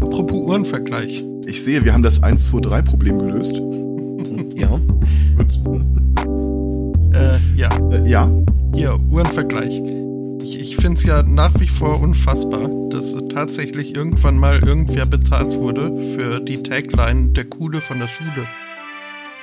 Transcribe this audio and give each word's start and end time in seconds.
Apropos 0.00 0.38
Uhrenvergleich. 0.48 1.24
Ich 1.46 1.62
sehe, 1.62 1.84
wir 1.84 1.92
haben 1.92 2.02
das 2.02 2.22
1-2-3-Problem 2.22 3.18
gelöst. 3.18 3.60
Ja. 4.56 4.68
Gut. 5.36 5.60
Äh, 7.14 7.38
ja, 7.56 7.68
Äh, 7.90 8.08
ja, 8.08 8.30
hier, 8.74 8.98
Uhrenvergleich. 9.10 9.80
Ich, 10.42 10.60
ich 10.60 10.76
finde 10.76 10.98
es 10.98 11.04
ja 11.04 11.22
nach 11.22 11.52
wie 11.58 11.68
vor 11.68 12.00
unfassbar, 12.00 12.68
dass 12.90 13.14
tatsächlich 13.32 13.96
irgendwann 13.96 14.36
mal 14.38 14.60
irgendwer 14.62 15.06
bezahlt 15.06 15.54
wurde 15.56 15.90
für 16.14 16.40
die 16.40 16.62
Tagline 16.62 17.28
der 17.28 17.44
Kuhle 17.44 17.80
von 17.80 17.98
der 17.98 18.08
Schule. 18.08 18.46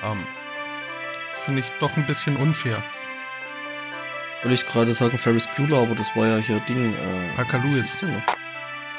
Ähm, 0.03 0.19
finde 1.45 1.61
ich 1.61 1.65
doch 1.79 1.95
ein 1.97 2.05
bisschen 2.05 2.35
unfair. 2.38 2.83
Wollte 4.43 4.55
ich 4.55 4.65
gerade 4.65 4.93
sagen 4.93 5.17
Ferris 5.17 5.47
Bueller, 5.55 5.79
aber 5.79 5.95
das 5.95 6.15
war 6.15 6.27
ja 6.27 6.38
hier 6.38 6.59
Ding. 6.67 6.93
Äh, 6.93 7.35
Parker 7.35 7.59
Lewis. 7.59 7.97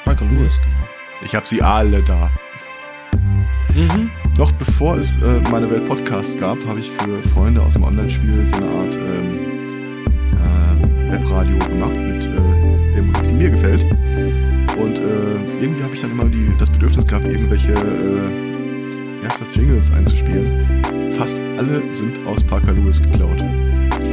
Parker 0.03 0.25
Lewis, 0.25 0.59
genau. 0.69 0.87
Ich 1.23 1.35
habe 1.35 1.47
sie 1.47 1.61
alle 1.61 2.01
da. 2.03 2.23
Mhm. 3.75 4.11
Noch 4.37 4.51
bevor 4.53 4.97
es 4.97 5.17
äh, 5.21 5.41
meine 5.51 5.69
Welt 5.69 5.85
Podcast 5.85 6.39
gab, 6.39 6.65
habe 6.65 6.79
ich 6.79 6.91
für 6.91 7.21
Freunde 7.29 7.61
aus 7.61 7.73
dem 7.73 7.83
Online-Spiel 7.83 8.47
so 8.47 8.57
eine 8.57 8.67
Art 8.67 8.97
ähm, 8.97 9.93
äh, 10.33 11.11
Webradio 11.11 11.57
gemacht 11.59 11.95
mit 11.95 12.25
äh, 12.25 12.93
der 12.93 13.05
Musik, 13.05 13.27
die 13.27 13.33
mir 13.33 13.51
gefällt. 13.51 13.85
Und 14.77 14.99
äh, 14.99 15.61
irgendwie 15.61 15.83
habe 15.83 15.93
ich 15.93 16.01
dann 16.01 16.11
immer 16.11 16.25
die, 16.25 16.51
das 16.57 16.69
Bedürfnis 16.69 17.05
gehabt, 17.05 17.25
irgendwelche 17.25 17.73
äh, 17.73 18.53
das, 19.21 19.39
Jingles 19.55 19.91
einzuspielen. 19.91 21.13
Fast 21.13 21.41
alle 21.57 21.91
sind 21.91 22.27
aus 22.27 22.43
Parker 22.43 22.73
Lewis 22.73 23.01
geklaut. 23.01 23.39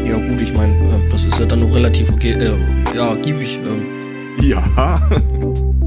Ja 0.05 0.17
gut, 0.17 0.41
ich 0.41 0.53
meine, 0.53 0.75
äh, 0.75 1.09
das 1.11 1.25
ist 1.25 1.39
ja 1.39 1.47
dann 1.47 1.61
noch 1.61 1.75
relativ 1.75 2.13
okay. 2.13 2.33
Äh, 2.33 2.57
ja, 2.95 3.15
giebig. 3.15 3.59
Äh. 3.59 4.47
Ja, 4.47 5.01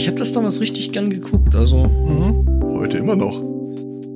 Ich 0.00 0.06
habe 0.08 0.16
das 0.18 0.32
damals 0.32 0.62
richtig 0.62 0.92
gern 0.92 1.10
geguckt. 1.10 1.54
Also 1.54 1.84
Mhm. 1.84 2.62
heute 2.78 2.96
immer 2.96 3.16
noch. 3.16 3.38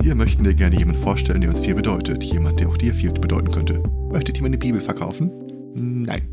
Wir 0.01 0.15
möchten 0.15 0.43
dir 0.43 0.55
gerne 0.55 0.75
jemanden 0.79 0.99
vorstellen, 0.99 1.41
der 1.41 1.51
uns 1.51 1.59
viel 1.59 1.75
bedeutet. 1.75 2.23
Jemand, 2.23 2.59
der 2.59 2.69
auch 2.69 2.77
dir 2.77 2.91
viel 2.91 3.11
bedeuten 3.11 3.51
könnte. 3.51 3.83
Möchtet 4.11 4.39
ihr 4.39 4.45
eine 4.45 4.57
Bibel 4.57 4.81
verkaufen? 4.81 5.29
Nein. 5.75 6.23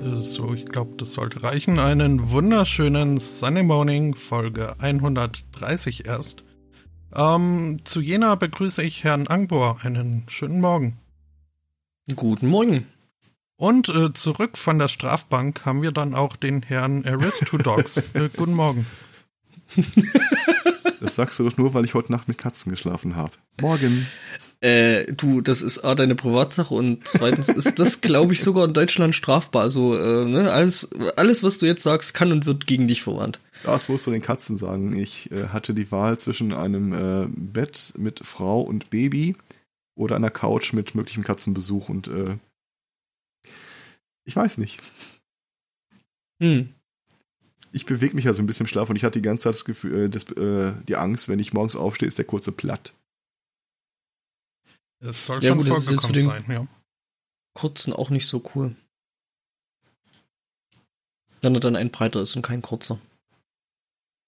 Äh, 0.00 0.20
So, 0.20 0.54
ich 0.54 0.64
glaube, 0.64 0.94
das 0.96 1.12
sollte 1.12 1.42
reichen. 1.42 1.78
Einen 1.78 2.30
wunderschönen 2.30 3.18
Sunday 3.18 3.62
Morning, 3.62 4.14
Folge 4.14 4.74
130 4.78 6.06
erst. 6.06 6.44
Ähm, 7.14 7.80
zu 7.84 8.00
jener 8.00 8.38
begrüße 8.38 8.82
ich 8.82 9.04
Herrn 9.04 9.26
Angbor. 9.26 9.80
Einen 9.82 10.22
schönen 10.28 10.62
Morgen. 10.62 10.96
guten 12.16 12.46
Morgen. 12.46 12.86
Und 13.58 13.88
äh, 13.88 14.12
zurück 14.12 14.56
von 14.56 14.78
der 14.78 14.86
Strafbank 14.86 15.66
haben 15.66 15.82
wir 15.82 15.90
dann 15.90 16.14
auch 16.14 16.36
den 16.36 16.62
Herrn 16.62 17.04
Aristodox. 17.04 17.96
äh, 18.14 18.30
guten 18.34 18.54
Morgen. 18.54 18.86
Das 21.00 21.14
sagst 21.14 21.38
du 21.38 21.48
doch 21.48 21.56
nur, 21.56 21.74
weil 21.74 21.84
ich 21.84 21.94
heute 21.94 22.10
Nacht 22.10 22.26
mit 22.26 22.38
Katzen 22.38 22.70
geschlafen 22.70 23.14
habe. 23.14 23.30
Morgen. 23.60 24.08
Äh, 24.60 25.12
du, 25.12 25.40
das 25.40 25.62
ist 25.62 25.84
A, 25.84 25.94
deine 25.94 26.16
Privatsache 26.16 26.74
und 26.74 27.06
zweitens 27.06 27.48
ist 27.48 27.78
das, 27.78 28.00
glaube 28.00 28.32
ich, 28.32 28.42
sogar 28.42 28.64
in 28.64 28.72
Deutschland 28.72 29.14
strafbar. 29.14 29.62
Also, 29.62 29.96
äh, 29.96 30.24
ne, 30.24 30.50
alles, 30.50 30.88
alles, 31.14 31.44
was 31.44 31.58
du 31.58 31.66
jetzt 31.66 31.84
sagst, 31.84 32.14
kann 32.14 32.32
und 32.32 32.46
wird 32.46 32.66
gegen 32.66 32.88
dich 32.88 33.02
verwandt. 33.02 33.38
Das 33.62 33.88
musst 33.88 34.08
du 34.08 34.10
den 34.10 34.22
Katzen 34.22 34.56
sagen. 34.56 34.96
Ich 34.96 35.30
äh, 35.30 35.48
hatte 35.48 35.72
die 35.72 35.92
Wahl 35.92 36.18
zwischen 36.18 36.52
einem 36.52 36.92
äh, 36.92 37.28
Bett 37.30 37.94
mit 37.96 38.26
Frau 38.26 38.60
und 38.60 38.90
Baby 38.90 39.36
oder 39.94 40.16
einer 40.16 40.30
Couch 40.30 40.72
mit 40.72 40.96
möglichem 40.96 41.22
Katzenbesuch 41.22 41.88
und 41.88 42.08
äh, 42.08 42.38
ich 44.28 44.36
weiß 44.36 44.58
nicht. 44.58 44.80
Hm. 46.42 46.74
Ich 47.72 47.86
bewege 47.86 48.14
mich 48.14 48.24
ja 48.26 48.32
so 48.34 48.42
ein 48.42 48.46
bisschen 48.46 48.64
im 48.64 48.68
Schlaf 48.68 48.88
und 48.90 48.96
ich 48.96 49.04
hatte 49.04 49.18
die 49.18 49.26
ganze 49.26 49.44
Zeit 49.44 49.54
das 49.54 49.64
Gefühl, 49.64 50.04
äh, 50.04 50.08
das, 50.10 50.24
äh, 50.32 50.74
die 50.86 50.96
Angst, 50.96 51.28
wenn 51.28 51.38
ich 51.38 51.52
morgens 51.52 51.76
aufstehe, 51.76 52.06
ist 52.06 52.18
der 52.18 52.24
kurze 52.26 52.52
platt. 52.52 52.94
Es 55.00 55.24
soll 55.24 55.42
Ja, 55.42 55.50
schon 55.50 55.58
gut, 55.58 55.68
das 55.68 55.84
vorgekommen 55.84 56.00
zu 56.00 56.12
dem- 56.12 56.26
sein, 56.28 56.44
ja. 56.48 56.66
Kurzen 57.54 57.92
auch 57.92 58.10
nicht 58.10 58.26
so 58.28 58.42
cool. 58.54 58.76
Wenn 61.40 61.54
er 61.54 61.60
dann 61.60 61.76
ein 61.76 61.90
breiter 61.90 62.20
ist 62.20 62.36
und 62.36 62.42
kein 62.42 62.62
kurzer. 62.62 63.00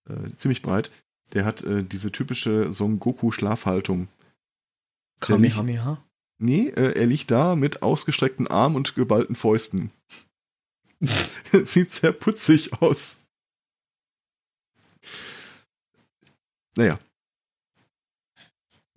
Äh, 0.09 0.31
ziemlich 0.37 0.63
breit. 0.63 0.91
Der 1.33 1.45
hat 1.45 1.63
äh, 1.63 1.83
diese 1.85 2.11
typische 2.13 2.73
Son 2.73 2.99
Goku-Schlafhaltung. 3.01 4.09
Kamehameha. 5.21 6.03
Nee, 6.43 6.69
äh, 6.69 6.99
er 6.99 7.07
liegt 7.07 7.31
da 7.31 7.55
mit 7.55 7.83
ausgestreckten 7.83 8.49
Armen 8.49 8.75
und 8.75 8.95
geballten 8.95 9.37
Fäusten. 9.37 9.91
Sieht 11.65 11.91
sehr 11.91 12.13
putzig 12.13 12.73
aus. 12.81 13.23
Naja. 16.77 16.99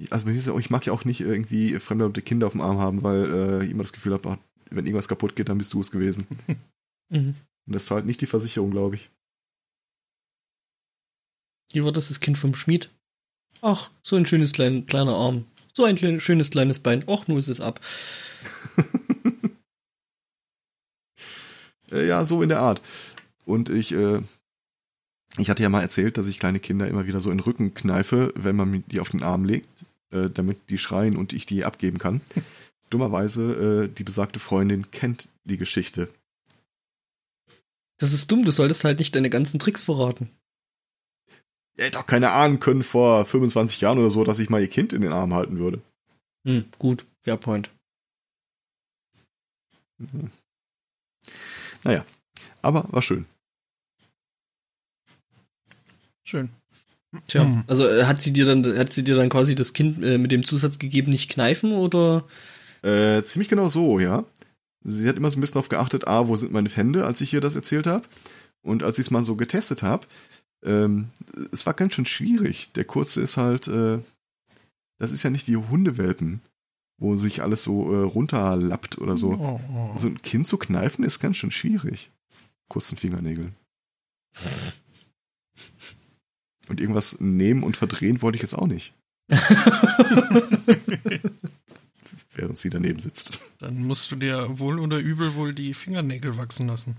Also 0.09 0.27
ich 0.57 0.69
mag 0.69 0.85
ja 0.85 0.93
auch 0.93 1.05
nicht 1.05 1.21
irgendwie 1.21 1.79
fremde 1.79 2.21
Kinder 2.21 2.47
auf 2.47 2.53
dem 2.53 2.61
Arm 2.61 2.79
haben, 2.79 3.03
weil 3.03 3.25
äh, 3.25 3.65
ich 3.65 3.71
immer 3.71 3.83
das 3.83 3.93
Gefühl 3.93 4.13
habe, 4.13 4.39
wenn 4.69 4.85
irgendwas 4.85 5.07
kaputt 5.07 5.35
geht, 5.35 5.49
dann 5.49 5.57
bist 5.57 5.73
du 5.73 5.81
es 5.81 5.91
gewesen. 5.91 6.27
Mhm. 7.09 7.35
Und 7.67 7.75
das 7.75 7.85
zahlt 7.85 8.05
nicht 8.05 8.21
die 8.21 8.25
Versicherung, 8.25 8.71
glaube 8.71 8.95
ich. 8.95 9.11
Wie 11.73 11.83
war 11.83 11.91
das, 11.91 12.07
das 12.07 12.21
Kind 12.21 12.39
vom 12.39 12.55
Schmied? 12.55 12.89
Ach, 13.61 13.91
so 14.01 14.15
ein 14.15 14.25
schönes 14.25 14.53
klein, 14.53 14.87
kleiner 14.87 15.13
Arm. 15.13 15.45
So 15.75 15.85
ein 15.85 15.95
klein, 15.95 16.19
schönes 16.19 16.51
kleines 16.51 16.79
Bein. 16.79 17.03
Och, 17.07 17.27
nur 17.27 17.39
ist 17.39 17.49
es 17.49 17.61
ab. 17.61 17.79
Äh, 21.91 22.07
ja, 22.07 22.25
so 22.25 22.41
in 22.41 22.49
der 22.49 22.59
Art. 22.59 22.81
Und 23.45 23.69
ich, 23.69 23.91
äh, 23.91 24.19
ich 25.37 25.49
hatte 25.49 25.63
ja 25.63 25.69
mal 25.69 25.81
erzählt, 25.81 26.17
dass 26.17 26.27
ich 26.27 26.39
kleine 26.39 26.59
Kinder 26.59 26.87
immer 26.87 27.05
wieder 27.05 27.21
so 27.21 27.29
in 27.29 27.37
den 27.37 27.43
Rücken 27.43 27.73
kneife, 27.73 28.33
wenn 28.35 28.55
man 28.55 28.83
die 28.87 28.99
auf 28.99 29.09
den 29.09 29.21
Arm 29.21 29.45
legt, 29.45 29.85
äh, 30.11 30.29
damit 30.29 30.57
die 30.69 30.77
schreien 30.77 31.15
und 31.15 31.33
ich 31.33 31.45
die 31.45 31.65
abgeben 31.65 31.99
kann. 31.99 32.21
Dummerweise, 32.89 33.85
äh, 33.85 33.93
die 33.93 34.03
besagte 34.03 34.39
Freundin 34.39 34.91
kennt 34.91 35.29
die 35.43 35.57
Geschichte. 35.57 36.09
Das 37.99 38.13
ist 38.13 38.31
dumm, 38.31 38.43
du 38.43 38.51
solltest 38.51 38.83
halt 38.83 38.99
nicht 38.99 39.15
deine 39.15 39.29
ganzen 39.29 39.59
Tricks 39.59 39.83
verraten. 39.83 40.29
Er 41.77 41.85
hätte 41.85 41.99
auch 41.99 42.05
keine 42.05 42.31
ahnen 42.31 42.59
können 42.59 42.83
vor 42.83 43.25
25 43.25 43.81
Jahren 43.81 43.97
oder 43.99 44.09
so, 44.09 44.23
dass 44.23 44.39
ich 44.39 44.49
mal 44.49 44.61
ihr 44.61 44.67
Kind 44.69 44.93
in 44.93 45.01
den 45.01 45.11
Arm 45.13 45.33
halten 45.33 45.57
würde. 45.57 45.81
Hm, 46.45 46.65
gut, 46.77 47.05
Fairpoint. 47.21 47.69
Mhm. 49.97 50.29
Naja, 51.83 52.05
aber 52.61 52.85
war 52.91 53.01
schön. 53.01 53.25
Schön. 56.23 56.49
Tja, 57.27 57.43
Hm. 57.43 57.63
also 57.67 57.87
äh, 57.87 58.05
hat 58.05 58.21
sie 58.21 58.33
dir 58.33 58.45
dann, 58.45 58.65
hat 58.77 58.91
sie 58.93 59.03
dir 59.03 59.15
dann 59.15 59.29
quasi 59.29 59.53
das 59.55 59.73
Kind 59.73 60.03
äh, 60.03 60.17
mit 60.17 60.31
dem 60.31 60.43
Zusatz 60.43 60.79
gegeben, 60.79 61.11
nicht 61.11 61.29
kneifen 61.29 61.73
oder? 61.73 62.25
Äh, 62.81 63.21
ziemlich 63.21 63.49
genau 63.49 63.67
so, 63.67 63.99
ja. 63.99 64.25
Sie 64.83 65.07
hat 65.07 65.15
immer 65.15 65.29
so 65.29 65.37
ein 65.37 65.41
bisschen 65.41 65.53
darauf 65.55 65.69
geachtet, 65.69 66.07
ah, 66.07 66.27
wo 66.27 66.35
sind 66.35 66.51
meine 66.51 66.69
Hände, 66.69 67.05
als 67.05 67.21
ich 67.21 67.33
ihr 67.33 67.41
das 67.41 67.55
erzählt 67.55 67.87
habe. 67.87 68.07
Und 68.63 68.81
als 68.83 68.97
ich 68.97 69.05
es 69.07 69.11
mal 69.11 69.23
so 69.23 69.35
getestet 69.35 69.83
habe, 69.83 70.07
ähm, 70.63 71.09
es 71.51 71.65
war 71.65 71.73
ganz 71.73 71.93
schön 71.93 72.05
schwierig. 72.05 72.71
Der 72.73 72.85
kurze 72.85 73.21
ist 73.21 73.37
halt, 73.37 73.67
äh, 73.67 73.99
das 74.99 75.11
ist 75.11 75.23
ja 75.23 75.29
nicht 75.29 75.47
wie 75.47 75.57
Hundewelpen, 75.57 76.41
wo 76.97 77.15
sich 77.17 77.41
alles 77.41 77.63
so 77.63 77.93
äh, 77.93 78.03
runterlappt 78.03 78.97
oder 78.99 79.17
so. 79.17 79.33
Oh, 79.33 79.59
oh. 79.73 79.97
So 79.97 80.07
ein 80.07 80.21
Kind 80.21 80.47
zu 80.47 80.57
kneifen 80.57 81.03
ist 81.03 81.19
ganz 81.19 81.37
schön 81.37 81.51
schwierig. 81.51 82.11
Kurzen 82.69 82.97
Fingernägeln. 82.97 83.55
Und 86.69 86.79
irgendwas 86.79 87.19
nehmen 87.19 87.63
und 87.63 87.75
verdrehen 87.77 88.21
wollte 88.21 88.37
ich 88.37 88.41
jetzt 88.41 88.55
auch 88.55 88.67
nicht, 88.67 88.93
während 92.31 92.57
sie 92.57 92.69
daneben 92.69 92.99
sitzt. 92.99 93.39
Dann 93.59 93.83
musst 93.83 94.09
du 94.11 94.15
dir 94.15 94.57
wohl 94.59 94.79
oder 94.79 94.97
übel 94.97 95.35
wohl 95.35 95.53
die 95.53 95.73
Fingernägel 95.73 96.37
wachsen 96.37 96.67
lassen. 96.67 96.95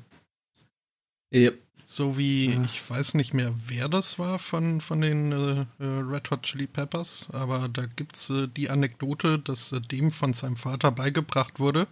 ja. 1.33 1.51
So 1.87 2.17
wie, 2.17 2.51
Ja. 2.51 2.63
ich 2.65 2.89
weiß 2.89 3.15
nicht 3.15 3.35
mehr, 3.35 3.55
wer 3.67 3.89
das 3.89 4.19
war 4.19 4.39
von, 4.39 4.81
von 4.81 5.01
den 5.01 5.33
äh, 5.33 5.61
äh, 5.79 5.85
Red 6.01 6.31
Hot 6.31 6.43
Chili 6.45 6.67
Peppers, 6.67 7.29
aber 7.33 7.69
da 7.69 7.87
gibt's 7.87 8.31
äh, 8.31 8.49
die 8.49 8.71
Anekdote, 8.71 9.39
dass 9.39 9.73
äh, 9.73 9.81
dem 9.81 10.11
von 10.11 10.33
seinem 10.33 10.57
Vater 10.57 10.91
beigebracht 10.91 11.61
wurde, 11.61 11.87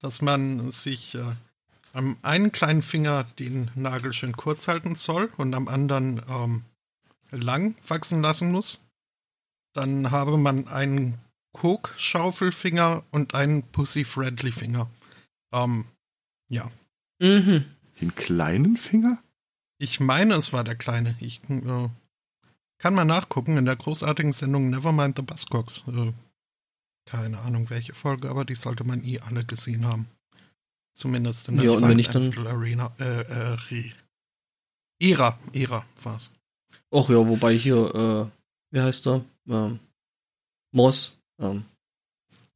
dass 0.00 0.22
man 0.22 0.70
sich 0.70 1.14
äh, 1.14 1.34
am 1.92 2.16
einen 2.22 2.52
kleinen 2.52 2.82
Finger 2.82 3.24
den 3.38 3.70
Nagel 3.74 4.12
schön 4.14 4.34
kurz 4.36 4.66
halten 4.66 4.94
soll 4.94 5.30
und 5.36 5.54
am 5.54 5.68
anderen 5.68 6.22
ähm, 6.28 6.64
lang 7.30 7.74
wachsen 7.86 8.22
lassen 8.22 8.50
muss. 8.50 8.80
Dann 9.74 10.10
habe 10.10 10.38
man 10.38 10.68
einen 10.68 11.18
Coke-Schaufelfinger 11.52 13.04
und 13.10 13.34
einen 13.34 13.62
Pussy-Friendly-Finger. 13.62 14.88
Ähm, 15.52 15.84
ja. 16.48 16.70
Mhm. 17.20 17.66
Den 18.02 18.14
kleinen 18.16 18.76
Finger? 18.76 19.22
Ich 19.78 20.00
meine, 20.00 20.34
es 20.34 20.52
war 20.52 20.64
der 20.64 20.74
Kleine. 20.74 21.16
Ich 21.20 21.40
äh, 21.48 21.88
kann 22.78 22.94
mal 22.94 23.04
nachgucken 23.04 23.56
in 23.56 23.64
der 23.64 23.76
großartigen 23.76 24.32
Sendung 24.32 24.70
Nevermind 24.70 25.16
the 25.16 25.22
Buzzcocks. 25.22 25.84
Äh, 25.86 26.12
keine 27.06 27.38
Ahnung 27.40 27.70
welche 27.70 27.94
Folge, 27.94 28.28
aber 28.28 28.44
die 28.44 28.56
sollte 28.56 28.82
man 28.82 29.04
eh 29.04 29.20
alle 29.20 29.44
gesehen 29.44 29.86
haben. 29.86 30.08
Zumindest 30.94 31.48
in 31.48 31.56
der 31.56 31.64
Ja, 31.64 31.70
und 31.72 31.88
wenn 31.88 32.02
Silent 32.02 32.46
Arena. 32.46 32.92
Äh, 32.98 33.22
äh, 33.22 33.56
Re 33.70 33.92
Ära, 35.00 35.38
Ära 35.52 35.84
war's. 36.02 36.30
Ach 36.92 37.08
ja, 37.08 37.26
wobei 37.26 37.56
hier, 37.56 37.94
äh, 37.94 38.74
wie 38.74 38.80
heißt 38.80 39.06
er? 39.06 39.24
Ähm, 39.48 39.78
Moss. 40.72 41.12
Ähm, 41.38 41.64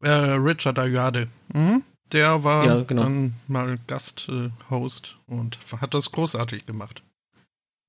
Äh, 0.03 0.11
Richard 0.11 0.79
Ayade. 0.79 1.29
Mhm. 1.55 1.83
Der 2.13 2.45
war 2.45 2.65
Ja, 2.67 2.83
genau. 2.83 3.03
dann 3.05 3.35
mal 3.49 3.79
Gast-Host 3.87 5.19
und 5.27 5.59
hat 5.73 5.95
das 5.95 6.13
großartig 6.13 6.67
gemacht. 6.67 7.03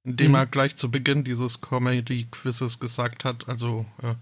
Indem 0.04 0.32
Mhm. 0.32 0.36
er 0.36 0.46
gleich 0.48 0.76
zu 0.76 0.90
Beginn 0.90 1.24
dieses 1.24 1.62
Comedy-Quizzes 1.62 2.80
gesagt 2.80 3.26
hat, 3.26 3.48
also 3.48 3.86
äh, 4.02 4.16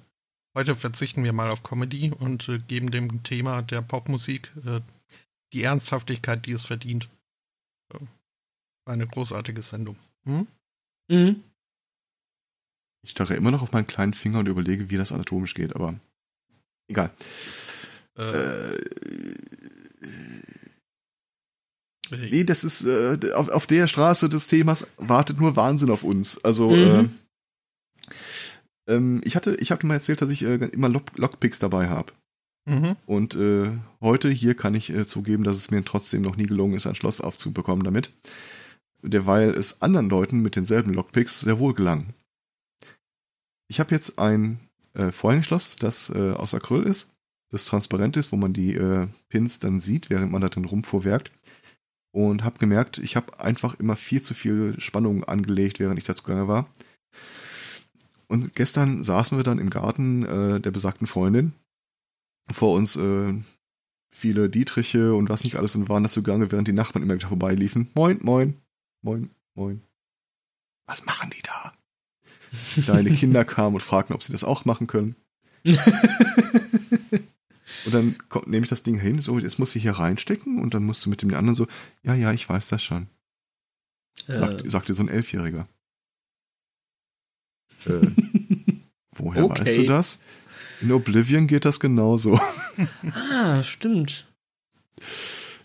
heute 0.55 0.75
verzichten 0.75 1.23
wir 1.23 1.31
mal 1.31 1.49
auf 1.49 1.63
Comedy 1.63 2.11
und 2.11 2.49
äh, 2.49 2.59
geben 2.59 2.91
dem 2.91 3.23
Thema 3.23 3.61
der 3.61 3.81
Popmusik 3.81 4.51
äh, 4.65 4.81
die 5.53 5.63
Ernsthaftigkeit, 5.63 6.45
die 6.45 6.51
es 6.53 6.65
verdient. 6.65 7.07
Äh, 7.93 7.99
war 8.85 8.93
eine 8.93 9.07
großartige 9.07 9.61
Sendung. 9.61 9.97
Mhm. 10.25 10.47
mhm. 11.09 11.43
Ich 13.03 13.11
starre 13.11 13.35
immer 13.35 13.51
noch 13.51 13.61
auf 13.61 13.71
meinen 13.71 13.85
kleinen 13.85 14.13
Finger 14.15 14.39
und 14.39 14.47
überlege, 14.47 14.89
wie 14.89 14.97
das 14.97 15.11
anatomisch 15.11 15.53
geht, 15.53 15.75
aber 15.75 15.99
egal. 16.89 17.11
Äh, 18.17 18.21
Äh, 18.23 18.75
äh, 18.77 19.64
nee, 22.11 22.43
das 22.43 22.63
ist 22.63 22.85
äh, 22.85 23.31
auf, 23.33 23.49
auf 23.49 23.67
der 23.67 23.87
Straße 23.87 24.29
des 24.29 24.47
Themas 24.47 24.87
wartet 24.97 25.39
nur 25.39 25.55
Wahnsinn 25.55 25.89
auf 25.89 26.03
uns. 26.03 26.43
Also 26.43 26.69
Mhm. 26.69 27.09
äh, 28.87 28.93
ähm, 28.93 29.21
ich 29.23 29.35
hatte, 29.35 29.55
ich 29.55 29.71
habe 29.71 29.85
mal 29.87 29.95
erzählt, 29.95 30.21
dass 30.21 30.29
ich 30.29 30.43
äh, 30.43 30.55
immer 30.55 30.89
Lock 30.89 31.17
Lockpicks 31.17 31.59
dabei 31.59 31.89
habe. 31.89 32.13
mhm. 32.65 32.95
Und 33.05 33.35
äh, 33.35 33.71
heute 34.01 34.29
hier 34.29 34.55
kann 34.55 34.75
ich 34.75 34.89
äh, 34.89 35.05
zugeben, 35.05 35.43
dass 35.43 35.55
es 35.55 35.71
mir 35.71 35.83
trotzdem 35.83 36.21
noch 36.21 36.35
nie 36.35 36.45
gelungen 36.45 36.75
ist, 36.75 36.87
ein 36.87 36.95
Schloss 36.95 37.21
aufzubekommen 37.21 37.83
damit. 37.83 38.11
Derweil 39.01 39.49
es 39.51 39.81
anderen 39.81 40.09
Leuten 40.09 40.39
mit 40.41 40.55
denselben 40.55 40.93
Lockpicks 40.93 41.41
sehr 41.41 41.59
wohl 41.59 41.73
gelang. 41.73 42.13
Ich 43.67 43.79
habe 43.79 43.93
jetzt 43.93 44.19
ein 44.19 44.59
äh, 44.93 45.11
Vorhängeschloss, 45.11 45.75
das 45.77 46.09
äh, 46.09 46.31
aus 46.31 46.53
Acryl 46.53 46.83
ist, 46.83 47.11
das 47.51 47.65
transparent 47.65 48.17
ist, 48.17 48.31
wo 48.31 48.35
man 48.35 48.53
die 48.53 48.79
Pins 49.29 49.59
dann 49.59 49.79
sieht, 49.79 50.09
während 50.09 50.31
man 50.31 50.41
da 50.41 50.49
drin 50.49 50.65
rumvorwerkt. 50.65 51.31
Und 52.15 52.45
habe 52.45 52.59
gemerkt, 52.59 52.97
ich 52.99 53.17
habe 53.17 53.41
einfach 53.41 53.77
immer 53.77 53.97
viel 53.97 54.21
zu 54.21 54.33
viel 54.33 54.79
Spannung 54.79 55.25
angelegt, 55.25 55.81
während 55.81 55.97
ich 55.97 56.05
da 56.05 56.15
zugange 56.15 56.47
war. 56.47 56.69
Und 58.27 58.55
gestern 58.55 59.03
saßen 59.03 59.37
wir 59.37 59.43
dann 59.43 59.59
im 59.59 59.69
Garten 59.69 60.23
äh, 60.23 60.61
der 60.61 60.71
besagten 60.71 61.07
Freundin 61.07 61.51
vor 62.49 62.73
uns 62.73 62.95
äh, 62.95 63.33
viele 64.09 64.49
Dietriche 64.49 65.13
und 65.13 65.27
was 65.27 65.43
nicht 65.43 65.57
alles 65.57 65.75
und 65.75 65.89
waren 65.89 66.03
dazu 66.03 66.23
gegangen, 66.23 66.53
während 66.53 66.69
die 66.69 66.73
Nachbarn 66.73 67.03
immer 67.03 67.15
wieder 67.15 67.27
vorbeiliefen. 67.27 67.89
Moin, 67.95 68.17
moin, 68.21 68.61
moin, 69.01 69.29
moin. 69.53 69.81
Was 70.87 71.05
machen 71.05 71.31
die 71.31 71.41
da? 71.41 71.73
Kleine 72.81 73.11
Kinder 73.11 73.43
kamen 73.43 73.75
und 73.75 73.81
fragten, 73.81 74.15
ob 74.15 74.23
sie 74.23 74.31
das 74.31 74.45
auch 74.45 74.63
machen 74.63 74.87
können. 74.87 75.17
Und 77.85 77.93
dann 77.93 78.15
nehme 78.47 78.63
ich 78.63 78.69
das 78.69 78.83
Ding 78.83 78.99
hin, 78.99 79.21
so, 79.21 79.37
jetzt 79.39 79.59
muss 79.59 79.71
sie 79.71 79.79
hier 79.79 79.93
reinstecken 79.93 80.59
und 80.59 80.73
dann 80.73 80.83
musst 80.83 81.05
du 81.05 81.09
mit 81.09 81.21
dem 81.21 81.33
anderen 81.33 81.55
so, 81.55 81.67
ja, 82.03 82.13
ja, 82.15 82.31
ich 82.33 82.47
weiß 82.49 82.67
das 82.69 82.81
schon, 82.83 83.07
sagt, 84.27 84.65
Äh, 84.65 84.69
sagte 84.69 84.93
so 84.93 85.03
ein 85.03 85.09
Elfjähriger. 85.09 85.67
Äh, 87.87 88.11
woher 89.11 89.47
weißt 89.47 89.61
Okay. 89.61 89.77
du 89.77 89.83
das? 89.85 90.19
In 90.81 90.91
Oblivion 90.91 91.45
geht 91.45 91.65
das 91.65 91.79
genauso. 91.79 92.39
ah, 93.31 93.63
stimmt. 93.63 94.27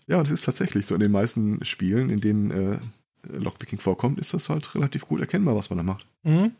Ja, 0.06 0.18
und 0.18 0.26
es 0.26 0.32
ist 0.32 0.44
tatsächlich 0.44 0.84
so. 0.86 0.94
In 0.94 1.00
den 1.00 1.12
meisten 1.12 1.64
Spielen, 1.64 2.10
in 2.10 2.20
denen 2.20 2.50
äh, 2.50 2.78
Lockpicking 3.22 3.78
vorkommt, 3.80 4.18
ist 4.18 4.34
das 4.34 4.50
halt 4.50 4.74
relativ 4.74 5.06
gut 5.08 5.20
erkennbar, 5.20 5.56
was 5.56 5.70
man 5.70 5.78
da 5.78 5.82
macht. 5.82 6.06
Mhm. 6.24 6.52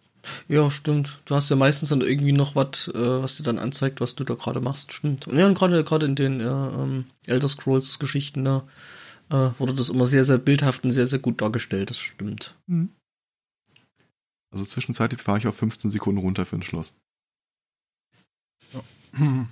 Ja, 0.49 0.71
stimmt. 0.71 1.21
Du 1.25 1.35
hast 1.35 1.49
ja 1.49 1.57
meistens 1.57 1.89
dann 1.91 2.01
irgendwie 2.01 2.33
noch 2.33 2.55
was, 2.55 2.89
äh, 2.89 3.23
was 3.23 3.37
dir 3.37 3.43
dann 3.43 3.59
anzeigt, 3.59 4.01
was 4.01 4.15
du 4.15 4.25
da 4.25 4.35
gerade 4.35 4.61
machst. 4.61 4.93
Stimmt. 4.93 5.27
Und 5.27 5.39
ja, 5.39 5.47
und 5.47 5.55
gerade 5.55 5.83
gerade 5.85 6.07
in 6.07 6.15
den 6.15 6.41
äh, 6.41 6.45
ähm, 6.45 7.07
Elder 7.27 7.49
Scrolls 7.49 7.99
Geschichten 7.99 8.45
da 8.45 8.67
äh, 9.31 9.51
wurde 9.59 9.75
das 9.75 9.89
immer 9.89 10.07
sehr, 10.07 10.25
sehr 10.25 10.39
bildhaft 10.39 10.85
und 10.85 10.91
sehr, 10.91 11.07
sehr 11.07 11.21
gut 11.21 11.41
dargestellt. 11.41 11.91
Das 11.91 11.99
stimmt. 11.99 12.57
Also 14.51 14.65
zwischenzeitlich 14.65 15.23
fahre 15.23 15.39
ich 15.39 15.47
auf 15.47 15.57
15 15.57 15.91
Sekunden 15.91 16.21
runter 16.21 16.45
für 16.45 16.57
ein 16.57 16.63
Schloss. 16.63 16.95
Hm. 19.13 19.49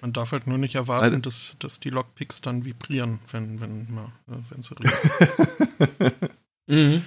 Man 0.00 0.12
darf 0.12 0.32
halt 0.32 0.46
nur 0.46 0.58
nicht 0.58 0.74
erwarten, 0.74 1.04
Alter. 1.04 1.20
dass, 1.20 1.56
dass 1.58 1.80
die 1.80 1.90
Lockpicks 1.90 2.40
dann 2.40 2.64
vibrieren, 2.64 3.20
wenn, 3.32 3.60
wenn, 3.60 3.98
äh, 4.28 4.36
wenn 4.50 4.62
sie 4.62 4.74
reden. 4.78 6.30
Mhm. 6.66 7.02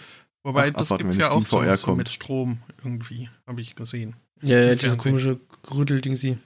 Wobei, 0.47 0.69
Ach, 0.69 0.73
das 0.73 0.91
abwarten, 0.93 1.03
gibt's 1.09 1.15
wenn 1.17 1.21
ja 1.21 1.31
auch 1.31 1.43
so, 1.43 1.57
VR 1.61 1.75
so 1.75 1.85
kommt. 1.87 1.97
mit 1.97 2.09
Strom 2.09 2.59
irgendwie, 2.81 3.29
habe 3.45 3.59
ich 3.61 3.75
gesehen. 3.75 4.15
Ja, 4.41 4.59
ja, 4.63 4.75
diese 4.75 4.95
komische 4.95 5.39
Grüdelding 5.63 6.15
sie. 6.15 6.37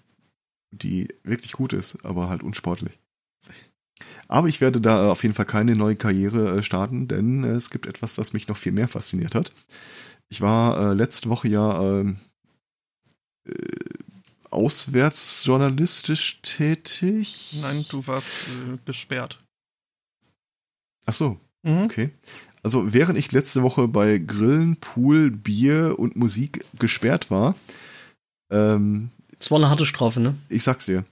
die 0.72 1.08
wirklich 1.24 1.52
gut 1.52 1.72
ist, 1.74 2.04
aber 2.04 2.28
halt 2.30 2.42
unsportlich. 2.42 2.98
Aber 4.28 4.48
ich 4.48 4.60
werde 4.60 4.82
da 4.82 5.12
auf 5.12 5.22
jeden 5.22 5.36
Fall 5.36 5.46
keine 5.46 5.76
neue 5.76 5.96
Karriere 5.96 6.58
äh, 6.58 6.64
starten, 6.64 7.08
denn 7.08 7.44
äh, 7.44 7.50
es 7.50 7.70
gibt 7.70 7.86
etwas, 7.86 8.18
was 8.18 8.34
mich 8.34 8.48
noch 8.48 8.58
viel 8.58 8.72
mehr 8.72 8.88
fasziniert 8.88 9.36
hat. 9.36 9.52
Ich 10.30 10.42
war 10.42 10.92
äh, 10.92 10.94
letzte 10.96 11.30
Woche 11.30 11.50
ja 11.50 12.00
ähm, 12.00 12.18
äh, 13.48 13.54
auswärtsjournalistisch 14.50 16.42
tätig. 16.42 17.60
Nein, 17.62 17.86
du 17.90 18.08
warst 18.08 18.32
äh, 18.48 18.78
gesperrt. 18.86 19.44
Ach 21.06 21.14
so, 21.14 21.40
Mhm. 21.64 21.84
okay. 21.84 22.10
Also 22.64 22.94
während 22.94 23.18
ich 23.18 23.32
letzte 23.32 23.64
Woche 23.64 23.88
bei 23.88 24.18
Grillen, 24.20 24.78
Pool, 24.78 25.32
Bier 25.32 25.96
und 25.98 26.16
Musik 26.16 26.64
gesperrt 26.78 27.32
war, 27.32 27.56
ähm, 28.52 29.10
Es 29.40 29.50
war 29.50 29.58
eine 29.58 29.70
harte 29.70 29.86
Strafe, 29.86 30.20
ne? 30.20 30.36
ich 30.50 30.64
sag's 30.64 30.86
dir, 30.86 31.06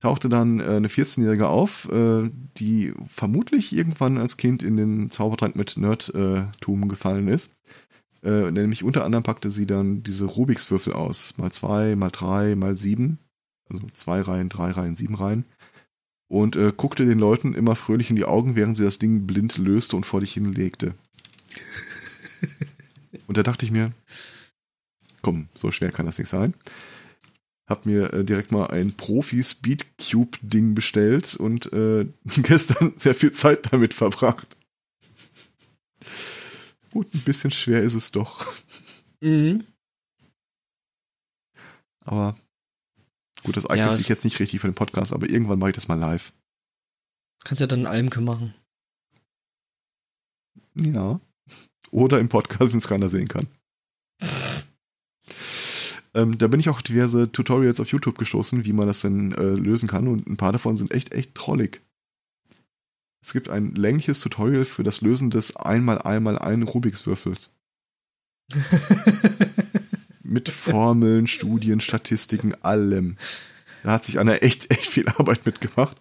tauchte 0.00 0.28
dann 0.28 0.60
äh, 0.60 0.64
eine 0.64 0.88
14-Jährige 0.88 1.48
auf, 1.48 1.88
äh, 1.90 2.30
die 2.58 2.92
vermutlich 3.06 3.74
irgendwann 3.74 4.18
als 4.18 4.36
Kind 4.36 4.62
in 4.62 4.76
den 4.76 5.10
Zaubertrank 5.10 5.56
mit 5.56 5.76
Nerdtum 5.76 6.88
gefallen 6.88 7.28
ist. 7.28 7.50
Äh, 8.22 8.50
nämlich 8.50 8.84
unter 8.84 9.04
anderem 9.04 9.24
packte 9.24 9.50
sie 9.50 9.66
dann 9.66 10.02
diese 10.02 10.26
Rubiks 10.26 10.70
Würfel 10.70 10.92
aus. 10.92 11.38
Mal 11.38 11.50
zwei, 11.50 11.96
mal 11.96 12.10
drei, 12.10 12.54
mal 12.54 12.76
sieben. 12.76 13.18
Also 13.70 13.86
zwei 13.92 14.20
Reihen, 14.20 14.48
drei 14.48 14.72
Reihen, 14.72 14.94
sieben 14.94 15.14
Reihen. 15.14 15.44
Und 16.30 16.56
äh, 16.56 16.72
guckte 16.74 17.04
den 17.04 17.18
Leuten 17.18 17.54
immer 17.54 17.76
fröhlich 17.76 18.08
in 18.08 18.16
die 18.16 18.24
Augen, 18.24 18.56
während 18.56 18.78
sie 18.78 18.84
das 18.84 18.98
Ding 18.98 19.26
blind 19.26 19.58
löste 19.58 19.96
und 19.96 20.06
vor 20.06 20.20
dich 20.20 20.32
hinlegte. 20.32 20.94
und 23.26 23.36
da 23.36 23.42
dachte 23.42 23.66
ich 23.66 23.72
mir, 23.72 23.92
komm, 25.20 25.48
so 25.54 25.72
schwer 25.72 25.90
kann 25.90 26.06
das 26.06 26.18
nicht 26.18 26.28
sein 26.28 26.54
hab 27.70 27.86
mir 27.86 28.12
äh, 28.12 28.24
direkt 28.24 28.50
mal 28.50 28.66
ein 28.66 28.96
Profi-Speedcube-Ding 28.96 30.74
bestellt 30.74 31.36
und 31.36 31.72
äh, 31.72 32.06
gestern 32.42 32.94
sehr 32.96 33.14
viel 33.14 33.30
Zeit 33.30 33.72
damit 33.72 33.94
verbracht. 33.94 34.56
Gut, 36.90 37.14
ein 37.14 37.22
bisschen 37.22 37.52
schwer 37.52 37.82
ist 37.82 37.94
es 37.94 38.10
doch. 38.10 38.52
Mhm. 39.20 39.64
Aber 42.04 42.34
gut, 43.44 43.56
das 43.56 43.66
eignet 43.66 43.88
Ja, 43.88 43.94
sich 43.94 44.08
jetzt 44.08 44.24
nicht 44.24 44.38
richtig 44.40 44.60
für 44.60 44.68
den 44.68 44.74
Podcast, 44.74 45.12
aber 45.12 45.28
irgendwann 45.28 45.58
mache 45.58 45.70
ich 45.70 45.74
das 45.76 45.88
mal 45.88 45.98
live. 45.98 46.32
Kannst 47.44 47.60
ja 47.60 47.66
dann 47.66 47.86
Almke 47.86 48.20
machen. 48.20 48.54
Ja. 50.74 51.20
Oder 51.90 52.20
im 52.20 52.28
Podcast, 52.28 52.72
wenn 52.72 52.78
es 52.78 52.88
keiner 52.88 53.08
sehen 53.08 53.28
kann. 53.28 53.48
ähm, 56.14 56.38
da 56.38 56.46
bin 56.46 56.60
ich 56.60 56.68
auch 56.68 56.82
diverse 56.82 57.32
Tutorials 57.32 57.80
auf 57.80 57.88
YouTube 57.88 58.18
gestoßen, 58.18 58.64
wie 58.64 58.72
man 58.72 58.86
das 58.86 59.00
denn 59.00 59.32
äh, 59.32 59.42
lösen 59.42 59.88
kann. 59.88 60.06
Und 60.06 60.26
ein 60.28 60.36
paar 60.36 60.52
davon 60.52 60.76
sind 60.76 60.90
echt, 60.92 61.12
echt 61.12 61.34
trollig. 61.34 61.80
Es 63.22 63.32
gibt 63.32 63.48
ein 63.48 63.74
längliches 63.74 64.20
Tutorial 64.20 64.64
für 64.64 64.82
das 64.82 65.00
Lösen 65.02 65.30
des 65.30 65.56
einmal 65.56 65.98
einmal 65.98 66.38
ein 66.38 66.62
Rubiks 66.62 67.06
Würfels. 67.06 67.50
Mit 70.30 70.48
Formeln, 70.48 71.26
Studien, 71.26 71.80
Statistiken, 71.80 72.54
allem. 72.62 73.16
Da 73.82 73.92
hat 73.92 74.04
sich 74.04 74.18
einer 74.20 74.42
echt, 74.42 74.70
echt 74.70 74.86
viel 74.86 75.08
Arbeit 75.08 75.44
mitgemacht. 75.44 75.96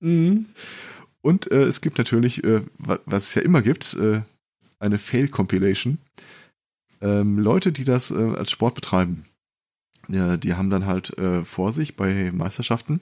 mhm. 0.00 0.46
Und 1.20 1.50
äh, 1.50 1.62
es 1.62 1.80
gibt 1.80 1.96
natürlich, 1.98 2.44
äh, 2.44 2.62
wa- 2.78 2.98
was 3.06 3.28
es 3.28 3.34
ja 3.34 3.42
immer 3.42 3.62
gibt, 3.62 3.94
äh, 3.94 4.20
eine 4.78 4.98
Fail-Compilation. 4.98 5.98
Ähm, 7.00 7.38
Leute, 7.38 7.72
die 7.72 7.84
das 7.84 8.10
äh, 8.10 8.34
als 8.36 8.50
Sport 8.50 8.74
betreiben, 8.74 9.24
ja, 10.08 10.36
die 10.36 10.54
haben 10.54 10.68
dann 10.70 10.84
halt 10.86 11.16
äh, 11.18 11.44
vor 11.44 11.72
sich 11.72 11.96
bei 11.96 12.30
Meisterschaften 12.30 13.00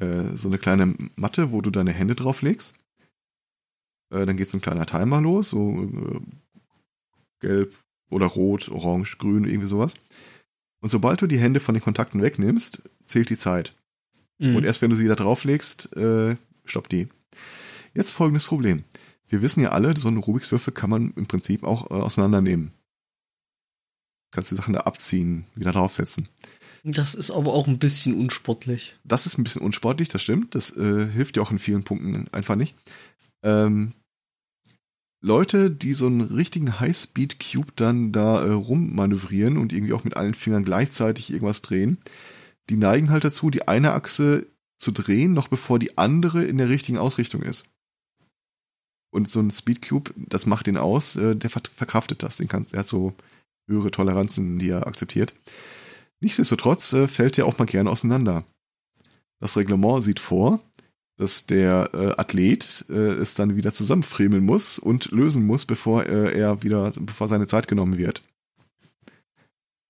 äh, 0.00 0.36
so 0.36 0.48
eine 0.48 0.58
kleine 0.58 0.94
Matte, 1.16 1.50
wo 1.50 1.60
du 1.62 1.70
deine 1.70 1.92
Hände 1.92 2.14
drauflegst. 2.14 2.74
Äh, 4.10 4.26
dann 4.26 4.36
geht 4.36 4.48
so 4.48 4.58
ein 4.58 4.62
kleiner 4.62 4.84
Timer 4.86 5.20
los, 5.22 5.50
so 5.50 5.88
gelb 7.40 7.74
oder 8.10 8.26
rot, 8.26 8.68
orange, 8.68 9.16
grün, 9.18 9.44
irgendwie 9.44 9.66
sowas. 9.66 9.94
Und 10.82 10.90
sobald 10.90 11.22
du 11.22 11.26
die 11.26 11.38
Hände 11.38 11.60
von 11.60 11.74
den 11.74 11.82
Kontakten 11.82 12.22
wegnimmst, 12.22 12.82
zählt 13.04 13.30
die 13.30 13.36
Zeit. 13.36 13.74
Mhm. 14.38 14.56
Und 14.56 14.64
erst 14.64 14.82
wenn 14.82 14.90
du 14.90 14.96
sie 14.96 15.08
da 15.08 15.14
drauflegst, 15.14 15.96
äh, 15.96 16.36
stoppt 16.64 16.92
die. 16.92 17.08
Jetzt 17.94 18.10
folgendes 18.10 18.46
Problem. 18.46 18.84
wir 19.28 19.42
wissen 19.42 19.60
ja 19.60 19.70
alle, 19.70 19.96
so 19.96 20.08
einen 20.08 20.16
Rubiks 20.18 20.50
Würfel 20.50 20.72
kann 20.72 20.90
man 20.90 21.12
im 21.14 21.26
Prinzip 21.26 21.62
auch 21.62 21.90
äh, 21.90 21.94
auseinandernehmen. 21.94 22.72
Kannst 24.32 24.50
die 24.50 24.56
Sachen 24.56 24.74
da 24.74 24.80
abziehen, 24.80 25.46
wieder 25.54 25.72
draufsetzen. 25.72 26.28
Das 26.82 27.14
ist 27.14 27.30
aber 27.30 27.52
auch 27.52 27.66
ein 27.66 27.78
bisschen 27.78 28.18
unsportlich. 28.18 28.96
Das 29.04 29.26
ist 29.26 29.38
ein 29.38 29.44
bisschen 29.44 29.62
unsportlich, 29.62 30.08
das 30.08 30.22
stimmt. 30.22 30.54
Das 30.54 30.74
äh, 30.76 31.06
hilft 31.10 31.36
ja 31.36 31.42
auch 31.42 31.50
in 31.50 31.58
vielen 31.58 31.84
Punkten 31.84 32.26
einfach 32.32 32.56
nicht. 32.56 32.74
Ähm, 33.42 33.92
Leute, 35.22 35.70
die 35.70 35.92
so 35.92 36.06
einen 36.06 36.22
richtigen 36.22 36.80
Highspeed-Cube 36.80 37.72
dann 37.76 38.12
da 38.12 38.42
äh, 38.44 38.52
rummanövrieren 38.52 39.58
und 39.58 39.72
irgendwie 39.72 39.92
auch 39.92 40.04
mit 40.04 40.16
allen 40.16 40.34
Fingern 40.34 40.64
gleichzeitig 40.64 41.30
irgendwas 41.30 41.60
drehen, 41.60 41.98
die 42.70 42.76
neigen 42.76 43.10
halt 43.10 43.24
dazu, 43.24 43.50
die 43.50 43.68
eine 43.68 43.92
Achse 43.92 44.46
zu 44.78 44.92
drehen, 44.92 45.34
noch 45.34 45.48
bevor 45.48 45.78
die 45.78 45.98
andere 45.98 46.44
in 46.44 46.56
der 46.56 46.70
richtigen 46.70 46.96
Ausrichtung 46.96 47.42
ist. 47.42 47.68
Und 49.12 49.28
so 49.28 49.40
ein 49.40 49.50
Speedcube, 49.50 50.14
das 50.16 50.46
macht 50.46 50.66
den 50.68 50.78
aus, 50.78 51.16
äh, 51.16 51.36
der 51.36 51.50
verkraftet 51.50 52.22
das. 52.22 52.38
Den 52.38 52.48
kannst, 52.48 52.72
der 52.72 52.80
hat 52.80 52.86
so 52.86 53.14
höhere 53.68 53.90
Toleranzen, 53.90 54.58
die 54.58 54.70
er 54.70 54.86
akzeptiert. 54.86 55.34
Nichtsdestotrotz 56.20 56.92
äh, 56.92 57.08
fällt 57.08 57.36
der 57.36 57.46
auch 57.46 57.58
mal 57.58 57.66
gerne 57.66 57.90
auseinander. 57.90 58.44
Das 59.40 59.56
Reglement 59.56 60.04
sieht 60.04 60.20
vor, 60.20 60.60
dass 61.20 61.44
der 61.44 61.90
äh, 61.92 62.18
Athlet 62.18 62.86
äh, 62.88 62.94
es 62.94 63.34
dann 63.34 63.54
wieder 63.54 63.70
zusammenfriemeln 63.72 64.42
muss 64.42 64.78
und 64.78 65.10
lösen 65.10 65.44
muss, 65.44 65.66
bevor 65.66 66.06
äh, 66.06 66.34
er 66.34 66.62
wieder, 66.62 66.90
bevor 66.98 67.28
seine 67.28 67.46
Zeit 67.46 67.68
genommen 67.68 67.98
wird. 67.98 68.22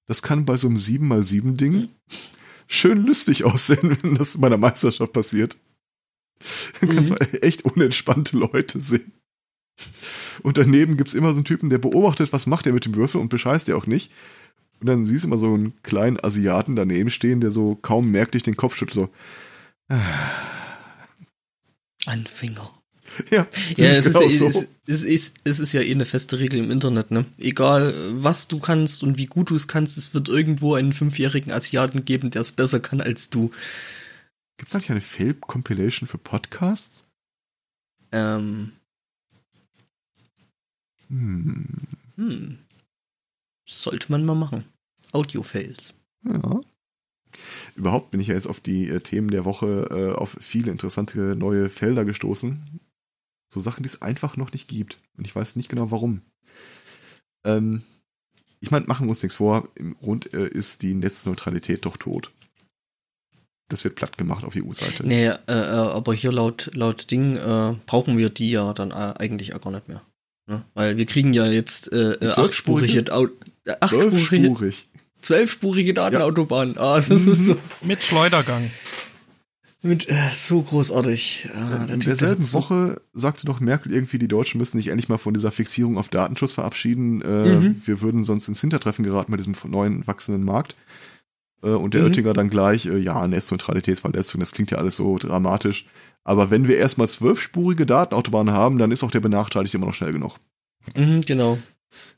Das 0.08 0.22
kann 0.22 0.44
bei 0.44 0.56
so 0.56 0.66
einem 0.66 0.76
7x7 0.76 1.54
Ding 1.54 1.88
schön 2.66 3.06
lustig 3.06 3.44
aussehen, 3.44 3.96
wenn 4.02 4.16
das 4.16 4.40
bei 4.40 4.48
einer 4.48 4.56
Meisterschaft 4.56 5.12
passiert. 5.12 5.56
Dann 6.80 6.96
kannst 6.96 7.10
du 7.10 7.14
mhm. 7.14 7.38
echt 7.42 7.64
unentspannte 7.64 8.36
Leute 8.36 8.80
sehen. 8.80 9.12
Und 10.42 10.58
daneben 10.58 10.96
gibt's 10.96 11.14
immer 11.14 11.30
so 11.30 11.36
einen 11.36 11.44
Typen, 11.44 11.70
der 11.70 11.78
beobachtet, 11.78 12.32
was 12.32 12.48
macht 12.48 12.66
er 12.66 12.72
mit 12.72 12.86
dem 12.86 12.96
Würfel 12.96 13.20
und 13.20 13.28
bescheißt 13.28 13.68
er 13.68 13.76
auch 13.76 13.86
nicht. 13.86 14.10
Und 14.80 14.88
dann 14.88 15.04
siehst 15.04 15.22
du 15.22 15.28
immer 15.28 15.38
so 15.38 15.54
einen 15.54 15.80
kleinen 15.84 16.18
Asiaten 16.18 16.74
daneben 16.74 17.10
stehen, 17.10 17.40
der 17.40 17.52
so 17.52 17.76
kaum 17.76 18.10
merklich 18.10 18.42
den 18.42 18.56
Kopf 18.56 18.74
schüttelt, 18.74 19.08
so. 19.88 19.96
Anfänger. 22.06 22.70
Ja, 23.30 23.46
ja 23.76 23.90
es, 23.90 24.04
genau 24.06 24.22
ist, 24.22 24.38
so. 24.38 24.46
es, 24.46 24.68
es, 24.86 25.02
ist, 25.02 25.36
es 25.44 25.60
ist 25.60 25.72
ja 25.72 25.80
eh 25.80 25.90
eine 25.90 26.04
feste 26.04 26.38
Regel 26.38 26.60
im 26.60 26.70
Internet, 26.70 27.10
ne? 27.10 27.26
Egal, 27.38 27.94
was 28.22 28.48
du 28.48 28.60
kannst 28.60 29.02
und 29.02 29.18
wie 29.18 29.26
gut 29.26 29.50
du 29.50 29.56
es 29.56 29.68
kannst, 29.68 29.98
es 29.98 30.14
wird 30.14 30.28
irgendwo 30.28 30.74
einen 30.74 30.92
fünfjährigen 30.92 31.52
Asiaten 31.52 32.04
geben, 32.04 32.30
der 32.30 32.42
es 32.42 32.52
besser 32.52 32.80
kann 32.80 33.00
als 33.00 33.30
du. 33.30 33.50
Gibt 34.58 34.68
es 34.68 34.74
eigentlich 34.74 34.90
eine 34.90 35.00
Fail-Compilation 35.00 36.08
für 36.08 36.18
Podcasts? 36.18 37.04
Ähm. 38.12 38.72
Hm. 41.08 41.66
Hm. 42.16 42.58
Sollte 43.66 44.12
man 44.12 44.24
mal 44.24 44.34
machen. 44.34 44.64
Audio-Fails. 45.12 45.94
Ja. 46.24 46.60
Überhaupt 47.76 48.10
bin 48.10 48.20
ich 48.20 48.28
ja 48.28 48.34
jetzt 48.34 48.46
auf 48.46 48.60
die 48.60 48.88
äh, 48.88 49.00
Themen 49.00 49.30
der 49.30 49.44
Woche 49.44 49.88
äh, 49.90 50.16
auf 50.16 50.36
viele 50.40 50.70
interessante 50.70 51.36
neue 51.36 51.68
Felder 51.68 52.04
gestoßen. 52.04 52.62
So 53.52 53.60
Sachen, 53.60 53.82
die 53.82 53.88
es 53.88 54.02
einfach 54.02 54.36
noch 54.36 54.52
nicht 54.52 54.68
gibt. 54.68 54.98
Und 55.16 55.26
ich 55.26 55.34
weiß 55.34 55.56
nicht 55.56 55.68
genau 55.68 55.90
warum. 55.90 56.22
Ähm, 57.44 57.82
ich 58.60 58.70
meine, 58.70 58.86
machen 58.86 59.06
wir 59.06 59.10
uns 59.10 59.22
nichts 59.22 59.36
vor. 59.36 59.68
Im 59.74 59.96
Grund 59.96 60.32
äh, 60.34 60.48
ist 60.48 60.82
die 60.82 60.94
Netzneutralität 60.94 61.84
doch 61.84 61.96
tot. 61.96 62.30
Das 63.68 63.84
wird 63.84 63.94
platt 63.94 64.18
gemacht 64.18 64.44
auf 64.44 64.54
EU-Seite. 64.56 65.06
Nee, 65.06 65.26
äh, 65.26 65.36
äh, 65.46 65.52
aber 65.52 66.12
hier 66.12 66.32
laut, 66.32 66.70
laut 66.74 67.10
Ding 67.10 67.36
äh, 67.36 67.74
brauchen 67.86 68.18
wir 68.18 68.28
die 68.28 68.50
ja 68.50 68.72
dann 68.74 68.92
eigentlich 68.92 69.54
auch 69.54 69.62
gar 69.62 69.70
nicht 69.70 69.88
mehr. 69.88 70.02
Ne? 70.48 70.64
Weil 70.74 70.96
wir 70.96 71.06
kriegen 71.06 71.32
ja 71.32 71.46
jetzt 71.46 71.92
äh, 71.92 72.14
äh 72.14 72.32
achtspurige, 72.32 73.04
zwölfspurige 75.22 75.94
Datenautobahnen. 75.94 76.78
Ah, 76.78 76.96
das 76.96 77.08
ist 77.08 77.46
so. 77.46 77.56
Mit 77.82 78.02
Schleudergang. 78.02 78.70
Mit, 79.82 80.08
äh, 80.10 80.14
so 80.32 80.60
großartig. 80.60 81.48
Ah, 81.54 81.86
in 81.90 82.00
derselben 82.00 82.42
so 82.42 82.58
Woche 82.58 83.00
sagte 83.14 83.46
doch 83.46 83.60
Merkel 83.60 83.92
irgendwie, 83.92 84.18
die 84.18 84.28
Deutschen 84.28 84.58
müssen 84.58 84.76
sich 84.76 84.88
endlich 84.88 85.08
mal 85.08 85.16
von 85.16 85.32
dieser 85.32 85.50
Fixierung 85.50 85.96
auf 85.96 86.10
Datenschutz 86.10 86.52
verabschieden. 86.52 87.22
Äh, 87.22 87.48
mhm. 87.48 87.82
Wir 87.84 88.02
würden 88.02 88.22
sonst 88.22 88.46
ins 88.48 88.60
Hintertreffen 88.60 89.04
geraten 89.04 89.30
bei 89.30 89.38
diesem 89.38 89.54
neuen 89.66 90.06
wachsenden 90.06 90.44
Markt. 90.44 90.76
Äh, 91.62 91.68
und 91.70 91.94
der 91.94 92.02
mhm. 92.02 92.08
Oettinger 92.08 92.34
dann 92.34 92.50
gleich, 92.50 92.86
äh, 92.86 92.98
ja, 92.98 93.26
Netzneutralitätsverletzung, 93.26 94.40
das 94.40 94.52
klingt 94.52 94.70
ja 94.70 94.78
alles 94.78 94.96
so 94.96 95.16
dramatisch. 95.16 95.86
Aber 96.24 96.50
wenn 96.50 96.68
wir 96.68 96.76
erstmal 96.76 97.08
zwölfspurige 97.08 97.86
Datenautobahnen 97.86 98.52
haben, 98.52 98.76
dann 98.76 98.92
ist 98.92 99.02
auch 99.02 99.10
der 99.10 99.20
Benachteiligte 99.20 99.78
immer 99.78 99.86
noch 99.86 99.94
schnell 99.94 100.12
genug. 100.12 100.36
Mhm, 100.94 101.22
genau. 101.22 101.58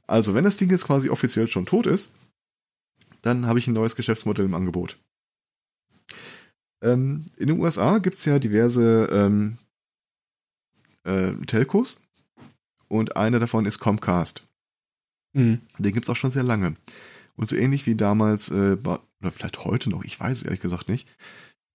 Also, 0.09 0.35
wenn 0.35 0.45
das 0.45 0.57
Ding 0.57 0.71
jetzt 0.71 0.87
quasi 0.87 1.09
offiziell 1.09 1.47
schon 1.47 1.67
tot 1.67 1.87
ist, 1.87 2.13
dann 3.23 3.47
habe 3.47 3.59
ich 3.59 3.67
ein 3.67 3.75
neues 3.75 3.97
Geschäftsmodell 3.97 4.45
im 4.45 4.55
Angebot. 4.55 4.99
Ähm, 6.83 7.27
in 7.37 7.47
den 7.47 7.61
USA 7.61 7.99
gibt 7.99 8.17
es 8.17 8.25
ja 8.25 8.39
diverse 8.39 9.09
ähm, 9.11 9.59
äh, 11.05 11.33
Telcos 11.47 12.03
und 12.89 13.17
eine 13.17 13.39
davon 13.39 13.67
ist 13.67 13.79
Comcast. 13.79 14.45
Mhm. 15.33 15.63
Den 15.79 15.93
gibt 15.93 16.07
es 16.07 16.11
auch 16.11 16.17
schon 16.17 16.31
sehr 16.31 16.43
lange. 16.43 16.77
Und 17.37 17.49
so 17.49 17.57
ähnlich 17.57 17.87
wie 17.87 17.95
damals, 17.95 18.51
äh, 18.51 18.77
oder 18.83 19.31
vielleicht 19.31 19.65
heute 19.65 19.89
noch, 19.89 20.05
ich 20.05 20.19
weiß 20.19 20.39
es 20.39 20.43
ehrlich 20.45 20.61
gesagt 20.61 20.89
nicht, 20.89 21.09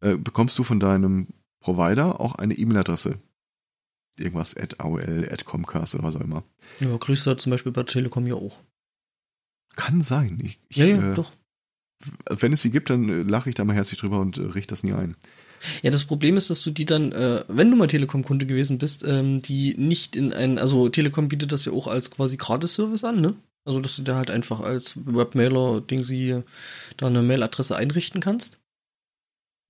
äh, 0.02 0.16
bekommst 0.16 0.58
du 0.60 0.64
von 0.64 0.80
deinem 0.80 1.28
Provider 1.60 2.20
auch 2.20 2.36
eine 2.36 2.54
E-Mail-Adresse. 2.54 3.20
Irgendwas 4.20 4.56
at 4.58 4.80
AOL, 4.80 5.28
at 5.32 5.46
Comcast 5.46 5.96
oder 5.96 6.04
was 6.04 6.16
auch 6.16 6.22
immer. 6.22 6.44
Ja, 6.80 6.98
kriegst 6.98 7.26
du 7.26 7.36
zum 7.36 7.52
Beispiel 7.52 7.72
bei 7.72 7.84
Telekom 7.84 8.28
ja 8.28 8.36
auch. 8.36 8.60
Kann 9.78 10.02
sein. 10.02 10.40
Ich, 10.44 10.60
ich, 10.70 10.78
ja, 10.78 10.86
ja, 10.86 11.12
äh, 11.12 11.16
doch. 11.16 11.32
Wenn 12.30 12.52
es 12.52 12.62
sie 12.62 12.72
gibt, 12.72 12.90
dann 12.90 13.08
äh, 13.08 13.24
lache 13.24 13.50
ich 13.50 13.56
da 13.56 13.64
mal 13.64 13.76
herzlich 13.76 14.00
drüber 14.00 14.20
und 14.20 14.38
äh, 14.38 14.42
richte 14.42 14.72
das 14.72 14.84
nie 14.84 14.94
ein. 14.94 15.16
Ja, 15.82 15.92
das 15.92 16.06
Problem 16.06 16.36
ist, 16.36 16.50
dass 16.50 16.62
du 16.62 16.72
die 16.72 16.86
dann, 16.86 17.12
äh, 17.12 17.44
wenn 17.48 17.72
du 17.72 17.78
mal 17.78 17.88
Telekom-Kunde 17.88 18.46
gewesen 18.46 18.78
bist, 18.78 19.04
ähm, 19.08 19.42
die 19.42 19.76
nicht 19.78 20.16
in 20.16 20.34
ein, 20.34 20.60
also 20.60 20.90
Telekom 20.90 21.30
bietet 21.30 21.52
das 21.52 21.66
ja 21.66 21.72
auch 21.72 21.88
als 21.88 22.12
quasi 22.12 22.38
Gratis-Service 22.38 23.04
an, 23.04 23.22
ne? 23.22 23.36
Also, 23.66 23.80
dass 23.80 23.96
du 23.96 24.04
da 24.04 24.16
halt 24.16 24.30
einfach 24.32 24.62
als 24.62 24.96
Webmailer-Ding 25.06 26.02
sie 26.02 26.42
da 26.96 27.08
eine 27.08 27.22
Mailadresse 27.22 27.76
einrichten 27.76 28.22
kannst. 28.22 28.60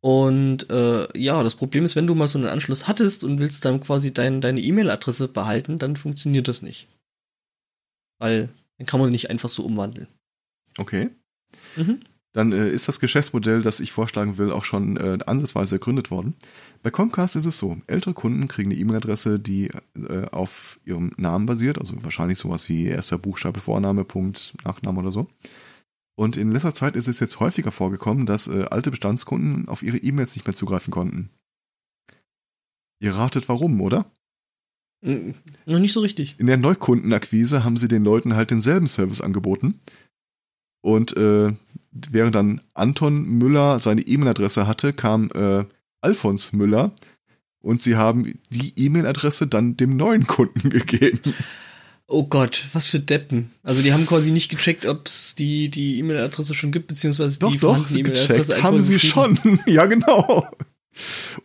Und 0.01 0.69
äh, 0.69 1.07
ja, 1.19 1.41
das 1.41 1.55
Problem 1.55 1.83
ist, 1.83 1.95
wenn 1.95 2.07
du 2.07 2.15
mal 2.15 2.27
so 2.27 2.37
einen 2.37 2.47
Anschluss 2.47 2.87
hattest 2.87 3.23
und 3.23 3.39
willst 3.39 3.65
dann 3.65 3.81
quasi 3.81 4.13
dein, 4.13 4.39
deine 4.39 4.61
E-Mail-Adresse 4.61 5.27
behalten, 5.27 5.79
dann 5.79 5.95
funktioniert 5.95 6.47
das 6.47 6.61
nicht. 6.61 6.87
Weil 8.19 8.49
dann 8.77 8.87
kann 8.87 8.99
man 8.99 9.09
nicht 9.09 9.29
einfach 9.29 9.49
so 9.49 9.63
umwandeln. 9.63 10.07
Okay. 10.77 11.09
Mhm. 11.75 12.01
Dann 12.33 12.51
äh, 12.51 12.69
ist 12.69 12.87
das 12.87 12.99
Geschäftsmodell, 12.99 13.63
das 13.63 13.79
ich 13.79 13.91
vorschlagen 13.91 14.37
will, 14.37 14.51
auch 14.51 14.63
schon 14.63 14.97
äh, 14.97 15.17
ansatzweise 15.25 15.75
ergründet 15.75 16.11
worden. 16.11 16.35
Bei 16.83 16.91
Comcast 16.91 17.35
ist 17.35 17.45
es 17.45 17.57
so, 17.57 17.77
ältere 17.87 18.13
Kunden 18.13 18.47
kriegen 18.47 18.71
eine 18.71 18.79
E-Mail-Adresse, 18.79 19.39
die 19.39 19.71
äh, 19.95 20.25
auf 20.31 20.79
ihrem 20.85 21.13
Namen 21.17 21.47
basiert, 21.47 21.79
also 21.79 21.95
wahrscheinlich 22.03 22.37
sowas 22.37 22.69
wie 22.69 22.85
erster 22.85 23.17
Buchstabe, 23.17 23.59
Vorname, 23.59 24.03
Punkt, 24.03 24.53
Nachname 24.63 24.99
oder 24.99 25.11
so. 25.11 25.27
Und 26.15 26.35
in 26.37 26.51
letzter 26.51 26.73
Zeit 26.73 26.95
ist 26.95 27.07
es 27.07 27.19
jetzt 27.19 27.39
häufiger 27.39 27.71
vorgekommen, 27.71 28.25
dass 28.25 28.47
äh, 28.47 28.65
alte 28.69 28.91
Bestandskunden 28.91 29.67
auf 29.67 29.81
ihre 29.81 29.97
E-Mails 29.97 30.35
nicht 30.35 30.45
mehr 30.45 30.55
zugreifen 30.55 30.91
konnten. 30.91 31.29
Ihr 32.99 33.15
ratet 33.15 33.47
warum, 33.49 33.79
oder? 33.81 34.11
Hm, 35.03 35.35
noch 35.65 35.79
nicht 35.79 35.93
so 35.93 36.01
richtig. 36.01 36.35
In 36.37 36.47
der 36.47 36.57
Neukundenakquise 36.57 37.63
haben 37.63 37.77
sie 37.77 37.87
den 37.87 38.01
Leuten 38.01 38.35
halt 38.35 38.51
denselben 38.51 38.87
Service 38.87 39.21
angeboten. 39.21 39.79
Und 40.81 41.15
äh, 41.17 41.53
während 41.91 42.35
dann 42.35 42.61
Anton 42.73 43.25
Müller 43.25 43.79
seine 43.79 44.01
E-Mail-Adresse 44.01 44.67
hatte, 44.67 44.93
kam 44.93 45.29
äh, 45.33 45.65
Alfons 46.01 46.53
Müller 46.53 46.93
und 47.61 47.81
sie 47.81 47.95
haben 47.95 48.39
die 48.49 48.73
E-Mail-Adresse 48.75 49.47
dann 49.47 49.77
dem 49.77 49.97
neuen 49.97 50.27
Kunden 50.27 50.69
gegeben. 50.69 51.19
Oh 52.07 52.23
Gott, 52.23 52.65
was 52.71 52.87
für 52.87 52.99
Deppen. 52.99 53.51
Also 53.63 53.81
die 53.81 53.91
haben 53.91 54.05
quasi 54.05 54.31
nicht 54.31 54.49
gecheckt, 54.49 54.85
ob 54.85 55.07
es 55.07 55.35
die 55.35 55.69
die 55.69 55.99
E-Mail-Adresse 55.99 56.53
schon 56.53 56.71
gibt, 56.71 56.87
beziehungsweise 56.87 57.39
doch, 57.39 57.51
die 57.51 57.57
doch, 57.57 57.89
E-Mail-Adresse 57.89 58.63
haben 58.63 58.81
sie 58.81 58.99
schon. 58.99 59.37
ja, 59.65 59.85
genau. 59.85 60.49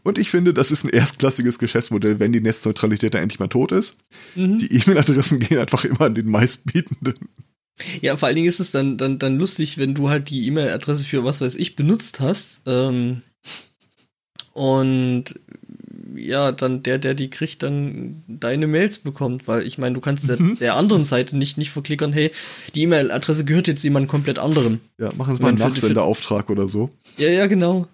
Und 0.03 0.19
ich 0.19 0.31
finde, 0.31 0.55
das 0.55 0.71
ist 0.71 0.85
ein 0.85 0.91
erstklassiges 0.91 1.59
Geschäftsmodell, 1.59 2.21
wenn 2.21 2.33
die 2.33 2.41
Netzneutralität 2.41 3.15
da 3.15 3.19
endlich 3.19 3.41
mal 3.41 3.49
tot 3.49 3.73
ist. 3.73 3.99
Mhm. 4.35 4.59
Die 4.59 4.75
E-Mail-Adressen 4.75 5.39
gehen 5.41 5.59
einfach 5.59 5.85
immer 5.85 6.03
an 6.03 6.15
den 6.15 6.29
meistbietenden. 6.29 7.15
Ja, 8.01 8.17
vor 8.17 8.27
allen 8.27 8.37
Dingen 8.37 8.49
ist 8.49 8.61
es 8.61 8.71
dann, 8.71 8.99
dann, 8.99 9.19
dann 9.19 9.39
lustig, 9.39 9.79
wenn 9.79 9.95
du 9.95 10.09
halt 10.09 10.31
die 10.31 10.47
E-Mail-Adresse 10.47 11.05
für 11.05 11.25
was 11.25 11.41
weiß 11.41 11.55
ich 11.55 11.77
benutzt 11.77 12.21
hast. 12.21 12.61
Ähm, 12.67 13.23
und 14.53 15.35
ja, 16.15 16.53
dann 16.53 16.83
der, 16.83 16.99
der 16.99 17.15
die 17.15 17.31
kriegt, 17.31 17.63
dann 17.63 18.23
deine 18.29 18.67
Mails 18.67 18.99
bekommt, 18.99 19.49
weil 19.49 19.67
ich 19.67 19.79
meine, 19.79 19.95
du 19.95 20.01
kannst 20.01 20.29
der, 20.29 20.41
mhm. 20.41 20.59
der 20.59 20.77
anderen 20.77 21.05
Seite 21.05 21.37
nicht, 21.37 21.59
nicht 21.59 21.71
verklickern, 21.71 22.13
hey, 22.13 22.31
die 22.75 22.83
E-Mail-Adresse 22.83 23.45
gehört 23.45 23.69
jetzt 23.69 23.83
jemand 23.83 24.09
komplett 24.09 24.39
anderem. 24.39 24.81
Ja, 24.99 25.13
machen 25.17 25.35
Sie 25.35 25.43
mal 25.43 25.49
einen 25.49 25.59
Nachsenderauftrag 25.59 26.51
oder 26.51 26.67
so. 26.67 26.91
Ja, 27.17 27.29
ja, 27.29 27.47
genau. 27.47 27.89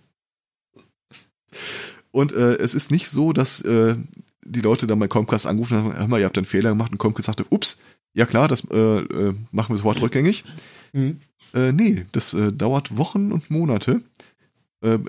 Und 2.11 2.33
äh, 2.33 2.57
es 2.57 2.75
ist 2.75 2.90
nicht 2.90 3.09
so, 3.09 3.33
dass 3.33 3.61
äh, 3.62 3.97
die 4.45 4.61
Leute 4.61 4.87
dann 4.87 4.99
bei 4.99 5.09
Comcast 5.09 5.47
angerufen 5.47 5.76
und 5.76 5.85
sagen, 5.85 5.99
hör 5.99 6.09
mal, 6.09 6.21
ihr 6.21 6.26
habt 6.26 6.38
einen 6.38 6.47
Fehler 6.47 6.71
gemacht 6.71 6.93
und 6.93 6.99
Comcast 6.99 7.26
sagte, 7.26 7.45
ups, 7.50 7.78
ja 8.14 8.26
klar, 8.26 8.49
das 8.49 8.67
äh, 8.71 8.76
äh, 8.76 9.35
machen 9.52 9.73
wir 9.73 9.76
sofort 9.76 10.00
rückgängig. 10.00 10.45
Mhm. 10.93 11.21
Äh, 11.55 11.73
nee, 11.73 12.07
das 12.12 12.35
äh, 12.35 12.52
dauert 12.52 12.97
Wochen 12.97 13.33
und 13.33 13.50
Monate. 13.50 14.02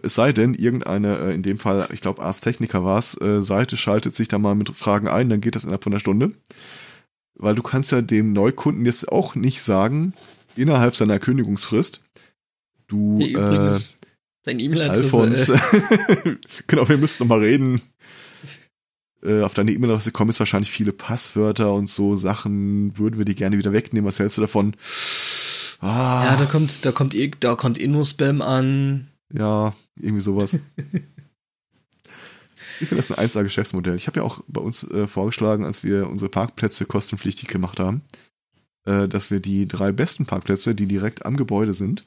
Es 0.01 0.15
sei 0.15 0.33
denn, 0.33 0.55
irgendeine, 0.55 1.31
in 1.31 1.43
dem 1.43 1.59
Fall, 1.59 1.89
ich 1.93 2.01
glaube, 2.01 2.23
Ars 2.23 2.41
Technica 2.41 2.83
war 2.83 2.97
es, 2.97 3.11
Seite 3.11 3.77
schaltet 3.77 4.15
sich 4.15 4.27
da 4.27 4.39
mal 4.39 4.55
mit 4.55 4.75
Fragen 4.75 5.07
ein, 5.07 5.29
dann 5.29 5.41
geht 5.41 5.55
das 5.55 5.63
innerhalb 5.63 5.83
von 5.83 5.93
einer 5.93 5.99
Stunde. 5.99 6.31
Weil 7.35 7.53
du 7.53 7.61
kannst 7.61 7.91
ja 7.91 8.01
dem 8.01 8.33
Neukunden 8.33 8.83
jetzt 8.87 9.11
auch 9.11 9.35
nicht 9.35 9.61
sagen, 9.61 10.13
innerhalb 10.55 10.95
seiner 10.95 11.19
Kündigungsfrist, 11.19 12.01
du, 12.87 13.19
Hey, 13.19 13.33
übrigens, 13.33 13.95
deine 14.43 14.61
E-Mail-Adresse. 14.61 15.17
Alfons, 15.17 15.49
Äh, 15.49 16.35
genau, 16.67 16.87
wir 16.87 16.97
müssten 16.97 17.23
noch 17.23 17.29
mal 17.29 17.39
reden. 17.39 17.81
Äh, 19.21 19.41
auf 19.41 19.53
deine 19.53 19.71
E-Mail-Adresse 19.71 20.11
kommen 20.11 20.31
jetzt 20.31 20.39
wahrscheinlich 20.39 20.71
viele 20.71 20.93
Passwörter 20.93 21.73
und 21.73 21.89
so 21.89 22.15
Sachen. 22.15 22.97
Würden 22.97 23.17
wir 23.17 23.25
die 23.25 23.35
gerne 23.35 23.57
wieder 23.57 23.73
wegnehmen? 23.73 24.07
Was 24.07 24.19
hältst 24.19 24.37
du 24.37 24.41
davon? 24.41 24.75
Ah, 25.81 26.25
ja, 26.25 26.35
da 26.37 26.45
kommt, 26.45 26.85
da 26.85 26.91
kommt, 26.91 27.15
da 27.39 27.55
kommt 27.55 27.79
eh 27.79 27.87
nur 27.87 28.05
Spam 28.05 28.41
an. 28.41 29.07
Ja, 29.33 29.73
irgendwie 29.97 30.21
sowas. 30.21 30.53
ich 32.79 32.87
finde 32.87 32.97
das 32.97 33.11
ein 33.11 33.17
1 33.17 33.33
Geschäftsmodell. 33.33 33.95
Ich 33.95 34.07
habe 34.07 34.19
ja 34.19 34.25
auch 34.25 34.41
bei 34.47 34.61
uns 34.61 34.83
äh, 34.85 35.07
vorgeschlagen, 35.07 35.63
als 35.63 35.83
wir 35.83 36.09
unsere 36.09 36.29
Parkplätze 36.29 36.85
kostenpflichtig 36.85 37.47
gemacht 37.47 37.79
haben, 37.79 38.01
äh, 38.85 39.07
dass 39.07 39.31
wir 39.31 39.39
die 39.39 39.67
drei 39.67 39.91
besten 39.91 40.25
Parkplätze, 40.25 40.75
die 40.75 40.87
direkt 40.87 41.25
am 41.25 41.37
Gebäude 41.37 41.73
sind, 41.73 42.05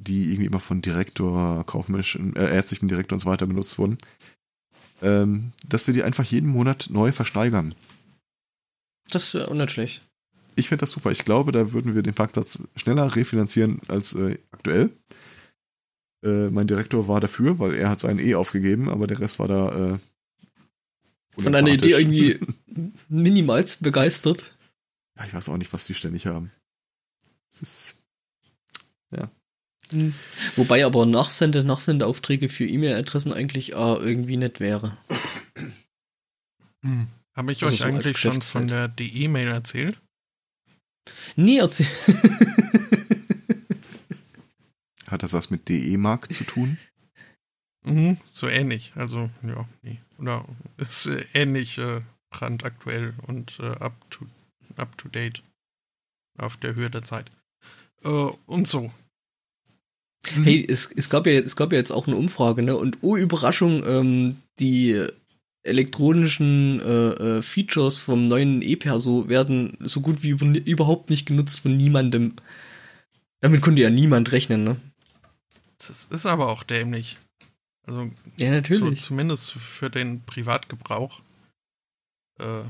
die 0.00 0.32
irgendwie 0.32 0.46
immer 0.46 0.60
von 0.60 0.82
Direktor, 0.82 1.64
kaufmännischen, 1.66 2.34
äh, 2.34 2.54
ärztlichen 2.54 2.88
Direktor 2.88 3.16
und 3.16 3.20
so 3.20 3.28
weiter 3.28 3.46
benutzt 3.46 3.78
wurden, 3.78 3.98
ähm, 5.02 5.52
dass 5.66 5.86
wir 5.86 5.94
die 5.94 6.02
einfach 6.02 6.24
jeden 6.24 6.48
Monat 6.48 6.88
neu 6.90 7.12
versteigern. 7.12 7.74
Das 9.10 9.34
wäre 9.34 9.54
nicht 9.54 9.70
schlecht. 9.70 10.02
Ich 10.56 10.68
finde 10.68 10.80
das 10.80 10.90
super. 10.90 11.10
Ich 11.10 11.24
glaube, 11.24 11.52
da 11.52 11.72
würden 11.72 11.94
wir 11.94 12.02
den 12.02 12.14
Parkplatz 12.14 12.62
schneller 12.76 13.14
refinanzieren 13.14 13.80
als 13.88 14.14
äh, 14.14 14.38
aktuell. 14.50 14.90
Äh, 16.24 16.50
mein 16.50 16.66
Direktor 16.66 17.08
war 17.08 17.20
dafür, 17.20 17.58
weil 17.58 17.74
er 17.74 17.90
hat 17.90 18.00
seinen 18.00 18.18
E 18.18 18.34
aufgegeben, 18.34 18.88
aber 18.88 19.06
der 19.06 19.20
Rest 19.20 19.38
war 19.38 19.48
da 19.48 19.94
äh, 19.94 19.98
Von 21.40 21.52
deiner 21.52 21.70
Idee 21.70 21.92
irgendwie 21.92 22.40
minimalst 23.08 23.82
begeistert. 23.82 24.56
Ja, 25.16 25.24
ich 25.24 25.34
weiß 25.34 25.48
auch 25.48 25.56
nicht, 25.56 25.72
was 25.72 25.86
die 25.86 25.94
ständig 25.94 26.26
haben. 26.26 26.50
Es 27.52 27.62
ist 27.62 28.00
Wobei 30.56 30.84
aber 30.84 31.06
Nachsende, 31.06 31.64
Nachsendeaufträge 31.64 32.48
für 32.48 32.66
E-Mail-Adressen 32.66 33.32
eigentlich 33.32 33.72
äh, 33.72 33.74
irgendwie 33.74 34.36
nicht 34.36 34.60
wäre. 34.60 34.96
Hm. 36.82 37.08
Habe 37.36 37.52
ich 37.52 37.62
Also 37.62 37.74
euch 37.74 37.80
so 37.80 37.86
eigentlich 37.86 38.18
schon 38.18 38.40
von 38.42 38.68
der 38.68 38.88
DE-Mail 38.88 39.48
erzählt? 39.48 40.00
Nee, 41.36 41.58
erzähl. 41.58 41.86
hat 45.06 45.22
das 45.22 45.32
was 45.32 45.50
mit 45.50 45.68
DE-Mark 45.68 46.32
zu 46.32 46.44
tun? 46.44 46.78
Mhm, 47.84 48.18
so 48.30 48.48
ähnlich. 48.48 48.92
Also, 48.94 49.30
ja, 49.42 49.68
nee. 49.82 50.00
Oder 50.18 50.44
ist 50.76 51.06
äh, 51.06 51.24
ähnlich 51.32 51.78
äh, 51.78 52.02
brandaktuell 52.30 53.14
und 53.26 53.58
äh, 53.60 53.68
up, 53.78 53.94
to, 54.10 54.26
up 54.76 54.96
to 54.98 55.08
date. 55.08 55.42
Auf 56.38 56.56
der 56.56 56.74
Höhe 56.74 56.90
der 56.90 57.02
Zeit. 57.02 57.30
Äh, 58.04 58.08
und 58.08 58.68
so. 58.68 58.92
Hey, 60.26 60.66
es, 60.68 60.90
es, 60.94 61.08
gab 61.08 61.26
ja, 61.26 61.32
es 61.32 61.56
gab 61.56 61.72
ja 61.72 61.78
jetzt 61.78 61.92
auch 61.92 62.06
eine 62.06 62.16
Umfrage, 62.16 62.62
ne? 62.62 62.76
Und 62.76 62.98
oh, 63.00 63.16
Überraschung, 63.16 63.82
ähm, 63.86 64.36
die 64.58 65.06
elektronischen 65.62 66.80
äh, 66.80 67.38
äh, 67.38 67.42
Features 67.42 68.00
vom 68.00 68.28
neuen 68.28 68.62
E-Perso 68.62 69.28
werden 69.28 69.76
so 69.80 70.00
gut 70.00 70.22
wie 70.22 70.30
über, 70.30 70.46
überhaupt 70.46 71.10
nicht 71.10 71.26
genutzt 71.26 71.60
von 71.60 71.76
niemandem. 71.76 72.34
Damit 73.40 73.62
konnte 73.62 73.82
ja 73.82 73.90
niemand 73.90 74.32
rechnen, 74.32 74.64
ne? 74.64 74.76
Das 75.86 76.04
ist 76.04 76.26
aber 76.26 76.48
auch 76.48 76.62
dämlich. 76.62 77.16
Also, 77.86 78.10
Ja, 78.36 78.50
natürlich. 78.50 79.02
zumindest 79.02 79.52
für 79.52 79.90
den 79.90 80.22
Privatgebrauch. 80.22 81.20
Äh, 82.38 82.64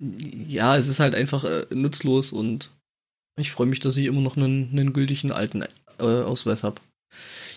Ja, 0.00 0.76
es 0.76 0.88
ist 0.88 1.00
halt 1.00 1.14
einfach 1.14 1.44
äh, 1.44 1.66
nutzlos 1.74 2.32
und 2.32 2.70
ich 3.38 3.50
freue 3.50 3.66
mich, 3.66 3.80
dass 3.80 3.96
ich 3.96 4.06
immer 4.06 4.20
noch 4.20 4.36
einen, 4.36 4.70
einen 4.70 4.92
gültigen 4.92 5.32
alten 5.32 5.62
äh, 5.62 6.02
Ausweis 6.02 6.62
habe. 6.64 6.80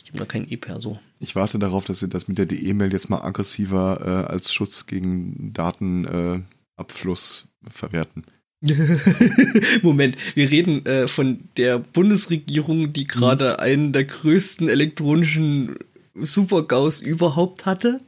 Ich 0.04 0.10
habe 0.10 0.20
da 0.20 0.26
keinen 0.26 0.50
E-Perso. 0.50 1.00
Ich 1.20 1.36
warte 1.36 1.60
darauf, 1.60 1.86
dass 1.86 2.00
sie 2.00 2.10
das 2.10 2.28
mit 2.28 2.38
der 2.38 2.46
DE-Mail 2.46 2.92
jetzt 2.92 3.10
mal 3.10 3.22
aggressiver 3.22 4.00
äh, 4.02 4.32
als 4.32 4.54
Schutz 4.54 4.86
gegen 4.86 5.54
Datenabfluss 5.54 7.48
äh, 7.66 7.70
verwerten. 7.70 8.26
Moment, 9.82 10.18
wir 10.36 10.52
reden 10.52 10.86
äh, 10.86 11.08
von 11.08 11.40
der 11.58 11.80
Bundesregierung, 11.80 12.94
die 12.94 13.08
gerade 13.08 13.60
einen 13.60 13.92
der 13.92 14.04
größten 14.04 14.70
elektronischen 14.70 15.78
Super-GAUs 16.14 17.02
überhaupt 17.02 17.66
hatte. 17.66 18.02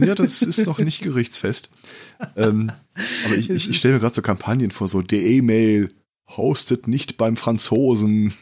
Ja, 0.00 0.14
das 0.14 0.42
ist 0.42 0.66
noch 0.66 0.78
nicht 0.78 1.02
gerichtsfest. 1.02 1.70
ähm, 2.36 2.70
aber 3.24 3.36
ich, 3.36 3.50
ich, 3.50 3.70
ich 3.70 3.78
stelle 3.78 3.94
mir 3.94 4.00
gerade 4.00 4.14
so 4.14 4.22
Kampagnen 4.22 4.70
vor, 4.70 4.88
so 4.88 5.00
DE-Mail, 5.00 5.90
hostet 6.28 6.88
nicht 6.88 7.16
beim 7.16 7.36
Franzosen. 7.36 8.34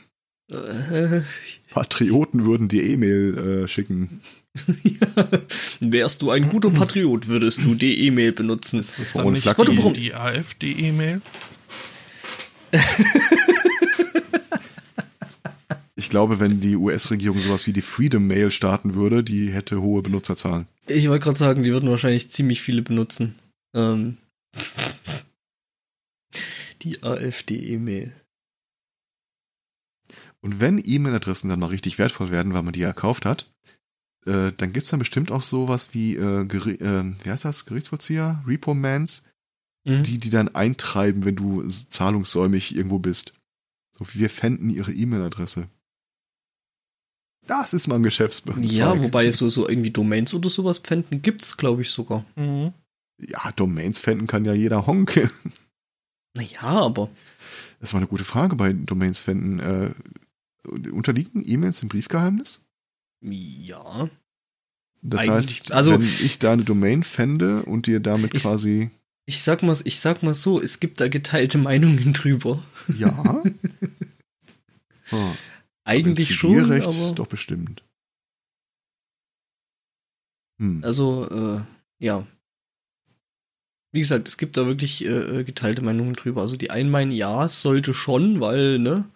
Äh, 0.51 1.23
Patrioten 1.71 2.45
würden 2.45 2.69
die 2.69 2.81
E-Mail 2.83 3.65
äh, 3.65 3.69
schicken. 3.69 4.21
ja. 4.85 5.29
Wärst 5.81 6.23
du 6.23 6.31
ein 6.31 6.49
guter 6.49 6.71
Patriot, 6.71 7.27
würdest 7.29 7.65
du 7.65 7.75
die 7.75 8.07
E-Mail 8.07 8.33
benutzen. 8.33 8.79
ist 8.81 8.99
das 8.99 9.15
Ohne 9.15 9.25
dann 9.25 9.33
nicht 9.35 9.43
Flachs- 9.45 9.65
die, 9.71 9.77
Warum- 9.79 9.95
die 9.95 10.15
AfD-E-Mail? 10.15 11.21
Ich 15.97 16.11
glaube, 16.11 16.41
wenn 16.41 16.61
die 16.61 16.77
US-Regierung 16.77 17.39
sowas 17.39 17.67
wie 17.67 17.73
die 17.73 17.81
Freedom 17.83 18.27
Mail 18.27 18.51
starten 18.51 18.95
würde, 18.95 19.23
die 19.23 19.53
hätte 19.53 19.81
hohe 19.81 20.03
Benutzerzahlen. 20.03 20.67
Ich 20.89 21.09
wollte 21.09 21.23
gerade 21.25 21.39
sagen, 21.39 21.63
die 21.63 21.71
würden 21.73 21.89
wahrscheinlich 21.89 22.31
ziemlich 22.31 22.61
viele 22.61 22.83
benutzen. 22.83 23.37
Ähm, 23.75 24.17
die 26.85 27.03
AfD-E-Mail. 27.03 28.13
Und 30.41 30.61
wenn 30.61 30.81
E-Mail-Adressen 30.85 31.49
dann 31.49 31.61
mal 31.61 31.67
richtig 31.67 31.99
wertvoll 31.99 32.31
werden, 32.31 32.53
weil 32.53 32.63
man 32.63 32.73
die 32.75 32.83
erkauft 32.83 33.25
hat, 33.25 33.51
äh, 34.27 34.53
dann 34.57 34.73
gibt's 34.73 34.91
dann 34.91 34.99
bestimmt 34.99 35.31
auch 35.33 35.43
sowas 35.43 35.95
wie, 35.95 36.17
äh, 36.17 36.45
Geri 36.47 36.73
äh, 36.75 37.15
wie 37.25 37.31
heißt 37.31 37.45
das, 37.45 37.67
Gerichtsvollzieher, 37.67 38.43
Repo-Mans, 38.47 39.25
Mhm. 39.87 40.03
die, 40.05 40.17
die 40.19 40.31
dann 40.31 40.49
eintreiben, 40.55 41.27
wenn 41.27 41.37
du 41.37 41.63
zahlungssäumig 41.69 42.75
irgendwo 42.75 42.99
bist. 42.99 43.35
So, 43.93 44.07
wir 44.15 44.31
fänden 44.31 44.71
ihre 44.71 44.93
E-Mail-Adresse. 44.93 45.69
Das 47.47 47.75
ist 47.75 47.87
mal 47.87 47.97
ein 47.97 48.03
Geschäftsbereich. 48.03 48.73
Ja, 48.73 48.99
wobei 49.03 49.31
so, 49.31 49.51
so 49.51 49.69
irgendwie 49.69 49.91
Domains 49.91 50.33
oder 50.33 50.49
sowas 50.49 50.79
pfänden 50.79 51.21
gibt's, 51.21 51.59
glaube 51.59 51.83
ich, 51.83 51.91
sogar. 51.91 52.25
Mhm. 52.37 52.73
Ja, 53.21 53.53
Domains 53.53 53.99
fänden 53.99 54.27
kann 54.27 54.47
ja 54.47 54.55
jeder 54.55 54.87
Honk. 54.87 55.31
Naja, 56.35 56.63
aber. 56.63 57.11
Das 57.81 57.93
war 57.93 57.99
eine 58.01 58.09
gute 58.09 58.25
Frage 58.25 58.57
bei 58.57 58.73
Domains 58.73 59.21
fänden. 59.21 59.61
Äh, 59.61 59.95
unterliegen 60.91 61.43
E-Mails 61.47 61.81
dem 61.81 61.89
Briefgeheimnis? 61.89 62.65
Ja. 63.21 64.09
Das 65.03 65.21
Eigentlich- 65.23 65.31
heißt, 65.61 65.73
also- 65.73 65.93
wenn 65.93 66.01
ich 66.03 66.39
deine 66.39 66.65
Domain 66.65 67.03
fände 67.05 67.63
und 67.65 67.87
dir 67.87 68.01
damit 68.01 68.35
Ich- 68.35 68.43
quasi, 68.43 68.91
Ich 69.27 69.43
sag 69.43 69.63
mal, 69.63 69.77
ich 69.85 70.01
sag 70.01 70.23
mal 70.23 70.35
so, 70.35 70.61
es 70.61 70.81
gibt 70.81 71.01
da 71.01 71.09
geteilte 71.09 71.57
Meinungen 71.59 72.13
drüber. 72.13 72.63
ja. 72.99 73.43
Hm. 73.43 73.55
Eigentlich 75.85 76.35
schon, 76.35 76.51
Zivilrecht 76.59 76.87
aber. 76.89 77.13
doch 77.15 77.27
bestimmt. 77.27 77.83
Hm. 80.59 80.83
Also, 80.85 81.29
äh, 81.31 81.61
ja. 82.05 82.27
Wie 83.95 84.01
gesagt, 84.01 84.27
es 84.27 84.39
gibt 84.39 84.57
da 84.57 84.67
wirklich 84.67 85.05
äh, 85.05 85.09
äh, 85.09 85.45
geteilte 85.45 85.81
Meinungen 85.81 86.15
drüber. 86.15 86.43
Also 86.43 86.57
die 86.57 86.73
einen 86.73 86.91
meinen, 86.91 87.13
ja, 87.13 87.45
es 87.45 87.61
sollte 87.61 87.95
schon, 87.95 88.41
weil, 88.41 88.81
ne? 88.81 89.09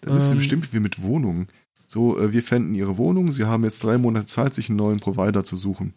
Das 0.00 0.16
ist 0.16 0.32
ähm, 0.32 0.38
bestimmt 0.38 0.72
wie 0.72 0.80
mit 0.80 1.00
Wohnungen. 1.02 1.46
So, 1.86 2.18
äh, 2.18 2.32
wir 2.32 2.42
fänden 2.42 2.74
ihre 2.74 2.98
Wohnung, 2.98 3.30
sie 3.30 3.44
haben 3.44 3.62
jetzt 3.62 3.84
drei 3.84 3.96
Monate 3.96 4.26
Zeit, 4.26 4.56
sich 4.56 4.70
einen 4.70 4.78
neuen 4.78 4.98
Provider 4.98 5.44
zu 5.44 5.56
suchen. 5.56 5.94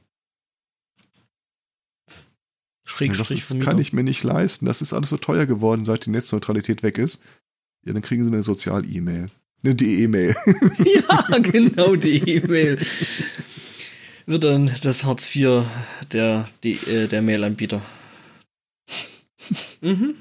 das 2.05 2.91
Schrägstrich 2.91 3.39
ist, 3.39 3.59
kann 3.59 3.79
ich 3.79 3.91
mir 3.91 4.03
nicht 4.03 4.23
leisten. 4.23 4.67
Das 4.67 4.83
ist 4.83 4.93
alles 4.93 5.09
so 5.09 5.17
teuer 5.17 5.47
geworden, 5.47 5.83
seit 5.83 6.05
die 6.05 6.11
Netzneutralität 6.11 6.83
weg 6.83 6.99
ist. 6.99 7.21
Ja, 7.83 7.93
dann 7.93 8.03
kriegen 8.03 8.23
sie 8.23 8.31
eine 8.31 8.43
Sozial-E-Mail. 8.43 9.25
Eine 9.63 9.73
DE-Mail. 9.73 10.35
ja, 10.85 11.37
genau, 11.39 11.95
die 11.95 12.17
E-Mail. 12.19 12.77
Wird 14.27 14.43
dann 14.43 14.69
das 14.83 15.05
Hartz 15.05 15.33
IV 15.33 15.63
der, 16.11 16.45
die, 16.61 16.73
äh, 16.73 17.07
der 17.07 17.21
Mail-Anbieter. 17.21 17.81
mhm. 19.79 20.17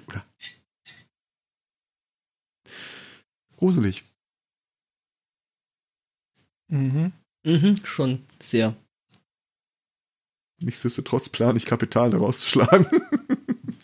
Gruselig. 3.56 4.04
Mhm. 6.68 7.12
Mhm, 7.44 7.84
schon 7.84 8.24
sehr. 8.40 8.76
Nichtsdestotrotz 10.60 11.28
plane 11.28 11.56
ich 11.56 11.66
Kapital 11.66 12.10
daraus 12.10 12.38
zu 12.40 12.48
schlagen. 12.48 12.86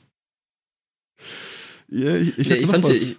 ja, 1.88 2.14
ich, 2.14 2.38
ich, 2.38 2.46
ja, 2.46 2.54
ich 2.54 2.66
fand's 2.66 2.88
ja, 2.88 3.16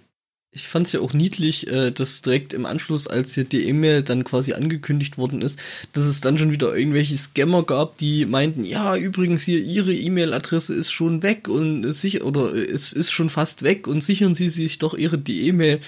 ich, 0.54 0.62
ich 0.62 0.68
fand's 0.68 0.92
ja 0.92 1.00
auch 1.00 1.12
niedlich, 1.12 1.68
äh, 1.68 1.90
dass 1.90 2.22
direkt 2.22 2.52
im 2.52 2.66
Anschluss, 2.66 3.06
als 3.06 3.34
hier 3.34 3.44
die 3.44 3.68
E-Mail 3.68 4.02
dann 4.02 4.24
quasi 4.24 4.52
angekündigt 4.52 5.18
worden 5.18 5.42
ist, 5.42 5.58
dass 5.92 6.04
es 6.04 6.20
dann 6.20 6.38
schon 6.38 6.50
wieder 6.50 6.74
irgendwelche 6.76 7.16
Scammer 7.16 7.62
gab, 7.62 7.98
die 7.98 8.26
meinten, 8.26 8.64
ja, 8.64 8.96
übrigens 8.96 9.42
hier, 9.42 9.60
ihre 9.60 9.94
E-Mail-Adresse 9.94 10.74
ist 10.74 10.92
schon 10.92 11.22
weg 11.22 11.48
und 11.48 11.92
sicher, 11.92 12.24
oder 12.24 12.52
es 12.54 12.92
ist 12.92 13.10
schon 13.10 13.30
fast 13.30 13.62
weg 13.62 13.86
und 13.86 14.02
sichern 14.02 14.34
Sie 14.34 14.48
sich 14.48 14.78
doch 14.78 14.94
ihre 14.94 15.18
die 15.18 15.46
E-Mail. 15.48 15.80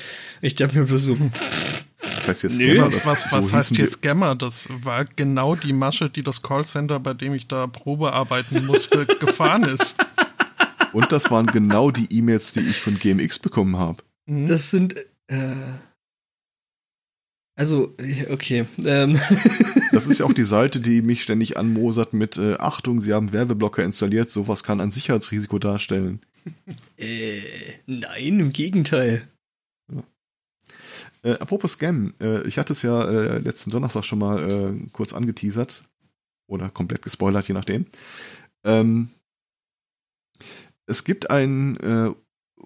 Ich 0.42 0.54
dachte 0.54 0.78
mir 0.78 0.84
bloß 0.84 1.02
so. 1.02 1.16
Das 2.00 2.28
heißt 2.28 2.42
jetzt 2.44 2.56
Scammer. 2.56 2.72
Nee, 2.72 2.80
was, 2.80 3.06
was, 3.06 3.32
was 3.32 3.48
so 3.48 3.56
heißt 3.56 3.76
hier 3.76 3.86
Scammer? 3.86 4.34
Das 4.34 4.68
war 4.82 5.04
genau 5.04 5.54
die 5.54 5.72
Masche, 5.72 6.10
die 6.10 6.22
das 6.22 6.42
Callcenter, 6.42 7.00
bei 7.00 7.14
dem 7.14 7.34
ich 7.34 7.46
da 7.46 7.66
Probe 7.66 8.12
arbeiten 8.12 8.66
musste, 8.66 9.06
gefahren 9.20 9.64
ist. 9.64 9.96
Und 10.92 11.12
das 11.12 11.30
waren 11.30 11.46
genau 11.46 11.90
die 11.90 12.06
E-Mails, 12.10 12.52
die 12.52 12.60
ich 12.60 12.76
von 12.76 12.98
GMX 12.98 13.38
bekommen 13.38 13.76
habe. 13.76 13.98
Mhm. 14.26 14.46
Das 14.46 14.70
sind. 14.70 14.96
Äh, 15.28 15.54
also, 17.58 17.94
okay. 18.30 18.66
Ähm. 18.84 19.18
Das 19.92 20.06
ist 20.06 20.18
ja 20.18 20.26
auch 20.26 20.34
die 20.34 20.42
Seite, 20.42 20.80
die 20.80 21.00
mich 21.00 21.22
ständig 21.22 21.56
anmosert 21.56 22.12
mit 22.12 22.36
äh, 22.36 22.56
Achtung, 22.58 23.00
Sie 23.00 23.14
haben 23.14 23.32
Werbeblocker 23.32 23.82
installiert, 23.82 24.28
sowas 24.28 24.62
kann 24.62 24.80
ein 24.82 24.90
Sicherheitsrisiko 24.90 25.58
darstellen. 25.58 26.20
Äh, 26.98 27.40
nein, 27.86 28.40
im 28.40 28.50
Gegenteil. 28.50 29.26
Ja. 29.90 30.02
Äh, 31.22 31.38
apropos 31.38 31.72
Scam, 31.72 32.14
äh, 32.20 32.46
ich 32.46 32.58
hatte 32.58 32.74
es 32.74 32.82
ja 32.82 33.08
äh, 33.08 33.38
letzten 33.38 33.70
Donnerstag 33.70 34.04
schon 34.04 34.18
mal 34.18 34.50
äh, 34.50 34.88
kurz 34.92 35.14
angeteasert 35.14 35.84
oder 36.46 36.68
komplett 36.68 37.02
gespoilert, 37.02 37.48
je 37.48 37.54
nachdem. 37.54 37.86
Ähm, 38.64 39.08
es 40.86 41.04
gibt 41.04 41.30
ein 41.30 41.76
äh, 41.78 42.10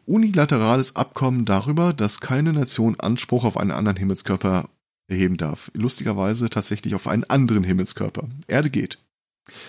unilaterales 0.07 0.97
Abkommen 0.97 1.45
darüber, 1.45 1.93
dass 1.93 2.21
keine 2.21 2.53
Nation 2.53 2.99
Anspruch 2.99 3.45
auf 3.45 3.57
einen 3.57 3.71
anderen 3.71 3.97
Himmelskörper 3.97 4.69
erheben 5.09 5.37
darf. 5.37 5.71
Lustigerweise 5.75 6.51
tatsächlich 6.51 6.95
auf 6.95 7.07
einen 7.07 7.25
anderen 7.25 7.65
Himmelskörper. 7.65 8.29
Erde 8.47 8.71
geht. 8.71 8.99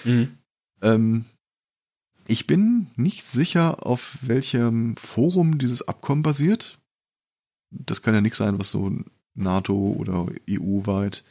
Mhm. 0.04 0.38
Ähm, 0.82 1.26
ich 2.28 2.48
bin 2.48 2.88
nicht 2.96 3.26
sicher, 3.26 3.86
auf 3.86 4.18
welchem 4.22 4.96
Forum 4.96 5.58
dieses 5.58 5.88
Abkommen 5.88 6.24
basiert. 6.24 6.80
Das 7.72 8.02
kann 8.02 8.14
ja 8.14 8.22
nichts 8.22 8.38
sein, 8.38 8.60
was 8.60 8.72
so 8.72 8.92
NATO 9.34 9.74
oder 9.74 10.28
EU-weit. 10.50 11.24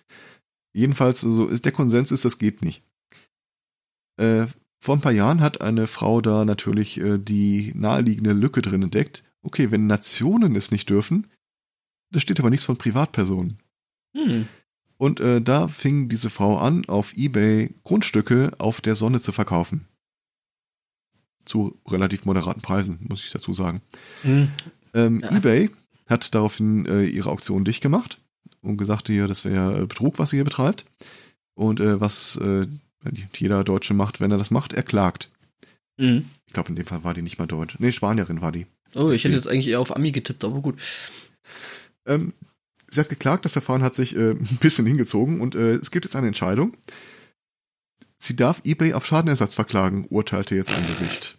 Jedenfalls, 0.72 1.24
also 1.24 1.54
der 1.54 1.72
Konsens 1.72 2.12
ist, 2.12 2.24
das 2.24 2.38
geht 2.38 2.62
nicht. 2.62 2.82
Äh, 4.18 4.46
vor 4.80 4.96
ein 4.96 5.02
paar 5.02 5.12
Jahren 5.12 5.40
hat 5.40 5.60
eine 5.60 5.86
Frau 5.86 6.22
da 6.22 6.46
natürlich 6.46 6.98
äh, 6.98 7.18
die 7.18 7.72
naheliegende 7.74 8.32
Lücke 8.32 8.62
drin 8.62 8.82
entdeckt. 8.82 9.24
Okay, 9.42 9.70
wenn 9.70 9.86
Nationen 9.86 10.56
es 10.56 10.70
nicht 10.70 10.88
dürfen, 10.88 11.26
da 12.10 12.18
steht 12.18 12.40
aber 12.40 12.50
nichts 12.50 12.64
von 12.64 12.78
Privatpersonen. 12.78 13.58
Hm. 14.16 14.48
Und 14.96 15.20
äh, 15.20 15.40
da 15.40 15.68
fing 15.68 16.08
diese 16.08 16.30
Frau 16.30 16.58
an, 16.58 16.86
auf 16.86 17.14
eBay 17.16 17.74
Grundstücke 17.84 18.52
auf 18.58 18.80
der 18.80 18.94
Sonne 18.94 19.20
zu 19.20 19.32
verkaufen. 19.32 19.86
Zu 21.44 21.78
relativ 21.86 22.24
moderaten 22.24 22.62
Preisen, 22.62 22.98
muss 23.08 23.24
ich 23.24 23.30
dazu 23.30 23.52
sagen. 23.52 23.82
Hm. 24.22 24.48
Ähm, 24.94 25.20
ja. 25.20 25.36
eBay 25.36 25.70
hat 26.06 26.34
daraufhin 26.34 26.86
äh, 26.86 27.04
ihre 27.04 27.30
Auktion 27.30 27.64
dicht 27.64 27.82
gemacht 27.82 28.18
und 28.62 28.78
gesagt, 28.78 29.08
hier, 29.08 29.28
das 29.28 29.44
wäre 29.44 29.86
Betrug, 29.86 30.18
was 30.18 30.30
sie 30.30 30.38
hier 30.38 30.44
betreibt. 30.44 30.86
Und 31.54 31.80
äh, 31.80 32.00
was 32.00 32.36
äh, 32.36 32.66
jeder 33.36 33.64
Deutsche 33.64 33.94
macht, 33.94 34.20
wenn 34.20 34.30
er 34.30 34.38
das 34.38 34.50
macht, 34.50 34.72
er 34.72 34.82
klagt. 34.82 35.30
Mhm. 35.98 36.28
Ich 36.46 36.52
glaube, 36.52 36.70
in 36.70 36.76
dem 36.76 36.86
Fall 36.86 37.04
war 37.04 37.14
die 37.14 37.22
nicht 37.22 37.38
mal 37.38 37.46
Deutsch. 37.46 37.76
Nee, 37.78 37.92
Spanierin 37.92 38.40
war 38.40 38.52
die. 38.52 38.66
Oh, 38.94 39.10
ich 39.10 39.24
hätte 39.24 39.36
jetzt 39.36 39.48
eigentlich 39.48 39.68
eher 39.68 39.80
auf 39.80 39.94
Ami 39.94 40.10
getippt, 40.10 40.44
aber 40.44 40.60
gut. 40.60 40.80
Ähm, 42.06 42.32
sie 42.90 43.00
hat 43.00 43.08
geklagt, 43.08 43.44
das 43.44 43.52
Verfahren 43.52 43.82
hat 43.82 43.94
sich 43.94 44.16
äh, 44.16 44.30
ein 44.32 44.58
bisschen 44.60 44.86
hingezogen 44.86 45.40
und 45.40 45.54
äh, 45.54 45.72
es 45.72 45.90
gibt 45.90 46.04
jetzt 46.04 46.16
eine 46.16 46.26
Entscheidung. 46.26 46.76
Sie 48.18 48.36
darf 48.36 48.60
eBay 48.64 48.92
auf 48.92 49.06
Schadenersatz 49.06 49.54
verklagen, 49.54 50.06
urteilte 50.10 50.54
jetzt 50.54 50.72
ein 50.72 50.86
Gericht. 50.86 51.38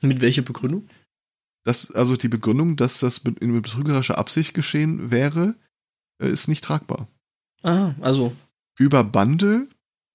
Mit 0.00 0.20
welcher 0.20 0.42
Begründung? 0.42 0.88
Das, 1.64 1.90
also 1.92 2.16
die 2.16 2.28
Begründung, 2.28 2.76
dass 2.76 2.98
das 2.98 3.18
in 3.18 3.60
betrügerischer 3.60 4.18
Absicht 4.18 4.54
geschehen 4.54 5.10
wäre, 5.10 5.54
äh, 6.20 6.28
ist 6.28 6.48
nicht 6.48 6.64
tragbar. 6.64 7.08
Ah, 7.62 7.94
also 8.00 8.34
über 8.78 9.04
Bande 9.04 9.68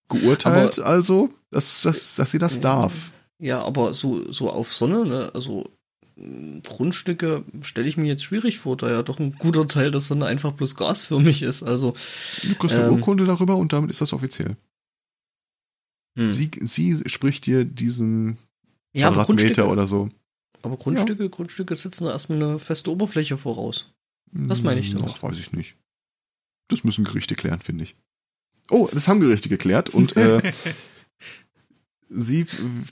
geurteilt, 0.10 0.80
aber, 0.80 0.90
also, 0.90 1.34
dass, 1.52 1.82
dass, 1.82 2.16
dass 2.16 2.32
sie 2.32 2.40
das 2.40 2.60
darf. 2.60 3.12
Ja, 3.40 3.62
aber 3.62 3.94
so, 3.94 4.32
so 4.32 4.50
auf 4.50 4.74
Sonne, 4.74 5.06
ne? 5.06 5.32
Also 5.34 5.70
Grundstücke 6.64 7.44
stelle 7.62 7.88
ich 7.88 7.98
mir 7.98 8.08
jetzt 8.08 8.24
schwierig 8.24 8.58
vor, 8.58 8.76
da 8.76 8.90
ja 8.90 9.04
doch 9.04 9.20
ein 9.20 9.34
guter 9.34 9.68
Teil 9.68 9.92
der 9.92 10.02
Sonne 10.02 10.26
einfach 10.26 10.54
bloß 10.54 10.76
gasförmig 10.76 11.44
ist. 11.44 11.62
Also 11.62 11.94
du 12.42 12.56
kriegst 12.56 12.76
eine 12.76 12.88
ähm, 12.88 12.94
Urkunde 12.94 13.26
darüber 13.26 13.56
und 13.56 13.72
damit 13.72 13.92
ist 13.92 14.02
das 14.02 14.14
offiziell. 14.14 14.58
Hm. 16.18 16.32
Sie, 16.32 16.50
sie 16.62 17.04
spricht 17.08 17.46
dir 17.46 17.66
diesen 17.66 18.40
ja, 18.94 19.12
Quadratmeter 19.12 19.70
oder 19.70 19.86
so. 19.86 20.10
Aber 20.64 20.78
Grundstücke, 20.78 21.24
ja. 21.24 21.30
Grundstücke 21.30 21.76
setzen 21.76 22.06
da 22.06 22.12
erstmal 22.12 22.42
eine 22.42 22.60
feste 22.60 22.92
Oberfläche 22.92 23.38
voraus. 23.38 23.94
Das 24.32 24.64
meine 24.64 24.82
ich 24.82 24.94
doch. 24.94 25.16
Ach, 25.18 25.24
weiß 25.24 25.40
ich 25.40 25.54
nicht. 25.54 25.76
Das 26.68 26.84
müssen 26.84 27.06
Gerichte 27.06 27.36
klären, 27.36 27.62
finde 27.62 27.84
ich. 27.84 27.96
Oh, 28.70 28.90
das 28.92 29.08
haben 29.08 29.20
Gerichte 29.20 29.50
geklärt 29.50 29.90
und 29.90 30.18
äh, 30.18 30.52
sie 32.10 32.46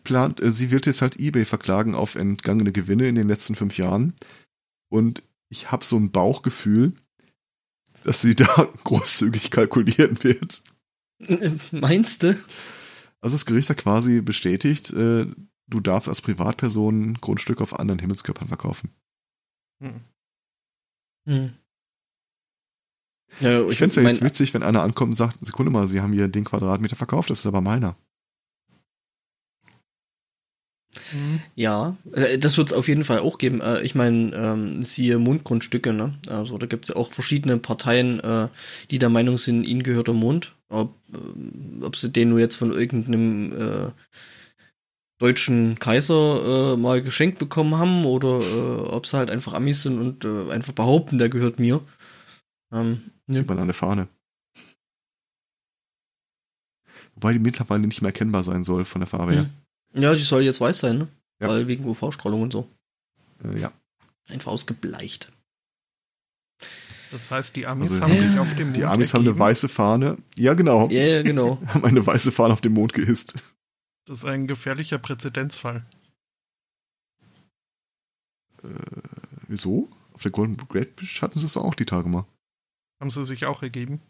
plant, 0.04 0.42
äh, 0.42 0.52
sie 0.52 0.72
wird 0.72 0.86
jetzt 0.86 1.02
halt 1.02 1.20
eBay 1.20 1.46
verklagen 1.46 1.96
auf 1.96 2.16
entgangene 2.16 2.72
Gewinne 2.72 3.08
in 3.08 3.16
den 3.16 3.28
letzten 3.28 3.56
fünf 3.56 3.78
Jahren. 3.78 4.14
Und 4.90 5.24
ich 5.50 5.72
habe 5.72 5.84
so 5.84 5.98
ein 5.98 6.12
Bauchgefühl, 6.12 6.94
dass 8.04 8.22
sie 8.22 8.36
da 8.36 8.68
großzügig 8.84 9.52
kalkulieren 9.52 10.24
wird. 10.24 10.64
Meinst 11.72 12.24
du? 12.24 12.38
Also 13.22 13.36
das 13.36 13.46
Gericht 13.46 13.70
hat 13.70 13.78
quasi 13.78 14.22
bestätigt, 14.22 14.92
äh, 14.92 15.26
du 15.68 15.80
darfst 15.80 16.08
als 16.10 16.22
Privatperson 16.22 17.16
Grundstücke 17.16 17.64
auf 17.64 17.78
anderen 17.78 18.00
Himmelskörpern 18.00 18.48
verkaufen. 18.48 18.92
Hm. 19.82 20.02
Hm. 21.28 21.54
Ja, 23.40 23.68
ich 23.68 23.78
fände 23.78 23.90
es 23.90 23.96
ja 23.96 24.04
jetzt 24.04 24.24
witzig, 24.24 24.54
wenn 24.54 24.64
einer 24.64 24.84
ankommt 24.84 25.10
und 25.10 25.16
sagt, 25.16 25.46
Sekunde 25.46 25.72
mal, 25.72 25.88
Sie 25.88 26.02
haben 26.02 26.14
hier 26.14 26.28
den 26.28 26.46
Quadratmeter 26.46 26.96
verkauft, 26.96 27.30
das 27.30 27.40
ist 27.40 27.46
aber 27.46 27.62
meiner. 27.62 27.96
Ja, 31.56 31.98
äh, 32.14 32.38
das 32.38 32.58
wird 32.58 32.68
es 32.68 32.74
auf 32.74 32.88
jeden 32.88 33.04
Fall 33.04 33.20
auch 33.20 33.38
geben. 33.38 33.62
Äh, 33.62 33.82
ich 33.82 33.96
meine, 33.96 34.34
ähm, 34.36 34.82
siehe 34.82 35.18
Mondgrundstücke, 35.18 35.94
ne? 35.94 36.16
Also 36.28 36.58
da 36.58 36.66
gibt 36.66 36.86
es 36.86 36.90
ja 36.90 36.96
auch 36.96 37.12
verschiedene 37.12 37.58
Parteien, 37.58 38.20
äh, 38.20 38.48
die 38.92 39.00
der 39.00 39.10
Meinung 39.10 39.38
sind, 39.38 39.64
ihnen 39.64 39.84
gehört 39.84 40.08
der 40.08 40.16
Mond. 40.16 40.56
Ob, 40.70 40.96
ob 41.82 41.96
sie 41.96 42.10
den 42.10 42.30
nur 42.30 42.40
jetzt 42.40 42.56
von 42.56 42.72
irgendeinem 42.72 43.52
äh, 43.52 43.92
deutschen 45.20 45.78
Kaiser 45.78 46.74
äh, 46.74 46.78
mal 46.78 47.02
geschenkt 47.02 47.38
bekommen 47.38 47.78
haben 47.78 48.06
oder 48.06 48.42
ob 48.92 49.06
sie 49.06 49.18
halt 49.18 49.30
einfach 49.30 49.54
Amis 49.54 49.84
sind 49.84 50.00
und 50.00 50.26
einfach 50.50 50.74
behaupten, 50.74 51.18
der 51.18 51.30
gehört 51.30 51.60
mir. 51.60 51.82
Ähm, 52.72 53.12
ja. 53.28 53.36
Sieht 53.36 53.48
man 53.48 53.60
an 53.60 53.68
der 53.68 53.74
Fahne. 53.74 54.08
Wobei 57.16 57.34
die 57.34 57.40
mittlerweile 57.40 57.88
nicht 57.88 58.02
mehr 58.02 58.10
erkennbar 58.10 58.44
sein 58.44 58.64
soll 58.64 58.86
von 58.86 59.02
der 59.02 59.08
Farbe 59.08 59.34
her. 59.34 59.50
Hm. 59.94 60.02
Ja, 60.02 60.14
die 60.14 60.24
soll 60.24 60.44
jetzt 60.44 60.60
weiß 60.60 60.80
sein, 60.80 60.98
ne? 60.98 61.08
Ja. 61.40 61.48
Weil 61.48 61.68
wegen 61.68 61.86
UV-Strahlung 61.86 62.42
und 62.42 62.52
so. 62.52 62.70
Äh, 63.44 63.60
ja. 63.60 63.72
Einfach 64.30 64.52
ausgebleicht. 64.52 65.32
Das 67.12 67.32
heißt, 67.32 67.56
die 67.56 67.66
Amis 67.68 67.92
also, 67.92 68.02
haben 68.02 68.14
sich 68.14 68.40
auf 68.40 68.54
dem 68.56 68.68
Mond 68.68 68.78
Die 68.78 68.86
Amis 68.86 69.14
ergeben. 69.14 69.28
haben 69.28 69.34
eine 69.34 69.40
weiße 69.40 69.70
Fahne. 69.70 70.18
Ja, 70.38 70.54
genau. 70.54 70.90
Ja, 70.90 71.02
yeah, 71.02 71.22
genau. 71.22 71.62
haben 71.68 71.86
eine 71.86 72.06
weiße 72.06 72.32
Fahne 72.32 72.54
auf 72.54 72.62
dem 72.62 72.74
Mond 72.74 72.94
gehisst. 72.94 73.44
Das 74.06 74.20
ist 74.20 74.26
ein 74.26 74.48
gefährlicher 74.48 74.98
Präzedenzfall. 74.98 75.86
Äh, 78.64 78.68
wieso? 79.48 79.90
Auf 80.14 80.24
der 80.24 80.32
Golden 80.32 80.58
Great 80.58 80.96
Bridge 80.96 81.20
hatten 81.22 81.40
sie 81.40 81.46
es 81.46 81.58
auch 81.58 81.76
die 81.76 81.86
Tage 81.86 82.10
mal. 82.10 82.26
Haben 83.00 83.10
sie 83.10 83.26
sich 83.26 83.46
auch 83.46 83.62
ergeben? 83.62 84.02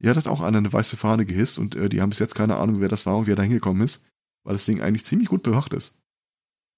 Ja, 0.00 0.12
da 0.12 0.20
hat 0.20 0.28
auch 0.28 0.40
einer 0.40 0.58
eine 0.58 0.72
weiße 0.72 0.96
Fahne 0.96 1.26
gehisst 1.26 1.58
und 1.58 1.74
äh, 1.74 1.88
die 1.88 2.00
haben 2.00 2.10
bis 2.10 2.20
jetzt 2.20 2.34
keine 2.34 2.56
Ahnung, 2.56 2.80
wer 2.80 2.88
das 2.88 3.06
war 3.06 3.16
und 3.16 3.26
wie 3.26 3.32
er 3.32 3.36
da 3.36 3.42
hingekommen 3.42 3.82
ist, 3.82 4.06
weil 4.44 4.54
das 4.54 4.64
Ding 4.64 4.80
eigentlich 4.80 5.04
ziemlich 5.04 5.28
gut 5.28 5.42
bewacht 5.42 5.72
ist. 5.72 6.00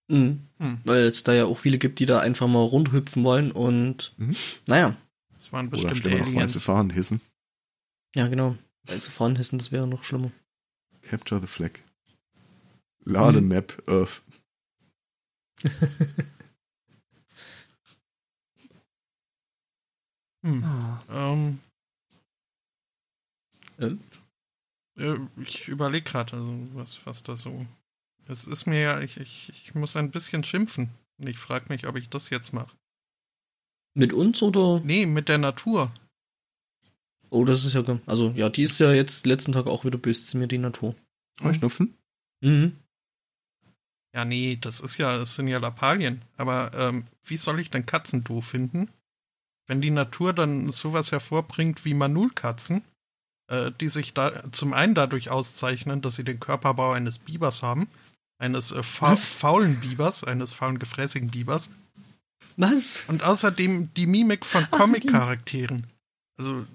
Mhm. 0.08 0.48
Mhm. 0.58 0.80
Weil 0.84 1.04
es 1.04 1.22
da 1.22 1.34
ja 1.34 1.44
auch 1.44 1.58
viele 1.58 1.78
gibt, 1.78 1.98
die 1.98 2.06
da 2.06 2.20
einfach 2.20 2.48
mal 2.48 2.60
rundhüpfen 2.60 3.22
wollen 3.22 3.52
und 3.52 4.14
mhm. 4.16 4.34
naja. 4.66 4.96
Das 5.36 5.52
waren 5.52 5.70
bestimmt 5.70 6.04
Oder 6.04 6.18
noch 6.18 6.34
weiße 6.34 6.60
Fahnen 6.60 6.90
hissen. 6.90 7.20
Ja, 8.14 8.26
genau. 8.28 8.56
Weiße 8.84 9.10
Fahnen 9.10 9.36
hissen, 9.36 9.58
das 9.58 9.72
wäre 9.72 9.86
noch 9.86 10.04
schlimmer. 10.04 10.32
Capture 11.02 11.40
the 11.40 11.46
Flag. 11.46 11.72
Lade 13.04 13.40
mhm. 13.40 13.48
Map 13.48 13.82
Earth. 13.86 14.22
Hm. 20.42 20.64
Ähm. 21.10 21.58
Ähm? 23.78 24.00
Äh, 24.98 25.16
ich 25.42 25.68
überlege 25.68 26.08
gerade, 26.08 26.34
also 26.34 26.68
was, 26.74 27.06
was 27.06 27.22
da 27.22 27.36
so. 27.36 27.66
Es 28.26 28.46
ist 28.46 28.66
mir 28.66 28.80
ja, 28.80 29.00
ich, 29.00 29.16
ich, 29.16 29.50
ich 29.50 29.74
muss 29.74 29.96
ein 29.96 30.10
bisschen 30.10 30.44
schimpfen. 30.44 30.90
Und 31.18 31.26
ich 31.26 31.38
frage 31.38 31.66
mich, 31.68 31.86
ob 31.86 31.96
ich 31.96 32.08
das 32.08 32.30
jetzt 32.30 32.52
mache. 32.52 32.74
Mit 33.94 34.12
uns 34.12 34.42
oder? 34.42 34.80
Nee, 34.80 35.06
mit 35.06 35.28
der 35.28 35.38
Natur. 35.38 35.92
Oh, 37.28 37.44
das 37.44 37.64
ist 37.64 37.74
ja. 37.74 37.82
Also, 38.06 38.30
ja, 38.30 38.48
die 38.48 38.62
ist 38.62 38.78
ja 38.80 38.92
jetzt 38.92 39.26
letzten 39.26 39.52
Tag 39.52 39.66
auch 39.66 39.84
wieder 39.84 39.98
böse 39.98 40.26
zu 40.26 40.38
mir, 40.38 40.48
die 40.48 40.58
Natur. 40.58 40.94
Heuschnupfen? 41.42 41.94
Mhm. 42.40 42.76
Ja, 44.14 44.24
nee, 44.24 44.58
das 44.60 44.80
ist 44.80 44.96
ja, 44.98 45.16
das 45.18 45.36
sind 45.36 45.48
ja 45.48 45.58
Lappalien. 45.58 46.22
Aber 46.36 46.72
ähm, 46.74 47.06
wie 47.24 47.36
soll 47.36 47.60
ich 47.60 47.70
denn 47.70 47.86
Katzen 47.86 48.24
doof 48.24 48.46
finden? 48.46 48.90
Wenn 49.70 49.80
die 49.80 49.92
Natur 49.92 50.32
dann 50.32 50.68
sowas 50.72 51.12
hervorbringt 51.12 51.84
wie 51.84 51.94
Manulkatzen, 51.94 52.82
äh, 53.46 53.70
die 53.80 53.88
sich 53.88 54.14
da 54.14 54.50
zum 54.50 54.72
einen 54.72 54.96
dadurch 54.96 55.30
auszeichnen, 55.30 56.02
dass 56.02 56.16
sie 56.16 56.24
den 56.24 56.40
Körperbau 56.40 56.90
eines 56.90 57.20
Bibers 57.20 57.62
haben, 57.62 57.86
eines 58.38 58.72
äh, 58.72 58.82
fa 58.82 59.12
Was? 59.12 59.28
faulen 59.28 59.78
Bibers, 59.78 60.24
eines 60.24 60.50
faulen, 60.50 60.80
gefräßigen 60.80 61.30
Bibers, 61.30 61.70
Was? 62.56 63.04
und 63.06 63.22
außerdem 63.22 63.94
die 63.94 64.08
Mimik 64.08 64.44
von 64.44 64.66
Ach, 64.72 64.76
Comic-Charakteren. 64.76 65.86
Also, 66.36 66.66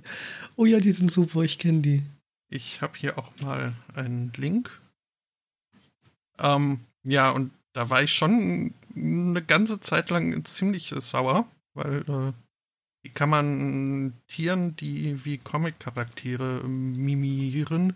Oh 0.55 0.63
ja, 0.65 0.79
die 0.79 0.93
sind 0.93 1.11
super, 1.11 1.41
ich 1.41 1.59
kenne 1.59 1.81
die. 1.81 2.01
ich 2.49 2.81
habe 2.81 2.97
hier 2.97 3.19
auch 3.19 3.29
mal 3.41 3.73
einen 3.93 4.31
Link. 4.37 4.71
Ähm, 6.39 6.79
ja, 7.03 7.29
und 7.31 7.51
da 7.73 7.89
war 7.89 8.01
ich 8.03 8.13
schon 8.13 8.73
eine 8.95 9.43
ganze 9.43 9.81
Zeit 9.81 10.09
lang 10.11 10.45
ziemlich 10.45 10.93
äh, 10.93 11.01
sauer, 11.01 11.45
weil 11.73 12.05
äh, 12.07 12.31
wie 13.05 13.09
kann 13.09 13.29
man 13.29 14.13
Tieren, 14.27 14.75
die 14.77 15.23
wie 15.25 15.37
Comic-Charaktere 15.37 16.63
mimieren, 16.67 17.95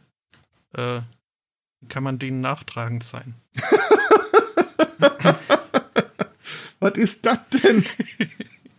äh, 0.74 1.02
wie 1.82 1.88
kann 1.88 2.04
man 2.04 2.19
denen 2.19 2.41
nachtragend 2.41 3.04
sein? 3.04 3.34
Was 6.80 6.93
ist 6.93 7.26
das 7.26 7.39
denn? 7.50 7.84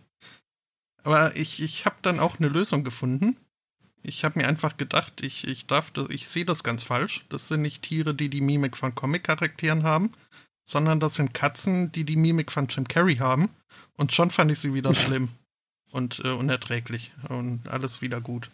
Aber 1.03 1.35
ich, 1.35 1.61
ich 1.61 1.83
habe 1.83 1.97
dann 2.01 2.21
auch 2.21 2.39
eine 2.39 2.47
Lösung 2.47 2.85
gefunden. 2.85 3.35
Ich 4.01 4.23
habe 4.23 4.39
mir 4.39 4.47
einfach 4.47 4.77
gedacht, 4.77 5.21
ich, 5.21 5.45
ich 5.45 5.67
darf 5.67 5.91
das, 5.91 6.09
ich 6.11 6.29
sehe 6.29 6.45
das 6.45 6.63
ganz 6.63 6.81
falsch. 6.81 7.25
Das 7.27 7.49
sind 7.49 7.61
nicht 7.61 7.81
Tiere, 7.81 8.15
die 8.15 8.29
die 8.29 8.39
Mimik 8.39 8.77
von 8.77 8.95
Comic-Charakteren 8.95 9.83
haben, 9.83 10.13
sondern 10.63 11.01
das 11.01 11.15
sind 11.15 11.33
Katzen, 11.33 11.91
die 11.91 12.05
die 12.05 12.15
Mimik 12.15 12.53
von 12.53 12.67
Jim 12.67 12.87
Carrey 12.87 13.17
haben. 13.17 13.49
Und 13.97 14.13
schon 14.13 14.31
fand 14.31 14.49
ich 14.49 14.59
sie 14.59 14.73
wieder 14.73 14.95
schlimm 14.95 15.27
und 15.91 16.21
äh, 16.23 16.29
unerträglich 16.29 17.11
und 17.29 17.67
alles 17.67 18.01
wieder 18.01 18.21
gut. 18.21 18.49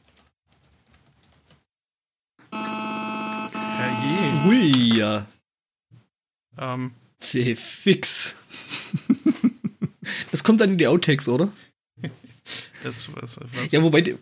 Herrje. 2.52 4.44
Hui, 4.44 4.98
ja. 4.98 5.26
Ähm, 6.58 6.92
C 7.20 7.56
fix. 7.56 8.36
das 10.32 10.44
kommt 10.44 10.62
dann 10.62 10.72
in 10.72 10.78
die 10.78 10.88
Outtakes, 10.88 11.28
oder? 11.28 11.52
das, 12.84 13.14
was, 13.16 13.40
was, 13.40 13.72
Ja, 13.72 13.84
wobei 13.84 14.02
die, 14.02 14.18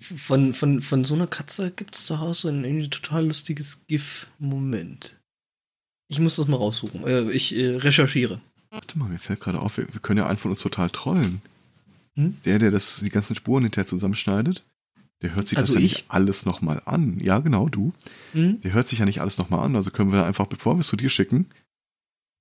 von, 0.00 0.52
von, 0.52 0.80
von 0.82 1.04
so 1.04 1.14
einer 1.14 1.26
Katze 1.26 1.70
gibt 1.70 1.96
es 1.96 2.06
zu 2.06 2.20
Hause 2.20 2.50
ein 2.50 2.64
irgendwie 2.64 2.90
total 2.90 3.26
lustiges 3.26 3.86
GIF-Moment. 3.86 5.16
Ich 6.08 6.20
muss 6.20 6.36
das 6.36 6.46
mal 6.46 6.56
raussuchen. 6.56 7.06
Äh, 7.06 7.30
ich 7.30 7.56
äh, 7.56 7.76
recherchiere. 7.76 8.40
Warte 8.70 8.98
mal, 8.98 9.08
mir 9.08 9.18
fällt 9.18 9.40
gerade 9.40 9.60
auf, 9.60 9.78
wir, 9.78 9.92
wir 9.92 10.00
können 10.00 10.18
ja 10.18 10.26
einen 10.26 10.38
von 10.38 10.50
uns 10.50 10.60
total 10.60 10.90
trollen. 10.90 11.40
Hm? 12.16 12.36
Der, 12.44 12.58
der 12.58 12.70
das, 12.70 13.00
die 13.00 13.08
ganzen 13.10 13.36
Spuren 13.36 13.62
hinterher 13.62 13.86
zusammenschneidet, 13.86 14.64
der 15.22 15.34
hört 15.34 15.48
sich 15.48 15.56
Also 15.58 15.74
das 15.74 15.80
ja 15.80 15.86
ich? 15.86 15.92
nicht 15.92 16.10
alles 16.10 16.44
nochmal 16.44 16.82
an. 16.84 17.18
Ja, 17.20 17.38
genau, 17.38 17.68
du. 17.68 17.92
Hm? 18.32 18.60
Der 18.60 18.72
hört 18.74 18.86
sich 18.86 18.98
ja 18.98 19.04
nicht 19.04 19.20
alles 19.20 19.38
nochmal 19.38 19.64
an. 19.64 19.76
Also 19.76 19.90
können 19.90 20.12
wir 20.12 20.24
einfach, 20.26 20.46
bevor 20.46 20.74
wir 20.76 20.80
es 20.80 20.88
zu 20.88 20.96
dir 20.96 21.08
schicken, 21.08 21.46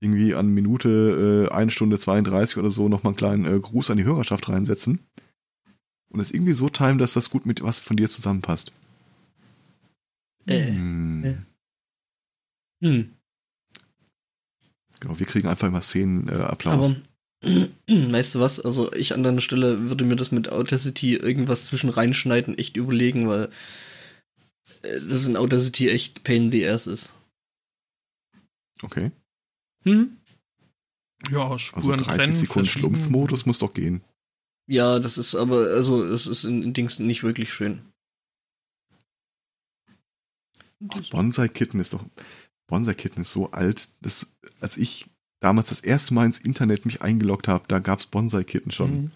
irgendwie 0.01 0.35
an 0.35 0.53
Minute 0.53 1.47
äh, 1.51 1.53
1 1.53 1.71
Stunde 1.73 1.97
32 1.97 2.57
oder 2.57 2.69
so 2.69 2.89
nochmal 2.89 3.11
einen 3.11 3.17
kleinen 3.17 3.45
äh, 3.45 3.59
Gruß 3.59 3.91
an 3.91 3.97
die 3.97 4.03
Hörerschaft 4.03 4.49
reinsetzen. 4.49 4.99
Und 6.09 6.19
es 6.19 6.31
irgendwie 6.31 6.53
so 6.53 6.69
timen, 6.69 6.97
dass 6.97 7.13
das 7.13 7.29
gut 7.29 7.45
mit 7.45 7.61
was 7.63 7.79
von 7.79 7.97
dir 7.97 8.09
zusammenpasst. 8.09 8.71
Äh, 10.45 10.67
Hm. 10.71 11.23
äh. 11.23 11.35
Hm. 12.85 13.11
Genau, 14.99 15.19
wir 15.19 15.25
kriegen 15.25 15.47
einfach 15.47 15.67
immer 15.67 15.81
Szenen 15.81 16.27
äh, 16.29 16.33
Applaus. 16.33 16.91
Aber 16.91 17.01
weißt 17.87 18.35
du 18.35 18.39
was? 18.39 18.59
Also 18.59 18.91
ich 18.93 19.13
an 19.13 19.23
deiner 19.23 19.41
Stelle 19.41 19.89
würde 19.89 20.05
mir 20.05 20.15
das 20.15 20.31
mit 20.31 20.49
Audacity 20.51 21.15
irgendwas 21.15 21.65
zwischen 21.65 21.89
reinschneiden 21.89 22.57
echt 22.57 22.77
überlegen, 22.77 23.27
weil 23.27 23.49
äh, 24.83 24.99
das 25.07 25.27
in 25.27 25.37
Audacity 25.37 25.89
echt 25.89 26.23
Pain 26.23 26.43
in 26.43 26.51
the 26.51 26.67
Ass 26.67 26.87
ist. 26.87 27.13
Okay. 28.81 29.11
Hm? 29.83 30.17
ja, 31.29 31.47
Also 31.49 31.57
Spuren 31.57 31.99
30 31.99 32.05
trennen, 32.05 32.33
Sekunden 32.33 32.69
verschieben. 32.69 32.95
Schlumpfmodus 32.95 33.45
muss 33.45 33.59
doch 33.59 33.73
gehen. 33.73 34.01
Ja, 34.67 34.99
das 34.99 35.17
ist 35.17 35.35
aber, 35.35 35.67
also 35.69 36.03
es 36.03 36.25
ist 36.25 36.43
in, 36.43 36.63
in 36.63 36.73
Dings 36.73 36.99
nicht 36.99 37.23
wirklich 37.23 37.53
schön. 37.53 37.81
Bonsai 41.11 41.47
Kitten 41.47 41.79
ist 41.79 41.93
doch. 41.93 42.03
Bonsai 42.67 42.93
Kitten 42.95 43.21
ist 43.21 43.31
so 43.31 43.51
alt, 43.51 43.89
dass 44.01 44.35
als 44.59 44.77
ich 44.77 45.05
damals 45.39 45.69
das 45.69 45.81
erste 45.81 46.13
Mal 46.13 46.25
ins 46.25 46.39
Internet 46.39 46.85
mich 46.85 47.01
eingeloggt 47.01 47.47
habe, 47.47 47.65
da 47.67 47.79
gab's 47.79 48.05
Bonsai 48.07 48.43
Kitten 48.43 48.71
schon. 48.71 48.91
Mhm. 48.91 49.11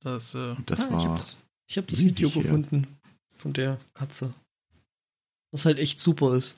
Das, 0.00 0.34
äh, 0.34 0.54
Das 0.66 0.82
Ah, 0.82 0.98
ich 0.98 1.04
war. 1.04 1.04
hab 1.12 1.18
das, 1.18 1.36
ich 1.66 1.78
hab 1.78 1.86
das 1.88 2.00
Video 2.00 2.28
her. 2.30 2.42
gefunden 2.42 2.86
von 3.34 3.52
der 3.52 3.78
Katze. 3.94 4.34
Was 5.52 5.64
halt 5.64 5.78
echt 5.78 6.00
super 6.00 6.34
ist. 6.34 6.56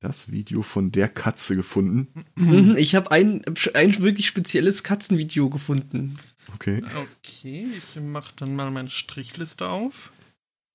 das 0.00 0.30
Video 0.30 0.62
von 0.62 0.92
der 0.92 1.08
Katze 1.08 1.56
gefunden. 1.56 2.08
Mhm, 2.36 2.76
Ich 2.76 2.94
habe 2.94 3.10
ein, 3.10 3.42
ein 3.74 3.98
wirklich 4.00 4.26
spezielles 4.26 4.82
Katzenvideo 4.82 5.48
gefunden. 5.48 6.18
Okay. 6.54 6.82
Okay, 7.22 7.66
ich 7.94 8.00
mache 8.02 8.32
dann 8.36 8.54
mal 8.54 8.70
meine 8.70 8.90
Strichliste 8.90 9.68
auf. 9.68 10.12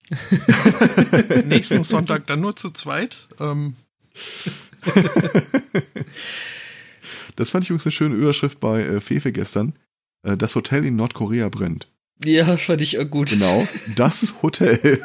Nächsten 1.46 1.84
Sonntag 1.84 2.26
dann 2.28 2.40
nur 2.42 2.56
zu 2.56 2.72
zweit. 2.72 3.18
Ähm, 3.40 3.76
Das 7.36 7.52
fand 7.52 7.64
ich 7.64 7.70
übrigens 7.70 7.86
eine 7.86 7.94
schöne 7.94 8.16
Überschrift 8.16 8.60
bei 8.60 8.82
äh, 8.82 9.00
Fefe 9.00 9.32
gestern. 9.32 9.74
Äh, 10.24 10.36
das 10.36 10.56
Hotel 10.56 10.84
in 10.84 10.98
Nordkorea 10.98 11.48
brennt. 11.48 11.88
Ja, 12.26 12.58
fand 12.58 12.82
ich 12.82 13.00
auch 13.00 13.10
gut. 13.10 13.30
Genau, 13.30 13.66
das 13.96 14.36
Hotel. 14.42 15.02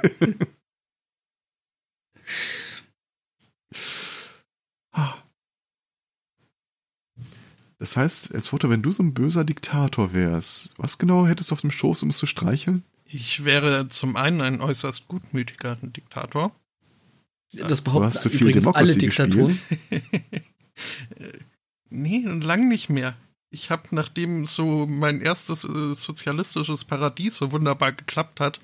Das 7.79 7.97
heißt, 7.97 8.35
als 8.35 8.49
Foto, 8.49 8.69
wenn 8.69 8.83
du 8.83 8.91
so 8.91 9.05
ein 9.05 9.15
böser 9.15 9.45
Diktator 9.45 10.13
wärst, 10.13 10.75
was 10.77 10.99
genau 10.99 11.29
hättest 11.29 11.51
du 11.51 11.55
auf 11.55 11.61
dem 11.61 11.71
Schoß, 11.71 12.03
um 12.03 12.11
es 12.11 12.19
zu 12.19 12.27
streicheln? 12.27 12.83
ich 13.15 13.45
wäre 13.45 13.89
zum 13.89 14.17
einen 14.17 14.41
ein 14.41 14.61
äußerst 14.61 15.07
gutmütiger 15.07 15.77
Diktator. 15.81 16.53
Das 17.57 17.79
Du 17.79 17.85
behaupten 17.85 18.07
hast 18.07 18.23
zu 18.23 18.31
viel 18.31 18.43
übrigens 18.43 18.67
alle 18.67 18.95
Democracy 18.95 18.99
Diktatoren. 18.99 19.59
Nee, 21.97 22.25
lang 22.25 22.69
nicht 22.69 22.91
mehr. 22.91 23.17
Ich 23.51 23.71
habe, 23.71 23.83
nachdem 23.93 24.47
so 24.47 24.85
mein 24.85 25.21
erstes 25.21 25.63
äh, 25.63 25.95
sozialistisches 25.95 26.85
Paradies 26.85 27.37
so 27.37 27.53
wunderbar 27.53 27.93
geklappt 27.93 28.41
hat, 28.41 28.61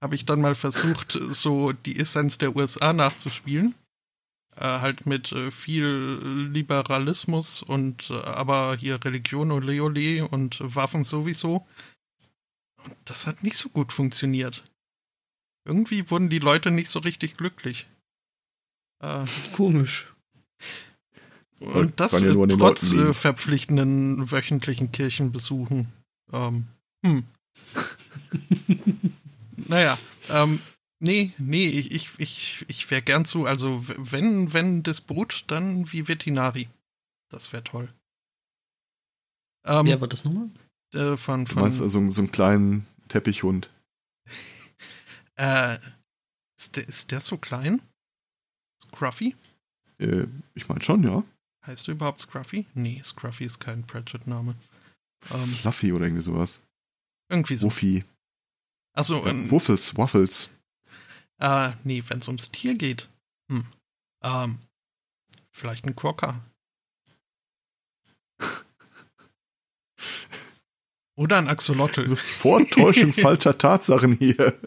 habe 0.00 0.14
ich 0.14 0.24
dann 0.24 0.40
mal 0.40 0.54
versucht, 0.54 1.12
so 1.30 1.72
die 1.72 1.98
Essenz 1.98 2.38
der 2.38 2.56
USA 2.56 2.94
nachzuspielen. 2.94 3.74
Äh, 4.56 4.80
halt 4.80 5.04
mit 5.04 5.30
äh, 5.32 5.50
viel 5.50 6.48
Liberalismus 6.52 7.62
und 7.62 8.10
äh, 8.10 8.14
aber 8.14 8.76
hier 8.76 9.04
Religion 9.04 9.52
ole 9.52 9.82
ole 9.82 10.26
und 10.26 10.58
Waffen 10.60 11.04
sowieso. 11.04 11.66
Und 12.82 12.96
das 13.04 13.26
hat 13.26 13.42
nicht 13.42 13.56
so 13.56 13.68
gut 13.68 13.92
funktioniert. 13.92 14.64
Irgendwie 15.66 16.10
wurden 16.10 16.30
die 16.30 16.38
Leute 16.38 16.70
nicht 16.70 16.88
so 16.88 16.98
richtig 17.00 17.36
glücklich. 17.36 17.86
Äh, 19.00 19.24
Komisch. 19.52 20.12
und 21.60 21.98
das 21.98 22.12
Kann 22.12 22.24
ja 22.24 22.44
äh, 22.44 22.56
trotz 22.56 22.92
äh, 22.92 23.14
verpflichtenden 23.14 24.30
wöchentlichen 24.30 24.92
Kirchenbesuchen. 24.92 25.92
Ähm, 26.32 26.66
hm. 27.04 27.24
naja, 29.56 29.98
ähm, 30.28 30.60
nee, 31.00 31.32
nee, 31.38 31.66
ich, 31.66 31.92
ich, 31.92 32.10
ich, 32.18 32.64
ich 32.68 32.90
wäre 32.90 33.02
gern 33.02 33.24
zu, 33.24 33.46
also 33.46 33.84
wenn, 33.86 34.52
wenn 34.52 34.82
Disput, 34.82 35.44
dann 35.48 35.90
wie 35.92 36.08
Veterinari. 36.08 36.68
Das 37.30 37.52
wäre 37.52 37.64
toll. 37.64 37.92
Ähm, 39.64 39.86
Wer 39.86 40.00
war 40.00 40.08
das 40.08 40.24
nochmal? 40.24 40.50
äh, 40.94 41.16
von, 41.16 41.44
Du 41.44 41.52
von 41.52 41.62
meinst 41.62 41.80
also 41.80 42.08
so 42.08 42.20
einen 42.20 42.30
kleinen 42.30 42.86
Teppichhund. 43.08 43.68
äh, 45.36 45.78
ist, 46.58 46.76
der, 46.76 46.88
ist 46.88 47.10
der 47.10 47.20
so 47.20 47.36
klein? 47.36 47.80
Scruffy? 48.90 49.36
Äh, 49.98 50.26
ich 50.54 50.68
meine 50.68 50.82
schon, 50.82 51.02
ja. 51.04 51.22
Heißt 51.66 51.86
du 51.86 51.92
überhaupt 51.92 52.20
Scruffy? 52.22 52.66
Nee, 52.74 53.00
Scruffy 53.04 53.44
ist 53.44 53.60
kein 53.60 53.86
Pratchett-Name. 53.86 54.56
Ähm, 55.32 55.46
Fluffy 55.46 55.92
oder 55.92 56.06
irgendwie 56.06 56.22
sowas. 56.22 56.62
irgendwie 57.28 57.54
so. 57.54 57.66
Wuffi. 57.66 58.04
Achso, 58.94 59.24
ähm, 59.26 59.50
Wuffels, 59.50 59.96
Waffles. 59.96 60.50
Äh, 61.38 61.70
nee, 61.84 62.02
wenn 62.08 62.18
es 62.18 62.28
ums 62.28 62.50
Tier 62.50 62.74
geht. 62.74 63.08
Hm. 63.50 63.64
Ähm, 64.22 64.58
vielleicht 65.52 65.84
ein 65.86 65.94
Quokka. 65.94 66.40
Oder 71.16 71.38
ein 71.38 71.48
Axolotl. 71.48 72.00
Also 72.00 72.16
Vortäuschung 72.16 73.12
falscher 73.14 73.56
Tatsachen 73.58 74.16
hier. 74.16 74.58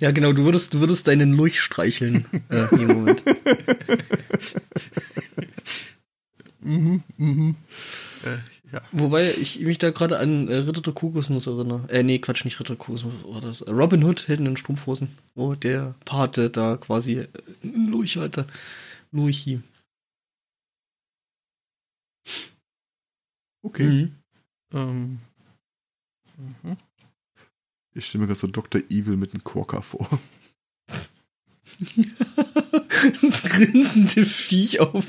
Ja, 0.00 0.10
genau, 0.10 0.32
du 0.32 0.44
würdest, 0.44 0.74
du 0.74 0.80
würdest 0.80 1.06
deinen 1.06 1.32
Lurch 1.32 1.60
streicheln 1.60 2.26
äh, 2.50 2.66
im 2.74 2.86
Moment. 2.88 3.22
mhm, 6.60 7.02
mhm. 7.16 7.56
Äh, 8.24 8.38
ja. 8.72 8.82
Wobei 8.92 9.32
ich 9.32 9.60
mich 9.60 9.78
da 9.78 9.90
gerade 9.90 10.18
an 10.18 10.48
äh, 10.48 10.56
Ritter 10.56 10.82
der 10.82 10.92
Kokosnuss 10.92 11.46
erinnere. 11.46 11.88
Äh, 11.88 12.02
nee, 12.02 12.18
Quatsch, 12.18 12.44
nicht 12.44 12.58
Ritter 12.60 12.74
der 12.74 12.84
Kokosnuss, 12.84 13.14
war 13.24 13.40
das. 13.40 13.66
Robin 13.68 14.04
Hood, 14.04 14.28
Helden 14.28 14.46
in 14.46 14.56
Strumpfhosen, 14.56 15.08
wo 15.34 15.54
der 15.54 15.94
Pate 16.04 16.50
da 16.50 16.76
quasi 16.76 17.18
äh, 17.18 17.28
Lurch 17.62 18.16
hatte. 18.16 18.46
Lurchi. 19.12 19.62
Okay. 23.62 23.84
Mhm. 23.84 24.14
Ähm, 24.72 25.18
mhm. 26.62 26.76
Ich 27.98 28.06
stelle 28.06 28.22
mir 28.22 28.28
gerade 28.28 28.38
so 28.40 28.46
Dr. 28.46 28.80
Evil 28.88 29.16
mit 29.16 29.34
einem 29.34 29.42
Quokka 29.44 29.80
vor. 29.80 30.08
das 33.20 33.42
grinsende 33.42 34.24
Viech 34.24 34.80
auf. 34.80 35.06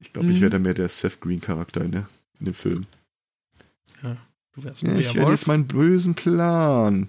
Ich 0.00 0.12
glaube, 0.12 0.28
ich 0.30 0.36
Mhm. 0.36 0.40
wäre 0.40 0.50
da 0.50 0.58
mehr 0.58 0.74
der 0.74 0.88
Seth 0.88 1.20
Green-Charakter 1.20 1.84
in, 1.84 1.92
der- 1.92 2.08
in 2.38 2.46
dem 2.46 2.54
Film. 2.54 2.86
Du 4.02 4.64
wärst 4.64 4.82
Ja, 4.82 4.90
ein 4.90 4.98
ich 4.98 5.04
werde 5.06 5.18
Werwolf. 5.20 5.34
jetzt 5.38 5.46
meinen 5.46 5.66
bösen 5.68 6.14
Plan. 6.16 7.08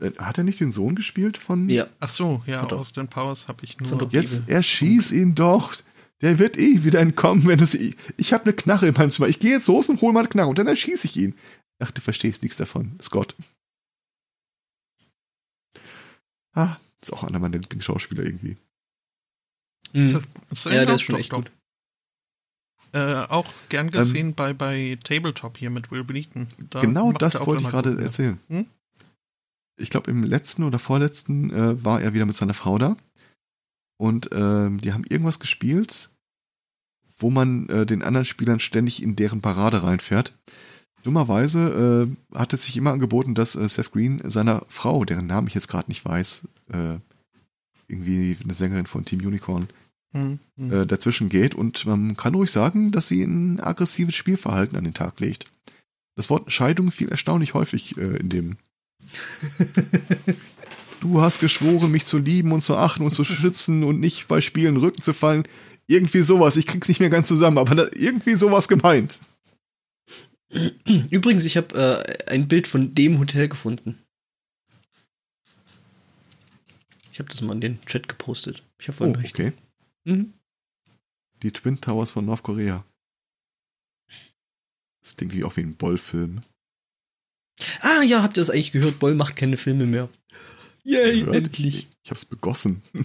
Äh, 0.00 0.12
Hat 0.16 0.38
er 0.38 0.44
nicht 0.44 0.60
den 0.60 0.72
Sohn 0.72 0.94
gespielt 0.94 1.36
von. 1.36 1.68
Ja. 1.68 1.86
Ach 2.00 2.08
so, 2.08 2.42
ja, 2.46 2.62
Hat 2.62 2.72
aus 2.72 2.92
den 2.94 3.06
Powers 3.08 3.48
habe 3.48 3.64
ich 3.64 3.78
nur. 3.78 4.08
Jetzt 4.10 4.48
erschieß 4.48 5.12
ihn 5.12 5.34
doch. 5.34 5.74
Der 6.20 6.38
wird 6.38 6.58
eh 6.58 6.84
wieder 6.84 7.00
entkommen, 7.00 7.46
wenn 7.46 7.58
du 7.58 7.66
sie. 7.66 7.96
Ich 8.16 8.32
habe 8.32 8.44
eine 8.44 8.52
Knarre 8.52 8.88
in 8.88 8.94
meinem 8.94 9.10
Zimmer. 9.10 9.28
Ich 9.28 9.38
gehe 9.38 9.52
jetzt 9.52 9.68
los 9.68 9.88
und 9.88 10.00
hole 10.00 10.12
meine 10.12 10.28
Knarre 10.28 10.48
und 10.48 10.58
dann 10.58 10.66
erschieße 10.66 11.06
ich 11.06 11.16
ihn. 11.16 11.34
Ach, 11.78 11.90
du 11.90 12.00
verstehst 12.00 12.42
nichts 12.42 12.58
davon, 12.58 12.98
Scott. 13.00 13.34
Ah, 16.52 16.76
ist 17.00 17.12
auch 17.12 17.24
einer 17.24 17.38
meiner 17.38 17.58
Lieblingsschauspieler 17.58 18.24
irgendwie. 18.24 18.56
Mhm. 19.92 20.04
Ist 20.04 20.14
das, 20.14 20.28
ist 20.50 20.64
Ja, 20.66 20.84
der 20.84 20.94
ist 20.94 21.02
schon 21.02 21.16
echt 21.16 21.30
gut. 21.30 21.50
Äh, 22.92 23.14
auch 23.28 23.46
gern 23.68 23.90
gesehen 23.90 24.34
bei, 24.34 24.52
bei 24.52 24.98
Tabletop 25.04 25.56
hier 25.56 25.70
mit 25.70 25.90
Will 25.92 26.02
Beaton. 26.02 26.48
Da 26.70 26.80
genau 26.80 27.12
das 27.12 27.46
wollte 27.46 27.62
ich 27.62 27.70
gerade 27.70 28.02
erzählen. 28.02 28.40
Hm? 28.48 28.66
Ich 29.76 29.90
glaube, 29.90 30.10
im 30.10 30.24
letzten 30.24 30.64
oder 30.64 30.78
vorletzten 30.78 31.50
äh, 31.50 31.84
war 31.84 32.02
er 32.02 32.14
wieder 32.14 32.26
mit 32.26 32.34
seiner 32.34 32.52
Frau 32.52 32.78
da. 32.78 32.96
Und 34.00 34.30
ähm, 34.32 34.80
die 34.80 34.92
haben 34.92 35.04
irgendwas 35.04 35.40
gespielt, 35.40 36.10
wo 37.18 37.30
man 37.30 37.68
äh, 37.68 37.84
den 37.84 38.02
anderen 38.02 38.24
Spielern 38.24 38.58
ständig 38.58 39.02
in 39.02 39.14
deren 39.14 39.42
Parade 39.42 39.82
reinfährt. 39.82 40.38
Dummerweise 41.02 42.08
äh, 42.32 42.36
hat 42.38 42.54
es 42.54 42.64
sich 42.64 42.76
immer 42.76 42.92
angeboten, 42.92 43.34
dass 43.34 43.56
äh, 43.56 43.68
Seth 43.68 43.92
Green 43.92 44.20
seiner 44.24 44.64
Frau, 44.68 45.04
deren 45.04 45.26
Namen 45.26 45.48
ich 45.48 45.54
jetzt 45.54 45.68
gerade 45.68 45.90
nicht 45.90 46.04
weiß, 46.04 46.48
äh, 46.72 46.96
irgendwie 47.88 48.38
eine 48.42 48.54
Sängerin 48.54 48.86
von 48.86 49.04
Team 49.04 49.20
Unicorn, 49.20 49.68
Hm, 50.12 50.40
hm. 50.56 50.72
äh, 50.72 50.86
dazwischen 50.86 51.28
geht 51.28 51.54
und 51.54 51.86
man 51.86 52.16
kann 52.16 52.34
ruhig 52.34 52.50
sagen, 52.50 52.90
dass 52.90 53.06
sie 53.06 53.22
ein 53.22 53.60
aggressives 53.60 54.16
Spielverhalten 54.16 54.76
an 54.76 54.82
den 54.82 54.94
Tag 54.94 55.20
legt. 55.20 55.46
Das 56.16 56.30
Wort 56.30 56.50
Scheidung 56.50 56.90
fiel 56.90 57.10
erstaunlich 57.10 57.54
häufig 57.54 57.96
äh, 57.96 58.16
in 58.16 58.28
dem. 58.28 58.56
du 61.00 61.20
hast 61.20 61.40
geschworen, 61.40 61.90
mich 61.90 62.04
zu 62.06 62.18
lieben 62.18 62.52
und 62.52 62.60
zu 62.60 62.76
achten 62.76 63.02
und 63.04 63.10
zu 63.10 63.24
schützen 63.24 63.82
und 63.84 64.00
nicht 64.00 64.28
bei 64.28 64.40
Spielen 64.40 64.76
Rücken 64.76 65.02
zu 65.02 65.12
fallen. 65.12 65.46
Irgendwie 65.86 66.22
sowas. 66.22 66.56
Ich 66.56 66.66
krieg's 66.66 66.88
nicht 66.88 67.00
mehr 67.00 67.10
ganz 67.10 67.26
zusammen, 67.28 67.58
aber 67.58 67.74
da, 67.74 67.86
irgendwie 67.94 68.34
sowas 68.34 68.68
gemeint. 68.68 69.18
Übrigens, 71.10 71.44
ich 71.44 71.56
habe 71.56 72.04
äh, 72.06 72.30
ein 72.30 72.48
Bild 72.48 72.66
von 72.66 72.94
dem 72.94 73.18
Hotel 73.18 73.48
gefunden. 73.48 73.98
Ich 77.12 77.18
habe 77.18 77.28
das 77.30 77.40
mal 77.40 77.52
in 77.54 77.60
den 77.60 77.80
Chat 77.86 78.08
gepostet. 78.08 78.62
Ich 78.80 78.88
habe 78.88 78.94
Oh, 78.96 78.98
vorhin 78.98 79.16
recht. 79.16 79.34
okay. 79.34 79.52
Mhm. 80.04 80.32
Die 81.42 81.50
Twin 81.52 81.80
Towers 81.80 82.10
von 82.10 82.24
Nordkorea. 82.24 82.84
Das 85.02 85.16
klingt 85.16 85.32
wie 85.32 85.44
auch 85.44 85.56
wie 85.56 85.62
ein 85.62 85.76
Boll-Film. 85.76 86.40
Ah 87.80 88.02
ja, 88.02 88.22
habt 88.22 88.36
ihr 88.36 88.40
das 88.42 88.50
eigentlich 88.50 88.72
gehört? 88.72 88.98
Boll 88.98 89.14
macht 89.14 89.36
keine 89.36 89.56
Filme 89.56 89.86
mehr. 89.86 90.08
Yay, 90.84 91.20
Gehört? 91.20 91.36
endlich. 91.36 91.88
Ich 92.02 92.10
hab's 92.10 92.24
begossen. 92.24 92.82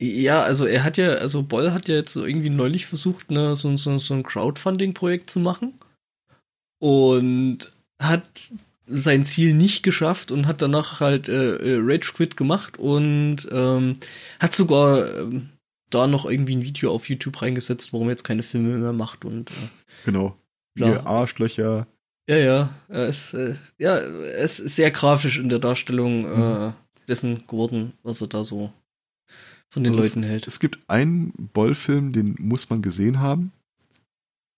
Ja, 0.00 0.42
also 0.42 0.66
er 0.66 0.82
hat 0.82 0.96
ja, 0.96 1.10
also 1.10 1.44
Boll 1.44 1.70
hat 1.70 1.86
ja 1.86 1.94
jetzt 1.94 2.12
so 2.12 2.26
irgendwie 2.26 2.50
neulich 2.50 2.86
versucht, 2.86 3.30
ne, 3.30 3.54
so, 3.54 3.76
so, 3.76 3.96
so 4.00 4.14
ein 4.14 4.24
Crowdfunding-Projekt 4.24 5.30
zu 5.30 5.38
machen. 5.38 5.74
Und 6.80 7.70
hat 8.00 8.50
sein 8.88 9.24
Ziel 9.24 9.54
nicht 9.54 9.84
geschafft 9.84 10.32
und 10.32 10.46
hat 10.46 10.62
danach 10.62 10.98
halt 10.98 11.28
äh, 11.28 11.56
äh, 11.58 11.78
Rage 11.80 12.12
Quit 12.12 12.36
gemacht 12.36 12.78
und 12.78 13.48
ähm, 13.52 13.98
hat 14.40 14.54
sogar 14.54 15.18
ähm, 15.20 15.50
da 15.90 16.08
noch 16.08 16.24
irgendwie 16.26 16.56
ein 16.56 16.64
Video 16.64 16.92
auf 16.92 17.08
YouTube 17.08 17.40
reingesetzt, 17.40 17.92
warum 17.92 18.08
er 18.08 18.14
jetzt 18.14 18.24
keine 18.24 18.42
Filme 18.42 18.76
mehr 18.76 18.92
macht 18.92 19.24
und 19.24 19.50
äh, 19.50 19.54
Genau. 20.04 20.36
Ihr 20.74 21.06
Arschlöcher. 21.06 21.86
Ja, 22.28 22.36
ja, 22.36 22.74
er 22.88 23.06
ist, 23.08 23.34
äh, 23.34 23.56
ja, 23.78 23.96
es 23.98 24.60
ist 24.60 24.76
sehr 24.76 24.90
grafisch 24.90 25.38
in 25.38 25.48
der 25.48 25.58
Darstellung 25.58 26.24
äh, 26.24 26.72
dessen 27.08 27.46
geworden, 27.46 27.92
was 28.02 28.20
er 28.20 28.28
da 28.28 28.44
so 28.44 28.72
von 29.72 29.84
den 29.84 29.94
Also 29.94 30.02
Leuten 30.02 30.22
hält. 30.22 30.46
Es 30.46 30.60
gibt 30.60 30.78
einen 30.88 31.32
Boll-Film, 31.52 32.12
den 32.12 32.36
muss 32.38 32.70
man 32.70 32.82
gesehen 32.82 33.20
haben. 33.20 33.52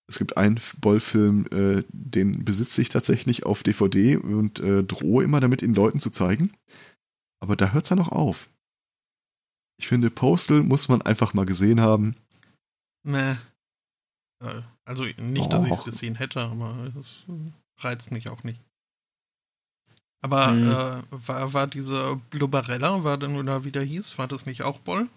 Es 0.06 0.18
gibt 0.18 0.36
einen 0.36 0.60
Boll-Film, 0.80 1.46
äh, 1.52 1.84
den 1.88 2.44
besitze 2.44 2.82
ich 2.82 2.90
tatsächlich 2.90 3.46
auf 3.46 3.62
DVD 3.62 4.16
und 4.16 4.60
äh, 4.60 4.82
drohe 4.82 5.24
immer 5.24 5.40
damit, 5.40 5.62
ihn 5.62 5.74
Leuten 5.74 6.00
zu 6.00 6.10
zeigen. 6.10 6.52
Aber 7.40 7.56
da 7.56 7.72
hört 7.72 7.84
es 7.84 7.88
dann 7.88 7.98
noch 7.98 8.10
auf. 8.10 8.50
Ich 9.78 9.88
finde, 9.88 10.10
Postal 10.10 10.62
muss 10.62 10.88
man 10.88 11.02
einfach 11.02 11.32
mal 11.32 11.46
gesehen 11.46 11.80
haben. 11.80 12.16
Nee. 13.06 13.34
Äh, 14.44 14.62
Also 14.84 15.04
nicht, 15.18 15.52
dass 15.52 15.64
ich 15.64 15.72
es 15.72 15.84
gesehen 15.84 16.14
hätte, 16.16 16.42
aber 16.42 16.92
es 16.98 17.26
äh, 17.28 17.82
reizt 17.82 18.10
mich 18.12 18.28
auch 18.30 18.42
nicht. 18.44 18.60
Aber 20.22 20.46
Hm. 20.48 20.70
äh, 20.70 21.02
war, 21.28 21.52
war 21.52 21.66
diese 21.66 22.16
Blubberella, 22.30 23.04
war 23.04 23.18
denn 23.18 23.36
oder 23.36 23.64
wie 23.64 23.72
der 23.72 23.82
hieß, 23.84 24.18
war 24.18 24.26
das 24.28 24.46
nicht 24.46 24.62
auch 24.62 24.78
Boll? 24.80 25.08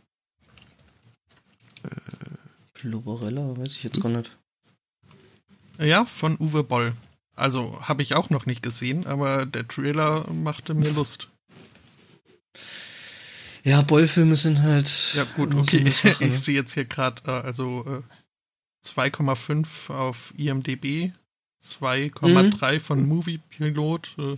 Globarella, 2.74 3.58
weiß 3.58 3.72
ich 3.74 3.84
jetzt 3.84 3.98
Was? 3.98 4.04
gar 4.04 4.18
nicht. 4.18 4.38
Ja, 5.80 6.06
von 6.06 6.38
Uwe 6.40 6.63
Boll. 6.63 6.94
Also 7.36 7.80
habe 7.82 8.02
ich 8.02 8.16
auch 8.16 8.30
noch 8.30 8.46
nicht 8.46 8.63
gesehen, 8.63 9.06
aber 9.06 9.46
der 9.46 9.68
Trailer 9.68 10.32
machte 10.32 10.74
mir 10.74 10.90
Lust. 10.92 11.30
Ja, 13.63 13.82
Boll-Filme 13.82 14.36
sind 14.36 14.62
halt. 14.62 15.13
Ja 15.13 15.24
gut, 15.36 15.54
okay. 15.54 15.92
Sache, 15.92 16.24
ne? 16.24 16.30
ich 16.30 16.40
sehe 16.40 16.56
jetzt 16.56 16.74
hier 16.74 16.86
gerade 16.86 17.22
äh, 17.26 17.32
also 17.46 17.86
äh, 17.86 18.02
2,5 18.95 19.89
auf 19.89 20.34
IMDb, 20.38 21.12
2,3 21.63 22.73
Mhm. 22.76 22.80
von 22.80 23.08
Movie 23.08 23.39
Pilot, 23.50 24.15
äh, 24.17 24.38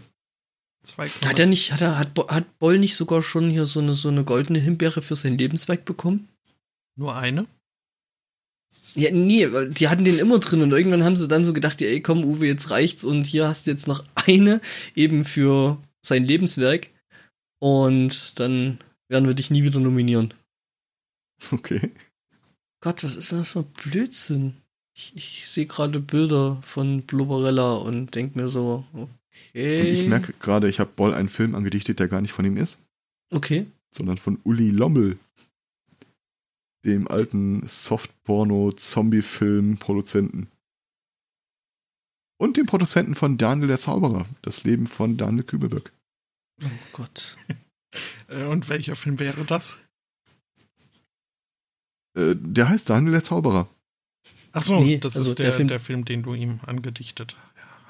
2,6. 0.86 1.28
Hat 1.30 1.40
er 1.40 1.46
nicht, 1.46 1.72
hat 1.72 1.82
er, 1.82 2.00
hat, 2.00 2.18
hat 2.30 2.60
Boll 2.60 2.80
nicht 2.80 2.96
sogar 2.96 3.22
schon 3.22 3.50
hier 3.50 3.66
so 3.66 3.80
eine, 3.80 3.94
so 3.94 4.10
eine 4.10 4.24
goldene 4.24 4.60
Himbeere 4.60 5.02
für 5.02 5.16
sein 5.16 5.38
Lebenswerk 5.38 5.86
bekommen? 5.86 6.30
Nur 6.98 7.16
eine? 7.16 7.48
Ja, 8.96 9.12
nee, 9.12 9.52
weil 9.52 9.70
die 9.70 9.88
hatten 9.88 10.04
den 10.04 10.18
immer 10.18 10.40
drin 10.40 10.62
und 10.62 10.72
irgendwann 10.72 11.04
haben 11.04 11.16
sie 11.16 11.28
dann 11.28 11.44
so 11.46 11.54
gedacht, 11.54 11.80
ja, 11.80 11.88
ey, 11.88 12.02
komm, 12.02 12.24
Uwe, 12.24 12.48
jetzt 12.48 12.72
reicht's 12.72 13.04
und 13.04 13.24
hier 13.26 13.48
hast 13.48 13.68
du 13.68 13.72
jetzt 13.72 13.88
noch 13.88 14.04
eine 14.16 14.62
eben 14.96 15.26
für 15.26 15.78
sein 16.04 16.26
Lebenswerk 16.26 16.90
und 17.60 18.40
dann 18.40 18.80
werden 19.10 19.28
wir 19.28 19.36
dich 19.36 19.52
nie 19.52 19.64
wieder 19.64 19.80
nominieren. 19.80 20.34
Okay. 21.52 21.92
Gott, 22.82 23.04
was 23.04 23.16
ist 23.16 23.32
das 23.32 23.50
für 23.50 23.60
ein 23.60 23.72
Blödsinn? 23.74 24.56
Ich, 24.96 25.14
ich 25.16 25.48
sehe 25.50 25.66
gerade 25.66 26.00
Bilder 26.00 26.62
von 26.64 27.02
Blubberella 27.04 27.74
und 27.76 28.14
denk 28.16 28.36
mir 28.36 28.50
so, 28.50 28.86
okay. 28.94 29.82
Und 29.82 29.88
ich 29.88 30.08
merke 30.08 30.34
gerade, 30.34 30.68
ich 30.70 30.80
habe 30.80 30.92
Boll 30.96 31.14
einen 31.14 31.30
Film 31.30 31.56
angedichtet, 31.56 32.00
der 32.00 32.08
gar 32.08 32.22
nicht 32.22 32.34
von 32.34 32.46
ihm 32.46 32.58
ist, 32.58 32.80
Okay. 33.32 33.66
sondern 33.92 34.18
von 34.18 34.40
Uli 34.44 34.70
Lommel. 34.70 35.18
Dem 36.86 37.10
alten 37.10 37.68
Softporno-Zombie-Film-Produzenten. 37.68 40.48
Und 42.38 42.56
dem 42.56 42.68
Produzenten 42.68 43.16
von 43.16 43.38
Daniel 43.38 43.68
der 43.68 43.80
Zauberer. 43.80 44.26
Das 44.42 44.64
Leben 44.64 44.88
von 44.88 45.18
Daniel 45.18 45.44
Kübelböck. 45.44 45.92
Oh 46.64 46.68
Gott. 46.94 47.36
Äh, 48.28 48.46
und 48.46 48.70
welcher 48.70 48.96
Film 48.96 49.20
wäre 49.20 49.44
das? 49.44 49.78
Äh, 52.20 52.36
der 52.38 52.70
heißt 52.70 52.90
Daniel 52.90 53.12
der 53.14 53.24
Zauberer. 53.24 53.68
Ach 54.52 54.64
so, 54.64 54.80
Nee, 54.80 54.98
das 54.98 55.16
also 55.16 55.30
ist 55.30 55.40
der 55.40 55.48
der, 55.48 55.54
Film- 55.54 55.68
der 55.68 55.80
Film, 55.80 56.06
den 56.06 56.24
du 56.24 56.34
ihm 56.34 56.60
angedichtet 56.66 57.36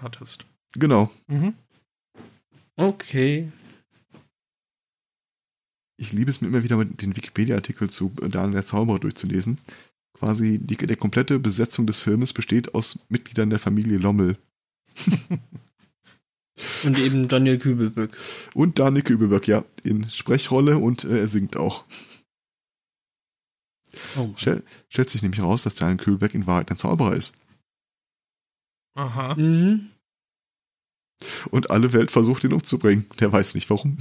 hattest. 0.02 0.46
Genau. 0.74 1.10
Mhm. 1.28 1.54
Okay. 2.76 3.52
Ich 5.98 6.14
liebe 6.14 6.32
es 6.32 6.40
mir 6.42 6.48
immer 6.48 6.64
wieder 6.64 6.84
den 6.86 7.16
Wikipedia-Artikel 7.16 7.90
zu 7.90 8.10
Daniel 8.10 8.54
der 8.54 8.66
Zauberer 8.66 9.00
durchzulesen. 9.00 9.58
Quasi 10.18 10.60
die, 10.60 10.76
der 10.78 10.96
komplette 10.96 11.40
Besetzung 11.40 11.88
des 11.88 12.00
Filmes 12.00 12.34
besteht 12.34 12.74
aus 12.74 13.00
Mitgliedern 13.10 13.50
der 13.50 13.60
Familie 13.60 13.98
Lommel. 13.98 14.38
Und 16.84 16.98
eben 16.98 17.28
Daniel 17.30 17.58
Kübelböck. 17.58 18.18
Und 18.54 18.80
Daniel 18.80 19.04
Kübelböck, 19.04 19.48
ja, 19.48 19.64
in 19.84 20.10
Sprechrolle 20.10 20.78
und 20.78 21.06
äh, 21.06 21.20
er 21.20 21.28
singt 21.28 21.56
auch. 21.56 21.86
Oh. 24.16 24.34
Stell, 24.38 24.64
stellt 24.90 25.10
sich 25.10 25.22
nämlich 25.22 25.42
raus, 25.42 25.64
dass 25.64 25.76
Daniel 25.76 25.98
Kübelböck 25.98 26.34
in 26.34 26.48
Wahrheit 26.48 26.70
ein 26.70 26.78
Zauberer 26.78 27.16
ist. 27.16 27.36
Aha. 28.96 29.36
Mhm. 29.36 29.90
Und 31.52 31.70
alle 31.70 31.94
Welt 31.94 32.12
versucht 32.12 32.44
ihn 32.44 32.54
umzubringen. 32.54 33.06
Der 33.20 33.32
weiß 33.32 33.56
nicht 33.56 33.70
warum. 33.70 33.98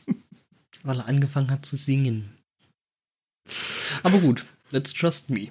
Weil 0.82 1.00
er 1.00 1.08
angefangen 1.08 1.50
hat 1.50 1.66
zu 1.66 1.76
singen. 1.76 2.36
Aber 4.02 4.18
gut, 4.18 4.44
let's 4.70 4.92
trust 4.92 5.30
me. 5.30 5.50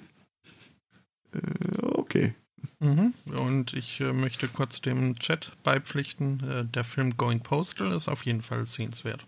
Äh, 1.32 1.78
okay. 1.82 2.34
Mhm. 2.80 3.14
Und 3.26 3.74
ich 3.74 4.00
äh, 4.00 4.12
möchte 4.12 4.48
kurz 4.48 4.80
dem 4.80 5.16
Chat 5.16 5.52
beipflichten. 5.62 6.40
Äh, 6.48 6.64
der 6.64 6.84
Film 6.84 7.16
Going 7.16 7.40
Postal 7.40 7.92
ist 7.92 8.08
auf 8.08 8.24
jeden 8.24 8.42
Fall 8.42 8.66
sehenswert. 8.66 9.26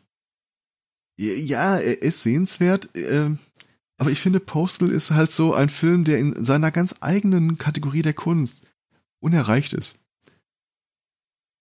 Ja, 1.20 1.78
er 1.78 2.00
ist 2.00 2.22
sehenswert. 2.22 2.90
Aber 4.00 4.10
ich 4.10 4.20
finde, 4.20 4.38
Postal 4.40 4.90
ist 4.90 5.10
halt 5.10 5.30
so 5.30 5.54
ein 5.54 5.68
Film, 5.68 6.04
der 6.04 6.18
in 6.18 6.44
seiner 6.44 6.70
ganz 6.70 6.96
eigenen 7.00 7.58
Kategorie 7.58 8.02
der 8.02 8.14
Kunst 8.14 8.66
unerreicht 9.20 9.72
ist. 9.72 9.98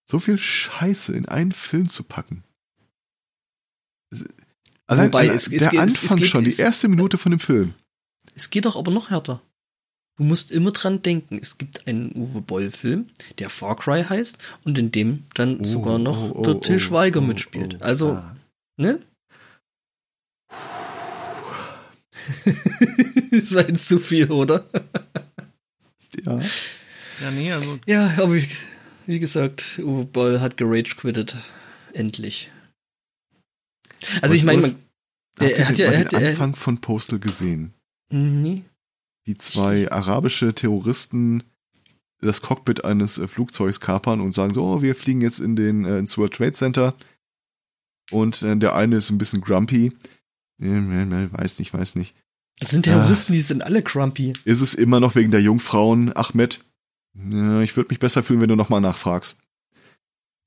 So 0.10 0.20
viel 0.20 0.38
Scheiße 0.38 1.14
in 1.14 1.26
einen 1.28 1.52
Film 1.52 1.90
zu 1.90 2.04
packen. 2.04 2.44
Allein, 4.86 5.08
Wobei, 5.08 5.22
allein 5.22 5.36
es- 5.36 5.48
es 5.48 5.64
der 5.64 5.70
geht- 5.72 5.80
es- 5.82 5.94
es 5.94 6.02
Anfang 6.04 6.18
geht- 6.18 6.28
schon, 6.30 6.44
die 6.44 6.50
es- 6.50 6.60
erste 6.60 6.88
Minute 6.88 7.18
von 7.18 7.32
dem 7.32 7.40
Film. 7.40 7.74
Es 8.36 8.50
geht 8.50 8.66
doch 8.66 8.76
aber 8.76 8.92
noch 8.92 9.10
härter. 9.10 9.42
Du 10.18 10.24
musst 10.24 10.50
immer 10.52 10.72
dran 10.72 11.02
denken, 11.02 11.38
es 11.40 11.58
gibt 11.58 11.88
einen 11.88 12.16
Uwe 12.16 12.42
Boll-Film, 12.42 13.10
der 13.38 13.50
Far 13.50 13.76
Cry 13.76 14.04
heißt 14.04 14.40
und 14.64 14.78
in 14.78 14.92
dem 14.92 15.26
dann 15.36 15.60
Oh, 15.60 15.64
sogar 15.64 16.00
noch 16.00 16.18
oh, 16.18 16.34
oh, 16.38 16.42
der 16.44 16.62
Till 16.62 16.78
oh, 16.78 16.80
Schweiger 16.80 17.20
oh, 17.20 17.24
mitspielt. 17.24 17.76
oh, 17.80 17.84
also, 17.84 18.12
ah. 18.14 18.36
ne? 18.78 19.00
das 23.32 23.54
war 23.54 23.68
jetzt 23.68 23.88
zu 23.88 24.00
viel, 24.00 24.32
oder? 24.32 24.66
Ja. 26.26 26.40
Ja, 27.22 27.32
nee, 27.32 27.52
also 27.52 27.80
Ja, 27.86 28.14
aber 28.18 28.36
wie, 28.36 28.48
wie 29.06 29.20
gesagt, 29.20 29.80
Uwe 29.84 30.06
Boll 30.06 30.40
hat 30.40 30.58
gerage 30.58 30.96
quittet. 30.96 31.36
Endlich. 31.94 32.52
Also 34.22 34.36
ich 34.36 34.44
meine, 34.44 34.76
er 35.40 35.68
hat 35.70 35.78
den, 35.78 35.86
ja- 35.86 35.92
er 35.92 35.92
den 35.92 36.06
hat 36.06 36.14
ja- 36.14 36.30
Anfang 36.30 36.56
von 36.56 36.80
Postal 36.82 37.20
gesehen? 37.20 37.74
nee. 38.10 38.64
Wie 39.26 39.36
zwei 39.36 39.92
arabische 39.92 40.54
Terroristen 40.54 41.44
das 42.22 42.42
Cockpit 42.42 42.86
eines 42.86 43.18
äh, 43.18 43.28
Flugzeugs 43.28 43.82
kapern 43.82 44.22
und 44.22 44.32
sagen 44.32 44.54
so, 44.54 44.64
oh, 44.64 44.82
wir 44.82 44.96
fliegen 44.96 45.20
jetzt 45.22 45.40
in 45.40 45.56
den 45.58 45.84
äh, 45.84 45.98
ins 45.98 46.18
World 46.18 46.34
Trade 46.34 46.54
Center. 46.54 46.96
Und 48.10 48.42
äh, 48.44 48.56
der 48.56 48.74
eine 48.74 48.96
ist 48.96 49.10
ein 49.10 49.18
bisschen 49.18 49.42
grumpy. 49.42 49.92
Weiß 50.60 51.60
nicht, 51.60 51.74
weiß 51.74 51.96
nicht. 51.96 52.16
Das 52.60 52.72
sind 52.72 52.84
Terroristen, 52.84 53.34
die 53.34 53.42
sind 53.42 53.62
alle 53.62 53.84
grumpy. 53.84 54.34
Ist 54.44 54.62
es 54.62 54.74
immer 54.74 55.00
noch 55.00 55.16
wegen 55.16 55.32
der 55.32 55.42
Jungfrauen, 55.42 56.16
Ahmed? 56.16 56.62
Ich 57.14 57.76
würde 57.76 57.90
mich 57.90 58.00
besser 58.00 58.24
fühlen, 58.24 58.42
wenn 58.42 58.50
du 58.50 58.56
nochmal 58.56 58.82
nachfragst. 58.82 59.40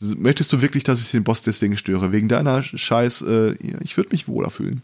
Möchtest 0.00 0.52
du 0.52 0.62
wirklich, 0.62 0.82
dass 0.82 1.02
ich 1.02 1.10
den 1.10 1.24
Boss 1.24 1.42
deswegen 1.42 1.76
störe? 1.76 2.10
Wegen 2.10 2.28
deiner 2.28 2.62
Scheiß, 2.62 3.22
äh, 3.22 3.52
ich 3.82 3.96
würde 3.96 4.10
mich 4.10 4.28
wohler 4.28 4.50
fühlen. 4.50 4.82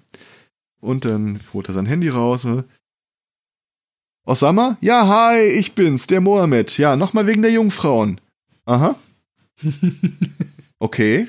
Und 0.81 1.07
dann 1.07 1.41
holt 1.55 1.69
er 1.69 1.75
sein 1.75 1.87
Handy 1.87 2.11
raus. 2.11 2.45
Äh. 2.45 2.65
Osama? 4.25 4.77
Ja, 4.83 5.07
hi, 5.07 5.41
ich 5.41 5.75
bin's, 5.75 6.07
der 6.07 6.21
Mohammed. 6.21 6.77
Ja, 6.77 6.97
nochmal 6.97 7.27
wegen 7.27 7.43
der 7.43 7.53
Jungfrauen. 7.53 8.21
Aha. 8.65 8.97
Okay. 10.79 11.27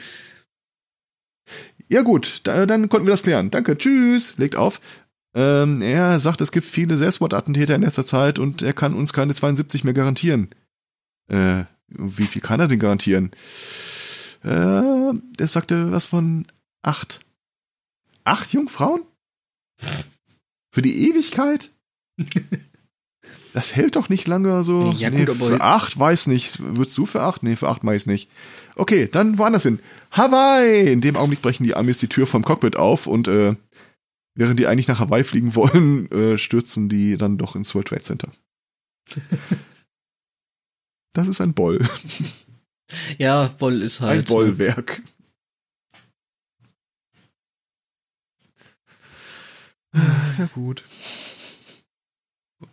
Ja 1.89 2.01
gut, 2.01 2.41
da, 2.43 2.65
dann 2.65 2.89
konnten 2.89 3.07
wir 3.07 3.11
das 3.11 3.23
klären. 3.23 3.49
Danke, 3.49 3.77
tschüss. 3.77 4.37
Legt 4.37 4.55
auf. 4.55 4.81
Ähm, 5.33 5.81
er 5.81 6.19
sagt, 6.19 6.41
es 6.41 6.51
gibt 6.51 6.65
viele 6.65 6.95
Selbstmordattentäter 6.95 7.75
in 7.75 7.83
letzter 7.83 8.05
Zeit 8.05 8.39
und 8.39 8.61
er 8.61 8.73
kann 8.73 8.93
uns 8.93 9.13
keine 9.13 9.33
72 9.33 9.83
mehr 9.83 9.93
garantieren. 9.93 10.49
Äh, 11.29 11.65
wie 11.87 12.25
viel 12.25 12.41
kann 12.41 12.59
er 12.59 12.67
denn 12.67 12.79
garantieren? 12.79 13.31
Äh, 14.43 14.49
er 14.49 15.47
sagte 15.47 15.91
was 15.91 16.05
von 16.05 16.45
acht. 16.81 17.21
Acht 18.23 18.51
Jungfrauen? 18.51 19.03
Für 20.71 20.81
die 20.81 21.09
Ewigkeit? 21.09 21.71
Das 23.53 23.75
hält 23.75 23.95
doch 23.95 24.09
nicht 24.09 24.27
lange 24.27 24.63
so. 24.63 24.91
Ja, 24.97 25.09
nee, 25.09 25.25
gut, 25.25 25.37
für 25.37 25.61
acht 25.61 25.97
weiß 25.97 26.27
nicht. 26.27 26.59
Würdest 26.59 26.97
du 26.97 27.05
für 27.05 27.21
acht? 27.21 27.43
Nee, 27.43 27.55
für 27.55 27.69
acht 27.69 27.83
weiß 27.83 28.05
nicht. 28.05 28.29
Okay, 28.75 29.07
dann 29.11 29.37
woanders 29.37 29.63
hin. 29.63 29.79
Hawaii! 30.11 30.91
In 30.91 31.01
dem 31.01 31.15
Augenblick 31.15 31.41
brechen 31.41 31.63
die 31.63 31.75
Amis 31.75 31.97
die 31.97 32.07
Tür 32.07 32.27
vom 32.27 32.43
Cockpit 32.43 32.75
auf 32.75 33.07
und 33.07 33.27
äh, 33.27 33.55
während 34.35 34.59
die 34.59 34.67
eigentlich 34.67 34.87
nach 34.87 34.99
Hawaii 34.99 35.23
fliegen 35.23 35.55
wollen, 35.55 36.11
äh, 36.11 36.37
stürzen 36.37 36.89
die 36.89 37.17
dann 37.17 37.37
doch 37.37 37.55
ins 37.55 37.73
World 37.73 37.87
Trade 37.87 38.03
Center. 38.03 38.29
Das 41.13 41.27
ist 41.27 41.41
ein 41.41 41.55
Boll. 41.55 41.79
Ja, 43.17 43.47
Boll 43.57 43.81
ist 43.81 44.01
halt. 44.01 44.19
Ein 44.19 44.25
Bollwerk. 44.25 45.01
Ja, 49.93 50.45
gut. 50.53 50.83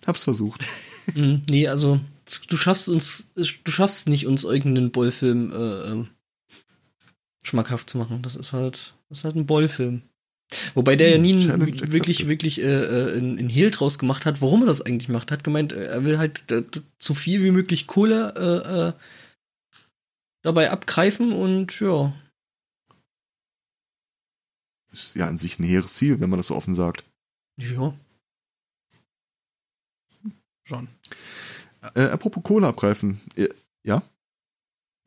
Hab's 0.06 0.24
versucht. 0.24 0.64
Mhm, 1.14 1.42
nee, 1.50 1.68
also 1.68 2.00
du 2.48 2.56
schaffst 2.56 2.88
uns, 2.88 3.30
du 3.34 3.70
schaffst 3.70 4.08
nicht, 4.08 4.26
uns 4.26 4.42
irgendeinen 4.44 4.90
Boll-Film 4.90 5.52
äh, 5.52 5.90
ähm, 5.90 6.08
schmackhaft 7.42 7.90
zu 7.90 7.98
machen. 7.98 8.22
Das 8.22 8.36
ist 8.36 8.54
halt, 8.54 8.94
das 9.10 9.18
ist 9.18 9.24
halt 9.24 9.36
ein 9.36 9.44
Boll-Film. 9.44 10.00
Wobei 10.74 10.96
der 10.96 11.10
ja 11.10 11.18
nie 11.18 11.36
Challenge 11.36 11.66
wirklich, 11.66 11.82
accepted. 11.82 12.28
wirklich 12.28 12.60
äh, 12.60 12.64
äh, 12.64 13.16
einen 13.16 13.38
einen 13.38 13.48
Hehl 13.48 13.70
draus 13.70 13.98
gemacht 13.98 14.24
hat, 14.24 14.40
warum 14.40 14.62
er 14.62 14.66
das 14.66 14.82
eigentlich 14.82 15.08
macht. 15.08 15.30
Hat 15.30 15.44
gemeint, 15.44 15.72
äh, 15.72 15.84
er 15.86 16.04
will 16.04 16.18
halt 16.18 16.50
äh, 16.50 16.62
so 16.98 17.14
viel 17.14 17.42
wie 17.42 17.50
möglich 17.50 17.86
Kohle 17.86 18.94
äh, 18.96 19.00
dabei 20.42 20.70
abgreifen 20.70 21.32
und 21.32 21.80
ja. 21.80 22.14
Ist 24.92 25.16
ja 25.16 25.26
an 25.26 25.38
sich 25.38 25.58
ein 25.58 25.64
hehres 25.64 25.94
Ziel, 25.94 26.20
wenn 26.20 26.30
man 26.30 26.38
das 26.38 26.48
so 26.48 26.54
offen 26.54 26.74
sagt. 26.74 27.04
Ja. 27.58 27.94
Schon. 30.64 30.88
Äh, 31.94 32.04
apropos 32.04 32.42
Kohle 32.42 32.66
abgreifen. 32.68 33.20
Äh, 33.36 33.48
Ja, 33.84 34.02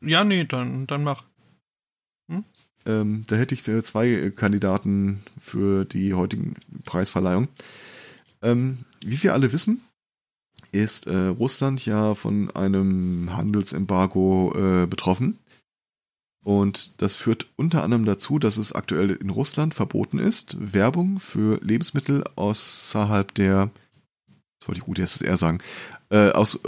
Ja, 0.01 0.23
nee, 0.23 0.45
dann, 0.45 0.85
dann 0.87 1.03
mach. 1.03 1.23
ähm, 2.85 3.23
da 3.27 3.35
hätte 3.35 3.55
ich 3.55 3.67
äh, 3.67 3.81
zwei 3.83 4.07
äh, 4.07 4.31
Kandidaten 4.31 5.23
für 5.39 5.85
die 5.85 6.13
heutigen 6.13 6.55
Preisverleihung. 6.85 7.47
Ähm, 8.41 8.79
wie 9.03 9.21
wir 9.23 9.33
alle 9.33 9.51
wissen, 9.51 9.81
ist 10.71 11.07
äh, 11.07 11.15
Russland 11.27 11.85
ja 11.85 12.13
von 12.13 12.51
einem 12.51 13.35
Handelsembargo 13.35 14.53
äh, 14.55 14.85
betroffen. 14.85 15.39
Und 16.43 17.01
das 17.01 17.13
führt 17.13 17.47
unter 17.57 17.83
anderem 17.83 18.05
dazu, 18.05 18.39
dass 18.39 18.57
es 18.57 18.71
aktuell 18.73 19.11
in 19.11 19.29
Russland 19.31 19.73
verboten 19.73 20.19
ist, 20.19 20.55
Werbung 20.73 21.19
für 21.19 21.59
Lebensmittel 21.61 22.23
außerhalb 22.35 23.33
der, 23.33 23.65
was 23.65 23.71
wollte 24.67 24.81
ich 24.81 24.87
UdSSR 24.87 25.37
sagen, 25.37 25.59
äh, 26.09 26.31
aus 26.31 26.59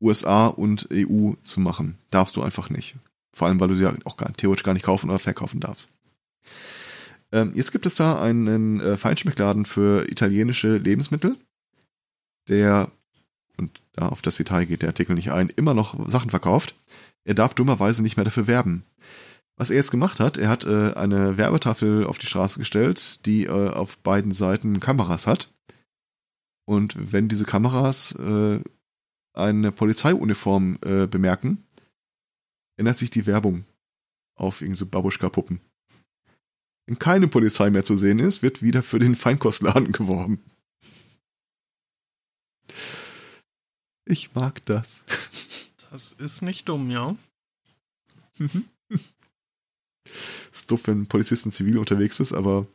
USA 0.00 0.46
und 0.46 0.88
EU 0.92 1.32
zu 1.42 1.60
machen. 1.60 1.98
Darfst 2.10 2.36
du 2.36 2.42
einfach 2.42 2.70
nicht. 2.70 2.96
Vor 3.32 3.48
allem, 3.48 3.60
weil 3.60 3.68
du 3.68 3.76
sie 3.76 3.84
ja 3.84 3.94
auch 4.04 4.16
gar, 4.16 4.32
theoretisch 4.32 4.64
gar 4.64 4.74
nicht 4.74 4.84
kaufen 4.84 5.10
oder 5.10 5.18
verkaufen 5.18 5.60
darfst. 5.60 5.90
Ähm, 7.32 7.52
jetzt 7.54 7.72
gibt 7.72 7.86
es 7.86 7.94
da 7.94 8.20
einen 8.20 8.80
äh, 8.80 8.96
Feinschmeckladen 8.96 9.66
für 9.66 10.10
italienische 10.10 10.76
Lebensmittel, 10.76 11.36
der, 12.48 12.90
und 13.56 13.80
da 13.94 14.08
auf 14.08 14.22
das 14.22 14.36
Detail 14.36 14.66
geht 14.66 14.82
der 14.82 14.90
Artikel 14.90 15.14
nicht 15.14 15.32
ein, 15.32 15.50
immer 15.50 15.74
noch 15.74 16.08
Sachen 16.08 16.30
verkauft. 16.30 16.76
Er 17.24 17.34
darf 17.34 17.54
dummerweise 17.54 18.02
nicht 18.02 18.16
mehr 18.16 18.24
dafür 18.24 18.46
werben. 18.46 18.84
Was 19.56 19.70
er 19.70 19.76
jetzt 19.76 19.90
gemacht 19.90 20.20
hat, 20.20 20.36
er 20.36 20.48
hat 20.48 20.64
äh, 20.64 20.92
eine 20.92 21.38
Werbetafel 21.38 22.06
auf 22.06 22.18
die 22.18 22.26
Straße 22.26 22.58
gestellt, 22.58 23.26
die 23.26 23.44
äh, 23.46 23.70
auf 23.70 23.98
beiden 23.98 24.32
Seiten 24.32 24.80
Kameras 24.80 25.26
hat. 25.26 25.50
Und 26.66 27.12
wenn 27.12 27.28
diese 27.28 27.44
Kameras 27.44 28.12
äh, 28.16 28.60
eine 29.32 29.72
Polizeiuniform 29.72 30.78
äh, 30.84 31.06
bemerken, 31.06 31.64
ändert 32.76 32.98
sich 32.98 33.10
die 33.10 33.26
Werbung 33.26 33.64
auf 34.34 34.60
irgendwie 34.60 34.78
so 34.78 34.86
Babuschka-Puppen. 34.86 35.60
Wenn 36.86 36.98
keine 36.98 37.28
Polizei 37.28 37.70
mehr 37.70 37.84
zu 37.84 37.96
sehen 37.96 38.18
ist, 38.18 38.42
wird 38.42 38.62
wieder 38.62 38.82
für 38.82 38.98
den 38.98 39.14
Feinkostladen 39.14 39.92
geworben. 39.92 40.42
Ich 44.04 44.34
mag 44.34 44.64
das. 44.66 45.04
Das 45.90 46.12
ist 46.12 46.42
nicht 46.42 46.68
dumm, 46.68 46.90
ja. 46.90 47.16
ist 50.52 50.70
doof, 50.70 50.82
wenn 50.86 51.02
ein 51.02 51.06
Polizist 51.06 51.46
in 51.46 51.52
Zivil 51.52 51.78
unterwegs 51.78 52.20
ist, 52.20 52.32
aber 52.32 52.66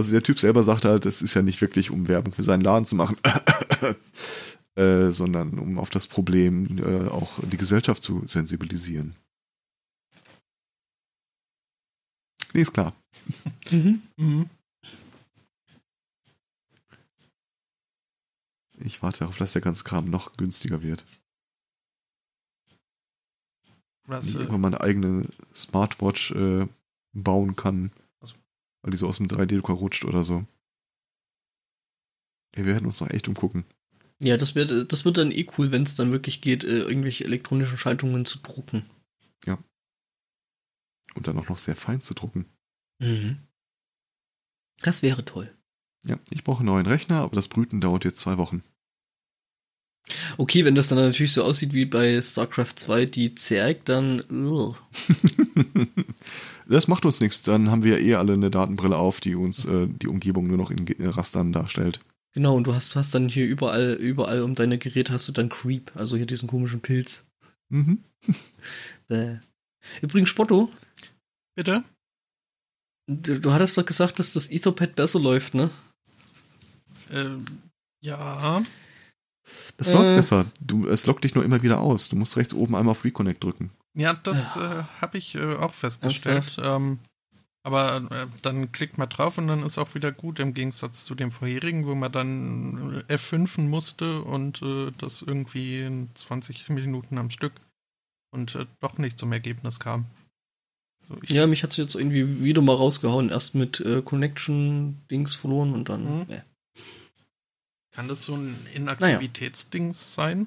also 0.00 0.12
der 0.12 0.22
Typ 0.22 0.38
selber 0.38 0.62
sagt 0.62 0.86
halt, 0.86 1.04
es 1.04 1.20
ist 1.20 1.34
ja 1.34 1.42
nicht 1.42 1.60
wirklich, 1.60 1.90
um 1.90 2.08
Werbung 2.08 2.32
für 2.32 2.42
seinen 2.42 2.62
Laden 2.62 2.86
zu 2.86 2.96
machen, 2.96 3.18
äh, 4.76 5.10
sondern 5.10 5.58
um 5.58 5.78
auf 5.78 5.90
das 5.90 6.06
Problem 6.06 6.78
äh, 6.78 7.08
auch 7.08 7.38
die 7.44 7.58
Gesellschaft 7.58 8.02
zu 8.02 8.26
sensibilisieren. 8.26 9.14
Nee, 12.54 12.62
ist 12.62 12.72
klar. 12.72 12.94
Mhm. 13.70 14.02
Mhm. 14.16 14.50
Ich 18.80 19.00
warte 19.00 19.20
darauf, 19.20 19.36
dass 19.36 19.52
der 19.52 19.62
ganze 19.62 19.84
Kram 19.84 20.10
noch 20.10 20.32
günstiger 20.32 20.82
wird. 20.82 21.04
Was, 24.08 24.22
Dass 24.22 24.28
ich 24.30 24.34
irgendwann 24.36 24.62
meine 24.62 24.80
eigene 24.80 25.26
Smartwatch 25.54 26.32
äh, 26.32 26.66
bauen 27.12 27.54
kann. 27.54 27.92
Weil 28.82 28.92
die 28.92 28.96
so 28.96 29.08
aus 29.08 29.18
dem 29.18 29.28
3D-Drucker 29.28 29.74
rutscht 29.74 30.04
oder 30.04 30.24
so. 30.24 30.46
Ja, 32.56 32.64
wir 32.64 32.72
werden 32.72 32.86
uns 32.86 33.00
noch 33.00 33.10
echt 33.10 33.28
umgucken. 33.28 33.64
Ja, 34.18 34.36
das 34.36 34.54
wird, 34.54 34.92
das 34.92 35.04
wird 35.04 35.16
dann 35.16 35.32
eh 35.32 35.46
cool, 35.56 35.72
wenn 35.72 35.84
es 35.84 35.94
dann 35.94 36.12
wirklich 36.12 36.40
geht, 36.40 36.64
äh, 36.64 36.80
irgendwelche 36.80 37.24
elektronischen 37.24 37.78
Schaltungen 37.78 38.24
zu 38.24 38.38
drucken. 38.38 38.84
Und 41.14 41.26
dann 41.26 41.38
auch 41.38 41.48
noch 41.48 41.58
sehr 41.58 41.76
fein 41.76 42.00
zu 42.00 42.14
drucken. 42.14 42.46
Mhm. 42.98 43.38
Das 44.82 45.02
wäre 45.02 45.24
toll. 45.24 45.54
Ja, 46.06 46.18
ich 46.30 46.44
brauche 46.44 46.60
einen 46.60 46.66
neuen 46.66 46.86
Rechner, 46.86 47.20
aber 47.20 47.36
das 47.36 47.48
Brüten 47.48 47.80
dauert 47.80 48.04
jetzt 48.04 48.18
zwei 48.18 48.38
Wochen. 48.38 48.62
Okay, 50.38 50.64
wenn 50.64 50.74
das 50.74 50.88
dann 50.88 50.98
natürlich 50.98 51.32
so 51.32 51.44
aussieht 51.44 51.72
wie 51.72 51.84
bei 51.84 52.20
StarCraft 52.20 52.74
2, 52.76 53.06
die 53.06 53.34
Zerg, 53.34 53.84
dann. 53.84 54.20
das 56.74 56.88
macht 56.88 57.04
uns 57.04 57.20
nichts. 57.20 57.42
Dann 57.42 57.70
haben 57.70 57.84
wir 57.84 58.00
eh 58.00 58.14
alle 58.14 58.32
eine 58.34 58.50
Datenbrille 58.50 58.96
auf, 58.96 59.20
die 59.20 59.34
uns 59.34 59.64
äh, 59.66 59.86
die 59.88 60.08
Umgebung 60.08 60.46
nur 60.46 60.56
noch 60.56 60.70
in 60.70 60.84
Ge- 60.84 60.96
Rastern 61.00 61.52
darstellt. 61.52 62.00
Genau, 62.32 62.56
und 62.56 62.64
du 62.66 62.74
hast, 62.74 62.94
hast 62.96 63.14
dann 63.14 63.28
hier 63.28 63.46
überall, 63.46 63.94
überall 63.94 64.42
um 64.42 64.54
deine 64.54 64.78
Geräte 64.78 65.12
hast 65.12 65.26
du 65.28 65.32
dann 65.32 65.48
Creep, 65.48 65.90
also 65.96 66.16
hier 66.16 66.26
diesen 66.26 66.48
komischen 66.48 66.80
Pilz. 66.80 67.24
Mhm. 67.70 68.04
Bäh. 69.08 69.38
Übrigens, 70.02 70.28
Spotto, 70.28 70.70
bitte? 71.56 71.82
du, 73.08 73.40
du 73.40 73.52
hattest 73.52 73.76
doch 73.78 73.84
gesagt, 73.84 74.18
dass 74.18 74.32
das 74.34 74.50
Etherpad 74.50 74.94
besser 74.94 75.18
läuft, 75.18 75.54
ne? 75.54 75.70
Ähm, 77.10 77.44
ja. 78.00 78.62
Das 79.76 79.90
Äh. 79.90 79.94
läuft 79.94 80.14
besser. 80.16 80.46
Du, 80.60 80.86
es 80.86 81.06
lockt 81.06 81.24
dich 81.24 81.34
nur 81.34 81.44
immer 81.44 81.62
wieder 81.62 81.80
aus. 81.80 82.08
Du 82.08 82.16
musst 82.16 82.36
rechts 82.36 82.54
oben 82.54 82.76
einmal 82.76 82.92
auf 82.92 83.04
Reconnect 83.04 83.42
drücken. 83.42 83.70
Ja, 83.94 84.14
das 84.14 84.56
äh, 84.56 84.84
habe 85.00 85.18
ich 85.18 85.34
äh, 85.34 85.54
auch 85.56 85.74
festgestellt. 85.74 86.56
Ähm, 86.62 87.00
aber 87.62 87.96
äh, 88.10 88.26
dann 88.42 88.72
klickt 88.72 88.96
man 88.96 89.08
drauf 89.08 89.36
und 89.36 89.48
dann 89.48 89.64
ist 89.64 89.76
auch 89.78 89.94
wieder 89.94 90.12
gut, 90.12 90.38
im 90.38 90.54
Gegensatz 90.54 91.04
zu 91.04 91.14
dem 91.14 91.30
vorherigen, 91.30 91.86
wo 91.86 91.94
man 91.94 92.10
dann 92.10 93.04
äh, 93.08 93.14
F5en 93.14 93.68
musste 93.68 94.22
und 94.22 94.62
äh, 94.62 94.92
das 94.96 95.22
irgendwie 95.22 95.82
in 95.82 96.08
20 96.14 96.70
Minuten 96.70 97.18
am 97.18 97.30
Stück 97.30 97.52
und 98.30 98.54
äh, 98.54 98.66
doch 98.80 98.96
nicht 98.96 99.18
zum 99.18 99.32
Ergebnis 99.32 99.78
kam. 99.78 100.06
So, 101.06 101.18
Ja, 101.28 101.46
mich 101.46 101.62
hat's 101.62 101.76
jetzt 101.76 101.96
irgendwie 101.96 102.42
wieder 102.42 102.62
mal 102.62 102.76
rausgehauen. 102.76 103.28
Erst 103.28 103.54
mit 103.54 103.84
Connection-Dings 104.04 105.34
verloren 105.34 105.74
und 105.74 105.88
dann. 105.88 106.20
Mhm. 106.20 106.26
Kann 107.92 108.06
das 108.08 108.24
so 108.24 108.36
ein 108.36 108.56
Inaktivitätsdings 108.72 110.14
sein? 110.14 110.46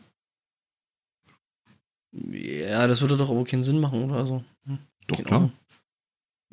Ja, 2.13 2.87
das 2.87 3.01
würde 3.01 3.17
doch 3.17 3.29
aber 3.29 3.43
keinen 3.43 3.63
Sinn 3.63 3.79
machen, 3.79 4.03
oder? 4.03 4.15
Also, 4.15 4.43
hm, 4.65 4.79
Doch, 5.07 5.23
klar. 5.23 5.51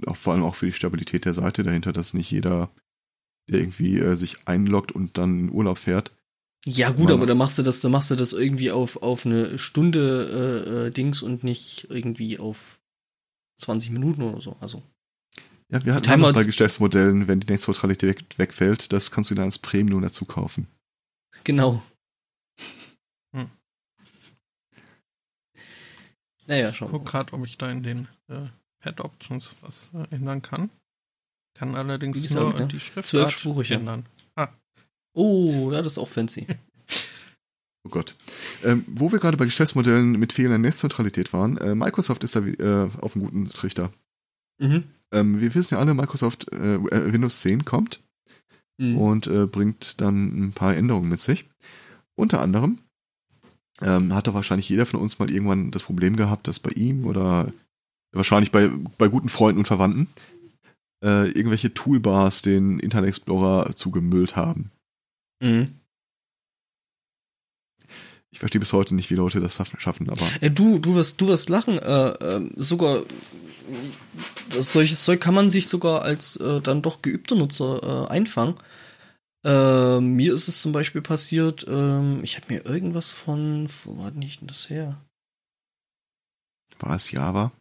Auch 0.06 0.16
vor 0.16 0.32
allem 0.32 0.42
auch 0.42 0.54
für 0.54 0.66
die 0.66 0.72
Stabilität 0.72 1.26
der 1.26 1.34
Seite 1.34 1.62
dahinter, 1.62 1.92
dass 1.92 2.14
nicht 2.14 2.30
jeder, 2.30 2.70
der 3.48 3.61
irgendwie 3.61 3.98
äh, 3.98 4.14
sich 4.14 4.48
einloggt 4.48 4.92
und 4.92 5.18
dann 5.18 5.40
in 5.40 5.52
Urlaub 5.52 5.76
fährt. 5.76 6.12
Ja, 6.66 6.90
gut, 6.90 7.11
aber 7.11 7.26
da 7.26 7.34
machst 7.34 7.58
du 7.58 7.62
das, 7.62 7.80
da 7.80 7.88
machst 7.88 8.11
du 8.11 8.16
das 8.16 8.32
irgendwie 8.34 8.70
auf, 8.70 9.02
auf 9.02 9.24
eine 9.24 9.58
Stunde 9.58 10.66
äh, 10.66 10.86
äh, 10.86 10.90
Dings 10.90 11.22
und 11.22 11.42
nicht 11.42 11.86
irgendwie 11.88 12.38
auf 12.38 12.78
20 13.58 13.90
Minuten 13.90 14.22
oder 14.22 14.40
so. 14.40 14.56
Also. 14.61 14.82
Ja, 15.70 15.84
wir 15.84 15.94
hatten 15.94 16.24
auch 16.24 16.32
bei 16.32 16.44
Geschäftsmodellen, 16.44 17.28
wenn 17.28 17.40
die 17.40 17.46
Netzneutralität 17.46 18.11
weg, 18.11 18.24
wegfällt, 18.36 18.92
das 18.92 19.11
kannst 19.11 19.30
du 19.30 19.34
dann 19.34 19.46
als 19.46 19.58
Premium 19.58 20.02
dazu 20.02 20.24
kaufen. 20.24 20.66
Genau. 21.44 21.82
Naja, 26.47 26.70
Ich 26.70 26.76
schon. 26.76 26.91
gucke 26.91 27.05
gerade, 27.11 27.32
ob 27.32 27.45
ich 27.47 27.59
da 27.59 27.70
in 27.70 27.82
den 27.82 28.09
äh, 28.28 28.47
Pad 28.80 29.01
Options 29.01 29.55
was 29.61 29.91
äh, 29.95 30.14
ändern 30.14 30.43
kann. 30.43 30.70
Kann 31.55 31.74
allerdings 31.76 32.22
gesagt, 32.22 32.41
nur 32.41 32.59
ne? 32.59 32.66
die 32.68 32.80
Schriftart 32.80 33.07
Zwölfspurig, 33.07 33.68
ja. 33.70 33.78
ändern. 33.78 34.07
Oh, 35.12 35.70
ja, 35.72 35.82
das 35.82 35.93
ist 35.95 35.99
auch 35.99 36.09
fancy. 36.09 36.47
Oh 37.82 37.88
Gott. 37.88 38.14
Ähm, 38.62 38.84
wo 38.86 39.11
wir 39.11 39.18
gerade 39.20 39.38
bei 39.38 39.47
Geschäftsmodellen 39.47 40.12
mit 40.12 40.34
fehlender 40.34 40.59
Netzneutralität 40.59 41.32
waren, 41.32 41.57
äh, 41.57 41.74
Microsoft 41.74 42.22
ist 42.24 42.36
da 42.36 42.41
äh, 42.41 42.91
auf 43.01 43.16
einem 43.16 43.24
guten 43.24 43.49
Trichter. 43.49 43.91
Mhm. 44.61 44.84
Ähm, 45.12 45.41
wir 45.41 45.55
wissen 45.55 45.72
ja 45.74 45.80
alle, 45.80 45.95
Microsoft 45.95 46.53
äh, 46.53 46.74
äh, 46.74 47.12
Windows 47.12 47.41
10 47.41 47.64
kommt 47.64 48.03
Mhm. 48.78 48.99
und 48.99 49.26
äh, 49.28 49.47
bringt 49.47 50.01
dann 50.03 50.49
ein 50.49 50.53
paar 50.53 50.76
Änderungen 50.76 51.09
mit 51.09 51.20
sich. 51.20 51.47
Unter 52.16 52.43
anderem 52.43 52.78
ähm, 53.83 54.14
hat 54.14 54.26
doch 54.26 54.35
wahrscheinlich 54.35 54.68
jeder 54.68 54.87
von 54.87 55.01
uns 55.01 55.18
mal 55.18 55.31
irgendwann 55.31 55.70
das 55.70 55.83
Problem 55.83 56.16
gehabt, 56.16 56.49
dass 56.49 56.59
bei 56.59 56.70
ihm 56.70 57.07
oder 57.07 57.53
wahrscheinlich 58.12 58.51
bei, 58.51 58.70
bei 58.99 59.09
guten 59.09 59.28
Freunden 59.28 59.61
und 59.61 59.66
Verwandten 59.66 60.09
äh, 61.05 61.28
irgendwelche 61.31 61.72
Toolbars 61.72 62.43
den 62.43 62.78
Internet 62.78 63.09
Explorer 63.09 63.74
zugemüllt 63.74 64.37
haben. 64.37 64.70
Mhm. 65.43 65.74
Ich 68.33 68.39
verstehe 68.39 68.61
bis 68.61 68.72
heute 68.72 68.95
nicht, 68.95 69.11
wie 69.11 69.16
Leute 69.16 69.41
das 69.41 69.61
schaffen- 69.78 70.09
aber 70.09 70.22
Äh, 70.41 70.51
du, 70.51 70.78
du 70.78 70.95
wirst, 70.95 71.20
du 71.20 71.28
wirst 71.28 71.49
lachen. 71.49 71.78
Äh, 71.78 72.11
ähm, 72.20 72.53
sogar 72.57 73.03
solches 74.57 75.05
Zeug 75.05 75.20
kann 75.20 75.35
man 75.35 75.51
sich 75.51 75.66
sogar 75.68 76.03
als 76.03 76.37
äh, 76.37 76.61
dann 76.61 76.83
doch 76.83 77.03
geübter 77.03 77.35
Nutzer 77.35 78.07
äh, 78.09 78.12
einfangen. 78.12 78.55
Äh, 79.45 80.01
mir 80.01 80.34
ist 80.34 80.49
es 80.49 80.61
zum 80.61 80.72
Beispiel 80.72 81.01
passiert, 81.01 81.64
ähm, 81.68 82.20
ich 82.22 82.36
habe 82.36 82.53
mir 82.53 82.64
irgendwas 82.66 83.11
von, 83.11 83.68
wo 83.84 83.99
war 83.99 84.11
denn 84.11 84.22
ich 84.22 84.38
denn 84.38 84.49
das 84.49 84.68
her? 84.68 85.01
war 86.78 86.97
es 86.97 87.11
Java? 87.11 87.53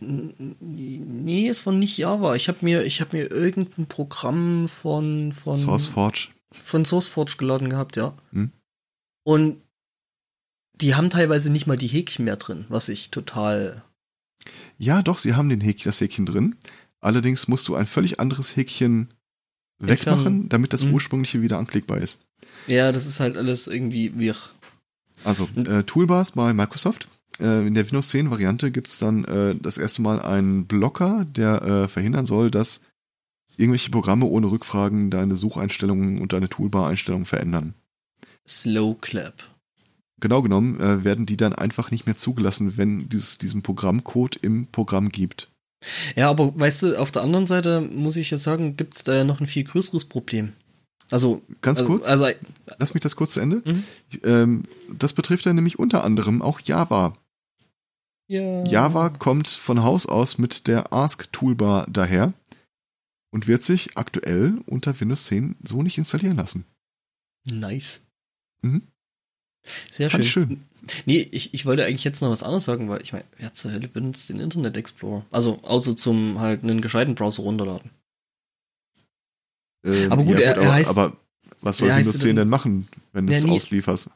N- 0.00 0.56
Nee, 0.60 1.48
es 1.48 1.64
war 1.66 1.72
nicht 1.72 1.96
Java. 1.98 2.34
Ich 2.34 2.48
habe 2.48 2.58
mir, 2.62 2.84
ich 2.84 3.00
habe 3.00 3.16
mir 3.16 3.30
irgendein 3.30 3.86
Programm 3.86 4.68
von 4.68 5.32
von 5.32 5.56
SourceForge? 5.56 6.28
von 6.50 6.84
SourceForge 6.84 7.36
geladen 7.38 7.68
gehabt, 7.70 7.96
ja. 7.96 8.14
Hm. 8.32 8.50
Und 9.24 9.60
die 10.74 10.94
haben 10.94 11.10
teilweise 11.10 11.50
nicht 11.52 11.66
mal 11.66 11.76
die 11.76 11.86
Häkchen 11.86 12.24
mehr 12.24 12.36
drin, 12.36 12.64
was 12.68 12.88
ich 12.88 13.10
total. 13.10 13.84
Ja, 14.78 15.02
doch, 15.02 15.18
sie 15.18 15.34
haben 15.34 15.48
den 15.48 15.60
Häkchen, 15.60 15.88
das 15.90 16.00
Häkchen 16.00 16.26
drin. 16.26 16.56
Allerdings 17.00 17.46
musst 17.46 17.68
du 17.68 17.74
ein 17.74 17.86
völlig 17.86 18.20
anderes 18.20 18.56
Häkchen 18.56 19.12
wegmachen, 19.82 20.16
Entfernen. 20.26 20.48
damit 20.48 20.72
das 20.72 20.84
Mhm. 20.84 20.94
ursprüngliche 20.94 21.42
wieder 21.42 21.58
anklickbar 21.58 21.98
ist. 21.98 22.22
Ja, 22.66 22.92
das 22.92 23.06
ist 23.06 23.20
halt 23.20 23.36
alles 23.36 23.66
irgendwie 23.66 24.16
wirr. 24.18 24.36
Also, 25.24 25.48
Mhm. 25.54 25.66
äh, 25.66 25.82
Toolbars 25.84 26.32
bei 26.32 26.52
Microsoft. 26.54 27.08
Äh, 27.40 27.66
in 27.66 27.74
der 27.74 27.84
Windows 27.86 28.08
10 28.10 28.30
Variante 28.30 28.70
gibt's 28.70 28.98
dann 28.98 29.24
äh, 29.24 29.54
das 29.54 29.78
erste 29.78 30.02
Mal 30.02 30.20
einen 30.20 30.66
Blocker, 30.66 31.24
der 31.24 31.62
äh, 31.62 31.88
verhindern 31.88 32.26
soll, 32.26 32.50
dass 32.50 32.82
irgendwelche 33.56 33.90
Programme 33.90 34.26
ohne 34.26 34.50
Rückfragen 34.50 35.10
deine 35.10 35.36
Sucheinstellungen 35.36 36.20
und 36.20 36.32
deine 36.32 36.48
Toolbar-Einstellungen 36.48 37.26
verändern. 37.26 37.74
Slow 38.48 38.96
Clap. 39.00 39.34
Genau 40.20 40.42
genommen 40.42 40.78
äh, 40.80 41.04
werden 41.04 41.26
die 41.26 41.36
dann 41.36 41.52
einfach 41.52 41.90
nicht 41.90 42.06
mehr 42.06 42.16
zugelassen, 42.16 42.76
wenn 42.76 43.08
es 43.12 43.38
diesen 43.38 43.62
Programmcode 43.62 44.36
im 44.36 44.66
Programm 44.66 45.08
gibt. 45.08 45.50
Ja, 46.16 46.30
aber 46.30 46.58
weißt 46.58 46.82
du, 46.82 46.98
auf 46.98 47.10
der 47.10 47.22
anderen 47.22 47.46
Seite 47.46 47.80
muss 47.80 48.16
ich 48.16 48.30
ja 48.30 48.38
sagen, 48.38 48.76
gibt's 48.76 49.04
da 49.04 49.14
ja 49.14 49.24
noch 49.24 49.40
ein 49.40 49.46
viel 49.46 49.64
größeres 49.64 50.04
Problem. 50.04 50.52
Also, 51.10 51.42
Ganz 51.60 51.78
also, 51.80 51.90
kurz, 51.90 52.06
Also, 52.08 52.28
lass 52.78 52.94
mich 52.94 53.02
das 53.02 53.16
kurz 53.16 53.32
zu 53.32 53.40
Ende. 53.40 53.62
Mhm. 53.64 53.84
Ähm, 54.22 54.62
das 54.90 55.12
betrifft 55.12 55.44
dann 55.44 55.56
nämlich 55.56 55.78
unter 55.78 56.04
anderem 56.04 56.40
auch 56.40 56.60
Java. 56.60 57.16
ja. 58.28 58.64
Java 58.64 59.10
kommt 59.10 59.48
von 59.48 59.82
Haus 59.82 60.06
aus 60.06 60.38
mit 60.38 60.68
der 60.68 60.92
Ask-Toolbar 60.92 61.86
daher 61.90 62.32
und 63.30 63.46
wird 63.46 63.62
sich 63.62 63.96
aktuell 63.96 64.58
unter 64.66 64.98
Windows 65.00 65.26
10 65.26 65.56
so 65.62 65.82
nicht 65.82 65.98
installieren 65.98 66.36
lassen. 66.36 66.64
Nice. 67.44 68.00
Mhm. 68.62 68.82
Sehr 69.90 70.10
Fand 70.10 70.24
schön. 70.24 70.48
schön. 70.48 70.64
Nee, 71.06 71.28
ich, 71.30 71.54
ich 71.54 71.64
wollte 71.64 71.84
eigentlich 71.84 72.02
jetzt 72.04 72.20
noch 72.22 72.30
was 72.30 72.42
anderes 72.42 72.64
sagen, 72.64 72.88
weil 72.88 73.02
ich 73.02 73.12
meine, 73.12 73.24
wer 73.38 73.54
zur 73.54 73.70
Hölle 73.72 73.86
benutzt 73.88 74.28
den 74.28 74.40
Internet 74.40 74.76
Explorer? 74.76 75.24
Also, 75.30 75.60
außer 75.62 75.96
zum 75.96 76.40
halt 76.40 76.62
einen 76.64 76.80
gescheiten 76.80 77.14
Browser 77.14 77.42
runterladen. 77.44 77.90
Ähm, 79.84 80.10
Aber 80.12 80.24
gut, 80.24 80.38
er- 80.38 80.56
er 80.56 80.60
aber, 80.62 80.72
heißt- 80.74 80.88
aber 80.90 81.16
was 81.60 81.76
soll 81.78 81.88
er 81.88 81.98
Windows 81.98 82.18
10 82.18 82.36
denn- 82.36 82.48
machen, 82.48 82.88
wenn 83.12 83.26
du 83.26 83.32
Ja, 83.32 83.38
es 83.38 83.44
auslieferst? 83.44 84.10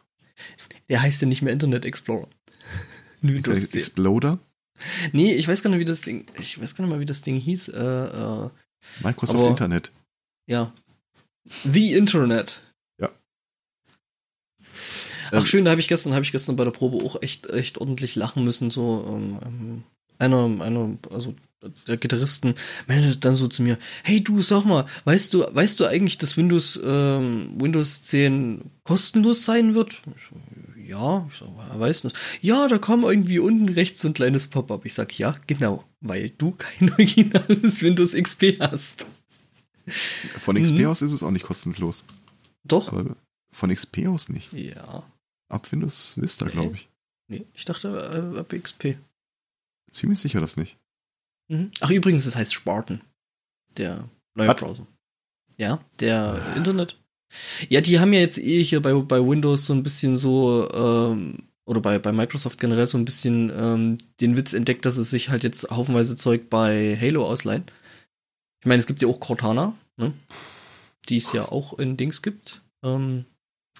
Der 0.88 1.02
heißt 1.02 1.22
ja 1.22 1.28
nicht 1.28 1.42
mehr 1.42 1.52
Internet 1.52 1.84
Explorer. 1.84 2.28
Windows 3.20 3.70
10. 3.70 3.80
Exploder? 3.80 4.38
Nee, 5.12 5.34
ich 5.34 5.48
weiß 5.48 5.62
gar 5.62 5.70
nicht, 5.70 5.78
wie 5.78 5.84
das 5.84 6.02
Ding, 6.02 6.26
ich 6.38 6.60
weiß 6.60 6.74
gar 6.74 6.84
nicht 6.84 6.92
mal, 6.92 7.00
wie 7.00 7.06
das 7.06 7.22
Ding 7.22 7.36
hieß. 7.36 7.68
Äh, 7.68 7.80
äh, 7.80 8.50
Microsoft 9.02 9.38
Aber- 9.40 9.48
Internet. 9.48 9.90
ja. 10.46 10.72
The 11.64 11.94
Internet. 11.94 12.60
Ach 15.30 15.40
Ähm, 15.40 15.46
schön, 15.46 15.64
da 15.64 15.70
habe 15.70 15.80
ich 15.80 15.88
gestern, 15.88 16.14
habe 16.14 16.24
ich 16.24 16.32
gestern 16.32 16.56
bei 16.56 16.64
der 16.64 16.70
Probe 16.70 17.04
auch 17.04 17.20
echt, 17.22 17.48
echt 17.50 17.78
ordentlich 17.78 18.14
lachen 18.16 18.44
müssen. 18.44 18.70
So 18.70 19.04
ähm, 19.08 19.38
ähm, 19.44 19.82
einer, 20.18 20.44
einer, 20.62 20.96
also 21.12 21.34
der 21.86 21.96
Gitarristen 21.96 22.54
meinte 22.86 23.16
dann 23.16 23.34
so 23.34 23.48
zu 23.48 23.62
mir: 23.62 23.78
Hey 24.04 24.22
du, 24.22 24.40
sag 24.42 24.64
mal, 24.64 24.86
weißt 25.04 25.34
du, 25.34 25.44
weißt 25.52 25.80
du 25.80 25.86
eigentlich, 25.86 26.18
dass 26.18 26.36
Windows 26.36 26.78
ähm, 26.84 27.60
Windows 27.60 28.02
10 28.02 28.70
kostenlos 28.84 29.44
sein 29.44 29.74
wird? 29.74 30.00
Ich 30.16 30.88
ja, 30.88 31.26
ich 31.28 31.38
sag, 31.38 31.48
wer 31.56 31.80
weiß 31.80 32.02
das? 32.02 32.12
Ja, 32.40 32.68
da 32.68 32.78
kam 32.78 33.02
irgendwie 33.02 33.40
unten 33.40 33.68
rechts 33.68 34.00
so 34.00 34.08
ein 34.08 34.14
kleines 34.14 34.46
Pop-up. 34.46 34.86
Ich 34.86 34.94
sag, 34.94 35.18
ja, 35.18 35.34
genau, 35.48 35.82
weil 36.00 36.30
du 36.30 36.52
kein 36.52 36.90
originales 36.92 37.82
Windows 37.82 38.12
XP 38.12 38.60
hast. 38.60 39.08
Von 40.38 40.60
XP 40.62 40.78
Mhm. 40.78 40.86
aus 40.86 41.02
ist 41.02 41.12
es 41.12 41.22
auch 41.24 41.30
nicht 41.32 41.44
kostenlos. 41.44 42.04
Doch. 42.64 42.88
Aber 42.92 43.16
von 43.50 43.74
XP 43.74 44.06
aus 44.06 44.28
nicht. 44.28 44.52
Ja. 44.52 45.02
Ab 45.48 45.70
Windows 45.72 46.20
Vista, 46.20 46.46
Nee. 46.46 46.52
glaube 46.52 46.74
ich. 46.74 46.88
Nee, 47.28 47.44
ich 47.54 47.64
dachte 47.64 48.32
äh, 48.34 48.38
ab 48.38 48.52
XP. 48.52 48.96
Ziemlich 49.92 50.18
sicher 50.20 50.40
das 50.40 50.56
nicht. 50.56 50.76
Mhm. 51.48 51.70
Ach, 51.80 51.90
übrigens, 51.90 52.24
das 52.24 52.36
heißt 52.36 52.54
Spartan. 52.54 53.00
Der 53.76 54.08
neue 54.34 54.48
Was? 54.48 54.56
Browser. 54.56 54.86
Ja, 55.56 55.80
der 56.00 56.54
Internet. 56.56 56.98
Ja, 57.68 57.80
die 57.80 57.98
haben 57.98 58.12
ja 58.12 58.20
jetzt 58.20 58.38
eh 58.38 58.62
hier 58.62 58.80
bei, 58.80 58.92
bei 58.94 59.18
Windows 59.20 59.66
so 59.66 59.72
ein 59.74 59.82
bisschen 59.82 60.16
so, 60.16 60.68
ähm, 60.72 61.48
oder 61.64 61.80
bei, 61.80 61.98
bei 61.98 62.12
Microsoft 62.12 62.60
generell 62.60 62.86
so 62.86 62.98
ein 62.98 63.04
bisschen 63.04 63.50
ähm, 63.56 63.98
den 64.20 64.36
Witz 64.36 64.52
entdeckt, 64.52 64.84
dass 64.84 64.96
es 64.96 65.10
sich 65.10 65.28
halt 65.30 65.42
jetzt 65.42 65.70
haufenweise 65.70 66.16
Zeug 66.16 66.48
bei 66.50 66.96
Halo 67.00 67.26
ausleihen. 67.26 67.64
Ich 68.60 68.66
meine, 68.66 68.78
es 68.78 68.86
gibt 68.86 69.02
ja 69.02 69.08
auch 69.08 69.18
Cortana, 69.20 69.76
ne? 69.96 70.12
Die 71.08 71.16
es 71.18 71.32
ja 71.32 71.46
auch 71.50 71.78
in 71.78 71.96
Dings 71.96 72.22
gibt. 72.22 72.62
Ähm, 72.82 73.24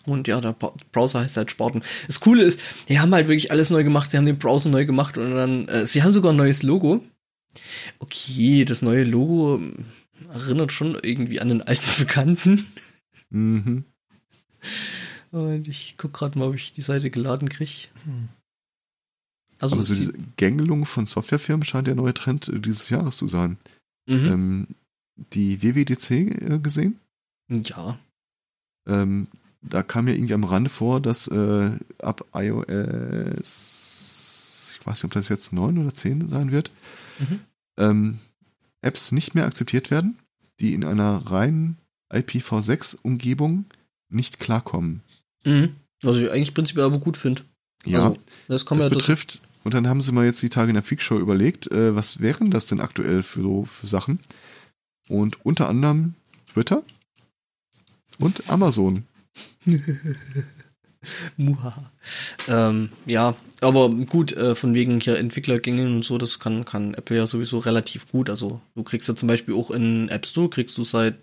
und 0.05 0.29
ja, 0.29 0.41
der 0.41 0.53
Browser 0.93 1.21
heißt 1.21 1.37
halt 1.37 1.51
Spartan. 1.51 1.83
Das 2.07 2.21
Coole 2.21 2.43
ist, 2.43 2.61
die 2.89 3.01
haben 3.01 3.13
halt 3.15 3.29
wirklich 3.29 3.51
alles 3.51 3.71
neu 3.71 3.83
gemacht. 3.83 4.11
Sie 4.11 4.17
haben 4.17 4.27
den 4.27 4.39
Browser 4.39 4.71
neu 4.71 4.85
gemacht 4.85 5.19
und 5.19 5.35
dann, 5.35 5.69
äh, 5.69 5.87
sie 5.87 6.03
haben 6.03 6.13
sogar 6.13 6.33
ein 6.33 6.37
neues 6.37 6.63
Logo. 6.63 7.03
Okay, 7.99 8.65
das 8.65 8.83
neue 8.83 9.05
Logo 9.05 9.57
ähm, 9.57 9.85
erinnert 10.31 10.73
schon 10.73 10.97
irgendwie 11.03 11.41
an 11.41 11.49
den 11.49 11.63
alten 11.63 11.89
Bekannten. 11.99 12.67
Mhm. 13.31 13.85
Und 15.31 15.69
ich 15.69 15.97
guck 15.99 16.13
gerade 16.13 16.39
mal, 16.39 16.49
ob 16.49 16.55
ich 16.55 16.73
die 16.73 16.83
Seite 16.83 17.11
geladen 17.11 17.49
krieg. 17.49 17.91
Hm. 18.05 18.29
Also, 19.59 19.77
Aber 19.77 19.83
so 19.83 19.95
diese 19.95 20.13
Gängelung 20.37 20.87
von 20.87 21.07
Softwarefirmen 21.07 21.65
scheint 21.65 21.87
der 21.87 21.95
neue 21.95 22.15
Trend 22.15 22.49
äh, 22.49 22.61
dieses 22.61 22.91
Jahres 22.91 23.17
zu 23.17 23.27
sein. 23.27 23.57
mhm. 24.07 24.27
Ähm, 24.27 24.67
die 25.33 25.63
WWDC 25.63 26.11
äh, 26.11 26.59
gesehen? 26.59 27.01
ja. 27.49 27.99
Ähm, 28.87 29.29
da 29.69 29.83
kam 29.83 30.07
ja 30.09 30.15
irgendwie 30.15 30.35
am 30.35 30.45
Rande 30.45 30.71
vor, 30.71 31.01
dass 31.01 31.27
äh, 31.29 31.71
ab 31.99 32.25
iOS, 33.47 34.79
ich 34.81 34.87
weiß 34.87 34.95
nicht, 34.99 35.05
ob 35.05 35.13
das 35.13 35.29
jetzt 35.29 35.53
9 35.53 35.79
oder 35.79 35.93
10 35.95 36.29
sein 36.29 36.51
wird, 36.53 36.71
Mhm. 37.19 37.41
ähm, 37.79 38.19
Apps 38.83 39.11
nicht 39.13 39.35
mehr 39.35 39.47
akzeptiert 39.47 39.91
werden, 39.91 40.19
die 40.61 40.75
in 40.75 40.85
einer 40.85 41.23
reinen 41.31 41.79
IPv6-Umgebung 42.13 43.65
nicht 44.09 44.39
klarkommen. 44.39 45.03
Mhm. 45.45 45.75
Was 46.03 46.17
ich 46.17 46.31
eigentlich 46.31 46.55
prinzipiell 46.55 46.85
aber 46.87 46.99
gut 46.99 47.17
finde. 47.17 47.43
Ja, 47.87 48.03
Also, 48.05 48.19
das 48.49 48.65
kommt 48.67 48.81
das 48.81 48.85
ja 48.85 48.91
dazu. 48.91 48.99
betrifft, 49.01 49.43
und 49.65 49.75
dann 49.75 49.89
haben 49.89 50.03
sie 50.03 50.13
mal 50.13 50.25
jetzt 50.27 50.43
die 50.43 50.49
Tage 50.51 50.69
in 50.71 50.75
der 50.75 50.83
Freakshow 50.85 51.19
überlegt, 51.19 51.71
äh, 51.73 51.95
was 51.97 52.21
wären 52.21 52.51
das 52.51 52.67
denn 52.67 52.81
aktuell 52.81 53.23
für, 53.23 53.43
so, 53.43 53.65
für 53.65 53.87
Sachen? 53.87 54.21
Und 55.09 55.45
unter 55.45 55.69
anderem 55.69 56.15
Twitter 56.53 56.83
und 58.19 58.49
Amazon. 58.49 59.05
Muhaha. 61.37 61.93
Ähm, 62.49 62.91
ja, 63.07 63.37
aber 63.61 63.91
gut, 63.91 64.33
äh, 64.33 64.55
von 64.55 64.75
wegen 64.75 65.01
hier 65.01 65.19
Entwicklergängen 65.19 65.97
und 65.97 66.05
so, 66.05 66.19
das 66.19 66.39
kann, 66.39 66.65
kann 66.65 66.95
Apple 66.95 67.17
ja 67.17 67.27
sowieso 67.27 67.59
relativ 67.59 68.09
gut. 68.09 68.29
Also 68.31 68.61
du 68.75 68.83
kriegst 68.83 69.09
ja 69.09 69.15
zum 69.15 69.29
Beispiel 69.29 69.55
auch 69.55 69.71
in 69.71 70.09
App 70.09 70.27
Store, 70.27 70.51
kriegst 70.51 70.77
du 70.79 70.85
seit 70.85 71.17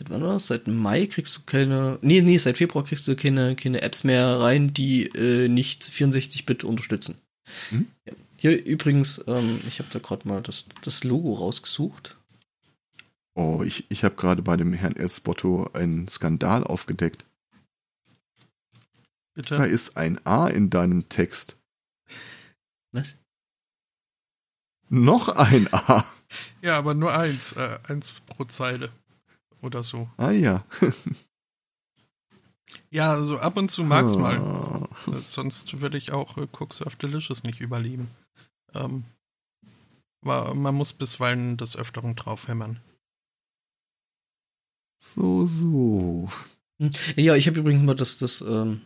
seit 0.00 0.10
wann 0.10 0.22
war 0.22 0.34
das? 0.34 0.46
Seit 0.46 0.66
Mai 0.66 1.06
kriegst 1.06 1.36
du 1.36 1.40
keine, 1.44 1.98
nee, 2.00 2.22
nee, 2.22 2.38
seit 2.38 2.56
Februar 2.56 2.84
kriegst 2.84 3.06
du 3.06 3.14
keine, 3.14 3.54
keine 3.54 3.82
Apps 3.82 4.02
mehr 4.02 4.40
rein, 4.40 4.72
die 4.72 5.06
äh, 5.06 5.48
nicht 5.48 5.82
64-Bit 5.82 6.64
unterstützen. 6.64 7.16
Mhm. 7.70 7.86
Hier 8.36 8.64
übrigens, 8.64 9.22
ähm, 9.26 9.60
ich 9.68 9.78
habe 9.78 9.90
da 9.92 9.98
gerade 9.98 10.26
mal 10.26 10.40
das, 10.40 10.64
das 10.82 11.04
Logo 11.04 11.34
rausgesucht. 11.34 12.16
Oh, 13.42 13.62
ich, 13.62 13.90
ich 13.90 14.04
habe 14.04 14.16
gerade 14.16 14.42
bei 14.42 14.54
dem 14.58 14.74
Herrn 14.74 14.96
Elsbotto 14.96 15.70
einen 15.72 16.08
Skandal 16.08 16.62
aufgedeckt. 16.62 17.24
Da 19.34 19.40
Bitte. 19.40 19.54
ist 19.64 19.96
ein 19.96 20.20
A 20.26 20.46
in 20.48 20.68
deinem 20.68 21.08
Text. 21.08 21.56
Was? 22.92 23.16
Noch 24.90 25.28
ein 25.30 25.72
A. 25.72 26.04
Ja, 26.62 26.78
aber 26.78 26.94
nur 26.94 27.12
eins. 27.12 27.52
Äh, 27.52 27.80
eins 27.88 28.12
pro 28.26 28.44
Zeile. 28.44 28.92
Oder 29.62 29.82
so. 29.82 30.10
Ah 30.18 30.30
ja. 30.30 30.64
Ja, 32.90 33.12
also 33.12 33.38
ab 33.40 33.56
und 33.56 33.68
zu 33.70 33.82
mag's 33.82 34.16
mal. 34.16 34.38
Ah. 34.38 34.88
Äh, 35.10 35.18
Sonst 35.18 35.80
würde 35.80 35.98
ich 35.98 36.12
auch 36.12 36.36
äh, 36.36 36.46
Cooks 36.52 36.82
of 36.82 36.94
Delicious 36.96 37.42
nicht 37.42 37.60
überleben. 37.60 38.10
Ähm, 38.74 39.04
man 40.22 40.74
muss 40.74 40.92
bisweilen 40.92 41.56
des 41.56 41.76
Öfteren 41.76 42.14
draufhämmern. 42.14 42.80
So, 45.02 45.46
so. 45.46 46.28
Hm. 46.78 46.90
Ja, 47.16 47.34
ich 47.34 47.46
habe 47.46 47.58
übrigens 47.60 47.82
mal 47.82 47.94
das, 47.94 48.18
das 48.18 48.42
ähm, 48.42 48.82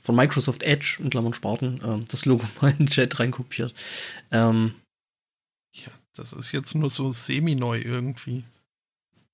von 0.00 0.16
Microsoft 0.16 0.64
Edge, 0.64 0.98
in 1.00 1.08
Klammern 1.08 1.34
Sparten, 1.34 1.80
ähm, 1.84 2.04
das 2.08 2.26
Logo 2.26 2.44
mal 2.60 2.72
in 2.72 2.78
den 2.78 2.86
Chat 2.88 3.18
reinkopiert. 3.20 3.72
Ähm, 4.32 4.74
Ja, 5.72 5.92
das 6.14 6.32
ist 6.32 6.52
jetzt 6.52 6.74
nur 6.74 6.90
so 6.90 7.12
semi-neu 7.12 7.80
irgendwie. 7.80 8.44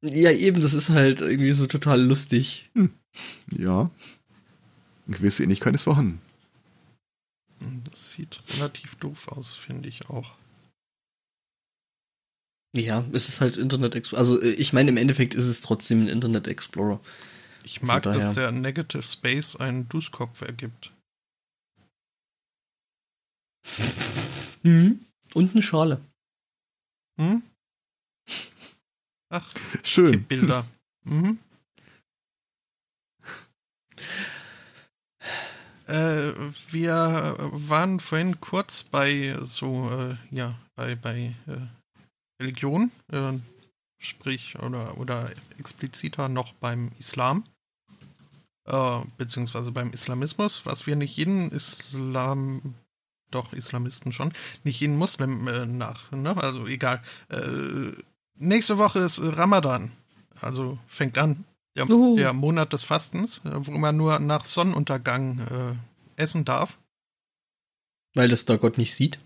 ja, 0.03 0.31
eben, 0.31 0.61
das 0.61 0.75
ist 0.75 0.91
halt 0.91 1.21
irgendwie 1.23 1.53
so 1.53 1.67
total 1.67 2.01
lustig. 2.03 2.71
Ja. 3.57 3.91
Eine 5.07 5.17
gewisse 5.17 5.43
Ähnlichkeit 5.43 5.75
ist 5.75 5.85
vorhanden. 5.85 6.21
Das 7.91 8.13
sieht 8.13 8.41
relativ 8.57 8.95
doof 8.97 9.29
aus, 9.29 9.55
finde 9.55 9.89
ich 9.89 10.09
auch. 10.09 10.33
Ja, 12.77 13.05
es 13.13 13.29
ist 13.29 13.41
halt 13.41 13.57
Internet 13.57 13.95
Explorer. 13.95 14.21
Also, 14.21 14.41
äh, 14.41 14.51
ich 14.53 14.73
meine, 14.73 14.91
im 14.91 14.97
Endeffekt 14.97 15.35
ist 15.35 15.47
es 15.49 15.61
trotzdem 15.61 16.05
ein 16.05 16.09
Internet 16.09 16.47
Explorer. 16.47 17.01
Ich 17.65 17.83
mag, 17.83 18.05
daher. 18.05 18.19
dass 18.21 18.35
der 18.35 18.53
Negative 18.53 19.03
Space 19.03 19.57
einen 19.57 19.89
Duschkopf 19.89 20.41
ergibt. 20.43 20.93
Mhm. 24.63 25.05
Und 25.35 25.53
eine 25.53 25.63
Schale. 25.63 26.01
Hm? 27.19 27.43
Ach, 29.29 29.53
die 29.53 29.89
Schön. 29.89 30.25
Bilder. 30.25 30.67
Mhm. 31.05 31.39
Äh, 35.87 36.33
wir 36.71 37.37
waren 37.53 38.01
vorhin 38.01 38.41
kurz 38.41 38.85
bei 38.85 39.37
so, 39.43 39.91
äh, 39.91 40.17
ja, 40.35 40.59
bei, 40.77 40.95
bei 40.95 41.35
äh, 41.47 41.80
Religion, 42.41 42.91
äh, 43.13 43.33
sprich, 43.99 44.59
oder, 44.59 44.99
oder 44.99 45.31
expliziter 45.59 46.29
noch 46.29 46.55
beim 46.55 46.91
Islam, 46.99 47.45
äh, 48.67 49.01
beziehungsweise 49.19 49.71
beim 49.71 49.93
Islamismus, 49.93 50.65
was 50.65 50.87
wir 50.87 50.97
nicht 50.97 51.17
jeden 51.17 51.51
Islam, 51.51 52.75
doch 53.31 53.53
Islamisten 53.53 54.13
schon, 54.13 54.33
nicht 54.65 54.81
jeden 54.81 54.97
Muslim 54.97 55.47
äh, 55.47 55.67
nach, 55.67 56.11
ne? 56.13 56.37
also 56.37 56.67
egal. 56.67 57.03
Äh, 57.29 57.93
nächste 58.37 58.79
Woche 58.79 59.01
ist 59.01 59.21
Ramadan, 59.23 59.93
also 60.41 60.79
fängt 60.89 61.19
an. 61.19 61.45
Der, 61.77 61.87
der 61.87 62.33
Monat 62.33 62.73
des 62.73 62.83
Fastens, 62.83 63.39
äh, 63.45 63.51
wo 63.55 63.73
man 63.73 63.97
nur 63.97 64.19
nach 64.19 64.45
Sonnenuntergang 64.45 65.39
äh, 65.39 66.21
essen 66.21 66.45
darf. 66.45 66.79
Weil 68.15 68.29
das 68.29 68.45
da 68.45 68.57
Gott 68.57 68.77
nicht 68.77 68.95
sieht. 68.95 69.21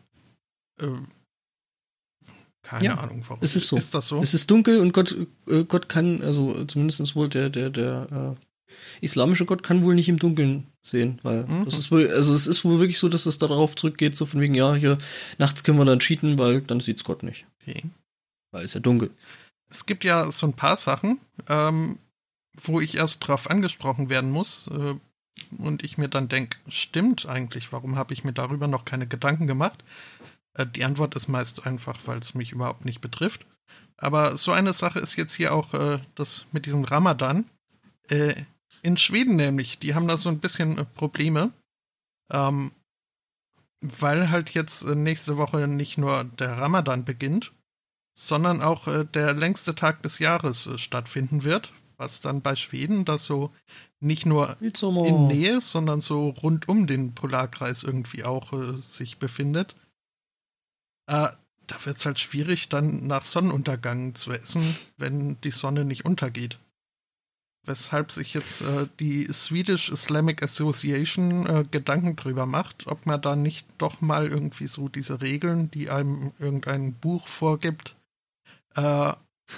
Keine 2.65 2.85
Ja, 2.87 2.95
Ahnung, 2.97 3.23
warum. 3.29 3.39
es 3.43 3.55
ist 3.57 3.69
so. 3.69 3.77
Ist 3.77 3.95
das 3.95 4.09
so? 4.09 4.21
Es 4.21 4.35
ist 4.35 4.51
dunkel 4.51 4.81
und 4.81 4.93
Gott, 4.93 5.17
äh, 5.49 5.65
Gott 5.65 5.89
kann, 5.89 6.23
also 6.23 6.65
zumindest 6.65 7.15
wohl 7.15 7.29
der, 7.29 7.51
der, 7.51 7.71
der 7.71 8.37
äh, 8.41 8.75
islamische 9.05 9.45
Gott 9.45 9.62
kann 9.62 9.83
wohl 9.85 9.95
nicht 9.95 10.09
im 10.09 10.19
Dunkeln 10.19 10.67
sehen, 10.83 11.19
weil 11.23 11.45
Mhm. 11.45 11.65
das 11.67 11.79
ist 11.79 11.91
wohl, 11.93 12.09
also 12.11 12.35
es 12.35 12.47
ist 12.47 12.65
wohl 12.65 12.81
wirklich 12.81 12.99
so, 12.99 13.09
dass 13.09 13.27
es 13.27 13.39
darauf 13.39 13.77
zurückgeht, 13.77 14.17
so 14.17 14.27
von 14.27 14.41
wegen, 14.41 14.55
ja, 14.55 14.75
hier 14.75 14.99
nachts 15.39 15.62
können 15.62 15.79
wir 15.79 15.85
dann 15.85 16.01
cheaten, 16.01 16.39
weil 16.39 16.62
dann 16.62 16.81
sieht's 16.81 17.05
Gott 17.05 17.23
nicht. 17.23 17.47
okay. 17.62 17.83
Weil 18.51 18.65
es 18.65 18.75
ja 18.75 18.81
dunkel. 18.81 19.11
Es 19.71 19.85
gibt 19.87 20.05
ja 20.05 20.31
so 20.31 20.47
ein 20.47 20.53
paar 20.55 20.77
Sachen, 20.77 21.19
ähm, 21.49 21.99
wo 22.62 22.81
ich 22.81 22.97
erst 22.97 23.27
drauf 23.27 23.51
angesprochen 23.51 24.09
werden 24.11 24.31
muss, 24.31 24.69
äh, 24.69 24.95
und 25.59 25.83
ich 25.83 25.99
mir 25.99 26.09
dann 26.09 26.29
denke, 26.29 26.57
stimmt 26.69 27.27
eigentlich, 27.27 27.73
warum 27.73 27.97
habe 27.97 28.15
ich 28.15 28.23
mir 28.25 28.33
darüber 28.33 28.69
noch 28.69 28.85
keine 28.85 29.07
Gedanken 29.09 29.47
gemacht? 29.49 29.83
Äh, 30.55 30.67
die 30.67 30.85
Antwort 30.85 31.15
ist 31.15 31.29
meist 31.29 31.67
einfach, 31.67 31.99
weil 32.07 32.19
es 32.19 32.35
mich 32.35 32.53
überhaupt 32.53 32.85
nicht 32.85 33.01
betrifft. 33.01 33.47
Aber 33.97 34.37
so 34.37 34.53
eine 34.53 34.73
Sache 34.73 34.99
ist 34.99 35.17
jetzt 35.17 35.35
hier 35.35 35.55
auch 35.55 35.75
äh, 35.75 35.99
das 36.15 36.47
mit 36.53 36.67
diesem 36.67 36.85
Ramadan. 36.85 37.49
Äh, 38.09 38.35
in 38.83 38.97
Schweden 38.97 39.37
nämlich, 39.37 39.79
die 39.79 39.95
haben 39.95 40.09
da 40.09 40.17
so 40.17 40.29
ein 40.29 40.41
bisschen 40.41 40.79
äh, 40.79 40.85
Probleme. 40.85 41.53
Ähm, 42.33 42.73
weil 43.81 44.31
halt 44.31 44.55
jetzt 44.55 44.83
äh, 44.83 44.95
nächste 44.95 45.37
Woche 45.37 45.69
nicht 45.69 45.99
nur 45.99 46.25
der 46.25 46.59
Ramadan 46.59 47.05
beginnt, 47.05 47.53
sondern 48.17 48.63
auch 48.63 48.89
äh, 48.89 49.05
der 49.05 49.35
längste 49.35 49.75
Tag 49.75 50.03
des 50.03 50.19
Jahres 50.19 50.69
stattfinden 50.77 51.45
wird, 51.45 51.73
was 51.97 52.21
dann 52.21 52.41
bei 52.41 52.57
Schweden 52.57 53.05
das 53.05 53.27
so 53.27 53.51
nicht 54.01 54.27
nur 54.27 54.57
in 55.07 55.27
Nähe, 55.29 55.61
sondern 55.61 56.01
so 56.01 56.29
rund 56.29 56.69
um 56.69 56.87
den 56.87 57.15
Polarkreis 57.15 57.83
irgendwie 57.83 58.25
auch 58.25 58.53
sich 58.83 59.19
befindet. 59.19 59.77
Äh, 61.07 61.29
da 61.67 61.85
wird 61.85 61.97
es 61.97 62.07
halt 62.07 62.19
schwierig, 62.19 62.69
dann 62.69 63.07
nach 63.07 63.25
Sonnenuntergang 63.25 64.15
zu 64.15 64.33
essen, 64.33 64.77
wenn 64.97 65.41
die 65.43 65.51
Sonne 65.51 65.85
nicht 65.85 66.05
untergeht. 66.05 66.59
Weshalb 67.67 68.13
sich 68.13 68.35
jetzt 68.35 68.61
äh, 68.61 68.87
die 69.01 69.27
Swedish 69.33 69.89
Islamic 69.89 70.43
Association 70.43 71.47
äh, 71.47 71.65
Gedanken 71.71 72.15
drüber 72.17 72.45
macht, 72.45 72.87
ob 72.87 73.07
man 73.07 73.23
da 73.23 73.37
nicht 73.37 73.67
doch 73.79 74.03
mal 74.03 74.27
irgendwie 74.27 74.67
so 74.67 74.89
diese 74.89 75.23
Regeln, 75.23 75.71
die 75.71 75.89
einem 75.89 76.33
irgendein 76.39 76.93
Buch 76.93 77.27
vorgibt, 77.27 77.97
äh, 78.77 79.13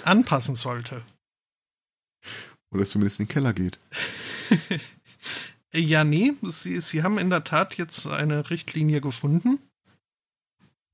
anpassen 0.05 0.55
sollte. 0.55 1.01
Oder 2.71 2.83
es 2.83 2.91
zumindest 2.91 3.19
in 3.19 3.25
den 3.25 3.31
Keller 3.31 3.53
geht. 3.53 3.79
ja, 5.73 6.05
nee, 6.05 6.33
sie, 6.43 6.79
sie 6.79 7.03
haben 7.03 7.17
in 7.17 7.29
der 7.29 7.43
Tat 7.43 7.75
jetzt 7.75 8.07
eine 8.07 8.49
Richtlinie 8.49 9.01
gefunden. 9.01 9.59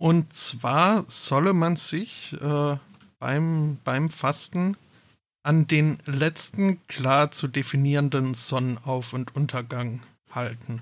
Und 0.03 0.33
zwar 0.33 1.05
solle 1.07 1.53
man 1.53 1.77
sich 1.77 2.33
äh, 2.41 2.77
beim, 3.19 3.77
beim 3.85 4.09
Fasten 4.09 4.75
an 5.43 5.65
den 5.65 5.97
letzten 6.05 6.85
klar 6.87 7.31
zu 7.31 7.47
definierenden 7.47 8.33
Sonnenauf- 8.33 9.13
und 9.13 9.33
Untergang 9.33 10.01
halten. 10.29 10.81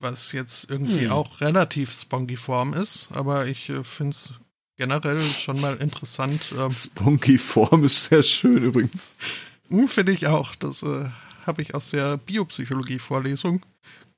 Was 0.00 0.32
jetzt 0.32 0.70
irgendwie 0.70 1.04
hm. 1.04 1.12
auch 1.12 1.42
relativ 1.42 1.92
spongiform 1.92 2.72
ist, 2.72 3.10
aber 3.12 3.48
ich 3.48 3.68
äh, 3.68 3.84
finde 3.84 4.12
es 4.12 4.32
generell 4.78 5.20
schon 5.20 5.60
mal 5.60 5.76
interessant. 5.76 6.40
Ähm, 6.56 6.70
Spongiform 6.70 7.84
ist 7.84 8.04
sehr 8.04 8.22
schön 8.22 8.64
übrigens. 8.64 9.18
Hm, 9.68 9.88
finde 9.88 10.12
ich 10.12 10.26
auch. 10.26 10.54
Das 10.54 10.82
äh, 10.82 11.10
habe 11.44 11.60
ich 11.60 11.74
aus 11.74 11.90
der 11.90 12.16
Biopsychologie-Vorlesung. 12.16 13.60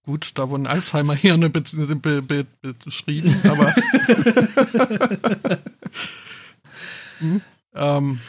Gut, 0.04 0.32
da 0.34 0.48
wurden 0.48 0.66
Alzheimer-Hirne 0.66 1.50
be 1.50 1.62
be 1.96 2.22
be 2.22 2.74
beschrieben, 2.84 3.34
aber. 3.44 3.74
hm, 7.18 7.40
ähm, 7.74 8.20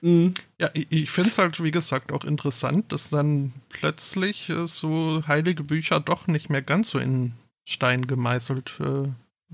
mhm. 0.00 0.34
Ja, 0.60 0.70
ich, 0.74 0.90
ich 0.90 1.10
finde 1.10 1.30
es 1.30 1.38
halt, 1.38 1.62
wie 1.62 1.70
gesagt, 1.70 2.12
auch 2.12 2.24
interessant, 2.24 2.92
dass 2.92 3.10
dann 3.10 3.52
plötzlich 3.68 4.48
äh, 4.50 4.66
so 4.66 5.22
heilige 5.26 5.62
Bücher 5.62 6.00
doch 6.00 6.26
nicht 6.26 6.50
mehr 6.50 6.62
ganz 6.62 6.90
so 6.90 6.98
in 6.98 7.32
Stein 7.64 8.06
gemeißelt 8.06 8.80
äh, 8.80 9.08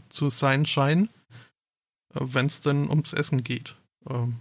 zu 0.08 0.30
sein 0.30 0.64
scheinen 0.66 1.08
wenn 2.20 2.46
es 2.46 2.62
denn 2.62 2.88
ums 2.88 3.12
Essen 3.12 3.44
geht. 3.44 3.76
Ähm. 4.08 4.36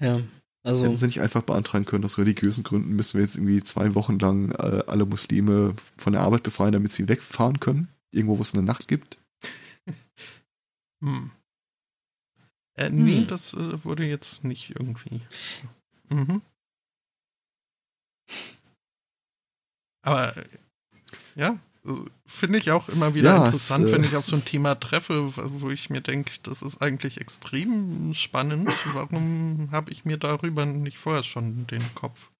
Ja, 0.00 0.20
also. 0.66 0.84
Hätten 0.84 0.96
sie 0.96 1.06
nicht 1.06 1.20
einfach 1.20 1.42
beantragen 1.42 1.84
können, 1.84 2.04
aus 2.04 2.18
religiösen 2.18 2.64
Gründen 2.64 2.96
müssen 2.96 3.14
wir 3.14 3.22
jetzt 3.24 3.36
irgendwie 3.36 3.62
zwei 3.62 3.94
Wochen 3.94 4.18
lang 4.18 4.50
äh, 4.50 4.82
alle 4.86 5.06
Muslime 5.06 5.74
von 5.96 6.12
der 6.12 6.22
Arbeit 6.22 6.42
befreien, 6.42 6.72
damit 6.72 6.90
sie 6.90 7.08
wegfahren 7.08 7.60
können? 7.60 7.86
Irgendwo, 8.10 8.38
wo 8.38 8.42
es 8.42 8.52
eine 8.52 8.64
Nacht 8.64 8.88
gibt? 8.88 9.18
hm. 11.00 11.30
Äh, 12.74 12.90
nee, 12.90 13.18
hm. 13.18 13.26
das 13.28 13.54
äh, 13.54 13.84
wurde 13.84 14.04
jetzt 14.04 14.42
nicht 14.42 14.70
irgendwie. 14.70 15.20
Mhm. 16.08 16.42
Aber 20.02 20.34
ja, 21.36 21.58
finde 22.26 22.58
ich 22.58 22.70
auch 22.70 22.88
immer 22.88 23.14
wieder 23.14 23.30
ja, 23.30 23.46
interessant, 23.46 23.84
es, 23.84 23.90
äh, 23.90 23.94
wenn 23.94 24.04
ich 24.04 24.16
auf 24.16 24.24
so 24.24 24.36
ein 24.36 24.44
Thema 24.44 24.74
treffe, 24.74 25.32
wo 25.36 25.70
ich 25.70 25.90
mir 25.90 26.00
denke, 26.00 26.32
das 26.42 26.62
ist 26.62 26.82
eigentlich 26.82 27.20
extrem 27.20 28.14
spannend. 28.14 28.70
Warum 28.92 29.68
habe 29.70 29.90
ich 29.90 30.04
mir 30.04 30.16
darüber 30.16 30.66
nicht 30.66 30.98
vorher 30.98 31.22
schon 31.22 31.66
den 31.66 31.82
Kopf? 31.94 32.30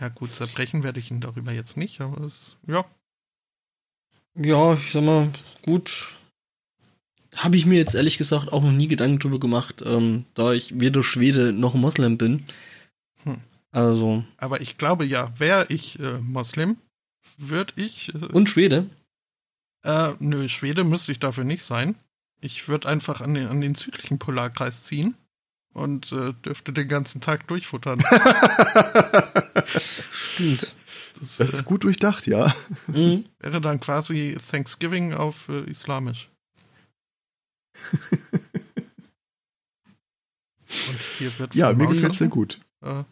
Ja 0.00 0.08
gut, 0.08 0.32
zerbrechen 0.32 0.84
werde 0.84 1.00
ich 1.00 1.10
ihn 1.10 1.20
darüber 1.20 1.52
jetzt 1.52 1.76
nicht, 1.76 2.00
aber 2.00 2.24
es, 2.24 2.56
ja. 2.66 2.84
Ja, 4.36 4.74
ich 4.74 4.92
sag 4.92 5.02
mal, 5.02 5.30
gut. 5.62 6.12
Habe 7.36 7.56
ich 7.56 7.66
mir 7.66 7.76
jetzt 7.76 7.94
ehrlich 7.94 8.18
gesagt 8.18 8.52
auch 8.52 8.62
noch 8.62 8.72
nie 8.72 8.86
Gedanken 8.86 9.18
drüber 9.18 9.40
gemacht, 9.40 9.82
ähm, 9.84 10.24
da 10.34 10.52
ich 10.52 10.80
weder 10.80 11.02
Schwede 11.02 11.52
noch 11.52 11.74
Moslem 11.74 12.16
bin. 12.16 12.44
Hm. 13.24 13.40
Also. 13.72 14.24
Aber 14.36 14.60
ich 14.60 14.78
glaube 14.78 15.04
ja, 15.04 15.32
wäre 15.38 15.66
ich 15.68 15.98
äh, 15.98 16.18
Moslem, 16.18 16.76
würde 17.38 17.72
ich. 17.76 18.14
Äh, 18.14 18.26
Und 18.26 18.48
Schwede? 18.50 18.90
Äh, 19.84 20.12
nö, 20.18 20.48
Schwede 20.48 20.84
müsste 20.84 21.12
ich 21.12 21.18
dafür 21.20 21.44
nicht 21.44 21.62
sein. 21.64 21.94
Ich 22.40 22.68
würde 22.68 22.88
einfach 22.88 23.20
an 23.20 23.34
den, 23.34 23.48
an 23.48 23.60
den 23.60 23.74
südlichen 23.74 24.18
Polarkreis 24.18 24.84
ziehen 24.84 25.16
und 25.72 26.12
äh, 26.12 26.32
dürfte 26.44 26.72
den 26.72 26.88
ganzen 26.88 27.20
Tag 27.20 27.46
durchfuttern. 27.48 28.00
Stimmt. 30.10 30.74
Das, 31.20 31.36
das 31.38 31.54
ist 31.54 31.60
äh, 31.60 31.64
gut 31.64 31.84
durchdacht, 31.84 32.26
ja. 32.26 32.54
Mhm. 32.86 33.24
Wäre 33.40 33.60
dann 33.60 33.80
quasi 33.80 34.36
Thanksgiving 34.50 35.14
auf 35.14 35.48
äh, 35.48 35.68
Islamisch. 35.70 36.30
Und 40.88 40.98
hier 41.18 41.38
wird 41.38 41.54
ja, 41.54 41.72
mir 41.72 41.86
gefällt 41.86 42.14
sehr 42.14 42.28
gut. 42.28 42.60
Äh, 42.82 43.04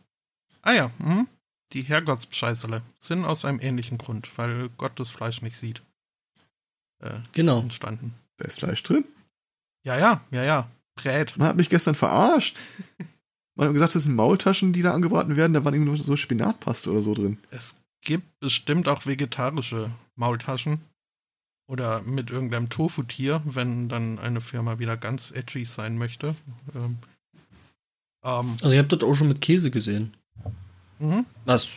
ah 0.62 0.72
ja, 0.72 0.90
mh. 0.98 1.26
Die 1.72 1.82
Herrgottsbescheißerle 1.82 2.82
sind 2.98 3.24
aus 3.24 3.44
einem 3.44 3.60
ähnlichen 3.60 3.98
Grund, 3.98 4.30
weil 4.38 4.68
Gott 4.76 4.98
das 4.98 5.10
Fleisch 5.10 5.42
nicht 5.42 5.56
sieht. 5.56 5.82
Äh, 7.00 7.18
genau. 7.32 7.60
Entstanden. 7.60 8.14
Da 8.36 8.46
ist 8.46 8.58
Fleisch 8.58 8.82
drin? 8.82 9.04
Ja, 9.84 9.98
ja, 9.98 10.20
ja, 10.30 10.44
ja. 10.44 10.70
Brät. 10.94 11.36
Man 11.36 11.48
hat 11.48 11.56
mich 11.56 11.68
gestern 11.68 11.94
verarscht. 11.94 12.56
Man 13.54 13.68
hat 13.68 13.74
gesagt, 13.74 13.94
das 13.94 14.04
sind 14.04 14.14
Maultaschen, 14.14 14.72
die 14.72 14.82
da 14.82 14.92
angebraten 14.92 15.36
werden. 15.36 15.52
Da 15.52 15.64
waren 15.64 15.74
irgendwie 15.74 15.90
nur 15.90 15.96
so 15.96 16.16
Spinatpaste 16.16 16.90
oder 16.90 17.02
so 17.02 17.14
drin. 17.14 17.38
Es 17.50 17.76
gibt 18.00 18.38
bestimmt 18.40 18.88
auch 18.88 19.06
vegetarische 19.06 19.90
Maultaschen. 20.14 20.80
Oder 21.68 22.00
mit 22.02 22.30
irgendeinem 22.30 22.68
Tofu-Tier, 22.68 23.42
wenn 23.44 23.88
dann 23.88 24.20
eine 24.20 24.40
Firma 24.40 24.78
wieder 24.78 24.96
ganz 24.96 25.32
edgy 25.32 25.64
sein 25.64 25.98
möchte. 25.98 26.36
Ähm, 26.74 26.98
ähm, 28.22 28.56
also, 28.62 28.74
ihr 28.74 28.78
habt 28.78 28.92
das 28.92 29.02
auch 29.02 29.14
schon 29.14 29.28
mit 29.28 29.40
Käse 29.40 29.72
gesehen. 29.72 30.14
Mhm. 30.98 31.26
Was 31.44 31.68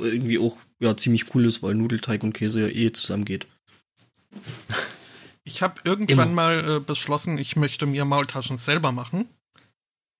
irgendwie 0.00 0.38
auch 0.38 0.56
ja, 0.78 0.96
ziemlich 0.96 1.34
cool 1.34 1.46
ist, 1.46 1.62
weil 1.62 1.74
Nudelteig 1.74 2.22
und 2.22 2.32
Käse 2.32 2.60
ja 2.60 2.68
eh 2.68 2.92
zusammengeht. 2.92 3.46
Ich 5.44 5.62
habe 5.62 5.80
irgendwann 5.84 6.30
Immer. 6.30 6.34
mal 6.34 6.76
äh, 6.76 6.80
beschlossen, 6.80 7.38
ich 7.38 7.56
möchte 7.56 7.86
mir 7.86 8.04
Maultaschen 8.04 8.58
selber 8.58 8.92
machen. 8.92 9.28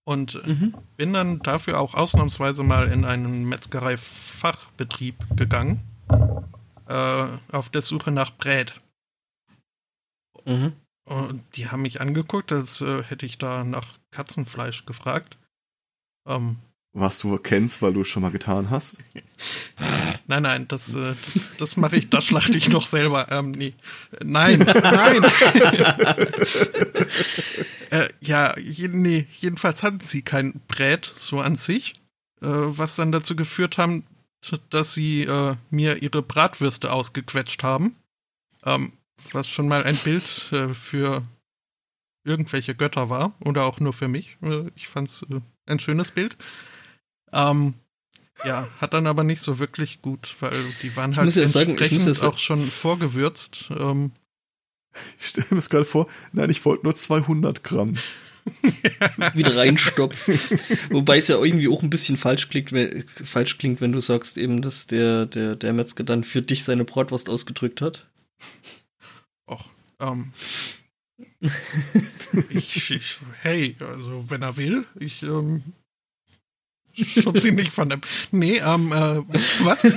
Und 0.05 0.37
äh, 0.37 0.49
mhm. 0.49 0.75
bin 0.97 1.13
dann 1.13 1.41
dafür 1.41 1.81
auch 1.81 1.95
ausnahmsweise 1.95 2.63
mal 2.63 2.89
in 2.93 3.05
einen 3.05 3.45
Metzgerei-Fachbetrieb 3.49 5.37
gegangen. 5.37 5.81
Äh, 6.89 7.27
auf 7.51 7.69
der 7.71 7.83
Suche 7.83 8.13
nach 8.13 8.31
Brät. 8.37 8.81
Mhm. 10.45 10.75
Und 11.05 11.43
die 11.57 11.69
haben 11.69 11.83
mich 11.83 12.01
angeguckt, 12.01 12.53
als 12.53 12.81
äh, 12.81 13.03
hätte 13.03 13.27
ich 13.27 13.39
da 13.39 13.65
nach 13.65 13.99
Katzenfleisch 14.13 14.87
gefragt. 14.87 15.37
Ähm, 16.27 16.59
was 16.97 17.19
du 17.19 17.37
kennst, 17.37 17.83
weil 17.83 17.93
du 17.93 18.01
es 18.01 18.09
schon 18.09 18.23
mal 18.23 18.31
getan 18.31 18.71
hast? 18.71 18.99
Nein, 20.27 20.43
nein, 20.43 20.67
das, 20.67 20.95
äh, 20.95 21.15
das, 21.25 21.47
das 21.59 21.77
mache 21.77 21.97
ich, 21.97 22.09
das 22.09 22.25
schlachte 22.25 22.57
ich 22.57 22.71
noch 22.71 22.87
selber. 22.87 23.31
Ähm, 23.31 23.51
nee. 23.51 23.75
Nein, 24.25 24.61
nein. 24.61 25.25
äh, 27.91 28.09
ja, 28.21 28.55
nee, 28.57 29.27
jedenfalls 29.39 29.83
hatten 29.83 30.01
sie 30.01 30.23
kein 30.23 30.61
Brät 30.69 31.13
so 31.15 31.41
an 31.41 31.55
sich, 31.55 32.01
äh, 32.41 32.47
was 32.47 32.97
dann 32.97 33.13
dazu 33.13 33.37
geführt 33.37 33.77
haben, 33.77 34.05
dass 34.71 34.95
sie 34.95 35.25
äh, 35.25 35.55
mir 35.71 36.03
ihre 36.03 36.23
Bratwürste 36.23 36.93
ausgequetscht 36.93 37.63
haben. 37.63 37.95
Ähm, 38.65 38.93
was 39.33 39.49
schon 39.49 39.69
mal 39.69 39.85
ein 39.85 39.97
Bild 39.97 40.51
äh, 40.53 40.73
für 40.73 41.23
irgendwelche 42.25 42.75
Götter 42.75 43.11
war 43.11 43.35
oder 43.41 43.65
auch 43.65 43.81
nur 43.81 43.93
für 43.93 44.09
mich. 44.09 44.39
Äh, 44.43 44.71
ich 44.75 44.89
fand's 44.89 45.27
äh, 45.31 45.41
ein 45.67 45.79
schönes 45.79 46.11
Bild. 46.11 46.37
Ähm, 47.33 47.75
ja, 48.45 48.69
hat 48.79 48.93
dann 48.93 49.07
aber 49.07 49.25
nicht 49.25 49.41
so 49.41 49.59
wirklich 49.59 50.03
gut, 50.03 50.37
weil 50.41 50.57
die 50.83 50.95
waren 50.97 51.17
halt 51.17 51.37
entsprechend 51.37 52.01
sagen, 52.01 52.33
auch 52.33 52.39
schon 52.39 52.65
vorgewürzt. 52.71 53.71
Ähm, 53.79 54.13
ich 55.19 55.27
stelle 55.27 55.47
mir 55.51 55.57
das 55.57 55.71
gerade 55.71 55.85
vor, 55.85 56.07
nein, 56.33 56.51
ich 56.51 56.65
wollte 56.65 56.85
nur 56.85 56.95
200 56.95 57.65
Gramm. 57.65 57.99
wieder 59.35 59.57
reinstopfen. 59.57 60.39
Wobei 60.91 61.19
es 61.19 61.29
ja 61.29 61.43
irgendwie 61.43 61.69
auch 61.69 61.83
ein 61.83 61.91
bisschen 61.91 62.17
falsch 62.17 62.49
klingt, 62.49 62.73
wenn, 62.73 63.05
falsch 63.23 63.59
klingt, 63.59 63.81
wenn 63.81 63.91
du 63.91 64.01
sagst 64.01 64.39
eben, 64.39 64.63
dass 64.63 64.87
der, 64.87 65.27
der, 65.27 65.57
der 65.57 65.73
Metzger 65.73 66.05
dann 66.05 66.23
für 66.23 66.43
dich 66.43 66.63
seine 66.63 66.85
Bratwurst 66.85 67.29
ausgedrückt 67.29 67.81
hat. 67.81 68.09
Och, 69.51 69.65
ähm. 70.01 70.33
ich, 72.51 72.91
ich, 72.91 73.19
hey, 73.41 73.77
also 73.81 74.29
wenn 74.29 74.43
er 74.43 74.57
will, 74.57 74.85
ich 74.99 75.23
ähm, 75.23 75.63
schub 77.05 77.39
sie 77.39 77.53
nicht 77.53 77.73
von 77.73 77.89
dem. 77.89 78.01
Nee, 78.31 78.61
ähm, 78.65 78.93
äh, 78.93 79.23
was? 79.65 79.85
äh, 79.85 79.93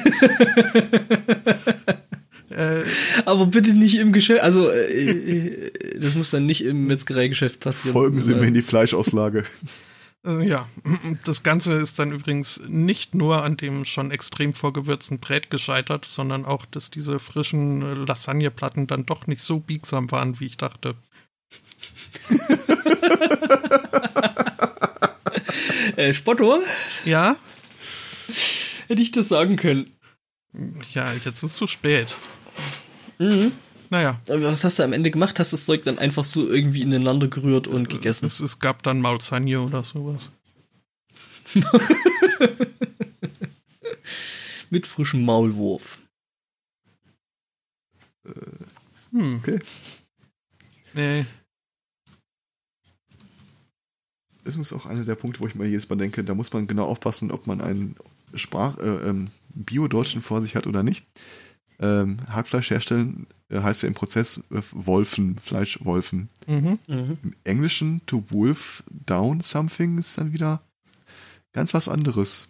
Aber 3.25 3.47
bitte 3.47 3.73
nicht 3.73 3.97
im 3.97 4.13
Geschäft, 4.13 4.41
also 4.41 4.69
äh, 4.69 5.09
äh, 5.09 5.71
das 5.99 6.15
muss 6.15 6.31
dann 6.31 6.45
nicht 6.45 6.63
im 6.63 6.87
Metzgereigeschäft 6.87 7.59
passieren. 7.59 7.93
Folgen 7.93 8.19
Sie 8.19 8.35
mir 8.35 8.47
in 8.47 8.53
die 8.53 8.61
Fleischauslage. 8.61 9.43
Äh, 10.25 10.47
ja, 10.47 10.67
das 11.23 11.43
Ganze 11.43 11.73
ist 11.73 11.99
dann 11.99 12.11
übrigens 12.11 12.61
nicht 12.67 13.15
nur 13.15 13.43
an 13.43 13.55
dem 13.55 13.85
schon 13.85 14.11
extrem 14.11 14.53
vorgewürzten 14.53 15.19
Brät 15.19 15.49
gescheitert, 15.49 16.05
sondern 16.05 16.45
auch, 16.45 16.65
dass 16.65 16.91
diese 16.91 17.19
frischen 17.19 18.05
Lasagneplatten 18.05 18.87
dann 18.87 19.05
doch 19.05 19.27
nicht 19.27 19.41
so 19.41 19.59
biegsam 19.59 20.11
waren, 20.11 20.39
wie 20.39 20.47
ich 20.47 20.57
dachte. 20.57 20.95
äh, 25.95 26.13
Spotto? 26.13 26.61
Ja? 27.05 27.35
Hätte 28.87 29.01
ich 29.01 29.11
das 29.11 29.27
sagen 29.27 29.55
können. 29.55 29.89
Ja, 30.93 31.13
jetzt 31.13 31.27
ist 31.27 31.43
es 31.43 31.55
zu 31.55 31.67
spät. 31.67 32.15
Mhm. 33.17 33.51
Naja. 33.89 34.19
Was 34.27 34.63
hast 34.63 34.79
du 34.79 34.83
am 34.83 34.93
Ende 34.93 35.11
gemacht? 35.11 35.39
Hast 35.39 35.53
das 35.53 35.65
Zeug 35.65 35.83
dann 35.83 35.97
einfach 35.99 36.23
so 36.23 36.47
irgendwie 36.47 36.81
ineinander 36.81 37.27
gerührt 37.27 37.67
und 37.67 37.89
gegessen? 37.89 38.27
Es, 38.27 38.39
es 38.39 38.59
gab 38.59 38.83
dann 38.83 39.01
Maulsagne 39.01 39.59
oder 39.61 39.83
sowas. 39.83 40.29
Mit 44.69 44.85
frischem 44.85 45.25
Maulwurf. 45.25 45.97
Äh, 48.25 48.31
hm. 49.11 49.37
Okay. 49.37 49.59
Nee. 50.93 51.25
Das 54.57 54.67
ist 54.67 54.73
auch 54.73 54.85
einer 54.85 55.03
der 55.03 55.15
Punkte, 55.15 55.39
wo 55.39 55.47
ich 55.47 55.55
mal 55.55 55.67
jedes 55.67 55.89
Mal 55.89 55.97
denke, 55.97 56.23
da 56.23 56.33
muss 56.33 56.51
man 56.53 56.67
genau 56.67 56.85
aufpassen, 56.85 57.31
ob 57.31 57.47
man 57.47 57.61
einen 57.61 57.95
Sprach, 58.33 58.77
äh, 58.77 59.09
ähm, 59.09 59.27
Bio-Deutschen 59.49 60.21
vor 60.21 60.41
sich 60.41 60.55
hat 60.55 60.67
oder 60.67 60.83
nicht. 60.83 61.05
Ähm, 61.79 62.17
Hackfleisch 62.29 62.69
herstellen 62.69 63.27
äh, 63.49 63.61
heißt 63.61 63.83
ja 63.83 63.87
im 63.87 63.93
Prozess 63.93 64.43
äh, 64.51 64.61
Wolfen, 64.71 65.37
Fleischwolfen. 65.37 66.29
Mhm. 66.47 66.79
Mhm. 66.87 67.17
Im 67.23 67.35
Englischen 67.43 68.01
to 68.05 68.23
wolf 68.29 68.83
down 68.89 69.41
something 69.41 69.97
ist 69.97 70.17
dann 70.17 70.33
wieder 70.33 70.61
ganz 71.53 71.73
was 71.73 71.87
anderes. 71.87 72.47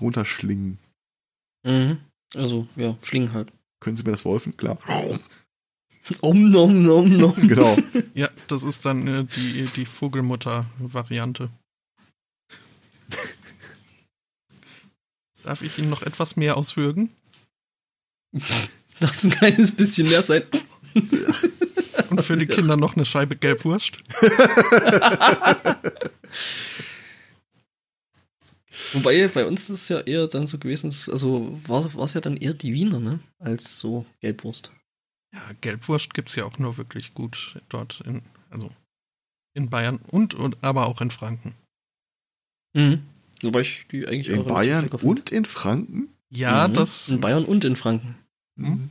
Runterschlingen. 0.00 0.78
Mhm. 1.64 1.98
Also, 2.34 2.66
ja, 2.76 2.96
schlingen 3.02 3.32
halt. 3.32 3.52
Können 3.80 3.96
Sie 3.96 4.04
mir 4.04 4.12
das 4.12 4.24
Wolfen? 4.24 4.56
Klar. 4.56 4.78
Om 6.20 6.50
nom 6.50 6.82
nom 6.82 7.08
nom. 7.08 7.34
genau. 7.48 7.76
Ja, 8.14 8.28
das 8.48 8.62
ist 8.62 8.84
dann 8.84 9.06
äh, 9.06 9.24
die, 9.24 9.64
die 9.76 9.86
Vogelmutter-Variante. 9.86 11.50
Darf 15.44 15.62
ich 15.62 15.78
Ihnen 15.78 15.90
noch 15.90 16.02
etwas 16.02 16.36
mehr 16.36 16.56
auswürgen? 16.56 17.10
Darf 19.00 19.12
es 19.12 19.24
ein 19.24 19.30
kleines 19.30 19.72
bisschen 19.72 20.08
mehr 20.08 20.22
sein? 20.22 20.42
Und 22.10 22.22
für 22.22 22.36
die 22.36 22.46
Kinder 22.46 22.76
noch 22.76 22.96
eine 22.96 23.04
Scheibe 23.04 23.36
Gelbwurst. 23.36 23.98
Wobei 28.92 29.26
bei 29.28 29.46
uns 29.46 29.70
ist 29.70 29.82
es 29.82 29.88
ja 29.88 30.00
eher 30.00 30.26
dann 30.26 30.46
so 30.46 30.58
gewesen, 30.58 30.94
also 31.10 31.58
war 31.66 32.04
es 32.04 32.14
ja 32.14 32.20
dann 32.20 32.36
eher 32.36 32.52
die 32.52 32.74
Wiener, 32.74 33.00
ne? 33.00 33.20
Als 33.38 33.80
so 33.80 34.04
Gelbwurst. 34.20 34.70
Ja, 35.34 35.40
Gelbwurst 35.60 36.14
gibt 36.14 36.28
es 36.28 36.36
ja 36.36 36.44
auch 36.44 36.58
nur 36.58 36.76
wirklich 36.76 37.14
gut 37.14 37.60
dort 37.68 38.02
in, 38.04 38.22
also 38.50 38.70
in 39.54 39.70
Bayern 39.70 39.98
und, 40.10 40.34
und 40.34 40.62
aber 40.62 40.86
auch 40.86 41.00
in 41.00 41.10
Franken. 41.10 41.54
Mhm. 42.74 43.02
Wobei 43.42 43.60
ich 43.60 43.86
die 43.90 44.06
eigentlich 44.06 44.28
in 44.28 44.44
Bayern 44.44 44.88
und 44.88 45.30
in 45.30 45.44
Franken? 45.44 46.08
Ja, 46.30 46.68
mhm. 46.68 46.74
das. 46.74 47.08
In 47.08 47.20
Bayern 47.20 47.44
und 47.44 47.64
in 47.64 47.76
Franken. 47.76 48.16
Mhm. 48.56 48.90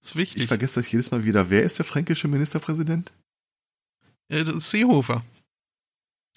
Das 0.00 0.10
ist 0.10 0.16
wichtig. 0.16 0.42
Ich 0.42 0.48
vergesse 0.48 0.80
das 0.80 0.90
jedes 0.90 1.10
Mal 1.10 1.24
wieder. 1.24 1.50
Wer 1.50 1.62
ist 1.62 1.78
der 1.78 1.84
fränkische 1.84 2.28
Ministerpräsident? 2.28 3.12
Ja, 4.30 4.44
das 4.44 4.56
ist 4.56 4.70
Seehofer. 4.70 5.24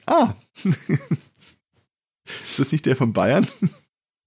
Ah. 0.06 0.36
ist 0.64 2.60
das 2.60 2.72
nicht 2.72 2.86
der 2.86 2.96
von 2.96 3.14
Bayern? 3.14 3.48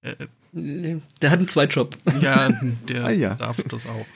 Äh, 0.02 0.14
der 0.52 1.30
hat 1.30 1.38
einen 1.38 1.48
Zweitjob. 1.48 1.96
Ja, 2.20 2.50
der 2.88 3.04
ah, 3.04 3.10
ja. 3.10 3.34
darf 3.34 3.62
das 3.62 3.86
auch. 3.86 4.06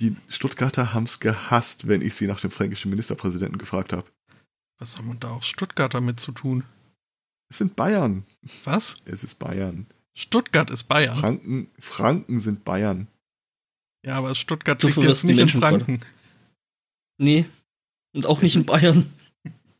Die 0.00 0.14
Stuttgarter 0.28 0.92
haben 0.92 1.04
es 1.04 1.20
gehasst, 1.20 1.88
wenn 1.88 2.02
ich 2.02 2.14
sie 2.14 2.26
nach 2.26 2.40
dem 2.40 2.50
fränkischen 2.50 2.90
Ministerpräsidenten 2.90 3.58
gefragt 3.58 3.92
habe. 3.92 4.06
Was 4.78 4.98
haben 4.98 5.18
da 5.20 5.30
auch 5.30 5.42
Stuttgarter 5.42 6.00
mit 6.00 6.20
zu 6.20 6.32
tun? 6.32 6.64
Es 7.48 7.58
sind 7.58 7.76
Bayern. 7.76 8.24
Was? 8.64 8.96
Es 9.04 9.24
ist 9.24 9.38
Bayern. 9.38 9.86
Stuttgart 10.14 10.70
ist 10.70 10.84
Bayern. 10.84 11.16
Franken, 11.16 11.70
Franken 11.78 12.38
sind 12.38 12.64
Bayern. 12.64 13.06
Ja, 14.04 14.16
aber 14.18 14.34
Stuttgart 14.34 14.82
liegt 14.82 14.96
jetzt 14.98 15.24
nicht 15.24 15.38
in 15.38 15.48
Franken. 15.48 16.00
Gerade. 16.00 16.12
Nee. 17.18 17.46
Und 18.12 18.26
auch 18.26 18.42
nicht 18.42 18.56
in 18.56 18.66
Bayern. 18.66 19.12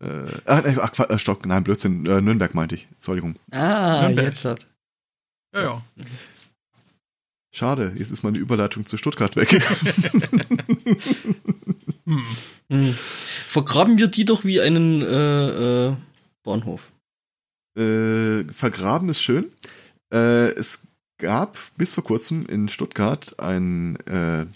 Äh, 0.00 0.26
ach, 0.44 0.62
ach, 0.98 1.10
äh, 1.10 1.18
Stock, 1.18 1.46
nein, 1.46 1.64
Blödsinn. 1.64 2.04
Äh, 2.06 2.20
Nürnberg 2.20 2.54
meinte 2.54 2.74
ich. 2.74 2.86
Entschuldigung. 2.92 3.36
Ah, 3.50 4.02
Nürnberg. 4.02 4.26
jetzt 4.28 4.44
hat. 4.44 4.66
Ja, 5.54 5.62
ja. 5.62 5.82
Schade, 7.56 7.94
jetzt 7.96 8.10
ist 8.10 8.22
meine 8.22 8.36
Überleitung 8.36 8.84
zu 8.84 8.98
Stuttgart 8.98 9.34
weg. 9.34 9.50
hm. 12.04 12.22
Hm. 12.68 12.94
Vergraben 12.94 13.96
wir 13.96 14.08
die 14.08 14.24
doch 14.24 14.44
wie 14.44 14.60
einen 14.60 15.00
äh, 15.00 15.86
äh, 15.88 15.96
Bahnhof. 16.42 16.90
Äh, 17.78 18.44
vergraben 18.52 19.08
ist 19.08 19.22
schön. 19.22 19.52
Äh, 20.12 20.50
es 20.54 20.86
gab 21.18 21.56
bis 21.78 21.94
vor 21.94 22.02
kurzem 22.02 22.44
in 22.46 22.68
Stuttgart 22.68 23.38
einen 23.38 23.96
äh, 24.06 24.46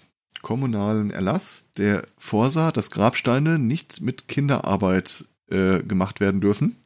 kommunalen 0.43 1.11
Erlass, 1.11 1.71
der 1.77 2.03
vorsah, 2.19 2.73
dass 2.73 2.91
Grabsteine 2.91 3.59
nicht 3.61 4.01
mit 4.01 4.27
Kinderarbeit 4.27 5.25
äh, 5.51 5.79
gemacht 5.85 6.19
werden 6.19 6.41
dürfen 6.41 6.77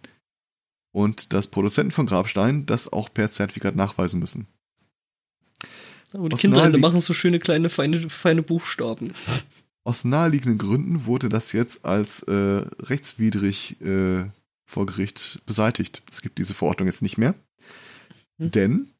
und 0.93 1.33
dass 1.33 1.49
Produzenten 1.49 1.91
von 1.91 2.07
Grabsteinen 2.07 2.67
das 2.67 2.93
auch 2.93 3.13
per 3.13 3.31
Zertifikat 3.31 3.75
nachweisen 3.75 4.21
müssen. 4.21 4.47
Aber 6.15 6.29
die 6.29 6.37
Kinder 6.37 6.79
machen 6.79 7.01
so 7.01 7.13
schöne 7.13 7.39
kleine 7.39 7.69
feine, 7.69 8.09
feine 8.09 8.43
Buchstaben. 8.43 9.13
Aus 9.85 10.05
naheliegenden 10.05 10.59
Gründen 10.59 11.07
wurde 11.07 11.29
das 11.29 11.53
jetzt 11.53 11.85
als 11.85 12.23
äh, 12.23 12.33
rechtswidrig 12.33 13.81
äh, 13.83 14.25
vor 14.65 14.87
Gericht 14.87 15.43
beseitigt. 15.45 16.03
Es 16.11 16.23
gibt 16.23 16.39
diese 16.39 16.55
Verordnung 16.55 16.87
jetzt 16.87 17.03
nicht 17.03 17.19
mehr. 17.19 17.35
Hm. 18.39 18.51
Denn, 18.51 18.91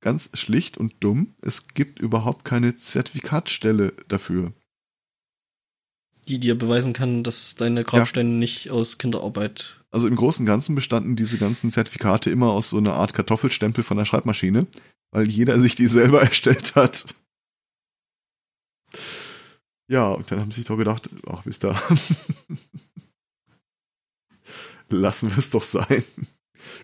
ganz 0.00 0.30
schlicht 0.34 0.78
und 0.78 0.94
dumm, 1.00 1.34
es 1.42 1.68
gibt 1.68 1.98
überhaupt 1.98 2.44
keine 2.44 2.76
Zertifikatstelle 2.76 3.92
dafür. 4.08 4.52
Die 6.28 6.38
dir 6.38 6.56
beweisen 6.56 6.94
kann, 6.94 7.22
dass 7.22 7.54
deine 7.54 7.84
Grabsteine 7.84 8.30
ja. 8.30 8.36
nicht 8.36 8.70
aus 8.70 8.96
Kinderarbeit. 8.96 9.84
Also 9.90 10.08
im 10.08 10.16
Großen 10.16 10.42
und 10.42 10.46
Ganzen 10.46 10.74
bestanden 10.74 11.16
diese 11.16 11.36
ganzen 11.36 11.70
Zertifikate 11.70 12.30
immer 12.30 12.52
aus 12.52 12.70
so 12.70 12.78
einer 12.78 12.94
Art 12.94 13.12
Kartoffelstempel 13.12 13.84
von 13.84 13.98
der 13.98 14.06
Schreibmaschine, 14.06 14.66
weil 15.14 15.30
jeder 15.30 15.58
sich 15.60 15.76
die 15.76 15.86
selber 15.86 16.20
erstellt 16.22 16.74
hat. 16.74 17.14
Ja, 19.88 20.10
und 20.12 20.30
dann 20.30 20.40
haben 20.40 20.50
sie 20.50 20.60
sich 20.60 20.66
doch 20.66 20.76
gedacht, 20.76 21.08
ach, 21.26 21.46
wisst 21.46 21.64
ihr, 21.64 21.76
lassen 24.88 25.30
wir 25.30 25.38
es 25.38 25.50
doch 25.50 25.62
sein. 25.62 26.04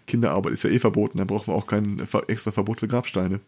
Kinderarbeit 0.07 0.53
ist 0.53 0.63
ja 0.63 0.71
eh 0.71 0.79
verboten, 0.79 1.19
dann 1.19 1.27
brauchen 1.27 1.49
wir 1.49 1.55
auch 1.55 1.67
kein 1.67 1.99
extra 2.29 2.53
Verbot 2.53 2.81
für 2.81 2.89
Grabsteine. 2.89 3.41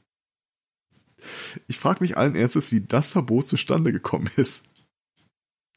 Ich 1.69 1.79
frage 1.79 2.03
mich 2.03 2.17
allen 2.17 2.35
Ernstes, 2.35 2.73
wie 2.73 2.81
das 2.81 3.11
Verbot 3.11 3.47
zustande 3.47 3.93
gekommen 3.93 4.31
ist. 4.37 4.69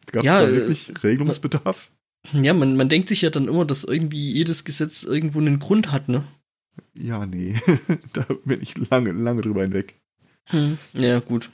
Gab 0.08 0.24
es 0.24 0.26
ja, 0.26 0.42
da 0.42 0.48
äh, 0.48 0.54
wirklich 0.54 0.90
äh, 0.90 0.98
Regelungsbedarf? 1.00 1.92
Ja, 2.34 2.54
man, 2.54 2.76
man 2.76 2.90
denkt 2.90 3.10
sich 3.10 3.22
ja 3.22 3.30
dann 3.30 3.48
immer, 3.48 3.66
dass 3.66 3.84
irgendwie 3.84 4.32
jedes 4.32 4.64
Gesetz 4.64 5.04
irgendwo 5.04 5.40
einen 5.40 5.60
Grund 5.60 5.92
hat, 5.92 6.10
ne? 6.10 6.28
Ja, 6.94 7.26
nee. 7.26 7.60
da 8.14 8.26
bin 8.46 8.62
ich 8.62 8.78
lange, 8.90 9.12
lange 9.12 9.42
drüber 9.42 9.64
hinweg. 9.64 9.96
Hm. 10.46 10.78
Ja, 10.94 11.20
gut. 11.20 11.50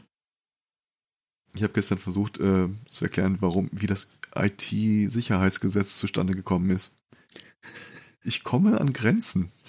Ich 1.54 1.64
habe 1.64 1.74
gestern 1.74 1.98
versucht 1.98 2.40
äh, 2.40 2.70
zu 2.88 3.06
erklären, 3.06 3.38
warum, 3.42 3.70
wie 3.72 3.88
das 3.88 4.12
IT-Sicherheitsgesetz 4.36 5.98
zustande 5.98 6.34
gekommen 6.34 6.70
ist. 6.70 6.96
Ich 8.24 8.44
komme 8.44 8.80
an 8.80 8.94
Grenzen. 8.94 9.52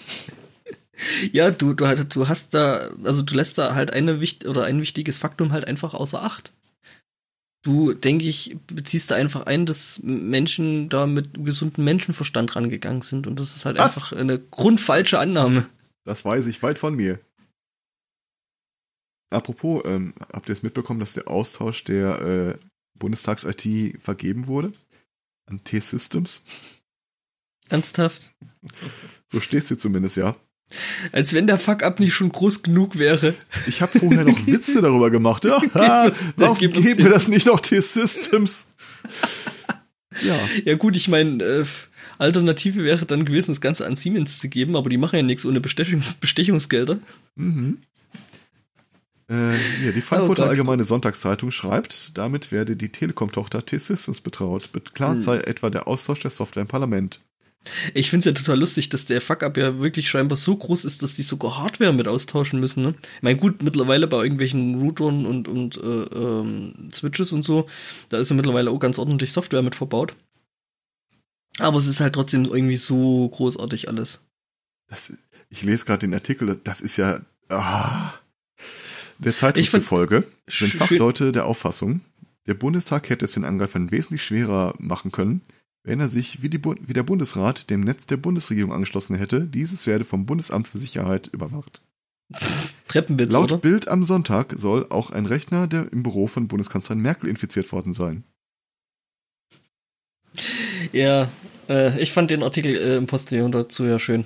Ja, 1.31 1.49
du, 1.49 1.73
du, 1.73 2.05
du 2.05 2.27
hast 2.27 2.53
da, 2.53 2.91
also 3.03 3.23
du 3.23 3.35
lässt 3.35 3.57
da 3.57 3.73
halt 3.73 3.91
eine 3.91 4.21
oder 4.45 4.63
ein 4.65 4.79
wichtiges 4.79 5.17
Faktum 5.17 5.51
halt 5.51 5.67
einfach 5.67 5.95
außer 5.95 6.23
Acht. 6.23 6.53
Du, 7.63 7.93
denke 7.93 8.25
ich, 8.25 8.57
beziehst 8.67 9.11
da 9.11 9.15
einfach 9.15 9.45
ein, 9.45 9.65
dass 9.65 10.01
Menschen 10.03 10.89
da 10.89 11.07
mit 11.07 11.43
gesundem 11.43 11.85
Menschenverstand 11.85 12.55
rangegangen 12.55 13.01
sind 13.01 13.25
und 13.25 13.39
das 13.39 13.55
ist 13.55 13.65
halt 13.65 13.77
Was? 13.77 13.95
einfach 13.95 14.13
eine 14.13 14.37
grundfalsche 14.39 15.17
Annahme. 15.17 15.67
Das 16.05 16.23
weiß 16.23 16.47
ich 16.47 16.61
weit 16.61 16.77
von 16.77 16.95
mir. 16.95 17.19
Apropos, 19.31 19.81
ähm, 19.85 20.13
habt 20.31 20.49
ihr 20.49 20.53
es 20.53 20.61
mitbekommen, 20.61 20.99
dass 20.99 21.13
der 21.13 21.27
Austausch 21.27 21.83
der 21.85 22.21
äh, 22.21 22.57
Bundestags-IT 22.99 23.99
vergeben 23.99 24.45
wurde? 24.45 24.71
An 25.45 25.63
T-Systems? 25.63 26.45
Ernsthaft? 27.69 28.31
So 29.31 29.39
steht 29.39 29.65
sie 29.65 29.77
zumindest, 29.77 30.17
ja. 30.17 30.35
Als 31.11 31.33
wenn 31.33 31.47
der 31.47 31.59
Fuck-up 31.59 31.99
nicht 31.99 32.13
schon 32.13 32.31
groß 32.31 32.63
genug 32.63 32.97
wäre. 32.97 33.33
Ich 33.67 33.81
habe 33.81 33.99
vorher 33.99 34.25
noch 34.25 34.47
Witze 34.47 34.81
darüber 34.81 35.09
gemacht. 35.11 35.45
Ja, 35.45 35.61
warum 36.37 36.57
geben 36.57 36.97
wir 36.97 37.09
das 37.09 37.27
nicht 37.27 37.45
noch 37.47 37.59
T-Systems? 37.59 38.67
Ja, 40.21 40.37
Ja 40.65 40.75
gut, 40.75 40.95
ich 40.95 41.07
meine, 41.07 41.43
äh, 41.43 41.65
Alternative 42.17 42.83
wäre 42.83 43.05
dann 43.05 43.25
gewesen, 43.25 43.51
das 43.51 43.61
Ganze 43.61 43.85
an 43.85 43.95
Siemens 43.95 44.39
zu 44.39 44.47
geben, 44.49 44.75
aber 44.75 44.89
die 44.89 44.97
machen 44.97 45.15
ja 45.17 45.23
nichts 45.23 45.45
ohne 45.45 45.59
Bestechung, 45.59 46.03
Bestechungsgelder. 46.21 46.99
Mhm. 47.35 47.79
Äh, 49.27 49.51
hier, 49.81 49.93
die 49.93 50.01
Frankfurter 50.01 50.45
Oh. 50.45 50.49
Allgemeine 50.49 50.83
Sonntagszeitung 50.83 51.49
schreibt, 51.51 52.17
damit 52.17 52.51
werde 52.51 52.75
die 52.75 52.89
Telekom-Tochter 52.89 53.65
T-Systems 53.65 54.21
betraut. 54.21 54.69
Geplant 54.73 55.15
Hm. 55.15 55.19
sei 55.23 55.37
etwa 55.37 55.69
der 55.69 55.87
Austausch 55.87 56.19
der 56.19 56.31
Software 56.31 56.61
im 56.61 56.67
Parlament. 56.67 57.19
Ich 57.93 58.09
finde 58.09 58.19
es 58.19 58.25
ja 58.25 58.31
total 58.33 58.59
lustig, 58.59 58.89
dass 58.89 59.05
der 59.05 59.21
Fuck-up 59.21 59.55
ja 59.57 59.79
wirklich 59.79 60.09
scheinbar 60.09 60.37
so 60.37 60.55
groß 60.55 60.83
ist, 60.85 61.01
dass 61.01 61.13
die 61.13 61.23
sogar 61.23 61.57
Hardware 61.57 61.93
mit 61.93 62.07
austauschen 62.07 62.59
müssen. 62.59 62.83
Ne? 62.83 62.95
Ich 63.17 63.23
meine, 63.23 63.39
gut, 63.39 63.63
mittlerweile 63.63 64.07
bei 64.07 64.21
irgendwelchen 64.21 64.81
Routern 64.81 65.25
und, 65.25 65.47
und 65.47 65.77
äh, 65.77 66.03
ähm, 66.15 66.89
Switches 66.93 67.31
und 67.31 67.43
so, 67.43 67.67
da 68.09 68.17
ist 68.17 68.29
ja 68.29 68.35
mittlerweile 68.35 68.69
auch 68.69 68.79
ganz 68.79 68.99
ordentlich 68.99 69.31
Software 69.31 69.61
mit 69.61 69.75
verbaut. 69.75 70.13
Aber 71.59 71.77
es 71.77 71.87
ist 71.87 71.99
halt 71.99 72.13
trotzdem 72.13 72.45
irgendwie 72.45 72.77
so 72.77 73.29
großartig 73.29 73.87
alles. 73.87 74.19
Das, 74.89 75.13
ich 75.49 75.61
lese 75.61 75.85
gerade 75.85 75.99
den 75.99 76.13
Artikel, 76.13 76.59
das 76.63 76.81
ist 76.81 76.97
ja 76.97 77.21
ah, 77.49 78.13
der 79.19 79.35
Zeitung 79.35 79.63
zufolge 79.63 80.25
sind 80.47 80.73
Fachleute 80.73 81.31
der 81.31 81.45
Auffassung, 81.45 82.01
der 82.47 82.55
Bundestag 82.55 83.09
hätte 83.09 83.25
es 83.25 83.33
den 83.33 83.45
Angreifern 83.45 83.91
wesentlich 83.91 84.23
schwerer 84.23 84.73
machen 84.77 85.11
können, 85.11 85.41
wenn 85.83 85.99
er 85.99 86.09
sich 86.09 86.41
wie, 86.41 86.49
Bu- 86.49 86.75
wie 86.81 86.93
der 86.93 87.03
Bundesrat 87.03 87.69
dem 87.69 87.81
Netz 87.81 88.07
der 88.07 88.17
Bundesregierung 88.17 88.73
angeschlossen 88.73 89.15
hätte. 89.15 89.41
Dieses 89.41 89.85
werde 89.87 90.05
vom 90.05 90.25
Bundesamt 90.25 90.67
für 90.67 90.77
Sicherheit 90.77 91.27
überwacht. 91.27 91.81
Treppenwitz, 92.87 93.33
Laut 93.33 93.51
oder? 93.51 93.57
Bild 93.61 93.87
am 93.87 94.03
Sonntag 94.03 94.53
soll 94.57 94.87
auch 94.89 95.11
ein 95.11 95.25
Rechner 95.25 95.67
der 95.67 95.91
im 95.91 96.03
Büro 96.03 96.27
von 96.27 96.47
Bundeskanzlerin 96.47 97.01
Merkel 97.01 97.29
infiziert 97.29 97.71
worden 97.71 97.93
sein. 97.93 98.23
Ja, 100.91 101.29
äh, 101.69 101.99
ich 102.01 102.11
fand 102.11 102.31
den 102.31 102.43
Artikel 102.43 102.75
äh, 102.75 102.95
im 102.97 103.05
Postillon 103.05 103.51
dazu 103.51 103.85
ja 103.85 103.99
schön. 103.99 104.25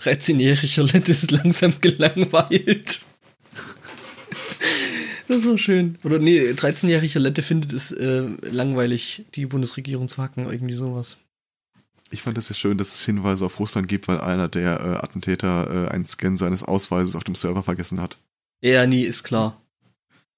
13-jähriger 0.00 0.92
Lett 0.92 1.08
ist 1.08 1.30
langsam 1.30 1.74
gelangweilt. 1.80 3.04
Das 5.32 5.46
war 5.46 5.56
schön. 5.56 5.98
Oder 6.04 6.18
nee, 6.18 6.40
13-jähriger 6.50 7.18
Lette 7.18 7.42
findet 7.42 7.72
es 7.72 7.90
äh, 7.92 8.20
langweilig, 8.42 9.24
die 9.34 9.46
Bundesregierung 9.46 10.06
zu 10.08 10.22
hacken, 10.22 10.44
irgendwie 10.50 10.74
sowas. 10.74 11.16
Ich 12.10 12.20
fand 12.20 12.36
es 12.36 12.48
sehr 12.48 12.54
schön, 12.56 12.76
dass 12.76 12.94
es 12.94 13.04
Hinweise 13.06 13.46
auf 13.46 13.58
Russland 13.58 13.88
gibt, 13.88 14.08
weil 14.08 14.20
einer 14.20 14.48
der 14.48 14.80
äh, 14.80 15.04
Attentäter 15.04 15.86
äh, 15.86 15.88
einen 15.90 16.04
Scan 16.04 16.36
seines 16.36 16.62
Ausweises 16.62 17.16
auf 17.16 17.24
dem 17.24 17.34
Server 17.34 17.62
vergessen 17.62 18.00
hat. 18.00 18.18
Ja, 18.60 18.86
nee, 18.86 19.02
ist 19.04 19.22
klar. 19.22 19.58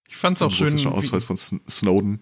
Ich 0.09 0.17
fand's 0.17 0.41
auch 0.43 0.47
Ein 0.51 0.53
schön, 0.53 0.67
russischer 0.69 0.93
Ausweis 0.93 1.25
von 1.25 1.37
Sn- 1.37 1.61
Snowden. 1.69 2.21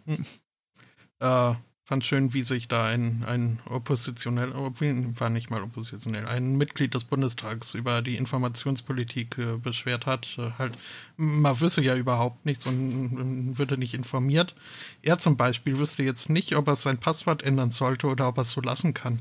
äh, 1.20 1.54
fand 1.84 2.04
schön, 2.04 2.32
wie 2.32 2.42
sich 2.42 2.68
da 2.68 2.84
ein, 2.86 3.24
ein 3.26 3.58
oppositionell, 3.68 4.52
obwohl- 4.52 5.18
war 5.18 5.30
nicht 5.30 5.50
mal 5.50 5.62
oppositionell, 5.62 6.26
ein 6.26 6.56
Mitglied 6.56 6.94
des 6.94 7.04
Bundestags 7.04 7.74
über 7.74 8.02
die 8.02 8.16
Informationspolitik 8.16 9.36
äh, 9.38 9.56
beschwert 9.56 10.06
hat. 10.06 10.36
Äh, 10.38 10.50
halt, 10.58 10.74
man 11.16 11.60
wüsste 11.60 11.82
ja 11.82 11.96
überhaupt 11.96 12.46
nichts 12.46 12.66
und, 12.66 13.16
und 13.18 13.58
würde 13.58 13.76
nicht 13.76 13.94
informiert. 13.94 14.54
Er 15.02 15.18
zum 15.18 15.36
Beispiel 15.36 15.78
wüsste 15.78 16.02
jetzt 16.02 16.30
nicht, 16.30 16.54
ob 16.56 16.68
er 16.68 16.76
sein 16.76 16.98
Passwort 16.98 17.42
ändern 17.42 17.70
sollte 17.70 18.06
oder 18.06 18.28
ob 18.28 18.38
er 18.38 18.42
es 18.42 18.52
so 18.52 18.60
lassen 18.60 18.94
kann. 18.94 19.20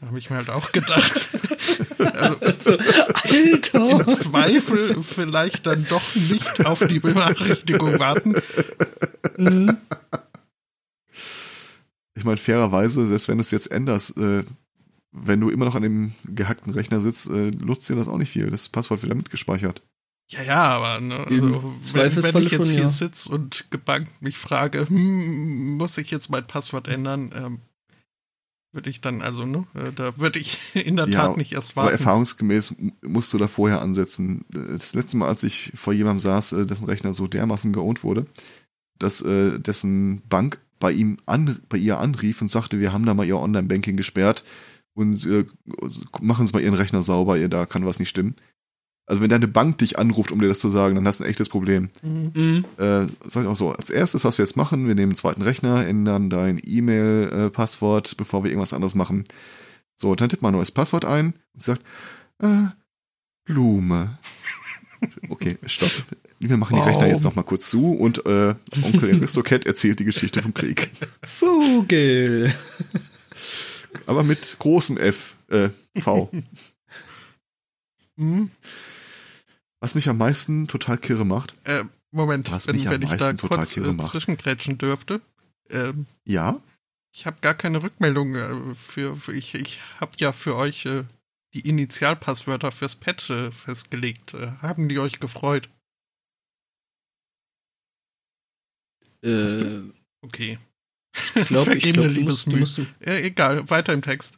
Da 0.00 0.06
habe 0.06 0.18
ich 0.18 0.30
mir 0.30 0.36
halt 0.36 0.50
auch 0.50 0.72
gedacht. 0.72 1.28
also, 1.98 2.38
So, 2.56 2.78
Alter! 2.78 3.90
im 4.08 4.16
Zweifel 4.16 5.02
vielleicht 5.02 5.66
dann 5.66 5.86
doch 5.88 6.14
nicht 6.14 6.64
auf 6.64 6.78
die 6.86 7.00
Benachrichtigung 7.00 7.98
warten. 7.98 8.34
Mhm. 9.36 9.76
Ich 12.20 12.26
meine, 12.26 12.36
fairerweise, 12.36 13.06
selbst 13.06 13.28
wenn 13.28 13.38
du 13.38 13.40
es 13.40 13.50
jetzt 13.50 13.70
änderst, 13.70 14.14
äh, 14.18 14.44
wenn 15.10 15.40
du 15.40 15.48
immer 15.48 15.64
noch 15.64 15.74
an 15.74 15.82
dem 15.82 16.12
gehackten 16.24 16.70
Rechner 16.74 17.00
sitzt, 17.00 17.30
äh, 17.30 17.50
nutzt 17.50 17.88
dir 17.88 17.96
das 17.96 18.08
auch 18.08 18.18
nicht 18.18 18.28
viel. 18.30 18.50
Das 18.50 18.68
Passwort 18.68 19.00
wird 19.00 19.10
da 19.10 19.16
mitgespeichert. 19.16 19.80
Ja, 20.28 20.42
ja, 20.42 20.62
aber 20.62 21.00
ne, 21.00 21.16
also, 21.16 21.74
wenn, 21.94 22.14
wenn 22.14 22.36
ich 22.42 22.50
jetzt 22.52 22.56
schon, 22.56 22.66
hier 22.66 22.80
ja. 22.82 22.88
sitze 22.90 23.32
und 23.32 23.70
gebankt 23.70 24.20
mich 24.20 24.36
frage, 24.36 24.86
hm, 24.86 25.78
muss 25.78 25.96
ich 25.96 26.10
jetzt 26.10 26.28
mein 26.28 26.46
Passwort 26.46 26.88
ändern, 26.88 27.32
ähm, 27.34 27.58
würde 28.72 28.90
ich 28.90 29.00
dann, 29.00 29.22
also, 29.22 29.46
ne, 29.46 29.66
äh, 29.72 29.90
da 29.92 30.18
würde 30.18 30.38
ich 30.38 30.58
in 30.74 30.96
der 30.96 31.08
Ja, 31.08 31.28
Tat 31.28 31.38
nicht 31.38 31.52
erst 31.52 31.70
Aber 31.70 31.84
warten. 31.86 31.92
erfahrungsgemäß 31.92 32.72
m- 32.72 32.92
musst 33.00 33.32
du 33.32 33.38
da 33.38 33.48
vorher 33.48 33.80
ansetzen. 33.80 34.44
Das 34.50 34.92
letzte 34.92 35.16
Mal, 35.16 35.28
als 35.28 35.42
ich 35.42 35.72
vor 35.74 35.94
jemandem 35.94 36.20
saß, 36.20 36.52
äh, 36.52 36.66
dessen 36.66 36.84
Rechner 36.84 37.14
so 37.14 37.26
dermaßen 37.26 37.72
geohnt 37.72 38.04
wurde, 38.04 38.26
dass 38.98 39.22
äh, 39.22 39.58
dessen 39.58 40.20
Bank 40.28 40.60
bei 40.80 40.90
ihm 40.90 41.18
an, 41.26 41.60
bei 41.68 41.76
ihr 41.78 41.98
anrief 41.98 42.42
und 42.42 42.50
sagte, 42.50 42.80
wir 42.80 42.92
haben 42.92 43.06
da 43.06 43.14
mal 43.14 43.26
ihr 43.26 43.38
Online-Banking 43.38 43.96
gesperrt 43.96 44.44
und 44.94 45.24
äh, 45.26 45.44
machen 46.20 46.46
Sie 46.46 46.52
mal 46.52 46.62
Ihren 46.62 46.74
Rechner 46.74 47.02
sauber, 47.02 47.38
ihr 47.38 47.48
da 47.48 47.66
kann 47.66 47.86
was 47.86 48.00
nicht 48.00 48.08
stimmen. 48.08 48.34
Also 49.06 49.22
wenn 49.22 49.30
deine 49.30 49.48
Bank 49.48 49.78
dich 49.78 49.98
anruft, 49.98 50.30
um 50.30 50.40
dir 50.40 50.48
das 50.48 50.60
zu 50.60 50.70
sagen, 50.70 50.94
dann 50.94 51.06
hast 51.06 51.20
du 51.20 51.24
ein 51.24 51.30
echtes 51.30 51.48
Problem. 51.48 51.90
Mhm. 52.02 52.30
Mhm. 52.34 52.64
Äh, 52.78 53.06
sag 53.28 53.42
ich 53.42 53.48
auch 53.48 53.56
so, 53.56 53.72
als 53.72 53.90
erstes, 53.90 54.24
was 54.24 54.38
wir 54.38 54.44
jetzt 54.44 54.56
machen, 54.56 54.86
wir 54.86 54.94
nehmen 54.94 55.10
einen 55.10 55.16
zweiten 55.16 55.42
Rechner, 55.42 55.86
ändern 55.86 56.30
dein 56.30 56.60
E-Mail-Passwort, 56.62 58.16
bevor 58.16 58.44
wir 58.44 58.50
irgendwas 58.50 58.72
anderes 58.72 58.94
machen. 58.94 59.24
So, 59.96 60.14
dann 60.14 60.28
tippt 60.28 60.42
man 60.42 60.54
ein 60.54 60.58
neues 60.58 60.70
Passwort 60.70 61.04
ein 61.04 61.34
und 61.54 61.62
sagt, 61.62 61.82
äh, 62.38 62.66
Blume. 63.44 64.18
Okay, 65.30 65.56
stopp. 65.64 65.90
Wir 66.42 66.56
machen 66.56 66.74
die 66.76 66.80
Rechner 66.82 67.06
jetzt 67.06 67.22
noch 67.24 67.34
mal 67.34 67.42
kurz 67.42 67.68
zu 67.68 67.92
und 67.92 68.24
äh, 68.24 68.54
Onkel 68.82 69.14
Aristocat 69.14 69.66
erzählt 69.66 70.00
die 70.00 70.04
Geschichte 70.04 70.40
vom 70.42 70.54
Krieg. 70.54 70.90
Vogel! 71.22 72.52
Aber 74.06 74.24
mit 74.24 74.56
großem 74.58 74.96
F, 74.96 75.36
äh, 75.48 75.68
V. 76.00 76.30
Mhm. 78.16 78.50
Was 79.80 79.94
mich 79.94 80.08
am 80.08 80.16
meisten 80.18 80.66
total 80.66 80.96
kirre 80.96 81.26
macht. 81.26 81.54
Äh, 81.64 81.84
Moment, 82.10 82.50
Was 82.50 82.66
wenn, 82.66 82.76
mich 82.76 82.86
am 82.88 82.94
wenn 82.94 83.02
ich 83.02 83.08
da 83.10 83.16
meisten 83.16 83.36
total 83.36 83.58
kurz 83.58 83.70
kirre 83.72 83.90
äh, 83.90 83.92
macht. 83.92 84.10
zwischengrätschen 84.10 84.78
dürfte. 84.78 85.20
Ähm, 85.68 86.06
Ja, 86.24 86.58
ich 87.12 87.26
habe 87.26 87.36
gar 87.42 87.54
keine 87.54 87.82
Rückmeldung 87.82 88.34
äh, 88.34 88.74
für, 88.76 89.16
für 89.16 89.32
ich, 89.34 89.54
ich 89.54 89.80
habe 90.00 90.12
ja 90.18 90.32
für 90.32 90.56
euch 90.56 90.86
äh, 90.86 91.04
die 91.52 91.68
Initialpasswörter 91.68 92.72
fürs 92.72 92.96
Pad 92.96 93.28
äh, 93.28 93.50
festgelegt. 93.50 94.32
Äh, 94.34 94.52
haben 94.62 94.88
die 94.88 94.98
euch 94.98 95.20
gefreut? 95.20 95.68
Äh, 99.22 99.82
Okay. 100.22 100.58
ich 101.34 101.46
glaube, 101.48 101.74
ich 101.74 101.92
glaub, 101.92 102.08
du 102.08 102.20
musst, 102.22 102.46
du 102.46 102.56
musst 102.56 102.78
du, 102.78 102.86
Äh, 103.00 103.22
egal, 103.26 103.68
weiter 103.70 103.92
im 103.92 104.02
Text. 104.02 104.34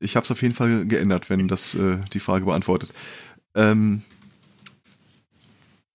ich 0.00 0.16
habe 0.16 0.24
es 0.24 0.30
auf 0.30 0.40
jeden 0.42 0.54
Fall 0.54 0.86
geändert, 0.86 1.28
wenn 1.30 1.46
das 1.48 1.74
äh, 1.74 1.98
die 2.12 2.20
Frage 2.20 2.44
beantwortet. 2.46 2.92
Ähm, 3.54 4.02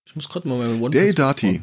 ich 0.06 0.14
muss 0.14 0.28
gerade 0.28 0.46
mal 0.48 0.58
meine 0.58 0.74
One 0.80 0.90
Der 0.90 1.08
Edati 1.08 1.62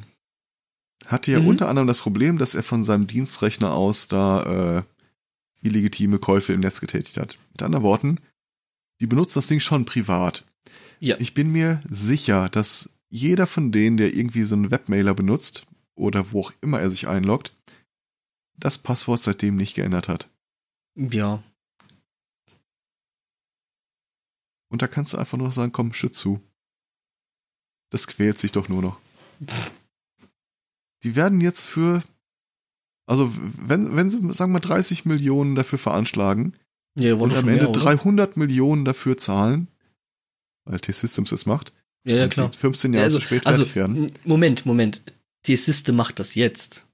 hatte 1.08 1.32
ja 1.32 1.40
Mhm. 1.40 1.48
unter 1.48 1.68
anderem 1.70 1.88
das 1.88 2.00
Problem, 2.00 2.38
dass 2.38 2.54
er 2.56 2.64
von 2.64 2.84
seinem 2.84 3.08
Dienstrechner 3.08 3.74
aus 3.74 4.08
da 4.08 4.78
äh, 4.80 4.84
illegitime 5.62 6.20
Käufe 6.20 6.54
im 6.54 6.60
Netz 6.60 6.80
getätigt 6.82 7.18
hat. 7.18 7.38
Mit 7.52 7.64
anderen 7.64 7.84
Worten, 7.84 8.18
die 9.00 9.08
benutzen 9.08 9.36
das 9.36 9.48
Ding 9.48 9.60
schon 9.60 9.86
privat. 9.86 10.44
Ja. 11.00 11.16
Ich 11.20 11.34
bin 11.34 11.52
mir 11.52 11.82
sicher, 11.90 12.50
dass 12.50 12.90
jeder 13.10 13.48
von 13.48 13.72
denen, 13.72 13.98
der 13.98 14.14
irgendwie 14.14 14.44
so 14.44 14.56
einen 14.56 14.70
Webmailer 14.72 15.14
benutzt 15.14 15.66
oder 16.02 16.32
wo 16.32 16.42
auch 16.42 16.54
immer 16.62 16.80
er 16.82 16.90
sich 16.90 17.08
einloggt, 17.08 17.56
das 18.58 18.80
Passwort 18.80 19.22
seitdem 19.22 19.56
nicht 19.56 19.76
geändert 19.76 20.08
hat. 20.08 20.30
Ja. 20.96 21.44
Und 24.70 24.82
da 24.82 24.88
kannst 24.88 25.14
du 25.14 25.18
einfach 25.18 25.38
nur 25.38 25.48
noch 25.48 25.54
sagen, 25.54 25.72
komm, 25.72 25.94
schütz 25.94 26.18
zu. 26.18 26.42
Das 27.92 28.08
quält 28.08 28.40
sich 28.40 28.52
doch 28.52 28.68
nur 28.68 28.82
noch. 28.82 29.00
Die 31.04 31.16
werden 31.16 31.42
jetzt 31.42 31.62
für, 31.62 32.04
also 33.06 33.32
wenn, 33.58 33.96
wenn 33.96 34.10
sie, 34.10 34.34
sagen 34.34 34.54
wir, 34.54 34.60
30 34.60 35.06
Millionen 35.06 35.56
dafür 35.56 35.78
veranschlagen 35.78 36.56
Ja, 36.98 37.16
und 37.16 37.34
am 37.34 37.48
Ende 37.48 37.64
mehr, 37.64 37.70
oder? 37.70 37.80
300 37.80 38.38
Millionen 38.38 38.86
dafür 38.86 39.18
zahlen, 39.18 39.68
weil 40.66 40.80
T-Systems 40.80 41.32
es 41.32 41.46
macht, 41.46 41.74
Ja, 42.06 42.16
ja, 42.16 42.28
klar. 42.28 42.52
sie 42.52 42.58
15 42.58 42.94
Ja, 42.94 43.00
Jahre 43.00 43.06
also, 43.06 43.20
zu 43.20 43.26
spät 43.26 43.46
also, 43.46 43.66
fertig 43.66 43.76
werden. 43.76 44.12
Moment, 44.24 44.66
Moment. 44.66 45.02
Die 45.48 45.56
System 45.56 45.96
macht 45.96 46.20
das 46.20 46.36
jetzt. 46.36 46.86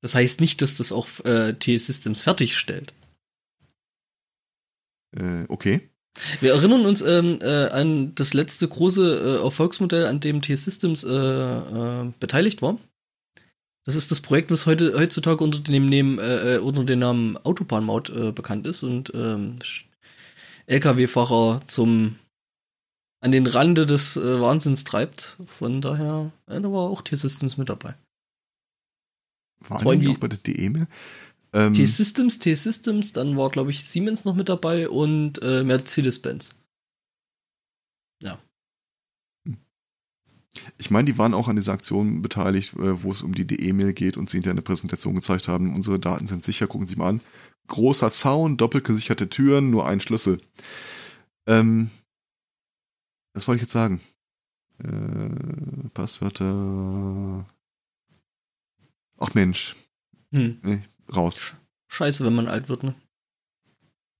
Das 0.00 0.14
heißt 0.14 0.40
nicht, 0.40 0.62
dass 0.62 0.76
das 0.76 0.92
auch 0.92 1.08
äh, 1.24 1.54
T-Systems 1.54 2.22
fertigstellt. 2.22 2.92
Äh, 5.16 5.44
okay. 5.48 5.88
Wir 6.40 6.52
erinnern 6.52 6.84
uns 6.84 7.00
ähm, 7.00 7.38
äh, 7.40 7.68
an 7.68 8.14
das 8.14 8.34
letzte 8.34 8.68
große 8.68 9.38
äh, 9.40 9.44
Erfolgsmodell, 9.44 10.06
an 10.06 10.20
dem 10.20 10.42
T-Systems 10.42 11.04
äh, 11.04 11.08
äh, 11.08 12.12
beteiligt 12.20 12.60
war. 12.60 12.78
Das 13.84 13.96
ist 13.96 14.10
das 14.10 14.20
Projekt, 14.20 14.50
was 14.50 14.66
heute 14.66 14.94
heutzutage 14.96 15.42
unter 15.42 15.58
dem, 15.60 15.86
Namen, 15.86 16.18
äh, 16.18 16.58
unter 16.58 16.84
dem 16.84 16.98
Namen 16.98 17.36
Autobahnmaut 17.38 18.10
äh, 18.10 18.32
bekannt 18.32 18.66
ist 18.66 18.82
und 18.82 19.12
ähm, 19.14 19.58
LKW-Fahrer 20.66 21.62
zum 21.66 22.16
an 23.22 23.30
den 23.30 23.46
Rande 23.46 23.86
des 23.86 24.16
äh, 24.16 24.40
Wahnsinns 24.40 24.84
treibt. 24.84 25.38
Von 25.46 25.80
daher, 25.80 26.32
äh, 26.46 26.60
da 26.60 26.70
war 26.70 26.90
auch 26.90 27.02
T-Systems 27.02 27.56
mit 27.56 27.68
dabei. 27.68 27.94
War 29.60 29.96
die 29.96 30.08
auch 30.08 30.18
bei 30.18 30.28
der 30.28 30.38
DE 30.38 30.68
mehr? 30.68 30.88
Ähm, 31.52 31.72
T-Systems, 31.72 32.40
T-Systems, 32.40 33.12
dann 33.12 33.36
war, 33.36 33.48
glaube 33.50 33.70
ich, 33.70 33.84
Siemens 33.84 34.24
noch 34.24 34.34
mit 34.34 34.48
dabei 34.48 34.88
und 34.88 35.40
äh, 35.40 35.62
Mercedes-Benz. 35.62 36.56
Ja. 38.20 38.40
Ich 40.78 40.90
meine, 40.90 41.04
die 41.04 41.16
waren 41.16 41.32
auch 41.32 41.46
an 41.46 41.56
dieser 41.56 41.72
Aktion 41.72 42.22
beteiligt, 42.22 42.74
äh, 42.74 43.04
wo 43.04 43.12
es 43.12 43.22
um 43.22 43.36
die 43.36 43.46
DE-Mail 43.46 43.92
geht 43.92 44.16
und 44.16 44.30
sie 44.30 44.38
hinterher 44.38 44.54
eine 44.54 44.62
Präsentation 44.62 45.14
gezeigt 45.14 45.46
haben. 45.46 45.74
Unsere 45.76 46.00
Daten 46.00 46.26
sind 46.26 46.42
sicher, 46.42 46.66
gucken 46.66 46.88
Sie 46.88 46.96
mal 46.96 47.10
an. 47.10 47.20
Großer 47.68 48.10
Zaun, 48.10 48.56
doppelt 48.56 48.82
gesicherte 48.82 49.30
Türen, 49.30 49.70
nur 49.70 49.86
ein 49.86 50.00
Schlüssel. 50.00 50.40
Ähm, 51.46 51.90
was 53.34 53.48
wollte 53.48 53.58
ich 53.58 53.62
jetzt 53.62 53.72
sagen? 53.72 54.00
Äh, 54.78 55.88
Passwörter. 55.94 57.46
Ach 59.18 59.34
Mensch. 59.34 59.76
Hm. 60.32 60.58
Nee, 60.62 60.82
raus. 61.14 61.40
Scheiße, 61.88 62.24
wenn 62.24 62.34
man 62.34 62.48
alt 62.48 62.68
wird, 62.68 62.82
ne? 62.82 62.94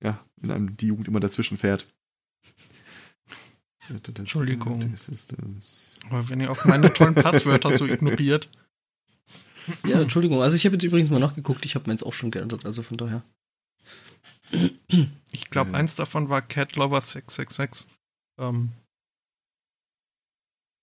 Ja, 0.03 0.25
in 0.43 0.51
einem 0.51 0.77
die 0.77 0.89
Jugend 0.89 1.09
immer 1.09 1.21
dazwischen 1.21 1.57
fährt. 1.57 1.87
Entschuldigung. 3.89 4.95
Aber 6.11 6.29
wenn 6.29 6.41
ihr 6.41 6.51
auch 6.51 6.65
meine 6.65 6.93
tollen 6.93 7.15
Passwörter 7.15 7.77
so 7.77 7.87
ignoriert. 7.87 8.49
Ja, 9.87 10.01
Entschuldigung. 10.01 10.43
Also 10.43 10.57
ich 10.57 10.65
habe 10.65 10.75
jetzt 10.75 10.85
übrigens 10.85 11.11
mal 11.11 11.21
nachgeguckt. 11.21 11.65
Ich 11.65 11.75
habe 11.75 11.89
meins 11.89 12.03
auch 12.03 12.15
schon 12.15 12.31
geändert, 12.31 12.65
also 12.65 12.83
von 12.83 12.97
daher. 12.97 13.23
Ich 15.31 15.51
glaube, 15.51 15.71
ja. 15.71 15.79
eins 15.79 15.95
davon 15.97 16.29
war 16.29 16.43
Catlover 16.43 17.01
666. 17.01 17.87
Ähm. 18.39 18.71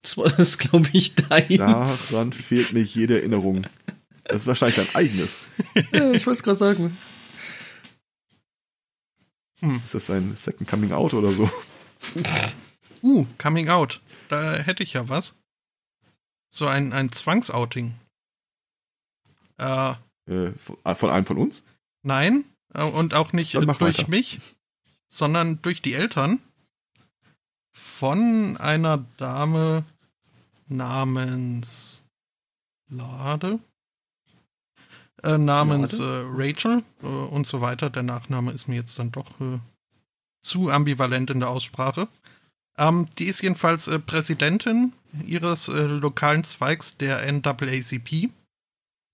Das 0.01 0.17
war 0.17 0.29
das, 0.29 0.57
glaube 0.57 0.89
ich, 0.93 1.15
deins. 1.15 2.09
Daran 2.11 2.33
fehlt 2.33 2.73
nicht 2.73 2.95
jede 2.95 3.19
Erinnerung. 3.19 3.65
Das 4.23 4.41
ist 4.41 4.47
wahrscheinlich 4.47 4.77
dein 4.77 4.95
eigenes. 4.95 5.51
ja, 5.91 6.11
ich 6.11 6.25
wollte 6.25 6.37
es 6.37 6.43
gerade 6.43 6.57
sagen. 6.57 6.97
Hm. 9.59 9.81
Ist 9.83 9.93
das 9.93 10.09
ein 10.09 10.35
Second 10.35 10.69
Coming 10.69 10.93
Out 10.93 11.13
oder 11.13 11.33
so? 11.33 11.49
Uh, 13.01 13.25
Coming 13.37 13.69
Out. 13.69 14.01
Da 14.29 14.55
hätte 14.55 14.83
ich 14.83 14.93
ja 14.93 15.09
was. 15.09 15.35
So 16.49 16.67
ein, 16.67 16.93
ein 16.93 17.11
Zwangsouting. 17.11 17.93
Äh, 19.57 19.93
äh, 20.27 20.53
von 20.95 21.09
einem 21.09 21.25
von 21.25 21.37
uns? 21.37 21.65
Nein, 22.03 22.45
äh, 22.73 22.83
und 22.83 23.13
auch 23.13 23.33
nicht 23.33 23.53
durch 23.55 23.81
weiter. 23.81 24.07
mich, 24.09 24.39
sondern 25.07 25.61
durch 25.61 25.81
die 25.81 25.93
Eltern 25.93 26.39
von 27.71 28.57
einer 28.57 29.05
Dame 29.17 29.83
namens 30.67 32.01
Lade 32.89 33.59
äh, 35.23 35.37
namens 35.37 35.99
äh, 35.99 36.03
Rachel 36.03 36.83
äh, 37.03 37.05
und 37.05 37.45
so 37.45 37.61
weiter. 37.61 37.89
Der 37.89 38.03
Nachname 38.03 38.51
ist 38.51 38.67
mir 38.67 38.75
jetzt 38.75 38.99
dann 38.99 39.11
doch 39.11 39.39
äh, 39.41 39.59
zu 40.41 40.69
ambivalent 40.69 41.29
in 41.29 41.39
der 41.39 41.49
Aussprache. 41.49 42.07
Ähm, 42.77 43.07
die 43.17 43.25
ist 43.25 43.41
jedenfalls 43.41 43.87
äh, 43.87 43.99
Präsidentin 43.99 44.93
ihres 45.25 45.67
äh, 45.67 45.81
lokalen 45.81 46.43
Zweigs 46.43 46.97
der 46.97 47.29
NAACP, 47.31 48.29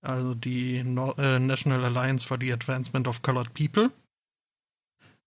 also 0.02 0.34
die 0.34 0.84
no 0.84 1.14
National 1.16 1.84
Alliance 1.84 2.24
for 2.24 2.38
the 2.40 2.52
Advancement 2.52 3.08
of 3.08 3.22
Colored 3.22 3.52
People. 3.54 3.90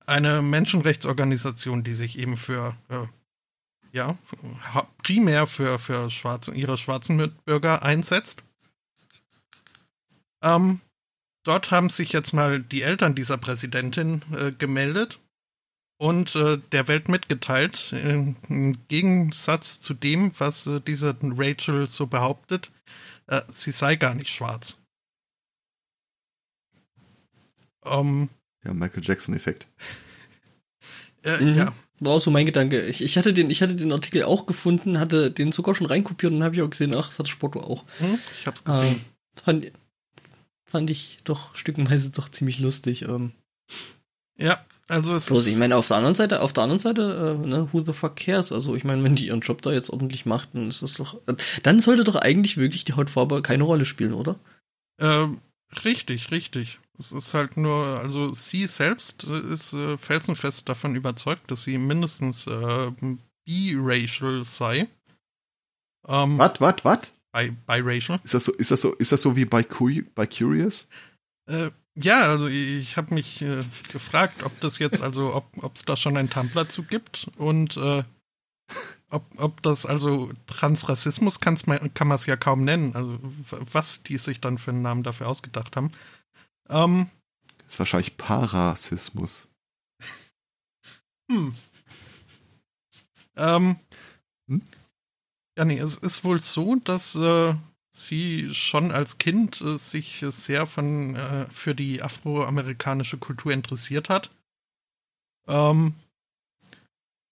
Eine 0.05 0.41
Menschenrechtsorganisation, 0.41 1.84
die 1.84 1.93
sich 1.93 2.17
eben 2.17 2.38
für 2.38 2.75
ja, 3.91 4.17
primär 5.03 5.47
für, 5.47 5.79
für 5.79 6.09
schwarze, 6.09 6.53
ihre 6.53 6.77
schwarzen 6.77 7.15
Mitbürger 7.15 7.83
einsetzt. 7.83 8.43
Ähm, 10.41 10.81
dort 11.43 11.71
haben 11.71 11.89
sich 11.89 12.11
jetzt 12.11 12.33
mal 12.33 12.61
die 12.61 12.81
Eltern 12.81 13.15
dieser 13.15 13.37
Präsidentin 13.37 14.23
äh, 14.31 14.51
gemeldet 14.51 15.19
und 15.97 16.35
äh, 16.35 16.57
der 16.71 16.87
Welt 16.87 17.09
mitgeteilt, 17.09 17.91
im 17.91 18.77
Gegensatz 18.87 19.81
zu 19.81 19.93
dem, 19.93 20.31
was 20.39 20.65
äh, 20.65 20.79
diese 20.79 21.15
Rachel 21.21 21.87
so 21.87 22.07
behauptet, 22.07 22.71
äh, 23.27 23.41
sie 23.49 23.71
sei 23.71 23.95
gar 23.95 24.15
nicht 24.15 24.29
schwarz. 24.29 24.77
Um, 27.81 28.29
ja, 28.63 28.73
Michael 28.73 29.03
Jackson-Effekt. 29.03 29.67
Äh, 31.23 31.43
mhm. 31.43 31.57
Ja. 31.57 31.73
War 31.99 32.13
auch 32.13 32.19
so 32.19 32.31
mein 32.31 32.45
Gedanke. 32.45 32.85
Ich, 32.87 33.03
ich, 33.03 33.17
hatte 33.17 33.33
den, 33.33 33.49
ich 33.49 33.61
hatte 33.61 33.75
den 33.75 33.91
Artikel 33.91 34.23
auch 34.23 34.45
gefunden, 34.45 34.99
hatte 34.99 35.31
den 35.31 35.51
sogar 35.51 35.75
schon 35.75 35.87
reinkopiert 35.87 36.31
und 36.31 36.43
habe 36.43 36.55
ich 36.55 36.61
auch 36.61 36.69
gesehen, 36.69 36.95
ach, 36.95 37.07
das 37.07 37.19
hat 37.19 37.27
Sporto 37.27 37.59
auch. 37.59 37.83
Mhm, 37.99 38.19
ich 38.39 38.47
hab's 38.47 38.63
gesehen. 38.63 38.87
Ähm, 38.87 39.01
fand, 39.43 39.71
fand 40.65 40.89
ich 40.89 41.17
doch 41.23 41.55
stückenweise 41.55 42.11
doch 42.11 42.29
ziemlich 42.29 42.59
lustig. 42.59 43.01
Ähm. 43.01 43.33
Ja, 44.37 44.65
also 44.87 45.13
es 45.13 45.27
Bloß, 45.27 45.41
ist. 45.41 45.47
Ich 45.47 45.57
meine, 45.57 45.75
auf 45.75 45.87
der 45.87 45.97
anderen 45.97 46.15
Seite, 46.15 46.41
auf 46.41 46.53
der 46.53 46.63
anderen 46.63 46.79
Seite, 46.79 47.37
äh, 47.37 47.47
ne, 47.47 47.67
who 47.71 47.83
the 47.83 47.93
fuck 47.93 48.15
cares? 48.15 48.51
Also 48.51 48.75
ich 48.75 48.83
meine, 48.83 49.03
wenn 49.03 49.15
die 49.15 49.27
ihren 49.27 49.41
Job 49.41 49.61
da 49.61 49.71
jetzt 49.71 49.89
ordentlich 49.89 50.25
macht, 50.25 50.49
dann 50.53 50.69
ist 50.69 50.81
das 50.81 50.93
doch. 50.93 51.15
Äh, 51.27 51.35
dann 51.63 51.79
sollte 51.79 52.03
doch 52.05 52.15
eigentlich 52.15 52.57
wirklich 52.57 52.85
die 52.85 52.93
Hautfarbe 52.93 53.41
keine 53.41 53.63
Rolle 53.63 53.85
spielen, 53.85 54.13
oder? 54.13 54.39
Ähm, 54.99 55.41
richtig, 55.83 56.31
richtig. 56.31 56.79
Es 56.99 57.13
ist 57.13 57.33
halt 57.33 57.55
nur, 57.55 57.99
also 57.99 58.33
sie 58.33 58.67
selbst 58.67 59.23
ist 59.23 59.71
äh, 59.71 59.97
felsenfest 59.97 60.67
davon 60.67 60.95
überzeugt, 60.95 61.49
dass 61.49 61.63
sie 61.63 61.77
mindestens 61.77 62.45
äh, 62.45 62.91
biracial 63.45 64.43
sei. 64.43 64.87
Ähm, 66.07 66.37
was, 66.37 66.59
was, 66.59 66.83
was? 66.83 67.13
Bi 67.31 67.51
biracial. 67.65 68.19
Ist 68.23 68.33
das 68.33 68.43
so, 68.43 68.53
ist 68.53 68.71
das 68.71 68.81
so, 68.81 68.93
ist 68.95 69.11
das 69.13 69.21
so 69.21 69.37
wie 69.37 69.45
bei, 69.45 69.65
bei 70.13 70.27
Curious? 70.27 70.89
Äh, 71.49 71.71
ja, 71.95 72.21
also 72.21 72.47
ich 72.47 72.97
habe 72.97 73.13
mich 73.13 73.41
äh, 73.41 73.63
gefragt, 73.91 74.43
ob 74.43 74.59
das 74.59 74.80
jetzt, 74.80 75.01
also 75.01 75.34
ob 75.34 75.76
es 75.76 75.85
da 75.85 75.95
schon 75.95 76.17
ein 76.17 76.30
Tumblr 76.30 76.67
zu 76.67 76.84
gibt 76.84 77.30
und 77.38 77.77
äh, 77.77 78.03
ob, 79.09 79.26
ob 79.38 79.61
das 79.63 79.85
also 79.85 80.31
Transrassismus 80.47 81.39
kann's 81.39 81.65
kann 81.65 82.07
man 82.07 82.15
es 82.15 82.26
ja 82.26 82.35
kaum 82.35 82.63
nennen, 82.63 82.95
also 82.95 83.17
was 83.49 84.03
die 84.03 84.17
sich 84.17 84.39
dann 84.39 84.57
für 84.57 84.71
einen 84.71 84.81
Namen 84.81 85.03
dafür 85.03 85.27
ausgedacht 85.27 85.76
haben. 85.76 85.91
Ähm, 86.69 87.09
das 87.59 87.73
ist 87.73 87.79
wahrscheinlich 87.79 88.17
Parassismus. 88.17 89.49
Hm. 91.31 91.53
Ähm, 93.35 93.75
hm? 94.49 94.61
Ja, 95.57 95.65
nee, 95.65 95.79
es 95.79 95.95
ist 95.95 96.23
wohl 96.23 96.41
so, 96.41 96.75
dass 96.75 97.15
äh, 97.15 97.53
sie 97.91 98.53
schon 98.53 98.91
als 98.91 99.17
Kind 99.17 99.61
äh, 99.61 99.77
sich 99.77 100.23
sehr 100.29 100.65
von, 100.67 101.15
äh, 101.15 101.45
für 101.51 101.75
die 101.75 102.01
afroamerikanische 102.01 103.17
Kultur 103.17 103.51
interessiert 103.51 104.09
hat. 104.09 104.31
Ähm, 105.47 105.95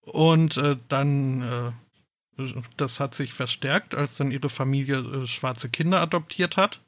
und 0.02 0.58
äh, 0.58 0.78
dann, 0.88 1.42
äh, 2.38 2.54
das 2.78 3.00
hat 3.00 3.14
sich 3.14 3.34
verstärkt, 3.34 3.96
als 3.96 4.16
dann 4.18 4.32
ihre 4.32 4.50
Familie 4.50 5.00
äh, 5.00 5.28
schwarze 5.28 5.70
Kinder 5.70 6.02
adoptiert 6.02 6.58
hat. 6.58 6.82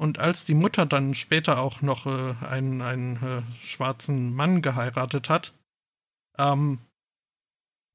Und 0.00 0.18
als 0.18 0.46
die 0.46 0.54
Mutter 0.54 0.86
dann 0.86 1.14
später 1.14 1.60
auch 1.60 1.82
noch 1.82 2.06
einen, 2.06 2.80
einen 2.80 3.44
schwarzen 3.60 4.34
Mann 4.34 4.62
geheiratet 4.62 5.28
hat, 5.28 5.52
ähm, 6.38 6.78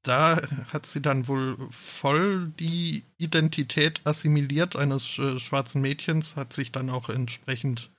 da 0.06 0.40
hat 0.72 0.86
sie 0.86 1.02
dann 1.02 1.26
wohl 1.26 1.56
voll 1.70 2.52
die 2.60 3.02
Identität 3.18 4.06
assimiliert 4.06 4.76
eines 4.76 5.18
äh, 5.18 5.40
schwarzen 5.40 5.82
Mädchens, 5.82 6.36
hat 6.36 6.52
sich 6.52 6.70
dann 6.70 6.90
auch 6.90 7.08
entsprechend, 7.08 7.90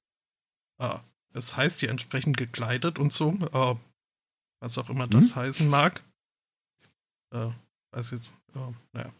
äh, 0.79 0.99
es 1.34 1.57
heißt 1.57 1.81
ja 1.81 1.89
entsprechend 1.89 2.38
gekleidet 2.38 2.99
und 2.99 3.11
so, 3.11 3.31
äh, 3.34 3.75
was 4.61 4.77
auch 4.77 4.89
immer 4.89 5.07
das 5.07 5.31
hm? 5.31 5.35
heißen 5.35 5.69
mag. 5.69 6.01
Äh, 7.34 7.49
weiß 7.91 8.11
jetzt, 8.11 8.31
naja. 8.93 9.11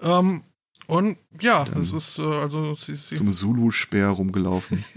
Ähm, 0.00 0.42
und 0.86 1.16
ja, 1.40 1.64
es 1.80 1.92
ist 1.92 2.18
äh, 2.18 2.22
also 2.22 2.74
sie, 2.74 2.96
sie 2.96 3.14
zum 3.14 3.30
Zulu-Speer 3.30 4.08
rumgelaufen. 4.08 4.84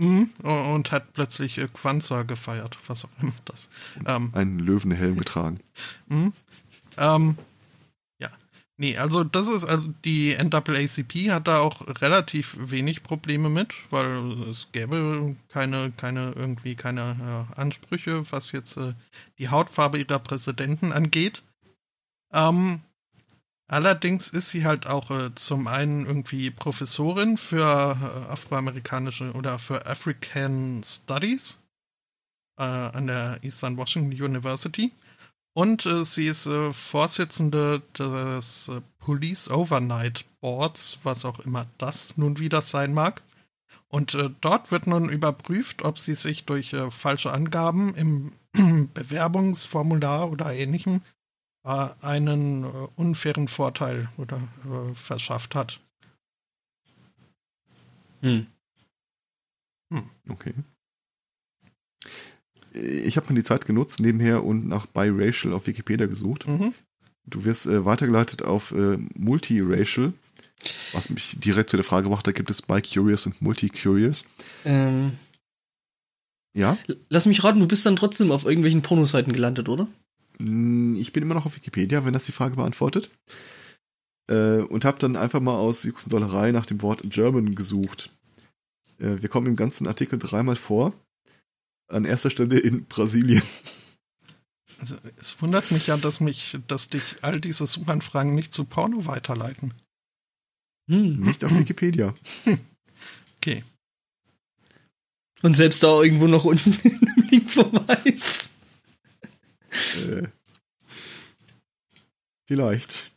Mhm. 0.00 0.30
Und 0.42 0.92
hat 0.92 1.12
plötzlich 1.12 1.58
äh, 1.58 1.68
Quanza 1.68 2.22
gefeiert, 2.22 2.78
was 2.86 3.04
auch 3.04 3.10
immer 3.20 3.34
das. 3.44 3.68
Ähm, 4.06 4.30
einen 4.32 4.58
Löwenhelm 4.58 5.18
getragen. 5.18 5.60
Mhm. 6.08 6.32
Ähm, 6.96 7.36
ja. 8.18 8.30
Nee, 8.78 8.96
also 8.96 9.24
das 9.24 9.46
ist, 9.46 9.66
also 9.66 9.92
die 10.06 10.34
NAACP 10.34 11.30
hat 11.30 11.48
da 11.48 11.58
auch 11.58 11.86
relativ 12.00 12.56
wenig 12.58 13.02
Probleme 13.02 13.50
mit, 13.50 13.74
weil 13.90 14.08
es 14.50 14.68
gäbe 14.72 15.36
keine, 15.50 15.92
keine, 15.98 16.32
irgendwie 16.34 16.76
keine 16.76 17.46
äh, 17.54 17.60
Ansprüche, 17.60 18.24
was 18.32 18.52
jetzt 18.52 18.78
äh, 18.78 18.94
die 19.38 19.50
Hautfarbe 19.50 19.98
ihrer 19.98 20.18
Präsidenten 20.18 20.92
angeht. 20.92 21.42
Ähm, 22.32 22.80
allerdings 23.70 24.28
ist 24.28 24.50
sie 24.50 24.64
halt 24.64 24.86
auch 24.86 25.10
äh, 25.10 25.34
zum 25.34 25.66
einen 25.66 26.06
irgendwie 26.06 26.50
Professorin 26.50 27.36
für 27.36 27.62
äh, 27.64 28.30
afroamerikanische 28.32 29.32
oder 29.32 29.58
für 29.58 29.86
African 29.86 30.82
Studies 30.84 31.58
äh, 32.58 32.62
an 32.62 33.06
der 33.06 33.38
Eastern 33.42 33.76
Washington 33.76 34.12
University. 34.12 34.92
Und 35.52 35.86
äh, 35.86 36.04
sie 36.04 36.26
ist 36.26 36.46
äh, 36.46 36.72
Vorsitzende 36.72 37.82
des 37.98 38.70
Police 38.98 39.50
Overnight 39.50 40.24
Boards, 40.40 40.98
was 41.02 41.24
auch 41.24 41.40
immer 41.40 41.66
das 41.78 42.16
nun 42.16 42.38
wieder 42.38 42.62
sein 42.62 42.94
mag. 42.94 43.22
Und 43.88 44.14
äh, 44.14 44.30
dort 44.40 44.70
wird 44.70 44.86
nun 44.86 45.08
überprüft, 45.08 45.82
ob 45.82 45.98
sie 45.98 46.14
sich 46.14 46.44
durch 46.44 46.72
äh, 46.72 46.90
falsche 46.90 47.32
Angaben 47.32 47.94
im 47.94 48.32
Bewerbungsformular 48.94 50.30
oder 50.30 50.52
ähnlichem 50.54 50.96
äh, 50.96 51.19
einen 51.62 52.64
unfairen 52.96 53.48
Vorteil 53.48 54.08
oder 54.16 54.40
verschafft 54.94 55.54
hat. 55.54 55.80
Hm. 58.22 58.46
Hm. 59.92 60.10
Okay 60.28 60.54
ich 62.72 63.16
habe 63.16 63.32
mir 63.32 63.40
die 63.40 63.44
Zeit 63.44 63.66
genutzt 63.66 64.00
nebenher 64.00 64.44
und 64.44 64.66
nach 64.66 64.86
Biracial 64.86 65.52
auf 65.52 65.66
Wikipedia 65.66 66.06
gesucht. 66.06 66.46
Mhm. 66.46 66.74
Du 67.26 67.44
wirst 67.44 67.66
äh, 67.66 67.84
weitergeleitet 67.84 68.42
auf 68.42 68.72
äh, 68.72 68.98
Multiracial, 69.14 70.12
was 70.92 71.10
mich 71.10 71.38
direkt 71.38 71.70
zu 71.70 71.76
der 71.76 71.84
Frage 71.84 72.08
macht, 72.08 72.26
da 72.26 72.32
gibt 72.32 72.50
es 72.50 72.62
Bi-Curious 72.62 73.26
und 73.26 73.40
Multi-Curious. 73.42 74.24
Ähm, 74.64 75.12
ja? 76.54 76.76
Lass 77.08 77.26
mich 77.26 77.44
raten, 77.44 77.60
du 77.60 77.68
bist 77.68 77.86
dann 77.86 77.96
trotzdem 77.96 78.32
auf 78.32 78.44
irgendwelchen 78.44 78.82
Pornoseiten 78.82 79.32
gelandet, 79.32 79.68
oder? 79.68 79.86
Hm, 80.40 80.96
ich 80.96 81.12
bin 81.12 81.22
immer 81.22 81.34
noch 81.34 81.46
auf 81.46 81.56
Wikipedia, 81.56 82.04
wenn 82.04 82.12
das 82.12 82.24
die 82.24 82.32
Frage 82.32 82.56
beantwortet. 82.56 83.10
Äh, 84.28 84.60
und 84.62 84.84
habe 84.84 84.98
dann 84.98 85.16
einfach 85.16 85.40
mal 85.40 85.56
aus 85.56 85.86
Dollerei 86.06 86.52
nach 86.52 86.66
dem 86.66 86.82
Wort 86.82 87.02
German 87.04 87.54
gesucht. 87.54 88.10
Äh, 88.98 89.20
wir 89.20 89.28
kommen 89.28 89.46
im 89.46 89.56
ganzen 89.56 89.86
Artikel 89.86 90.18
dreimal 90.18 90.56
vor 90.56 90.94
an 91.88 92.04
erster 92.04 92.30
Stelle 92.30 92.58
in 92.58 92.86
Brasilien. 92.86 93.42
Also 94.78 94.96
es 95.18 95.40
wundert 95.42 95.70
mich 95.72 95.88
ja, 95.88 95.96
dass 95.96 96.20
mich, 96.20 96.56
dass 96.68 96.88
dich 96.88 97.16
all 97.22 97.40
diese 97.40 97.66
Suchanfragen 97.66 98.34
nicht 98.34 98.52
zu 98.52 98.64
Porno 98.64 99.04
weiterleiten. 99.06 99.74
Hm. 100.88 101.20
Nicht 101.20 101.44
auf 101.44 101.56
Wikipedia. 101.56 102.14
Okay. 103.42 103.64
Und 105.40 105.56
selbst 105.56 105.82
da 105.82 106.02
irgendwo 106.02 106.26
noch 106.26 106.44
unten 106.44 106.72
in 106.82 107.00
dem 107.00 107.24
Linkverweis. 107.30 108.49
Äh, 109.70 110.28
vielleicht. 112.46 113.10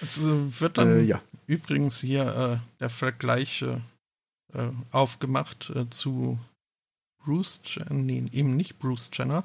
Es 0.00 0.18
äh, 0.18 0.60
wird 0.60 0.78
dann 0.78 1.00
äh, 1.00 1.02
ja. 1.02 1.22
übrigens 1.46 2.00
hier 2.00 2.60
äh, 2.62 2.78
der 2.80 2.90
Vergleich 2.90 3.62
äh, 3.62 3.80
äh, 4.54 4.70
aufgemacht 4.90 5.70
äh, 5.70 5.88
zu 5.90 6.38
Bruce 7.22 7.60
Jenner, 7.64 7.94
nee, 7.94 8.28
eben 8.32 8.56
nicht 8.56 8.78
Bruce 8.78 9.10
Jenner, 9.12 9.44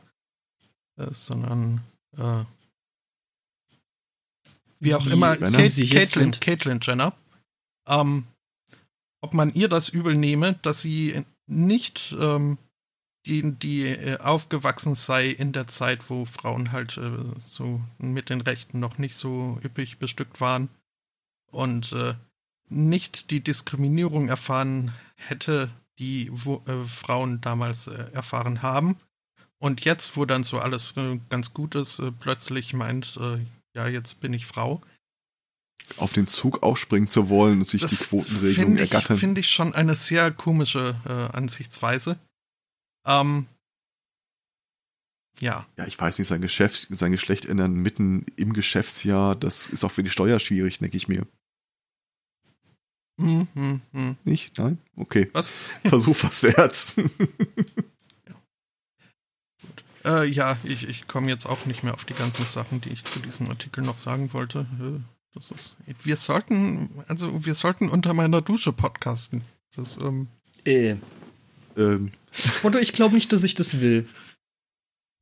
äh, 0.97 1.07
sondern 1.13 1.81
äh, 2.17 2.43
wie 4.79 4.95
auch 4.95 5.05
wie 5.05 5.11
immer, 5.11 5.37
Caitlyn, 5.37 6.31
Caitlyn 6.31 6.79
Jenner. 6.81 7.13
Ähm, 7.87 8.25
ob 9.21 9.33
man 9.33 9.53
ihr 9.53 9.69
das 9.69 9.89
übel 9.89 10.17
nehme, 10.17 10.55
dass 10.61 10.81
sie 10.81 11.25
nicht 11.47 12.13
ähm, 12.19 12.57
die, 13.25 13.53
die 13.53 13.87
äh, 13.87 14.17
aufgewachsen 14.19 14.95
sei 14.95 15.27
in 15.27 15.53
der 15.53 15.67
Zeit, 15.67 16.09
wo 16.09 16.25
Frauen 16.25 16.71
halt 16.71 16.97
äh, 16.97 17.11
so 17.47 17.81
mit 17.97 18.29
den 18.29 18.41
Rechten 18.41 18.79
noch 18.79 18.97
nicht 18.97 19.15
so 19.15 19.59
üppig 19.63 19.97
bestückt 19.97 20.41
waren 20.41 20.69
und 21.51 21.93
äh, 21.93 22.15
nicht 22.69 23.31
die 23.31 23.41
Diskriminierung 23.41 24.27
erfahren 24.27 24.91
hätte, 25.15 25.69
die 25.99 26.29
wo, 26.31 26.63
äh, 26.67 26.85
Frauen 26.85 27.39
damals 27.41 27.87
äh, 27.87 28.11
erfahren 28.11 28.61
haben. 28.61 28.97
Und 29.59 29.85
jetzt, 29.85 30.17
wo 30.17 30.25
dann 30.25 30.43
so 30.43 30.59
alles 30.59 30.93
ganz 31.29 31.53
gut 31.53 31.75
ist, 31.75 32.01
plötzlich 32.19 32.73
meint, 32.73 33.17
ja, 33.73 33.87
jetzt 33.87 34.19
bin 34.19 34.33
ich 34.33 34.45
Frau. 34.45 34.81
Auf 35.95 36.11
den 36.11 36.27
Zug 36.27 36.63
aufspringen 36.63 37.07
zu 37.07 37.29
wollen 37.29 37.59
und 37.59 37.63
sich 37.63 37.81
das 37.81 37.97
die 37.97 38.05
Quotenregelung 38.07 38.75
ergattern. 38.75 39.07
Das 39.07 39.19
finde 39.19 39.39
ich 39.39 39.49
schon 39.49 39.73
eine 39.73 39.95
sehr 39.95 40.31
komische 40.31 40.95
äh, 41.05 41.35
Ansichtsweise. 41.35 42.19
Ähm, 43.05 43.47
ja. 45.39 45.65
Ja, 45.77 45.87
ich 45.87 45.99
weiß 45.99 46.19
nicht, 46.19 46.27
sein, 46.27 46.41
Geschäft, 46.41 46.87
sein 46.89 47.11
Geschlecht 47.11 47.45
ändern 47.45 47.73
mitten 47.73 48.25
im 48.35 48.53
Geschäftsjahr, 48.53 49.35
das 49.35 49.67
ist 49.67 49.83
auch 49.83 49.91
für 49.91 50.03
die 50.03 50.09
Steuer 50.09 50.39
schwierig, 50.39 50.79
denke 50.79 50.97
ich 50.97 51.07
mir. 51.07 51.25
Hm, 53.19 53.47
hm, 53.53 53.81
hm. 53.91 54.15
Nicht? 54.23 54.57
Nein? 54.57 54.79
Okay. 54.95 55.29
Was? 55.33 55.47
Versuch 55.85 56.17
was 56.23 56.43
wert. 56.43 56.95
ja, 60.03 60.23
äh, 60.23 60.25
ja 60.25 60.57
ich, 60.63 60.87
ich 60.87 61.07
komme 61.07 61.29
jetzt 61.29 61.45
auch 61.45 61.65
nicht 61.65 61.83
mehr 61.83 61.93
auf 61.93 62.05
die 62.05 62.15
ganzen 62.15 62.45
Sachen, 62.45 62.81
die 62.81 62.89
ich 62.89 63.03
zu 63.05 63.19
diesem 63.19 63.49
Artikel 63.49 63.83
noch 63.83 63.97
sagen 63.97 64.33
wollte. 64.33 64.65
Äh, 64.79 64.99
das 65.35 65.51
ist, 65.51 65.75
wir 65.85 66.15
sollten, 66.15 66.89
also 67.07 67.45
wir 67.45 67.55
sollten 67.55 67.89
unter 67.89 68.13
meiner 68.13 68.41
Dusche 68.41 68.71
podcasten. 68.71 69.41
Das, 69.75 69.97
ähm, 69.97 70.27
äh. 70.63 70.95
Ähm. 71.77 72.11
Oder 72.63 72.81
ich 72.81 72.93
glaube 72.93 73.15
nicht, 73.15 73.31
dass 73.31 73.43
ich 73.43 73.55
das 73.55 73.79
will. 73.79 74.05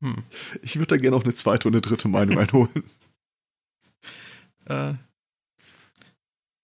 Hm. 0.01 0.23
Ich 0.61 0.77
würde 0.77 0.87
da 0.87 0.97
gerne 0.97 1.15
auch 1.15 1.23
eine 1.23 1.33
zweite 1.33 1.67
und 1.67 1.73
eine 1.75 1.81
dritte 1.81 2.07
Meinung 2.07 2.39
einholen. 2.39 2.83
äh, 4.65 4.93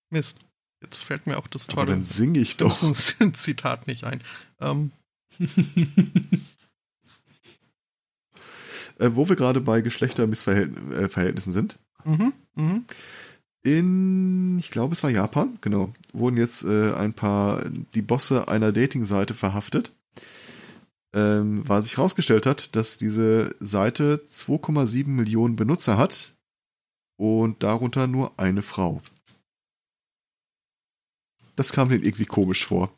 Mist. 0.10 0.40
Jetzt 0.82 1.00
fällt 1.00 1.26
mir 1.28 1.38
auch 1.38 1.48
das 1.48 1.68
tolle. 1.68 1.82
Aber 1.82 1.92
dann 1.92 2.04
singe 2.04 2.40
ich 2.40 2.58
doch. 2.58 2.82
ein 2.84 3.34
Zitat 3.34 3.88
nicht 3.88 4.04
ein. 4.04 4.22
Ähm. 4.60 4.92
äh, 9.00 9.10
wo 9.14 9.28
wir 9.28 9.36
gerade 9.36 9.60
bei 9.62 9.82
Geschlechtermissverhältnissen 9.82 11.54
sind. 11.54 11.80
Mhm, 12.06 12.34
mh. 12.56 12.82
In, 13.64 14.58
ich 14.60 14.72
glaube, 14.72 14.94
es 14.94 15.04
war 15.04 15.10
Japan, 15.10 15.58
genau, 15.62 15.94
wurden 16.14 16.38
jetzt 16.38 16.64
äh, 16.64 16.94
ein 16.94 17.14
paar, 17.14 17.66
die 17.96 18.02
Bosse 18.02 18.48
einer 18.48 18.72
Dating-Seite 18.72 19.34
verhaftet, 19.34 19.92
ähm, 21.14 21.68
weil 21.68 21.84
sich 21.84 21.98
herausgestellt 21.98 22.46
hat, 22.46 22.76
dass 22.76 22.98
diese 22.98 23.56
Seite 23.60 24.22
2,7 24.26 25.08
Millionen 25.08 25.56
Benutzer 25.56 25.98
hat 25.98 26.34
und 27.18 27.64
darunter 27.64 28.08
nur 28.08 28.40
eine 28.40 28.62
Frau. 28.62 29.02
Das 31.56 31.74
kam 31.74 31.90
denen 31.90 32.04
irgendwie 32.04 32.26
komisch 32.26 32.66
vor. 32.66 32.92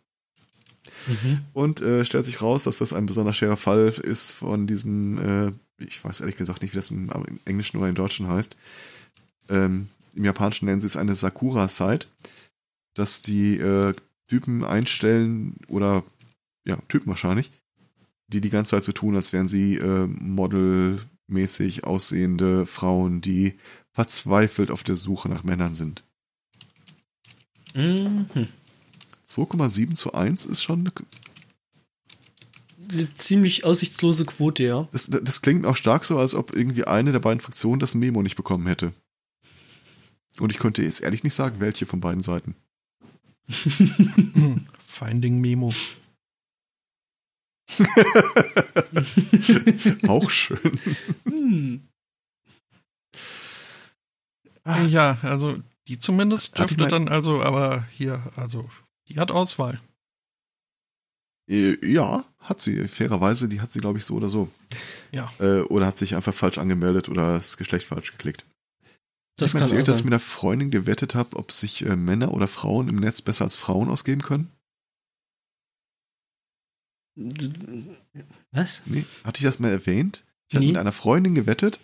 Mhm. 1.07 1.41
Und 1.53 1.81
äh, 1.81 2.06
stellt 2.06 2.26
sich 2.26 2.41
raus, 2.41 2.64
dass 2.64 2.80
das 2.80 2.94
ein 2.94 3.06
besonders 3.06 3.38
schwerer 3.38 3.57
Fall 3.57 3.88
ist 3.88 4.31
von 4.31 4.68
diesem, 4.68 5.18
äh, 5.77 5.84
ich 5.84 6.03
weiß 6.03 6.19
ehrlich 6.22 6.38
gesagt 6.38 6.61
nicht, 6.61 6.73
wie 6.73 6.77
das 6.77 6.91
im, 6.91 7.10
Englischen 7.45 7.77
oder 7.77 7.88
im 7.88 7.95
Deutschen 7.95 8.27
heißt. 8.27 8.56
Ähm, 9.49 9.88
Im 10.19 10.25
Japanischen 10.25 10.65
nennen 10.65 10.81
sie 10.81 10.87
es 10.87 10.97
eine 10.97 11.15
Sakura-Site, 11.15 12.07
dass 12.93 13.21
die 13.21 13.55
äh, 13.57 13.93
Typen 14.27 14.65
einstellen 14.65 15.55
oder 15.69 16.03
ja, 16.65 16.75
Typen 16.89 17.07
wahrscheinlich, 17.07 17.51
die 18.27 18.41
die 18.41 18.49
ganze 18.49 18.71
Zeit 18.71 18.83
so 18.83 18.91
tun, 18.91 19.15
als 19.15 19.31
wären 19.31 19.47
sie 19.47 19.77
äh, 19.77 20.07
modelmäßig 20.07 21.85
aussehende 21.85 22.65
Frauen, 22.65 23.21
die 23.21 23.53
verzweifelt 23.93 24.71
auf 24.71 24.83
der 24.83 24.97
Suche 24.97 25.29
nach 25.29 25.45
Männern 25.45 25.73
sind. 25.73 26.03
Mhm. 27.73 28.25
2,7 29.25 29.93
zu 29.93 30.13
1 30.13 30.47
ist 30.47 30.61
schon 30.61 30.91
eine, 32.89 33.13
ziemlich 33.13 33.63
aussichtslose 33.63 34.25
Quote, 34.25 34.63
ja. 34.63 34.89
Das, 34.91 35.09
das 35.09 35.41
klingt 35.41 35.65
auch 35.65 35.77
stark 35.77 36.03
so, 36.03 36.19
als 36.19 36.35
ob 36.35 36.53
irgendwie 36.53 36.83
eine 36.83 37.13
der 37.13 37.19
beiden 37.19 37.39
Fraktionen 37.39 37.79
das 37.79 37.95
Memo 37.95 38.21
nicht 38.21 38.35
bekommen 38.35 38.67
hätte. 38.67 38.91
Und 40.39 40.51
ich 40.51 40.59
könnte 40.59 40.83
jetzt 40.83 41.01
ehrlich 41.01 41.23
nicht 41.23 41.33
sagen, 41.33 41.59
welche 41.59 41.85
von 41.85 41.99
beiden 41.99 42.23
Seiten. 42.23 42.55
Finding 44.85 45.39
Memo. 45.39 45.73
auch 50.07 50.29
schön. 50.29 50.79
Hm. 51.25 51.81
Ja, 54.87 55.17
also 55.23 55.57
die 55.87 55.99
zumindest 55.99 56.57
dürfte 56.57 56.87
dann 56.87 57.07
also, 57.07 57.41
aber 57.41 57.87
hier, 57.91 58.21
also, 58.35 58.69
die 59.07 59.19
hat 59.19 59.31
Auswahl. 59.31 59.81
Äh, 61.49 61.77
Ja, 61.85 62.25
hat 62.39 62.61
sie. 62.61 62.87
Fairerweise, 62.87 63.49
die 63.49 63.59
hat 63.59 63.71
sie, 63.71 63.79
glaube 63.79 63.97
ich, 63.97 64.05
so 64.05 64.15
oder 64.15 64.29
so. 64.29 64.49
Ja. 65.11 65.31
Äh, 65.39 65.61
oder 65.61 65.87
hat 65.87 65.97
sich 65.97 66.15
einfach 66.15 66.33
falsch 66.33 66.59
angemeldet 66.59 67.09
oder 67.09 67.33
das 67.33 67.57
Geschlecht 67.57 67.87
falsch 67.87 68.11
geklickt. 68.11 68.45
Das 69.39 69.47
ich 69.47 69.53
kann 69.53 69.61
erzählt, 69.61 69.87
dass 69.87 69.99
ich 69.99 70.03
mit 70.03 70.13
einer 70.13 70.19
Freundin 70.19 70.71
gewettet 70.71 71.15
habe, 71.15 71.37
ob 71.37 71.51
sich 71.51 71.85
äh, 71.85 71.95
Männer 71.95 72.33
oder 72.33 72.47
Frauen 72.47 72.89
im 72.89 72.97
Netz 72.97 73.21
besser 73.21 73.45
als 73.45 73.55
Frauen 73.55 73.89
ausgeben 73.89 74.21
können. 74.21 74.51
Was? 78.51 78.81
Nee, 78.85 79.05
hatte 79.23 79.39
ich 79.39 79.43
das 79.43 79.59
mal 79.59 79.71
erwähnt? 79.71 80.23
Ich 80.47 80.55
hatte 80.55 80.65
Nie. 80.65 80.71
mit 80.71 80.77
einer 80.77 80.91
Freundin 80.91 81.35
gewettet. 81.35 81.79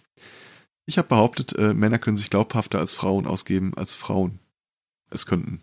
Ich 0.86 0.98
habe 0.98 1.08
behauptet, 1.08 1.54
äh, 1.54 1.74
Männer 1.74 2.00
können 2.00 2.16
sich 2.16 2.30
glaubhafter 2.30 2.80
als 2.80 2.94
Frauen 2.94 3.26
ausgeben, 3.28 3.74
als 3.76 3.94
Frauen 3.94 4.40
es 5.10 5.26
könnten. 5.26 5.62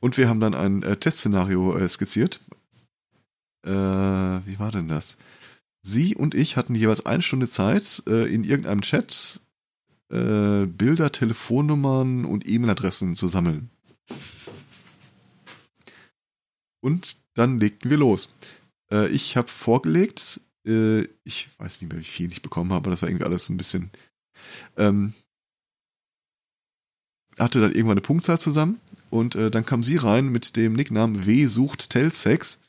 Und 0.00 0.16
wir 0.16 0.28
haben 0.28 0.40
dann 0.40 0.54
ein 0.54 0.82
äh, 0.82 0.96
Testszenario 0.96 1.76
äh, 1.76 1.88
skizziert. 1.88 2.40
Äh, 3.66 3.70
wie 3.70 4.58
war 4.58 4.70
denn 4.70 4.88
das? 4.88 5.16
Sie 5.82 6.14
und 6.14 6.34
ich 6.34 6.56
hatten 6.56 6.74
jeweils 6.74 7.04
eine 7.04 7.22
Stunde 7.22 7.48
Zeit, 7.48 8.02
äh, 8.06 8.32
in 8.32 8.44
irgendeinem 8.44 8.82
Chat 8.82 9.40
äh, 10.10 10.66
Bilder, 10.66 11.12
Telefonnummern 11.12 12.24
und 12.24 12.48
E-Mail-Adressen 12.48 13.14
zu 13.14 13.28
sammeln. 13.28 13.70
Und 16.80 17.16
dann 17.34 17.58
legten 17.58 17.90
wir 17.90 17.96
los. 17.96 18.32
Äh, 18.90 19.08
ich 19.08 19.36
habe 19.36 19.48
vorgelegt, 19.48 20.40
äh, 20.66 21.02
ich 21.24 21.48
weiß 21.58 21.80
nicht 21.80 21.90
mehr, 21.90 22.00
wie 22.00 22.04
viel 22.04 22.30
ich 22.30 22.42
bekommen 22.42 22.72
habe, 22.72 22.84
aber 22.84 22.90
das 22.90 23.02
war 23.02 23.08
irgendwie 23.08 23.24
alles 23.24 23.48
ein 23.48 23.56
bisschen. 23.56 23.90
Ähm, 24.76 25.14
hatte 27.38 27.60
dann 27.60 27.72
irgendwann 27.72 27.98
eine 27.98 28.02
Punktzahl 28.02 28.38
zusammen 28.38 28.80
und 29.10 29.34
äh, 29.34 29.50
dann 29.50 29.66
kam 29.66 29.82
sie 29.82 29.96
rein 29.96 30.28
mit 30.28 30.56
dem 30.56 30.74
Nicknamen 30.74 31.26
W 31.26 31.46
sucht 31.46 31.90
Telsex 31.90 32.62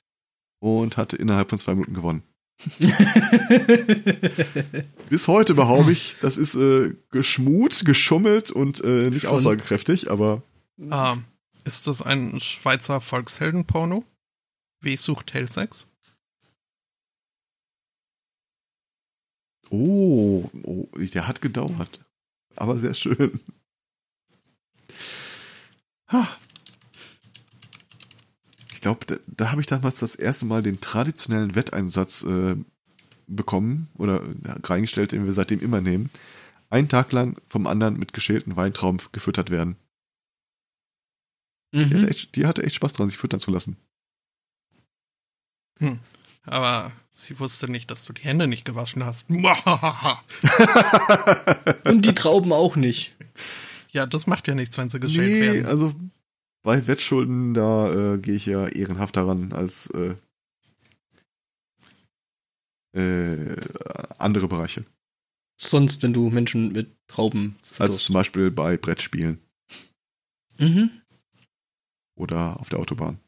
und 0.59 0.97
hatte 0.97 1.17
innerhalb 1.17 1.49
von 1.49 1.59
zwei 1.59 1.73
Minuten 1.73 1.93
gewonnen. 1.93 2.23
Bis 5.09 5.27
heute 5.27 5.53
behaupte 5.53 5.91
ich, 5.91 6.17
das 6.21 6.37
ist 6.37 6.55
äh, 6.55 6.95
geschmut, 7.11 7.83
geschummelt 7.85 8.49
und 8.51 8.81
äh, 8.83 9.09
nicht 9.09 9.23
Schon. 9.23 9.31
aussagekräftig, 9.31 10.09
aber 10.09 10.41
Ah, 10.89 11.17
ist 11.63 11.87
das 11.87 12.01
ein 12.01 12.39
Schweizer 12.41 13.01
Volksheldenporno? 13.01 14.03
Wie 14.81 14.97
sucht 14.97 15.33
Hellsex? 15.33 15.85
oh, 19.71 20.49
oh, 20.63 20.87
der 20.95 21.27
hat 21.27 21.41
gedauert. 21.41 21.99
Aber 22.55 22.77
sehr 22.77 22.93
schön. 22.93 23.39
Ha. 26.11 26.37
Ich 28.85 28.87
glaube, 28.87 29.05
da, 29.07 29.15
da 29.25 29.49
habe 29.49 29.61
ich 29.61 29.67
damals 29.67 29.97
das 29.97 30.13
erste 30.13 30.45
Mal 30.45 30.61
den 30.61 30.79
traditionellen 30.79 31.55
Wetteinsatz 31.55 32.23
äh, 32.23 32.55
bekommen 33.25 33.87
oder 33.97 34.21
reingestellt, 34.63 35.11
den 35.11 35.25
wir 35.25 35.33
seitdem 35.33 35.59
immer 35.59 35.81
nehmen. 35.81 36.11
Einen 36.69 36.87
Tag 36.87 37.11
lang 37.11 37.35
vom 37.49 37.65
anderen 37.65 37.97
mit 37.97 38.13
geschälten 38.13 38.57
Weintrauben 38.57 39.01
gefüttert 39.11 39.49
werden. 39.49 39.75
Die, 41.73 41.83
hatte 41.83 41.97
Mhm. 41.97 42.07
echt, 42.09 42.35
die 42.35 42.45
hatte 42.45 42.61
echt 42.61 42.75
Spaß 42.75 42.93
dran, 42.93 43.09
sich 43.09 43.17
füttern 43.17 43.39
zu 43.39 43.49
lassen. 43.49 43.75
Aber 46.45 46.91
sie 47.11 47.39
wusste 47.39 47.67
nicht, 47.67 47.89
dass 47.89 48.05
du 48.05 48.13
die 48.13 48.21
Hände 48.21 48.45
nicht 48.45 48.65
gewaschen 48.65 49.03
hast. 49.03 49.27
Und 51.85 52.05
die 52.05 52.13
Trauben 52.13 52.53
auch 52.53 52.75
nicht. 52.75 53.15
ja, 53.89 54.05
das 54.05 54.27
macht 54.27 54.47
ja 54.47 54.53
nichts, 54.53 54.77
wenn 54.77 54.91
sie 54.91 54.99
geschält 54.99 55.31
nee, 55.31 55.41
werden. 55.41 55.65
also 55.65 55.95
bei 56.65 56.87
Wettschulden, 56.87 57.53
da 57.53 58.13
äh, 58.15 58.17
gehe 58.17 58.35
ich 58.35 58.47
ja 58.47 58.67
ehrenhaft 58.67 59.15
daran 59.15 59.53
als 59.53 59.87
äh, 59.91 60.15
äh, 62.97 63.55
andere 64.17 64.47
Bereiche. 64.47 64.83
Sonst, 65.61 66.03
wenn 66.03 66.11
du 66.11 66.29
Menschen 66.29 66.73
mit 66.73 66.97
Trauben. 67.07 67.55
Also 67.61 67.75
fütterst. 67.75 68.05
zum 68.05 68.13
Beispiel 68.13 68.51
bei 68.51 68.77
Brettspielen 68.77 69.39
Mhm. 70.57 70.89
oder 72.17 72.59
auf 72.59 72.69
der 72.69 72.79
Autobahn. 72.79 73.19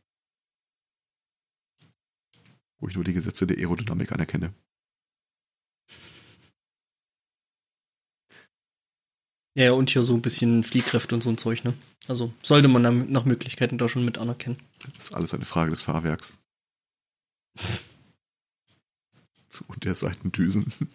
Wo 2.80 2.88
ich 2.88 2.96
nur 2.96 3.04
die 3.04 3.14
Gesetze 3.14 3.46
der 3.46 3.58
Aerodynamik 3.58 4.12
anerkenne. 4.12 4.54
Ja, 9.58 9.72
und 9.72 9.90
hier 9.90 10.04
so 10.04 10.14
ein 10.14 10.22
bisschen 10.22 10.64
Fliehkräfte 10.64 11.16
und 11.16 11.24
so 11.24 11.32
ein 11.32 11.40
Zeug, 11.40 11.64
ne? 11.64 11.74
Also 12.08 12.32
sollte 12.44 12.68
man 12.68 12.84
dann 12.84 13.12
nach 13.12 13.26
Möglichkeiten 13.26 13.80
da 13.80 13.90
schon 13.90 14.06
mit 14.06 14.20
anerkennen. 14.20 14.60
Das 14.96 15.06
ist 15.06 15.16
alles 15.16 15.34
eine 15.34 15.46
Frage 15.46 15.72
des 15.72 15.84
Fahrwerks. 15.84 16.36
Und 19.68 19.86
der 19.86 19.96
Seitendüsen. 19.96 20.72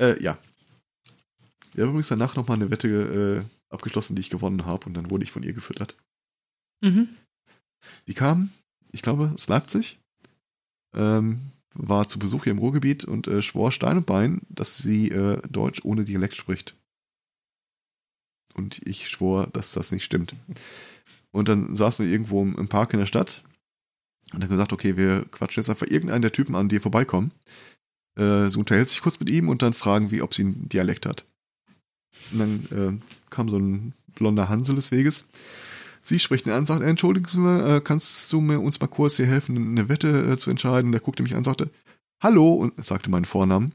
äh, 0.00 0.22
ja. 0.22 0.38
Wir 1.74 1.84
haben 1.84 1.90
übrigens 1.90 2.08
danach 2.08 2.34
nochmal 2.34 2.56
eine 2.56 2.70
Wette 2.70 2.88
äh, 2.88 3.44
abgeschlossen, 3.68 4.16
die 4.16 4.20
ich 4.20 4.30
gewonnen 4.30 4.64
habe, 4.64 4.86
und 4.86 4.94
dann 4.94 5.10
wurde 5.10 5.24
ich 5.24 5.32
von 5.32 5.42
ihr 5.42 5.52
gefüttert. 5.52 5.94
Mhm. 6.80 7.10
Die 8.06 8.14
kam, 8.14 8.50
ich 8.90 9.02
glaube, 9.02 9.32
aus 9.34 9.48
Leipzig, 9.48 9.98
ähm, 10.94 11.52
war 11.74 12.06
zu 12.06 12.18
Besuch 12.18 12.44
hier 12.44 12.52
im 12.52 12.58
Ruhrgebiet 12.58 13.04
und 13.04 13.26
äh, 13.26 13.42
schwor 13.42 13.72
Stein 13.72 13.98
und 13.98 14.06
Bein, 14.06 14.42
dass 14.48 14.78
sie 14.78 15.10
äh, 15.10 15.40
Deutsch 15.48 15.80
ohne 15.84 16.04
Dialekt 16.04 16.34
spricht. 16.34 16.76
Und 18.54 18.80
ich 18.86 19.08
schwor, 19.08 19.48
dass 19.48 19.72
das 19.72 19.90
nicht 19.90 20.04
stimmt. 20.04 20.34
Und 21.32 21.48
dann 21.48 21.74
saßen 21.74 22.04
wir 22.04 22.12
irgendwo 22.12 22.42
im, 22.42 22.68
Park 22.68 22.92
in 22.92 23.00
der 23.00 23.06
Stadt 23.06 23.42
und 24.32 24.42
dann 24.42 24.50
gesagt, 24.50 24.72
okay, 24.72 24.96
wir 24.96 25.24
quatschen 25.32 25.62
jetzt 25.62 25.70
einfach 25.70 25.88
irgendeinen 25.88 26.22
der 26.22 26.32
Typen 26.32 26.54
an, 26.54 26.68
die 26.68 26.74
hier 26.76 26.82
vorbeikommen. 26.82 27.32
Äh, 28.16 28.48
sie 28.48 28.58
unterhält 28.58 28.88
sich 28.88 29.00
kurz 29.00 29.18
mit 29.18 29.28
ihm 29.28 29.48
und 29.48 29.62
dann 29.62 29.74
fragen 29.74 30.12
wir, 30.12 30.22
ob 30.22 30.34
sie 30.34 30.42
einen 30.42 30.68
Dialekt 30.68 31.06
hat. 31.06 31.24
Und 32.30 32.38
dann 32.38 33.00
äh, 33.00 33.30
kam 33.30 33.48
so 33.48 33.58
ein 33.58 33.92
blonder 34.14 34.48
Hansel 34.48 34.76
des 34.76 34.92
Weges. 34.92 35.26
Sie 36.06 36.18
spricht 36.18 36.44
ihn 36.44 36.52
an 36.52 36.60
und 36.60 36.66
sagt, 36.66 36.82
entschuldigen 36.82 37.26
Sie 37.26 37.38
mal, 37.38 37.76
äh, 37.76 37.80
kannst 37.80 38.30
du 38.30 38.42
mir 38.42 38.60
uns 38.60 38.78
mal 38.78 38.88
kurz 38.88 39.16
hier 39.16 39.24
helfen, 39.24 39.56
eine 39.56 39.88
Wette 39.88 40.32
äh, 40.32 40.36
zu 40.36 40.50
entscheiden? 40.50 40.92
Der 40.92 41.00
guckte 41.00 41.22
mich 41.22 41.32
an 41.32 41.38
und 41.38 41.44
sagte, 41.44 41.70
hallo, 42.20 42.52
und 42.52 42.84
sagte 42.84 43.08
meinen 43.08 43.24
Vornamen. 43.24 43.72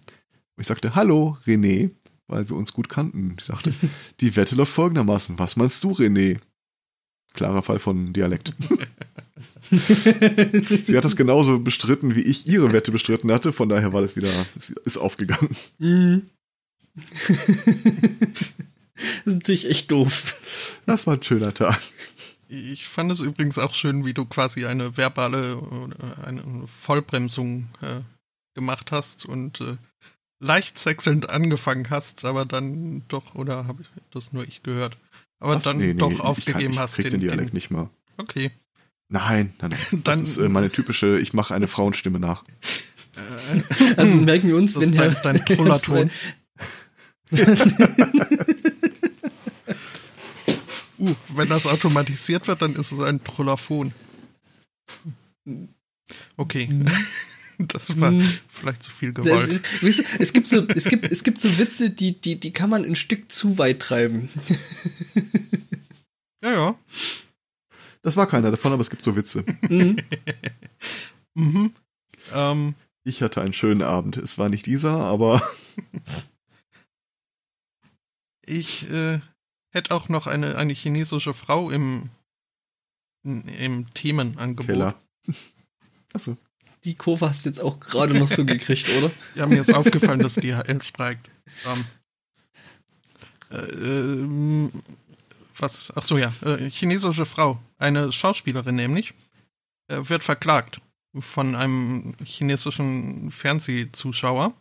Und 0.55 0.61
ich 0.61 0.67
sagte, 0.67 0.93
hallo, 0.93 1.37
René, 1.47 1.89
weil 2.27 2.47
wir 2.47 2.55
uns 2.55 2.71
gut 2.71 2.87
kannten. 2.87 3.33
Ich 3.39 3.45
sagte, 3.45 3.73
die 4.19 4.35
Wette 4.35 4.53
läuft 4.53 4.73
folgendermaßen. 4.73 5.39
Was 5.39 5.55
meinst 5.55 5.83
du, 5.83 5.93
René? 5.93 6.37
Klarer 7.33 7.63
Fall 7.63 7.79
von 7.79 8.13
Dialekt. 8.13 8.53
Sie 9.71 10.95
hat 10.95 11.05
das 11.05 11.15
genauso 11.15 11.57
bestritten, 11.57 12.15
wie 12.15 12.21
ich 12.21 12.45
ihre 12.45 12.73
Wette 12.73 12.91
bestritten 12.91 13.31
hatte. 13.31 13.53
Von 13.53 13.69
daher 13.69 13.91
war 13.91 14.01
das 14.01 14.15
wieder, 14.15 14.29
ist, 14.85 14.97
aufgegangen. 14.97 15.49
Mhm. 15.79 16.29
das 17.27 17.37
ist 19.25 19.33
natürlich 19.33 19.67
echt 19.67 19.89
doof. 19.89 20.35
Das 20.85 21.07
war 21.07 21.15
ein 21.15 21.23
schöner 21.23 21.55
Tag. 21.55 21.79
Ich 22.51 22.87
fand 22.87 23.11
es 23.11 23.19
übrigens 23.21 23.59
auch 23.59 23.73
schön, 23.75 24.05
wie 24.05 24.13
du 24.15 24.25
quasi 24.25 24.65
eine 24.65 24.97
verbale, 24.97 25.61
äh, 26.23 26.25
eine 26.27 26.67
Vollbremsung 26.67 27.69
äh, 27.81 28.01
gemacht 28.55 28.91
hast 28.91 29.25
und 29.25 29.61
äh, 29.61 29.77
leicht 30.43 30.79
sechselnd 30.79 31.29
angefangen 31.29 31.89
hast, 31.91 32.25
aber 32.25 32.45
dann 32.45 33.03
doch, 33.07 33.35
oder 33.35 33.67
habe 33.67 33.83
ich 33.83 33.87
das 34.11 34.33
nur 34.33 34.43
ich 34.47 34.63
gehört, 34.63 34.97
aber 35.39 35.55
Was? 35.55 35.63
dann 35.63 35.77
Nee, 35.77 35.87
nee, 35.87 35.93
doch 35.93 36.09
ich 36.11 36.17
kann- 36.17 36.25
aufgegeben 36.25 36.73
ich 36.73 36.79
hast. 36.79 36.95
krieg 36.95 37.09
den, 37.11 37.19
Dialekt 37.21 37.53
nicht 37.53 37.69
mal. 37.69 37.89
Okay. 38.17 38.49
Nein, 39.11 39.53
nein, 39.61 39.71
nein. 39.71 39.79
Das 40.03 40.15
Dann- 40.15 40.23
ist 40.23 40.37
äh, 40.37 40.49
meine 40.49 40.71
typische, 40.71 41.19
ich 41.19 41.33
mache 41.33 41.53
eine 41.53 41.67
Frauenstimme 41.67 42.19
nach. 42.19 42.43
Also 43.97 44.15
merken 44.17 44.47
wir 44.47 44.55
uns, 44.55 44.73
das 44.73 44.83
wenn 44.83 44.93
ist 44.93 45.23
dein, 45.23 45.35
dein 45.35 45.45
Trollerton. 45.57 46.09
Uh, 50.99 51.15
wenn 51.29 51.49
das 51.49 51.65
automatisiert 51.67 52.47
wird, 52.47 52.61
dann 52.61 52.75
ist 52.75 52.91
es 52.91 52.99
ein 52.99 53.23
Trollaphon. 53.23 53.93
Okay. 56.37 56.69
Das 57.61 57.99
war 57.99 58.11
Mhm. 58.11 58.37
vielleicht 58.47 58.83
zu 58.83 58.89
viel 58.89 59.11
gewollt. 59.11 59.49
Weißt 59.83 59.99
du, 59.99 60.03
es 60.19 60.31
gibt 60.31 60.47
so, 60.47 60.65
es 60.69 60.85
gibt, 60.85 61.03
es 61.11 61.25
gibt 61.25 61.41
so 61.41 61.57
Witze, 61.57 61.89
die, 61.89 62.13
die, 62.13 62.39
die 62.39 62.53
kann 62.53 62.69
man 62.69 62.85
ein 62.85 62.95
Stück 62.95 63.29
zu 63.29 63.57
weit 63.57 63.79
treiben. 63.81 64.29
Ja, 66.41 66.51
ja. 66.53 66.75
Das 68.01 68.15
war 68.15 68.27
keiner 68.29 68.49
davon, 68.49 68.71
aber 68.71 68.79
es 68.81 68.89
gibt 68.89 69.03
so 69.03 69.13
Witze. 69.17 69.43
Mhm. 69.67 69.97
Mhm. 71.35 71.73
Ähm, 72.33 72.75
Ich 73.03 73.21
hatte 73.21 73.41
einen 73.41 73.51
schönen 73.51 73.81
Abend. 73.81 74.15
Es 74.15 74.37
war 74.37 74.47
nicht 74.47 74.65
dieser, 74.65 75.03
aber 75.03 75.41
ich 78.45 78.89
äh, 78.89 79.19
hätte 79.69 79.95
auch 79.95 80.09
noch 80.09 80.27
eine, 80.27 80.55
eine 80.57 80.73
chinesische 80.73 81.33
Frau 81.33 81.69
im, 81.69 82.09
im 83.23 83.93
Themenangebot. 83.93 84.67
Keller. 84.67 84.95
Achso. 86.13 86.37
Die 86.85 86.95
Kurve 86.95 87.29
hast 87.29 87.45
du 87.45 87.49
jetzt 87.49 87.59
auch 87.59 87.79
gerade 87.79 88.17
noch 88.17 88.29
so 88.29 88.45
gekriegt, 88.45 88.89
oder? 88.97 89.11
Ja, 89.35 89.45
mir 89.45 89.61
ist 89.61 89.73
aufgefallen, 89.73 90.21
dass 90.21 90.35
DHL 90.35 90.81
streikt. 90.81 91.29
Ähm, 91.65 91.85
äh, 93.51 93.55
ähm, 93.57 94.71
was? 95.57 95.91
Ach 95.95 96.03
so, 96.03 96.17
ja. 96.17 96.33
Äh, 96.41 96.69
chinesische 96.69 97.25
Frau. 97.25 97.59
Eine 97.77 98.11
Schauspielerin 98.11 98.75
nämlich. 98.75 99.13
äh, 99.89 100.07
wird 100.09 100.23
verklagt 100.23 100.81
von 101.17 101.55
einem 101.55 102.15
chinesischen 102.23 103.31
Fernsehzuschauer. 103.31 104.53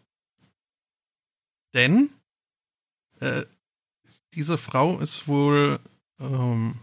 Denn 1.75 2.11
äh, 3.21 3.45
diese 4.35 4.59
Frau 4.59 4.99
ist 4.99 5.29
wohl 5.29 5.81
ähm, 6.21 6.79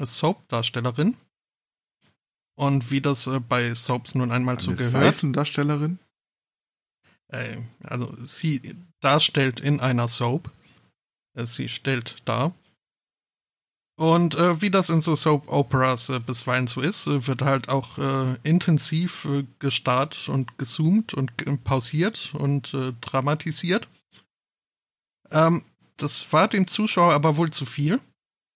Soap-Darstellerin. 0.00 1.16
Und 2.54 2.90
wie 2.90 3.00
das 3.00 3.26
äh, 3.26 3.40
bei 3.40 3.74
Soaps 3.74 4.14
nun 4.14 4.30
einmal 4.30 4.56
Eine 4.56 4.64
so 4.64 4.70
gehört. 4.72 4.92
Seifendarstellerin? 4.92 5.98
Äh, 7.28 7.58
also 7.82 8.14
sie 8.22 8.76
darstellt 9.00 9.60
in 9.60 9.80
einer 9.80 10.08
Soap. 10.08 10.50
Äh, 11.34 11.46
sie 11.46 11.68
stellt 11.68 12.16
dar. 12.24 12.54
Und 13.96 14.34
äh, 14.34 14.60
wie 14.60 14.70
das 14.70 14.88
in 14.88 15.00
so 15.00 15.14
Soap-Operas 15.16 16.08
äh, 16.08 16.18
bisweilen 16.18 16.66
so 16.66 16.80
ist, 16.80 17.06
äh, 17.06 17.26
wird 17.26 17.42
halt 17.42 17.68
auch 17.68 17.98
äh, 17.98 18.36
intensiv 18.42 19.26
äh, 19.26 19.44
gestarrt 19.58 20.28
und 20.28 20.58
gezoomt 20.58 21.14
und 21.14 21.32
pausiert 21.64 22.34
und 22.34 22.76
dramatisiert. 23.00 23.88
Ähm, 25.30 25.62
das 26.02 26.32
war 26.32 26.48
dem 26.48 26.66
Zuschauer 26.66 27.12
aber 27.12 27.36
wohl 27.36 27.50
zu 27.50 27.64
viel. 27.66 28.00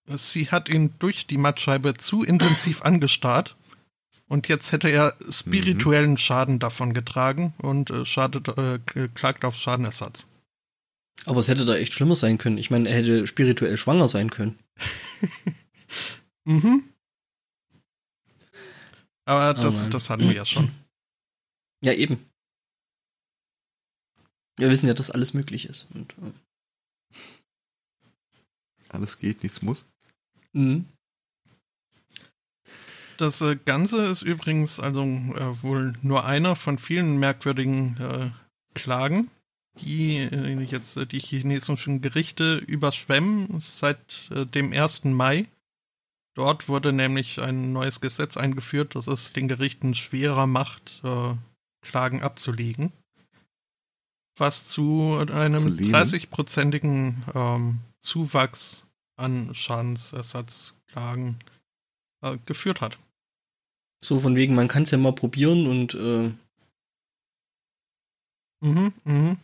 Sie 0.07 0.49
hat 0.51 0.69
ihn 0.69 0.93
durch 0.99 1.27
die 1.27 1.37
Mattscheibe 1.37 1.95
zu 1.95 2.23
intensiv 2.23 2.81
angestarrt. 2.83 3.55
Und 4.29 4.49
jetzt 4.49 4.73
hätte 4.73 4.89
er 4.89 5.15
spirituellen 5.29 6.17
Schaden 6.17 6.59
davon 6.59 6.93
getragen 6.93 7.53
und 7.59 7.89
äh, 7.91 8.05
schadet, 8.05 8.49
äh, 8.57 8.79
klagt 9.13 9.45
auf 9.45 9.55
Schadenersatz. 9.55 10.27
Aber 11.25 11.39
es 11.39 11.47
hätte 11.47 11.65
da 11.65 11.75
echt 11.75 11.93
schlimmer 11.93 12.15
sein 12.15 12.37
können. 12.37 12.57
Ich 12.57 12.69
meine, 12.69 12.89
er 12.89 12.95
hätte 12.95 13.25
spirituell 13.27 13.77
schwanger 13.77 14.07
sein 14.07 14.29
können. 14.29 14.59
Mhm. 16.43 16.83
Aber 19.25 19.59
Oh 19.59 19.61
das, 19.63 19.81
Mann. 19.81 19.91
das 19.91 20.09
hatten 20.09 20.23
wir 20.23 20.33
ja 20.33 20.45
schon. 20.45 20.71
Ja, 21.83 21.91
eben. 21.91 22.25
Wir 24.55 24.69
wissen 24.69 24.87
ja, 24.87 24.93
dass 24.93 25.11
alles 25.11 25.33
möglich 25.33 25.65
ist. 25.65 25.87
Und, 25.93 26.13
äh, 26.13 26.31
Alles 28.89 29.19
geht, 29.19 29.43
nichts 29.43 29.61
muss. 29.61 29.85
mhm. 30.53 30.85
Das 33.17 33.41
äh, 33.41 33.55
Ganze 33.55 34.05
ist 34.05 34.21
übrigens 34.21 34.79
also 34.79 35.03
äh, 35.03 35.63
wohl 35.63 35.93
nur 36.03 36.25
einer 36.25 36.55
von 36.55 36.77
vielen 36.77 37.17
merkwürdigen 37.17 37.97
äh, 37.97 38.29
Klagen, 38.75 39.31
die 39.81 40.17
äh, 40.17 40.61
jetzt 40.61 40.97
äh, 40.97 41.07
die 41.07 41.19
chinesischen 41.19 42.01
Gerichte 42.01 42.57
überschwemmen 42.57 43.59
seit 43.59 44.29
äh, 44.31 44.45
dem 44.45 44.71
1. 44.71 45.05
Mai. 45.05 45.47
Dort 46.35 46.69
wurde 46.69 46.93
nämlich 46.93 47.39
ein 47.39 47.73
neues 47.73 47.99
Gesetz 47.99 48.37
eingeführt, 48.37 48.93
das 48.93 49.07
es 49.07 49.33
den 49.33 49.47
Gerichten 49.47 49.95
schwerer 49.95 50.45
macht, 50.45 51.01
äh, 51.03 51.33
Klagen 51.81 52.21
abzulegen. 52.21 52.91
Was 54.37 54.67
zu 54.67 55.17
einem 55.31 55.67
lehnen? 55.69 55.95
30-prozentigen 55.95 57.23
ähm, 57.33 57.79
Zuwachs 58.07 58.85
an 59.17 59.53
Schadensersatzklagen 59.53 61.39
äh, 62.21 62.37
geführt 62.45 62.81
hat. 62.81 62.97
So 64.03 64.19
von 64.19 64.35
wegen, 64.35 64.55
man 64.55 64.67
kann 64.67 64.83
es 64.83 64.91
ja 64.91 64.97
mal 64.97 65.13
probieren 65.13 65.67
und 65.67 65.93
äh, 65.95 66.31
Mhm, 68.61 68.93
mhm. 69.03 69.37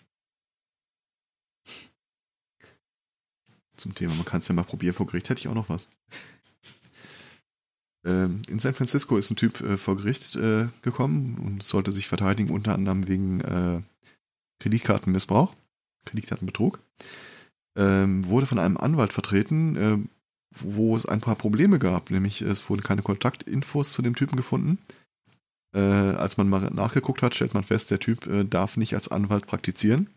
Zum 3.75 3.95
Thema, 3.95 4.15
man 4.15 4.25
kann 4.25 4.39
es 4.39 4.47
ja 4.47 4.55
mal 4.55 4.63
probieren. 4.63 4.93
Vor 4.93 5.07
Gericht 5.07 5.29
hätte 5.29 5.39
ich 5.39 5.47
auch 5.47 5.53
noch 5.53 5.69
was. 5.69 5.87
Ähm, 8.05 8.41
in 8.49 8.59
San 8.59 8.73
Francisco 8.73 9.15
ist 9.15 9.31
ein 9.31 9.37
Typ 9.37 9.61
äh, 9.61 9.77
vor 9.77 9.95
Gericht 9.95 10.35
äh, 10.35 10.67
gekommen 10.81 11.37
und 11.37 11.63
sollte 11.63 11.93
sich 11.93 12.09
verteidigen, 12.09 12.49
unter 12.53 12.73
anderem 12.73 13.07
wegen 13.07 13.39
äh, 13.39 13.81
Kreditkartenmissbrauch, 14.59 15.55
Kreditkartenbetrug. 16.03 16.81
Ähm, 17.75 18.25
wurde 18.27 18.45
von 18.45 18.59
einem 18.59 18.77
Anwalt 18.77 19.13
vertreten, 19.13 19.75
äh, 19.75 19.97
wo 20.55 20.95
es 20.95 21.05
ein 21.05 21.21
paar 21.21 21.35
Probleme 21.35 21.79
gab, 21.79 22.11
nämlich 22.11 22.41
es 22.41 22.69
wurden 22.69 22.83
keine 22.83 23.01
Kontaktinfos 23.01 23.91
zu 23.91 24.01
dem 24.01 24.15
Typen 24.15 24.35
gefunden. 24.35 24.77
Äh, 25.75 25.79
als 25.79 26.37
man 26.37 26.49
mal 26.49 26.69
nachgeguckt 26.71 27.23
hat, 27.23 27.33
stellt 27.33 27.55
man 27.55 27.63
fest, 27.63 27.89
der 27.89 27.99
Typ 27.99 28.27
äh, 28.27 28.43
darf 28.45 28.77
nicht 28.77 28.93
als 28.93 29.07
Anwalt 29.07 29.47
praktizieren, 29.47 30.09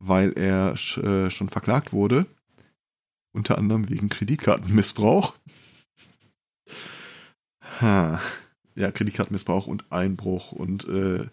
weil 0.00 0.32
er 0.32 0.76
sch, 0.76 0.98
äh, 0.98 1.30
schon 1.30 1.48
verklagt 1.48 1.94
wurde, 1.94 2.26
unter 3.32 3.56
anderem 3.56 3.88
wegen 3.88 4.10
Kreditkartenmissbrauch. 4.10 5.34
Ha. 7.80 8.20
Ja, 8.74 8.90
Kreditkartenmissbrauch 8.90 9.66
und 9.66 9.90
Einbruch 9.90 10.52
und 10.52 10.86
äh, 10.88 11.26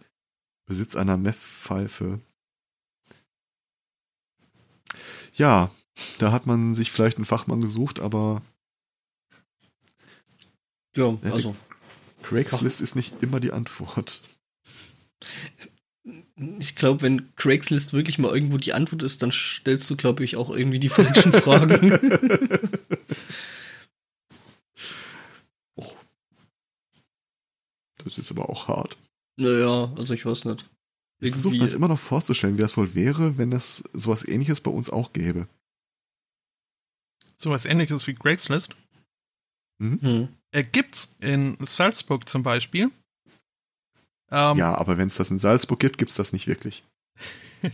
Besitz 0.66 0.96
einer 0.96 1.18
Meth-Pfeife. 1.18 2.22
Ja, 5.42 5.72
da 6.20 6.32
hat 6.32 6.46
man 6.46 6.76
sich 6.76 6.92
vielleicht 6.92 7.18
einen 7.18 7.26
Fachmann 7.26 7.62
gesucht, 7.62 8.00
aber 8.00 8.44
ja, 10.96 11.18
also 11.24 11.56
Craigslist 12.22 12.80
ist 12.80 12.96
nicht 12.96 13.24
immer 13.24 13.40
die 13.40 13.52
Antwort. 13.52 14.22
ich 16.60 16.76
glaube, 16.76 17.02
wenn 17.02 17.36
Craigslist 17.38 17.92
wirklich 17.92 18.20
mal 18.20 18.32
irgendwo 18.32 18.58
die 18.58 18.74
Antwort 18.74 19.02
ist, 19.02 19.24
dann 19.24 19.32
stellst 19.32 19.90
du, 19.90 19.96
glaube 19.96 20.24
ich, 20.24 20.38
auch 20.38 20.52
irgendwie 20.52 20.80
die 20.80 20.90
falschen 20.90 21.34
Fragen. 21.34 21.90
Das 28.04 28.18
ist 28.18 28.32
aber 28.32 28.50
auch 28.50 28.68
hart. 28.68 28.98
naja, 29.38 29.94
also 29.96 30.14
ich 30.14 30.26
weiß 30.26 30.46
nicht. 30.46 30.68
Ich 31.22 31.32
versuche 31.32 31.56
mir 31.56 31.64
das 31.64 31.74
immer 31.74 31.88
noch 31.88 32.00
vorzustellen, 32.00 32.58
wie 32.58 32.62
das 32.62 32.76
wohl 32.78 32.96
wäre, 32.96 33.38
wenn 33.38 33.52
es 33.52 33.84
sowas 33.94 34.28
ähnliches 34.28 34.60
bei 34.60 34.72
uns 34.72 34.90
auch 34.90 35.14
gäbe. 35.14 35.48
Sowas 37.38 37.66
ähnliches 37.66 38.08
wie 38.08 38.16
Craigslist. 38.16 38.76
Hm. 39.80 40.30
Äh, 40.52 40.64
gibt's 40.64 41.16
in 41.20 41.58
Salzburg 41.60 42.28
zum 42.28 42.44
Beispiel. 42.44 42.92
Ähm, 44.32 44.58
ja, 44.58 44.76
aber 44.76 44.98
wenn 44.98 45.08
es 45.08 45.16
das 45.16 45.32
in 45.32 45.40
Salzburg 45.40 45.80
gibt, 45.80 45.98
gibt 45.98 46.12
es 46.12 46.18
das 46.18 46.34
nicht 46.34 46.48
wirklich. 46.48 46.84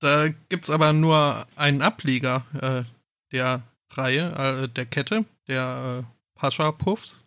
Da 0.00 0.28
gibt's 0.28 0.70
aber 0.70 0.92
nur 0.92 1.44
einen 1.56 1.82
Ableger 1.82 2.46
äh, 2.54 2.84
der 3.32 3.62
Reihe, 3.90 4.30
äh, 4.62 4.68
der 4.68 4.86
Kette, 4.86 5.24
der 5.48 6.04
äh, 6.04 6.38
Pascha 6.38 6.70
Puffs. 6.70 7.24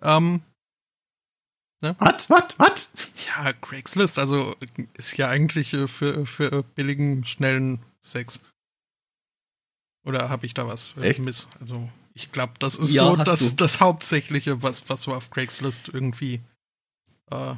Ähm, 0.00 0.42
Was? 1.80 2.28
Was? 2.28 2.58
Was? 2.58 3.10
ja, 3.26 3.52
Craigslist, 3.52 4.18
also 4.18 4.56
ist 4.94 5.16
ja 5.16 5.28
eigentlich 5.28 5.72
äh, 5.74 5.86
für, 5.86 6.26
für 6.26 6.62
billigen, 6.62 7.24
schnellen 7.24 7.78
Sex. 8.00 8.40
Oder 10.04 10.28
habe 10.28 10.46
ich 10.46 10.54
da 10.54 10.66
was 10.66 10.94
äh, 10.96 11.10
Echt? 11.10 11.20
miss? 11.20 11.46
Also 11.60 11.88
ich 12.14 12.32
glaube, 12.32 12.54
das 12.58 12.74
ist 12.76 12.94
Ja, 12.94 13.04
so 13.04 13.16
das, 13.16 13.50
du. 13.50 13.56
das 13.56 13.80
Hauptsächliche, 13.80 14.62
was, 14.62 14.88
was 14.88 15.02
so 15.02 15.14
auf 15.14 15.30
Craigslist 15.30 15.88
irgendwie 15.88 16.40
äh, 17.30 17.54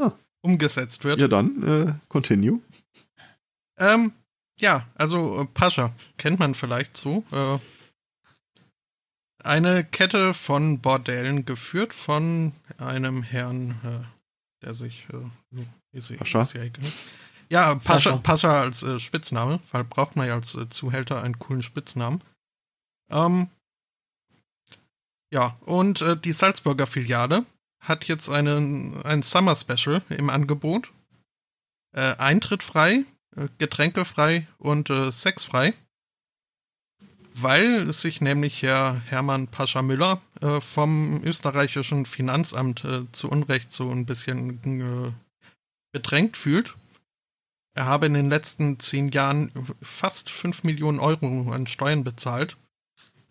Ah. 0.00 0.12
umgesetzt 0.42 1.04
wird. 1.04 1.18
Ja, 1.18 1.28
dann, 1.28 1.62
äh, 1.64 1.94
continue. 2.08 2.60
Ähm, 3.78 4.12
ja, 4.60 4.86
also 4.94 5.40
äh, 5.42 5.44
Pascha 5.46 5.92
kennt 6.16 6.38
man 6.38 6.54
vielleicht 6.54 6.96
so. 6.96 7.24
Äh, 7.32 7.58
eine 9.44 9.84
Kette 9.84 10.34
von 10.34 10.80
Bordellen 10.80 11.44
geführt 11.44 11.94
von 11.94 12.52
einem 12.78 13.22
Herrn, 13.22 13.70
äh, 13.84 14.64
der 14.64 14.74
sich 14.74 15.06
äh, 15.12 15.62
ist, 15.92 16.16
Pascha? 16.16 16.42
ist 16.42 16.54
ja, 16.54 16.62
egal. 16.62 16.84
ja 17.48 17.74
Pascha, 17.74 18.10
Sascha. 18.10 18.16
Pascha 18.18 18.60
als 18.60 18.82
äh, 18.82 18.98
Spitzname, 18.98 19.60
weil 19.72 19.84
braucht 19.84 20.16
man 20.16 20.26
ja 20.26 20.34
als 20.34 20.54
äh, 20.54 20.68
Zuhälter 20.68 21.22
einen 21.22 21.38
coolen 21.38 21.62
Spitznamen. 21.62 22.22
Ähm, 23.10 23.48
ja, 25.32 25.56
und 25.60 26.00
äh, 26.00 26.16
die 26.16 26.32
Salzburger 26.32 26.86
Filiale 26.86 27.44
hat 27.80 28.04
jetzt 28.06 28.28
einen, 28.28 29.00
ein 29.02 29.22
Summer 29.22 29.54
Special 29.56 30.02
im 30.08 30.30
Angebot. 30.30 30.92
Äh, 31.94 32.16
Eintritt 32.16 32.62
frei, 32.62 33.04
äh, 33.36 33.48
Getränke 33.58 34.04
frei 34.04 34.46
und 34.58 34.90
äh, 34.90 35.12
Sex 35.12 35.44
frei. 35.44 35.74
Weil 37.40 37.92
sich 37.92 38.20
nämlich 38.20 38.62
Herr 38.62 39.00
Hermann 39.06 39.46
Pascha 39.46 39.82
Müller 39.82 40.20
äh, 40.40 40.60
vom 40.60 41.22
österreichischen 41.22 42.04
Finanzamt 42.04 42.84
äh, 42.84 43.02
zu 43.12 43.28
Unrecht 43.28 43.72
so 43.72 43.90
ein 43.90 44.06
bisschen 44.06 45.06
äh, 45.06 45.12
bedrängt 45.92 46.36
fühlt. 46.36 46.74
Er 47.74 47.86
habe 47.86 48.06
in 48.06 48.14
den 48.14 48.28
letzten 48.28 48.80
zehn 48.80 49.10
Jahren 49.10 49.52
fast 49.82 50.30
5 50.30 50.64
Millionen 50.64 50.98
Euro 50.98 51.52
an 51.52 51.68
Steuern 51.68 52.02
bezahlt. 52.02 52.56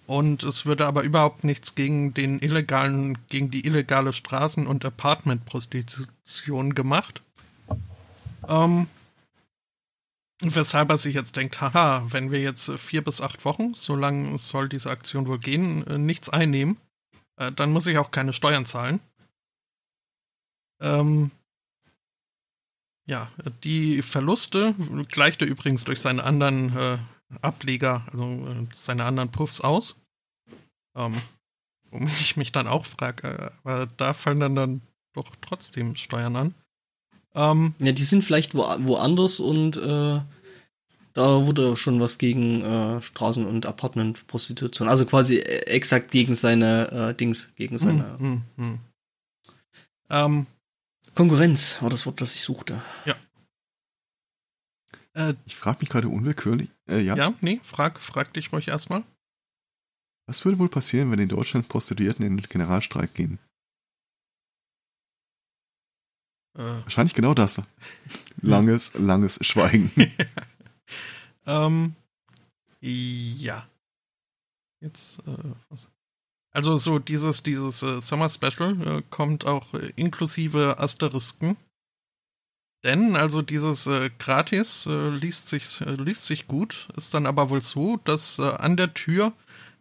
Und 0.05 0.43
es 0.43 0.65
würde 0.65 0.85
aber 0.85 1.03
überhaupt 1.03 1.43
nichts 1.43 1.75
gegen 1.75 2.13
den 2.13 2.39
illegalen, 2.39 3.17
gegen 3.27 3.51
die 3.51 3.65
illegale 3.65 4.11
Straßen- 4.11 4.65
und 4.65 4.85
Apartment-Prostitution 4.85 6.75
gemacht. 6.75 7.21
Ähm, 8.47 8.87
weshalb 10.41 10.89
er 10.89 10.97
sich 10.97 11.15
jetzt 11.15 11.35
denkt, 11.35 11.61
haha, 11.61 12.05
wenn 12.09 12.31
wir 12.31 12.41
jetzt 12.41 12.67
äh, 12.67 12.77
vier 12.77 13.03
bis 13.03 13.21
acht 13.21 13.45
Wochen, 13.45 13.73
so 13.73 13.95
lang 13.95 14.37
soll 14.37 14.69
diese 14.69 14.89
Aktion 14.89 15.27
wohl 15.27 15.39
gehen, 15.39 15.85
äh, 15.87 15.97
nichts 15.97 16.29
einnehmen, 16.29 16.77
äh, 17.37 17.51
dann 17.51 17.71
muss 17.71 17.87
ich 17.87 17.97
auch 17.97 18.11
keine 18.11 18.33
Steuern 18.33 18.65
zahlen. 18.65 18.99
Ähm, 20.81 21.31
ja, 23.07 23.31
die 23.63 24.01
Verluste 24.01 24.75
gleicht 25.09 25.41
er 25.41 25.47
übrigens 25.47 25.85
durch 25.85 26.01
seine 26.01 26.23
anderen 26.23 26.75
äh, 26.77 26.97
Ableger, 27.41 28.05
also 28.11 28.67
seine 28.75 29.05
anderen 29.05 29.31
Puffs 29.31 29.61
aus. 29.61 29.95
Ähm, 30.95 31.13
womit 31.89 32.19
ich 32.19 32.37
mich 32.37 32.51
dann 32.51 32.67
auch 32.67 32.85
frage, 32.85 33.27
äh, 33.27 33.51
aber 33.63 33.87
da 33.97 34.13
fallen 34.13 34.39
dann, 34.39 34.55
dann 34.55 34.81
doch 35.13 35.35
trotzdem 35.41 35.95
Steuern 35.95 36.35
an. 36.35 36.55
Ähm, 37.37 37.75
ja, 37.77 37.91
die 37.91 38.03
sind 38.03 38.23
vielleicht 38.23 38.55
wo, 38.55 38.63
woanders 38.79 39.39
und 39.39 39.77
äh, 39.77 40.19
da 41.13 41.45
wurde 41.45 41.77
schon 41.77 41.99
was 41.99 42.17
gegen 42.17 42.61
äh, 42.61 43.01
Straßen- 43.01 43.45
und 43.45 43.65
Apartment-Prostitution. 43.65 44.89
Also 44.89 45.05
quasi 45.05 45.37
äh, 45.37 45.67
exakt 45.67 46.11
gegen 46.11 46.33
seine 46.33 46.91
äh, 46.91 47.13
Dings, 47.13 47.49
gegen 47.55 47.77
seine. 47.77 48.17
Hm, 48.17 48.19
hm, 48.19 48.43
hm. 48.57 48.79
Ähm, 50.09 50.47
Konkurrenz 51.13 51.77
war 51.81 51.91
das 51.91 52.05
Wort, 52.07 52.21
das 52.21 52.33
ich 52.33 52.41
suchte. 52.41 52.81
Ja. 53.05 53.15
Äh, 55.13 55.35
ich 55.45 55.55
frage 55.55 55.79
mich 55.81 55.89
gerade 55.89 56.07
unwillkürlich. 56.07 56.69
Äh, 56.89 57.01
ja? 57.01 57.15
ja, 57.15 57.33
nee, 57.41 57.59
frag, 57.63 57.99
frag 58.01 58.33
dich 58.33 58.51
ruhig 58.51 58.67
erstmal. 58.67 59.03
Was 60.27 60.43
würde 60.43 60.57
wohl 60.57 60.69
passieren, 60.69 61.11
wenn 61.11 61.19
in 61.19 61.29
Deutschland 61.29 61.69
Prostituierten 61.69 62.25
in 62.25 62.37
den 62.37 62.47
Generalstreik 62.47 63.13
gehen? 63.13 63.39
Wahrscheinlich 66.57 67.13
genau 67.13 67.33
das. 67.33 67.61
Langes, 68.41 68.93
langes 68.95 69.39
Schweigen. 69.45 69.91
ähm, 71.45 71.95
ja. 72.81 73.67
Jetzt, 74.81 75.19
äh? 75.27 75.77
Also 76.57 76.77
so 76.79 76.97
dieses, 76.97 77.43
dieses 77.43 77.83
äh, 77.83 78.01
Summer 78.01 78.29
Special 78.29 78.75
äh, 78.87 79.03
kommt 79.11 79.45
auch 79.45 79.75
äh, 79.75 79.91
inklusive 79.95 80.79
Asterisken. 80.79 81.55
Denn 82.83 83.15
also 83.15 83.43
dieses 83.43 83.85
äh, 83.85 84.09
Gratis 84.17 84.87
äh, 84.87 85.09
liest, 85.09 85.49
sich, 85.49 85.81
äh, 85.81 85.91
liest 85.91 86.25
sich 86.25 86.47
gut, 86.47 86.87
ist 86.97 87.13
dann 87.13 87.27
aber 87.27 87.51
wohl 87.51 87.61
so, 87.61 87.97
dass 87.97 88.39
an 88.39 88.75
der 88.75 88.95
Tür 88.95 89.33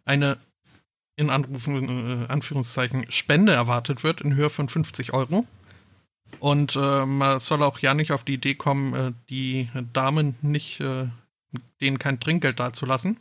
eine 0.05 0.37
in 1.15 1.31
Anrufen, 1.31 2.27
Anführungszeichen 2.27 3.11
Spende 3.11 3.51
erwartet 3.51 4.03
wird 4.03 4.21
in 4.21 4.35
Höhe 4.35 4.51
von 4.51 4.69
50 4.69 5.13
Euro. 5.13 5.47
Und 6.39 6.75
man 6.75 7.39
soll 7.39 7.63
auch 7.63 7.79
ja 7.79 7.93
nicht 7.93 8.11
auf 8.11 8.23
die 8.23 8.35
Idee 8.35 8.55
kommen, 8.55 9.15
die 9.29 9.69
Damen 9.93 10.35
nicht, 10.41 10.79
denen 11.81 11.99
kein 11.99 12.19
Trinkgeld 12.19 12.59
dazulassen. 12.59 13.19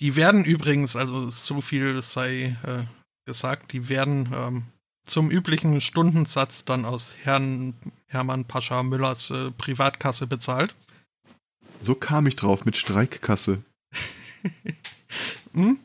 Die 0.00 0.16
werden 0.16 0.44
übrigens, 0.44 0.96
also 0.96 1.28
so 1.28 1.60
viel 1.60 2.02
sei 2.02 2.56
äh, 2.64 2.84
gesagt, 3.26 3.72
die 3.72 3.88
werden 3.88 4.32
ähm, 4.34 4.62
zum 5.04 5.30
üblichen 5.30 5.80
Stundensatz 5.80 6.64
dann 6.64 6.86
aus 6.86 7.16
Herrn 7.22 7.74
Hermann 8.06 8.46
Pascha 8.46 8.82
Müllers 8.82 9.30
äh, 9.30 9.50
Privatkasse 9.50 10.26
bezahlt. 10.26 10.74
So 11.80 11.94
kam 11.94 12.26
ich 12.26 12.36
drauf 12.36 12.64
mit 12.64 12.76
Streikkasse. 12.76 13.62
hm? 15.52 15.78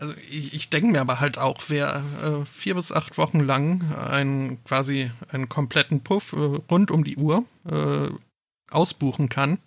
Also 0.00 0.14
ich, 0.30 0.54
ich 0.54 0.70
denke 0.70 0.92
mir 0.92 1.00
aber 1.00 1.18
halt 1.18 1.38
auch, 1.38 1.64
wer 1.68 2.02
äh, 2.22 2.46
vier 2.46 2.76
bis 2.76 2.92
acht 2.92 3.18
Wochen 3.18 3.40
lang 3.40 3.92
einen 3.94 4.62
quasi 4.62 5.10
einen 5.28 5.48
kompletten 5.48 6.02
Puff 6.02 6.32
äh, 6.32 6.36
rund 6.70 6.92
um 6.92 7.02
die 7.02 7.16
Uhr 7.16 7.44
äh, 7.68 8.08
ausbuchen 8.70 9.28
kann, 9.28 9.58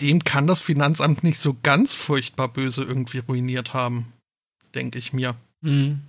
dem 0.00 0.24
kann 0.24 0.46
das 0.46 0.60
Finanzamt 0.60 1.24
nicht 1.24 1.40
so 1.40 1.56
ganz 1.62 1.94
furchtbar 1.94 2.48
böse 2.48 2.82
irgendwie 2.82 3.18
ruiniert 3.18 3.72
haben, 3.72 4.12
denke 4.74 4.98
ich 4.98 5.14
mir. 5.14 5.36
Mhm. 5.62 6.02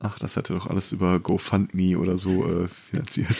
Ach, 0.00 0.18
das 0.18 0.34
hätte 0.34 0.52
doch 0.54 0.66
alles 0.66 0.90
über 0.90 1.20
GoFundMe 1.20 1.96
oder 1.96 2.16
so 2.16 2.44
äh, 2.44 2.66
finanziert. 2.66 3.36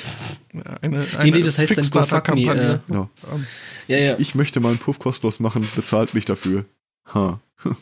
Eine, 0.52 0.78
eine 0.80 0.98
nee, 1.24 1.30
nee, 1.32 1.42
das 1.42 1.58
heißt 1.58 1.76
dann 1.76 1.90
GoFundMe. 1.90 2.74
Äh, 2.74 2.78
genau. 2.86 3.10
Um, 3.32 3.44
ja, 3.88 3.98
ja. 3.98 4.14
Ich, 4.14 4.20
ich, 4.20 4.34
möchte 4.36 4.60
mal 4.60 4.68
einen 4.68 4.78
Puff 4.78 5.00
kostenlos 5.00 5.40
machen, 5.40 5.68
bezahlt 5.74 6.14
mich 6.14 6.24
dafür. 6.24 6.64
Ha. 7.06 7.40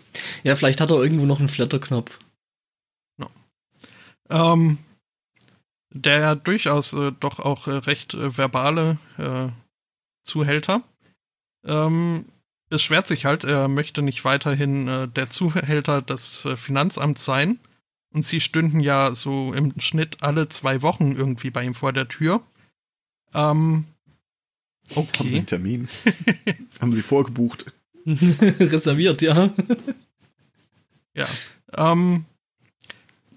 ja, 0.44 0.56
vielleicht 0.56 0.80
hat 0.80 0.90
er 0.90 1.02
irgendwo 1.02 1.26
noch 1.26 1.38
einen 1.38 1.48
Flatterknopf. 1.48 2.18
No. 3.16 3.30
Ähm, 4.28 4.78
der 5.92 6.36
durchaus 6.36 6.92
äh, 6.92 7.12
doch 7.18 7.40
auch 7.40 7.66
äh, 7.66 7.72
recht 7.72 8.14
äh, 8.14 8.36
verbale 8.36 8.98
äh, 9.18 9.48
Zuhälter 10.24 10.82
ähm, 11.64 12.26
beschwert 12.68 13.06
sich 13.06 13.24
halt, 13.24 13.44
er 13.44 13.68
möchte 13.68 14.02
nicht 14.02 14.24
weiterhin 14.24 14.88
äh, 14.88 15.08
der 15.08 15.28
Zuhälter 15.30 16.02
des 16.02 16.44
äh, 16.44 16.56
Finanzamts 16.56 17.24
sein. 17.24 17.58
Und 18.12 18.24
sie 18.24 18.40
stünden 18.40 18.80
ja 18.80 19.12
so 19.12 19.52
im 19.52 19.78
Schnitt 19.78 20.22
alle 20.22 20.48
zwei 20.48 20.82
Wochen 20.82 21.12
irgendwie 21.12 21.50
bei 21.50 21.64
ihm 21.64 21.74
vor 21.74 21.92
der 21.92 22.08
Tür. 22.08 22.42
Ähm, 23.34 23.84
okay. 24.94 25.18
Haben 25.18 25.30
Sie 25.30 25.36
einen 25.36 25.46
Termin? 25.46 25.88
Haben 26.80 26.92
Sie 26.92 27.02
vorgebucht? 27.02 27.72
Reserviert, 28.60 29.22
ja. 29.22 29.50
ja. 31.14 31.26
Ähm, 31.76 32.24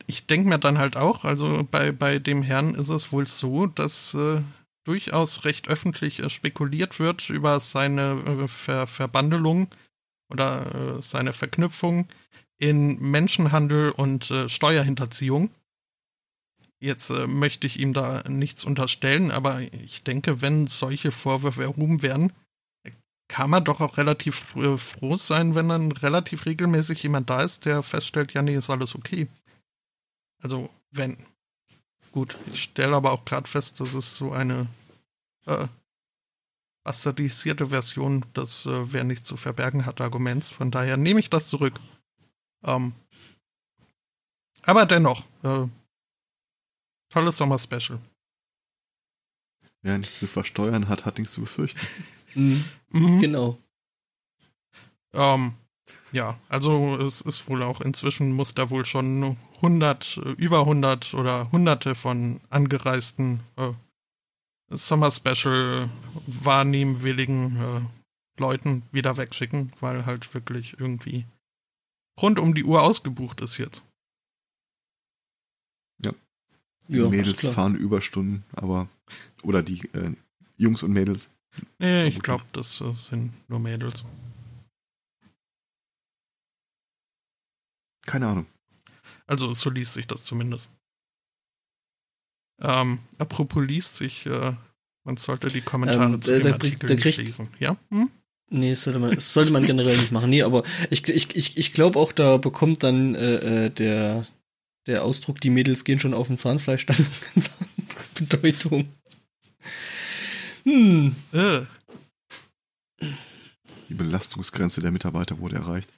ich 0.08 0.26
denke 0.28 0.50
mir 0.50 0.60
dann 0.60 0.78
halt 0.78 0.98
auch, 0.98 1.24
also 1.24 1.68
bei, 1.70 1.92
bei 1.92 2.20
dem 2.20 2.44
Herrn 2.44 2.76
ist 2.76 2.90
es 2.90 3.12
wohl 3.12 3.28
so, 3.28 3.68
dass 3.68 4.14
äh, 4.14 4.42
durchaus 4.84 5.46
recht 5.46 5.68
öffentlich 5.68 6.20
äh, 6.20 6.30
spekuliert 6.30 7.00
wird 7.00 7.30
über 7.30 7.60
seine 7.60 8.22
äh, 8.26 8.48
Ver 8.48 8.88
Verbandelung 8.88 9.68
oder 10.30 10.98
äh, 10.98 11.02
seine 11.02 11.34
Verknüpfung 11.34 12.08
in 12.58 13.00
Menschenhandel 13.00 13.92
und 13.92 14.30
äh, 14.32 14.50
Steuerhinterziehung. 14.50 15.50
Jetzt 16.80 17.10
äh, 17.10 17.28
möchte 17.28 17.68
ich 17.68 17.80
ihm 17.80 17.94
da 17.94 18.24
nichts 18.28 18.64
unterstellen, 18.64 19.32
aber 19.32 19.62
ich 19.62 20.04
denke, 20.04 20.42
wenn 20.42 20.68
solche 20.68 21.12
Vorwürfe 21.12 21.64
erhoben 21.64 22.02
werden, 22.02 22.34
kann 23.34 23.50
man 23.50 23.64
doch 23.64 23.82
auch 23.82 23.98
relativ 23.98 24.56
äh, 24.56 24.78
froh 24.78 25.18
sein, 25.18 25.56
wenn 25.56 25.68
dann 25.68 25.92
relativ 25.92 26.46
regelmäßig 26.46 27.02
jemand 27.02 27.32
da 27.32 27.42
ist, 27.42 27.66
der 27.66 27.82
feststellt, 27.82 28.32
ja, 28.34 28.44
nee, 28.44 28.54
ist 28.54 28.70
alles 28.70 28.94
okay. 28.94 29.28
Also, 30.44 30.70
wenn. 30.92 31.18
Gut, 32.12 32.38
ich 32.54 32.62
stelle 32.62 32.96
aber 32.96 33.12
auch 33.12 33.26
gerade 33.26 33.50
fest, 33.50 33.80
dass 33.80 33.96
es 33.96 34.18
so 34.18 34.34
eine 34.34 34.68
äh, 35.48 35.66
bastardisierte 36.84 37.70
Version 37.70 38.24
des 38.36 38.68
äh, 38.68 38.94
Wer 38.94 39.04
nichts 39.04 39.26
zu 39.26 39.36
verbergen 39.36 39.88
hat 39.88 40.00
Arguments. 40.00 40.50
Von 40.50 40.70
daher 40.70 40.98
nehme 40.98 41.20
ich 41.20 41.32
das 41.32 41.48
zurück. 41.48 41.80
Ähm, 42.64 42.94
aber 44.62 44.86
dennoch, 44.86 45.24
äh, 45.42 45.66
tolles 47.10 47.38
Sommer-Special. 47.38 48.00
Wer 49.82 49.98
nichts 49.98 50.20
zu 50.20 50.28
versteuern 50.28 50.88
hat, 50.88 51.06
hat 51.06 51.18
nichts 51.18 51.34
zu 51.34 51.42
befürchten. 51.42 51.82
mhm. 52.36 52.66
Mhm. 52.90 53.20
Genau. 53.20 53.58
Ähm, 55.14 55.54
ja, 56.12 56.40
also 56.50 56.98
es 56.98 57.22
ist 57.22 57.48
wohl 57.50 57.64
auch 57.64 57.82
inzwischen 57.82 58.34
muss 58.34 58.54
da 58.54 58.70
wohl 58.70 58.86
schon 58.86 59.38
100, 59.58 60.18
über 60.38 60.62
100 60.62 61.14
oder 61.14 61.52
hunderte 61.52 61.96
von 61.96 62.40
angereisten 62.50 63.42
äh, 63.58 63.72
Summer 64.70 65.12
Special 65.12 65.90
wahrnehmwilligen 66.26 67.58
äh, 67.58 67.82
Leuten 68.40 68.84
wieder 68.92 69.18
wegschicken, 69.18 69.74
weil 69.80 70.06
halt 70.06 70.34
wirklich 70.34 70.80
irgendwie 70.80 71.26
rund 72.22 72.40
um 72.40 72.54
die 72.54 72.64
Uhr 72.64 72.82
ausgebucht 72.82 73.42
ist 73.42 73.58
jetzt. 73.58 73.84
Ja. 76.04 76.14
Die 76.88 76.98
ja, 76.98 77.08
Mädels 77.08 77.42
fahren 77.42 77.76
Überstunden, 77.76 78.44
aber 78.54 78.88
oder 79.44 79.64
die 79.64 79.82
äh, 79.94 80.12
Jungs 80.58 80.84
und 80.84 80.92
Mädels. 80.94 81.33
Nee, 81.80 82.08
ich 82.08 82.20
glaube, 82.22 82.44
das, 82.54 82.80
das 82.80 83.06
sind 83.06 83.34
nur 83.50 83.60
Mädels. 83.60 84.04
Keine 88.06 88.28
Ahnung. 88.28 88.46
Also 89.28 89.54
so 89.54 89.70
liest 89.70 89.94
sich 89.94 90.08
das 90.08 90.26
zumindest. 90.26 90.70
Ähm, 92.62 93.00
apropos 93.18 93.66
liest 93.66 93.98
sich, 93.98 94.26
äh, 94.26 94.54
man 95.04 95.18
sollte 95.18 95.50
die 95.50 95.62
Kommentare 95.62 96.14
ähm, 96.14 96.22
zu 96.22 96.32
dem 96.32 96.44
da, 96.44 96.52
Artikel 96.54 96.88
da 96.88 96.96
kriegt, 96.96 97.18
lesen. 97.18 97.50
Ja? 97.60 97.78
Hm? 97.90 98.10
Nee, 98.50 98.72
das 98.72 98.84
sollte 98.84 99.00
man, 99.00 99.16
das 99.16 99.34
sollte 99.34 99.52
man 99.52 99.66
generell 99.66 99.98
nicht 99.98 100.12
machen. 100.12 100.30
Nee, 100.30 100.44
aber 100.44 100.64
ich, 100.90 101.08
ich, 101.08 101.36
ich, 101.36 101.58
ich 101.58 101.74
glaube 101.74 102.00
auch, 102.00 102.12
da 102.12 102.38
bekommt 102.38 102.84
dann 102.84 103.16
äh, 103.16 103.66
äh, 103.66 103.70
der, 103.70 104.26
der 104.86 105.04
Ausdruck, 105.04 105.42
die 105.42 105.50
Mädels 105.50 105.84
gehen 105.84 106.00
schon 106.00 106.14
auf 106.14 106.28
dem 106.28 106.38
Zahnfleisch, 106.38 106.86
dann 106.86 106.98
eine 106.98 107.08
ganz 107.34 107.50
andere 107.60 108.08
Bedeutung. 108.16 108.90
Hm. 110.64 111.16
Äh. 111.32 111.62
Die 113.90 113.94
Belastungsgrenze 113.94 114.82
der 114.82 114.92
Mitarbeiter 114.92 115.40
wurde 115.40 115.58
erreicht. 115.58 115.92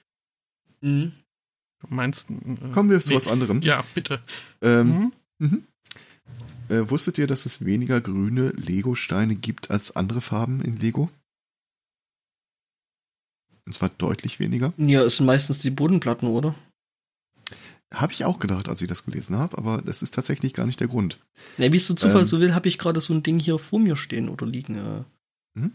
Mhm. 0.80 1.12
Du 1.80 1.94
meinst. 1.94 2.30
Äh, 2.30 2.72
Kommen 2.72 2.90
wir 2.90 3.00
zu 3.00 3.10
nee. 3.10 3.16
was 3.16 3.28
anderem. 3.28 3.62
Ja, 3.62 3.84
bitte. 3.94 4.20
Ähm, 4.60 5.12
mhm. 5.38 5.46
Mhm. 5.46 5.66
Äh, 6.68 6.90
wusstet 6.90 7.18
ihr, 7.18 7.26
dass 7.26 7.46
es 7.46 7.64
weniger 7.64 8.00
grüne 8.00 8.48
Lego-Steine 8.50 9.36
gibt 9.36 9.70
als 9.70 9.94
andere 9.94 10.20
Farben 10.20 10.60
in 10.62 10.74
Lego? 10.74 11.10
Und 13.66 13.72
zwar 13.72 13.88
deutlich 13.88 14.40
weniger. 14.40 14.72
Ja, 14.76 15.02
es 15.02 15.16
sind 15.16 15.26
meistens 15.26 15.58
die 15.60 15.70
Bodenplatten, 15.70 16.28
oder? 16.28 16.54
Habe 17.94 18.12
ich 18.12 18.24
auch 18.24 18.38
gedacht, 18.40 18.68
als 18.68 18.82
ich 18.82 18.88
das 18.88 19.04
gelesen 19.04 19.36
habe, 19.36 19.56
aber 19.58 19.80
das 19.80 20.02
ist 20.02 20.12
tatsächlich 20.14 20.52
gar 20.54 20.66
nicht 20.66 20.80
der 20.80 20.88
Grund. 20.88 21.18
Ja, 21.56 21.72
wie 21.72 21.76
es 21.76 21.86
der 21.86 21.96
Zufall 21.96 22.20
Ähm. 22.22 22.24
so 22.26 22.40
will, 22.40 22.54
habe 22.54 22.68
ich 22.68 22.78
gerade 22.78 23.00
so 23.00 23.14
ein 23.14 23.22
Ding 23.22 23.38
hier 23.38 23.58
vor 23.58 23.78
mir 23.78 23.96
stehen 23.96 24.28
oder 24.28 24.44
liegen. 24.46 24.74
Äh. 24.74 25.68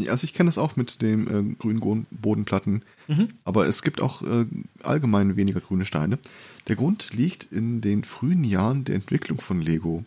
Ja, 0.00 0.10
also 0.10 0.24
ich 0.24 0.34
kenne 0.34 0.48
das 0.48 0.58
auch 0.58 0.74
mit 0.74 1.02
den 1.02 1.26
äh, 1.52 1.54
grünen 1.56 2.06
Bodenplatten, 2.10 2.82
Mhm. 3.06 3.28
aber 3.44 3.66
es 3.66 3.82
gibt 3.82 4.00
auch 4.00 4.22
äh, 4.22 4.46
allgemein 4.82 5.36
weniger 5.36 5.60
grüne 5.60 5.84
Steine. 5.84 6.18
Der 6.66 6.74
Grund 6.76 7.12
liegt 7.14 7.44
in 7.52 7.80
den 7.80 8.02
frühen 8.02 8.42
Jahren 8.42 8.84
der 8.84 8.96
Entwicklung 8.96 9.40
von 9.40 9.60
Lego. 9.60 10.04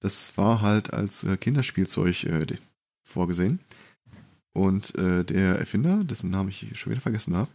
Das 0.00 0.36
war 0.36 0.60
halt 0.62 0.92
als 0.92 1.24
äh, 1.24 1.36
Kinderspielzeug 1.36 2.22
äh, 2.24 2.46
vorgesehen. 3.04 3.58
Und 4.52 4.94
äh, 4.96 5.24
der 5.24 5.58
Erfinder, 5.58 6.04
dessen 6.04 6.30
Namen 6.30 6.48
ich 6.50 6.66
schon 6.78 6.92
wieder 6.92 7.00
vergessen 7.02 7.34
habe, 7.36 7.50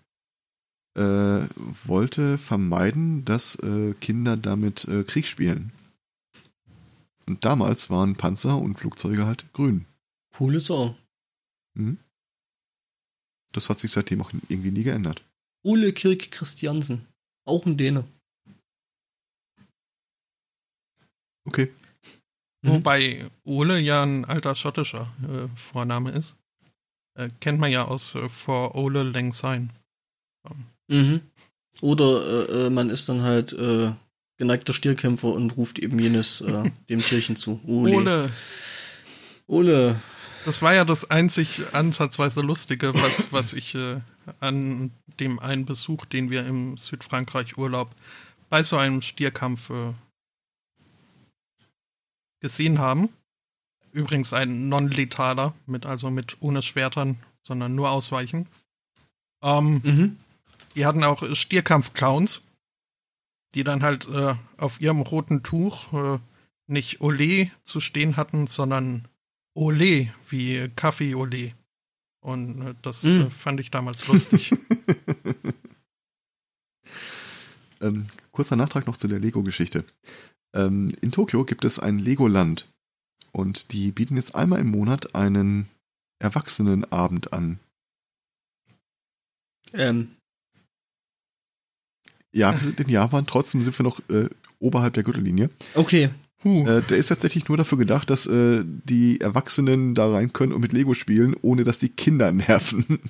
äh, 0.96 1.48
wollte 1.86 2.38
vermeiden, 2.38 3.26
dass 3.26 3.56
äh, 3.56 3.94
Kinder 4.00 4.38
damit 4.38 4.86
äh, 4.86 5.04
Krieg 5.04 5.28
spielen. 5.28 5.72
Und 7.26 7.44
damals 7.44 7.90
waren 7.90 8.16
Panzer 8.16 8.58
und 8.58 8.78
Flugzeuge 8.78 9.26
halt 9.26 9.52
grün. 9.54 9.86
Coole 10.36 10.60
Sau. 10.60 10.96
Mhm. 11.74 11.98
Das 13.52 13.70
hat 13.70 13.80
sich 13.80 13.92
seitdem 13.92 14.22
auch 14.22 14.32
irgendwie 14.50 14.72
nie 14.72 14.84
geändert. 14.84 15.24
Ole 15.64 15.94
Kirk 15.94 16.32
Christiansen. 16.32 17.08
Auch 17.46 17.66
ein 17.66 17.78
Däne. 17.78 18.06
Okay. 21.46 21.72
Mhm. 22.62 22.70
Wobei 22.70 23.30
Ole 23.44 23.80
ja 23.80 24.04
ein 24.04 24.26
alter 24.26 24.56
schottischer 24.56 25.14
äh, 25.24 25.48
Vorname 25.58 26.12
ist. 26.12 26.36
Äh, 27.18 27.30
kennt 27.40 27.60
man 27.60 27.72
ja 27.72 27.86
aus 27.86 28.16
äh, 28.16 28.30
For 28.30 28.76
Ole 28.76 29.04
Lang 29.04 29.32
Syne. 29.32 29.70
Mhm. 30.88 31.22
Oder 31.82 32.50
äh, 32.50 32.66
äh, 32.68 32.70
man 32.70 32.90
ist 32.90 33.10
dann 33.10 33.22
halt 33.22 33.54
äh, 33.54 33.92
geneigter 34.38 34.74
Stierkämpfer 34.74 35.28
und 35.34 35.58
ruft 35.58 35.80
eben 35.80 36.00
jenes 36.00 36.42
äh, 36.42 36.70
dem 36.90 37.00
Tierchen 37.00 37.36
zu. 37.36 37.60
Ole. 37.66 37.96
Ole, 37.98 38.30
Ole. 39.48 40.02
das 40.46 40.62
war 40.62 40.74
ja 40.74 40.86
das 40.86 41.10
einzig 41.12 41.62
ansatzweise 41.74 42.42
Lustige, 42.42 42.94
was, 42.94 43.32
was 43.32 43.54
ich 43.54 43.76
äh, 43.76 44.00
an 44.40 44.92
dem 45.20 45.40
einen 45.40 45.66
Besuch, 45.66 46.06
den 46.06 46.30
wir 46.30 46.46
im 46.46 46.78
Südfrankreich 46.78 47.58
Urlaub 47.58 47.92
bei 48.50 48.64
so 48.64 48.78
einem 48.78 49.02
Stierkampf 49.02 49.70
äh, 49.70 49.94
gesehen 52.42 52.80
haben. 52.80 53.10
Übrigens 53.92 54.34
ein 54.34 54.68
non-letaler, 54.70 55.54
mit, 55.66 55.86
also 55.86 56.10
mit 56.10 56.38
ohne 56.42 56.62
Schwertern, 56.62 57.18
sondern 57.42 57.76
nur 57.76 57.90
ausweichen. 57.92 58.48
Ähm, 59.42 59.82
Mhm. 59.84 60.18
Die 60.76 60.86
hatten 60.86 61.04
auch 61.04 61.24
äh, 61.24 61.36
Stierkampf-Clowns, 61.36 62.42
die 63.54 63.64
dann 63.64 63.84
halt 63.84 64.08
äh, 64.08 64.36
auf 64.58 64.82
ihrem 64.82 65.02
roten 65.02 65.44
Tuch 65.44 65.94
äh, 65.94 66.20
nicht 66.68 67.00
Olé 67.02 67.52
zu 67.64 67.80
stehen 67.80 68.18
hatten, 68.18 68.48
sondern 68.48 69.08
Olé, 69.56 70.10
wie 70.30 70.70
Kaffee 70.76 71.14
Olé. 71.16 71.54
Und 72.22 72.62
äh, 72.62 72.76
das 72.82 73.04
Mm. 73.04 73.22
äh, 73.22 73.30
fand 73.30 73.60
ich 73.60 73.72
damals 73.72 74.08
lustig. 74.08 74.52
Ähm, 77.82 78.08
kurzer 78.32 78.56
Nachtrag 78.56 78.88
noch 78.88 78.96
zu 78.96 79.10
der 79.10 79.20
Lego-Geschichte. 79.20 79.84
Ähm, 80.54 80.94
in 81.02 81.12
Tokio 81.12 81.44
gibt 81.44 81.66
es 81.66 81.78
ein 81.78 82.00
Legoland. 82.00 82.68
Und 83.34 83.74
die 83.74 83.92
bieten 83.92 84.16
jetzt 84.16 84.34
einmal 84.34 84.60
im 84.62 84.72
Monat 84.72 85.14
einen 85.14 85.68
Erwachsenenabend 86.20 87.34
an. 87.34 87.60
Ähm, 89.74 90.16
Ja, 92.36 92.52
wir 92.54 92.60
sind 92.60 92.80
in 92.82 92.90
Japan, 92.90 93.26
trotzdem 93.26 93.62
sind 93.62 93.78
wir 93.80 93.84
noch 93.84 94.00
äh, 94.10 94.28
oberhalb 94.60 94.94
der 94.94 95.04
Gürtellinie. 95.04 95.50
okay. 95.74 96.10
Huh. 96.44 96.68
Äh, 96.68 96.84
der 96.84 96.98
ist 96.98 97.08
tatsächlich 97.08 97.48
nur 97.48 97.58
dafür 97.58 97.80
gedacht, 97.80 98.10
dass 98.12 98.28
äh, 98.28 98.64
die 98.64 99.20
Erwachsenen 99.20 99.96
da 99.96 100.12
rein 100.12 100.32
können 100.32 100.54
und 100.54 100.62
mit 100.62 100.74
Lego 100.74 100.94
spielen, 100.94 101.36
ohne 101.42 101.64
dass 101.64 101.80
die 101.80 101.90
Kinder 101.90 102.32
nerven. 102.32 103.00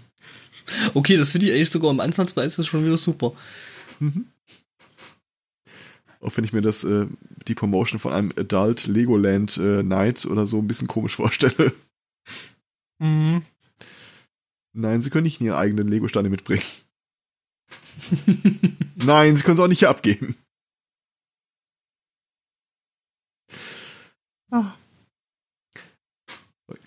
Okay, 0.96 1.16
das 1.16 1.32
finde 1.32 1.46
ich 1.46 1.54
eigentlich 1.54 1.70
sogar 1.70 1.92
im 1.92 2.00
Ansatzweise 2.00 2.64
schon 2.64 2.84
wieder 2.84 2.98
super. 2.98 3.34
Mhm. 4.00 4.26
Auch 6.20 6.36
wenn 6.36 6.44
ich 6.44 6.54
mir 6.54 6.62
das, 6.62 6.84
äh, 6.84 7.06
die 7.48 7.54
Promotion 7.54 8.00
von 8.00 8.14
einem 8.14 8.34
Adult 8.36 8.88
Legoland 8.88 9.58
äh, 9.58 9.84
Night 9.84 10.26
oder 10.26 10.48
so 10.48 10.58
ein 10.58 10.66
bisschen 10.66 10.88
komisch 10.88 11.16
vorstelle. 11.18 11.72
Mhm. 12.98 13.44
Nein, 14.74 15.02
sie 15.02 15.12
können 15.12 15.26
nicht 15.26 15.40
ihre 15.40 15.58
eigenen 15.58 15.88
Lego-Steine 15.88 16.30
mitbringen. 16.30 16.64
Nein, 18.96 19.36
sie 19.36 19.44
können 19.44 19.58
sie 19.58 19.64
auch 19.64 19.68
nicht 19.68 19.80
hier 19.80 19.90
abgeben. 19.90 20.36
Ah. 24.52 24.74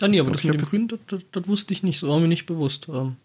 Ja, 0.01 0.09
nee, 0.09 0.21
aber 0.21 0.31
glaub, 0.33 0.43
das 0.43 0.45
mit 0.45 0.61
dem 0.61 0.65
Grün, 0.67 0.89
das, 0.89 1.01
das, 1.07 1.23
das 1.31 1.49
wusste 1.49 1.73
ich 1.73 1.83
nicht, 1.83 1.99
so 1.99 2.09
war 2.09 2.19
mir 2.21 2.29
nicht 2.29 2.47
bewusst. 2.47 2.89
Ähm, 2.89 3.17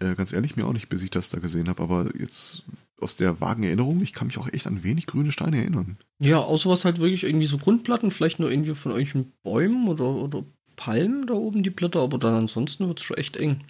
Äh, 0.00 0.14
ganz 0.14 0.32
ehrlich, 0.32 0.56
mir 0.56 0.66
auch 0.66 0.72
nicht, 0.72 0.88
bis 0.88 1.02
ich 1.02 1.10
das 1.10 1.30
da 1.30 1.38
gesehen 1.38 1.68
habe, 1.68 1.82
aber 1.82 2.10
jetzt 2.18 2.64
aus 3.00 3.16
der 3.16 3.40
vagen 3.40 3.64
Erinnerung, 3.64 4.00
ich 4.02 4.12
kann 4.12 4.28
mich 4.28 4.38
auch 4.38 4.48
echt 4.52 4.66
an 4.66 4.82
wenig 4.82 5.06
grüne 5.06 5.32
Steine 5.32 5.58
erinnern. 5.58 5.98
ja, 6.20 6.38
außer 6.38 6.70
was 6.70 6.84
halt 6.84 6.98
wirklich 6.98 7.24
irgendwie 7.24 7.46
so 7.46 7.58
Grundplatten, 7.58 8.10
vielleicht 8.10 8.38
nur 8.38 8.50
irgendwie 8.50 8.74
von 8.74 8.92
irgendwelchen 8.92 9.32
Bäumen 9.42 9.88
oder, 9.88 10.08
oder 10.08 10.44
Palmen 10.76 11.26
da 11.26 11.34
oben 11.34 11.62
die 11.62 11.70
Blätter, 11.70 12.00
aber 12.00 12.18
dann 12.18 12.34
ansonsten 12.34 12.88
wird 12.88 12.98
es 13.00 13.04
schon 13.04 13.16
echt 13.16 13.36
eng. 13.36 13.62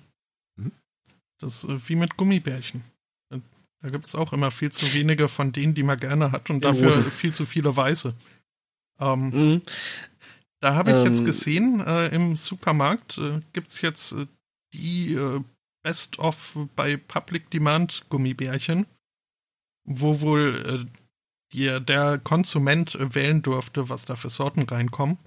Das 1.40 1.64
ist 1.64 1.70
äh, 1.70 1.88
wie 1.88 1.96
mit 1.96 2.16
Gummibärchen. 2.16 2.82
Da 3.84 3.90
gibt 3.90 4.06
es 4.06 4.14
auch 4.14 4.32
immer 4.32 4.50
viel 4.50 4.72
zu 4.72 4.94
wenige 4.94 5.28
von 5.28 5.52
denen, 5.52 5.74
die 5.74 5.82
man 5.82 6.00
gerne 6.00 6.32
hat 6.32 6.48
und 6.48 6.64
dafür 6.64 7.02
viel 7.10 7.34
zu 7.34 7.44
viele 7.44 7.76
weiße. 7.76 8.14
Ähm, 8.98 9.28
Mhm. 9.28 9.62
Da 10.60 10.74
habe 10.74 10.92
ich 10.92 11.04
jetzt 11.04 11.18
Ähm, 11.18 11.24
gesehen, 11.26 11.80
äh, 11.86 12.06
im 12.06 12.36
Supermarkt 12.36 13.18
äh, 13.18 13.42
gibt 13.52 13.68
es 13.68 13.82
jetzt 13.82 14.12
äh, 14.12 14.26
die 14.72 15.12
äh, 15.12 15.42
Best 15.82 16.18
of 16.18 16.56
bei 16.74 16.96
Public 16.96 17.50
Demand 17.50 18.06
Gummibärchen, 18.08 18.86
wo 19.86 20.22
wohl 20.22 20.86
äh, 20.88 20.90
die, 21.52 21.84
der 21.84 22.16
Konsument 22.16 22.94
äh, 22.94 23.14
wählen 23.14 23.42
durfte, 23.42 23.90
was 23.90 24.06
da 24.06 24.16
für 24.16 24.30
Sorten 24.30 24.62
reinkommen. 24.62 25.18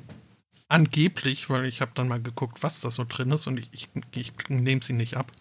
Angeblich, 0.68 1.52
weil 1.52 1.66
ich 1.66 1.80
habe 1.82 1.92
dann 1.94 2.08
mal 2.08 2.20
geguckt, 2.24 2.64
was 2.64 2.82
da 2.82 2.90
so 2.90 3.06
drin 3.08 3.30
ist 3.30 3.46
und 3.46 3.60
ich, 3.60 3.70
ich, 3.72 3.90
ich 4.16 4.34
nehme 4.50 4.82
sie 4.82 4.94
nicht 4.94 5.16
ab. 5.18 5.32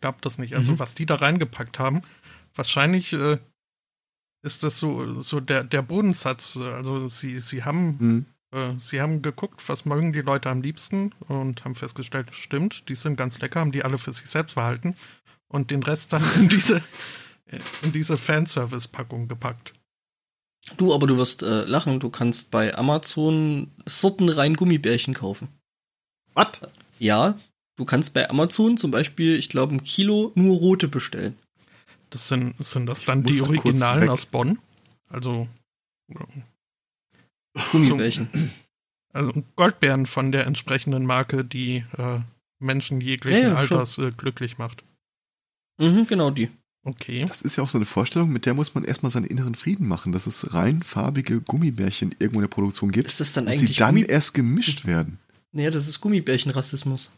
Ich 0.00 0.02
glaube 0.02 0.18
das 0.22 0.38
nicht. 0.38 0.56
Also 0.56 0.72
Mhm. 0.72 0.78
was 0.78 0.94
die 0.94 1.04
da 1.04 1.16
reingepackt 1.16 1.78
haben, 1.78 2.00
wahrscheinlich 2.54 3.12
äh, 3.12 3.36
ist 4.42 4.62
das 4.62 4.78
so, 4.78 5.20
so 5.20 5.40
der, 5.40 5.62
der 5.62 5.82
Bodensatz. 5.82 6.56
Also 6.56 7.08
sie, 7.10 7.38
sie 7.40 7.64
haben 7.64 7.98
Hm. 7.98 8.26
äh, 8.52 8.78
Sie 8.80 9.02
haben 9.02 9.20
geguckt, 9.20 9.62
was 9.68 9.84
mögen 9.84 10.14
die 10.14 10.22
Leute 10.22 10.48
am 10.48 10.62
liebsten 10.62 11.12
und 11.28 11.66
haben 11.66 11.74
festgestellt, 11.74 12.28
stimmt, 12.34 12.88
die 12.88 12.94
sind 12.94 13.16
ganz 13.16 13.38
lecker, 13.40 13.60
haben 13.60 13.72
die 13.72 13.84
alle 13.84 13.98
für 13.98 14.12
sich 14.14 14.26
selbst 14.30 14.54
behalten 14.54 14.94
und 15.48 15.70
den 15.70 15.82
Rest 15.82 16.14
dann 16.14 16.24
in 16.36 16.48
diese, 16.56 16.82
in 17.82 17.92
diese 17.92 18.16
Fanservice-Packung 18.16 19.28
gepackt. 19.28 19.74
Du, 20.78 20.94
aber 20.94 21.06
du 21.06 21.18
wirst 21.18 21.42
äh, 21.42 21.64
lachen, 21.64 22.00
du 22.00 22.08
kannst 22.08 22.50
bei 22.50 22.74
Amazon 22.74 23.70
sortenrein 23.84 24.54
Gummibärchen 24.56 25.12
kaufen. 25.12 25.48
Was? 26.32 26.62
Ja, 26.98 27.34
du 27.80 27.86
kannst 27.86 28.12
bei 28.12 28.28
Amazon 28.28 28.76
zum 28.76 28.90
Beispiel, 28.90 29.36
ich 29.36 29.48
glaube, 29.48 29.74
ein 29.74 29.82
Kilo 29.82 30.32
nur 30.34 30.58
rote 30.58 30.86
bestellen. 30.86 31.36
Das 32.10 32.28
sind, 32.28 32.54
sind 32.62 32.86
das 32.86 33.06
dann 33.06 33.22
die 33.22 33.40
Originalen 33.40 34.10
aus 34.10 34.26
Bonn? 34.26 34.58
Also, 35.08 35.48
Gummibärchen. 37.72 38.28
also 39.14 39.32
Goldbeeren 39.56 40.04
von 40.04 40.30
der 40.30 40.46
entsprechenden 40.46 41.06
Marke, 41.06 41.42
die 41.42 41.84
äh, 41.96 42.20
Menschen 42.58 43.00
jeglichen 43.00 43.44
Ja, 43.44 43.48
ja, 43.50 43.56
Alters 43.56 43.96
äh, 43.96 44.10
glücklich 44.10 44.58
macht. 44.58 44.84
Mhm, 45.78 46.06
genau 46.06 46.30
die. 46.30 46.50
Okay. 46.84 47.24
Das 47.26 47.40
ist 47.40 47.56
ja 47.56 47.64
auch 47.64 47.68
so 47.70 47.78
eine 47.78 47.86
Vorstellung, 47.86 48.30
mit 48.30 48.44
der 48.44 48.52
muss 48.52 48.74
man 48.74 48.84
erstmal 48.84 49.10
seinen 49.10 49.26
inneren 49.26 49.54
Frieden 49.54 49.88
machen, 49.88 50.12
dass 50.12 50.26
es 50.26 50.52
rein 50.52 50.82
farbige 50.82 51.40
Gummibärchen 51.40 52.14
irgendwo 52.18 52.40
in 52.40 52.44
der 52.44 52.48
Produktion 52.48 52.92
gibt 52.92 53.08
Ist 53.08 53.20
das 53.20 53.32
dann 53.32 53.46
und 53.46 53.52
sie 53.52 53.58
eigentlich 53.64 53.76
dann 53.78 53.94
Gummi 53.94 54.06
erst 54.06 54.34
gemischt 54.34 54.84
werden. 54.84 55.18
Naja, 55.52 55.70
das 55.70 55.88
ist 55.88 56.00
Gummibärchenrassismus. 56.00 57.10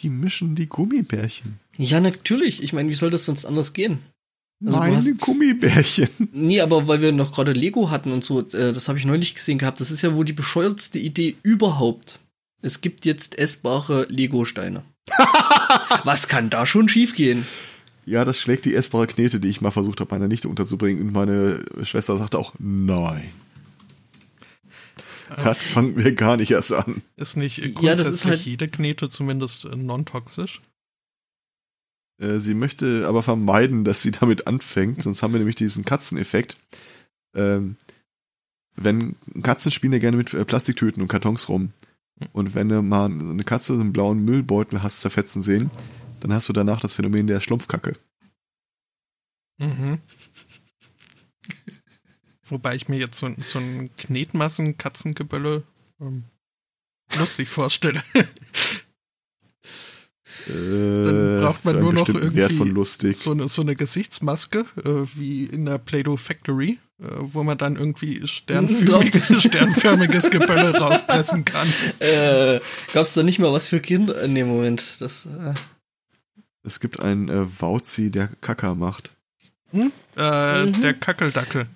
Die 0.00 0.10
mischen 0.10 0.54
die 0.56 0.66
Gummibärchen. 0.68 1.58
Ja, 1.76 2.00
natürlich. 2.00 2.62
Ich 2.62 2.72
meine, 2.72 2.88
wie 2.88 2.94
soll 2.94 3.10
das 3.10 3.24
sonst 3.24 3.44
anders 3.44 3.72
gehen? 3.72 3.98
Also 4.64 4.78
Meine 4.78 4.96
hast- 4.96 5.18
Gummibärchen. 5.18 6.08
Nee, 6.32 6.60
aber 6.60 6.86
weil 6.88 7.00
wir 7.02 7.12
noch 7.12 7.32
gerade 7.32 7.52
Lego 7.52 7.90
hatten 7.90 8.12
und 8.12 8.24
so, 8.24 8.40
äh, 8.40 8.72
das 8.72 8.88
habe 8.88 8.98
ich 8.98 9.04
neulich 9.04 9.34
gesehen 9.34 9.58
gehabt. 9.58 9.80
Das 9.80 9.90
ist 9.90 10.02
ja 10.02 10.14
wohl 10.14 10.24
die 10.24 10.32
bescheuertste 10.32 10.98
Idee 10.98 11.36
überhaupt. 11.42 12.20
Es 12.62 12.80
gibt 12.80 13.04
jetzt 13.04 13.38
essbare 13.38 14.06
Lego-Steine. 14.08 14.82
Was 16.04 16.28
kann 16.28 16.48
da 16.50 16.64
schon 16.66 16.88
schiefgehen? 16.88 17.44
Ja, 18.06 18.24
das 18.24 18.38
schlägt 18.38 18.64
die 18.64 18.74
essbare 18.74 19.06
Knete, 19.06 19.40
die 19.40 19.48
ich 19.48 19.60
mal 19.60 19.70
versucht 19.70 20.00
habe, 20.00 20.14
meiner 20.14 20.28
Nichte 20.28 20.48
unterzubringen. 20.48 21.02
Und 21.06 21.12
meine 21.12 21.64
Schwester 21.82 22.16
sagte 22.16 22.38
auch, 22.38 22.54
nein. 22.58 23.30
Das 25.36 25.58
fangen 25.58 25.96
wir 25.96 26.12
gar 26.14 26.36
nicht 26.36 26.50
erst 26.50 26.72
an. 26.72 27.02
Ist 27.16 27.36
nicht 27.36 27.58
äh, 27.58 27.62
Ja, 27.62 27.66
das 27.68 27.74
grundsätzlich 27.74 28.12
ist 28.14 28.24
halt- 28.26 28.40
jede 28.42 28.68
Knete 28.68 29.08
zumindest 29.08 29.64
äh, 29.64 29.76
non-toxisch? 29.76 30.60
Äh, 32.20 32.38
sie 32.38 32.54
möchte 32.54 33.06
aber 33.06 33.22
vermeiden, 33.22 33.84
dass 33.84 34.02
sie 34.02 34.10
damit 34.20 34.46
anfängt, 34.46 35.02
sonst 35.02 35.22
haben 35.22 35.32
wir 35.32 35.38
nämlich 35.38 35.56
diesen 35.56 35.84
Katzeneffekt. 35.84 36.56
Ähm, 37.34 37.76
wenn 38.74 39.16
Katzen 39.42 39.70
spielen 39.70 39.92
ja 39.92 39.98
gerne 39.98 40.16
mit 40.16 40.32
äh, 40.34 40.44
Plastiktüten 40.44 41.02
und 41.02 41.08
Kartons 41.08 41.48
rum. 41.48 41.72
Und 42.32 42.54
wenn 42.54 42.68
du 42.68 42.80
mal 42.82 43.06
eine 43.06 43.42
Katze 43.42 43.72
einen 43.74 43.92
blauen 43.92 44.24
Müllbeutel 44.24 44.82
hast 44.82 45.00
zerfetzen 45.00 45.42
sehen, 45.42 45.70
dann 46.20 46.32
hast 46.32 46.48
du 46.48 46.52
danach 46.52 46.80
das 46.80 46.92
Phänomen 46.94 47.26
der 47.26 47.40
Schlumpfkacke. 47.40 47.94
Mhm. 49.58 49.98
Wobei 52.52 52.74
ich 52.74 52.86
mir 52.88 52.98
jetzt 52.98 53.18
so, 53.18 53.28
so 53.40 53.58
ein 53.58 53.90
Knetmassen-Katzengebölle 53.96 55.62
ähm, 56.00 56.24
lustig 57.18 57.48
vorstelle. 57.48 58.02
Dann 60.46 61.40
braucht 61.40 61.64
man 61.64 61.76
Äh, 61.76 61.78
für 61.78 61.78
einen 61.78 61.80
nur 61.80 61.92
noch 61.92 62.04
bestimmten 62.04 62.34
Wert 62.34 62.50
von 62.52 62.58
irgendwie 62.60 62.74
lustig. 62.74 63.16
so 63.16 63.30
eine, 63.32 63.48
so 63.48 63.62
eine 63.62 63.74
Gesichtsmaske, 63.76 64.66
äh, 64.84 65.06
wie 65.16 65.44
in 65.44 65.64
der 65.66 65.78
Play-Doh 65.78 66.16
Factory, 66.16 66.78
äh, 67.00 67.06
wo 67.20 67.42
man 67.42 67.58
dann 67.58 67.76
irgendwie 67.76 68.26
sternförmige, 68.26 69.22
sternförmiges 69.40 70.30
Gebölle 70.30 70.76
rauspressen 70.78 71.44
kann. 71.44 71.68
Äh, 72.00 72.60
gab's 72.92 73.14
da 73.14 73.22
nicht 73.22 73.38
mal 73.38 73.52
was 73.52 73.68
für 73.68 73.80
Kinder 73.80 74.20
in 74.22 74.34
dem 74.34 74.48
Moment? 74.48 74.96
Das, 75.00 75.26
äh, 75.26 75.54
Es 76.64 76.80
gibt 76.80 77.00
einen 77.00 77.28
äh, 77.28 77.46
Wauzi, 77.60 78.10
der 78.10 78.28
Kacker 78.40 78.74
macht. 78.74 79.12
Hm? 79.70 79.92
Äh, 80.16 80.66
Mhm. 80.66 80.80
Der 80.82 80.94
Kackeldackel. 80.94 81.66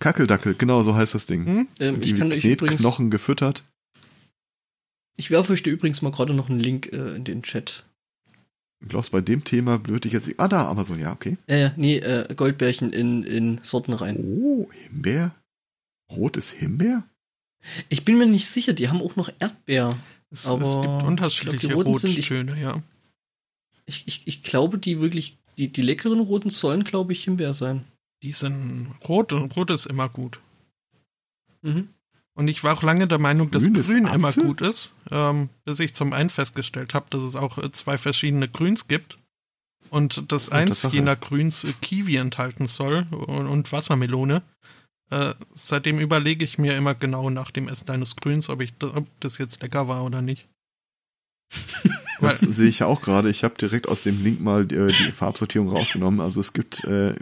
Kackeldackel, 0.00 0.54
genau 0.54 0.82
so 0.82 0.94
heißt 0.94 1.14
das 1.14 1.26
Ding. 1.26 1.46
Hm? 1.46 1.68
ähm, 1.78 2.02
ich 2.02 2.12
Die 2.12 2.18
kann 2.18 2.32
euch 2.32 2.44
übrigens, 2.44 2.76
Knetknochen 2.80 3.10
gefüttert. 3.10 3.64
ich 5.16 5.30
werfe 5.30 5.52
euch 5.52 5.62
da 5.62 5.70
übrigens 5.70 6.02
mal 6.02 6.10
gerade 6.10 6.34
noch 6.34 6.48
einen 6.50 6.60
Link 6.60 6.92
äh, 6.92 7.14
in 7.16 7.24
den 7.24 7.42
Chat. 7.42 7.84
Du 8.80 8.88
glaubst, 8.88 9.12
bei 9.12 9.20
dem 9.20 9.44
Thema 9.44 9.86
würde 9.86 10.08
ich 10.08 10.14
jetzt. 10.14 10.30
Ah, 10.38 10.48
da, 10.48 10.66
Amazon, 10.68 10.98
ja, 10.98 11.12
okay. 11.12 11.36
Ja, 11.48 11.56
ja, 11.56 11.72
nee, 11.76 11.98
äh, 11.98 12.34
Goldbärchen 12.34 12.92
in, 12.94 13.22
in 13.24 13.60
Sorten 13.62 13.92
rein. 13.92 14.16
Oh, 14.18 14.70
Himbeer? 14.72 15.34
Rotes 16.10 16.50
Himbeer? 16.50 17.04
Ich 17.90 18.06
bin 18.06 18.16
mir 18.16 18.24
nicht 18.26 18.48
sicher, 18.48 18.72
die 18.72 18.88
haben 18.88 19.02
auch 19.02 19.16
noch 19.16 19.28
Erdbeer. 19.38 19.98
Es, 20.30 20.46
Aber 20.46 20.62
es 20.62 20.80
gibt 20.80 21.02
ich 21.02 21.08
unterschiedliche 21.08 21.68
glaub, 21.68 21.82
die 21.82 21.88
roten 21.88 21.94
sind- 21.98 22.18
ich- 22.18 22.30
Rottöne, 22.32 22.58
ja. 22.58 22.82
Ich, 23.84 24.04
ich, 24.06 24.22
ich 24.26 24.42
glaube, 24.42 24.78
die 24.78 25.00
wirklich, 25.00 25.36
die, 25.58 25.68
die 25.68 25.82
leckeren 25.82 26.20
roten 26.20 26.48
sollen, 26.48 26.84
glaube 26.84 27.12
ich, 27.12 27.24
Himbeer 27.24 27.52
sein. 27.52 27.84
Die 28.22 28.32
sind 28.32 28.94
rot 29.08 29.32
und 29.32 29.56
rot 29.56 29.70
ist 29.70 29.86
immer 29.86 30.08
gut. 30.08 30.40
Mhm. 31.62 31.88
Und 32.34 32.48
ich 32.48 32.64
war 32.64 32.74
auch 32.74 32.82
lange 32.82 33.06
der 33.06 33.18
Meinung, 33.18 33.50
dass 33.50 33.64
Grün 33.64 33.82
Grün 33.82 34.06
immer 34.06 34.28
Apfel? 34.28 34.44
gut 34.44 34.60
ist, 34.60 34.94
ähm, 35.10 35.50
bis 35.64 35.80
ich 35.80 35.94
zum 35.94 36.12
einen 36.12 36.30
festgestellt 36.30 36.94
habe, 36.94 37.06
dass 37.10 37.22
es 37.22 37.36
auch 37.36 37.58
äh, 37.58 37.70
zwei 37.72 37.98
verschiedene 37.98 38.48
Grüns 38.48 38.88
gibt. 38.88 39.18
Und 39.90 40.30
dass 40.30 40.50
eins 40.50 40.82
Tatsache. 40.82 40.94
jener 40.94 41.16
Grüns 41.16 41.64
äh, 41.64 41.72
Kiwi 41.82 42.16
enthalten 42.16 42.66
soll 42.66 43.06
und, 43.10 43.46
und 43.46 43.72
Wassermelone. 43.72 44.42
Äh, 45.10 45.34
seitdem 45.52 45.98
überlege 45.98 46.44
ich 46.44 46.56
mir 46.56 46.76
immer 46.76 46.94
genau 46.94 47.28
nach 47.30 47.50
dem 47.50 47.68
Essen 47.68 47.90
eines 47.90 48.14
Grüns, 48.14 48.48
ob, 48.48 48.60
ich, 48.60 48.72
ob 48.80 49.06
das 49.18 49.38
jetzt 49.38 49.60
lecker 49.62 49.88
war 49.88 50.04
oder 50.04 50.22
nicht. 50.22 50.48
Das 52.20 52.40
sehe 52.40 52.68
ich 52.68 52.80
ja 52.80 52.86
auch 52.86 53.00
gerade. 53.00 53.30
Ich 53.30 53.44
habe 53.44 53.54
direkt 53.54 53.88
aus 53.88 54.02
dem 54.02 54.22
Link 54.22 54.42
mal 54.42 54.70
äh, 54.70 54.88
die 54.88 55.10
Farbsortierung 55.10 55.70
rausgenommen. 55.70 56.20
Also 56.20 56.38
es 56.38 56.52
gibt 56.52 56.84
äh, 56.84 57.14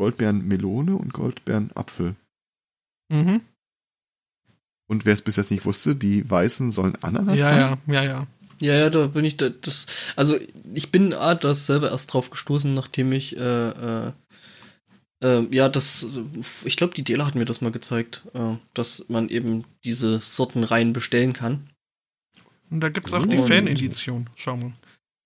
Goldbeeren 0.00 0.48
Melone 0.48 0.96
und 0.96 1.12
Goldbeeren 1.12 1.72
Apfel. 1.76 2.16
Mhm. 3.12 3.42
Und 4.88 5.04
wer 5.04 5.12
es 5.12 5.20
bis 5.20 5.36
jetzt 5.36 5.50
nicht 5.50 5.66
wusste, 5.66 5.94
die 5.94 6.28
weißen 6.28 6.70
sollen 6.70 6.96
Ananas 7.02 7.38
Ja, 7.38 7.44
sein. 7.44 7.78
ja, 7.86 7.94
ja, 7.94 8.02
ja. 8.02 8.26
Ja, 8.60 8.74
ja, 8.78 8.88
da 8.88 9.08
bin 9.08 9.26
ich 9.26 9.36
da, 9.36 9.50
das, 9.50 9.84
also 10.16 10.38
ich 10.72 10.90
bin 10.90 11.12
ah, 11.12 11.34
das 11.34 11.66
selber 11.66 11.90
erst 11.90 12.14
drauf 12.14 12.30
gestoßen, 12.30 12.72
nachdem 12.72 13.12
ich, 13.12 13.36
äh, 13.36 13.68
äh, 14.08 14.12
äh, 15.22 15.46
ja, 15.54 15.68
das, 15.68 16.06
ich 16.64 16.78
glaube, 16.78 16.94
die 16.94 17.04
Dela 17.04 17.26
hat 17.26 17.34
mir 17.34 17.44
das 17.44 17.60
mal 17.60 17.70
gezeigt, 17.70 18.22
äh, 18.32 18.56
dass 18.72 19.04
man 19.08 19.28
eben 19.28 19.64
diese 19.84 20.18
Sortenreihen 20.20 20.94
bestellen 20.94 21.34
kann. 21.34 21.68
Und 22.70 22.80
da 22.80 22.88
gibt 22.88 23.06
es 23.08 23.12
auch 23.12 23.26
die 23.26 23.36
Fan-Edition. 23.36 24.30
Schau 24.34 24.56
mal. 24.56 24.72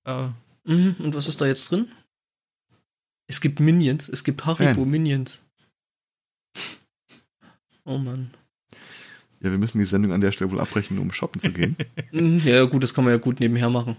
Äh, 0.05 0.31
Mhm, 0.67 0.97
und 0.99 1.15
was 1.15 1.29
ist 1.29 1.43
da 1.43 1.47
jetzt 1.47 1.71
drin? 1.71 1.93
Es 3.27 3.41
gibt 3.41 3.61
Minions, 3.61 4.09
es 4.09 4.23
gibt 4.25 4.45
Haribo 4.45 4.83
Fan. 4.83 4.91
Minions. 4.91 5.43
Oh 7.85 7.99
Mann. 7.99 8.31
Ja, 9.41 9.51
wir 9.51 9.59
müssen 9.59 9.79
die 9.79 9.85
Sendung 9.85 10.13
an 10.13 10.21
der 10.21 10.33
Stelle 10.33 10.51
wohl 10.51 10.61
abbrechen, 10.61 10.99
um 10.99 11.13
shoppen 11.13 11.41
zu 11.41 11.53
gehen. 11.53 11.77
Mhm, 12.13 12.39
Ja, 12.45 12.65
gut, 12.65 12.83
das 12.83 12.95
kann 12.95 13.05
man 13.05 13.13
ja 13.13 13.19
gut 13.19 13.41
nebenher 13.41 13.71
machen. 13.71 13.97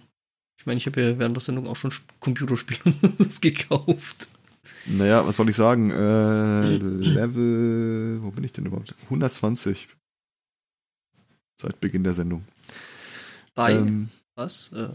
Ich 0.58 0.66
meine, 0.66 0.78
ich 0.78 0.86
habe 0.86 1.02
ja 1.02 1.20
während 1.20 1.36
der 1.36 1.42
Sendung 1.42 1.68
auch 1.68 1.76
schon 1.76 1.92
Sp- 1.92 2.08
Computerspiele 2.20 2.80
gekauft. 3.42 4.28
naja, 4.86 5.26
was 5.28 5.36
soll 5.36 5.50
ich 5.50 5.56
sagen? 5.56 5.92
Äh, 5.92 6.78
Level, 6.78 8.20
wo 8.24 8.32
bin 8.32 8.44
ich 8.46 8.54
denn 8.54 8.66
überhaupt? 8.66 8.96
120. 9.06 9.90
Seit 11.60 11.80
Beginn 11.82 12.04
der 12.04 12.14
Sendung. 12.14 12.46
Bei 13.54 13.74
Ähm, 13.74 14.10
was? 14.36 14.72
Äh, 14.74 14.90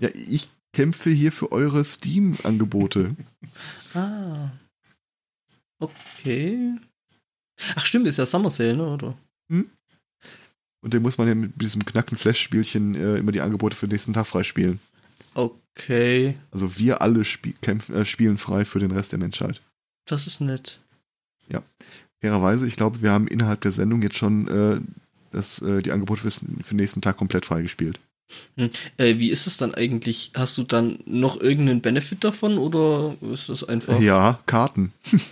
ja, 0.00 0.08
ich 0.14 0.48
kämpfe 0.74 1.10
hier 1.10 1.32
für 1.32 1.52
eure 1.52 1.84
Steam-Angebote. 1.84 3.16
ah. 3.94 4.50
Okay. 5.78 6.74
Ach 7.74 7.84
stimmt, 7.84 8.06
ist 8.06 8.18
ja 8.18 8.26
Summer 8.26 8.50
Sale, 8.50 8.76
ne? 8.76 8.86
Oder? 8.86 9.16
Und 10.84 10.92
den 10.92 11.02
muss 11.02 11.16
man 11.16 11.28
ja 11.28 11.34
mit 11.34 11.60
diesem 11.60 11.84
knacken 11.84 12.18
Flash-Spielchen 12.18 12.94
äh, 12.94 13.16
immer 13.16 13.32
die 13.32 13.40
Angebote 13.40 13.76
für 13.76 13.86
den 13.86 13.92
nächsten 13.92 14.12
Tag 14.12 14.26
freispielen. 14.26 14.80
Okay. 15.32 16.38
Also 16.50 16.78
wir 16.78 17.00
alle 17.00 17.24
spie 17.24 17.54
kämpfen, 17.60 17.94
äh, 17.94 18.04
spielen 18.04 18.36
frei 18.36 18.66
für 18.66 18.80
den 18.80 18.90
Rest 18.90 19.12
der 19.12 19.18
Menschheit. 19.18 19.62
Das 20.06 20.26
ist 20.26 20.40
nett. 20.40 20.78
Fairerweise, 22.20 22.66
ich 22.66 22.76
glaube, 22.76 23.02
wir 23.02 23.12
haben 23.12 23.28
innerhalb 23.28 23.60
der 23.60 23.70
Sendung 23.70 24.00
jetzt 24.00 24.16
schon 24.16 24.48
äh, 24.48 24.80
das, 25.30 25.60
äh, 25.60 25.82
die 25.82 25.92
Angebote 25.92 26.22
für 26.22 26.30
den 26.30 26.76
nächsten 26.76 27.02
Tag 27.02 27.18
komplett 27.18 27.44
freigespielt. 27.44 28.00
Äh, 28.56 29.18
wie 29.18 29.30
ist 29.30 29.46
es 29.46 29.56
dann 29.56 29.74
eigentlich? 29.74 30.30
Hast 30.34 30.56
du 30.58 30.62
dann 30.62 30.98
noch 31.06 31.40
irgendeinen 31.40 31.80
Benefit 31.82 32.24
davon 32.24 32.58
oder 32.58 33.14
ist 33.32 33.48
das 33.48 33.64
einfach. 33.64 34.00
Ja, 34.00 34.40
Karten. 34.46 34.92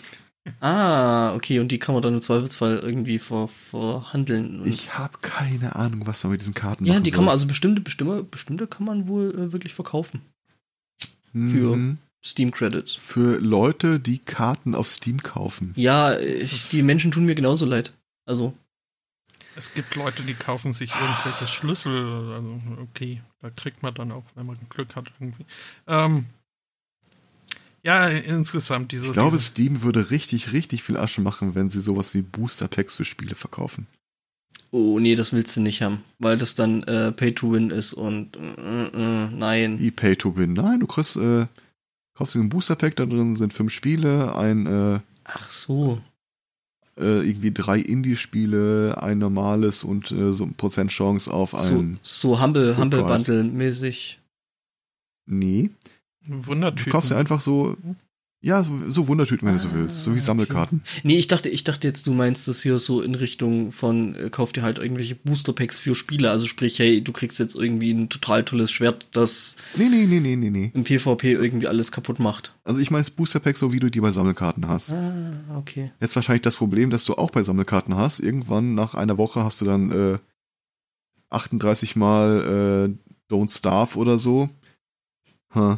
Ah, 0.59 1.35
okay, 1.37 1.61
und 1.61 1.69
die 1.71 1.79
kann 1.79 1.95
man 1.95 2.03
dann 2.03 2.15
im 2.15 2.21
Zweifelsfall 2.21 2.79
irgendwie 2.83 3.21
ver 3.21 3.47
verhandeln. 3.47 4.61
Und 4.61 4.67
Ich 4.67 4.99
habe 4.99 5.19
keine 5.23 5.77
Ahnung, 5.77 6.05
was 6.05 6.25
man 6.25 6.33
mit 6.33 6.41
diesen 6.41 6.53
Karten 6.55 6.85
ja, 6.85 6.95
machen 6.95 7.05
die 7.05 7.13
kann 7.13 7.21
man, 7.25 7.27
soll. 7.29 7.35
also 7.35 7.47
bestimmte, 7.47 7.81
bestimmte, 7.81 8.25
bestimmte 8.25 8.67
kann 8.67 8.85
man 8.85 9.07
wohl 9.07 9.31
äh, 9.31 9.53
wirklich 9.53 9.73
verkaufen. 9.73 10.21
für- 11.33 11.77
Mhm. 11.77 11.99
Steam 12.25 12.51
Credits. 12.51 12.93
Für 12.95 13.39
Leute, 13.39 14.01
die 14.01 14.19
Karten 14.19 14.75
auf 14.75 14.89
Steam 14.89 15.23
kaufen. 15.23 15.73
Ja, 15.77 16.19
ich, 16.19 16.69
die 16.71 16.83
Menschen 16.83 17.13
tun 17.13 17.25
mir 17.25 17.37
genauso 17.37 17.65
leid. 17.65 17.93
Also, 18.27 18.53
Es 19.57 19.75
gibt 19.75 19.95
Leute, 19.97 20.23
die 20.23 20.35
kaufen 20.35 20.73
sich 20.73 20.91
irgendwelche 20.91 21.47
Schlüssel. 21.47 22.33
Also, 22.33 22.61
okay, 22.81 23.21
da 23.41 23.51
kriegt 23.51 23.83
man 23.83 23.95
dann 23.95 24.13
auch, 24.13 24.25
wenn 24.35 24.47
man 24.47 24.57
Glück 24.71 24.97
hat, 24.97 25.11
irgendwie. 25.21 25.45
Ähm, 25.87 26.27
ja, 27.83 28.09
insgesamt 28.09 28.93
dieses. 28.93 29.09
Ich 29.09 29.13
glaube, 29.13 29.37
dieses, 29.37 29.49
Steam 29.49 29.83
würde 29.83 30.11
richtig, 30.11 30.53
richtig 30.53 30.83
viel 30.83 30.97
Asche 30.97 31.21
machen, 31.21 31.55
wenn 31.55 31.69
sie 31.69 31.81
sowas 31.81 32.15
wie 32.15 32.23
Booster 32.23 32.69
Packs 32.69 32.97
für 32.97 33.05
Spiele 33.05 33.35
verkaufen. 33.35 33.87
oh 34.71 34.99
nee, 34.99 35.17
das 35.17 35.33
willst 35.33 35.57
du 35.57 35.61
nicht 35.61 35.83
haben, 35.83 36.03
weil 36.19 36.39
das 36.39 36.55
dann 36.55 36.83
äh, 36.85 37.13
Pay 37.13 37.35
to 37.35 37.53
Win 37.53 37.71
ist 37.71 37.93
und 37.93 38.37
äh, 38.37 38.87
äh, 38.87 39.29
nein. 39.31 39.79
Wie 39.81 39.91
Pay 39.91 40.17
to 40.17 40.37
Win. 40.37 40.55
Nein, 40.55 40.81
du 40.81 40.87
kriegst, 40.87 41.17
äh, 41.17 41.47
kaufst 42.15 42.37
dir 42.37 42.41
ein 42.41 42.49
Booster 42.49 42.77
Pack, 42.77 42.97
da 42.97 43.05
drin 43.05 43.37
sind 43.37 43.53
fünf 43.53 43.73
Spiele, 43.73 44.35
ein, 44.35 44.67
äh, 44.67 45.01
Ach 45.25 45.51
so. 45.51 46.01
Äh, 46.99 47.27
irgendwie 47.27 47.53
drei 47.53 47.79
Indie-Spiele, 47.79 49.03
ein 49.03 49.19
normales 49.19 49.83
und 49.85 50.11
äh, 50.13 50.33
so 50.33 50.45
ein 50.45 50.55
Prozent 50.55 50.91
Chance 50.91 51.33
auf 51.33 51.51
So, 51.53 51.79
ein. 51.79 51.99
so 52.03 52.41
Humble, 52.41 52.75
Full 52.75 52.83
Humble 52.83 53.03
Price. 53.05 53.27
Bundle 53.27 53.45
mäßig. 53.45 54.21
Nee. 55.27 55.71
Du 56.27 56.47
Wundertüten. 56.47 56.93
kaufst 56.93 57.11
dir 57.11 57.17
einfach 57.17 57.41
so, 57.41 57.77
ja, 58.45 58.65
so, 58.65 58.73
so 58.89 59.07
Wundertüten, 59.07 59.47
wenn 59.47 59.55
du 59.55 59.61
so 59.61 59.69
Ah, 59.69 59.75
willst. 59.75 60.03
So 60.03 60.11
wie 60.11 60.15
okay. 60.17 60.25
Sammelkarten. 60.25 60.83
Nee, 61.05 61.17
ich 61.17 61.29
dachte, 61.29 61.49
ich 61.49 61.63
dachte 61.63 61.87
jetzt, 61.87 62.07
du 62.09 62.13
meinst 62.13 62.49
das 62.49 62.61
hier 62.61 62.79
so 62.81 63.01
in 63.01 63.15
Richtung 63.15 63.71
von, 63.71 64.17
äh, 64.17 64.31
kauf 64.31 64.53
dir 64.53 64.63
halt 64.63 64.79
irgendwelche 64.79 65.15
Booster 65.15 65.53
Packs 65.53 65.79
für 65.79 65.95
Spiele. 65.95 66.29
Also 66.31 66.47
sprich, 66.47 66.79
hey, 66.81 67.03
du 67.03 67.13
kriegst 67.13 67.39
jetzt 67.39 67.55
irgendwie 67.55 67.93
ein 67.93 68.09
total 68.09 68.45
tolles 68.45 68.73
Schwert, 68.73 69.07
das 69.13 69.57
Nee, 69.77 69.89
nee, 69.89 70.07
nee, 70.07 70.19
nee, 70.19 70.35
nee, 70.35 70.51
nee. 70.51 70.71
im 70.75 70.83
PvP 70.83 71.33
irgendwie 71.35 71.69
alles 71.69 71.93
kaputt 71.93 72.19
macht. 72.19 72.53
Also 72.65 72.81
ich 72.81 72.91
meine 72.91 73.07
Booster 73.17 73.39
Pack, 73.41 73.57
so 73.57 73.73
wie 73.73 73.79
du 73.79 73.91
die 73.91 74.01
bei 74.01 74.11
Sammelkarten 74.11 74.67
hast. 74.69 74.91
Ah, 74.91 75.33
okay. 75.57 75.93
Jetzt 76.01 76.17
wahrscheinlich 76.17 76.43
das 76.43 76.57
Problem, 76.57 76.91
dass 76.91 77.05
du 77.05 77.15
auch 77.15 77.31
bei 77.31 77.45
Sammelkarten 77.45 77.95
hast. 77.97 78.19
Irgendwann 78.19 78.75
nach 78.75 78.95
einer 78.95 79.19
Woche 79.19 79.45
hast 79.45 79.61
du 79.61 79.65
dann 79.65 79.91
äh, 79.93 80.19
38 81.31 81.97
Mal 81.97 82.97
äh, 83.31 83.33
Don't 83.33 83.57
Starve 83.57 83.97
oder 83.99 84.19
so. 84.19 84.49
Huh. 85.55 85.77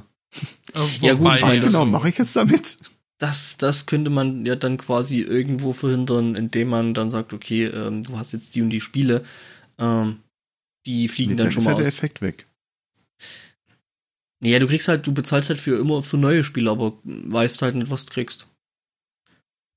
Ja, 1.01 1.15
gut, 1.15 1.35
ich 1.35 1.43
meine, 1.43 1.61
das- 1.61 1.71
genau 1.73 1.85
mache 1.85 2.09
ich 2.09 2.19
jetzt 2.19 2.35
damit? 2.37 2.79
Das, 3.19 3.57
das 3.57 3.87
könnte 3.87 4.11
man 4.11 4.45
ja 4.45 4.57
dann 4.57 4.77
quasi 4.77 5.21
irgendwo 5.21 5.73
verhindern, 5.73 6.35
indem 6.35 6.69
man 6.69 6.95
dann 6.95 7.11
sagt, 7.13 7.33
okay, 7.33 7.67
ähm, 7.67 8.03
du 8.03 8.19
hast 8.19 8.33
jetzt 8.33 8.55
die 8.55 8.63
und 8.63 8.71
die 8.71 8.81
Spiele, 8.81 9.25
ähm, 9.79 10.21
die 10.85 11.09
fliegen 11.09 11.31
Nee, 11.31 11.37
dann, 11.37 11.45
dann 11.47 11.53
schon 11.53 11.61
ist 11.63 11.65
mal 11.67 11.71
ja 11.73 11.77
der 11.79 11.87
aus. 11.87 11.95
Effekt 11.95 12.21
weg. 12.21 12.47
Ja, 14.43 14.59
du 14.59 14.67
kriegst 14.67 14.89
halt, 14.89 15.07
du 15.07 15.15
bezahlst 15.15 15.49
halt 15.49 15.61
für 15.61 15.79
immer 15.79 16.03
für 16.03 16.19
neue 16.19 16.45
Spiele, 16.45 16.71
aber 16.71 16.99
weißt 17.05 17.63
halt 17.63 17.77
nicht, 17.77 17.91
was 17.91 18.05
du 18.05 18.13
kriegst. 18.13 18.47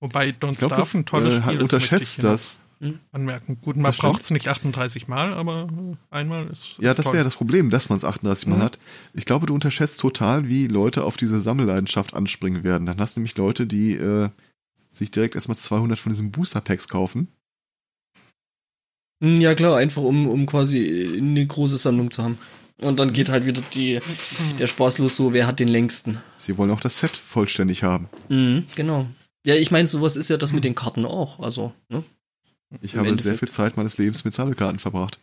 Wobei 0.01 0.29
Don't 0.29 0.57
Starve 0.57 0.97
ein 0.97 1.05
tolles 1.05 1.35
äh, 1.35 1.37
Spiel 1.41 1.55
ist. 1.57 1.61
unterschätzt 1.61 2.23
das. 2.23 2.61
Noch 2.79 2.93
Anmerken. 3.11 3.59
Gut, 3.61 3.75
man 3.75 3.85
Das 3.85 3.97
braucht 3.97 4.21
es 4.21 4.31
nicht 4.31 4.47
38 4.47 5.07
Mal, 5.07 5.33
aber 5.33 5.67
äh, 5.71 5.95
einmal 6.15 6.47
ist. 6.47 6.75
Ja, 6.79 6.91
ist 6.91 6.99
das 6.99 7.05
toll. 7.05 7.13
wäre 7.15 7.23
das 7.23 7.35
Problem, 7.35 7.69
dass 7.69 7.89
man 7.89 7.97
es 7.97 8.03
38 8.05 8.47
Mal 8.47 8.57
Mhm. 8.57 8.61
hat. 8.63 8.79
Ich 9.13 9.25
glaube, 9.25 9.45
du 9.47 9.53
unterschätzt 9.53 9.99
total, 9.99 10.47
wie 10.47 10.67
Leute 10.67 11.03
auf 11.03 11.17
diese 11.17 11.39
Sammelleidenschaft 11.39 12.13
anspringen 12.13 12.63
werden. 12.63 12.85
Dann 12.85 12.99
hast 12.99 13.15
du 13.15 13.19
nämlich 13.21 13.37
Leute, 13.37 13.65
die 13.67 13.93
äh, 13.93 14.29
sich 14.91 15.11
direkt 15.11 15.35
erstmal 15.35 15.57
200 15.57 15.97
von 15.99 16.11
diesen 16.11 16.31
Booster-Packs 16.31 16.87
kaufen. 16.87 17.27
Hm, 19.23 19.37
Ja, 19.41 19.55
klar, 19.55 19.77
einfach 19.77 20.01
um, 20.03 20.27
um 20.27 20.45
quasi 20.45 21.15
eine 21.17 21.45
große 21.45 21.77
Sammlung 21.77 22.11
zu 22.11 22.23
haben. 22.23 22.37
Und 22.79 22.99
dann 22.99 23.11
geht 23.11 23.29
halt 23.29 23.45
wieder 23.45 23.61
die, 23.73 23.99
der 24.59 24.67
Spaß 24.67 24.99
los, 24.99 25.15
so, 25.15 25.33
wer 25.33 25.47
hat 25.47 25.59
den 25.59 25.67
längsten. 25.67 26.19
Sie 26.35 26.57
wollen 26.59 26.69
auch 26.69 26.79
das 26.79 26.99
Set 26.99 27.17
vollständig 27.17 27.81
haben. 27.81 28.07
Mhm, 28.29 28.67
genau. 28.75 29.07
Ja, 29.43 29.55
ich 29.55 29.71
meine, 29.71 29.87
sowas 29.87 30.15
ist 30.15 30.29
ja 30.29 30.37
das 30.37 30.53
mit 30.53 30.63
den 30.63 30.75
Karten 30.75 31.05
auch. 31.05 31.39
Also, 31.39 31.73
ne? 31.89 32.03
Ich 32.81 32.93
Im 32.95 32.99
habe 33.01 33.17
sehr 33.17 33.35
viel 33.35 33.49
Zeit 33.49 33.77
meines 33.77 33.97
Lebens 33.97 34.23
mit 34.25 34.33
Sammelkarten 34.33 34.79
verbracht. 34.79 35.19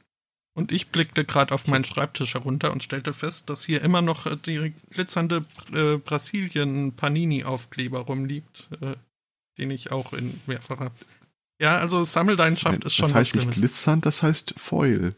Und 0.56 0.70
ich 0.72 0.88
blickte 0.88 1.24
gerade 1.24 1.52
auf 1.52 1.66
meinen 1.66 1.82
Schreibtisch 1.84 2.34
herunter 2.34 2.70
und 2.72 2.82
stellte 2.84 3.12
fest, 3.12 3.50
dass 3.50 3.64
hier 3.64 3.82
immer 3.82 4.00
noch 4.02 4.26
äh, 4.26 4.36
die 4.36 4.72
glitzernde 4.90 5.44
äh, 5.72 5.96
Brasilien-Panini-Aufkleber 5.98 7.98
rumliegt, 8.00 8.68
äh, 8.80 8.94
den 9.58 9.70
ich 9.72 9.90
auch 9.92 10.12
in 10.12 10.40
mehrfacher. 10.46 10.92
Ja, 11.60 11.76
also 11.78 12.04
Sammelleidenschaft 12.04 12.84
ist 12.84 12.94
schon 12.94 13.02
das 13.04 13.12
was 13.14 13.20
heißt 13.20 13.34
nicht 13.34 13.50
glitzernd, 13.52 14.06
das 14.06 14.22
heißt 14.22 14.54
Foil. 14.56 15.12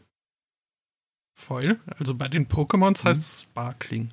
Foil. 1.35 1.79
Also 1.99 2.15
bei 2.15 2.27
den 2.27 2.47
Pokémons 2.47 3.03
Mhm. 3.03 3.09
heißt 3.09 3.21
es 3.21 3.41
Sparkling. 3.41 4.11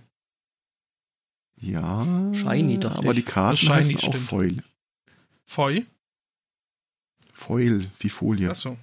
Ja. 1.57 2.05
Shiny, 2.35 2.78
dachte 2.78 2.99
Aber 2.99 3.15
die 3.15 3.23
Karten 3.23 3.57
Shiny, 3.57 3.70
heißen 3.73 3.97
auch 3.97 4.01
stimmt. 4.01 4.19
Foil. 4.19 4.62
Foil? 5.47 5.86
Foil, 7.35 7.90
wie 7.98 8.09
Folie. 8.09 8.51
Achso. 8.51 8.78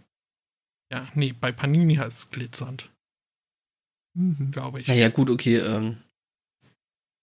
Ja, 0.91 1.07
nee, 1.15 1.33
bei 1.33 1.51
Panini 1.51 1.95
heißt 1.95 2.17
es 2.19 2.29
glitzernd, 2.31 2.91
Mhm. 4.13 4.51
glaube 4.51 4.81
ich. 4.81 4.87
Naja, 4.87 5.09
gut, 5.09 5.29
okay, 5.29 5.57
ähm, 5.57 5.97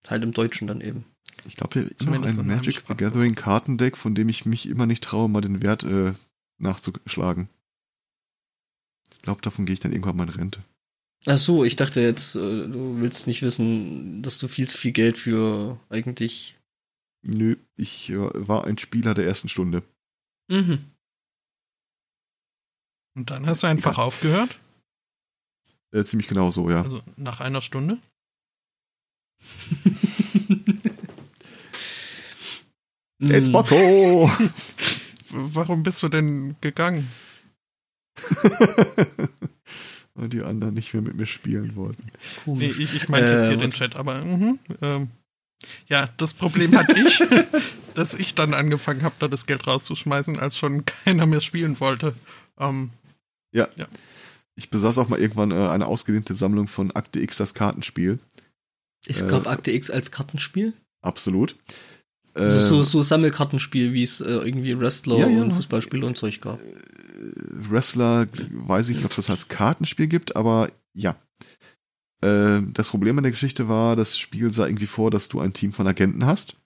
halt 0.09 0.22
im 0.22 0.32
Deutschen 0.32 0.66
dann 0.66 0.80
eben. 0.80 1.05
Ich 1.44 1.55
glaube, 1.55 1.80
hier 1.80 1.90
ist 1.90 2.05
noch 2.05 2.14
ein 2.14 2.46
Magic 2.46 2.82
the. 2.88 2.94
Gathering 2.94 3.34
Kartendeck, 3.34 3.96
von 3.96 4.14
dem 4.14 4.28
ich 4.30 4.46
mich 4.46 4.66
immer 4.68 4.86
nicht 4.86 5.05
traue, 5.05 5.28
mal 5.28 5.42
den 5.42 5.62
Wert 5.62 5.84
äh, 5.84 6.14
nachzuschlagen. 6.59 7.48
Ich 9.12 9.20
glaube, 9.20 9.42
davon 9.42 9.66
gehe 9.66 9.74
ich 9.74 9.80
dann 9.80 9.92
irgendwann 9.92 10.16
mal 10.16 10.24
in 10.28 10.34
Rente. 10.34 10.64
Ach 11.26 11.36
so, 11.36 11.64
ich 11.64 11.76
dachte 11.76 12.00
jetzt, 12.00 12.36
äh, 12.36 12.68
du 12.68 13.00
willst 13.00 13.26
nicht 13.26 13.42
wissen, 13.42 14.22
dass 14.22 14.38
du 14.38 14.48
viel 14.48 14.66
zu 14.66 14.78
viel 14.78 14.92
Geld 14.92 15.18
für 15.18 15.78
eigentlich. 15.90 16.56
Nö, 17.22 17.56
ich 17.76 18.10
äh, 18.10 18.16
war 18.48 18.64
ein 18.64 18.78
Spieler 18.78 19.12
der 19.14 19.26
ersten 19.26 19.48
Stunde. 19.48 19.82
Mhm. 20.48 20.84
Und 23.18 23.30
dann 23.30 23.46
hast 23.48 23.64
du 23.64 23.66
einfach 23.66 23.98
aufgehört, 23.98 24.60
Äh, 25.90 26.04
ziemlich 26.04 26.28
genau 26.28 26.52
so, 26.52 26.70
ja. 26.70 26.82
also 26.82 27.02
nach 27.16 27.40
einer 27.40 27.60
Stunde. 27.62 27.98
Jetzt. 33.18 33.50
Motto! 33.50 34.30
Warum 35.30 35.82
bist 35.82 36.00
du 36.04 36.08
denn 36.08 36.54
gegangen? 36.60 37.10
Und 40.14 40.32
die 40.32 40.42
anderen 40.42 40.74
nicht 40.74 40.94
mehr 40.94 41.02
mit 41.02 41.16
mir 41.16 41.26
spielen 41.26 41.74
wollten. 41.74 42.04
Nee, 42.46 42.52
Komisch. 42.68 42.78
ich, 42.78 42.94
ich 42.94 43.08
meinte 43.08 43.30
jetzt 43.32 43.46
Äh, 43.46 43.48
hier 43.48 43.56
den 43.56 43.72
Chat, 43.72 43.96
aber 43.96 44.24
mhm, 44.24 44.60
ähm, 44.80 45.10
ja, 45.88 46.08
das 46.18 46.34
Problem 46.34 46.78
hatte 46.78 46.96
ich, 47.00 47.20
dass 47.94 48.14
ich 48.14 48.36
dann 48.36 48.54
angefangen 48.54 49.02
habe, 49.02 49.16
da 49.18 49.26
das 49.26 49.46
Geld 49.46 49.66
rauszuschmeißen, 49.66 50.38
als 50.38 50.56
schon 50.56 50.84
keiner 50.86 51.26
mehr 51.26 51.40
spielen 51.40 51.80
wollte. 51.80 52.14
Ähm, 52.58 52.90
Ich 54.56 54.70
besaß 54.70 54.98
auch 54.98 55.08
mal 55.08 55.20
irgendwann 55.20 55.52
äh, 55.52 55.68
eine 55.68 55.86
ausgedehnte 55.86 56.34
Sammlung 56.34 56.68
von 56.68 56.90
Akte 56.90 57.20
X, 57.20 57.36
das 57.36 57.54
Kartenspiel. 57.54 58.18
Es 59.06 59.22
äh, 59.22 59.26
gab 59.28 59.46
Akte 59.46 59.70
X 59.70 59.90
als 59.90 60.10
Kartenspiel? 60.10 60.72
Absolut. 61.00 61.56
Äh, 62.34 62.48
so, 62.48 62.82
so 62.82 63.02
Sammelkartenspiel, 63.02 63.92
wie 63.92 64.02
es 64.02 64.20
äh, 64.20 64.24
irgendwie 64.24 64.78
Wrestler 64.78 65.18
Ja, 65.18 65.28
ja. 65.28 65.42
und 65.42 65.52
Fußballspiele 65.52 66.04
und 66.04 66.16
Zeug 66.16 66.40
gab. 66.40 66.60
Wrestler, 67.20 68.26
weiß 68.50 68.88
ich 68.88 68.96
nicht, 68.96 69.04
ob 69.04 69.10
es 69.12 69.16
das 69.16 69.30
als 69.30 69.48
Kartenspiel 69.48 70.08
gibt, 70.08 70.36
aber 70.36 70.70
ja. 70.92 71.16
Äh, 72.20 72.62
das 72.72 72.90
Problem 72.90 73.18
an 73.18 73.24
der 73.24 73.32
Geschichte 73.32 73.68
war, 73.68 73.96
das 73.96 74.18
Spiel 74.18 74.50
sah 74.52 74.66
irgendwie 74.66 74.86
vor, 74.86 75.10
dass 75.10 75.28
du 75.28 75.40
ein 75.40 75.52
Team 75.52 75.72
von 75.72 75.86
Agenten 75.86 76.26
hast. 76.26 76.56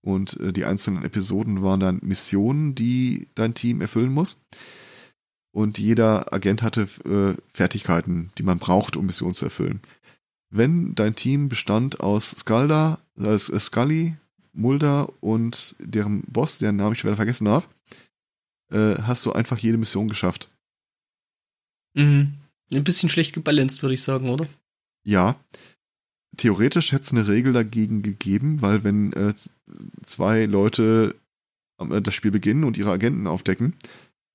Und 0.00 0.38
äh, 0.40 0.52
die 0.52 0.64
einzelnen 0.64 1.04
Episoden 1.04 1.62
waren 1.62 1.80
dann 1.80 2.00
Missionen, 2.02 2.74
die 2.74 3.28
dein 3.34 3.54
Team 3.54 3.80
erfüllen 3.80 4.12
muss. 4.12 4.42
Und 5.58 5.76
jeder 5.76 6.32
Agent 6.32 6.62
hatte 6.62 6.82
äh, 7.04 7.34
Fertigkeiten, 7.52 8.30
die 8.38 8.44
man 8.44 8.60
braucht, 8.60 8.96
um 8.96 9.06
Missionen 9.06 9.34
zu 9.34 9.46
erfüllen. 9.46 9.80
Wenn 10.50 10.94
dein 10.94 11.16
Team 11.16 11.48
bestand 11.48 11.98
aus 11.98 12.30
Skalda, 12.30 13.00
äh, 13.16 13.36
Scully, 13.36 14.16
Mulder 14.52 15.12
und 15.20 15.74
deren 15.80 16.22
Boss, 16.28 16.58
deren 16.58 16.76
Namen 16.76 16.92
ich 16.92 17.02
wieder 17.02 17.16
vergessen 17.16 17.48
habe, 17.48 17.66
äh, 18.70 19.02
hast 19.02 19.26
du 19.26 19.32
einfach 19.32 19.58
jede 19.58 19.78
Mission 19.78 20.08
geschafft. 20.08 20.48
Mhm. 21.94 22.34
Ein 22.72 22.84
bisschen 22.84 23.08
schlecht 23.08 23.32
gebalanced, 23.32 23.82
würde 23.82 23.94
ich 23.94 24.02
sagen, 24.04 24.28
oder? 24.30 24.46
Ja. 25.02 25.40
Theoretisch 26.36 26.92
hätte 26.92 27.02
es 27.02 27.10
eine 27.10 27.26
Regel 27.26 27.52
dagegen 27.52 28.02
gegeben, 28.02 28.62
weil 28.62 28.84
wenn 28.84 29.12
äh, 29.12 29.34
zwei 30.04 30.44
Leute 30.44 31.16
äh, 31.80 32.00
das 32.00 32.14
Spiel 32.14 32.30
beginnen 32.30 32.62
und 32.62 32.78
ihre 32.78 32.92
Agenten 32.92 33.26
aufdecken, 33.26 33.74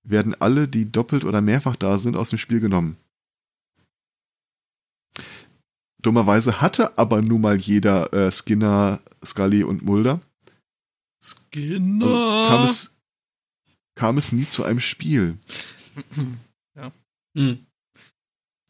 werden 0.03 0.35
alle, 0.39 0.67
die 0.67 0.91
doppelt 0.91 1.23
oder 1.23 1.41
mehrfach 1.41 1.75
da 1.75 1.97
sind, 1.97 2.15
aus 2.15 2.29
dem 2.29 2.39
Spiel 2.39 2.59
genommen. 2.59 2.97
Dummerweise 6.01 6.59
hatte 6.59 6.97
aber 6.97 7.21
nun 7.21 7.41
mal 7.41 7.57
jeder 7.57 8.11
äh, 8.11 8.31
Skinner, 8.31 9.01
Scully 9.23 9.63
und 9.63 9.83
Mulder. 9.83 10.19
Skinner. 11.23 12.05
Also 12.05 12.49
kam, 12.49 12.63
es, 12.65 12.97
kam 13.95 14.17
es 14.17 14.31
nie 14.33 14.47
zu 14.47 14.63
einem 14.63 14.81
Spiel. 14.81 15.37
Mhm. 17.35 17.65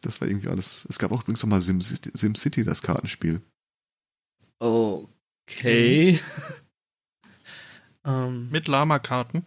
Das 0.01 0.22
war 0.22 0.27
irgendwie 0.27 0.49
alles. 0.49 0.85
Es 0.89 0.99
gab 0.99 1.11
auch 1.11 1.22
übrigens 1.22 1.43
noch 1.43 1.49
mal 1.49 1.61
SimCity, 1.61 2.11
SimCity 2.14 2.64
das 2.64 2.81
Kartenspiel. 2.81 3.41
Okay. 4.60 6.19
ähm, 8.05 8.49
Mit 8.49 8.68
Lama-Karten. 8.68 9.45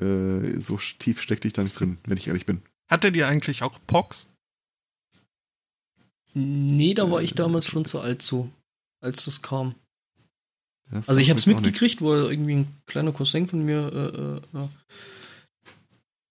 Äh, 0.00 0.60
so 0.60 0.76
tief 0.76 1.20
steckte 1.20 1.48
ich 1.48 1.54
da 1.54 1.62
nicht 1.62 1.78
drin, 1.78 1.98
wenn 2.04 2.16
ich 2.16 2.28
ehrlich 2.28 2.46
bin. 2.46 2.62
Hattet 2.90 3.16
ihr 3.16 3.28
eigentlich 3.28 3.62
auch 3.62 3.78
Pox? 3.86 4.28
nee, 6.38 6.94
da 6.94 7.10
war 7.10 7.22
ich 7.22 7.34
damals 7.34 7.66
schon 7.66 7.84
zu 7.84 8.00
alt 8.00 8.22
so, 8.22 8.50
als 9.02 9.24
das 9.24 9.42
kam. 9.42 9.74
Das 10.90 11.08
Also 11.08 11.20
ich 11.20 11.28
jetzt 11.28 11.42
auch 11.42 11.46
mitgekriegt, 11.48 12.00
wo 12.00 12.14
irgendwie 12.14 12.56
ein 12.56 12.68
kleiner 12.86 13.12
Cousin 13.12 13.46
von 13.46 13.64
mir 13.64 14.40
äh, 14.54 14.58
äh, 14.58 14.68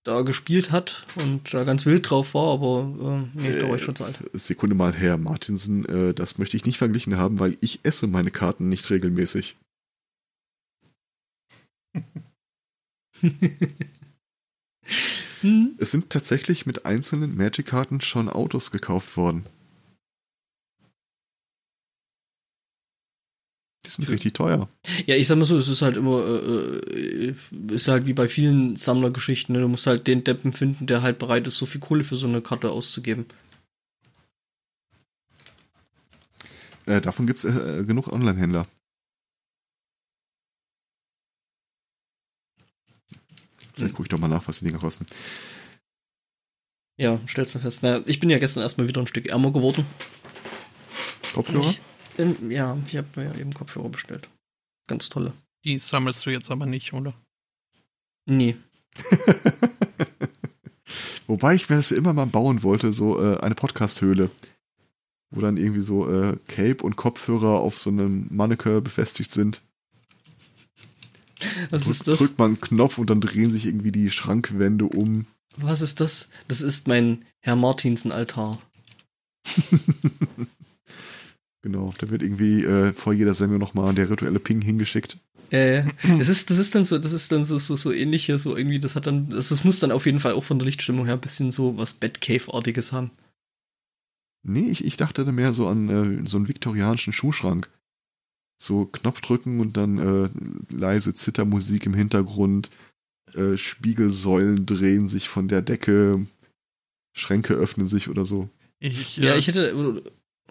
da 0.03 0.21
gespielt 0.21 0.71
hat 0.71 1.05
und 1.17 1.53
da 1.53 1.63
ganz 1.63 1.85
wild 1.85 2.09
drauf 2.09 2.33
war, 2.33 2.53
aber 2.53 3.27
äh, 3.35 3.39
nee, 3.39 3.59
da 3.59 3.69
war 3.69 3.75
ich 3.75 3.83
schon 3.83 3.95
zu 3.95 4.05
alt. 4.05 4.19
nichts. 4.21 4.47
Sekunde 4.47 4.75
mal, 4.75 4.93
Herr 4.93 5.17
Martinsen, 5.17 5.85
äh, 5.85 6.13
das 6.13 6.37
möchte 6.37 6.57
ich 6.57 6.65
nicht 6.65 6.77
verglichen 6.77 7.17
haben, 7.17 7.39
weil 7.39 7.57
ich 7.61 7.81
esse 7.83 8.07
meine 8.07 8.31
Karten 8.31 8.69
nicht 8.69 8.89
regelmäßig. 8.89 9.57
Hm? 15.41 15.75
Es 15.77 15.91
sind 15.91 16.09
tatsächlich 16.09 16.65
mit 16.65 16.85
einzelnen 16.85 17.35
Magic-Karten 17.35 18.01
schon 18.01 18.29
Autos 18.29 18.71
gekauft 18.71 19.17
worden. 19.17 19.45
Die 23.85 23.91
sind 23.91 24.09
richtig 24.09 24.33
teuer. 24.33 24.67
Ja, 25.05 25.15
ich 25.15 25.27
sag 25.27 25.37
mal 25.37 25.45
so, 25.45 25.57
es 25.57 25.69
ist 25.69 25.81
halt 25.81 25.95
immer, 25.95 26.25
äh, 26.25 27.29
äh, 27.29 27.35
ist 27.69 27.87
halt 27.87 28.05
wie 28.05 28.13
bei 28.13 28.27
vielen 28.27 28.75
Sammlergeschichten, 28.75 29.53
ne? 29.53 29.61
du 29.61 29.69
musst 29.69 29.87
halt 29.87 30.07
den 30.07 30.23
Deppen 30.23 30.51
finden, 30.51 30.87
der 30.87 31.03
halt 31.03 31.19
bereit 31.19 31.47
ist, 31.47 31.57
so 31.57 31.65
viel 31.65 31.79
Kohle 31.79 32.03
für 32.03 32.17
so 32.17 32.27
eine 32.27 32.41
Karte 32.41 32.71
auszugeben. 32.71 33.25
Äh, 36.85 36.99
davon 36.99 37.27
gibt 37.27 37.39
es 37.39 37.45
äh, 37.45 37.83
genug 37.85 38.07
Online-Händler. 38.07 38.67
Vielleicht 43.77 43.93
gucke 43.93 44.07
ich 44.07 44.09
doch 44.09 44.17
mal 44.17 44.27
nach, 44.27 44.47
was 44.47 44.59
die 44.59 44.65
Dinger 44.65 44.79
kosten. 44.79 45.05
Ja, 46.99 47.19
stellst 47.27 47.53
du 47.53 47.59
fest. 47.59 47.83
Na, 47.83 48.01
ich 48.07 48.19
bin 48.19 48.29
ja 48.29 48.39
gestern 48.39 48.63
erstmal 48.63 48.87
wieder 48.87 49.01
ein 49.01 49.07
Stück 49.07 49.27
ärmer 49.27 49.51
geworden. 49.51 49.85
Kopfhörer? 51.33 51.69
Ich, 51.69 51.79
ähm, 52.17 52.49
ja, 52.49 52.75
ich 52.87 52.97
habe 52.97 53.07
mir 53.15 53.25
ja 53.25 53.39
eben 53.39 53.53
Kopfhörer 53.53 53.89
bestellt. 53.89 54.27
Ganz 54.87 55.09
tolle. 55.09 55.33
Die 55.63 55.77
sammelst 55.77 56.25
du 56.25 56.31
jetzt 56.31 56.49
aber 56.49 56.65
nicht, 56.65 56.93
oder? 56.93 57.13
Nee. 58.25 58.57
Wobei 61.27 61.53
ich 61.53 61.69
mir 61.69 61.75
das 61.75 61.91
immer 61.91 62.13
mal 62.13 62.25
bauen 62.25 62.63
wollte, 62.63 62.91
so 62.91 63.21
äh, 63.21 63.37
eine 63.41 63.53
Podcast-Höhle. 63.53 64.31
wo 65.29 65.41
dann 65.41 65.57
irgendwie 65.57 65.81
so 65.81 66.09
äh, 66.09 66.37
Cape 66.47 66.83
und 66.83 66.95
Kopfhörer 66.95 67.59
auf 67.59 67.77
so 67.77 67.91
einem 67.91 68.27
Manneke 68.31 68.81
befestigt 68.81 69.31
sind. 69.31 69.61
Was 71.69 71.83
Drück, 71.83 71.91
ist 71.91 72.07
das? 72.07 72.19
Drückt 72.19 72.39
man 72.39 72.51
einen 72.51 72.61
Knopf 72.61 72.97
und 72.97 73.09
dann 73.09 73.21
drehen 73.21 73.51
sich 73.51 73.65
irgendwie 73.65 73.91
die 73.91 74.09
Schrankwände 74.09 74.85
um. 74.85 75.25
Was 75.55 75.81
ist 75.81 75.99
das? 75.99 76.29
Das 76.47 76.61
ist 76.61 76.87
mein 76.87 77.25
Herr 77.39 77.55
Martinsen-Altar. 77.55 78.61
Genau, 81.63 81.93
da 81.97 82.09
wird 82.09 82.23
irgendwie 82.23 82.63
äh, 82.63 82.93
vor 82.93 83.11
jeder 83.11 83.33
Sendung 83.33 83.59
nochmal 83.59 83.93
der 83.93 84.09
rituelle 84.09 84.39
Ping 84.39 84.61
hingeschickt. 84.61 85.17
Äh, 85.49 85.83
das 86.17 86.29
ist, 86.29 86.49
das 86.49 86.59
ist 86.59 86.75
dann 86.75 86.85
so, 86.85 86.97
das 86.97 87.11
ist 87.11 87.31
dann 87.31 87.43
so, 87.43 87.57
so, 87.57 87.75
so 87.75 87.91
ähnlich 87.91 88.25
hier, 88.25 88.37
so 88.37 88.55
irgendwie, 88.55 88.79
das 88.79 88.95
hat 88.95 89.05
dann, 89.05 89.29
das, 89.29 89.49
das 89.49 89.65
muss 89.65 89.79
dann 89.79 89.91
auf 89.91 90.05
jeden 90.05 90.19
Fall 90.19 90.31
auch 90.31 90.45
von 90.45 90.59
der 90.59 90.65
Lichtstimmung 90.65 91.05
her 91.05 91.15
ein 91.15 91.19
bisschen 91.19 91.51
so 91.51 91.77
was 91.77 91.93
Batcave-artiges 91.93 92.93
haben. 92.93 93.11
Nee, 94.43 94.69
ich, 94.69 94.85
ich 94.85 94.95
dachte 94.95 95.25
da 95.25 95.31
mehr 95.33 95.53
so 95.53 95.67
an 95.67 95.89
äh, 95.89 96.27
so 96.27 96.37
einen 96.37 96.47
viktorianischen 96.47 97.11
Schuhschrank. 97.11 97.69
So 98.57 98.85
Knopf 98.85 99.21
drücken 99.21 99.59
und 99.59 99.77
dann 99.77 99.97
äh, 99.97 100.29
leise 100.75 101.13
Zittermusik 101.13 101.85
im 101.85 101.93
Hintergrund, 101.93 102.71
äh, 103.33 103.55
Spiegelsäulen 103.55 104.65
drehen 104.65 105.07
sich 105.07 105.29
von 105.29 105.47
der 105.47 105.61
Decke, 105.61 106.25
Schränke 107.15 107.53
öffnen 107.53 107.85
sich 107.85 108.09
oder 108.09 108.25
so. 108.25 108.49
Ich, 108.79 109.17
Ja, 109.17 109.33
äh, 109.35 109.37
ich 109.37 109.47
hätte, 109.47 110.03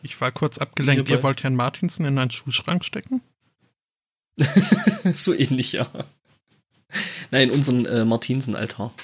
ich 0.03 0.21
war 0.21 0.31
kurz 0.33 0.59
abgelenkt. 0.59 1.07
Hierbei. 1.07 1.19
Ihr 1.19 1.23
wollt 1.23 1.43
Herrn 1.43 1.57
Martinsen 1.57 2.05
in 2.05 2.19
einen 2.19 2.31
Schuhschrank 2.31 2.85
stecken? 2.85 3.23
so 5.15 5.33
ähnlich, 5.33 5.73
ja. 5.73 5.89
Nein, 7.31 7.51
unseren 7.51 7.87
äh, 7.87 8.05
Martinsen-Altar. 8.05 8.95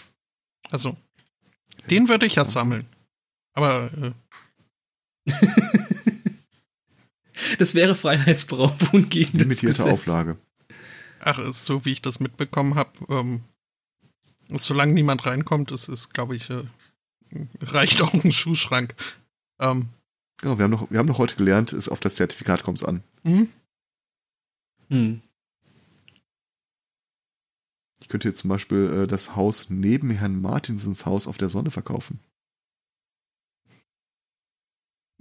Also, 0.71 0.97
den 1.91 2.09
würde 2.09 2.27
ich 2.27 2.37
ja 2.37 2.45
sammeln. 2.45 2.87
Aber 3.55 3.91
äh, 5.27 5.31
Das 7.59 7.75
wäre 7.75 7.97
Freiheitsberaubung 7.97 9.09
gegen 9.09 9.39
das 9.39 9.43
Limitierte 9.43 9.77
Gesetz. 9.83 9.93
Auflage. 9.93 10.37
ach, 11.21 11.39
ist 11.39 11.65
so 11.65 11.85
wie 11.85 11.93
ich 11.93 12.03
das 12.03 12.21
mitbekommen 12.21 12.75
habe, 12.75 12.93
ähm, 13.09 13.41
solange 14.51 14.93
niemand 14.93 15.25
reinkommt, 15.27 15.71
ist 15.71 15.89
es, 15.89 16.11
glaube 16.11 16.37
ich, 16.37 16.51
äh, 16.51 16.65
reicht 17.61 18.03
auch 18.03 18.13
ein 18.13 18.33
Schuhschrank. 18.33 18.95
Ähm, 19.61 19.89
Genau, 20.39 20.59
wir 20.59 20.65
haben 20.65 20.73
noch, 20.73 20.91
wir 20.91 20.99
haben 20.99 21.07
noch 21.07 21.19
heute 21.19 21.37
gelernt, 21.37 21.73
ist 21.73 21.89
auf 21.89 22.01
das 22.01 22.17
Zertifikat 22.17 22.65
kommt 22.65 22.79
es 22.79 22.85
an. 22.85 23.03
hm? 23.23 23.49
Hm. 24.89 25.23
Ich 28.01 28.09
könnte 28.09 28.29
jetzt 28.29 28.39
zum 28.39 28.51
Beispiel 28.51 29.03
äh, 29.05 29.07
das 29.07 29.37
Haus 29.37 29.71
neben 29.71 30.11
Herrn 30.11 30.41
Martinsens 30.43 31.07
Haus 31.07 31.29
auf 31.29 31.39
der 31.39 31.49
Sonne 31.49 31.71
verkaufen. 31.71 32.19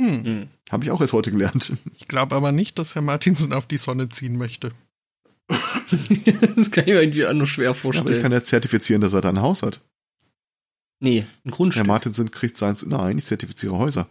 Hm. 0.02 0.24
Hm. 0.26 0.48
Habe 0.72 0.84
ich 0.86 0.92
auch 0.92 1.00
erst 1.02 1.14
heute 1.14 1.32
gelernt. 1.32 1.74
Ich 1.98 2.08
glaube 2.08 2.36
aber 2.36 2.52
nicht, 2.52 2.80
dass 2.80 2.96
Herr 2.96 3.02
Martinsen 3.04 3.54
auf 3.54 3.68
die 3.68 3.78
Sonne 3.78 4.10
ziehen 4.10 4.36
möchte. 4.38 4.72
das 5.50 6.72
kann 6.72 6.86
ich 6.86 6.94
mir 6.94 7.02
irgendwie 7.02 7.26
auch 7.26 7.34
nur 7.34 7.46
schwer 7.48 7.70
Aber 7.70 7.76
ich 7.76 7.82
vorstellen. 7.82 8.22
kann 8.22 8.32
jetzt 8.32 8.48
zertifizieren, 8.48 9.02
dass 9.02 9.14
er 9.14 9.22
da 9.22 9.30
ein 9.30 9.42
Haus 9.42 9.62
hat. 9.64 9.82
nee, 11.00 11.20
ein 11.20 11.28
Herr 11.44 11.52
Grundstück 11.52 11.88
Martinsen 11.88 12.32
kriegt 12.32 12.58
seins. 12.58 12.86
Nein, 12.86 13.18
ich 13.18 13.26
zertifiziere 13.26 13.78
Häuser. 13.78 14.08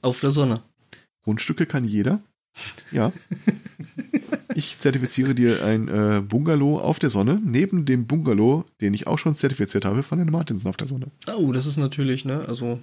auf 0.00 0.20
der 0.20 0.30
Sonne. 0.30 0.62
Grundstücke 1.24 1.66
kann 1.66 1.84
jeder. 1.84 2.20
Ja. 2.92 3.12
Ich 4.54 4.78
zertifiziere 4.78 5.34
dir 5.34 5.62
ein 5.64 5.88
äh, 5.88 6.22
Bungalow 6.26 6.78
auf 6.78 6.98
der 6.98 7.10
Sonne, 7.10 7.38
neben 7.44 7.84
dem 7.84 8.06
Bungalow, 8.06 8.64
den 8.80 8.94
ich 8.94 9.06
auch 9.06 9.18
schon 9.18 9.34
zertifiziert 9.34 9.84
habe, 9.84 10.02
von 10.02 10.18
Herrn 10.18 10.30
Martinsen 10.30 10.68
auf 10.70 10.78
der 10.78 10.86
Sonne. 10.86 11.08
Oh, 11.36 11.52
das 11.52 11.66
ist 11.66 11.76
natürlich, 11.76 12.24
ne, 12.24 12.46
also, 12.48 12.80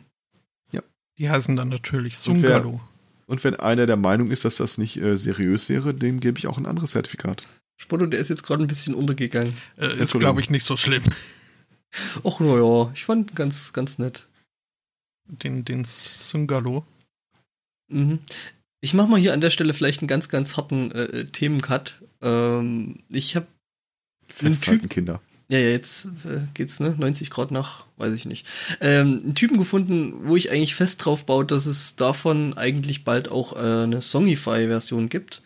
Die 1.18 1.30
heißen 1.30 1.56
dann 1.56 1.69
natürlich 1.69 2.14
Und 2.27 2.41
Sungalo. 2.41 2.81
Und 3.26 3.44
wenn 3.44 3.56
einer 3.56 3.85
der 3.85 3.98
Meinung 3.98 4.31
ist, 4.31 4.45
dass 4.45 4.57
das 4.57 4.77
nicht 4.77 4.98
äh, 4.98 5.18
seriös 5.18 5.69
wäre, 5.69 5.94
dem 5.94 6.19
gebe 6.19 6.38
ich 6.38 6.48
auch 6.48 6.57
ein 6.57 6.65
anderes 6.65 6.91
Zertifikat. 6.91 7.44
Spotto, 7.77 8.06
der 8.06 8.19
ist 8.19 8.30
jetzt 8.30 8.44
gerade 8.44 8.64
ein 8.64 8.68
bisschen 8.68 8.94
untergegangen. 8.94 9.56
Äh, 9.77 9.98
ist, 9.98 10.14
glaube 10.14 10.41
ich, 10.41 10.49
nicht 10.49 10.65
so 10.65 10.77
schlimm. 10.77 11.03
Och, 12.23 12.40
naja, 12.40 12.91
ich 12.94 13.06
fand 13.06 13.31
ihn 13.31 13.35
ganz, 13.35 13.73
ganz 13.73 13.99
nett. 13.99 14.27
Den, 15.26 15.64
den 15.64 15.85
Sungalo. 15.85 16.85
Mhm. 17.88 18.19
Ich 18.81 18.94
mache 18.94 19.07
mal 19.07 19.19
hier 19.19 19.34
an 19.34 19.41
der 19.41 19.49
Stelle 19.49 19.73
vielleicht 19.73 20.02
einen 20.02 20.07
ganz, 20.07 20.27
ganz 20.27 20.57
harten 20.57 20.91
äh, 20.91 21.03
äh, 21.03 21.26
Themencut. 21.26 22.02
Ähm, 22.22 22.99
ich 23.10 23.35
habe 23.35 23.48
Festhalten, 24.27 24.90
Kinder. 24.90 25.22
Ja, 25.54 25.60
jetzt 25.60 26.06
äh, 26.26 26.40
geht's, 26.56 26.80
ne? 26.80 26.96
90 26.98 27.30
Grad 27.30 27.52
nach, 27.52 27.86
weiß 27.98 28.16
ich 28.16 28.26
nicht. 28.26 28.48
Ähm, 28.82 29.20
einen 29.24 29.36
Typen 29.36 29.60
gefunden, 29.60 30.16
wo 30.24 30.36
ich 30.36 30.50
eigentlich 30.50 30.74
fest 30.74 31.06
drauf 31.06 31.28
baue, 31.28 31.46
dass 31.46 31.68
es 31.68 31.96
davon 31.96 32.58
eigentlich 32.58 33.04
bald 33.04 33.30
auch 33.30 33.56
äh, 33.56 33.84
eine 33.84 34.02
Songify-Version 34.02 35.10
gibt. 35.10 35.44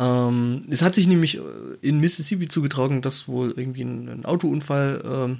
Ähm, 0.00 0.62
es 0.68 0.82
hat 0.82 0.96
sich 0.96 1.06
nämlich 1.06 1.36
äh, 1.36 1.42
in 1.80 2.00
Mississippi 2.00 2.48
zugetragen, 2.48 3.02
dass 3.02 3.28
wohl 3.28 3.54
irgendwie 3.56 3.82
ein, 3.82 4.08
ein 4.08 4.24
Autounfall 4.24 5.00
ähm, 5.04 5.38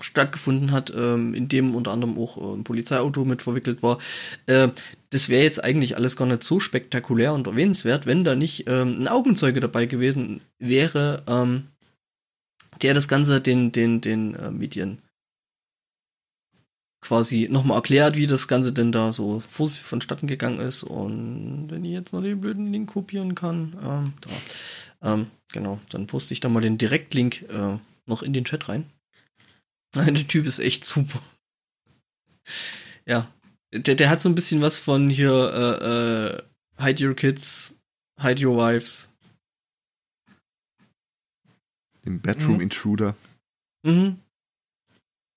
stattgefunden 0.00 0.72
hat, 0.72 0.90
ähm, 0.96 1.34
in 1.34 1.48
dem 1.48 1.74
unter 1.74 1.92
anderem 1.92 2.16
auch 2.16 2.38
äh, 2.38 2.56
ein 2.56 2.64
Polizeiauto 2.64 3.26
mit 3.26 3.42
verwickelt 3.42 3.82
war. 3.82 3.98
Äh, 4.46 4.68
das 5.10 5.28
wäre 5.28 5.42
jetzt 5.42 5.62
eigentlich 5.62 5.94
alles 5.94 6.16
gar 6.16 6.24
nicht 6.24 6.42
so 6.42 6.58
spektakulär 6.58 7.34
und 7.34 7.46
erwähnenswert, 7.46 8.06
wenn 8.06 8.24
da 8.24 8.34
nicht 8.34 8.64
ähm, 8.66 9.02
ein 9.02 9.08
Augenzeuge 9.08 9.60
dabei 9.60 9.84
gewesen 9.84 10.40
wäre, 10.58 11.22
ähm, 11.28 11.64
der 12.82 12.94
das 12.94 13.08
Ganze 13.08 13.40
den, 13.40 13.72
den, 13.72 14.00
den 14.00 14.34
äh, 14.34 14.50
Medien 14.50 15.02
quasi 17.00 17.48
nochmal 17.50 17.76
erklärt, 17.76 18.16
wie 18.16 18.26
das 18.26 18.48
Ganze 18.48 18.72
denn 18.72 18.92
da 18.92 19.12
so 19.12 19.40
vonstatten 19.40 20.26
gegangen 20.26 20.60
ist. 20.60 20.82
Und 20.82 21.68
wenn 21.70 21.84
ich 21.84 21.92
jetzt 21.92 22.12
noch 22.12 22.22
den 22.22 22.40
blöden 22.40 22.72
Link 22.72 22.90
kopieren 22.90 23.34
kann, 23.34 23.76
ähm, 23.82 24.12
da, 24.20 25.12
ähm, 25.12 25.30
genau, 25.52 25.80
dann 25.90 26.06
poste 26.06 26.34
ich 26.34 26.40
da 26.40 26.48
mal 26.48 26.60
den 26.60 26.78
Direktlink 26.78 27.42
äh, 27.50 27.78
noch 28.06 28.22
in 28.22 28.32
den 28.32 28.44
Chat 28.44 28.68
rein. 28.68 28.86
Nein, 29.94 30.14
der 30.14 30.28
Typ 30.28 30.46
ist 30.46 30.58
echt 30.58 30.84
super. 30.84 31.20
Ja, 33.06 33.32
der, 33.72 33.94
der 33.94 34.10
hat 34.10 34.20
so 34.20 34.28
ein 34.28 34.34
bisschen 34.34 34.60
was 34.60 34.76
von 34.76 35.08
hier 35.08 35.32
äh, 35.32 36.82
äh, 36.82 36.84
Hide 36.84 37.08
Your 37.08 37.14
Kids, 37.14 37.74
Hide 38.20 38.46
Your 38.46 38.56
Wives. 38.56 39.07
Den 42.08 42.22
Bedroom 42.22 42.54
Mhm. 42.54 42.60
Intruder. 42.62 43.14
Mhm. 43.82 44.18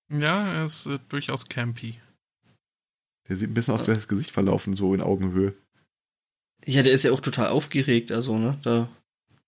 Ja, 0.10 0.48
er 0.54 0.66
ist 0.66 0.86
äh, 0.86 1.00
durchaus 1.10 1.46
campy. 1.50 2.00
Der 3.28 3.36
sieht 3.36 3.50
ein 3.50 3.54
bisschen 3.54 3.74
aus, 3.74 3.82
als 3.82 3.88
wäre 3.90 3.98
das 3.98 4.08
Gesicht 4.08 4.32
verlaufen, 4.32 4.74
so 4.74 4.94
in 4.94 5.02
Augenhöhe. 5.02 5.54
Ja, 6.66 6.82
der 6.82 6.94
ist 6.94 7.04
ja 7.04 7.12
auch 7.12 7.20
total 7.20 7.48
aufgeregt, 7.48 8.12
also, 8.12 8.38
ne? 8.38 8.58
Da, 8.62 8.88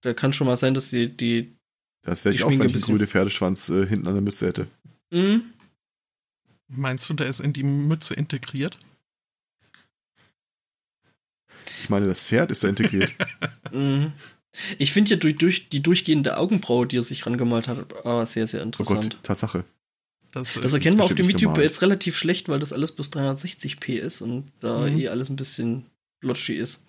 da 0.01 0.13
kann 0.13 0.33
schon 0.33 0.47
mal 0.47 0.57
sein, 0.57 0.73
dass 0.73 0.89
die, 0.89 1.07
die. 1.15 1.55
Das 2.03 2.25
wäre 2.25 2.33
Die 2.33 2.37
ich 2.39 2.43
auch, 2.43 2.49
wenn 2.49 2.55
ein 2.55 2.59
ich 2.59 2.61
einen 2.65 2.73
bisschen- 2.73 2.95
grünen 2.97 3.07
Pferdeschwanz 3.07 3.69
äh, 3.69 3.85
hinten 3.87 4.07
an 4.07 4.15
der 4.15 4.21
Mütze 4.21 4.47
hätte. 4.47 4.67
Mhm. 5.11 5.53
Meinst 6.67 7.09
du, 7.09 7.13
der 7.13 7.27
ist 7.27 7.39
in 7.39 7.53
die 7.53 7.63
Mütze 7.63 8.13
integriert? 8.15 8.77
Ich 11.81 11.89
meine, 11.89 12.07
das 12.07 12.23
Pferd 12.23 12.51
ist 12.51 12.63
da 12.63 12.67
integriert. 12.67 13.13
Mhm. 13.71 14.11
Ich 14.77 14.91
finde 14.91 15.11
ja 15.11 15.17
durch, 15.17 15.35
durch 15.35 15.69
die 15.69 15.81
durchgehende 15.81 16.37
Augenbraue, 16.37 16.85
die 16.87 16.97
er 16.97 17.03
sich 17.03 17.25
rangemalt 17.25 17.67
hat, 17.67 18.05
ah, 18.05 18.25
sehr, 18.25 18.45
sehr 18.47 18.61
oh 18.61 18.65
interessant. 18.65 19.15
Gott, 19.15 19.23
Tatsache. 19.23 19.65
Das, 20.31 20.59
das 20.59 20.73
erkennen 20.73 20.97
wir 20.97 21.03
auf 21.03 21.13
dem 21.13 21.27
Video 21.27 21.49
gemalt. 21.49 21.63
jetzt 21.63 21.81
relativ 21.81 22.17
schlecht, 22.17 22.49
weil 22.49 22.59
das 22.59 22.73
alles 22.73 22.91
bis 22.91 23.09
360p 23.09 23.93
ist 23.99 24.21
und 24.21 24.51
da 24.59 24.81
Mhm. 24.81 24.99
eh 24.99 25.07
alles 25.09 25.29
ein 25.29 25.35
bisschen 25.35 25.85
blotchy 26.21 26.53
ist. 26.55 26.81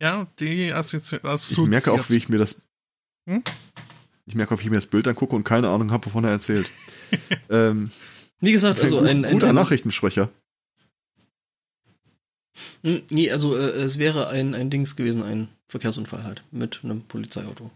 ja, 0.00 0.26
die 0.40 0.72
Assozi 0.72 1.20
Ich 1.50 1.58
merke 1.58 1.92
auch, 1.92 2.10
wie 2.10 2.16
ich 2.16 2.28
mir 2.28 2.38
das. 2.38 2.60
Hm? 3.28 3.44
Ich 4.26 4.34
merke 4.34 4.54
auch, 4.54 4.58
wie 4.58 4.64
ich 4.64 4.70
mir 4.70 4.76
das 4.76 4.86
Bild 4.86 5.06
angucke 5.06 5.36
und 5.36 5.44
keine 5.44 5.68
Ahnung 5.68 5.92
habe, 5.92 6.06
wovon 6.06 6.24
er 6.24 6.30
erzählt. 6.30 6.70
ähm, 7.50 7.90
Wie 8.40 8.52
gesagt, 8.52 8.80
also 8.80 8.98
ein, 8.98 9.24
ein, 9.24 9.32
guter 9.34 9.48
ein 9.48 9.54
Nachrichtensprecher. 9.54 10.30
Hm, 12.82 13.02
Nee, 13.10 13.30
also 13.30 13.56
äh, 13.56 13.70
es 13.82 13.98
wäre 13.98 14.28
ein, 14.28 14.54
ein 14.54 14.70
Dings 14.70 14.96
gewesen, 14.96 15.22
ein 15.22 15.48
Verkehrsunfall 15.68 16.24
halt 16.24 16.44
mit 16.50 16.80
einem 16.82 17.02
Polizeiauto. 17.02 17.70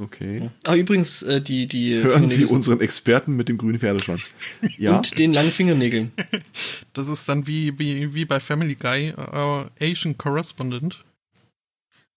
Okay. 0.00 0.50
Ah, 0.64 0.74
übrigens, 0.74 1.22
äh, 1.22 1.42
die, 1.42 1.66
die 1.66 2.02
Hören 2.02 2.26
Sie 2.26 2.46
unseren 2.46 2.80
Experten 2.80 3.36
mit 3.36 3.48
dem 3.48 3.58
grünen 3.58 3.78
Pferdeschwanz. 3.78 4.30
Ja, 4.78 4.96
und 4.96 5.18
den 5.18 5.32
langen 5.32 5.50
Fingernägeln. 5.50 6.12
Das 6.94 7.08
ist 7.08 7.28
dann 7.28 7.46
wie, 7.46 7.78
wie, 7.78 8.14
wie 8.14 8.24
bei 8.24 8.38
Family 8.38 8.74
Guy, 8.74 9.08
äh, 9.08 9.64
Asian 9.80 10.18
Correspondent. 10.18 11.04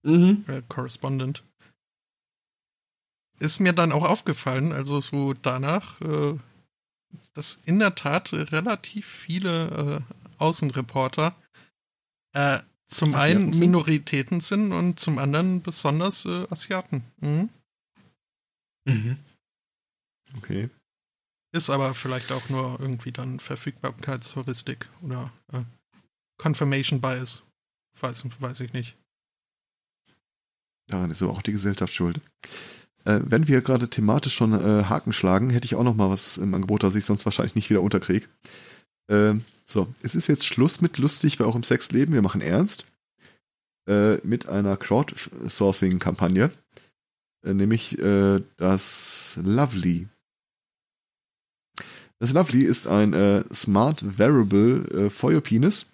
Mhm. 0.02 0.44
Äh, 0.48 0.62
Correspondent. 0.68 1.42
Ist 3.38 3.60
mir 3.60 3.72
dann 3.72 3.92
auch 3.92 4.04
aufgefallen, 4.04 4.72
also 4.72 5.00
so 5.00 5.34
danach, 5.34 6.00
äh, 6.00 6.34
dass 7.34 7.60
in 7.64 7.78
der 7.78 7.94
Tat 7.94 8.32
relativ 8.32 9.06
viele 9.06 10.02
Außenreporter 10.38 11.36
äh, 12.32 12.60
zum 12.86 13.14
Asiaten 13.14 13.42
einen 13.42 13.52
sind? 13.52 13.60
Minoritäten 13.66 14.40
sind 14.40 14.72
und 14.72 15.00
zum 15.00 15.18
anderen 15.18 15.62
besonders 15.62 16.24
äh, 16.24 16.46
Asiaten. 16.50 17.04
Mhm. 17.20 17.50
Mhm. 18.84 19.18
okay. 20.36 20.70
Ist 21.52 21.70
aber 21.70 21.94
vielleicht 21.94 22.32
auch 22.32 22.48
nur 22.50 22.78
irgendwie 22.80 23.12
dann 23.12 23.40
Verfügbarkeitsheuristik 23.40 24.88
oder 25.02 25.32
äh, 25.52 25.62
Confirmation 26.38 27.00
Bias. 27.00 27.42
Weiß, 27.98 28.24
weiß 28.40 28.60
ich 28.60 28.72
nicht. 28.72 28.96
Daran 30.88 31.10
ist 31.10 31.22
aber 31.22 31.32
auch 31.32 31.42
die 31.42 31.52
Gesellschaft 31.52 31.92
schuld. 31.92 32.20
Äh, 33.04 33.20
wenn 33.24 33.48
wir 33.48 33.62
gerade 33.62 33.88
thematisch 33.88 34.34
schon 34.34 34.52
äh, 34.52 34.84
Haken 34.84 35.12
schlagen, 35.12 35.50
hätte 35.50 35.66
ich 35.66 35.74
auch 35.74 35.82
noch 35.82 35.96
mal 35.96 36.10
was 36.10 36.36
im 36.36 36.54
Angebot, 36.54 36.82
das 36.82 36.94
ich 36.94 37.04
sonst 37.04 37.24
wahrscheinlich 37.24 37.54
nicht 37.54 37.70
wieder 37.70 37.82
unterkriege. 37.82 38.26
Äh, 39.08 39.34
so, 39.64 39.88
es 40.02 40.14
ist 40.14 40.26
jetzt 40.28 40.46
Schluss 40.46 40.80
mit 40.80 40.98
lustig, 40.98 41.38
weil 41.38 41.46
auch 41.46 41.56
im 41.56 41.62
Sexleben, 41.62 42.14
wir 42.14 42.22
machen 42.22 42.40
ernst. 42.40 42.86
Äh, 43.88 44.16
mit 44.26 44.48
einer 44.48 44.76
Crowdsourcing-Kampagne. 44.76 46.50
Äh, 47.44 47.54
nämlich 47.54 47.98
äh, 47.98 48.42
das 48.56 49.38
Lovely. 49.44 50.08
Das 52.18 52.32
Lovely 52.32 52.64
ist 52.64 52.88
ein 52.88 53.12
äh, 53.12 53.44
Smart 53.54 54.18
Wearable 54.18 55.06
äh, 55.06 55.10
for 55.10 55.32
your 55.32 55.40
Penis 55.40 55.86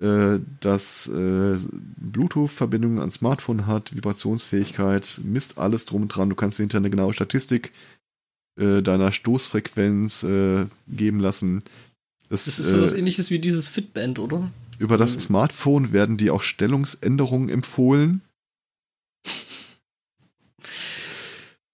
äh, 0.00 0.38
das 0.60 1.10
Bluetooth-Verbindungen 1.12 3.00
an 3.00 3.10
Smartphone 3.10 3.66
hat, 3.66 3.94
Vibrationsfähigkeit, 3.94 5.20
misst 5.24 5.58
alles 5.58 5.86
drum 5.86 6.02
und 6.02 6.08
dran. 6.08 6.30
Du 6.30 6.36
kannst 6.36 6.58
dir 6.58 6.62
hinterher 6.62 6.82
eine 6.82 6.90
genaue 6.90 7.12
Statistik 7.12 7.72
äh, 8.58 8.82
deiner 8.82 9.12
Stoßfrequenz 9.12 10.22
äh, 10.22 10.66
geben 10.88 11.20
lassen. 11.20 11.62
Das, 12.28 12.44
das 12.44 12.58
ist 12.60 12.70
so 12.70 12.80
was 12.80 12.92
ähnliches 12.92 13.30
wie 13.30 13.40
dieses 13.40 13.68
Fitband, 13.68 14.18
oder? 14.18 14.50
Über 14.78 14.96
das 14.96 15.16
mhm. 15.16 15.20
Smartphone 15.20 15.92
werden 15.92 16.16
dir 16.16 16.32
auch 16.32 16.42
Stellungsänderungen 16.42 17.48
empfohlen. 17.48 18.22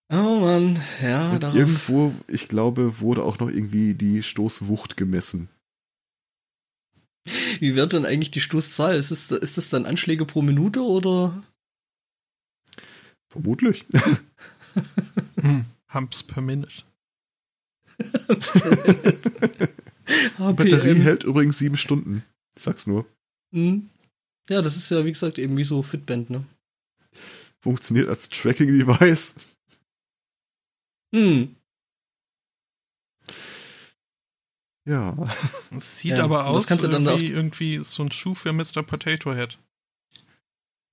Oh 0.09 0.40
Mann, 0.40 0.81
ja, 1.03 1.39
darauf. 1.39 1.57
Irgendwo, 1.57 2.15
ich 2.28 2.48
glaube, 2.48 3.01
wurde 3.01 3.24
auch 3.24 3.39
noch 3.39 3.48
irgendwie 3.48 3.94
die 3.94 4.23
Stoßwucht 4.23 4.97
gemessen. 4.97 5.48
Wie 7.59 7.74
wird 7.74 7.93
denn 7.93 8.07
eigentlich 8.07 8.31
die 8.31 8.40
Stoßzahl? 8.40 8.97
Ist, 8.97 9.11
es, 9.11 9.31
ist 9.31 9.57
das 9.57 9.69
dann 9.69 9.85
Anschläge 9.85 10.24
pro 10.24 10.43
Minute 10.43 10.81
oder? 10.81 11.43
Vermutlich. 13.28 13.85
hm, 15.40 15.65
Humps 15.97 16.23
per 16.23 16.43
Minute. 16.43 16.85
Die 17.98 18.05
Batterie 20.39 21.01
hält 21.01 21.24
übrigens 21.24 21.59
sieben 21.59 21.77
Stunden. 21.77 22.24
Ich 22.56 22.62
sag's 22.62 22.86
nur. 22.86 23.05
Hm. 23.52 23.90
Ja, 24.48 24.62
das 24.62 24.77
ist 24.77 24.90
ja, 24.90 25.05
wie 25.05 25.12
gesagt, 25.12 25.39
eben 25.39 25.56
wie 25.56 25.64
so 25.64 25.82
Fitband, 25.82 26.31
ne? 26.31 26.44
Funktioniert 27.60 28.09
als 28.09 28.28
Tracking-Device. 28.28 29.35
Hm. 31.14 31.56
Ja. 34.86 35.16
Es 35.77 35.98
sieht 35.98 36.12
ja, 36.12 36.24
aber 36.24 36.47
aus 36.47 36.70
wie 36.70 37.27
irgendwie 37.27 37.78
so 37.78 38.05
ein 38.05 38.12
Schuh 38.12 38.35
für 38.35 38.52
Mr. 38.52 38.82
Potato 38.82 39.35
Head. 39.35 39.59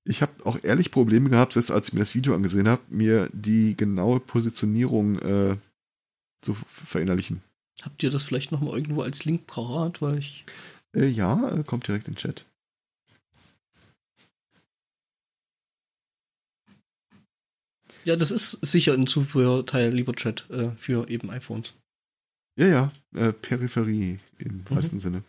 Ich 0.06 0.22
habe 0.22 0.46
auch 0.46 0.62
ehrlich 0.64 0.92
Probleme 0.92 1.30
gehabt, 1.30 1.54
selbst 1.54 1.72
als 1.72 1.88
ich 1.88 1.94
mir 1.94 2.02
das 2.02 2.16
Video 2.16 2.36
angesehen 2.36 2.68
habe, 2.68 2.82
mir 2.90 3.30
die 3.32 3.78
genaue 3.78 4.20
Positionierung 4.20 5.18
äh, 5.20 5.58
zu 6.42 6.54
verinnerlichen. 6.54 7.42
Habt 7.82 8.04
ihr 8.04 8.12
das 8.12 8.24
vielleicht 8.24 8.52
nochmal 8.52 8.76
irgendwo 8.76 9.02
als 9.02 9.26
Link 9.26 9.48
parat, 9.48 10.02
weil 10.02 10.20
ich. 10.20 10.46
Äh, 10.94 11.08
ja, 11.08 11.50
äh, 11.50 11.64
kommt 11.64 11.88
direkt 11.88 12.08
in 12.08 12.14
den 12.14 12.20
Chat. 12.20 12.46
Ja, 18.06 18.18
das 18.18 18.32
ist 18.32 18.60
sicher 18.62 18.94
ein 18.94 19.08
Zubehörteil, 19.08 19.94
lieber 19.94 20.14
Chat, 20.14 20.50
äh, 20.50 20.72
für 20.72 21.10
eben 21.10 21.30
iPhones. 21.30 21.74
Ja, 22.58 22.68
ja, 22.68 22.92
äh, 23.16 23.32
Peripherie 23.32 24.20
im 24.38 24.58
mhm. 24.58 24.70
wahrsten 24.70 25.00
Sinne. 25.00 25.24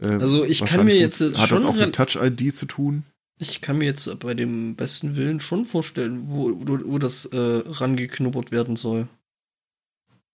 Äh, 0.00 0.08
also 0.08 0.44
ich 0.44 0.64
kann 0.64 0.84
mir 0.84 0.98
jetzt 0.98 1.20
hat 1.20 1.48
schon 1.48 1.58
das 1.58 1.64
auch 1.64 1.74
mit 1.74 1.94
Touch 1.94 2.16
ID 2.16 2.54
zu 2.54 2.66
tun? 2.66 3.04
Ich 3.38 3.60
kann 3.60 3.78
mir 3.78 3.84
jetzt 3.84 4.18
bei 4.20 4.34
dem 4.34 4.76
besten 4.76 5.14
Willen 5.14 5.40
schon 5.40 5.64
vorstellen, 5.64 6.28
wo, 6.28 6.50
wo, 6.66 6.78
wo 6.84 6.98
das 6.98 7.26
äh, 7.26 7.62
rangeknubbert 7.66 8.50
werden 8.50 8.76
soll. 8.76 9.08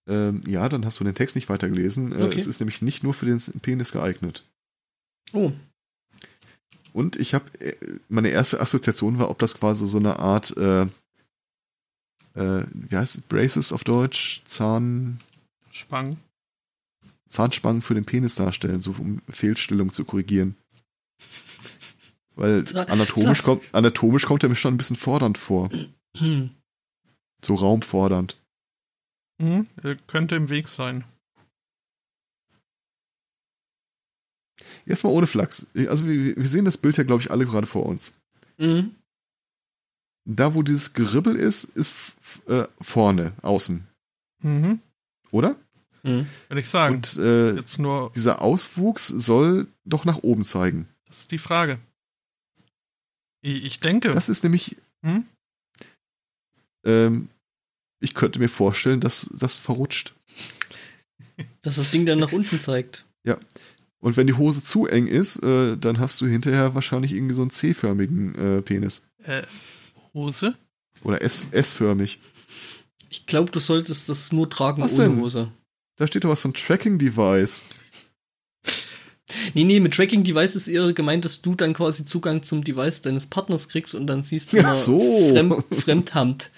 Ähm, 0.07 0.41
ja, 0.47 0.67
dann 0.69 0.85
hast 0.85 0.99
du 0.99 1.03
den 1.03 1.15
Text 1.15 1.35
nicht 1.35 1.49
weitergelesen. 1.49 2.11
Äh, 2.11 2.23
okay. 2.23 2.37
Es 2.37 2.47
ist 2.47 2.59
nämlich 2.59 2.81
nicht 2.81 3.03
nur 3.03 3.13
für 3.13 3.25
den 3.25 3.39
Penis 3.61 3.91
geeignet. 3.91 4.43
Oh. 5.33 5.51
Und 6.93 7.17
ich 7.17 7.33
habe, 7.33 7.45
äh, 7.59 7.75
meine 8.07 8.29
erste 8.29 8.61
Assoziation 8.61 9.17
war, 9.17 9.29
ob 9.29 9.39
das 9.39 9.55
quasi 9.55 9.87
so 9.87 9.97
eine 9.97 10.19
Art 10.19 10.55
äh, 10.55 10.87
äh, 12.35 12.65
wie 12.73 12.95
heißt 12.95 13.17
es, 13.17 13.21
Braces 13.21 13.73
auf 13.73 13.83
Deutsch? 13.83 14.41
Zahnspangen. 14.45 15.19
Zahnspangen 17.33 17.81
für 17.81 17.93
den 17.93 18.05
Penis 18.05 18.35
darstellen, 18.35 18.81
so 18.81 18.91
um 18.91 19.21
Fehlstellung 19.29 19.91
zu 19.91 20.05
korrigieren. 20.05 20.55
Weil 22.35 22.65
anatomisch 22.89 23.43
kommt, 23.43 23.63
anatomisch 23.73 24.25
kommt 24.25 24.43
er 24.43 24.49
mir 24.49 24.55
schon 24.55 24.73
ein 24.73 24.77
bisschen 24.77 24.95
fordernd 24.95 25.37
vor. 25.37 25.69
so 27.45 27.55
raumfordernd. 27.55 28.37
Mhm, 29.39 29.67
könnte 30.07 30.35
im 30.35 30.49
Weg 30.49 30.67
sein. 30.67 31.03
Jetzt 34.85 35.03
mal 35.03 35.11
ohne 35.11 35.27
Flachs. 35.27 35.67
Also 35.75 36.07
wir, 36.07 36.35
wir 36.35 36.47
sehen 36.47 36.65
das 36.65 36.77
Bild 36.77 36.97
ja, 36.97 37.03
glaube 37.03 37.21
ich, 37.21 37.31
alle 37.31 37.45
gerade 37.45 37.67
vor 37.67 37.85
uns. 37.85 38.13
Mhm 38.57 38.95
da, 40.25 40.55
wo 40.55 40.63
dieses 40.63 40.93
Geribbel 40.93 41.35
ist, 41.35 41.65
ist 41.65 42.13
äh, 42.47 42.67
vorne, 42.81 43.33
außen. 43.41 43.87
Mhm. 44.41 44.79
Oder? 45.31 45.55
Mhm. 46.03 46.27
Würde 46.49 46.59
ich 46.59 46.69
sagen. 46.69 46.95
Und 46.95 47.17
äh, 47.17 47.55
Jetzt 47.55 47.79
nur 47.79 48.11
dieser 48.13 48.41
Auswuchs 48.41 49.07
soll 49.07 49.67
doch 49.85 50.05
nach 50.05 50.17
oben 50.17 50.43
zeigen. 50.43 50.87
Das 51.07 51.21
ist 51.21 51.31
die 51.31 51.37
Frage. 51.37 51.79
Ich, 53.41 53.63
ich 53.63 53.79
denke. 53.79 54.11
Das 54.11 54.29
ist 54.29 54.43
nämlich. 54.43 54.75
Hm? 55.01 55.25
Ähm, 56.85 57.29
ich 57.99 58.13
könnte 58.13 58.39
mir 58.39 58.49
vorstellen, 58.49 58.99
dass 58.99 59.29
das 59.31 59.55
verrutscht. 59.55 60.13
Dass 61.61 61.77
das 61.77 61.89
Ding 61.89 62.05
dann 62.05 62.19
nach 62.19 62.33
unten 62.33 62.59
zeigt. 62.59 63.05
Ja. 63.23 63.37
Und 63.99 64.17
wenn 64.17 64.27
die 64.27 64.33
Hose 64.33 64.61
zu 64.61 64.85
eng 64.85 65.07
ist, 65.07 65.41
äh, 65.41 65.77
dann 65.77 65.99
hast 65.99 66.19
du 66.19 66.27
hinterher 66.27 66.75
wahrscheinlich 66.75 67.13
irgendwie 67.13 67.33
so 67.33 67.41
einen 67.41 67.51
C-förmigen 67.51 68.35
äh, 68.35 68.61
Penis. 68.61 69.07
Äh, 69.23 69.43
Hose? 70.13 70.57
Oder 71.03 71.21
S-förmig. 71.21 72.19
Ich 73.09 73.25
glaube, 73.25 73.51
du 73.51 73.61
solltest 73.61 74.09
das 74.09 74.33
nur 74.33 74.49
tragen 74.49 74.81
was 74.81 74.99
ohne 74.99 75.09
denn? 75.09 75.21
Hose. 75.21 75.51
Da 75.97 76.07
steht 76.07 76.23
doch 76.23 76.29
was 76.29 76.41
von 76.41 76.53
Tracking-Device. 76.53 77.67
Nee, 79.53 79.63
nee, 79.63 79.79
mit 79.79 79.93
Tracking 79.93 80.23
Device 80.23 80.55
ist 80.55 80.67
eher 80.67 80.91
gemeint, 80.93 81.25
dass 81.25 81.41
du 81.41 81.55
dann 81.55 81.73
quasi 81.73 82.05
Zugang 82.05 82.43
zum 82.43 82.63
Device 82.63 83.01
deines 83.01 83.27
Partners 83.27 83.69
kriegst 83.69 83.95
und 83.95 84.07
dann 84.07 84.23
siehst 84.23 84.53
du 84.53 84.57
ja, 84.57 84.75
so. 84.75 85.29
Fremd, 85.29 85.63
Fremdhand. 85.71 86.51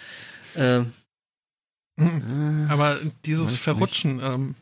Äh. 0.55 0.83
Aber 2.67 2.99
dieses 3.25 3.55
Verrutschen, 3.55 4.19
ähm, 4.21 4.55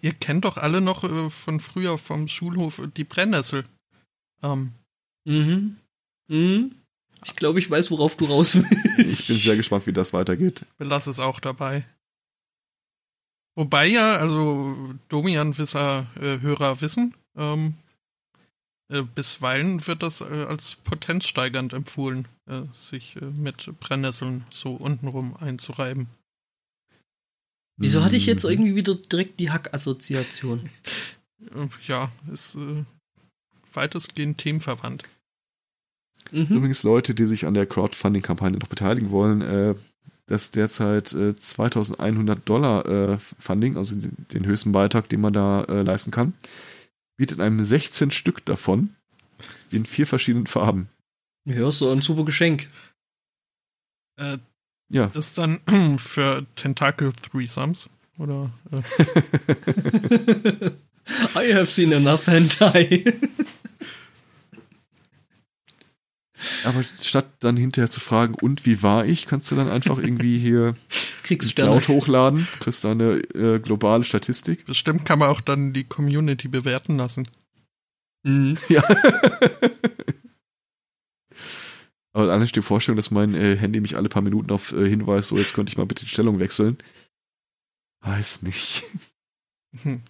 ihr 0.00 0.12
kennt 0.12 0.44
doch 0.44 0.56
alle 0.56 0.80
noch 0.80 1.04
äh, 1.04 1.30
von 1.30 1.60
früher 1.60 1.96
vom 1.96 2.28
Schulhof 2.28 2.82
die 2.96 3.04
Brennnessel. 3.04 3.64
Ähm. 4.42 4.72
Mhm. 5.24 5.76
Mhm. 6.28 6.74
Ich 7.24 7.36
glaube, 7.36 7.60
ich 7.60 7.70
weiß, 7.70 7.90
worauf 7.92 8.16
du 8.16 8.24
raus 8.24 8.56
willst. 8.56 9.20
Ich 9.20 9.26
bin 9.28 9.38
sehr 9.38 9.56
gespannt, 9.56 9.86
wie 9.86 9.92
das 9.92 10.12
weitergeht. 10.12 10.66
Belass 10.78 11.06
es 11.06 11.20
auch 11.20 11.38
dabei. 11.38 11.84
Wobei 13.54 13.86
ja, 13.86 14.16
also 14.16 14.94
Domian-Hörer 15.08 16.72
äh, 16.72 16.80
wissen, 16.80 17.14
ähm, 17.36 17.74
äh, 18.92 19.02
bisweilen 19.02 19.86
wird 19.86 20.02
das 20.02 20.20
äh, 20.20 20.46
als 20.48 20.76
potenzsteigernd 20.76 21.72
empfohlen, 21.72 22.28
äh, 22.46 22.62
sich 22.72 23.16
äh, 23.16 23.24
mit 23.24 23.70
Brennnesseln 23.80 24.44
so 24.50 24.74
untenrum 24.74 25.36
einzureiben. 25.36 26.08
Wieso 27.78 28.04
hatte 28.04 28.16
ich 28.16 28.26
jetzt 28.26 28.44
mhm. 28.44 28.50
irgendwie 28.50 28.76
wieder 28.76 28.94
direkt 28.94 29.40
die 29.40 29.50
Hack-Assoziation? 29.50 30.68
Äh, 31.40 31.68
ja, 31.88 32.12
ist 32.32 32.56
weitestgehend 33.72 34.38
themenverwandt. 34.38 35.02
Mhm. 36.30 36.46
Übrigens 36.46 36.82
Leute, 36.82 37.14
die 37.14 37.26
sich 37.26 37.46
an 37.46 37.54
der 37.54 37.66
Crowdfunding-Kampagne 37.66 38.58
noch 38.58 38.68
beteiligen 38.68 39.10
wollen, 39.10 39.40
äh, 39.42 39.74
das 40.26 40.50
derzeit 40.50 41.12
äh, 41.12 41.34
2100 41.34 42.48
Dollar 42.48 42.86
äh, 42.86 43.18
Funding, 43.18 43.76
also 43.76 43.98
den, 43.98 44.26
den, 44.32 44.46
höchsten 44.46 44.72
Beitrag, 44.72 45.08
den 45.08 45.20
man 45.20 45.32
da 45.32 45.64
äh, 45.64 45.82
leisten 45.82 46.10
kann, 46.10 46.34
bietet 47.16 47.40
einem 47.40 47.62
16 47.62 48.10
Stück 48.10 48.44
davon 48.44 48.94
in 49.70 49.84
vier 49.84 50.06
verschiedenen 50.06 50.46
Farben. 50.46 50.88
Ja, 51.44 51.70
so 51.70 51.90
ein 51.90 52.02
super 52.02 52.24
Geschenk. 52.24 52.68
Äh, 54.16 54.38
ja. 54.88 55.08
Das 55.08 55.28
ist 55.28 55.38
dann 55.38 55.60
für 55.98 56.46
Tentacle 56.54 57.12
Threesomes, 57.12 57.88
oder? 58.18 58.50
Äh? 58.70 58.82
I 61.34 61.52
have 61.52 61.66
seen 61.66 61.92
enough 61.92 62.26
hentai. 62.26 63.04
Aber 66.64 66.82
statt 66.82 67.26
dann 67.40 67.56
hinterher 67.56 67.90
zu 67.90 68.00
fragen, 68.00 68.34
und 68.34 68.66
wie 68.66 68.82
war 68.82 69.04
ich, 69.04 69.26
kannst 69.26 69.50
du 69.50 69.54
dann 69.54 69.68
einfach 69.68 69.98
irgendwie 70.02 70.38
hier 70.38 70.74
Cloud 71.24 71.88
hochladen, 71.88 72.48
kriegst 72.60 72.84
da 72.84 72.92
eine 72.92 73.16
äh, 73.34 73.58
globale 73.58 74.04
Statistik. 74.04 74.66
Bestimmt 74.66 75.04
kann 75.04 75.18
man 75.18 75.28
auch 75.28 75.40
dann 75.40 75.72
die 75.72 75.84
Community 75.84 76.48
bewerten 76.48 76.96
lassen. 76.96 77.28
Mhm. 78.24 78.56
Ja. 78.68 78.82
Aber 82.14 82.30
allein 82.30 82.46
die 82.46 82.62
Vorstellung, 82.62 82.96
dass 82.96 83.10
mein 83.10 83.34
äh, 83.34 83.56
Handy 83.56 83.80
mich 83.80 83.96
alle 83.96 84.10
paar 84.10 84.22
Minuten 84.22 84.50
auf 84.50 84.72
äh, 84.72 84.86
hinweist, 84.86 85.28
so 85.28 85.38
jetzt 85.38 85.54
könnte 85.54 85.70
ich 85.70 85.78
mal 85.78 85.86
bitte 85.86 86.04
die 86.04 86.10
Stellung 86.10 86.38
wechseln. 86.38 86.76
Weiß 88.00 88.42
nicht. 88.42 88.84
Hm. 89.82 90.02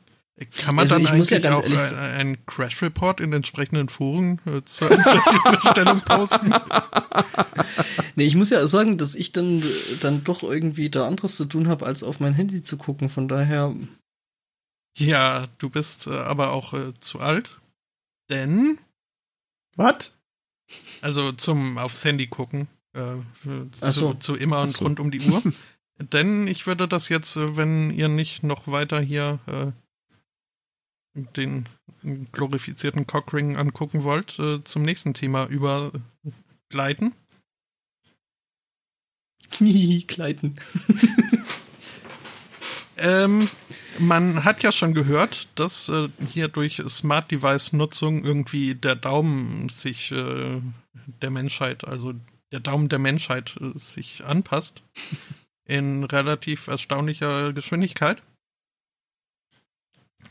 Kann 0.46 0.74
man 0.74 0.82
Also 0.84 0.94
dann 0.96 1.04
ich 1.04 1.12
muss 1.12 1.30
ja 1.30 1.36
eigentlich 1.38 1.42
ganz 1.50 1.58
auch 1.58 1.62
ehrlich 1.64 1.80
äh, 1.80 1.88
sa- 1.88 2.02
einen 2.12 2.46
Crash-Report 2.46 3.20
in 3.20 3.30
den 3.30 3.38
entsprechenden 3.38 3.88
Foren 3.88 4.40
äh, 4.46 4.62
zur 4.64 4.88
zur 5.02 5.24
Hilfestellung 5.24 6.00
posten? 6.02 6.52
Nee, 8.14 8.24
ich 8.26 8.34
muss 8.36 8.50
ja 8.50 8.66
sagen, 8.66 8.98
dass 8.98 9.14
ich 9.14 9.32
dann, 9.32 9.64
dann 10.00 10.22
doch 10.24 10.42
irgendwie 10.42 10.90
da 10.90 11.06
anderes 11.06 11.36
zu 11.36 11.46
tun 11.46 11.68
habe, 11.68 11.86
als 11.86 12.02
auf 12.02 12.20
mein 12.20 12.34
Handy 12.34 12.62
zu 12.62 12.76
gucken. 12.76 13.08
Von 13.08 13.26
daher, 13.26 13.74
Ja, 14.98 15.46
du 15.58 15.70
bist 15.70 16.06
äh, 16.06 16.16
aber 16.16 16.52
auch 16.52 16.74
äh, 16.74 16.92
zu 17.00 17.20
alt. 17.20 17.58
Denn, 18.30 18.78
Was? 19.76 20.16
also 21.00 21.32
zum 21.32 21.78
aufs 21.78 22.04
Handy 22.04 22.26
gucken, 22.26 22.68
äh, 22.94 23.00
Ach 23.80 23.92
so. 23.92 24.12
zu, 24.14 24.18
zu 24.18 24.34
immer 24.36 24.60
und 24.62 24.70
so. 24.72 24.84
rund 24.84 25.00
um 25.00 25.10
die 25.10 25.20
Uhr. 25.20 25.42
Denn 25.98 26.46
ich 26.46 26.66
würde 26.66 26.86
das 26.88 27.08
jetzt, 27.08 27.36
äh, 27.36 27.56
wenn 27.56 27.90
ihr 27.90 28.08
nicht 28.08 28.42
noch 28.42 28.68
weiter 28.68 29.00
hier 29.00 29.38
äh, 29.46 29.72
den 31.14 31.66
glorifizierten 32.32 33.06
Cockring 33.06 33.56
angucken 33.56 34.02
wollt, 34.02 34.38
äh, 34.38 34.64
zum 34.64 34.82
nächsten 34.82 35.14
Thema 35.14 35.46
übergleiten. 35.46 37.12
Knie 39.50 40.02
kleiden. 40.04 40.58
Ähm, 43.02 43.48
man 43.98 44.44
hat 44.44 44.62
ja 44.62 44.70
schon 44.70 44.94
gehört, 44.94 45.48
dass 45.56 45.88
äh, 45.88 46.08
hier 46.30 46.46
durch 46.46 46.80
Smart 46.88 47.30
Device 47.32 47.72
Nutzung 47.72 48.24
irgendwie 48.24 48.76
der 48.76 48.94
Daumen 48.94 49.68
sich 49.68 50.12
äh, 50.12 50.60
der 51.20 51.30
Menschheit, 51.30 51.84
also 51.84 52.14
der 52.52 52.60
Daumen 52.60 52.88
der 52.88 53.00
Menschheit 53.00 53.56
äh, 53.60 53.76
sich 53.76 54.24
anpasst 54.24 54.82
in 55.66 56.04
relativ 56.04 56.68
erstaunlicher 56.68 57.52
Geschwindigkeit. 57.52 58.22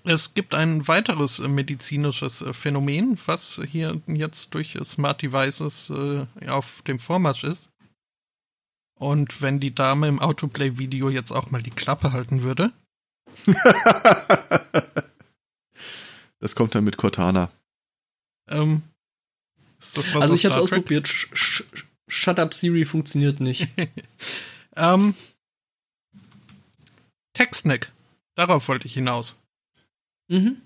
Es 0.04 0.34
gibt 0.34 0.54
ein 0.56 0.88
weiteres 0.88 1.40
äh, 1.40 1.48
medizinisches 1.48 2.42
äh, 2.42 2.54
Phänomen, 2.54 3.20
was 3.26 3.62
hier 3.70 4.02
jetzt 4.08 4.54
durch 4.54 4.78
Smart 4.84 5.22
Devices 5.22 5.90
äh, 5.90 6.26
auf 6.50 6.82
dem 6.84 7.00
Vormarsch 7.00 7.44
ist. 7.44 7.70
Und 8.96 9.42
wenn 9.42 9.60
die 9.60 9.74
Dame 9.74 10.08
im 10.08 10.20
Autoplay-Video 10.20 11.10
jetzt 11.10 11.32
auch 11.32 11.50
mal 11.52 11.62
die 11.64 11.72
Klappe 11.72 12.14
halten 12.14 12.44
würde, 12.44 12.72
Das 16.40 16.56
kommt 16.56 16.74
dann 16.76 16.84
mit 16.84 16.98
Cortana. 16.98 17.52
ähm, 18.50 18.82
ist 19.80 19.98
das 19.98 20.14
was 20.16 20.24
also 20.24 20.36
ich 20.36 20.46
habe 20.46 20.56
es 20.56 20.62
ausprobiert. 20.62 21.08
Sh 21.08 21.28
sh 21.34 21.64
Shut 22.08 22.40
up 22.40 22.54
Siri 22.54 22.86
funktioniert 22.86 23.40
nicht. 23.40 23.68
Ähm, 24.78 25.16
Textneck. 27.34 27.92
Darauf 28.36 28.70
wollte 28.70 28.88
ich 28.88 28.94
hinaus. 28.94 29.36
Mhm. 30.32 30.58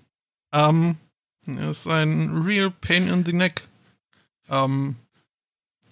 Ähm, 0.52 0.96
ist 1.70 1.86
ein 1.86 2.42
real 2.42 2.70
pain 2.70 3.08
in 3.08 3.24
the 3.24 3.32
neck. 3.32 3.62
Ähm, 4.48 4.96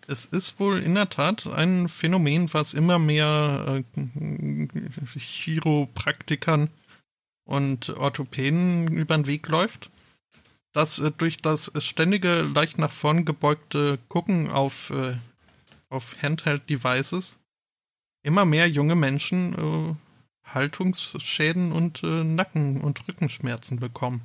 es 0.06 0.26
ist 0.26 0.58
wohl 0.60 0.80
in 0.80 0.94
der 0.94 1.08
Tat 1.08 1.46
ein 1.46 1.88
Phänomen, 1.88 2.52
was 2.52 2.74
immer 2.74 2.98
mehr 2.98 3.82
äh, 3.96 4.66
Chiropraktikern 5.18 6.68
und 7.44 7.90
Orthopäden 7.90 8.88
über 8.88 9.16
den 9.16 9.26
Weg 9.26 9.48
läuft. 9.48 9.90
Dass 10.72 10.98
äh, 10.98 11.10
durch 11.16 11.38
das 11.38 11.72
ständige, 11.78 12.42
leicht 12.42 12.78
nach 12.78 12.92
vorn 12.92 13.24
gebeugte 13.24 13.98
Gucken 14.08 14.50
auf, 14.50 14.90
äh, 14.90 15.14
auf 15.88 16.16
Handheld-Devices 16.22 17.38
immer 18.22 18.44
mehr 18.44 18.68
junge 18.68 18.94
Menschen 18.94 19.54
äh, 19.54 19.94
Haltungsschäden 20.44 21.72
und 21.72 22.02
äh, 22.02 22.24
Nacken- 22.24 22.80
und 22.80 23.06
Rückenschmerzen 23.08 23.80
bekommen. 23.80 24.22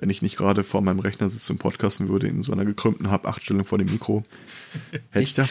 Wenn 0.00 0.10
ich 0.10 0.22
nicht 0.22 0.36
gerade 0.36 0.64
vor 0.64 0.82
meinem 0.82 0.98
Rechner 0.98 1.28
sitze 1.28 1.52
und 1.52 1.60
podcasten 1.60 2.08
würde, 2.08 2.26
in 2.26 2.42
so 2.42 2.52
einer 2.52 2.64
gekrümmten 2.64 3.10
Hab-8-Stellung 3.10 3.64
vor 3.64 3.78
dem 3.78 3.90
Mikro, 3.90 4.24
hätte 5.10 5.22
ich 5.22 5.34
da. 5.34 5.48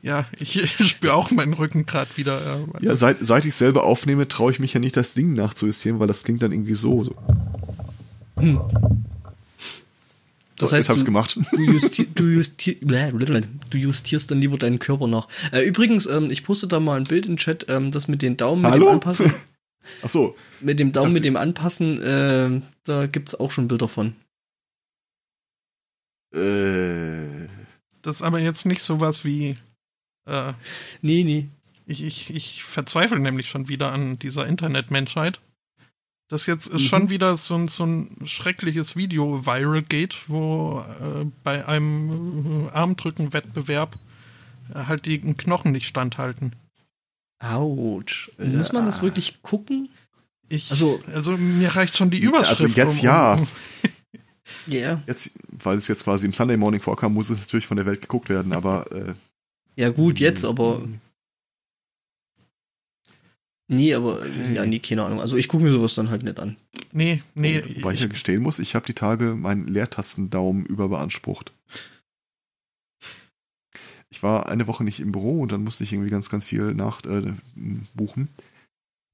Ja, 0.00 0.26
ich, 0.38 0.56
ich 0.56 0.88
spüre 0.88 1.14
auch 1.14 1.30
meinen 1.30 1.52
Rücken 1.52 1.84
gerade 1.84 2.16
wieder. 2.16 2.40
Äh, 2.40 2.48
also, 2.48 2.78
Ja, 2.80 2.96
seit, 2.96 3.18
seit 3.20 3.44
ich 3.44 3.54
selber 3.54 3.84
aufnehme, 3.84 4.26
traue 4.28 4.50
ich 4.50 4.60
mich 4.60 4.72
ja 4.72 4.80
nicht, 4.80 4.96
das 4.96 5.12
Ding 5.14 5.34
nachzujustieren, 5.34 6.00
weil 6.00 6.06
das 6.06 6.24
klingt 6.24 6.42
dann 6.42 6.52
irgendwie 6.52 6.74
so. 6.74 7.04
so. 7.04 7.14
Das 10.56 10.70
So, 10.70 10.76
heißt, 10.76 10.84
jetzt 10.84 10.88
hab's 10.90 11.00
du, 11.00 11.04
gemacht. 11.06 11.38
du, 11.52 11.62
justi 11.62 12.06
du, 12.14 12.24
justi 12.24 12.74
blablabla. 12.80 13.40
du 13.70 13.78
justierst 13.78 14.30
dann 14.30 14.40
lieber 14.40 14.56
deinen 14.58 14.78
Körper 14.78 15.06
nach. 15.08 15.28
Äh, 15.52 15.64
übrigens, 15.66 16.06
ähm, 16.06 16.30
ich 16.30 16.44
poste 16.44 16.68
da 16.68 16.78
mal 16.80 16.96
ein 16.96 17.04
Bild 17.04 17.26
in 17.26 17.32
den 17.32 17.38
Chat, 17.38 17.66
ähm, 17.68 17.90
das 17.90 18.06
mit 18.08 18.22
den 18.22 18.36
Daumen, 18.36 18.62
mit 18.62 18.70
dem 18.70 18.72
Hallo? 18.74 18.90
Anpassen, 18.90 19.32
Ach 20.02 20.08
so, 20.08 20.36
mit 20.60 20.78
dem 20.78 20.92
Daumen, 20.92 21.06
dachte- 21.06 21.12
mit 21.14 21.24
dem 21.24 21.36
Anpassen, 21.36 22.00
äh, 22.02 22.60
da 22.84 23.06
gibt's 23.06 23.34
auch 23.34 23.50
schon 23.50 23.66
Bilder 23.68 23.88
von. 23.88 24.14
äh, 26.34 27.48
das 28.02 28.16
ist 28.16 28.22
aber 28.22 28.38
jetzt 28.38 28.66
nicht 28.66 28.82
sowas 28.82 29.24
wie. 29.24 29.56
Äh, 30.26 30.52
Nee, 31.02 31.24
nee. 31.24 31.48
ich, 31.86 32.02
ich, 32.02 32.30
ich 32.34 32.64
verzweifle 32.64 33.18
nämlich 33.18 33.48
schon 33.48 33.68
wieder 33.68 33.92
an 33.92 34.18
dieser 34.18 34.46
Internetmenschheit. 34.46 35.40
Dass 36.28 36.46
jetzt 36.46 36.72
Mhm. 36.72 36.78
schon 36.78 37.10
wieder 37.10 37.36
so 37.36 37.54
ein, 37.54 37.68
so 37.68 37.84
ein 37.84 38.08
schreckliches 38.24 38.96
Video 38.96 39.44
viral 39.46 39.82
geht, 39.82 40.16
wo 40.28 40.80
äh, 41.00 41.26
bei 41.42 41.66
einem 41.68 42.66
äh, 42.66 42.70
Armdrücken-Wettbewerb 42.70 43.98
äh, 44.74 44.84
halt 44.86 45.04
die 45.06 45.18
Knochen 45.20 45.72
nicht 45.72 45.86
standhalten. 45.86 46.54
Autsch. 47.40 48.30
Muss 48.38 48.72
man 48.72 48.86
das 48.86 49.02
wirklich 49.02 49.42
gucken? 49.42 49.90
Ich, 50.48 50.70
Also- 50.70 51.00
also 51.12 51.36
mir 51.36 51.76
reicht 51.76 51.96
schon 51.96 52.10
die 52.10 52.26
Also 52.26 52.28
Überschrift. 52.38 52.76
jetzt 52.76 53.02
ja. 53.02 53.38
Ja. 54.66 55.02
jetzt, 55.06 55.32
weil 55.50 55.76
es 55.76 55.88
jetzt 55.88 56.04
quasi 56.04 56.26
im 56.26 56.32
Sunday 56.32 56.56
Morning 56.56 56.80
vorkam, 56.80 57.12
muss 57.14 57.30
es 57.30 57.40
natürlich 57.40 57.66
von 57.66 57.76
der 57.76 57.86
Welt 57.86 58.00
geguckt 58.02 58.28
werden, 58.28 58.52
aber 58.52 58.90
äh, 58.92 59.14
Ja, 59.76 59.90
gut, 59.90 60.20
jetzt, 60.20 60.44
aber. 60.44 60.82
Nee, 63.66 63.94
aber. 63.94 64.18
Okay. 64.18 64.54
Ja, 64.54 64.66
nee, 64.66 64.78
keine 64.78 65.04
Ahnung. 65.04 65.20
Also 65.20 65.36
ich 65.36 65.48
gucke 65.48 65.64
mir 65.64 65.72
sowas 65.72 65.94
dann 65.94 66.10
halt 66.10 66.22
nicht 66.22 66.38
an. 66.38 66.56
Nee, 66.92 67.22
nee. 67.34 67.62
Weil 67.82 67.94
ich 67.94 68.00
ja 68.00 68.06
gestehen 68.06 68.42
muss, 68.42 68.58
ich 68.58 68.74
habe 68.74 68.86
die 68.86 68.94
Tage 68.94 69.34
meinen 69.34 69.66
Leertastendaumen 69.66 70.66
überbeansprucht. 70.66 71.52
Ich 74.10 74.22
war 74.22 74.48
eine 74.48 74.66
Woche 74.66 74.84
nicht 74.84 75.00
im 75.00 75.12
Büro 75.12 75.40
und 75.40 75.50
dann 75.50 75.64
musste 75.64 75.82
ich 75.82 75.92
irgendwie 75.92 76.10
ganz, 76.10 76.30
ganz 76.30 76.44
viel 76.44 76.74
nach 76.74 77.04
äh, 77.04 77.32
buchen. 77.94 78.28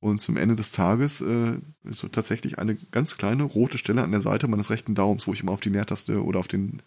Und 0.02 0.20
zum 0.20 0.36
Ende 0.36 0.56
des 0.56 0.72
Tages 0.72 1.20
äh, 1.20 1.58
ist 1.84 2.00
so 2.00 2.08
tatsächlich 2.08 2.58
eine 2.58 2.74
ganz 2.90 3.16
kleine 3.16 3.44
rote 3.44 3.78
Stelle 3.78 4.02
an 4.02 4.10
der 4.10 4.20
Seite 4.20 4.48
meines 4.48 4.70
rechten 4.70 4.94
Daumens, 4.94 5.26
wo 5.26 5.32
ich 5.32 5.40
immer 5.40 5.52
auf 5.52 5.60
die 5.60 5.68
Leertaste 5.68 6.24
oder 6.24 6.40
auf 6.40 6.48
den 6.48 6.82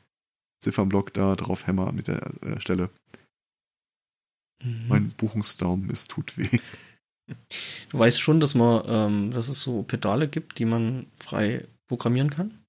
Ziffernblock 0.60 1.14
da 1.14 1.35
drauf 1.35 1.68
hämmer 1.68 1.91
mit 1.91 2.07
der 2.07 2.22
äh, 2.44 2.60
Stelle. 2.60 2.90
Mhm. 4.64 4.88
Mein 4.88 5.10
Buchungsdaumen, 5.11 5.90
es 5.90 6.07
tut 6.07 6.38
weh. 6.38 6.60
Du 7.89 7.99
weißt 7.99 8.19
schon, 8.21 8.39
dass 8.39 8.53
man, 8.55 8.83
ähm, 8.87 9.31
dass 9.31 9.47
es 9.47 9.61
so 9.61 9.83
Pedale 9.83 10.27
gibt, 10.27 10.59
die 10.59 10.65
man 10.65 11.07
frei 11.23 11.67
programmieren 11.87 12.29
kann? 12.29 12.59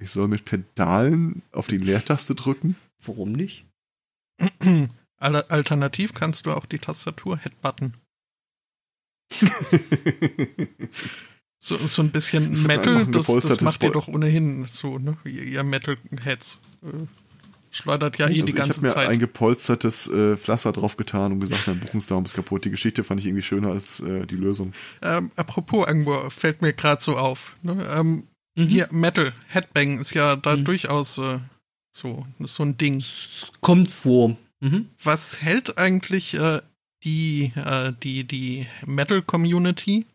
Ich 0.00 0.10
soll 0.10 0.28
mit 0.28 0.44
Pedalen 0.44 1.42
auf 1.52 1.66
die 1.66 1.78
Leertaste 1.78 2.34
drücken. 2.34 2.76
Warum 3.04 3.32
nicht? 3.32 3.64
Al- 5.20 5.42
Alternativ 5.48 6.14
kannst 6.14 6.46
du 6.46 6.52
auch 6.52 6.66
die 6.66 6.78
Tastatur 6.78 7.36
Headbutton. 7.38 7.94
So, 11.60 11.76
so 11.76 12.02
ein 12.02 12.12
bisschen 12.12 12.62
Metal, 12.68 13.04
das, 13.06 13.26
das 13.26 13.60
macht 13.62 13.82
ihr 13.82 13.90
doch 13.90 14.06
ohnehin 14.06 14.66
so, 14.66 14.98
ne? 15.00 15.18
Ihr 15.24 15.42
ihr 15.42 15.64
Metal-Heads. 15.64 16.60
Schleudert 17.70 18.18
ja 18.18 18.26
eh 18.26 18.28
also 18.30 18.42
die 18.44 18.50
ich 18.50 18.56
ganze 18.56 18.74
habe 18.76 18.86
mir 18.86 18.92
Zeit. 18.94 19.08
ein 19.08 19.18
gepolstertes 19.18 20.06
äh, 20.08 20.36
Pflaster 20.36 20.72
drauf 20.72 20.96
getan 20.96 21.32
und 21.32 21.40
gesagt, 21.40 21.66
mein 21.66 21.80
Buchungsdaumen 21.80 22.24
ist 22.24 22.34
kaputt. 22.34 22.64
Die 22.64 22.70
Geschichte 22.70 23.04
fand 23.04 23.20
ich 23.20 23.26
irgendwie 23.26 23.42
schöner 23.42 23.68
als 23.70 24.00
äh, 24.00 24.26
die 24.26 24.36
Lösung. 24.36 24.72
Ähm, 25.02 25.30
apropos, 25.36 25.86
irgendwo 25.86 26.30
fällt 26.30 26.62
mir 26.62 26.72
gerade 26.72 27.00
so 27.02 27.16
auf. 27.16 27.56
Ne? 27.62 27.86
Ähm, 27.96 28.24
Mhm. 28.56 28.66
Hier, 28.66 28.88
Metal, 28.90 29.32
Headbang 29.46 30.00
ist 30.00 30.14
ja 30.14 30.34
da 30.34 30.56
Mhm. 30.56 30.64
durchaus 30.64 31.16
äh, 31.18 31.38
so, 31.92 32.26
so 32.40 32.64
ein 32.64 32.76
Ding. 32.76 32.96
Es 32.96 33.52
kommt 33.60 33.88
vor. 33.88 34.36
Mhm. 34.58 34.86
Was 35.04 35.40
hält 35.40 35.78
eigentlich 35.78 36.34
äh, 36.34 36.60
die, 37.04 37.52
äh, 37.54 37.92
die, 38.02 38.24
die 38.24 38.66
Metal-Community 38.84 40.06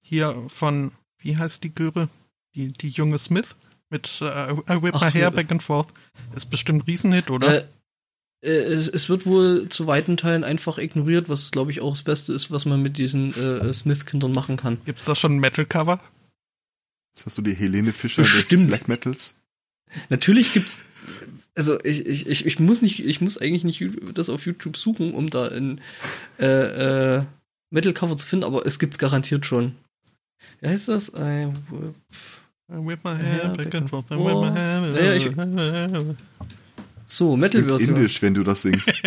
hier 0.00 0.44
von, 0.48 0.92
wie 1.18 1.36
heißt 1.36 1.64
die 1.64 1.74
Göre? 1.74 2.08
Die, 2.54 2.72
die 2.72 2.90
junge 2.90 3.18
Smith? 3.18 3.56
Mit 3.92 4.20
äh, 4.22 4.52
I 4.52 4.82
Whip 4.82 4.94
Ach, 4.94 5.02
My 5.02 5.10
Hair 5.10 5.28
äh, 5.28 5.30
Back 5.30 5.52
and 5.52 5.62
Forth. 5.62 5.88
Ist 6.34 6.46
bestimmt 6.46 6.86
Riesenhit, 6.86 7.30
oder? 7.30 7.58
Äh, 7.58 7.64
äh, 8.42 8.48
es, 8.48 8.88
es 8.88 9.10
wird 9.10 9.26
wohl 9.26 9.68
zu 9.68 9.86
weiten 9.86 10.16
Teilen 10.16 10.44
einfach 10.44 10.78
ignoriert, 10.78 11.28
was 11.28 11.50
glaube 11.50 11.70
ich 11.70 11.82
auch 11.82 11.90
das 11.90 12.02
Beste 12.02 12.32
ist, 12.32 12.50
was 12.50 12.64
man 12.64 12.80
mit 12.80 12.96
diesen 12.96 13.34
äh, 13.34 13.72
Smith-Kindern 13.72 14.32
machen 14.32 14.56
kann. 14.56 14.78
Gibt's 14.86 15.04
da 15.04 15.14
schon 15.14 15.36
ein 15.36 15.40
Metal-Cover? 15.40 16.00
Jetzt 17.14 17.26
hast 17.26 17.36
du 17.36 17.42
die 17.42 17.54
Helene 17.54 17.92
Fischer 17.92 18.22
Bestimmt. 18.22 18.72
des 18.72 18.78
Black 18.78 18.88
Metals. 18.88 19.36
Natürlich 20.08 20.54
gibt's 20.54 20.82
also 21.54 21.78
ich, 21.84 22.06
ich, 22.06 22.26
ich, 22.26 22.46
ich 22.46 22.58
muss 22.60 22.80
nicht, 22.80 23.04
ich 23.04 23.20
muss 23.20 23.36
eigentlich 23.36 23.64
nicht 23.64 23.84
das 24.14 24.30
auf 24.30 24.46
YouTube 24.46 24.78
suchen, 24.78 25.12
um 25.12 25.28
da 25.28 25.48
ein 25.48 25.82
äh, 26.38 27.16
äh, 27.16 27.24
Metal-Cover 27.70 28.16
zu 28.16 28.26
finden, 28.26 28.46
aber 28.46 28.64
es 28.64 28.78
gibt's 28.78 28.96
garantiert 28.96 29.44
schon. 29.44 29.74
Wie 30.60 30.68
heißt 30.68 30.88
das? 30.88 31.10
I 31.10 31.52
whip 32.78 32.80
I 32.80 32.86
Whip 32.86 33.04
My 33.04 33.16
Hair 33.16 33.48
Back 33.56 33.74
and 33.74 33.88
Forth. 33.90 34.10
Whip 34.10 34.18
My 34.18 34.50
Hair. 34.50 34.80
Naja, 34.80 35.14
ich- 35.14 35.24
So, 37.06 37.36
Das 37.36 37.50
klingt 37.50 37.66
Metal-Version. 37.66 37.96
indisch, 37.96 38.22
wenn 38.22 38.34
du 38.34 38.42
das 38.44 38.62
singst. 38.62 38.92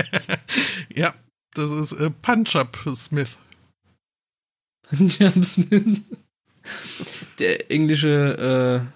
Ja, 0.95 1.13
das 1.53 1.71
ist 1.71 1.91
äh, 1.93 2.09
Punch-Up 2.09 2.77
Smith. 2.95 3.37
Punjab 4.83 5.43
Smith. 5.43 6.01
Der 7.39 7.69
englische, 7.71 8.87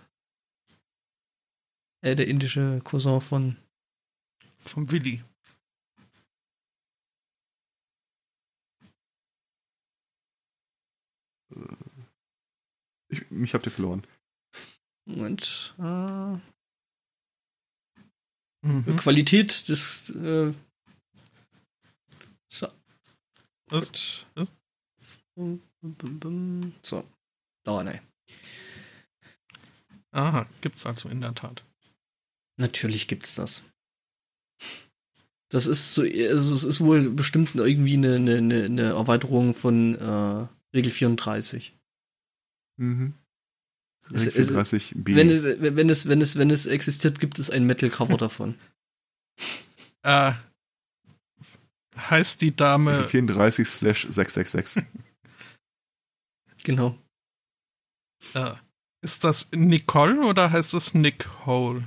äh, 2.03 2.09
äh, 2.11 2.15
der 2.15 2.27
indische 2.27 2.79
Cousin 2.83 3.19
von. 3.21 3.57
Vom 4.59 4.89
Willi. 4.91 5.23
Ich, 13.09 13.29
mich 13.31 13.53
habt 13.53 13.65
ihr 13.65 13.71
verloren. 13.71 14.05
Moment. 15.09 15.75
Äh, 15.79 16.37
Mhm. 18.61 18.97
Qualität 18.97 19.69
des. 19.69 20.09
Äh, 20.09 20.53
so. 22.51 22.67
Das, 23.69 24.25
das. 24.35 24.47
So. 26.83 27.07
Da, 27.63 27.83
nein. 27.83 28.01
aha, 30.11 30.47
gibt's 30.61 30.85
also 30.85 31.07
in 31.09 31.21
der 31.21 31.35
Tat. 31.35 31.63
Natürlich 32.57 33.07
gibt's 33.07 33.35
das. 33.35 33.63
Das 35.51 35.65
ist 35.65 35.93
so, 35.93 36.01
also 36.01 36.53
es 36.53 36.63
ist 36.63 36.81
wohl 36.81 37.09
bestimmt 37.09 37.55
irgendwie 37.55 37.93
eine, 37.93 38.15
eine, 38.15 38.37
eine 38.37 38.65
eine 38.65 38.83
Erweiterung 38.89 39.53
von 39.53 39.95
äh, 39.95 40.47
Regel 40.75 40.91
34. 40.91 41.75
Mhm. 42.77 43.13
Es- 44.13 44.27
es- 44.27 44.49
34b. 44.51 45.15
Wenn, 45.15 45.75
wenn, 45.77 45.89
es, 45.89 46.07
wenn, 46.07 46.21
es, 46.21 46.37
wenn 46.37 46.49
es 46.51 46.65
existiert, 46.65 47.19
gibt 47.19 47.39
es 47.39 47.49
ein 47.49 47.65
Metal-Cover 47.65 48.17
davon. 48.17 48.55
Äh, 50.01 50.31
heißt 51.97 52.39
die 52.41 52.55
Dame 52.55 53.03
34 53.03 53.67
slash 53.67 54.07
666. 54.09 54.83
Genau. 56.63 56.97
Äh, 58.33 58.51
ist 59.01 59.23
das 59.25 59.49
Nicole 59.51 60.25
oder 60.25 60.51
heißt 60.51 60.73
es 60.73 60.93
Nick 60.93 61.27
Hole? 61.45 61.85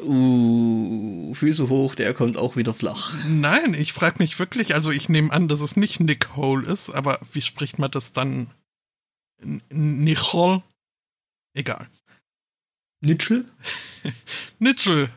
Uh, 0.00 1.34
Füße 1.34 1.68
hoch, 1.68 1.94
der 1.94 2.14
kommt 2.14 2.36
auch 2.36 2.56
wieder 2.56 2.74
flach. 2.74 3.12
Nein, 3.28 3.74
ich 3.74 3.92
frage 3.92 4.16
mich 4.18 4.38
wirklich, 4.38 4.74
also 4.74 4.90
ich 4.90 5.08
nehme 5.08 5.32
an, 5.32 5.46
dass 5.48 5.60
es 5.60 5.76
nicht 5.76 6.00
Nick 6.00 6.34
Hole 6.36 6.66
ist, 6.66 6.90
aber 6.90 7.20
wie 7.32 7.42
spricht 7.42 7.78
man 7.78 7.90
das 7.90 8.12
dann? 8.12 8.50
N 9.40 9.62
Nicole? 10.04 10.62
Egal. 11.54 11.88
Nitschel? 13.00 13.46
Nitschel. 14.58 15.10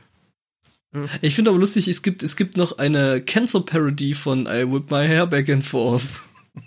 Ich 1.21 1.33
finde 1.33 1.49
aber 1.49 1.59
lustig, 1.59 1.87
es 1.87 2.03
gibt, 2.03 2.21
es 2.21 2.35
gibt 2.35 2.55
noch 2.55 2.77
eine 2.77 3.21
Cancer-Parody 3.21 4.13
von 4.13 4.45
I 4.45 4.71
Whip 4.71 4.91
My 4.91 5.07
Hair 5.07 5.27
Back 5.27 5.49
and 5.49 5.65
Forth. 5.65 6.21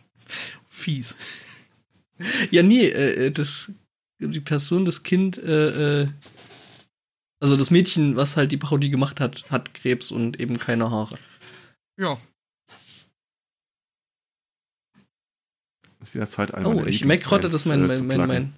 Fies. 0.67 1.15
Ja, 2.51 2.63
nee, 2.63 2.89
äh, 2.89 3.31
das, 3.31 3.71
die 4.19 4.41
Person, 4.41 4.85
das 4.85 5.05
Kind, 5.05 5.39
äh, 5.39 6.03
äh, 6.03 6.09
also 7.41 7.57
das 7.57 7.71
Mädchen, 7.71 8.17
was 8.17 8.37
halt 8.37 8.51
die 8.51 8.57
Parodie 8.57 8.91
gemacht 8.91 9.21
hat, 9.21 9.49
hat 9.51 9.75
Krebs 9.75 10.11
und 10.11 10.41
eben 10.41 10.59
keine 10.59 10.91
Haare. 10.91 11.19
Ja. 11.99 12.19
Ist 16.09 16.15
wieder 16.15 16.29
Zeit, 16.29 16.53
eine 16.55 16.69
Oh, 16.69 16.85
ich 16.85 17.05
merke 17.05 17.25
gerade, 17.25 17.49
dass 17.49 17.67
mein, 17.67 17.87
mein, 17.87 17.91
äh, 17.99 18.03
mein, 18.03 18.17
pluggen. 18.19 18.27
mein, 18.29 18.55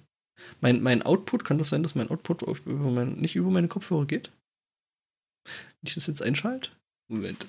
mein, 0.61 0.81
mein 0.81 1.01
Output, 1.03 1.43
kann 1.45 1.57
das 1.57 1.69
sein, 1.69 1.83
dass 1.83 1.95
mein 1.95 2.09
Output 2.09 2.43
auf, 2.43 2.65
über 2.65 2.91
mein, 2.91 3.13
nicht 3.13 3.35
über 3.35 3.49
meine 3.49 3.67
Kopfhörer 3.67 4.05
geht? 4.05 4.31
Wenn 5.45 5.87
ich 5.87 5.95
das 5.95 6.07
jetzt 6.07 6.21
einschalte? 6.21 6.71
Moment. 7.09 7.47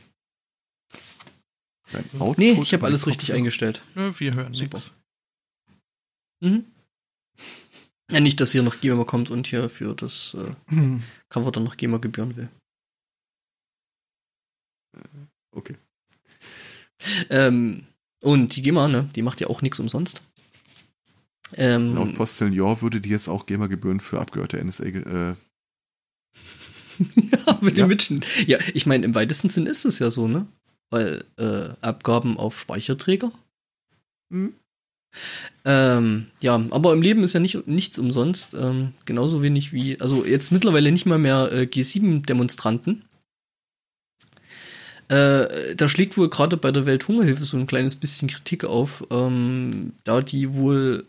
Dein 1.93 2.05
Output 2.21 2.39
Nee, 2.39 2.53
ich 2.63 2.73
habe 2.73 2.87
alles 2.87 3.07
richtig 3.07 3.29
Kopfhörer. 3.29 3.39
eingestellt. 3.39 3.85
Ja, 3.95 4.19
Wir 4.21 4.35
hören 4.35 4.55
Super. 4.55 4.79
nichts. 4.79 4.93
Mhm. 6.41 6.65
Ja, 8.11 8.21
nicht, 8.21 8.41
dass 8.41 8.51
hier 8.53 8.63
noch 8.63 8.81
GEMA 8.81 9.05
kommt 9.05 9.31
und 9.31 9.47
hier 9.47 9.69
für 9.71 9.95
das 9.95 10.35
äh, 10.35 10.55
Hm. 10.69 11.03
Cover 11.29 11.53
dann 11.53 11.63
noch 11.65 11.77
GEMA-Gebühren 11.77 12.37
will. 12.37 12.49
Okay. 15.53 15.77
Ähm, 17.29 17.87
und 18.23 18.57
die 18.57 18.63
GEMA, 18.63 18.89
ne, 18.89 19.09
die 19.15 19.23
macht 19.23 19.41
ja 19.41 19.47
auch 19.49 19.63
nichts 19.63 19.81
umsonst. 19.81 20.23
Ähm, 21.55 21.95
Laut 21.95 22.15
Postillon 22.15 22.81
würde 22.81 23.01
die 23.01 23.09
jetzt 23.11 23.29
auch 23.29 23.47
GEMA-Gebühren 23.47 24.01
für 24.01 24.21
abgehörte 24.21 24.63
NSA 24.65 24.85
äh, 24.85 25.35
ja, 26.99 27.59
mit 27.61 27.77
Ja. 27.77 27.85
dem 27.85 27.89
Mitschen. 27.89 28.25
Ja, 28.47 28.59
ich 28.75 28.87
meine, 28.87 29.05
im 29.05 29.15
weitesten 29.15 29.49
Sinn 29.49 29.67
ist 29.67 29.85
es 29.85 29.99
ja 29.99 30.11
so, 30.11 30.29
ne? 30.29 30.47
Weil 30.91 31.25
äh, 31.39 31.71
Abgaben 31.81 32.37
auf 32.37 32.59
Speicherträger. 32.61 33.33
hm? 34.33 34.55
Ähm, 35.65 36.27
ja, 36.41 36.55
aber 36.71 36.93
im 36.93 37.03
Leben 37.03 37.25
ist 37.25 37.33
ja 37.33 37.41
nicht, 37.41 37.67
nichts 37.67 37.99
umsonst. 37.99 38.55
Ähm, 38.55 38.93
genauso 39.07 39.43
wenig 39.43 39.73
wie, 39.73 40.01
also 40.01 40.25
jetzt 40.25 40.53
mittlerweile 40.53 40.93
nicht 40.93 41.05
mal 41.07 41.19
mehr 41.19 41.51
äh, 41.53 41.63
G7-Demonstranten. 41.63 43.03
Äh, 45.11 45.75
da 45.75 45.89
schlägt 45.89 46.17
wohl 46.17 46.31
gerade 46.31 46.57
bei 46.57 46.71
der 46.71 46.87
Welthungerhilfe 46.87 47.43
so 47.43 47.57
ein 47.57 47.67
kleines 47.67 47.97
bisschen 47.97 48.29
Kritik 48.29 48.65
auf, 48.65 49.03
ähm, 49.11 49.95
da 50.05 50.21
die 50.21 50.55
wohl 50.55 51.05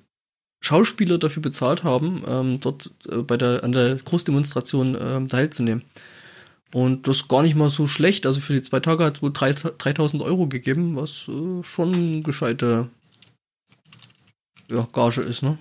Schauspieler 0.59 1.19
dafür 1.19 1.43
bezahlt 1.43 1.83
haben, 1.83 2.23
ähm, 2.27 2.59
dort 2.59 2.89
äh, 3.07 3.17
bei 3.17 3.37
der, 3.37 3.63
an 3.63 3.73
der 3.73 3.97
Großdemonstration 3.97 4.97
ähm, 4.99 5.27
teilzunehmen. 5.27 5.83
Und 6.73 7.07
das 7.07 7.27
gar 7.27 7.43
nicht 7.43 7.55
mal 7.55 7.69
so 7.69 7.85
schlecht. 7.85 8.25
Also 8.25 8.41
für 8.41 8.53
die 8.53 8.63
zwei 8.63 8.79
Tage 8.79 9.03
hat 9.05 9.17
es 9.17 9.21
wohl 9.21 9.33
3 9.33 9.53
3000 9.53 10.23
Euro 10.23 10.47
gegeben, 10.47 10.95
was 10.95 11.27
äh, 11.27 11.63
schon 11.63 12.23
gescheite 12.23 12.89
ja, 14.71 14.87
Gage 14.93 15.21
ist, 15.21 15.43
ne? 15.43 15.59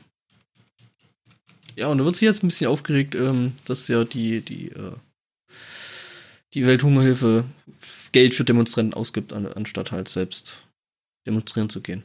Ja, 1.77 1.89
und 1.89 1.99
da 1.99 2.05
wird 2.07 2.17
sich 2.17 2.27
jetzt 2.27 2.43
ein 2.43 2.49
bisschen 2.49 2.71
aufgeregt, 2.71 3.15
ähm, 3.15 3.53
dass 3.67 3.87
ja 3.89 4.05
die, 4.05 4.41
die, 4.41 4.69
äh, 4.69 4.93
die 6.55 6.65
Welthungerhilfe 6.65 7.45
Geld 8.13 8.35
für 8.35 8.45
Demonstranten 8.45 8.95
ausgibt, 8.95 9.33
an, 9.33 9.47
anstatt 9.47 9.93
halt 9.93 10.09
selbst 10.09 10.67
demonstrieren 11.27 11.71
zu 11.71 11.81
gehen. 11.81 12.05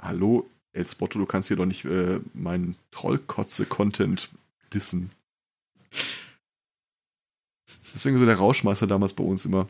Hallo, 0.00 0.50
El 0.72 0.86
Spotto, 0.86 1.18
du 1.18 1.26
kannst 1.26 1.48
hier 1.48 1.56
doch 1.56 1.66
nicht 1.66 1.84
äh, 1.84 2.20
meinen 2.34 2.76
Trollkotze-Content 2.90 4.28
dissen. 4.72 5.10
Deswegen 7.94 8.18
so 8.18 8.26
der 8.26 8.36
Rauschmeister 8.36 8.86
damals 8.86 9.14
bei 9.14 9.24
uns 9.24 9.46
immer. 9.46 9.68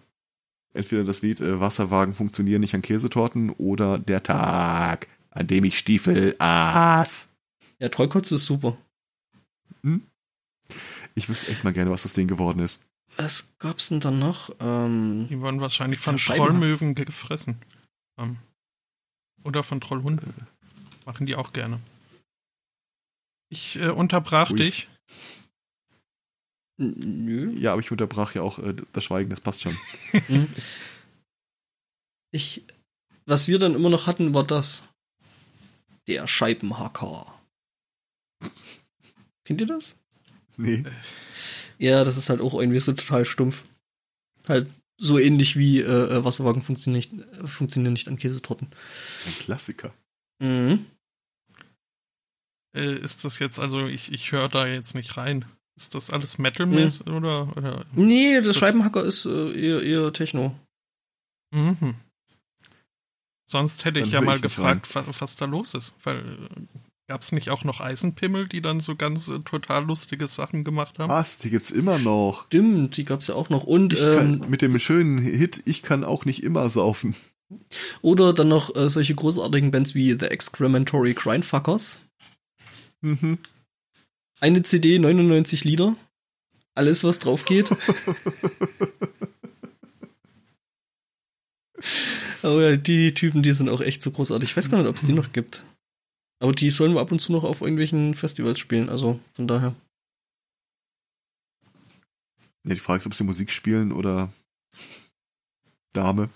Entweder 0.73 1.05
das 1.05 1.23
Lied 1.23 1.41
äh, 1.41 1.61
Wasserwagen 1.61 2.15
funktionieren 2.15 2.63
nicht 2.63 2.75
an 2.75 2.83
Käsetorten 2.83 3.51
oder 3.51 3.99
der 3.99 4.23
Tag, 4.23 5.09
an 5.31 5.47
dem 5.47 5.65
ich 5.65 5.79
Stiefel 5.79 6.35
aß. 6.39 7.29
Ja, 7.79 7.89
Trollkotze 7.91 8.37
ist 8.37 8.47
super. 8.47 8.77
Ich 11.15 11.29
wüsste 11.29 11.51
echt 11.51 11.65
mal 11.65 11.73
gerne, 11.73 11.91
was 11.91 12.03
das 12.03 12.13
Ding 12.13 12.29
geworden 12.29 12.61
ist. 12.61 12.85
Was 13.17 13.53
gab's 13.59 13.89
denn 13.89 14.01
dann 14.01 14.19
noch? 14.19 14.51
Ähm, 14.61 15.29
Die 15.29 15.41
wurden 15.41 15.61
wahrscheinlich 15.61 16.01
von 16.01 16.17
Trollmöwen 16.17 16.95
gefressen. 16.95 17.61
Ähm, 18.19 18.39
oder 19.45 19.63
von 19.63 19.81
Trollhunden. 19.81 20.33
Machen 21.07 21.27
die 21.27 21.37
auch 21.37 21.53
gerne. 21.53 21.81
Ich 23.51 23.77
äh, 23.77 23.91
unterbrach 23.91 24.51
Ui. 24.51 24.57
dich. 24.59 24.89
nö. 26.79 27.53
Ja, 27.57 27.73
aber 27.73 27.81
ich 27.81 27.91
unterbrach 27.93 28.35
ja 28.35 28.43
auch 28.43 28.59
äh, 28.59 28.75
das 28.93 29.05
Schweigen, 29.05 29.31
das 29.31 29.41
passt 29.41 29.63
schon. 29.63 29.79
Mhm. 30.29 30.49
Ich, 32.33 32.65
was 33.27 33.47
wir 33.47 33.61
dann 33.61 33.77
immer 33.77 33.91
noch 33.91 34.09
hatten, 34.09 34.35
war 34.35 34.43
das 34.43 34.83
der 36.09 36.27
Scheibenhacker. 36.27 37.33
Kennt 39.45 39.61
ihr 39.61 39.69
das? 39.69 39.95
Nee. 40.57 40.85
Ja, 41.79 42.05
das 42.05 42.17
ist 42.17 42.31
halt 42.31 42.41
auch 42.41 42.55
irgendwie 42.55 42.79
so 42.79 42.93
total 42.93 43.25
stumpf. 43.25 43.65
Halt 44.47 44.71
so 44.97 45.19
ähnlich 45.19 45.57
wie 45.57 45.81
äh, 45.81 46.25
Wasserwagen 46.25 46.63
funktionieren 46.63 47.19
nicht, 47.19 47.41
äh, 47.43 47.47
funktionieren 47.47 47.93
nicht 47.93 48.09
an 48.09 48.17
Käsetorten. 48.17 48.69
Ein 49.27 49.33
Klassiker. 49.41 49.93
Mhm. 50.41 50.87
Äh, 52.77 52.99
ist 52.99 53.25
das 53.25 53.39
jetzt, 53.39 53.59
also 53.59 53.87
ich, 53.87 54.13
ich 54.13 54.31
höre 54.33 54.49
da 54.49 54.67
jetzt 54.67 54.95
nicht 54.95 55.17
rein. 55.17 55.45
Ist 55.77 55.95
das 55.95 56.11
alles 56.11 56.39
Metal-mäßig 56.39 57.07
mhm. 57.07 57.15
oder, 57.15 57.57
oder? 57.57 57.87
Nee, 57.93 58.41
der 58.41 58.53
Scheibenhacker 58.53 59.03
ist 59.03 59.25
äh, 59.25 59.53
eher, 59.53 59.83
eher 59.83 60.13
Techno. 60.13 60.55
Mhm. 61.53 61.95
Sonst 63.47 63.85
hätte 63.85 64.01
ich 64.01 64.11
ja 64.11 64.21
mal 64.21 64.37
ich 64.37 64.43
gefragt, 64.43 64.95
was, 64.95 65.21
was, 65.21 65.37
da 65.37 65.45
los 65.45 65.75
ist. 65.75 65.95
Weil 66.05 66.19
äh, 66.19 66.49
gab 67.07 67.23
es 67.23 67.33
nicht 67.33 67.51
auch 67.51 67.65
noch 67.65 67.81
Eisenpimmel, 67.81 68.49
die 68.49 68.63
dann 68.63 68.81
so 68.81 68.97
ganz 68.97 69.29
äh, 69.29 69.41
total 69.41 69.85
lustige 69.85 70.29
Sachen 70.29 70.65
gemacht 70.65 70.99
haben? 70.99 71.11
Was? 71.11 71.39
Die 71.39 71.51
gibt's 71.51 71.71
immer 71.71 71.99
noch. 71.99 72.47
Stimmt, 72.47 72.97
die 72.97 73.05
gab's 73.05 73.27
ja 73.27 73.35
auch 73.35 73.51
noch. 73.51 73.65
Und 73.65 73.99
ähm, 74.01 74.17
kann, 74.17 74.41
mit 74.49 74.63
dem 74.63 74.79
schönen 74.79 75.19
Hit, 75.19 75.63
ich 75.67 75.83
kann 75.83 76.05
auch 76.05 76.25
nicht 76.25 76.43
immer 76.43 76.71
saufen. 76.71 77.15
Oder 78.01 78.33
dann 78.33 78.49
noch 78.49 78.75
äh, 78.75 78.89
solche 78.89 79.15
großartigen 79.15 79.71
Bands 79.71 79.95
wie 79.95 80.13
The 80.19 80.27
Excrementory 80.27 81.15
Grindfuckers. 81.15 82.01
Mhm. 83.03 83.39
Eine 84.41 84.63
CD, 84.63 84.99
99 84.99 85.65
Lieder. 85.65 85.95
Alles, 86.75 87.05
was 87.05 87.19
drauf 87.19 87.45
geht. 87.45 87.71
Aber 92.43 92.71
ja, 92.71 92.77
die 92.77 93.15
Typen, 93.15 93.43
die 93.43 93.53
sind 93.53 93.69
auch 93.69 93.81
echt 93.81 94.03
so 94.03 94.11
großartig. 94.11 94.51
Ich 94.51 94.57
weiß 94.57 94.71
gar 94.71 94.79
nicht, 94.79 94.89
ob 94.89 94.97
es 94.97 95.05
die 95.05 95.13
noch 95.13 95.33
gibt. 95.33 95.63
Aber 96.45 96.53
die 96.53 96.69
sollen 96.69 96.93
wir 96.93 97.01
ab 97.01 97.11
und 97.11 97.21
zu 97.21 97.33
noch 97.33 97.43
auf 97.43 97.63
irgendwelchen 97.63 98.15
Festivals 98.15 98.59
spielen, 98.59 98.91
also 98.91 99.19
von 99.33 99.49
daher. 99.49 99.75
Ja, 102.67 102.75
die 102.75 102.81
Frage 102.81 102.99
ist, 102.99 103.07
ob 103.07 103.15
sie 103.15 103.25
Musik 103.25 103.51
spielen 103.51 103.93
oder 103.93 104.31
Dame. 105.95 106.29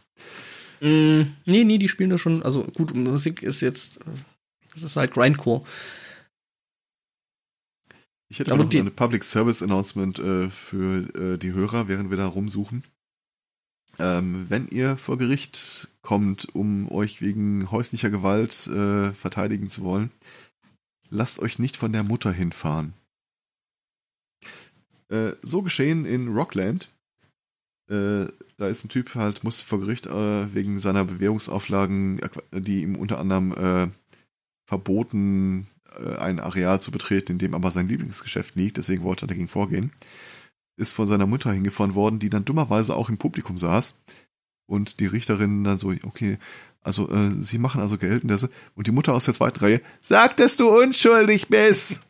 Mm, 0.81 1.25
nee, 1.45 1.65
nee, 1.65 1.77
die 1.77 1.91
spielen 1.91 2.09
da 2.09 2.17
schon. 2.17 2.43
Also 2.43 2.65
gut, 2.65 2.95
Musik 2.95 3.43
ist 3.43 3.61
jetzt. 3.61 4.01
Das 4.73 4.83
ist 4.83 4.97
halt 4.97 5.13
Grindcore. 5.13 5.67
Ich 8.31 8.39
hätte 8.39 8.53
Aber 8.53 8.63
noch 8.63 8.71
die, 8.71 8.81
eine 8.81 8.91
Public 8.91 9.25
Service 9.25 9.63
Announcement 9.63 10.19
äh, 10.21 10.49
für 10.49 11.35
äh, 11.35 11.37
die 11.37 11.53
Hörer, 11.53 11.87
während 11.87 12.09
wir 12.09 12.17
da 12.17 12.29
rumsuchen. 12.29 12.83
Ähm, 13.99 14.47
wenn 14.49 14.69
ihr 14.69 14.97
vor 14.97 15.19
Gericht 15.19 15.89
kommt, 16.03 16.55
um 16.55 16.91
euch 16.91 17.21
wegen 17.21 17.71
häuslicher 17.71 18.11
Gewalt 18.11 18.67
äh, 18.69 19.13
verteidigen 19.13 19.71
zu 19.71 19.83
wollen, 19.83 20.11
lasst 21.11 21.41
euch 21.41 21.59
nicht 21.59 21.77
von 21.77 21.93
der 21.93 22.05
Mutter 22.05 22.33
hinfahren. 22.33 22.95
Äh, 25.09 25.33
so 25.43 25.63
geschehen 25.63 26.05
in 26.05 26.29
Rockland. 26.29 26.91
Äh, 27.91 28.27
da 28.57 28.69
ist 28.69 28.85
ein 28.85 28.91
Typ 28.91 29.15
halt, 29.15 29.43
muss 29.43 29.61
vor 29.61 29.81
Gericht 29.81 30.07
äh, 30.07 30.55
wegen 30.55 30.79
seiner 30.79 31.05
Bewährungsauflagen, 31.05 32.21
die 32.53 32.83
ihm 32.83 32.97
unter 32.97 33.19
anderem 33.19 33.53
äh, 33.53 33.89
verboten, 34.69 35.67
ein 36.19 36.39
Areal 36.39 36.79
zu 36.79 36.93
betreten, 36.93 37.33
in 37.33 37.39
dem 37.39 37.55
aber 37.55 37.73
sein 37.73 37.89
Lieblingsgeschäft 37.89 38.55
liegt, 38.55 38.77
deswegen 38.77 39.03
wollte 39.03 39.25
er 39.25 39.29
dagegen 39.29 39.49
vorgehen 39.49 39.91
ist 40.79 40.93
von 40.93 41.07
seiner 41.07 41.27
Mutter 41.27 41.53
hingefahren 41.53 41.95
worden, 41.95 42.19
die 42.19 42.31
dann 42.31 42.45
dummerweise 42.45 42.97
auch 42.97 43.09
im 43.09 43.19
Publikum 43.19 43.59
saß. 43.59 43.95
Und 44.67 45.01
die 45.01 45.07
Richterin 45.07 45.65
dann 45.65 45.79
so, 45.79 45.93
okay, 46.03 46.39
also 46.83 47.11
äh, 47.11 47.31
sie 47.41 47.59
machen 47.59 47.81
also 47.81 47.99
geltende. 47.99 48.39
Und 48.75 48.87
die 48.87 48.93
Mutter 48.93 49.15
aus 49.15 49.25
der 49.25 49.35
zweiten 49.35 49.61
Reihe, 49.61 49.81
sag, 50.01 50.37
dass 50.37 50.57
du 50.57 50.69
unschuldig 50.69 51.49
bist. 51.49 52.01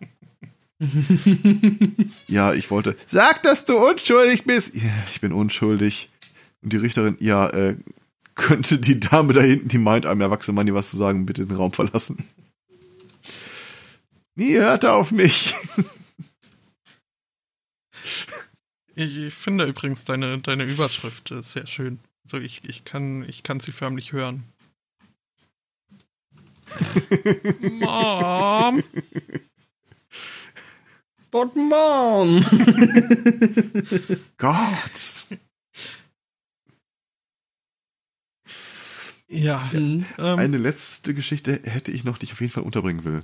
ja, 2.29 2.53
ich 2.53 2.71
wollte, 2.71 2.97
sag, 3.07 3.43
dass 3.43 3.65
du 3.65 3.77
unschuldig 3.77 4.45
bist. 4.45 4.77
Ja, 4.77 4.93
ich 5.11 5.21
bin 5.21 5.33
unschuldig. 5.33 6.11
Und 6.63 6.73
die 6.73 6.77
Richterin, 6.77 7.17
ja, 7.21 7.49
äh, 7.49 7.77
könnte 8.35 8.79
die 8.79 9.01
Dame 9.01 9.33
da 9.33 9.41
hinten, 9.41 9.69
die 9.69 9.79
meint, 9.79 10.07
einem 10.07 10.21
erwachsenen 10.21 10.55
Mann 10.55 10.67
hier 10.67 10.75
was 10.75 10.91
zu 10.91 10.97
sagen, 10.97 11.27
bitte 11.27 11.47
den 11.47 11.57
Raum 11.57 11.73
verlassen. 11.73 12.25
Nie 14.37 14.55
hört 14.55 14.85
er 14.85 14.95
auf 14.95 15.11
mich. 15.11 15.55
Ich 18.99 19.33
finde 19.33 19.65
übrigens 19.65 20.05
deine, 20.05 20.39
deine 20.39 20.65
Überschrift 20.65 21.33
sehr 21.43 21.69
schön. 21.69 22.01
Also 22.25 22.39
ich, 22.39 22.65
ich, 22.65 22.85
kann, 22.85 23.25
ich 23.29 23.45
kann 23.45 23.61
sie 23.61 23.71
förmlich 23.71 24.11
hören. 24.11 24.43
Mom! 27.81 28.83
But 31.31 31.55
Mom! 31.55 32.45
Gott! 34.37 35.29
Ja. 39.29 39.71
Ähm, 39.73 40.05
Eine 40.19 40.57
letzte 40.57 41.15
Geschichte 41.15 41.61
hätte 41.63 41.93
ich 41.93 42.03
noch, 42.03 42.19
die 42.19 42.25
ich 42.25 42.33
auf 42.33 42.41
jeden 42.41 42.53
Fall 42.53 42.65
unterbringen 42.65 43.05
will. 43.05 43.23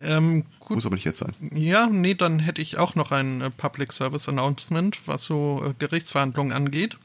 Ähm, 0.00 0.44
Muss 0.68 0.86
aber 0.86 0.96
nicht 0.96 1.04
jetzt 1.04 1.18
sein. 1.18 1.34
Ja, 1.54 1.86
nee, 1.86 2.14
dann 2.14 2.38
hätte 2.38 2.60
ich 2.60 2.78
auch 2.78 2.94
noch 2.94 3.10
ein 3.10 3.40
äh, 3.40 3.50
Public 3.50 3.92
Service 3.92 4.28
Announcement, 4.28 5.06
was 5.06 5.24
so 5.24 5.62
äh, 5.64 5.74
Gerichtsverhandlungen 5.78 6.52
angeht. 6.52 6.98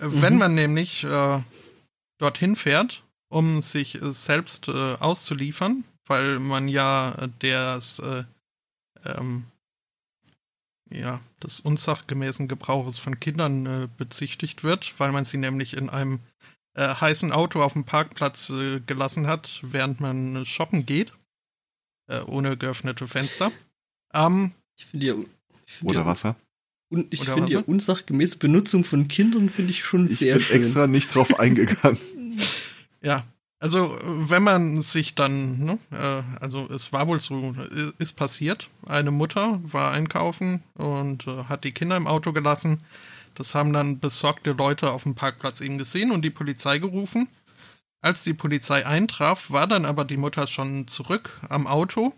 Äh, 0.00 0.06
mhm. 0.06 0.22
Wenn 0.22 0.38
man 0.38 0.54
nämlich 0.54 1.04
äh, 1.04 1.40
dorthin 2.18 2.56
fährt, 2.56 3.02
um 3.30 3.60
sich 3.60 3.98
selbst 4.00 4.70
auszuliefern, 4.70 5.84
weil 6.06 6.38
man 6.38 6.66
ja 6.66 7.10
des, 7.42 8.00
ähm, 9.04 9.44
ja, 10.90 11.20
des 11.42 11.60
unsachgemäßen 11.60 12.48
Gebrauches 12.48 12.96
von 12.96 13.20
Kindern 13.20 13.90
bezichtigt 13.98 14.64
wird, 14.64 14.98
weil 14.98 15.12
man 15.12 15.26
sie 15.26 15.36
nämlich 15.36 15.76
in 15.76 15.90
einem 15.90 16.20
heißen 16.74 17.32
Auto 17.32 17.62
auf 17.62 17.74
dem 17.74 17.84
Parkplatz 17.84 18.50
gelassen 18.86 19.26
hat, 19.26 19.60
während 19.62 20.00
man 20.00 20.46
shoppen 20.46 20.86
geht 20.86 21.12
äh, 22.08 22.20
ohne 22.20 22.56
geöffnete 22.56 23.06
Fenster. 23.06 23.52
Ähm, 24.12 24.52
ich 24.76 24.86
finde 24.86 25.06
ja. 25.06 25.14
Find 25.66 25.90
Oder 25.90 26.00
ja, 26.00 26.06
Wasser. 26.06 26.36
Und 26.90 27.12
ich 27.12 27.24
finde 27.24 27.52
ja 27.52 27.60
unsachgemäße 27.60 28.38
Benutzung 28.38 28.82
von 28.82 29.08
Kindern 29.08 29.50
finde 29.50 29.72
ich 29.72 29.84
schon 29.84 30.06
ich 30.06 30.18
sehr 30.18 30.34
schön. 30.34 30.42
Ich 30.42 30.48
bin 30.48 30.56
extra 30.56 30.86
nicht 30.86 31.14
drauf 31.14 31.38
eingegangen. 31.40 31.98
ja, 33.02 33.24
also 33.60 33.96
wenn 34.02 34.42
man 34.42 34.82
sich 34.82 35.14
dann, 35.14 35.64
ne, 35.64 35.78
äh, 35.90 36.22
also 36.40 36.68
es 36.70 36.92
war 36.92 37.06
wohl 37.06 37.20
so, 37.20 37.54
ist 37.98 38.14
passiert. 38.14 38.70
Eine 38.86 39.10
Mutter 39.10 39.60
war 39.62 39.92
einkaufen 39.92 40.62
und 40.74 41.26
äh, 41.26 41.44
hat 41.44 41.64
die 41.64 41.72
Kinder 41.72 41.96
im 41.96 42.06
Auto 42.06 42.32
gelassen. 42.32 42.80
Das 43.34 43.54
haben 43.54 43.72
dann 43.72 43.98
besorgte 43.98 44.52
Leute 44.52 44.90
auf 44.92 45.02
dem 45.02 45.14
Parkplatz 45.14 45.60
eben 45.60 45.76
gesehen 45.76 46.10
und 46.12 46.22
die 46.22 46.30
Polizei 46.30 46.78
gerufen. 46.78 47.28
Als 48.00 48.22
die 48.22 48.34
Polizei 48.34 48.86
eintraf, 48.86 49.50
war 49.50 49.66
dann 49.66 49.84
aber 49.84 50.04
die 50.04 50.16
Mutter 50.16 50.46
schon 50.46 50.86
zurück 50.86 51.40
am 51.48 51.66
Auto 51.66 52.12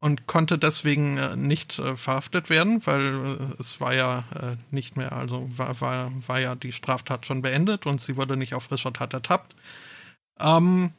und 0.00 0.26
konnte 0.26 0.58
deswegen 0.58 1.18
äh, 1.18 1.36
nicht 1.36 1.78
äh, 1.78 1.96
verhaftet 1.96 2.50
werden, 2.50 2.86
weil 2.86 3.14
äh, 3.14 3.60
es 3.60 3.80
war 3.80 3.94
ja 3.94 4.24
nicht 4.70 4.96
mehr, 4.96 5.12
also 5.12 5.48
war, 5.56 5.80
war, 5.80 6.12
war 6.26 6.40
ja 6.40 6.54
die 6.54 6.72
Straftat 6.72 7.26
schon 7.26 7.42
beendet 7.42 7.86
und 7.86 8.00
sie 8.00 8.16
wurde 8.16 8.36
nicht 8.36 8.54
auf 8.54 8.64
frischer 8.64 8.92
Tat 8.92 9.12
ertappt. 9.12 9.54
Ähm, 10.40 10.92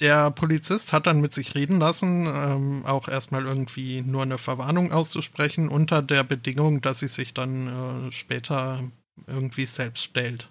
der 0.00 0.30
Polizist 0.30 0.92
hat 0.92 1.06
dann 1.06 1.20
mit 1.20 1.32
sich 1.32 1.54
reden 1.54 1.78
lassen, 1.78 2.26
ähm, 2.26 2.86
auch 2.86 3.08
erstmal 3.08 3.44
irgendwie 3.44 4.00
nur 4.00 4.22
eine 4.22 4.38
Verwarnung 4.38 4.92
auszusprechen, 4.92 5.68
unter 5.68 6.00
der 6.00 6.24
Bedingung, 6.24 6.80
dass 6.80 7.00
sie 7.00 7.08
sich 7.08 7.34
dann 7.34 8.08
äh, 8.08 8.12
später 8.12 8.82
irgendwie 9.26 9.66
selbst 9.66 10.04
stellt. 10.04 10.48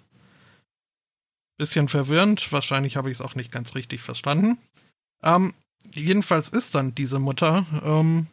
Bisschen 1.60 1.88
verwirrend, 1.88 2.50
wahrscheinlich 2.52 2.96
habe 2.96 3.10
ich 3.10 3.18
es 3.18 3.20
auch 3.20 3.34
nicht 3.34 3.52
ganz 3.52 3.74
richtig 3.74 4.00
verstanden. 4.00 4.56
Ähm, 5.22 5.52
jedenfalls 5.92 6.48
ist 6.48 6.74
dann 6.74 6.94
diese 6.94 7.18
Mutter 7.18 7.66
ähm, 7.84 8.28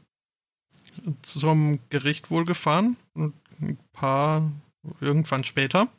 zum 1.23 1.79
Gericht 1.89 2.31
wohl 2.31 2.45
gefahren, 2.45 2.95
ein 3.17 3.77
paar 3.91 4.49
irgendwann 5.01 5.43
später, 5.43 5.89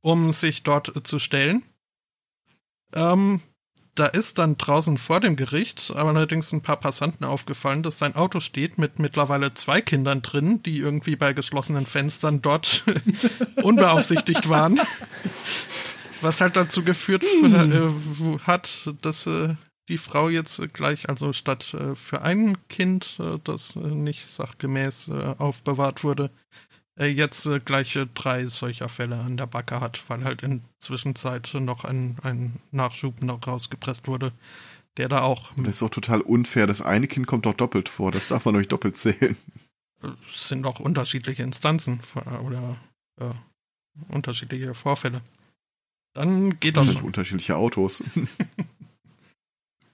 um 0.00 0.32
sich 0.32 0.64
dort 0.64 1.06
zu 1.06 1.20
stellen. 1.20 1.62
Ähm, 2.92 3.40
da 3.94 4.06
ist 4.06 4.38
dann 4.38 4.58
draußen 4.58 4.98
vor 4.98 5.20
dem 5.20 5.36
Gericht 5.36 5.92
aber 5.94 6.10
allerdings 6.10 6.50
ein 6.50 6.62
paar 6.62 6.78
Passanten 6.78 7.24
aufgefallen, 7.24 7.84
dass 7.84 7.98
sein 7.98 8.16
Auto 8.16 8.40
steht 8.40 8.78
mit 8.78 8.98
mittlerweile 8.98 9.54
zwei 9.54 9.80
Kindern 9.80 10.22
drin, 10.22 10.60
die 10.64 10.78
irgendwie 10.78 11.14
bei 11.14 11.34
geschlossenen 11.34 11.86
Fenstern 11.86 12.42
dort 12.42 12.82
unbeaufsichtigt 13.62 14.48
waren. 14.48 14.80
Was 16.22 16.40
halt 16.40 16.56
dazu 16.56 16.82
geführt 16.82 17.24
hm. 17.24 17.72
äh, 17.72 18.38
hat, 18.46 18.88
dass 19.02 19.26
äh, 19.26 19.54
die 19.88 19.98
Frau 19.98 20.28
jetzt 20.28 20.60
gleich, 20.72 21.08
also 21.08 21.32
statt 21.32 21.74
äh, 21.74 21.94
für 21.94 22.22
ein 22.22 22.56
Kind, 22.68 23.18
äh, 23.20 23.38
das 23.44 23.76
äh, 23.76 23.80
nicht 23.80 24.30
sachgemäß 24.30 25.08
äh, 25.08 25.34
aufbewahrt 25.38 26.04
wurde, 26.04 26.30
jetzt 26.98 27.48
gleich 27.64 27.98
drei 28.14 28.44
solcher 28.44 28.90
Fälle 28.90 29.18
an 29.18 29.38
der 29.38 29.46
Backe 29.46 29.80
hat, 29.80 30.02
weil 30.08 30.24
halt 30.24 30.42
in 30.42 30.60
Zwischenzeit 30.78 31.50
noch 31.54 31.84
ein, 31.84 32.18
ein 32.22 32.60
Nachschub 32.70 33.22
noch 33.22 33.46
rausgepresst 33.46 34.08
wurde, 34.08 34.30
der 34.98 35.08
da 35.08 35.22
auch. 35.22 35.52
Das 35.56 35.68
ist 35.68 35.82
doch 35.82 35.88
total 35.88 36.20
unfair. 36.20 36.66
Das 36.66 36.82
eine 36.82 37.06
Kind 37.06 37.26
kommt 37.26 37.46
doch 37.46 37.54
doppelt 37.54 37.88
vor. 37.88 38.12
Das 38.12 38.28
darf 38.28 38.44
man 38.44 38.56
euch 38.56 38.68
doppelt 38.68 38.94
zählen. 38.98 39.36
Es 40.28 40.48
sind 40.48 40.64
doch 40.64 40.80
unterschiedliche 40.80 41.42
Instanzen 41.42 42.00
oder 42.44 42.76
unterschiedliche 44.08 44.74
Vorfälle. 44.74 45.22
Dann 46.14 46.60
geht 46.60 46.76
das. 46.76 46.92
Schon. 46.92 47.02
Unterschiedliche 47.02 47.56
Autos. 47.56 48.04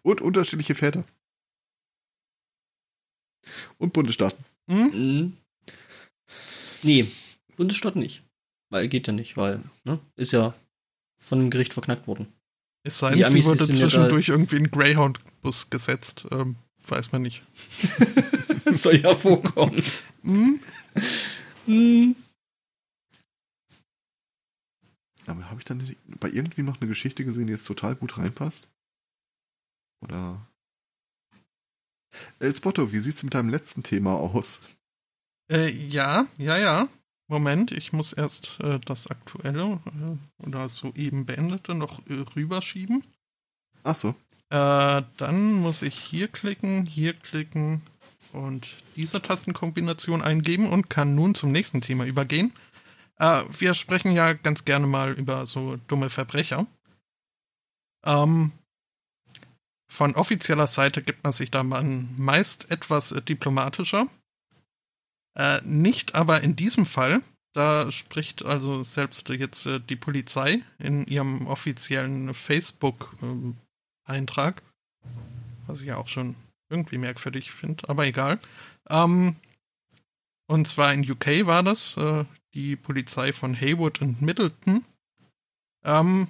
Und 0.02 0.20
unterschiedliche 0.20 0.74
Väter. 0.74 1.02
Und 3.78 3.92
Bundesstaaten. 3.92 4.44
Hm? 4.68 4.90
Mhm. 4.90 5.36
Nee, 6.82 7.06
Bundesstaat 7.56 7.96
nicht. 7.96 8.22
Weil 8.70 8.88
geht 8.88 9.06
ja 9.06 9.12
nicht, 9.12 9.36
weil, 9.36 9.62
ne? 9.84 9.98
Ist 10.16 10.32
ja 10.32 10.54
von 11.16 11.38
dem 11.38 11.50
Gericht 11.50 11.72
verknackt 11.72 12.06
worden. 12.06 12.32
Es 12.84 12.98
sei 12.98 13.14
denn, 13.14 13.30
sie 13.30 13.44
wurde 13.44 13.64
sind 13.64 13.78
ja 13.78 13.88
zwischendurch 13.88 14.28
irgendwie 14.28 14.56
in 14.56 14.70
Greyhound-Bus 14.70 15.70
gesetzt. 15.70 16.26
Ähm, 16.30 16.56
weiß 16.86 17.12
man 17.12 17.22
nicht. 17.22 17.42
Soll 18.70 19.00
ja 19.00 19.14
vorkommen. 19.14 19.82
Hm? 20.22 20.60
Hm. 21.66 22.16
Aber 25.28 25.50
habe 25.50 25.60
ich 25.60 25.64
dann 25.64 25.94
bei 26.20 26.30
irgendwie 26.30 26.62
noch 26.62 26.80
eine 26.80 26.88
Geschichte 26.88 27.24
gesehen, 27.24 27.46
die 27.46 27.52
jetzt 27.52 27.66
total 27.66 27.94
gut 27.96 28.18
reinpasst? 28.18 28.70
Oder. 30.00 30.46
El 32.38 32.54
Spotto, 32.54 32.92
wie 32.92 32.98
sieht's 32.98 33.22
mit 33.22 33.34
deinem 33.34 33.50
letzten 33.50 33.82
Thema 33.82 34.14
aus? 34.14 34.62
Äh, 35.50 35.70
ja, 35.70 36.26
ja, 36.38 36.56
ja. 36.56 36.88
Moment, 37.28 37.72
ich 37.72 37.92
muss 37.92 38.14
erst 38.14 38.58
äh, 38.60 38.80
das 38.80 39.08
aktuelle 39.08 39.80
äh, 39.84 40.46
oder 40.46 40.70
soeben 40.70 41.26
beendete 41.26 41.74
noch 41.74 42.00
äh, 42.06 42.24
rüberschieben. 42.34 43.04
Ach 43.84 43.94
so. 43.94 44.14
Äh, 44.48 45.02
dann 45.18 45.52
muss 45.52 45.82
ich 45.82 45.98
hier 45.98 46.28
klicken, 46.28 46.86
hier 46.86 47.12
klicken 47.12 47.82
und 48.32 48.66
diese 48.96 49.20
Tastenkombination 49.20 50.22
eingeben 50.22 50.70
und 50.70 50.88
kann 50.88 51.14
nun 51.14 51.34
zum 51.34 51.52
nächsten 51.52 51.82
Thema 51.82 52.06
übergehen. 52.06 52.52
Äh, 53.18 53.42
wir 53.58 53.74
sprechen 53.74 54.12
ja 54.12 54.32
ganz 54.32 54.64
gerne 54.64 54.86
mal 54.86 55.12
über 55.12 55.46
so 55.46 55.76
dumme 55.88 56.10
Verbrecher. 56.10 56.66
Ähm, 58.04 58.52
von 59.90 60.14
offizieller 60.14 60.66
Seite 60.66 61.02
gibt 61.02 61.24
man 61.24 61.32
sich 61.32 61.50
da 61.50 61.62
meist 61.62 62.70
etwas 62.70 63.12
äh, 63.12 63.22
diplomatischer. 63.22 64.08
Äh, 65.36 65.62
nicht 65.62 66.14
aber 66.14 66.42
in 66.42 66.56
diesem 66.56 66.84
Fall. 66.84 67.22
Da 67.54 67.90
spricht 67.90 68.44
also 68.44 68.82
selbst 68.82 69.26
jetzt 69.30 69.64
äh, 69.66 69.80
die 69.80 69.96
Polizei 69.96 70.62
in 70.78 71.06
ihrem 71.06 71.46
offiziellen 71.46 72.34
Facebook-Eintrag, 72.34 74.62
was 75.66 75.80
ich 75.80 75.86
ja 75.86 75.96
auch 75.96 76.08
schon 76.08 76.36
irgendwie 76.70 76.98
merkwürdig 76.98 77.50
finde, 77.50 77.88
aber 77.88 78.04
egal. 78.06 78.38
Ähm, 78.90 79.36
und 80.46 80.68
zwar 80.68 80.92
in 80.92 81.10
UK 81.10 81.46
war 81.46 81.62
das, 81.62 81.96
äh, 81.96 82.26
die 82.54 82.76
Polizei 82.76 83.32
von 83.32 83.54
Haywood 83.54 84.00
und 84.00 84.22
Middleton. 84.22 84.84
Ähm, 85.84 86.28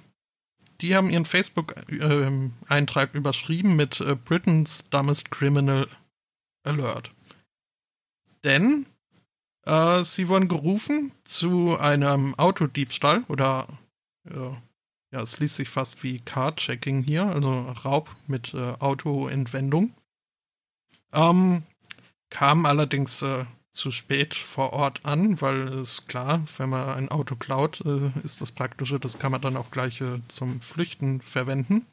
die 0.81 0.95
haben 0.95 1.09
ihren 1.09 1.25
Facebook-Eintrag 1.25 3.13
überschrieben 3.13 3.75
mit 3.75 3.99
äh, 3.99 4.15
Britain's 4.15 4.89
Dumbest 4.89 5.31
Criminal 5.31 5.87
Alert. 6.63 7.11
Denn 8.43 8.85
äh, 9.65 10.03
sie 10.03 10.27
wurden 10.29 10.47
gerufen 10.47 11.11
zu 11.25 11.77
einem 11.77 12.35
Autodiebstahl 12.35 13.23
oder 13.27 13.67
äh, 14.25 14.51
ja, 15.11 15.21
es 15.21 15.39
liest 15.39 15.55
sich 15.55 15.69
fast 15.69 16.03
wie 16.03 16.19
Car-Checking 16.19 17.03
hier, 17.03 17.25
also 17.25 17.61
Raub 17.83 18.15
mit 18.27 18.53
äh, 18.53 18.73
Autoentwendung. 18.79 19.93
Ähm, 21.11 21.63
kam 22.29 22.65
allerdings 22.65 23.23
äh, 23.23 23.45
zu 23.71 23.91
spät 23.91 24.35
vor 24.35 24.73
Ort 24.73 25.05
an, 25.05 25.41
weil 25.41 25.61
es 25.61 26.07
klar, 26.07 26.43
wenn 26.57 26.69
man 26.69 26.89
ein 26.89 27.09
Auto 27.09 27.35
klaut, 27.35 27.81
äh, 27.85 28.11
ist 28.23 28.41
das 28.41 28.51
Praktische, 28.51 28.99
das 28.99 29.19
kann 29.19 29.31
man 29.31 29.41
dann 29.41 29.57
auch 29.57 29.71
gleich 29.71 30.01
äh, 30.01 30.19
zum 30.27 30.61
Flüchten 30.61 31.21
verwenden. 31.21 31.85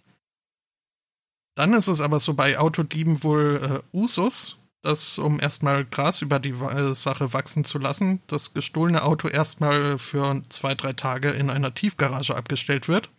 Dann 1.56 1.72
ist 1.72 1.88
es 1.88 2.00
aber 2.00 2.20
so 2.20 2.34
bei 2.34 2.58
Autodieben 2.58 3.22
wohl 3.22 3.82
äh, 3.92 3.96
Usus, 3.96 4.58
dass, 4.82 5.18
um 5.18 5.40
erstmal 5.40 5.84
Gras 5.84 6.22
über 6.22 6.38
die 6.38 6.50
äh, 6.50 6.94
Sache 6.94 7.32
wachsen 7.32 7.64
zu 7.64 7.78
lassen, 7.78 8.20
das 8.26 8.54
gestohlene 8.54 9.02
Auto 9.02 9.28
erstmal 9.28 9.98
für 9.98 10.42
zwei, 10.48 10.74
drei 10.74 10.92
Tage 10.92 11.30
in 11.30 11.50
einer 11.50 11.74
Tiefgarage 11.74 12.36
abgestellt 12.36 12.88
wird. 12.88 13.10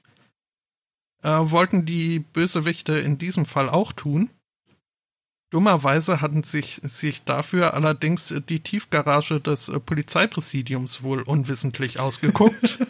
Äh, 1.24 1.30
wollten 1.30 1.86
die 1.86 2.20
Bösewichte 2.20 2.98
in 3.00 3.18
diesem 3.18 3.46
Fall 3.46 3.70
auch 3.70 3.92
tun. 3.92 4.30
Dummerweise 5.50 6.20
hatten 6.20 6.44
sich, 6.44 6.82
sich 6.84 7.24
dafür 7.24 7.74
allerdings 7.74 8.34
die 8.50 8.60
Tiefgarage 8.60 9.40
des 9.40 9.70
äh, 9.70 9.80
Polizeipräsidiums 9.80 11.04
wohl 11.04 11.22
unwissentlich 11.22 12.00
ausgeguckt. 12.00 12.78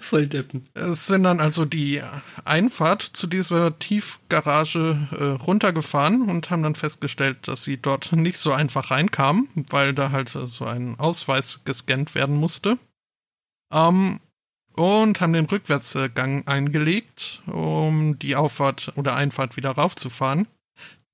Voll 0.00 0.26
Deppen. 0.26 0.68
Es 0.74 1.06
sind 1.06 1.24
dann 1.24 1.40
also 1.40 1.64
die 1.64 2.02
Einfahrt 2.44 3.02
zu 3.02 3.26
dieser 3.26 3.78
Tiefgarage 3.78 5.08
äh, 5.18 5.24
runtergefahren 5.42 6.28
und 6.28 6.50
haben 6.50 6.62
dann 6.62 6.74
festgestellt, 6.74 7.48
dass 7.48 7.64
sie 7.64 7.78
dort 7.80 8.12
nicht 8.12 8.38
so 8.38 8.52
einfach 8.52 8.90
reinkamen, 8.90 9.48
weil 9.70 9.94
da 9.94 10.10
halt 10.10 10.34
äh, 10.34 10.46
so 10.46 10.66
ein 10.66 10.98
Ausweis 10.98 11.64
gescannt 11.64 12.14
werden 12.14 12.36
musste. 12.36 12.78
Ähm, 13.72 14.20
und 14.74 15.20
haben 15.20 15.32
den 15.32 15.46
Rückwärtsgang 15.46 16.46
eingelegt, 16.46 17.42
um 17.46 18.18
die 18.18 18.36
Auffahrt 18.36 18.92
oder 18.96 19.16
Einfahrt 19.16 19.56
wieder 19.56 19.70
raufzufahren. 19.70 20.46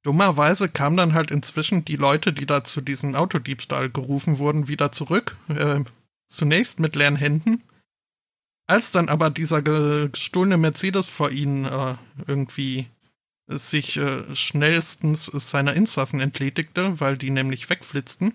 Dummerweise 0.03 0.69
kamen 0.69 0.97
dann 0.97 1.12
halt 1.12 1.31
inzwischen 1.31 1.85
die 1.85 1.97
Leute, 1.97 2.32
die 2.32 2.47
da 2.47 2.65
zu 2.65 2.81
diesem 2.81 3.15
Autodiebstahl 3.15 3.91
gerufen 3.91 4.39
wurden, 4.39 4.66
wieder 4.66 4.93
zurück. 4.93 5.37
Äh, 5.49 5.81
zunächst 6.27 6.81
mit 6.81 6.97
leeren 6.97 7.16
Händen. 7.16 7.62
Als 8.66 8.93
dann 8.93 9.09
aber 9.09 9.31
dieser 9.31 9.62
ge- 9.62 10.09
gestohlene 10.11 10.57
Mercedes 10.57 11.07
vor 11.07 11.31
ihnen 11.31 11.65
äh, 11.66 11.97
irgendwie 12.27 12.87
sich 13.49 13.97
äh, 13.97 14.35
schnellstens 14.35 15.27
seiner 15.27 15.74
Insassen 15.74 16.20
entledigte, 16.20 17.01
weil 17.01 17.19
die 17.19 17.31
nämlich 17.31 17.69
wegflitzten, 17.69 18.32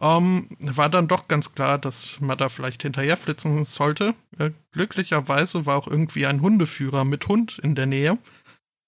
ähm, 0.00 0.48
war 0.60 0.88
dann 0.88 1.08
doch 1.08 1.26
ganz 1.26 1.54
klar, 1.54 1.78
dass 1.78 2.20
man 2.20 2.38
da 2.38 2.48
vielleicht 2.48 2.82
hinterherflitzen 2.82 3.64
sollte. 3.64 4.14
Äh, 4.38 4.50
glücklicherweise 4.70 5.66
war 5.66 5.76
auch 5.76 5.88
irgendwie 5.88 6.26
ein 6.26 6.40
Hundeführer 6.40 7.04
mit 7.04 7.26
Hund 7.26 7.58
in 7.58 7.74
der 7.74 7.86
Nähe. 7.86 8.18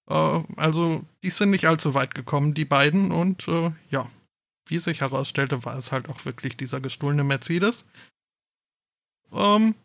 Äh, 0.09 0.43
also, 0.55 1.03
die 1.23 1.29
sind 1.29 1.49
nicht 1.49 1.65
allzu 1.65 1.93
weit 1.93 2.15
gekommen, 2.15 2.53
die 2.53 2.65
beiden. 2.65 3.11
Und 3.11 3.47
äh, 3.49 3.71
ja, 3.89 4.09
wie 4.67 4.79
sich 4.79 5.01
herausstellte, 5.01 5.65
war 5.65 5.77
es 5.77 5.91
halt 5.91 6.07
auch 6.07 6.23
wirklich 6.23 6.55
dieser 6.55 6.79
gestohlene 6.79 7.25
Mercedes. 7.25 7.85
Ähm, 9.33 9.75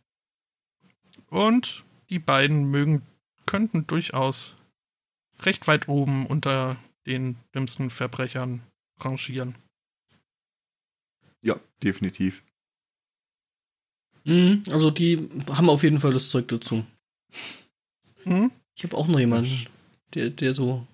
und 1.29 1.85
die 2.09 2.21
beiden 2.21 2.71
mögen, 2.71 3.03
könnten 3.47 3.87
durchaus 3.87 4.55
recht 5.41 5.67
weit 5.67 5.89
oben 5.89 6.27
unter 6.27 6.77
den 7.07 7.37
dümmsten 7.55 7.91
Verbrechern 7.91 8.63
rangieren. 8.99 9.57
Ja, 11.43 11.59
definitiv. 11.83 12.43
Mhm, 14.25 14.65
also 14.71 14.91
die 14.91 15.29
haben 15.51 15.71
auf 15.71 15.83
jeden 15.83 16.01
Fall 16.01 16.13
das 16.13 16.29
Zeug 16.29 16.49
dazu. 16.49 16.85
Hm? 18.25 18.51
Ich 18.75 18.85
habe 18.85 18.97
auch 18.97 19.07
noch 19.07 19.21
jemanden, 19.21 19.67
der, 20.15 20.31
der 20.31 20.53
so 20.53 20.87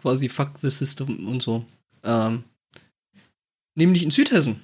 quasi 0.00 0.28
fuck 0.28 0.50
the 0.60 0.70
system 0.70 1.26
und 1.26 1.42
so. 1.42 1.64
Ähm, 2.04 2.44
nämlich 3.74 4.02
in 4.02 4.10
Südhessen. 4.10 4.60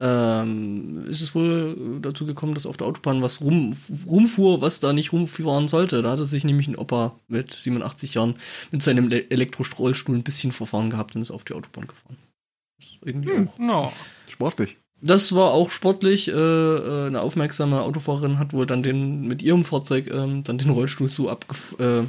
Ähm, 0.00 1.06
ist 1.06 1.22
es 1.22 1.34
wohl 1.34 2.00
dazu 2.02 2.26
gekommen, 2.26 2.52
dass 2.54 2.66
auf 2.66 2.76
der 2.76 2.86
Autobahn 2.86 3.22
was 3.22 3.40
rum, 3.40 3.76
rumfuhr, 4.06 4.60
was 4.60 4.80
da 4.80 4.92
nicht 4.92 5.12
rumfahren 5.12 5.68
sollte. 5.68 6.02
Da 6.02 6.10
hatte 6.10 6.26
sich 6.26 6.44
nämlich 6.44 6.68
ein 6.68 6.76
Opa 6.76 7.18
mit 7.28 7.54
87 7.54 8.14
Jahren 8.14 8.34
mit 8.72 8.82
seinem 8.82 9.08
Le- 9.08 9.30
Elektrorollstuhl 9.30 10.16
ein 10.16 10.24
bisschen 10.24 10.52
verfahren 10.52 10.90
gehabt 10.90 11.14
und 11.16 11.22
ist 11.22 11.30
auf 11.30 11.44
die 11.44 11.54
Autobahn 11.54 11.86
gefahren. 11.86 12.18
Irgendwie 13.02 13.30
Hm. 13.30 13.48
auch 13.48 13.58
No. 13.58 13.92
Sportlich. 14.28 14.78
das 15.00 15.34
war 15.34 15.52
auch 15.52 15.70
sportlich. 15.70 16.28
Äh, 16.28 16.32
äh, 16.32 17.06
eine 17.06 17.20
aufmerksame 17.20 17.82
Autofahrerin 17.82 18.38
hat 18.38 18.52
wohl 18.52 18.66
dann 18.66 18.82
den 18.82 19.22
mit 19.22 19.42
ihrem 19.42 19.64
Fahrzeug 19.64 20.10
ähm, 20.10 20.42
dann 20.42 20.58
den 20.58 20.70
Rollstuhl 20.70 21.08
so 21.08 21.28
abgef 21.28 21.76
äh, 21.78 22.04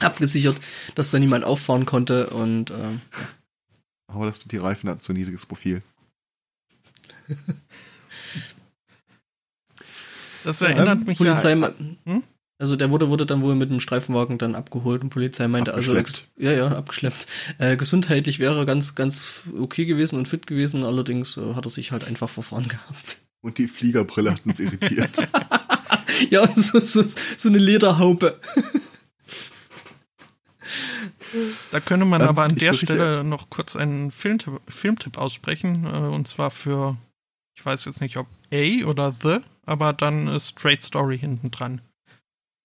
abgesichert, 0.00 0.56
dass 0.94 1.10
da 1.10 1.18
niemand 1.18 1.44
auffahren 1.44 1.86
konnte 1.86 2.28
und 2.30 2.70
ähm, 2.70 3.00
Aber 4.08 4.26
das, 4.26 4.38
die 4.40 4.56
Reifen 4.58 4.88
hatten 4.90 5.00
zu 5.00 5.12
niedriges 5.12 5.46
Profil. 5.46 5.80
Das 10.44 10.60
Ja, 10.60 10.68
erinnert 10.68 11.00
ähm, 11.00 11.04
mich 11.06 11.18
Polizei, 11.18 11.54
ja. 11.54 11.70
Hm? 12.04 12.22
Also 12.58 12.76
der 12.76 12.90
wurde 12.90 13.08
wurde 13.08 13.26
dann 13.26 13.42
wohl 13.42 13.54
mit 13.54 13.70
dem 13.70 13.80
Streifenwagen 13.80 14.38
dann 14.38 14.54
abgeholt 14.54 15.02
und 15.02 15.10
Polizei 15.10 15.46
meinte 15.48 15.72
Abgeschleppt. 15.72 16.28
also 16.36 16.50
ja 16.50 16.52
ja 16.52 16.68
abgeschleppt. 16.68 17.26
Äh, 17.58 17.76
gesundheitlich 17.76 18.38
wäre 18.38 18.56
er 18.56 18.66
ganz 18.66 18.94
ganz 18.94 19.42
okay 19.58 19.84
gewesen 19.84 20.16
und 20.18 20.26
fit 20.26 20.46
gewesen, 20.46 20.84
allerdings 20.84 21.36
äh, 21.36 21.54
hat 21.54 21.66
er 21.66 21.70
sich 21.70 21.92
halt 21.92 22.06
einfach 22.06 22.28
verfahren 22.28 22.68
gehabt. 22.68 23.18
Und 23.42 23.58
die 23.58 23.68
Fliegerbrille 23.68 24.32
hat 24.32 24.46
uns 24.46 24.58
irritiert. 24.58 25.28
ja 26.30 26.42
und 26.42 26.58
so, 26.58 26.80
so 26.80 27.04
so 27.36 27.48
eine 27.48 27.58
Lederhaube. 27.58 28.36
Da 31.70 31.80
könnte 31.80 32.06
man 32.06 32.22
Ähm, 32.22 32.28
aber 32.28 32.44
an 32.44 32.56
der 32.56 32.72
Stelle 32.72 33.24
noch 33.24 33.50
kurz 33.50 33.76
einen 33.76 34.10
Filmtipp, 34.10 34.60
Filmtipp 34.68 35.18
aussprechen. 35.18 35.84
Äh, 35.84 36.08
und 36.14 36.26
zwar 36.28 36.50
für, 36.50 36.96
ich 37.54 37.64
weiß 37.64 37.84
jetzt 37.84 38.00
nicht, 38.00 38.16
ob 38.16 38.26
A 38.52 38.86
oder 38.86 39.14
The, 39.22 39.38
aber 39.64 39.92
dann 39.92 40.28
äh, 40.28 40.40
Straight 40.40 40.82
Story 40.82 41.18
hinten 41.18 41.50
dran. 41.50 41.80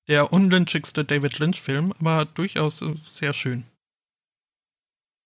Der 0.08 0.34
unlynchigste 0.34 1.06
David 1.06 1.40
Lynch-Film, 1.40 1.94
aber 2.00 2.26
durchaus 2.26 2.82
äh, 2.82 2.96
sehr 3.04 3.34
schön. 3.34 3.64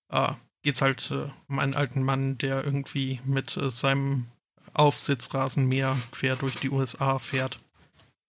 Ah, 0.09 0.37
geht's 0.63 0.81
halt 0.81 1.09
äh, 1.11 1.29
um 1.47 1.59
einen 1.59 1.73
alten 1.73 2.03
Mann, 2.03 2.37
der 2.37 2.63
irgendwie 2.63 3.19
mit 3.25 3.57
äh, 3.57 3.71
seinem 3.71 4.27
Aufsitzrasenmäher 4.73 5.97
quer 6.11 6.35
durch 6.35 6.55
die 6.55 6.69
USA 6.69 7.19
fährt. 7.19 7.59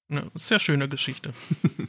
Eine 0.08 0.30
sehr 0.34 0.60
schöne 0.60 0.88
Geschichte. 0.88 1.34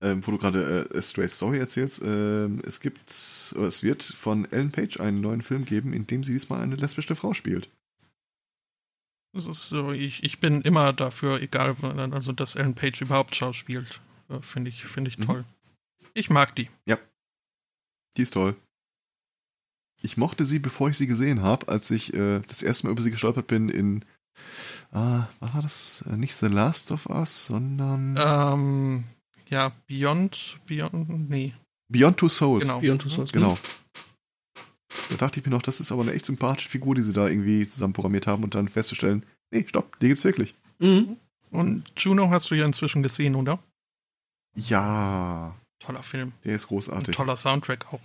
ähm, 0.00 0.26
wo 0.26 0.30
du 0.30 0.38
gerade 0.38 0.88
äh, 0.90 1.02
Stray 1.02 1.28
Story 1.28 1.58
erzählst, 1.58 2.02
äh, 2.02 2.46
es 2.64 2.80
gibt, 2.80 3.10
es 3.10 3.82
wird 3.82 4.02
von 4.02 4.50
Ellen 4.50 4.72
Page 4.72 4.98
einen 5.00 5.20
neuen 5.20 5.42
Film 5.42 5.64
geben, 5.64 5.92
in 5.92 6.06
dem 6.06 6.24
sie 6.24 6.32
diesmal 6.32 6.62
eine 6.62 6.76
lesbische 6.76 7.16
Frau 7.16 7.34
spielt. 7.34 7.68
Das 9.32 9.46
ist 9.46 9.68
so, 9.68 9.92
ich, 9.92 10.22
ich 10.24 10.40
bin 10.40 10.62
immer 10.62 10.92
dafür, 10.92 11.40
egal, 11.40 11.76
also 12.12 12.32
dass 12.32 12.56
Ellen 12.56 12.74
Page 12.74 13.02
überhaupt 13.02 13.36
schauspielt. 13.36 14.00
Äh, 14.28 14.40
Finde 14.40 14.70
ich, 14.70 14.84
finde 14.84 15.10
ich 15.10 15.18
mhm. 15.18 15.24
toll. 15.24 15.44
Ich 16.14 16.30
mag 16.30 16.54
die. 16.56 16.68
Ja. 16.86 16.98
Die 18.16 18.22
ist 18.22 18.34
toll. 18.34 18.56
Ich 20.00 20.16
mochte 20.16 20.44
sie, 20.44 20.58
bevor 20.58 20.88
ich 20.88 20.96
sie 20.96 21.06
gesehen 21.06 21.42
habe, 21.42 21.68
als 21.68 21.90
ich 21.90 22.14
äh, 22.14 22.40
das 22.40 22.62
erste 22.62 22.86
Mal 22.86 22.92
über 22.92 23.02
sie 23.02 23.10
gestolpert 23.10 23.46
bin 23.46 23.68
in 23.68 24.04
Ah, 24.92 25.28
war 25.40 25.62
das 25.62 26.04
äh, 26.08 26.16
nicht 26.16 26.34
The 26.34 26.46
Last 26.46 26.92
of 26.92 27.06
Us, 27.06 27.46
sondern. 27.46 28.16
Ähm, 28.18 29.04
ja, 29.48 29.72
Beyond, 29.86 30.58
Beyond, 30.66 31.28
nee. 31.28 31.54
Beyond 31.88 32.16
Two 32.16 32.28
Souls. 32.28 32.66
Genau. 32.68 32.80
Beyond 32.80 33.02
Two 33.02 33.08
Souls. 33.08 33.32
Genau. 33.32 33.58
Da 35.10 35.16
dachte 35.16 35.40
ich 35.40 35.46
mir 35.46 35.52
noch, 35.52 35.62
das 35.62 35.80
ist 35.80 35.92
aber 35.92 36.02
eine 36.02 36.12
echt 36.12 36.26
sympathische 36.26 36.70
Figur, 36.70 36.94
die 36.94 37.02
sie 37.02 37.12
da 37.12 37.28
irgendwie 37.28 37.66
zusammen 37.66 37.92
programmiert 37.92 38.26
haben 38.26 38.44
und 38.44 38.54
dann 38.54 38.68
festzustellen, 38.68 39.24
nee, 39.50 39.64
stopp, 39.66 39.98
die 40.00 40.08
gibt's 40.08 40.24
wirklich. 40.24 40.54
Mhm. 40.78 41.16
Und 41.50 41.84
Juno 41.96 42.30
hast 42.30 42.50
du 42.50 42.54
ja 42.54 42.64
inzwischen 42.64 43.02
gesehen, 43.02 43.34
oder? 43.34 43.58
Ja. 44.54 45.54
Toller 45.78 46.02
Film. 46.02 46.32
Der 46.44 46.56
ist 46.56 46.68
großartig. 46.68 47.08
Ein 47.08 47.16
toller 47.16 47.36
Soundtrack 47.36 47.92
auch. 47.92 48.00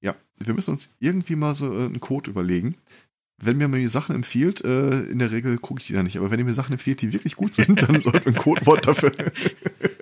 Ja, 0.00 0.14
wir 0.38 0.54
müssen 0.54 0.70
uns 0.70 0.94
irgendwie 1.00 1.36
mal 1.36 1.54
so 1.54 1.72
äh, 1.72 1.86
einen 1.86 2.00
Code 2.00 2.30
überlegen. 2.30 2.76
Wenn 3.42 3.56
mir 3.58 3.68
mal 3.68 3.86
Sachen 3.88 4.14
empfiehlt, 4.14 4.62
äh, 4.64 5.00
in 5.00 5.18
der 5.18 5.32
Regel 5.32 5.58
gucke 5.58 5.80
ich 5.80 5.88
die 5.88 5.92
da 5.92 6.02
nicht, 6.02 6.16
aber 6.16 6.30
wenn 6.30 6.38
ihr 6.38 6.44
mir 6.44 6.52
Sachen 6.52 6.72
empfiehlt, 6.72 7.02
die 7.02 7.12
wirklich 7.12 7.36
gut 7.36 7.54
sind, 7.54 7.82
dann 7.88 8.00
sollten 8.00 8.26
wir 8.26 8.32
ein 8.32 8.38
Codewort 8.38 8.86
dafür. 8.86 9.12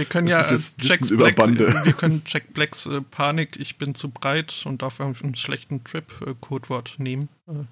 Wir 0.00 0.06
können 0.06 0.28
ja 0.28 0.40
Jack 0.40 1.06
Black, 1.08 1.36
wir 1.36 1.92
können 1.92 2.22
Jack 2.24 2.54
Blacks 2.54 2.86
äh, 2.86 3.02
Panik, 3.02 3.60
ich 3.60 3.76
bin 3.76 3.94
zu 3.94 4.08
breit 4.08 4.62
und 4.64 4.80
dafür 4.80 5.04
einen 5.04 5.34
schlechten 5.34 5.84
Trip 5.84 6.06
äh, 6.26 6.32
Codewort 6.40 6.94
nehmen. 6.96 7.28
Äh, 7.46 7.64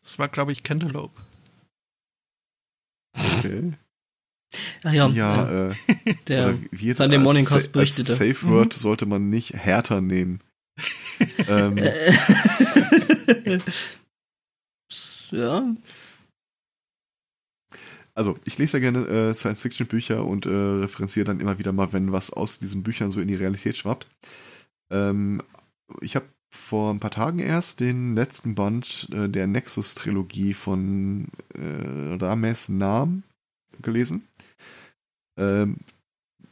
das 0.00 0.16
war, 0.20 0.28
glaube 0.28 0.52
ich, 0.52 0.62
Cantaloupe. 0.62 1.20
Okay. 3.18 3.72
Ach 4.84 4.92
ja, 4.92 5.08
ja, 5.08 5.70
äh, 5.70 5.74
der 6.28 6.56
wie 6.70 6.94
dann 6.94 7.10
den 7.10 7.24
Morningcast 7.24 7.72
berichtete. 7.72 8.12
Als 8.12 8.18
Safe 8.18 8.46
Word 8.48 8.76
mhm. 8.76 8.78
sollte 8.78 9.06
man 9.06 9.28
nicht 9.28 9.54
härter 9.54 10.00
nehmen. 10.00 10.38
ähm. 11.48 11.78
ja. 15.32 15.74
Also, 18.16 18.38
ich 18.44 18.56
lese 18.56 18.78
ja 18.78 18.90
gerne 18.90 19.06
äh, 19.06 19.34
Science-Fiction-Bücher 19.34 20.24
und 20.24 20.46
äh, 20.46 20.50
referenziere 20.50 21.26
dann 21.26 21.38
immer 21.38 21.58
wieder 21.58 21.72
mal, 21.72 21.92
wenn 21.92 22.12
was 22.12 22.32
aus 22.32 22.58
diesen 22.58 22.82
Büchern 22.82 23.10
so 23.10 23.20
in 23.20 23.28
die 23.28 23.34
Realität 23.34 23.76
schwappt. 23.76 24.06
Ähm, 24.90 25.42
ich 26.00 26.16
habe 26.16 26.24
vor 26.50 26.92
ein 26.94 26.98
paar 26.98 27.10
Tagen 27.10 27.40
erst 27.40 27.80
den 27.80 28.14
letzten 28.14 28.54
Band 28.54 29.08
äh, 29.12 29.28
der 29.28 29.46
Nexus-Trilogie 29.46 30.54
von 30.54 31.28
äh, 31.54 32.14
Rames 32.18 32.70
Nam 32.70 33.22
gelesen. 33.82 34.26
Ähm, 35.38 35.76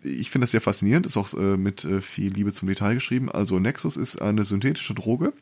ich 0.03 0.31
finde 0.31 0.45
das 0.45 0.51
sehr 0.51 0.61
faszinierend, 0.61 1.07
ist 1.07 1.17
auch 1.17 1.33
äh, 1.33 1.57
mit 1.57 1.87
äh, 1.87 2.03
viel 2.03 2.31
Liebe 2.31 2.53
zum 2.53 2.69
Detail 2.69 2.95
geschrieben. 2.95 3.33
Also 3.33 3.59
Nexus 3.59 3.97
ist 3.97 4.21
eine 4.21 4.45
synthetische 4.45 4.95
Droge, 4.95 5.33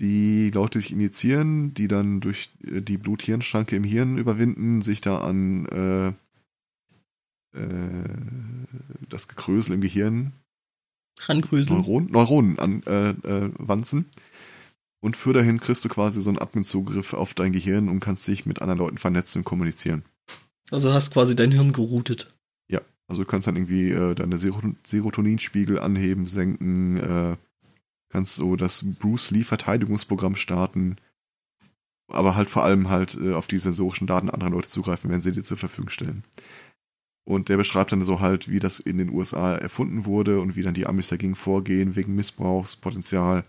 die 0.00 0.50
Leute 0.50 0.80
sich 0.80 0.92
injizieren, 0.92 1.74
die 1.74 1.88
dann 1.88 2.20
durch 2.20 2.50
äh, 2.64 2.80
die 2.80 2.98
Blut-Hirn-Schranke 2.98 3.76
im 3.76 3.84
Hirn 3.84 4.18
überwinden, 4.18 4.82
sich 4.82 5.00
da 5.00 5.18
an 5.18 5.66
äh, 5.66 6.08
äh, 7.58 8.04
das 9.08 9.28
Gekrösel 9.28 9.74
im 9.74 9.80
Gehirn 9.80 10.32
Rangröseln. 11.18 11.78
Neuronen, 11.78 12.10
Neuronen 12.10 12.58
anwanzen. 12.58 14.00
Äh, 14.00 14.20
und 15.00 15.16
für 15.16 15.32
dahin 15.32 15.60
kriegst 15.60 15.84
du 15.84 15.88
quasi 15.88 16.20
so 16.20 16.30
einen 16.30 16.38
Admin-Zugriff 16.38 17.14
auf 17.14 17.32
dein 17.34 17.52
Gehirn 17.52 17.88
und 17.88 18.00
kannst 18.00 18.26
dich 18.28 18.44
mit 18.44 18.60
anderen 18.60 18.80
Leuten 18.80 18.98
vernetzen 18.98 19.40
und 19.40 19.44
kommunizieren. 19.44 20.02
Also 20.70 20.92
hast 20.92 21.12
quasi 21.12 21.36
dein 21.36 21.52
Hirn 21.52 21.72
geroutet. 21.72 22.34
Ja, 22.68 22.80
also 23.06 23.22
du 23.22 23.28
kannst 23.28 23.46
dann 23.46 23.56
irgendwie 23.56 23.90
äh, 23.90 24.14
deine 24.14 24.38
Serotoninspiegel 24.38 25.78
anheben, 25.78 26.26
senken, 26.26 26.96
äh, 26.96 27.36
kannst 28.08 28.36
so 28.36 28.56
das 28.56 28.84
Bruce 28.98 29.30
Lee 29.30 29.44
Verteidigungsprogramm 29.44 30.36
starten, 30.36 30.96
aber 32.08 32.36
halt 32.36 32.50
vor 32.50 32.64
allem 32.64 32.88
halt 32.88 33.16
äh, 33.20 33.32
auf 33.34 33.46
die 33.46 33.58
sensorischen 33.58 34.06
Daten 34.06 34.30
anderer 34.30 34.50
Leute 34.50 34.68
zugreifen, 34.68 35.10
wenn 35.10 35.20
sie 35.20 35.32
dir 35.32 35.42
zur 35.42 35.56
Verfügung 35.56 35.90
stellen. 35.90 36.24
Und 37.24 37.48
der 37.48 37.56
beschreibt 37.56 37.90
dann 37.90 38.04
so 38.04 38.20
halt, 38.20 38.48
wie 38.48 38.60
das 38.60 38.78
in 38.78 38.98
den 38.98 39.10
USA 39.10 39.56
erfunden 39.56 40.04
wurde 40.04 40.40
und 40.40 40.54
wie 40.54 40.62
dann 40.62 40.74
die 40.74 40.86
Amis 40.86 41.08
dagegen 41.08 41.34
vorgehen, 41.34 41.96
wegen 41.96 42.14
Missbrauchspotenzial 42.14 43.44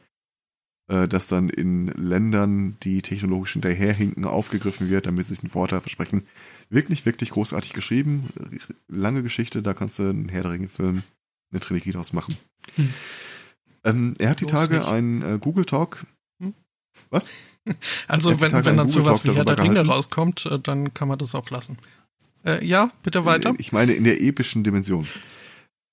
äh, 0.88 1.08
das 1.08 1.28
dann 1.28 1.50
in 1.50 1.88
Ländern, 1.88 2.78
die 2.84 3.02
technologisch 3.02 3.54
hinterherhinken, 3.54 4.26
aufgegriffen 4.26 4.90
wird, 4.90 5.06
damit 5.06 5.26
sie 5.26 5.36
sich 5.36 5.44
einen 5.44 5.52
Vorteil 5.52 5.82
versprechen. 5.82 6.24
Wirklich, 6.70 7.06
wirklich 7.06 7.30
großartig 7.32 7.74
geschrieben. 7.74 8.26
Lange 8.88 9.24
Geschichte, 9.24 9.62
da 9.62 9.74
kannst 9.74 10.00
du 10.00 10.10
einen 10.10 10.30
Herr 10.30 10.44
der 10.44 10.52
Ringe-Film, 10.52 11.04
eine 11.52 11.60
Trilogie 11.60 11.92
draus 11.92 12.14
machen. 12.14 12.38
Hm. 12.76 12.90
Ähm, 13.88 14.14
er 14.20 14.30
hat 14.30 14.42
die 14.42 14.46
Tage 14.46 14.80
nicht. 14.80 14.88
einen 14.88 15.22
äh, 15.22 15.38
Google 15.40 15.66
Talk. 15.66 16.06
Hm? 16.40 16.54
Was? 17.10 17.30
Also, 18.08 18.40
wenn, 18.40 18.54
wenn 18.64 18.78
dann 18.78 18.88
sowas 18.88 19.26
wie 19.26 19.34
Herr 19.34 19.44
der 19.44 19.60
Ringe 19.60 19.86
rauskommt, 19.86 20.46
äh, 20.46 20.58
dann 20.58 20.94
kann 20.94 21.10
man 21.10 21.20
das 21.20 21.36
auch 21.36 21.50
lassen. 21.50 21.78
Äh, 22.46 22.66
ja, 22.66 22.92
bitte 23.04 23.26
weiter. 23.26 23.54
Ich 23.58 23.74
meine 23.74 23.92
in 23.92 24.06
der 24.06 24.22
epischen 24.22 24.64
Dimension 24.64 25.06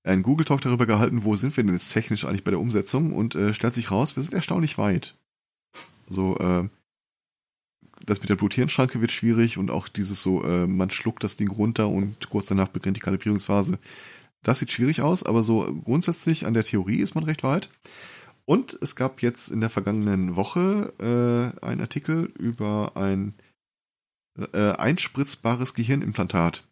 einen 0.05 0.23
Google 0.23 0.45
Talk 0.45 0.61
darüber 0.61 0.87
gehalten, 0.87 1.25
wo 1.25 1.35
sind 1.35 1.57
wir 1.57 1.65
denn 1.65 1.73
jetzt 1.73 1.93
technisch 1.93 2.25
eigentlich 2.25 2.45
bei 2.45 2.53
der 2.53 2.61
Umsetzung 2.61 3.13
und 3.13 3.35
äh, 3.35 3.53
stellt 3.53 3.75
sich 3.75 3.91
raus, 3.91 4.17
wir 4.17 4.23
sind 4.23 4.35
erstaunlich 4.35 4.79
weit. 4.79 5.17
So, 6.09 6.39
äh, 6.39 6.69
das 8.05 8.21
mit 8.21 8.29
der 8.29 8.37
Bluthirnschranke 8.37 9.01
wird 9.01 9.13
schwierig 9.13 9.57
und 9.57 9.71
auch 9.71 9.89
dieses 9.89 10.23
so, 10.23 10.45
äh, 10.45 10.67
man 10.67 10.91
schluckt 10.91 11.25
das 11.25 11.37
Ding 11.37 11.49
runter 11.49 11.89
und 11.89 12.29
kurz 12.29 12.47
danach 12.47 12.69
beginnt 12.69 12.99
die 12.99 13.01
Kalibrierungsphase. 13.01 13.79
Das 14.45 14.61
sieht 14.61 14.71
schwierig 14.71 15.01
aus, 15.03 15.25
aber 15.25 15.43
so 15.43 15.75
grundsätzlich 15.85 16.47
an 16.47 16.55
der 16.55 16.65
Theorie 16.65 16.99
ist 17.01 17.15
man 17.15 17.25
recht 17.25 17.43
weit. 17.43 17.71
Und 18.45 18.79
es 18.83 18.95
gab 18.95 19.23
jetzt 19.23 19.49
in 19.49 19.61
der 19.61 19.71
vergangenen 19.71 20.37
Woche 20.37 20.93
äh, 21.01 21.65
einen 21.65 21.81
Artikel 21.81 22.27
über 22.39 22.93
ein 22.95 23.35
äh, 24.53 24.73
einspritzbares 24.73 25.73
Gehirnimplantat. 25.75 26.69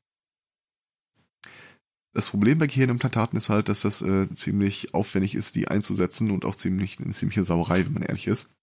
Das 2.14 2.28
Problem 2.28 2.58
bei 2.58 2.66
Gehirnimplantaten 2.66 3.38
ist 3.38 3.48
halt, 3.48 3.70
dass 3.70 3.80
das 3.80 4.02
äh, 4.02 4.28
ziemlich 4.30 4.92
aufwendig 4.92 5.34
ist, 5.34 5.56
die 5.56 5.68
einzusetzen 5.68 6.30
und 6.30 6.44
auch 6.44 6.54
ziemlich 6.54 7.00
eine 7.00 7.12
ziemliche 7.12 7.42
Sauerei, 7.44 7.86
wenn 7.86 7.94
man 7.94 8.02
ehrlich 8.02 8.26
ist. 8.26 8.54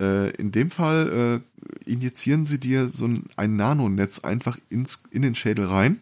Äh, 0.00 0.30
in 0.32 0.50
dem 0.50 0.72
Fall 0.72 1.42
äh, 1.86 1.90
injizieren 1.90 2.44
sie 2.44 2.58
dir 2.58 2.88
so 2.88 3.06
ein, 3.06 3.28
ein 3.36 3.54
Nanonetz 3.54 4.18
einfach 4.18 4.58
ins, 4.68 5.04
in 5.10 5.22
den 5.22 5.36
Schädel 5.36 5.66
rein, 5.66 6.00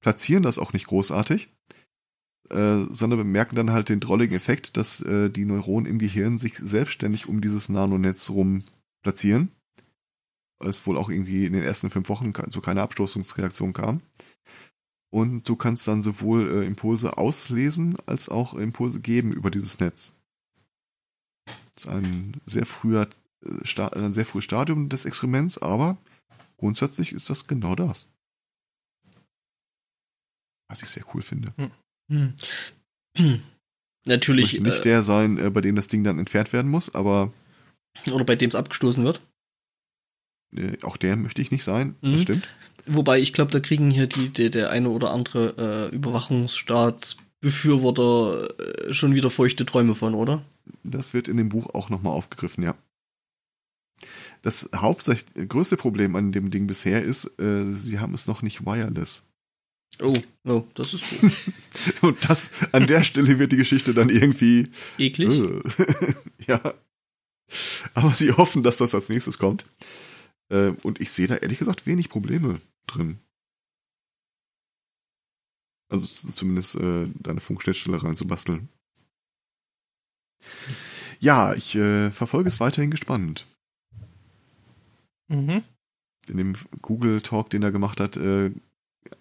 platzieren 0.00 0.42
das 0.42 0.58
auch 0.58 0.72
nicht 0.72 0.86
großartig, 0.86 1.48
äh, 2.50 2.84
sondern 2.88 3.18
bemerken 3.18 3.56
dann 3.56 3.70
halt 3.70 3.88
den 3.88 4.00
drolligen 4.00 4.36
Effekt, 4.36 4.76
dass 4.76 5.00
äh, 5.02 5.30
die 5.30 5.44
Neuronen 5.44 5.90
im 5.90 5.98
Gehirn 5.98 6.38
sich 6.38 6.56
selbstständig 6.58 7.28
um 7.28 7.40
dieses 7.40 7.68
Nanonetz 7.68 8.30
rum 8.30 8.62
platzieren. 9.02 9.52
Es 10.62 10.86
wohl 10.86 10.98
auch 10.98 11.08
irgendwie 11.08 11.46
in 11.46 11.54
den 11.54 11.62
ersten 11.62 11.90
fünf 11.90 12.08
Wochen 12.08 12.32
zu 12.50 12.60
keiner 12.60 12.82
Abstoßungsreaktion 12.82 13.72
kam. 13.72 14.02
Und 15.10 15.48
du 15.48 15.56
kannst 15.56 15.88
dann 15.88 16.02
sowohl 16.02 16.50
äh, 16.50 16.66
Impulse 16.66 17.18
auslesen 17.18 17.96
als 18.06 18.28
auch 18.28 18.54
Impulse 18.54 19.00
geben 19.00 19.32
über 19.32 19.50
dieses 19.50 19.80
Netz. 19.80 20.16
Das 21.74 21.84
ist 21.84 21.88
ein 21.88 22.40
sehr 22.46 22.66
früher, 22.66 23.08
äh, 23.44 23.82
ein 23.94 24.12
sehr 24.12 24.26
frühes 24.26 24.44
Stadium 24.44 24.88
des 24.88 25.06
Experiments, 25.06 25.58
aber 25.58 25.98
grundsätzlich 26.58 27.12
ist 27.12 27.30
das 27.30 27.46
genau 27.46 27.74
das. 27.74 28.09
Was 30.70 30.82
ich 30.82 30.88
sehr 30.88 31.04
cool 31.12 31.20
finde. 31.20 31.52
Hm. 32.08 32.32
Hm. 33.16 33.16
Natürlich. 34.06 34.54
Ich 34.54 34.60
möchte 34.60 34.70
nicht 34.70 34.86
äh, 34.86 34.90
der 34.90 35.02
sein, 35.02 35.36
äh, 35.36 35.50
bei 35.50 35.60
dem 35.60 35.76
das 35.76 35.88
Ding 35.88 36.04
dann 36.04 36.18
entfernt 36.18 36.54
werden 36.54 36.70
muss, 36.70 36.94
aber. 36.94 37.34
Oder 38.10 38.24
bei 38.24 38.36
dem 38.36 38.48
es 38.48 38.54
abgestoßen 38.54 39.04
wird. 39.04 39.20
Äh, 40.56 40.78
auch 40.82 40.96
der 40.96 41.16
möchte 41.16 41.42
ich 41.42 41.50
nicht 41.50 41.64
sein, 41.64 41.96
mhm. 42.00 42.12
das 42.12 42.22
stimmt. 42.22 42.48
Wobei 42.86 43.20
ich 43.20 43.34
glaube, 43.34 43.52
da 43.52 43.60
kriegen 43.60 43.90
hier 43.90 44.06
die, 44.06 44.30
die, 44.30 44.50
der 44.50 44.70
eine 44.70 44.88
oder 44.88 45.12
andere 45.12 45.90
äh, 45.92 45.94
Überwachungsstaatsbefürworter 45.94 48.88
äh, 48.88 48.94
schon 48.94 49.14
wieder 49.14 49.30
feuchte 49.30 49.66
Träume 49.66 49.94
von, 49.94 50.14
oder? 50.14 50.42
Das 50.82 51.12
wird 51.14 51.28
in 51.28 51.36
dem 51.36 51.50
Buch 51.50 51.74
auch 51.74 51.90
nochmal 51.90 52.14
aufgegriffen, 52.14 52.64
ja. 52.64 52.74
das 54.42 54.70
hauptsächlich 54.74 55.48
größte 55.48 55.76
Problem 55.76 56.16
an 56.16 56.32
dem 56.32 56.50
Ding 56.50 56.66
bisher 56.66 57.02
ist, 57.02 57.38
äh, 57.38 57.74
sie 57.74 57.98
haben 57.98 58.14
es 58.14 58.26
noch 58.26 58.40
nicht 58.42 58.64
wireless. 58.64 59.29
Oh, 60.00 60.16
oh, 60.44 60.64
das 60.74 60.94
ist 60.94 61.20
gut. 61.20 61.32
Und 62.02 62.28
das, 62.28 62.50
an 62.72 62.86
der 62.86 63.02
Stelle 63.02 63.38
wird 63.38 63.52
die 63.52 63.56
Geschichte 63.56 63.94
dann 63.94 64.08
irgendwie. 64.08 64.68
Eklig. 64.98 65.40
Äh, 65.40 66.14
ja. 66.46 66.74
Aber 67.94 68.12
sie 68.12 68.32
hoffen, 68.32 68.62
dass 68.62 68.78
das 68.78 68.94
als 68.94 69.08
nächstes 69.08 69.38
kommt. 69.38 69.66
Äh, 70.50 70.72
und 70.82 71.00
ich 71.00 71.10
sehe 71.10 71.26
da 71.26 71.36
ehrlich 71.36 71.58
gesagt 71.58 71.86
wenig 71.86 72.08
Probleme 72.08 72.60
drin. 72.86 73.18
Also 75.88 76.06
zumindest 76.30 76.76
äh, 76.76 77.08
deine 77.20 77.40
Funkschnittstelle 77.40 78.02
reinzubasteln. 78.02 78.68
Ja, 81.18 81.54
ich 81.54 81.74
äh, 81.74 82.10
verfolge 82.10 82.48
es 82.48 82.60
weiterhin 82.60 82.90
gespannt. 82.90 83.46
Mhm. 85.28 85.64
In 86.28 86.36
dem 86.36 86.54
Google 86.80 87.20
Talk, 87.20 87.50
den 87.50 87.62
er 87.62 87.72
gemacht 87.72 88.00
hat, 88.00 88.16
äh, 88.16 88.52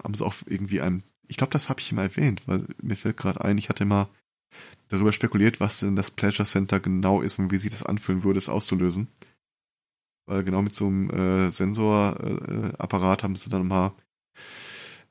haben 0.04 0.14
sie 0.14 0.26
auch 0.26 0.36
irgendwie 0.46 0.82
ein, 0.82 1.04
ich 1.28 1.38
glaube, 1.38 1.52
das 1.52 1.70
habe 1.70 1.80
ich 1.80 1.92
mal 1.92 2.04
erwähnt, 2.04 2.42
weil 2.48 2.66
mir 2.82 2.96
fällt 2.96 3.18
gerade 3.18 3.44
ein, 3.44 3.58
ich 3.58 3.70
hatte 3.70 3.86
mal 3.86 4.08
darüber 4.88 5.12
spekuliert, 5.12 5.60
was 5.60 5.80
denn 5.80 5.96
das 5.96 6.12
Pleasure 6.12 6.48
Center 6.48 6.80
genau 6.80 7.22
ist 7.22 7.40
und 7.40 7.52
wie 7.52 7.58
sich 7.58 7.72
das 7.72 7.84
anfühlen 7.84 8.24
würde, 8.24 8.40
es 8.40 8.50
auszulösen. 8.50 9.08
Weil 10.26 10.44
genau 10.44 10.62
mit 10.62 10.74
so 10.74 10.88
einem 10.88 11.10
äh, 11.10 11.50
Sensorapparat 11.50 13.22
äh, 13.22 13.24
haben 13.24 13.36
sie 13.36 13.50
dann 13.50 13.68
mal 13.68 13.94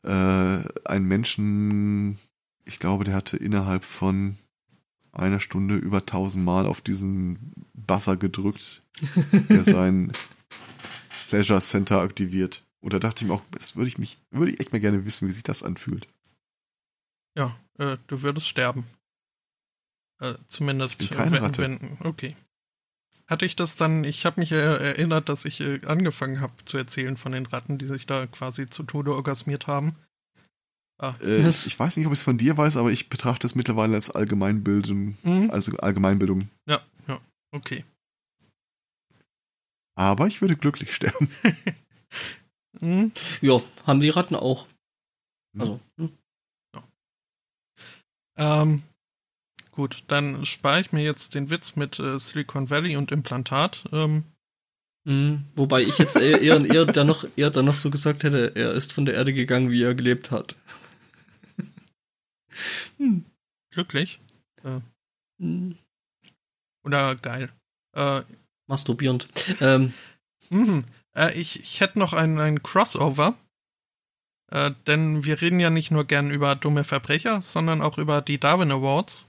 äh, 0.05 0.63
einen 0.85 1.07
Menschen, 1.07 2.19
ich 2.65 2.79
glaube, 2.79 3.05
der 3.05 3.15
hatte 3.15 3.37
innerhalb 3.37 3.85
von 3.85 4.37
einer 5.13 5.41
Stunde 5.41 5.77
über 5.77 6.07
tausendmal 6.07 6.67
auf 6.67 6.81
diesen 6.81 7.53
Buzzer 7.75 8.17
gedrückt, 8.17 8.83
der 9.49 9.65
sein 9.65 10.13
Pleasure 11.29 11.61
Center 11.61 12.01
aktiviert. 12.01 12.65
Und 12.81 12.93
da 12.93 12.99
dachte 12.99 13.25
ich 13.25 13.29
mir 13.29 13.35
auch, 13.35 13.43
das 13.53 13.77
würde 13.77 13.89
ich 13.89 13.99
mich, 13.99 14.19
würde 14.31 14.53
ich 14.53 14.61
echt 14.61 14.73
mal 14.73 14.81
gerne 14.81 15.05
wissen, 15.05 15.27
wie 15.29 15.33
sich 15.33 15.43
das 15.43 15.63
anfühlt. 15.63 16.07
Ja, 17.37 17.57
äh, 17.79 17.97
du 18.07 18.23
würdest 18.23 18.47
sterben. 18.49 18.85
Äh, 20.21 20.35
zumindest 20.49 21.03
Ich 21.03 21.11
bin 21.11 21.19
keine 21.19 21.33
wenn, 21.33 21.43
Ratte. 21.43 21.63
wenn, 21.63 21.99
okay. 22.05 22.37
Hatte 23.27 23.45
ich 23.47 23.57
das 23.57 23.77
dann, 23.77 24.05
ich 24.05 24.25
habe 24.25 24.41
mich 24.41 24.53
äh, 24.53 24.57
erinnert, 24.57 25.29
dass 25.29 25.45
ich 25.45 25.61
äh, 25.61 25.81
angefangen 25.87 26.41
habe 26.41 26.53
zu 26.65 26.79
erzählen 26.79 27.17
von 27.17 27.33
den 27.33 27.47
Ratten, 27.47 27.79
die 27.79 27.87
sich 27.87 28.07
da 28.07 28.27
quasi 28.27 28.69
zu 28.71 28.85
Tode 28.85 29.15
orgasmiert 29.15 29.67
haben. 29.67 29.97
Ah, 31.01 31.15
Äh, 31.21 31.45
Was? 31.45 31.67
ich 31.67 31.79
weiß 31.79 31.97
nicht, 31.97 32.07
ob 32.07 32.13
ich 32.13 32.19
es 32.21 32.25
von 32.25 32.39
dir 32.39 32.57
weiß, 32.57 32.77
aber 32.77 32.91
ich 32.91 33.09
betrachte 33.09 33.47
es 33.47 33.55
mittlerweile 33.55 33.95
als 33.95 34.11
Allgemeinbildung, 34.11 35.17
mhm. 35.23 35.51
also 35.51 35.77
Allgemeinbildung. 35.77 36.49
Ja, 36.67 36.81
ja, 37.07 37.21
okay. 37.53 37.85
Aber 39.95 40.27
ich 40.27 40.41
würde 40.41 40.57
glücklich 40.57 40.95
sterben. 40.95 41.31
Mhm. 42.81 43.13
Ja, 43.41 43.61
haben 43.87 44.01
die 44.01 44.11
Ratten 44.11 44.35
auch. 44.35 44.67
Hm. 45.55 45.61
Also, 45.61 45.81
hm. 45.99 46.13
Ähm, 48.37 48.83
gut, 49.73 50.05
dann 50.07 50.47
spare 50.47 50.81
ich 50.81 50.93
mir 50.93 51.03
jetzt 51.03 51.35
den 51.35 51.51
Witz 51.51 51.75
mit 51.75 51.99
äh, 51.99 52.21
Silicon 52.21 52.71
Valley 52.71 52.97
und 52.97 53.11
Implantat. 53.11 53.85
Ähm, 53.93 54.25
Mhm. 55.09 55.45
Wobei 55.57 55.83
ich 55.83 55.97
jetzt 55.97 56.17
eher, 56.17 56.43
eher, 56.43 56.63
eher, 56.67 56.85
dann 56.85 57.07
noch, 57.07 57.27
eher 57.35 57.49
dann 57.51 57.65
noch 57.65 57.77
so 57.77 57.91
gesagt 57.91 58.25
hätte, 58.25 58.53
er 58.55 58.73
ist 58.73 58.93
von 58.93 59.07
der 59.07 59.15
Erde 59.15 59.33
gegangen, 59.33 59.71
wie 59.71 59.83
er 59.83 59.95
gelebt 59.95 60.31
hat. 60.31 60.55
hm. 62.99 63.25
glücklich 63.71 64.21
Hm. 65.41 65.79
oder 66.85 67.15
geil. 67.17 67.49
Äh, 67.95 68.23
Masturbierend. 68.67 69.29
Ähm, 69.61 69.95
Mhm. 70.51 70.85
Äh, 71.17 71.39
ich, 71.39 71.61
ich 71.61 71.81
hätte 71.81 71.99
noch 71.99 72.13
ein, 72.13 72.39
ein 72.41 72.63
Crossover. 72.63 73.35
Äh, 74.51 74.73
denn 74.87 75.25
wir 75.25 75.41
reden 75.41 75.61
ja 75.61 75.71
nicht 75.71 75.91
nur 75.91 76.05
gern 76.05 76.31
über 76.31 76.55
dumme 76.55 76.85
Verbrecher, 76.85 77.43
sondern 77.43 77.83
auch 77.83 77.99
über 77.99 78.23
die 78.23 78.39
Darwin 78.39 78.73
Awards. 78.73 79.27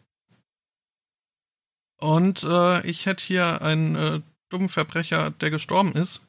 Und 2.00 2.44
äh, 2.44 2.86
ich 2.88 3.06
hätte 3.06 3.26
hier 3.26 3.62
einen 3.62 3.96
äh, 3.96 4.22
dummen 4.50 4.70
Verbrecher, 4.70 5.32
der 5.32 5.50
gestorben 5.50 5.94
ist. 5.94 6.22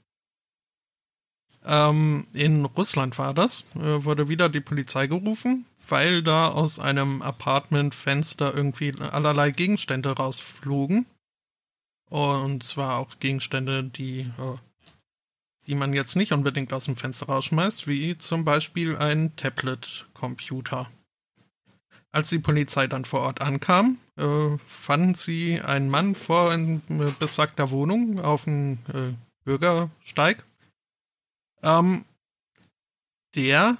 Ähm, 1.65 2.27
in 2.33 2.65
Russland 2.65 3.19
war 3.19 3.35
das. 3.35 3.65
Äh, 3.77 4.05
wurde 4.05 4.29
wieder 4.29 4.49
die 4.49 4.61
Polizei 4.61 5.07
gerufen, 5.07 5.67
weil 5.89 6.23
da 6.23 6.49
aus 6.49 6.79
einem 6.79 7.23
Apartmentfenster 7.23 8.55
irgendwie 8.55 8.95
allerlei 8.99 9.51
Gegenstände 9.51 10.11
rausflogen. 10.11 11.07
Und 12.09 12.65
zwar 12.65 12.99
auch 12.99 13.21
Gegenstände, 13.21 13.85
die 13.85 14.23
äh, 14.23 14.57
die 15.71 15.77
man 15.77 15.93
jetzt 15.93 16.17
nicht 16.17 16.33
unbedingt 16.33 16.73
aus 16.73 16.87
dem 16.87 16.97
Fenster 16.97 17.27
rausschmeißt, 17.27 17.87
wie 17.87 18.19
zum 18.19 18.45
Beispiel 18.45 18.97
ein 18.97 19.37
Tablet-Computer. 19.37 20.91
Als 22.11 22.31
die 22.31 22.41
Polizei 22.41 22.89
dann 22.89 23.05
vor 23.05 23.21
Ort 23.21 23.41
ankam, 23.41 23.99
äh, 24.17 24.59
fanden 24.67 25.15
sie 25.15 25.61
einen 25.61 25.89
Mann 25.89 26.17
vor 26.17 26.53
in 26.53 26.83
äh, 26.89 27.13
besagter 27.21 27.71
Wohnung 27.71 28.19
auf 28.19 28.45
dem 28.45 28.79
äh, 28.93 29.15
Bürgersteig, 29.45 30.45
ähm, 31.63 32.05
der 33.37 33.79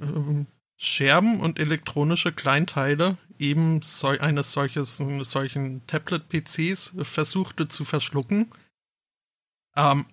ähm, 0.00 0.46
Scherben 0.76 1.40
und 1.40 1.58
elektronische 1.58 2.32
Kleinteile 2.32 3.16
eben 3.38 3.80
so, 3.80 4.08
eines 4.08 4.52
solches, 4.52 4.98
solchen 4.98 5.86
Tablet-PCs 5.86 6.92
versuchte 7.04 7.68
zu 7.68 7.86
verschlucken. 7.86 8.52
Ähm, 9.76 10.04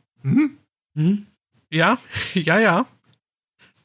Mhm. 0.93 1.03
hm? 1.03 1.27
ja, 1.69 1.97
ja, 2.33 2.59
ja. 2.59 2.85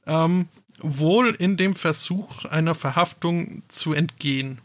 Ähm, 0.06 0.48
wohl 0.78 1.30
in 1.30 1.56
dem 1.56 1.74
Versuch 1.74 2.44
einer 2.44 2.74
Verhaftung 2.74 3.62
zu 3.68 3.92
entgehen. 3.92 4.60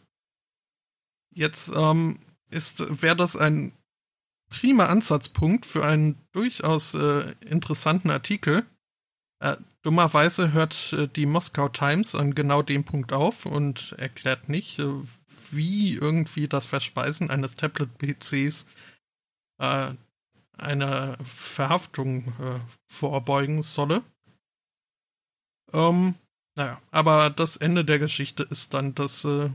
Jetzt 1.33 1.71
ähm, 1.75 2.19
ist 2.49 3.01
wäre 3.01 3.15
das 3.15 3.35
ein 3.35 3.71
prima 4.49 4.87
Ansatzpunkt 4.87 5.65
für 5.65 5.85
einen 5.85 6.17
durchaus 6.31 6.93
äh, 6.93 7.33
interessanten 7.45 8.09
Artikel. 8.09 8.65
Äh, 9.39 9.57
dummerweise 9.83 10.51
hört 10.51 10.93
äh, 10.93 11.07
die 11.07 11.25
Moskau 11.25 11.69
Times 11.69 12.15
an 12.15 12.35
genau 12.35 12.61
dem 12.61 12.83
Punkt 12.83 13.13
auf 13.13 13.45
und 13.45 13.93
erklärt 13.97 14.49
nicht, 14.49 14.79
äh, 14.79 14.91
wie 15.51 15.93
irgendwie 15.93 16.47
das 16.47 16.65
Verspeisen 16.65 17.29
eines 17.29 17.55
Tablet-PCs 17.55 18.65
äh, 19.59 19.91
einer 20.59 21.17
Verhaftung 21.25 22.27
äh, 22.39 22.59
vorbeugen 22.87 23.63
solle. 23.63 24.03
Ähm, 25.73 26.15
naja, 26.55 26.81
aber 26.91 27.29
das 27.29 27.57
Ende 27.57 27.85
der 27.85 27.99
Geschichte 27.99 28.43
ist 28.43 28.73
dann, 28.73 28.95
dass 28.95 29.23
äh, 29.25 29.49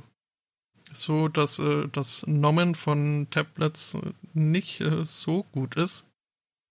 so, 0.92 1.28
dass 1.28 1.58
äh, 1.58 1.88
das 1.88 2.26
Nommen 2.26 2.74
von 2.74 3.28
Tablets 3.30 3.94
äh, 3.94 4.12
nicht 4.32 4.80
äh, 4.80 5.04
so 5.04 5.42
gut 5.44 5.76
ist. 5.76 6.06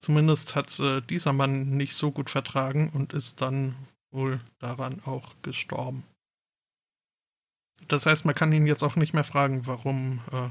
Zumindest 0.01 0.55
hat 0.55 0.79
äh, 0.79 1.01
dieser 1.01 1.33
Mann 1.33 1.77
nicht 1.77 1.95
so 1.95 2.11
gut 2.11 2.29
vertragen 2.29 2.89
und 2.89 3.13
ist 3.13 3.41
dann 3.41 3.75
wohl 4.11 4.41
daran 4.59 5.01
auch 5.05 5.33
gestorben. 5.41 6.03
Das 7.87 8.05
heißt, 8.05 8.25
man 8.25 8.35
kann 8.35 8.53
ihn 8.53 8.65
jetzt 8.65 8.83
auch 8.83 8.95
nicht 8.95 9.13
mehr 9.13 9.23
fragen, 9.23 9.65
warum 9.65 10.21
äh, 10.31 10.49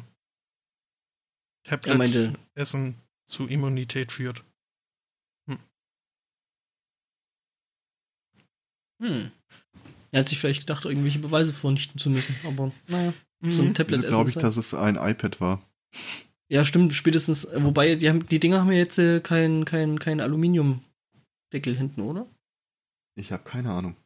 Er 1.65 1.97
meinte, 1.97 2.33
Tablet-Essen 2.33 2.97
zu 3.33 3.47
Immunität 3.49 4.12
führt. 4.12 4.44
hm. 9.01 9.33
Er 10.12 10.20
hat 10.20 10.28
sich 10.28 10.39
vielleicht 10.39 10.61
gedacht, 10.61 10.85
irgendwelche 10.85 11.19
Beweise 11.19 11.52
vornichten 11.52 11.99
zu 11.99 12.11
müssen, 12.11 12.36
aber 12.44 12.70
naja, 12.86 13.12
so 13.43 13.62
ein 13.62 13.69
Mhm. 13.69 13.75
Tablet 13.75 14.02
Wieso 14.02 14.09
glaube 14.11 14.31
ich, 14.31 14.36
essen 14.36 14.43
dass 14.43 14.57
es 14.57 14.75
ein 14.75 14.97
iPad 14.97 15.41
war? 15.41 15.62
Ja, 16.49 16.65
stimmt, 16.65 16.93
spätestens, 16.93 17.49
wobei, 17.57 17.97
die, 17.97 18.09
haben, 18.09 18.28
die 18.28 18.39
Dinger 18.39 18.61
haben 18.61 18.70
ja 18.70 18.78
jetzt 18.78 18.99
äh, 18.99 19.20
kein, 19.20 19.65
kein, 19.65 19.99
kein 19.99 20.20
Aluminiumdeckel 20.20 21.75
hinten, 21.75 22.02
oder? 22.02 22.27
Ich 23.17 23.33
habe 23.33 23.43
keine 23.43 23.73
Ahnung. 23.73 23.97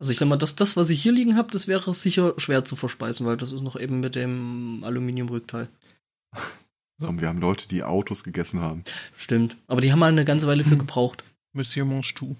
Also 0.00 0.12
ich 0.12 0.18
sag 0.18 0.28
mal, 0.28 0.36
das, 0.36 0.56
das, 0.56 0.76
was 0.76 0.90
ich 0.90 1.02
hier 1.02 1.12
liegen 1.12 1.36
habe, 1.36 1.52
das 1.52 1.68
wäre 1.68 1.92
sicher 1.94 2.34
schwer 2.38 2.64
zu 2.64 2.74
verspeisen, 2.74 3.26
weil 3.26 3.36
das 3.36 3.52
ist 3.52 3.62
noch 3.62 3.78
eben 3.78 4.00
mit 4.00 4.14
dem 4.14 4.82
Aluminiumrückteil. 4.82 5.68
Und 7.00 7.20
wir 7.20 7.28
haben 7.28 7.40
Leute, 7.40 7.68
die 7.68 7.82
Autos 7.82 8.22
gegessen 8.24 8.60
haben. 8.60 8.84
Stimmt. 9.16 9.56
Aber 9.66 9.80
die 9.80 9.90
haben 9.92 9.98
mal 9.98 10.08
eine 10.12 10.24
ganze 10.24 10.46
Weile 10.46 10.64
für 10.64 10.72
Hm. 10.72 10.78
gebraucht. 10.78 11.24
Monsieur 11.52 11.84
Monchtou. 11.84 12.36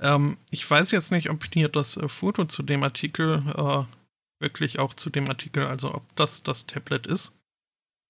ähm, 0.00 0.36
ich 0.50 0.68
weiß 0.68 0.90
jetzt 0.90 1.10
nicht, 1.12 1.30
ob 1.30 1.44
hier 1.52 1.68
das 1.68 1.96
äh, 1.96 2.08
Foto 2.08 2.44
zu 2.44 2.62
dem 2.62 2.82
Artikel 2.82 3.42
äh, 3.56 3.84
wirklich 4.42 4.78
auch 4.78 4.94
zu 4.94 5.10
dem 5.10 5.28
Artikel, 5.28 5.66
also 5.66 5.94
ob 5.94 6.02
das 6.16 6.42
das 6.42 6.66
Tablet 6.66 7.06
ist. 7.06 7.32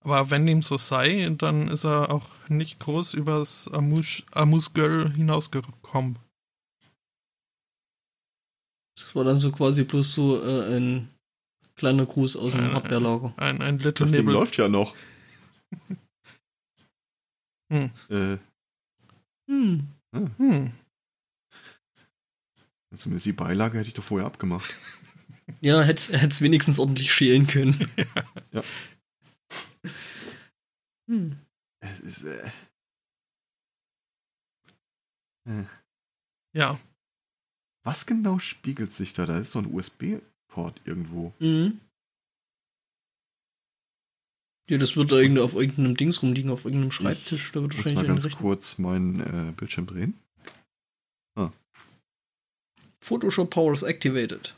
Aber 0.05 0.31
wenn 0.31 0.47
dem 0.47 0.63
so 0.63 0.79
sei, 0.79 1.33
dann 1.39 1.69
ist 1.69 1.85
er 1.85 2.11
auch 2.11 2.27
nicht 2.49 2.81
groß 2.81 3.15
übers 3.15 3.69
Amuse- 3.71 4.25
Amuse-Gueule 4.33 5.11
hinausgekommen. 5.13 6.19
Das 8.97 9.15
war 9.15 9.25
dann 9.25 9.39
so 9.39 9.53
quasi 9.53 9.85
bloß 9.85 10.13
so 10.15 10.43
äh, 10.45 10.77
ein 10.77 11.09
kleiner 11.77 12.07
Gruß 12.07 12.37
aus 12.37 12.53
dem 12.53 12.73
Hardwarelager. 12.73 13.33
Ein, 13.37 13.63
ein 13.63 13.79
Little 13.79 13.93
Das 13.93 14.11
Ding 14.11 14.21
Nibble. 14.21 14.35
läuft 14.35 14.57
ja 14.57 14.69
noch. 14.69 14.95
Hm. 17.73 17.91
Äh, 18.11 18.39
Hm. 19.49 19.89
Hm. 20.15 20.73
zumindest 22.95 23.27
die 23.27 23.33
Beilage 23.33 23.79
hätte 23.79 23.89
ich 23.89 23.95
doch 23.95 24.05
vorher 24.05 24.27
abgemacht. 24.27 24.73
Ja, 25.61 25.83
hätte 25.83 26.15
es 26.29 26.41
wenigstens 26.41 26.79
ordentlich 26.79 27.13
schälen 27.13 27.47
können. 27.47 27.75
Ja. 28.53 28.63
Hm. 31.11 31.37
Es 31.81 32.01
ist, 32.01 32.23
äh, 32.25 32.51
äh, 35.49 35.65
Ja. 36.55 36.79
was 37.85 38.07
genau 38.07 38.39
spiegelt 38.39 38.93
sich 38.93 39.13
da? 39.15 39.27
Da 39.27 39.39
ist 39.39 39.55
doch 39.55 39.63
ein 39.63 39.75
USB-Port 39.75 40.81
irgendwo. 40.85 41.33
Mhm. 41.41 41.81
Ja, 44.69 44.79
das 44.79 44.97
wird 44.97 45.13
da 45.13 45.17
irgendwie 45.17 45.43
auf 45.43 45.55
irgendeinem 45.55 45.97
Dings 45.97 46.23
rumliegen, 46.23 46.51
auf 46.51 46.65
irgendeinem 46.65 46.93
Schreibtisch. 46.93 47.53
Da 47.53 47.63
wird 47.63 47.75
Ich 47.75 47.85
muss 47.85 47.95
mal 47.95 48.07
ganz 48.07 48.31
kurz 48.31 48.79
meinen 48.79 49.21
äh, 49.21 49.53
Bildschirm 49.57 49.87
drehen. 49.87 50.15
Photoshop 53.03 53.51
Powers 53.51 53.83
activated. 53.83 54.55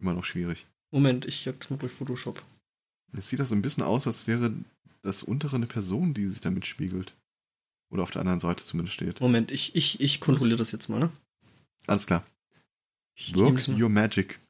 Immer 0.00 0.14
noch 0.14 0.24
schwierig. 0.24 0.66
Moment, 0.90 1.26
ich 1.26 1.44
jag's 1.44 1.68
mal 1.68 1.76
durch 1.76 1.92
Photoshop. 1.92 2.42
Es 3.12 3.28
sieht 3.28 3.38
das 3.38 3.50
so 3.50 3.54
ein 3.54 3.60
bisschen 3.60 3.82
aus, 3.82 4.06
als 4.06 4.26
wäre 4.26 4.54
das 5.02 5.22
untere 5.22 5.56
eine 5.56 5.66
Person, 5.66 6.14
die 6.14 6.26
sich 6.26 6.40
damit 6.40 6.64
spiegelt. 6.64 7.14
Oder 7.92 8.02
auf 8.02 8.10
der 8.10 8.20
anderen 8.22 8.40
Seite 8.40 8.64
zumindest 8.64 8.94
steht. 8.94 9.20
Moment, 9.20 9.50
ich, 9.50 9.76
ich, 9.76 10.00
ich 10.00 10.20
kontrolliere 10.20 10.56
das 10.56 10.72
jetzt 10.72 10.88
mal, 10.88 11.00
ne? 11.00 11.12
Alles 11.86 12.06
klar. 12.06 12.24
Ich 13.14 13.34
Work 13.34 13.56
das 13.56 13.68
your 13.68 13.90
magic. 13.90 14.40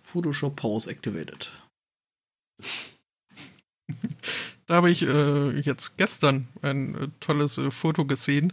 Photoshop 0.00 0.56
Powers 0.56 0.86
activated. 0.86 1.50
Da 4.66 4.74
habe 4.74 4.90
ich 4.90 5.02
äh, 5.02 5.58
jetzt 5.60 5.96
gestern 5.96 6.46
ein 6.60 6.94
äh, 6.94 7.08
tolles 7.20 7.56
äh, 7.56 7.70
Foto 7.70 8.04
gesehen 8.04 8.52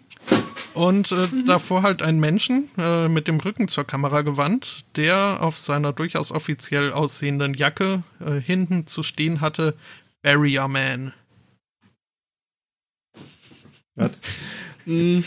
Und 0.75 1.11
äh, 1.11 1.27
davor 1.47 1.83
halt 1.83 2.03
ein 2.03 2.21
Menschen 2.21 2.71
äh, 2.79 3.09
mit 3.09 3.27
dem 3.27 3.41
Rücken 3.41 3.69
zur 3.69 3.85
Kamera 3.85 4.23
gewandt, 4.23 4.85
der 4.97 5.43
auf 5.43 5.59
seiner 5.59 5.93
durchaus 5.93 6.31
offiziell 6.31 6.93
aussehenden 6.93 7.55
Jacke 7.55 8.05
äh, 8.21 8.41
hinten 8.41 8.87
zu 8.87 9.03
stehen 9.03 9.41
hatte, 9.41 9.75
Barrier 10.23 10.69
Man. 10.69 11.13
Mm, 14.87 15.21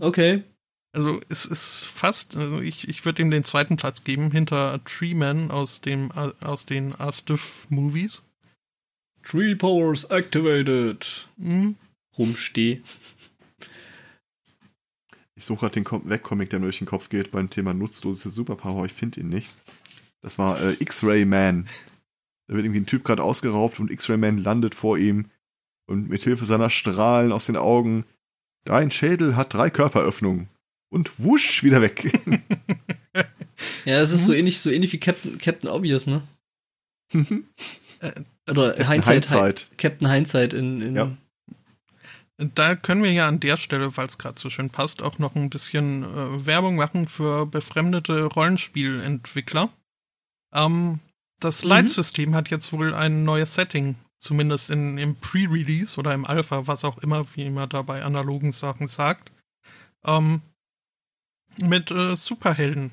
okay. 0.00 0.44
Also 0.92 1.20
es 1.28 1.44
ist 1.44 1.84
fast, 1.84 2.36
also 2.36 2.60
ich, 2.60 2.88
ich 2.88 3.04
würde 3.04 3.22
ihm 3.22 3.30
den 3.30 3.44
zweiten 3.44 3.76
Platz 3.76 4.04
geben 4.04 4.30
hinter 4.30 4.80
Tree 4.84 5.14
Man 5.14 5.50
aus 5.50 5.80
dem 5.80 6.10
äh, 6.14 6.32
aus 6.44 6.66
den 6.66 6.94
Astiff 6.94 7.66
Tree 9.22 9.54
Powers 9.54 10.04
activated. 10.10 11.28
Hm? 11.38 11.76
Rumsteh. 12.20 12.82
Ich 15.34 15.44
suche 15.44 15.60
gerade 15.60 15.74
den 15.74 15.84
Com- 15.84 16.08
Webcomic, 16.08 16.50
der 16.50 16.58
mir 16.58 16.66
durch 16.66 16.78
den 16.78 16.86
Kopf 16.86 17.08
geht 17.08 17.30
beim 17.30 17.48
Thema 17.50 17.72
nutzlose 17.72 18.28
Superpower. 18.30 18.84
Ich 18.86 18.92
finde 18.92 19.20
ihn 19.20 19.28
nicht. 19.30 19.48
Das 20.20 20.38
war 20.38 20.60
äh, 20.60 20.76
X-Ray 20.80 21.24
Man. 21.24 21.66
Da 22.46 22.54
wird 22.54 22.64
irgendwie 22.66 22.80
ein 22.80 22.86
Typ 22.86 23.04
gerade 23.04 23.22
ausgeraubt 23.22 23.80
und 23.80 23.90
X-Ray 23.90 24.18
Man 24.18 24.36
landet 24.38 24.74
vor 24.74 24.98
ihm 24.98 25.26
und 25.86 26.08
mit 26.10 26.22
Hilfe 26.22 26.44
seiner 26.44 26.68
Strahlen 26.68 27.32
aus 27.32 27.46
den 27.46 27.56
Augen. 27.56 28.04
Dein 28.64 28.90
Schädel 28.90 29.34
hat 29.36 29.54
drei 29.54 29.70
Körperöffnungen. 29.70 30.48
Und 30.90 31.18
wusch, 31.18 31.62
wieder 31.64 31.80
weg. 31.80 32.12
Ja, 33.84 34.00
es 34.00 34.10
ist 34.10 34.24
so 34.24 34.32
ähnlich, 34.32 34.60
so 34.60 34.70
ähnlich 34.70 34.92
wie 34.92 34.98
Captain, 35.00 35.36
Captain 35.36 35.68
Obvious, 35.68 36.06
ne? 36.06 36.22
Oder 38.48 38.74
Hindsight, 38.76 39.04
Hindsight. 39.24 39.68
Hi- 39.70 39.76
Captain 39.76 40.10
Hindsight 40.10 40.54
in, 40.54 40.80
in 40.80 40.96
Ja. 40.96 41.16
Da 42.40 42.74
können 42.74 43.02
wir 43.02 43.12
ja 43.12 43.28
an 43.28 43.38
der 43.40 43.58
Stelle, 43.58 43.94
weil 43.96 44.06
es 44.06 44.16
gerade 44.16 44.40
so 44.40 44.48
schön 44.48 44.70
passt, 44.70 45.02
auch 45.02 45.18
noch 45.18 45.34
ein 45.34 45.50
bisschen 45.50 46.04
äh, 46.04 46.46
Werbung 46.46 46.76
machen 46.76 47.06
für 47.06 47.44
befremdete 47.46 48.24
Rollenspielentwickler. 48.24 49.68
Ähm, 50.54 51.00
das 51.38 51.62
Mhm. 51.62 51.68
Leitsystem 51.70 52.34
hat 52.34 52.50
jetzt 52.50 52.72
wohl 52.72 52.94
ein 52.94 53.24
neues 53.24 53.54
Setting, 53.54 53.96
zumindest 54.18 54.70
in, 54.70 54.96
im 54.96 55.16
Pre-Release 55.16 55.98
oder 55.98 56.14
im 56.14 56.24
Alpha, 56.24 56.66
was 56.66 56.84
auch 56.84 56.98
immer, 56.98 57.26
wie 57.34 57.50
man 57.50 57.68
da 57.68 57.82
bei 57.82 58.02
analogen 58.02 58.52
Sachen 58.52 58.88
sagt. 58.88 59.32
Ähm, 60.04 60.40
mit 61.58 61.90
äh, 61.90 62.16
Superhelden. 62.16 62.90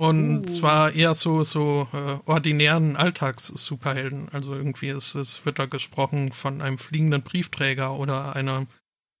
Und 0.00 0.44
Uh. 0.48 0.50
zwar 0.50 0.92
eher 0.94 1.12
so, 1.12 1.44
so 1.44 1.86
äh, 1.92 2.16
ordinären 2.24 2.96
Alltags-Superhelden. 2.96 4.30
Also 4.30 4.54
irgendwie 4.54 4.88
ist, 4.88 5.14
es 5.14 5.44
wird 5.44 5.58
da 5.58 5.66
gesprochen 5.66 6.32
von 6.32 6.62
einem 6.62 6.78
fliegenden 6.78 7.20
Briefträger 7.20 7.92
oder 7.98 8.34
einer 8.34 8.66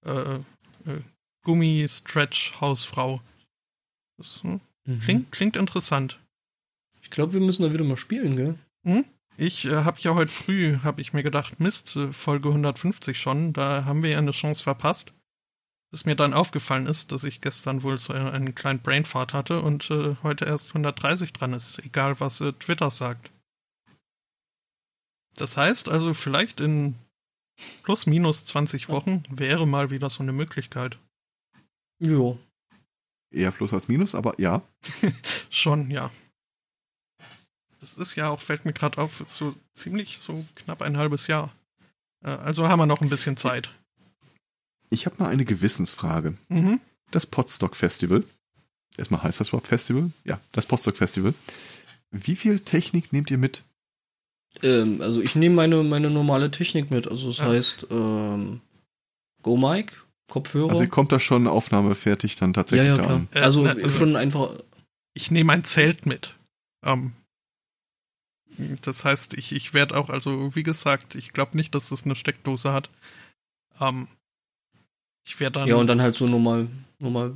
äh, 0.06 0.36
äh, 0.36 0.40
Gummi-Stretch-Hausfrau. 1.44 3.20
Das 4.16 4.42
hm, 4.42 4.60
Mhm. 4.86 5.00
klingt, 5.02 5.32
klingt 5.32 5.56
interessant. 5.56 6.18
Ich 7.02 7.10
glaube, 7.10 7.34
wir 7.34 7.40
müssen 7.42 7.62
da 7.62 7.74
wieder 7.74 7.84
mal 7.84 7.98
spielen, 7.98 8.36
gell? 8.36 9.04
Ich 9.36 9.66
äh, 9.66 9.84
habe 9.84 10.00
ja 10.00 10.14
heute 10.14 10.32
früh, 10.32 10.78
habe 10.82 11.02
ich 11.02 11.12
mir 11.12 11.22
gedacht, 11.22 11.60
Mist, 11.60 11.94
äh, 11.96 12.10
Folge 12.14 12.48
150 12.48 13.20
schon, 13.20 13.52
da 13.52 13.84
haben 13.84 14.02
wir 14.02 14.10
ja 14.10 14.18
eine 14.18 14.30
Chance 14.30 14.62
verpasst. 14.62 15.12
Bis 15.90 16.04
mir 16.04 16.14
dann 16.14 16.34
aufgefallen 16.34 16.86
ist, 16.86 17.10
dass 17.10 17.24
ich 17.24 17.40
gestern 17.40 17.82
wohl 17.82 17.98
so 17.98 18.12
einen 18.12 18.54
kleinen 18.54 18.80
Brainfart 18.80 19.34
hatte 19.34 19.60
und 19.60 19.90
äh, 19.90 20.14
heute 20.22 20.44
erst 20.44 20.68
130 20.68 21.32
dran 21.32 21.52
ist, 21.52 21.80
egal 21.80 22.20
was 22.20 22.40
äh, 22.40 22.52
Twitter 22.52 22.90
sagt. 22.90 23.32
Das 25.34 25.56
heißt 25.56 25.88
also, 25.88 26.14
vielleicht 26.14 26.60
in 26.60 26.94
plus 27.82 28.06
minus 28.06 28.44
20 28.44 28.88
Wochen 28.88 29.24
wäre 29.30 29.66
mal 29.66 29.90
wieder 29.90 30.10
so 30.10 30.22
eine 30.22 30.32
Möglichkeit. 30.32 30.98
Ja. 31.98 32.36
Eher 33.32 33.52
Plus 33.52 33.72
als 33.72 33.88
Minus, 33.88 34.14
aber 34.14 34.34
ja. 34.40 34.62
Schon, 35.50 35.90
ja. 35.90 36.10
Das 37.80 37.94
ist 37.94 38.14
ja 38.16 38.28
auch, 38.28 38.40
fällt 38.40 38.64
mir 38.64 38.72
gerade 38.72 38.98
auf, 38.98 39.24
so 39.26 39.54
ziemlich 39.72 40.18
so 40.18 40.44
knapp 40.54 40.82
ein 40.82 40.96
halbes 40.96 41.26
Jahr. 41.26 41.54
Äh, 42.24 42.30
Also 42.30 42.68
haben 42.68 42.78
wir 42.78 42.86
noch 42.86 43.00
ein 43.00 43.08
bisschen 43.08 43.36
Zeit. 43.36 43.70
Ich 44.90 45.06
habe 45.06 45.16
mal 45.18 45.28
eine 45.28 45.44
Gewissensfrage. 45.44 46.36
Mhm. 46.48 46.80
Das 47.10 47.26
Podstock 47.26 47.76
Festival. 47.76 48.24
Erstmal 48.96 49.22
heißt 49.22 49.40
das 49.40 49.48
überhaupt 49.48 49.68
Festival? 49.68 50.10
Ja, 50.24 50.40
das 50.52 50.66
Podstock 50.66 50.96
Festival. 50.96 51.32
Wie 52.10 52.36
viel 52.36 52.58
Technik 52.60 53.12
nehmt 53.12 53.30
ihr 53.30 53.38
mit? 53.38 53.64
Ähm, 54.62 55.00
also 55.00 55.20
ich 55.20 55.36
nehme 55.36 55.54
meine, 55.54 55.82
meine 55.84 56.10
normale 56.10 56.50
Technik 56.50 56.90
mit. 56.90 57.06
Also 57.08 57.28
das 57.28 57.38
Ja. 57.38 57.46
heißt, 57.46 57.86
ähm, 57.90 58.60
Go 59.42 59.56
Mic, 59.56 59.92
Kopfhörer. 60.28 60.70
Also 60.70 60.82
ihr 60.82 60.88
kommt 60.88 61.12
da 61.12 61.20
schon 61.20 61.46
aufnahmefertig 61.46 62.36
dann 62.36 62.50
ja, 62.50 62.54
tatsächlich 62.54 62.88
ja, 62.88 62.96
da 62.96 63.02
klar. 63.04 63.14
an. 63.16 63.28
Also, 63.34 63.64
also- 63.64 63.88
schon 63.88 64.16
einfach. 64.16 64.52
Ich 65.14 65.30
nehme 65.30 65.52
ein 65.52 65.64
Zelt 65.64 66.04
mit. 66.06 66.34
Ähm, 66.84 67.12
das 68.82 69.04
heißt, 69.04 69.34
ich, 69.34 69.52
ich 69.52 69.72
werde 69.72 69.96
auch, 69.96 70.08
also 70.10 70.54
wie 70.54 70.62
gesagt, 70.62 71.14
ich 71.14 71.32
glaube 71.32 71.56
nicht, 71.56 71.74
dass 71.74 71.88
das 71.88 72.04
eine 72.04 72.16
Steckdose 72.16 72.72
hat. 72.72 72.90
Ähm, 73.80 74.08
ich 75.30 75.38
werde 75.40 75.60
dann. 75.60 75.68
Ja, 75.68 75.76
und 75.76 75.86
dann 75.86 76.02
halt 76.02 76.14
so 76.16 76.26
normal, 76.26 76.66
normal. 76.98 77.32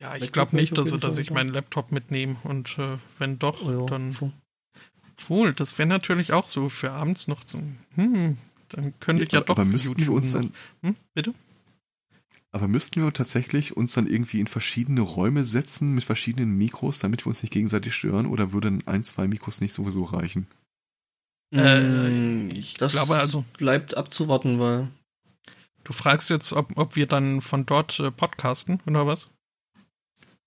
ja, 0.00 0.14
ich 0.14 0.20
Laptop 0.20 0.32
glaube 0.32 0.48
ich 0.62 0.70
nicht, 0.70 0.78
dass, 0.78 0.90
dass 1.00 1.18
ich 1.18 1.30
meinen 1.32 1.50
Laptop 1.50 1.90
mitnehme. 1.90 2.36
Und 2.44 2.78
äh, 2.78 2.98
wenn 3.18 3.38
doch, 3.40 3.60
Oh 3.64 3.70
ja, 3.80 3.86
dann. 3.86 4.14
schon. 4.14 4.32
Wohl, 5.28 5.52
das 5.52 5.78
wäre 5.78 5.88
natürlich 5.88 6.32
auch 6.32 6.46
so 6.46 6.68
für 6.68 6.92
abends 6.92 7.26
noch 7.28 7.42
zum. 7.44 7.76
Hm, 7.96 8.36
dann 8.70 8.94
könnte 9.00 9.24
ich 9.24 9.32
ja 9.32 9.40
doch. 9.40 9.54
aber 9.56 9.64
müssten 9.64 9.98
wir 9.98 10.12
uns 10.12 10.32
dann, 10.32 10.52
Hm, 10.82 10.96
bitte? 11.14 11.34
aber 12.52 12.68
müssten 12.68 13.02
wir 13.02 13.12
tatsächlich 13.12 13.76
uns 13.76 13.92
dann 13.94 14.06
irgendwie 14.06 14.38
in 14.40 14.46
verschiedene 14.46 15.00
Räume 15.00 15.42
setzen 15.44 15.94
mit 15.94 16.04
verschiedenen 16.04 16.56
Mikros, 16.56 16.98
damit 17.00 17.24
wir 17.24 17.28
uns 17.28 17.42
nicht 17.42 17.52
gegenseitig 17.52 17.94
stören, 17.94 18.26
oder 18.26 18.52
würden 18.52 18.86
ein, 18.86 19.02
zwei 19.02 19.26
Mikros 19.26 19.60
nicht 19.60 19.72
sowieso 19.72 20.04
reichen? 20.04 20.46
Äh, 21.54 21.80
Mm, 22.08 22.50
ich 22.50 22.74
das 22.74 22.92
glaube 22.92 23.16
also- 23.16 23.44
bleibt 23.58 23.96
abzuwarten, 23.96 24.58
weil. 24.58 24.88
Du 25.84 25.92
fragst 25.92 26.30
jetzt, 26.30 26.52
ob, 26.52 26.76
ob 26.76 26.96
wir 26.96 27.06
dann 27.06 27.40
von 27.40 27.66
dort 27.66 27.98
äh, 28.00 28.10
podcasten 28.10 28.80
oder 28.86 29.06
was? 29.06 29.28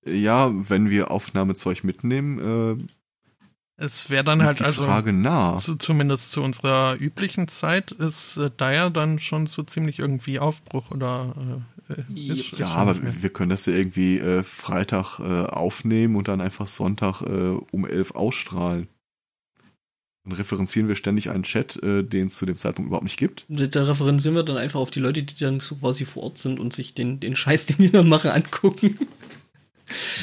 Ja, 0.05 0.51
wenn 0.53 0.89
wir 0.89 1.11
Aufnahmezeug 1.11 1.83
mitnehmen, 1.83 2.77
äh, 2.77 2.83
Es 3.83 4.09
wäre 4.09 4.23
dann 4.23 4.43
halt 4.43 4.59
die 4.59 4.63
also. 4.63 4.83
Frage 4.83 5.11
nah. 5.11 5.57
Zu, 5.57 5.75
zumindest 5.75 6.31
zu 6.31 6.41
unserer 6.41 6.95
üblichen 6.99 7.47
Zeit 7.47 7.91
ist 7.91 8.37
äh, 8.37 8.51
da 8.55 8.71
ja 8.71 8.89
dann 8.89 9.19
schon 9.19 9.47
so 9.47 9.63
ziemlich 9.63 9.99
irgendwie 9.99 10.39
Aufbruch 10.39 10.91
oder 10.91 11.33
äh, 11.89 12.01
ist, 12.31 12.53
ist 12.53 12.59
Ja, 12.59 12.67
schon 12.67 12.77
aber 12.77 13.21
wir 13.21 13.29
können 13.29 13.49
das 13.49 13.65
ja 13.65 13.73
irgendwie 13.73 14.19
äh, 14.19 14.43
Freitag 14.43 15.19
äh, 15.19 15.45
aufnehmen 15.47 16.15
und 16.15 16.27
dann 16.27 16.39
einfach 16.39 16.67
Sonntag 16.67 17.21
äh, 17.21 17.57
um 17.71 17.85
11 17.85 18.11
ausstrahlen. 18.11 18.87
Dann 20.25 20.33
referenzieren 20.33 20.87
wir 20.87 20.95
ständig 20.95 21.29
einen 21.29 21.43
Chat, 21.43 21.81
äh, 21.83 22.03
den 22.03 22.27
es 22.27 22.35
zu 22.35 22.45
dem 22.45 22.57
Zeitpunkt 22.57 22.87
überhaupt 22.87 23.05
nicht 23.05 23.17
gibt. 23.17 23.45
Da 23.47 23.83
referenzieren 23.83 24.35
wir 24.35 24.43
dann 24.43 24.57
einfach 24.57 24.79
auf 24.79 24.91
die 24.91 24.99
Leute, 24.99 25.23
die 25.23 25.35
dann 25.35 25.59
so 25.59 25.75
quasi 25.75 26.03
vor 26.05 26.23
Ort 26.23 26.37
sind 26.39 26.59
und 26.59 26.73
sich 26.73 26.93
den, 26.95 27.19
den 27.19 27.35
Scheiß, 27.35 27.67
den 27.67 27.79
wir 27.79 27.91
da 27.91 28.03
machen, 28.03 28.31
angucken. 28.31 28.97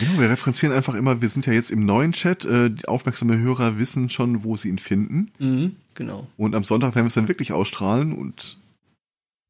Genau, 0.01 0.21
wir 0.21 0.29
referenzieren 0.29 0.75
einfach 0.75 0.95
immer, 0.95 1.21
wir 1.21 1.29
sind 1.29 1.47
ja 1.47 1.53
jetzt 1.53 1.71
im 1.71 1.87
neuen 1.87 2.13
Chat, 2.13 2.45
äh, 2.45 2.69
die 2.71 2.89
aufmerksame 2.89 3.39
Hörer 3.39 3.79
wissen 3.79 4.09
schon, 4.09 4.43
wo 4.43 4.57
sie 4.57 4.69
ihn 4.69 4.79
finden. 4.79 5.31
Mhm, 5.39 5.77
genau. 5.95 6.27
Und 6.37 6.57
am 6.57 6.65
Sonntag 6.65 6.97
werden 6.97 7.05
wir 7.05 7.09
es 7.09 7.15
dann 7.15 7.29
wirklich 7.29 7.53
ausstrahlen 7.53 8.13
und 8.13 8.59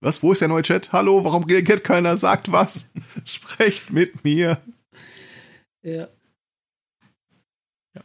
was, 0.01 0.23
wo 0.23 0.33
ist 0.33 0.41
der 0.41 0.49
neue 0.49 0.63
Chat? 0.63 0.93
Hallo, 0.93 1.25
warum 1.25 1.45
reagiert 1.45 1.85
keiner? 1.85 2.17
Sagt 2.17 2.51
was. 2.51 2.91
Sprecht 3.25 3.91
mit 3.91 4.25
mir. 4.25 4.61
Ja. 5.83 6.09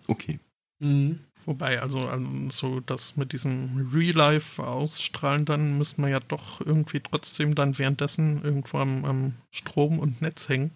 Okay. 0.08 0.40
Mhm. 0.80 1.20
Wobei, 1.48 1.82
also, 1.82 2.00
also 2.10 2.28
so 2.50 2.80
das 2.82 3.16
mit 3.16 3.32
diesem 3.32 3.90
Real-Life 3.94 4.62
ausstrahlen, 4.62 5.46
dann 5.46 5.78
müsste 5.78 6.02
man 6.02 6.12
ja 6.12 6.20
doch 6.20 6.60
irgendwie 6.60 7.00
trotzdem 7.00 7.56
dann 7.56 7.78
währenddessen 7.78 8.44
irgendwo 8.44 8.80
am, 8.80 9.06
am 9.06 9.34
Strom 9.50 9.98
und 9.98 10.22
Netz 10.22 10.50
hängen. 10.50 10.72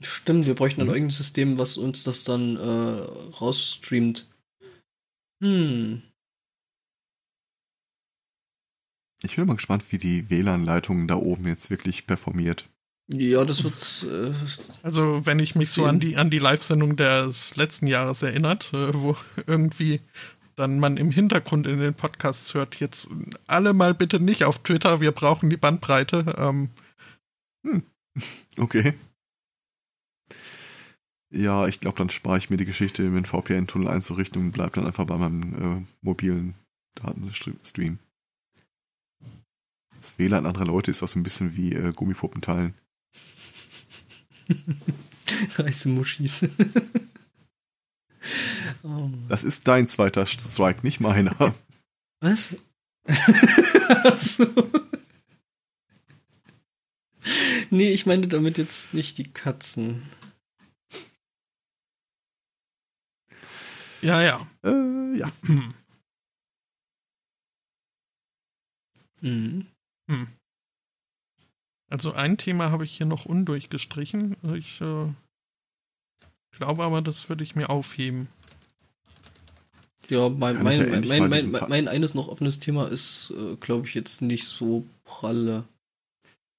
Stimmt, 0.00 0.46
wir 0.46 0.54
bräuchten 0.54 0.80
dann 0.80 0.88
Mhm. 0.88 0.94
irgendein 0.94 1.14
System, 1.16 1.58
was 1.58 1.76
uns 1.76 2.04
das 2.04 2.24
dann 2.24 2.56
äh, 2.56 2.60
rausstreamt. 3.40 4.26
Hm. 5.42 6.02
Ich 9.22 9.36
bin 9.36 9.46
mal 9.46 9.56
gespannt, 9.56 9.84
wie 9.92 9.98
die 9.98 10.30
WLAN-Leitung 10.30 11.06
da 11.06 11.16
oben 11.16 11.46
jetzt 11.48 11.68
wirklich 11.68 12.06
performiert. 12.06 12.70
Ja, 13.10 13.44
das 13.44 13.64
wird. 13.64 14.06
Äh, 14.10 14.34
Also, 14.82 15.24
wenn 15.24 15.38
ich 15.38 15.54
mich 15.54 15.70
so 15.70 15.82
Sehen. 15.82 15.88
an 15.90 16.00
die, 16.00 16.16
an 16.16 16.30
die 16.30 16.38
Live-Sendung 16.38 16.96
des 16.96 17.56
letzten 17.56 17.86
Jahres 17.86 18.22
erinnert, 18.22 18.72
äh, 18.74 18.92
wo 18.94 19.16
irgendwie 19.46 20.00
dann 20.56 20.80
man 20.80 20.96
im 20.96 21.10
Hintergrund 21.12 21.66
in 21.66 21.78
den 21.78 21.94
Podcasts 21.94 22.52
hört, 22.52 22.76
jetzt 22.76 23.08
alle 23.46 23.72
mal 23.72 23.94
bitte 23.94 24.18
nicht 24.20 24.44
auf 24.44 24.58
Twitter, 24.58 25.00
wir 25.00 25.12
brauchen 25.12 25.50
die 25.50 25.56
Bandbreite. 25.56 26.34
Ähm, 26.36 26.70
Okay. 28.56 28.94
Ja, 31.30 31.68
ich 31.68 31.80
glaube, 31.80 31.98
dann 31.98 32.10
spare 32.10 32.38
ich 32.38 32.50
mir 32.50 32.56
die 32.56 32.64
Geschichte, 32.64 33.02
mir 33.02 33.18
einen 33.18 33.26
VPN-Tunnel 33.26 33.88
einzurichten 33.88 34.42
und 34.42 34.52
bleib 34.52 34.72
dann 34.72 34.86
einfach 34.86 35.04
bei 35.04 35.16
meinem 35.16 35.82
äh, 35.82 35.86
mobilen 36.00 36.54
Datenstream. 36.94 37.98
Das 40.00 40.18
WLAN 40.18 40.46
anderer 40.46 40.64
Leute 40.66 40.90
ist 40.90 41.02
was 41.02 41.16
ein 41.16 41.22
bisschen 41.22 41.56
wie 41.56 41.74
äh, 41.74 41.92
Gummipuppen 41.92 42.40
teilen. 45.28 45.50
Reisemuschis. 45.56 46.42
oh. 48.82 49.10
Das 49.28 49.44
ist 49.44 49.68
dein 49.68 49.86
zweiter 49.86 50.26
Strike, 50.26 50.80
nicht 50.82 51.00
meiner. 51.00 51.54
Was? 52.20 52.54
Ach 53.06 54.18
so. 54.18 54.46
Nee, 57.70 57.92
ich 57.92 58.06
meine 58.06 58.26
damit 58.28 58.58
jetzt 58.58 58.94
nicht 58.94 59.18
die 59.18 59.30
Katzen. 59.30 60.08
ja, 64.00 64.22
ja. 64.22 64.46
äh, 64.64 65.18
ja. 65.18 65.32
Mhm. 69.20 69.66
Hm. 70.08 70.37
Also 71.88 72.12
ein 72.12 72.36
Thema 72.36 72.70
habe 72.70 72.84
ich 72.84 72.96
hier 72.96 73.06
noch 73.06 73.24
undurchgestrichen. 73.24 74.36
Ich 74.54 74.80
äh, 74.80 75.06
glaube 76.52 76.84
aber, 76.84 77.02
das 77.02 77.28
würde 77.28 77.44
ich 77.44 77.56
mir 77.56 77.70
aufheben. 77.70 78.28
Ja, 80.08 80.28
mein, 80.28 80.62
mein, 80.62 80.90
mein, 80.90 81.06
mein, 81.06 81.28
mein, 81.28 81.52
Pa- 81.52 81.68
mein 81.68 81.88
eines 81.88 82.14
noch 82.14 82.28
offenes 82.28 82.60
Thema 82.60 82.88
ist, 82.88 83.32
äh, 83.36 83.56
glaube 83.56 83.86
ich, 83.86 83.94
jetzt 83.94 84.22
nicht 84.22 84.46
so 84.46 84.86
pralle. 85.04 85.64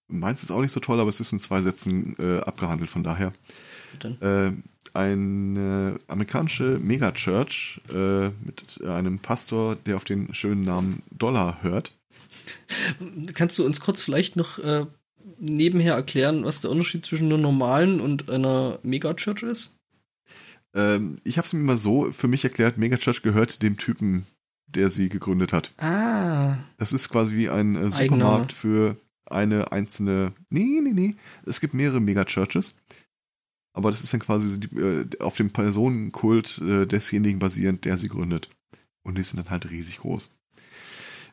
Meins 0.08 0.42
ist 0.44 0.52
auch 0.52 0.62
nicht 0.62 0.72
so 0.72 0.80
toll, 0.80 1.00
aber 1.00 1.10
es 1.10 1.20
ist 1.20 1.32
in 1.34 1.40
zwei 1.40 1.62
Sätzen 1.62 2.16
äh, 2.18 2.40
abgehandelt, 2.40 2.90
von 2.90 3.04
daher. 3.04 3.34
Äh, 4.22 4.52
eine 4.94 6.00
amerikanische 6.08 6.80
Megachurch 6.80 7.82
äh, 7.90 8.30
mit 8.30 8.84
einem 8.84 9.20
Pastor, 9.20 9.76
der 9.76 9.96
auf 9.96 10.04
den 10.04 10.34
schönen 10.34 10.64
Namen 10.64 11.04
Dollar 11.12 11.62
hört. 11.62 11.94
Kannst 13.36 13.60
du 13.60 13.66
uns 13.66 13.80
kurz 13.80 14.02
vielleicht 14.02 14.36
noch 14.36 14.58
äh, 14.60 14.88
nebenher 15.40 15.94
erklären, 15.94 16.44
was 16.44 16.60
der 16.60 16.72
Unterschied 16.72 17.06
zwischen 17.06 17.26
einer 17.26 17.38
normalen 17.38 18.00
und 18.00 18.30
einer 18.30 18.80
Megachurch 18.84 19.44
ist? 19.44 19.76
Ähm, 20.74 21.20
ich 21.24 21.38
habe 21.38 21.46
es 21.46 21.54
mir 21.54 21.64
mal 21.64 21.78
so 21.78 22.12
für 22.12 22.28
mich 22.28 22.44
erklärt, 22.44 22.78
Megachurch 22.78 23.22
gehört 23.22 23.64
dem 23.64 23.78
Typen, 23.78 24.26
der 24.68 24.90
sie 24.90 25.10
gegründet 25.10 25.54
hat. 25.54 25.74
Ah. 25.78 26.58
Das 26.78 26.94
ist 26.94 27.10
quasi 27.10 27.36
wie 27.36 27.50
ein 27.50 27.76
äh, 27.76 27.80
Eigener. 27.80 27.92
Supermarkt 27.92 28.54
für 28.54 28.98
eine 29.26 29.72
einzelne. 29.72 30.34
Nee, 30.50 30.82
nee, 30.82 30.94
nee. 30.94 31.16
Es 31.46 31.60
gibt 31.60 31.74
mehrere 31.74 32.02
Megachurches. 32.02 32.76
Aber 33.74 33.92
das 33.92 34.02
ist 34.02 34.12
dann 34.14 34.20
quasi 34.20 34.50
so 34.50 34.58
die, 34.58 34.76
äh, 34.76 35.06
auf 35.20 35.38
dem 35.38 35.52
Personenkult 35.52 36.62
äh, 36.62 36.86
desjenigen 36.86 37.40
basierend, 37.40 37.86
der 37.86 37.98
sie 37.98 38.10
gründet. 38.10 38.50
Und 39.04 39.18
die 39.18 39.24
sind 39.24 39.40
dann 39.40 39.50
halt 39.50 39.70
riesig 39.70 40.00
groß. 40.00 40.36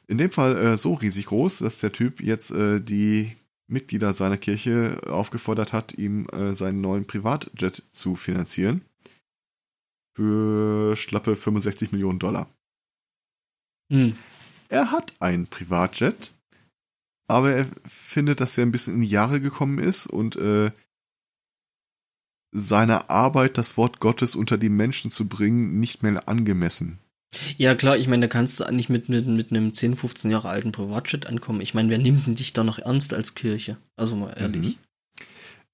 In 0.06 0.18
dem 0.18 0.30
Fall 0.30 0.56
äh, 0.56 0.76
so 0.76 0.94
riesig 0.94 1.26
groß, 1.26 1.58
dass 1.58 1.78
der 1.78 1.92
Typ 1.92 2.20
jetzt 2.20 2.52
äh, 2.52 2.80
die 2.80 3.32
Mitglieder 3.68 4.12
seiner 4.12 4.38
Kirche 4.38 5.00
aufgefordert 5.06 5.72
hat, 5.72 5.94
ihm 5.94 6.28
äh, 6.28 6.52
seinen 6.52 6.80
neuen 6.80 7.06
Privatjet 7.06 7.82
zu 7.88 8.16
finanzieren. 8.16 8.82
Für 10.14 10.96
schlappe 10.96 11.36
65 11.36 11.92
Millionen 11.92 12.18
Dollar. 12.18 12.48
Hm. 13.90 14.16
Er 14.68 14.90
hat 14.90 15.14
einen 15.20 15.46
Privatjet, 15.46 16.32
aber 17.28 17.52
er 17.52 17.66
findet, 17.86 18.40
dass 18.40 18.56
er 18.56 18.64
ein 18.66 18.72
bisschen 18.72 18.94
in 18.94 19.00
die 19.02 19.08
Jahre 19.08 19.40
gekommen 19.40 19.78
ist 19.78 20.06
und 20.06 20.36
äh, 20.36 20.70
seiner 22.52 23.10
Arbeit, 23.10 23.58
das 23.58 23.76
Wort 23.76 24.00
Gottes 24.00 24.34
unter 24.34 24.56
die 24.56 24.68
Menschen 24.68 25.10
zu 25.10 25.28
bringen, 25.28 25.78
nicht 25.78 26.02
mehr 26.02 26.28
angemessen. 26.28 26.98
Ja, 27.56 27.74
klar, 27.74 27.96
ich 27.96 28.08
meine, 28.08 28.26
da 28.26 28.28
kannst 28.28 28.60
du 28.60 28.72
nicht 28.72 28.88
mit, 28.88 29.08
mit, 29.08 29.26
mit 29.26 29.50
einem 29.50 29.72
10, 29.72 29.96
15 29.96 30.30
Jahre 30.30 30.48
alten 30.48 30.72
Privatjet 30.72 31.26
ankommen. 31.26 31.60
Ich 31.60 31.74
meine, 31.74 31.90
wer 31.90 31.98
nimmt 31.98 32.26
denn 32.26 32.34
dich 32.34 32.52
da 32.52 32.64
noch 32.64 32.78
ernst 32.78 33.12
als 33.14 33.34
Kirche? 33.34 33.76
Also 33.96 34.16
mal 34.16 34.34
ehrlich. 34.36 34.78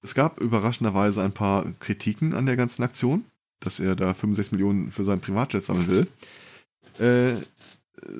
Es 0.01 0.15
gab 0.15 0.41
überraschenderweise 0.41 1.23
ein 1.23 1.31
paar 1.31 1.71
Kritiken 1.79 2.33
an 2.33 2.45
der 2.45 2.57
ganzen 2.57 2.83
Aktion, 2.83 3.23
dass 3.59 3.79
er 3.79 3.95
da 3.95 4.13
65 4.13 4.51
Millionen 4.51 4.91
für 4.91 5.05
seinen 5.05 5.21
Privatjet 5.21 5.63
sammeln 5.63 5.87
will. 5.87 6.07
Äh, 6.99 7.41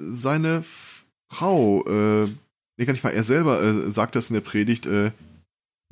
seine 0.10 0.64
Frau, 1.30 1.84
äh, 1.86 2.30
nee, 2.78 2.86
gar 2.86 2.94
nicht 2.94 3.04
mal, 3.04 3.10
er 3.10 3.24
selber 3.24 3.62
äh, 3.62 3.92
sagt 3.92 4.16
das 4.16 4.30
in 4.30 4.36
der 4.36 4.42
Predigt, 4.42 4.86
äh, 4.86 5.12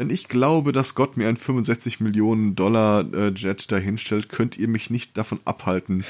wenn 0.02 0.10
ich 0.10 0.28
glaube, 0.28 0.72
dass 0.72 0.96
Gott 0.96 1.16
mir 1.16 1.28
ein 1.28 1.38
65 1.38 2.00
Millionen 2.00 2.56
Dollar 2.56 3.06
äh, 3.14 3.32
Jet 3.36 3.72
dahinstellt, 3.72 4.30
könnt 4.30 4.58
ihr 4.58 4.68
mich 4.68 4.90
nicht 4.90 5.16
davon 5.16 5.40
abhalten. 5.46 6.04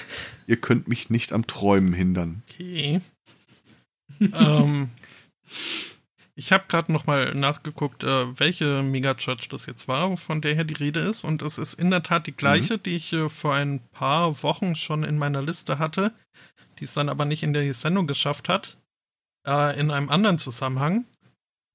Ihr 0.48 0.56
könnt 0.56 0.88
mich 0.88 1.10
nicht 1.10 1.34
am 1.34 1.46
Träumen 1.46 1.92
hindern. 1.92 2.42
Okay. 2.50 3.02
ähm, 4.22 4.92
ich 6.36 6.54
habe 6.54 6.64
gerade 6.70 6.90
noch 6.94 7.06
mal 7.06 7.34
nachgeguckt, 7.34 8.06
äh, 8.06 8.40
welche 8.40 8.82
Megachurch 8.82 9.50
das 9.50 9.66
jetzt 9.66 9.90
war, 9.90 10.16
von 10.16 10.40
der 10.40 10.56
hier 10.56 10.64
die 10.64 10.74
Rede 10.74 11.02
ist. 11.02 11.26
Und 11.26 11.42
es 11.42 11.58
ist 11.58 11.74
in 11.74 11.92
der 11.92 12.02
Tat 12.02 12.28
die 12.28 12.32
gleiche, 12.32 12.78
die 12.78 12.96
ich 12.96 13.12
äh, 13.12 13.28
vor 13.28 13.56
ein 13.56 13.82
paar 13.92 14.42
Wochen 14.42 14.76
schon 14.76 15.04
in 15.04 15.18
meiner 15.18 15.42
Liste 15.42 15.80
hatte, 15.80 16.14
die 16.80 16.86
es 16.86 16.94
dann 16.94 17.10
aber 17.10 17.26
nicht 17.26 17.44
in 17.44 17.52
der 17.52 17.74
Sendung 17.74 18.08
geschafft 18.08 18.48
hat, 18.48 18.78
äh, 19.46 19.78
in 19.78 19.92
einem 19.92 20.10
anderen 20.10 20.38
Zusammenhang. 20.38 21.04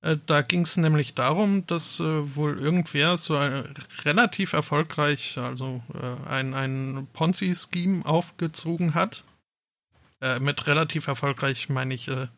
Äh, 0.07 0.18
da 0.26 0.43
ging 0.43 0.62
es 0.62 0.76
nämlich 0.76 1.15
darum, 1.15 1.67
dass 1.67 1.99
äh, 1.99 2.36
wohl 2.36 2.59
irgendwer 2.59 3.18
so 3.18 3.36
ein, 3.36 3.75
relativ 4.05 4.52
erfolgreich, 4.52 5.36
also 5.36 5.83
äh, 5.94 6.28
ein, 6.28 6.55
ein 6.55 7.09
Ponzi-Scheme 7.12 8.07
aufgezogen 8.07 8.94
hat. 8.94 9.25
Äh, 10.20 10.39
mit 10.39 10.67
relativ 10.67 11.09
erfolgreich 11.09 11.68
meine 11.68 11.94
ich, 11.94 12.09
äh, 12.09 12.28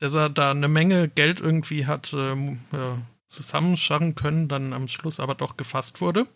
dass 0.00 0.14
er 0.14 0.30
da 0.30 0.50
eine 0.50 0.68
Menge 0.68 1.08
Geld 1.08 1.40
irgendwie 1.40 1.86
hat 1.86 2.14
ähm, 2.14 2.60
äh, 2.72 2.98
zusammenscharren 3.26 4.14
können, 4.14 4.48
dann 4.48 4.72
am 4.72 4.88
Schluss 4.88 5.20
aber 5.20 5.34
doch 5.34 5.56
gefasst 5.56 6.00
wurde. 6.00 6.26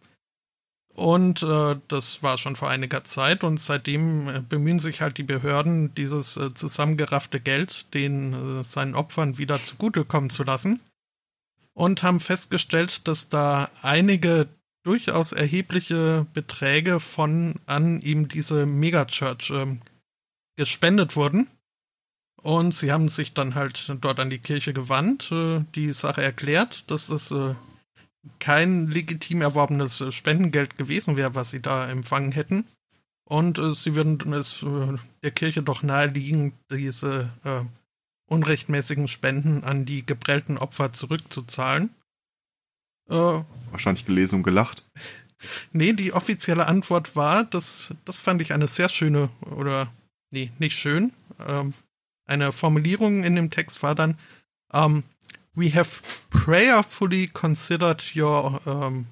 Und 1.01 1.43
äh, 1.43 1.77
das 1.89 2.23
war 2.23 2.37
schon 2.37 2.57
vor 2.57 2.69
einiger 2.69 3.03
Zeit 3.05 3.43
und 3.43 3.59
seitdem 3.59 4.29
äh, 4.29 4.43
bemühen 4.47 4.79
sich 4.79 5.01
halt 5.01 5.17
die 5.17 5.23
Behörden, 5.23 5.95
dieses 5.95 6.37
äh, 6.37 6.53
zusammengeraffte 6.53 7.41
Geld 7.41 7.95
den 7.95 8.35
äh, 8.61 8.65
seinen 8.65 8.95
Opfern 8.95 9.39
wieder 9.39 9.65
zugutekommen 9.65 10.29
zu 10.29 10.45
lassen. 10.45 10.79
Und 11.73 12.03
haben 12.03 12.21
festgestellt, 12.21 13.09
dass 13.09 13.31
da 13.31 13.71
einige 13.81 14.49
durchaus 14.83 15.33
erhebliche 15.33 16.27
Beträge 16.35 17.01
von 17.01 17.55
an 17.65 18.03
ihm 18.03 18.29
diese 18.29 18.67
Megachurch 18.67 19.49
ähm, 19.55 19.81
gespendet 20.57 21.17
wurden. 21.17 21.47
Und 22.43 22.75
sie 22.75 22.93
haben 22.93 23.09
sich 23.09 23.33
dann 23.33 23.55
halt 23.55 23.91
dort 24.03 24.21
an 24.21 24.29
die 24.29 24.39
Kirche 24.39 24.75
gewandt, 24.75 25.33
äh, 25.33 25.65
die 25.75 25.95
Sache 25.95 26.23
erklärt, 26.23 26.91
dass 26.91 27.07
das 27.07 27.31
äh, 27.31 27.55
kein 28.39 28.89
legitim 28.89 29.41
erworbenes 29.43 30.01
äh, 30.01 30.13
Spendengeld 30.13 30.77
gewesen 30.77 31.17
wäre, 31.17 31.35
was 31.35 31.51
sie 31.51 31.61
da 31.61 31.89
empfangen 31.89 32.33
hätten. 32.33 32.67
Und 33.25 33.59
äh, 33.59 33.75
sie 33.75 33.95
würden 33.95 34.33
es 34.33 34.63
äh, 34.63 34.99
der 35.23 35.31
Kirche 35.31 35.63
doch 35.63 35.83
naheliegen, 35.83 36.53
diese 36.71 37.31
äh, 37.45 37.63
unrechtmäßigen 38.27 39.09
Spenden 39.09 39.65
an 39.65 39.85
die 39.85 40.05
geprellten 40.05 40.59
Opfer 40.59 40.93
zurückzuzahlen. 40.93 41.91
Äh, 43.09 43.43
Wahrscheinlich 43.71 44.07
gelesen 44.07 44.37
und 44.37 44.43
gelacht. 44.43 44.85
Nee, 45.73 45.93
die 45.95 46.13
offizielle 46.13 46.67
Antwort 46.67 47.17
war, 47.17 47.45
das, 47.45 47.95
das 48.05 48.19
fand 48.19 48.43
ich 48.43 48.53
eine 48.53 48.67
sehr 48.67 48.89
schöne, 48.89 49.31
oder 49.57 49.91
nee, 50.33 50.51
nicht 50.59 50.79
schön. 50.79 51.13
Ähm, 51.39 51.73
eine 52.27 52.53
Formulierung 52.53 53.25
in 53.25 53.37
dem 53.37 53.51
Text 53.51 53.83
war 53.83 53.95
dann, 53.95 54.19
um, 54.73 55.03
we 55.55 55.75
have 55.75 56.03
prayerfully 56.31 57.29
considered 57.29 58.03
your, 58.17 58.61
um, 58.67 59.07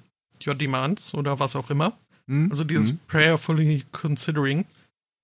your 0.45 0.55
demands 0.55 1.13
oder 1.13 1.39
was 1.39 1.55
auch 1.55 1.69
immer. 1.69 1.97
Hm? 2.27 2.49
Also 2.51 2.63
dieses 2.63 2.89
Hm? 2.91 2.99
prayerfully 3.07 3.85
considering. 3.91 4.65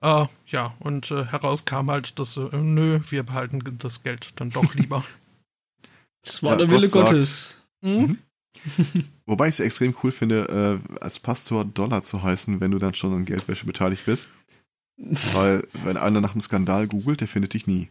Äh, 0.01 0.25
ja, 0.47 0.75
und 0.79 1.09
äh, 1.11 1.25
heraus 1.25 1.65
kam 1.65 1.89
halt, 1.89 2.17
dass, 2.19 2.37
äh, 2.37 2.49
nö, 2.57 2.99
wir 3.09 3.23
behalten 3.23 3.61
das 3.79 4.03
Geld 4.03 4.33
dann 4.35 4.49
doch 4.49 4.73
lieber. 4.75 5.03
Das 6.23 6.43
war 6.43 6.51
Ja, 6.51 6.57
der 6.57 6.69
Wille 6.69 6.81
Gott 6.89 6.91
sagt- 6.91 7.09
Gottes. 7.09 7.55
Mhm. 7.81 8.17
Wobei 9.25 9.47
ich 9.47 9.55
es 9.55 9.59
extrem 9.59 9.95
cool 10.03 10.11
finde, 10.11 10.81
äh, 10.89 10.97
als 11.01 11.19
Pastor 11.19 11.65
Dollar 11.65 12.01
zu 12.03 12.23
heißen, 12.23 12.61
wenn 12.61 12.71
du 12.71 12.79
dann 12.79 12.93
schon 12.93 13.13
an 13.13 13.25
Geldwäsche 13.25 13.65
beteiligt 13.65 14.05
bist. 14.05 14.29
Weil, 15.33 15.67
wenn 15.83 15.97
einer 15.97 16.21
nach 16.21 16.31
einem 16.31 16.41
Skandal 16.41 16.87
googelt, 16.87 17.19
der 17.21 17.27
findet 17.27 17.53
dich 17.53 17.67
nie. 17.67 17.89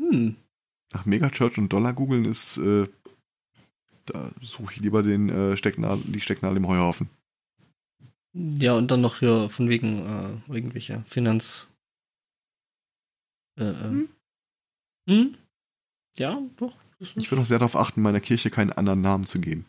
Hm. 0.00 0.36
Nach 0.92 1.06
Megachurch 1.06 1.58
und 1.58 1.72
Dollar 1.72 1.92
googeln 1.92 2.24
ist, 2.24 2.58
äh, 2.58 2.86
da 4.06 4.32
suche 4.40 4.74
ich 4.74 4.80
lieber 4.80 5.02
den 5.02 5.28
äh, 5.28 5.56
Stecknadel, 5.56 6.04
die 6.04 6.20
Stecknadel 6.20 6.58
im 6.58 6.68
Heuhaufen. 6.68 7.08
Ja, 8.34 8.74
und 8.74 8.90
dann 8.90 9.00
noch 9.00 9.18
hier 9.18 9.50
von 9.50 9.68
wegen 9.68 9.98
äh, 9.98 10.52
irgendwelche 10.52 11.02
Finanz. 11.06 11.68
Äh, 13.58 13.64
äh. 13.64 13.74
Hm. 13.74 14.08
Hm? 15.08 15.36
Ja, 16.18 16.42
doch. 16.56 16.78
Ich 16.98 17.30
würde 17.30 17.42
auch 17.42 17.46
sehr 17.46 17.58
darauf 17.58 17.76
achten, 17.76 18.00
meiner 18.00 18.20
Kirche 18.20 18.50
keinen 18.50 18.72
anderen 18.72 19.00
Namen 19.00 19.24
zu 19.24 19.40
geben. 19.40 19.66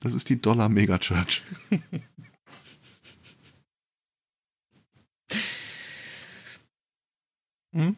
Das 0.00 0.14
ist 0.14 0.28
die 0.28 0.40
Dollar 0.40 0.68
Megachurch. 0.68 1.42
Mhm. 7.72 7.96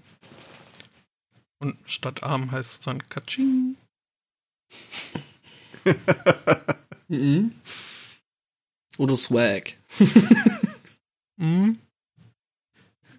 Und 1.59 1.76
statt 1.86 2.23
arm 2.23 2.51
heißt 2.51 2.73
es 2.75 2.81
dann 2.81 3.09
Katsching. 3.09 3.76
Mhm. 7.09 7.52
Oder 8.99 9.17
Swag. 9.17 9.75
Mhm. 11.39 11.78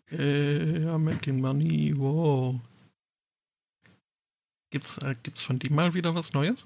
Äh, 0.10 0.82
ja, 0.82 0.98
making 0.98 1.40
money, 1.40 1.94
wow. 1.96 2.60
Gibt's, 4.72 4.98
äh, 4.98 5.16
gibt's 5.22 5.44
von 5.44 5.60
dem 5.60 5.76
mal 5.76 5.94
wieder 5.94 6.16
was 6.16 6.34
Neues? 6.34 6.66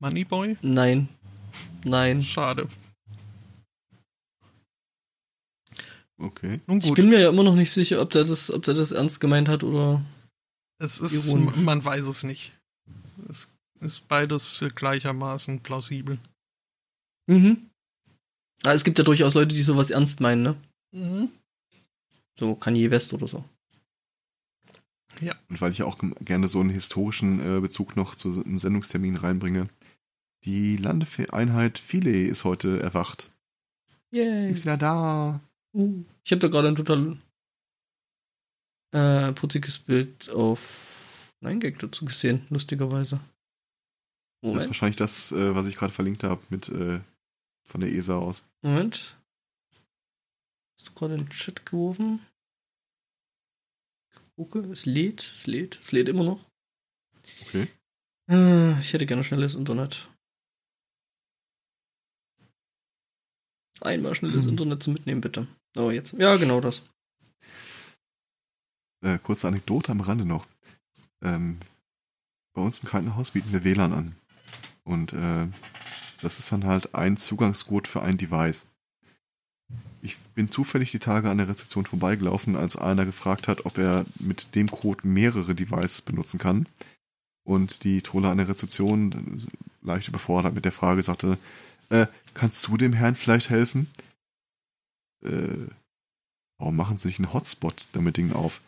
Moneyboy? 0.00 0.56
Nein. 0.62 1.10
Nein. 1.84 2.22
Schade. 2.22 2.66
Okay. 6.18 6.60
Nun 6.66 6.78
Ich 6.78 6.88
gut, 6.88 6.96
bin 6.96 7.08
mir 7.08 7.20
ja 7.20 7.28
immer 7.28 7.42
noch 7.42 7.54
nicht 7.54 7.72
sicher, 7.72 8.00
ob 8.00 8.10
der 8.10 8.24
das, 8.24 8.50
ob 8.50 8.62
der 8.64 8.74
das 8.74 8.92
ernst 8.92 9.20
gemeint 9.20 9.48
hat 9.48 9.64
oder. 9.64 10.02
Es 10.80 10.98
ist, 10.98 11.26
ironisch. 11.26 11.56
man 11.56 11.84
weiß 11.84 12.06
es 12.06 12.24
nicht. 12.24 12.52
Es 13.28 13.48
ist 13.80 14.08
beides 14.08 14.64
gleichermaßen 14.74 15.60
plausibel. 15.60 16.18
Mhm. 17.26 17.70
Aber 18.62 18.74
es 18.74 18.84
gibt 18.84 18.98
ja 18.98 19.04
durchaus 19.04 19.34
Leute, 19.34 19.54
die 19.54 19.62
sowas 19.62 19.90
ernst 19.90 20.20
meinen, 20.20 20.42
ne? 20.42 20.56
Mhm. 20.92 21.30
So 22.38 22.54
Kanye 22.54 22.90
West 22.90 23.12
oder 23.12 23.28
so. 23.28 23.44
Und 25.20 25.60
weil 25.60 25.72
ich 25.72 25.78
ja 25.78 25.84
auch 25.84 25.98
gerne 26.20 26.48
so 26.48 26.60
einen 26.60 26.70
historischen 26.70 27.40
äh, 27.40 27.60
Bezug 27.60 27.96
noch 27.96 28.14
zu 28.14 28.42
einem 28.42 28.58
Sendungstermin 28.58 29.16
reinbringe. 29.16 29.68
Die 30.44 30.76
Landeeinheit 30.76 31.78
Philae 31.78 32.26
ist 32.26 32.44
heute 32.44 32.80
erwacht. 32.80 33.30
Sie 34.10 34.18
Yay. 34.18 34.50
ist 34.50 34.62
wieder 34.62 34.78
da. 34.78 35.40
Uh. 35.74 36.04
Ich 36.24 36.32
habe 36.32 36.40
da 36.40 36.48
gerade 36.48 36.68
ein 36.68 36.76
total 36.76 37.18
äh, 38.92 39.32
putziges 39.32 39.78
Bild 39.78 40.30
auf 40.30 41.32
9gag 41.42 41.78
dazu 41.78 42.04
gesehen, 42.04 42.46
lustigerweise. 42.50 43.16
Das 43.16 43.22
ist 43.22 44.54
Moment, 44.54 44.66
wahrscheinlich 44.68 44.96
das, 44.96 45.32
äh, 45.32 45.54
was 45.54 45.66
ich 45.66 45.76
gerade 45.76 45.92
verlinkt 45.92 46.24
habe 46.24 46.42
mit 46.48 46.68
äh, 46.70 47.00
von 47.66 47.80
der 47.80 47.92
ESA 47.92 48.16
aus. 48.18 48.44
Moment. 48.62 49.18
Hast 50.78 50.88
du 50.88 50.92
gerade 50.94 51.14
in 51.14 51.20
den 51.24 51.30
Chat 51.30 51.66
geworfen? 51.66 52.24
Ich 54.14 54.20
gucke, 54.36 54.60
es 54.70 54.86
lädt, 54.86 55.22
es 55.22 55.46
lädt, 55.46 55.78
es 55.80 55.92
lädt 55.92 56.08
immer 56.08 56.24
noch. 56.24 56.40
Okay. 57.42 57.68
Äh, 58.30 58.80
Ich 58.80 58.92
hätte 58.94 59.04
gerne 59.06 59.24
schnelles 59.24 59.54
Internet. 59.54 60.08
Einmal 63.82 64.14
schnelles 64.14 64.44
Hm. 64.44 64.50
Internet 64.52 64.82
zum 64.82 64.94
Mitnehmen, 64.94 65.20
bitte. 65.20 65.46
Oh, 65.76 65.90
jetzt. 65.90 66.14
Ja, 66.14 66.36
genau 66.36 66.60
das. 66.60 66.82
Äh, 69.02 69.18
kurze 69.18 69.48
Anekdote 69.48 69.92
am 69.92 70.00
Rande 70.00 70.24
noch. 70.24 70.46
Ähm, 71.22 71.58
bei 72.52 72.62
uns 72.62 72.78
im 72.80 72.88
Krankenhaus 72.88 73.30
bieten 73.30 73.52
wir 73.52 73.64
WLAN 73.64 73.92
an. 73.92 74.14
Und 74.84 75.12
äh, 75.12 75.46
das 76.22 76.38
ist 76.38 76.52
dann 76.52 76.64
halt 76.64 76.94
ein 76.94 77.16
Zugangscode 77.16 77.88
für 77.88 78.02
ein 78.02 78.18
Device. 78.18 78.66
Ich 80.02 80.18
bin 80.18 80.48
zufällig 80.48 80.90
die 80.90 80.98
Tage 80.98 81.30
an 81.30 81.38
der 81.38 81.48
Rezeption 81.48 81.86
vorbeigelaufen, 81.86 82.56
als 82.56 82.76
einer 82.76 83.04
gefragt 83.04 83.48
hat, 83.48 83.66
ob 83.66 83.78
er 83.78 84.04
mit 84.18 84.54
dem 84.54 84.70
Code 84.70 85.06
mehrere 85.06 85.54
Devices 85.54 86.02
benutzen 86.02 86.38
kann. 86.38 86.66
Und 87.44 87.84
die 87.84 88.02
Trolle 88.02 88.28
an 88.28 88.38
der 88.38 88.48
Rezeption, 88.48 89.12
äh, 89.12 89.86
leicht 89.86 90.08
überfordert 90.08 90.54
mit 90.54 90.64
der 90.64 90.72
Frage, 90.72 91.02
sagte, 91.02 91.38
äh, 91.88 92.06
kannst 92.34 92.66
du 92.66 92.76
dem 92.76 92.92
Herrn 92.92 93.16
vielleicht 93.16 93.50
helfen? 93.50 93.90
Äh, 95.22 95.68
warum 96.58 96.76
machen 96.76 96.96
Sie 96.96 97.08
nicht 97.08 97.18
einen 97.18 97.32
Hotspot 97.32 97.88
damit 97.92 98.16
Ding 98.16 98.32
auf? 98.32 98.60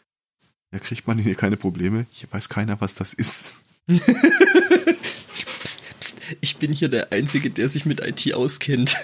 Ja, 0.73 0.78
kriegt 0.78 1.07
man 1.07 1.18
hier 1.18 1.34
keine 1.34 1.57
Probleme? 1.57 2.07
Hier 2.10 2.28
weiß 2.31 2.49
keiner, 2.49 2.81
was 2.81 2.94
das 2.94 3.15
ist. 3.15 3.60
psst, 3.89 5.83
psst, 6.01 6.17
ich 6.41 6.57
bin 6.57 6.73
hier 6.73 6.89
der 6.89 7.12
Einzige, 7.12 7.51
der 7.51 7.68
sich 7.68 7.84
mit 7.84 8.01
IT 8.01 8.33
auskennt. 8.34 8.97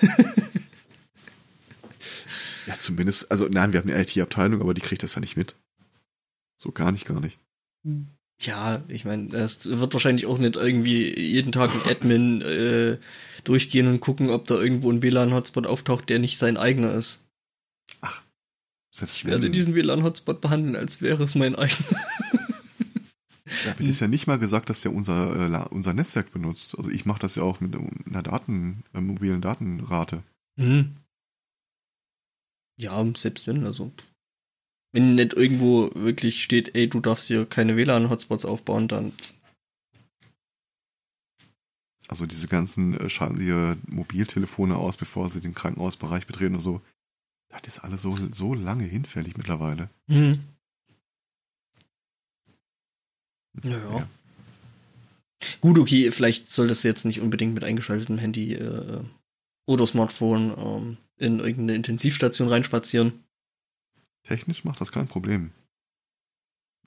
Ja, 2.68 2.74
zumindest, 2.78 3.30
also 3.30 3.48
nein, 3.50 3.72
wir 3.72 3.80
haben 3.80 3.90
eine 3.90 4.02
IT-Abteilung, 4.02 4.60
aber 4.60 4.74
die 4.74 4.82
kriegt 4.82 5.02
das 5.02 5.14
ja 5.14 5.20
nicht 5.20 5.38
mit. 5.38 5.56
So 6.58 6.70
gar 6.70 6.92
nicht, 6.92 7.06
gar 7.06 7.20
nicht. 7.20 7.38
ja, 8.40 8.82
ich 8.88 9.06
meine, 9.06 9.34
es 9.34 9.64
wird 9.66 9.94
wahrscheinlich 9.94 10.26
auch 10.26 10.36
nicht 10.36 10.56
irgendwie 10.56 11.18
jeden 11.18 11.50
Tag 11.50 11.70
ein 11.72 11.90
Admin 11.90 12.42
äh, 12.42 12.98
durchgehen 13.44 13.86
und 13.86 14.00
gucken, 14.00 14.28
ob 14.28 14.46
da 14.46 14.56
irgendwo 14.56 14.90
ein 14.92 15.02
WLAN-Hotspot 15.02 15.66
auftaucht, 15.66 16.10
der 16.10 16.18
nicht 16.18 16.36
sein 16.36 16.58
eigener 16.58 16.92
ist. 16.92 17.27
Selbst 18.98 19.18
Ich 19.18 19.24
werde 19.26 19.44
wenn, 19.44 19.52
diesen 19.52 19.76
WLAN-Hotspot 19.76 20.40
behandeln, 20.40 20.74
als 20.74 21.00
wäre 21.00 21.22
es 21.22 21.36
mein 21.36 21.54
eigener. 21.54 22.00
damit 23.64 23.88
ist 23.88 24.00
ja 24.00 24.08
nicht 24.08 24.26
mal 24.26 24.40
gesagt, 24.40 24.70
dass 24.70 24.80
der 24.80 24.92
unser, 24.92 25.48
äh, 25.48 25.68
unser 25.70 25.94
Netzwerk 25.94 26.32
benutzt. 26.32 26.76
Also 26.76 26.90
ich 26.90 27.06
mache 27.06 27.20
das 27.20 27.36
ja 27.36 27.44
auch 27.44 27.60
mit 27.60 27.76
einer 28.06 28.22
Daten, 28.24 28.82
äh, 28.94 29.00
mobilen 29.00 29.40
Datenrate. 29.40 30.24
Mhm. 30.56 30.96
Ja, 32.76 33.04
selbst 33.16 33.46
wenn, 33.46 33.64
also. 33.64 33.92
Wenn 34.92 35.14
nicht 35.14 35.34
irgendwo 35.34 35.94
wirklich 35.94 36.42
steht, 36.42 36.74
ey, 36.74 36.88
du 36.88 36.98
darfst 36.98 37.28
hier 37.28 37.46
keine 37.46 37.76
WLAN-Hotspots 37.76 38.44
aufbauen, 38.44 38.88
dann. 38.88 39.12
Also 42.08 42.26
diese 42.26 42.48
ganzen, 42.48 42.98
äh, 42.98 43.08
schalten 43.08 43.38
sie 43.38 43.46
ihre 43.46 43.76
Mobiltelefone 43.86 44.76
aus, 44.76 44.96
bevor 44.96 45.28
sie 45.28 45.40
den 45.40 45.54
Krankenhausbereich 45.54 46.26
betreten 46.26 46.54
oder 46.54 46.62
so. 46.62 46.82
Das 47.48 47.62
ist 47.66 47.78
alles 47.80 48.02
so, 48.02 48.16
so 48.30 48.54
lange 48.54 48.84
hinfällig 48.84 49.36
mittlerweile. 49.36 49.88
Mhm. 50.06 50.40
Naja. 53.62 53.98
Ja. 53.98 54.08
Gut, 55.60 55.78
okay, 55.78 56.10
vielleicht 56.10 56.50
soll 56.50 56.68
das 56.68 56.82
jetzt 56.82 57.04
nicht 57.04 57.20
unbedingt 57.20 57.54
mit 57.54 57.64
eingeschaltetem 57.64 58.18
Handy 58.18 58.54
äh, 58.54 59.02
oder 59.66 59.86
Smartphone 59.86 60.54
ähm, 60.56 60.96
in 61.16 61.38
irgendeine 61.38 61.74
Intensivstation 61.74 62.48
reinspazieren. 62.48 63.24
Technisch 64.24 64.64
macht 64.64 64.80
das 64.80 64.92
kein 64.92 65.08
Problem. 65.08 65.52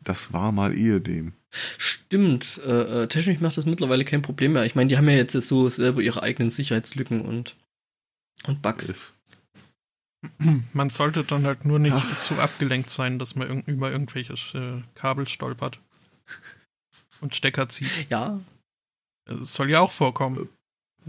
Das 0.03 0.33
war 0.33 0.51
mal 0.51 0.75
ehedem. 0.75 1.33
Stimmt, 1.77 2.59
äh, 2.65 3.03
äh, 3.03 3.07
technisch 3.07 3.39
macht 3.39 3.57
das 3.57 3.65
mittlerweile 3.65 4.05
kein 4.05 4.21
Problem 4.21 4.53
mehr. 4.53 4.65
Ich 4.65 4.75
meine, 4.75 4.87
die 4.87 4.97
haben 4.97 5.09
ja 5.09 5.15
jetzt 5.15 5.33
so 5.33 5.69
selber 5.69 6.01
ihre 6.01 6.23
eigenen 6.23 6.49
Sicherheitslücken 6.49 7.21
und, 7.21 7.55
und 8.45 8.61
Bugs. 8.61 8.93
Man 10.73 10.89
sollte 10.89 11.23
dann 11.23 11.45
halt 11.45 11.65
nur 11.65 11.79
nicht 11.79 11.95
Ach. 11.95 12.17
so 12.17 12.35
abgelenkt 12.35 12.89
sein, 12.89 13.17
dass 13.17 13.35
man 13.35 13.61
über 13.63 13.91
irgendwelche 13.91 14.33
äh, 14.57 14.81
Kabel 14.93 15.27
stolpert 15.27 15.79
und 17.21 17.35
Stecker 17.35 17.69
zieht. 17.69 18.09
Ja, 18.09 18.39
Es 19.25 19.53
soll 19.53 19.69
ja 19.69 19.79
auch 19.79 19.91
vorkommen, 19.91 20.49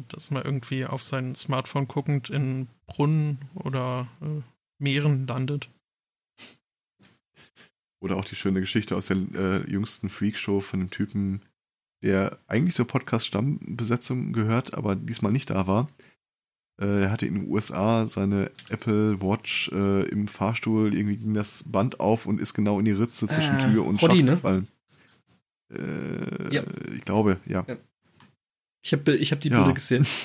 dass 0.08 0.30
man 0.30 0.44
irgendwie 0.44 0.86
auf 0.86 1.02
sein 1.02 1.34
Smartphone 1.34 1.88
guckend 1.88 2.30
in 2.30 2.68
Brunnen 2.86 3.38
oder 3.54 4.08
äh, 4.22 4.42
Meeren 4.78 5.26
landet. 5.26 5.68
Oder 8.00 8.16
auch 8.16 8.24
die 8.24 8.36
schöne 8.36 8.60
Geschichte 8.60 8.96
aus 8.96 9.06
der 9.06 9.16
äh, 9.34 9.70
jüngsten 9.70 10.10
Freakshow 10.10 10.60
von 10.60 10.80
dem 10.80 10.90
Typen, 10.90 11.42
der 12.02 12.38
eigentlich 12.48 12.74
zur 12.74 12.88
Podcast-Stammbesetzung 12.88 14.32
gehört, 14.32 14.74
aber 14.74 14.96
diesmal 14.96 15.32
nicht 15.32 15.50
da 15.50 15.66
war. 15.66 15.88
Äh, 16.80 17.02
er 17.02 17.10
hatte 17.10 17.26
in 17.26 17.34
den 17.34 17.48
USA 17.50 18.06
seine 18.06 18.50
Apple 18.70 19.20
Watch 19.20 19.70
äh, 19.72 20.08
im 20.08 20.26
Fahrstuhl, 20.28 20.94
irgendwie 20.94 21.16
ging 21.18 21.34
das 21.34 21.64
Band 21.66 22.00
auf 22.00 22.26
und 22.26 22.40
ist 22.40 22.54
genau 22.54 22.78
in 22.78 22.84
die 22.86 22.92
Ritze 22.92 23.26
zwischen 23.26 23.56
Äh, 23.56 23.58
Tür 23.58 23.84
und 23.86 24.02
Roddy, 24.02 24.16
Schacht 24.16 24.24
ne? 24.24 24.30
gefallen. 24.32 24.68
Äh, 25.72 26.54
Ja. 26.54 26.62
Ich 26.94 27.04
glaube, 27.04 27.38
ja. 27.46 27.64
Ja. 27.68 27.76
ich 28.84 28.92
habe 28.92 29.14
ich 29.16 29.32
hab 29.32 29.40
die 29.40 29.48
Ja. 29.50 29.58
Bilder 29.58 29.74
gesehen. 29.74 30.06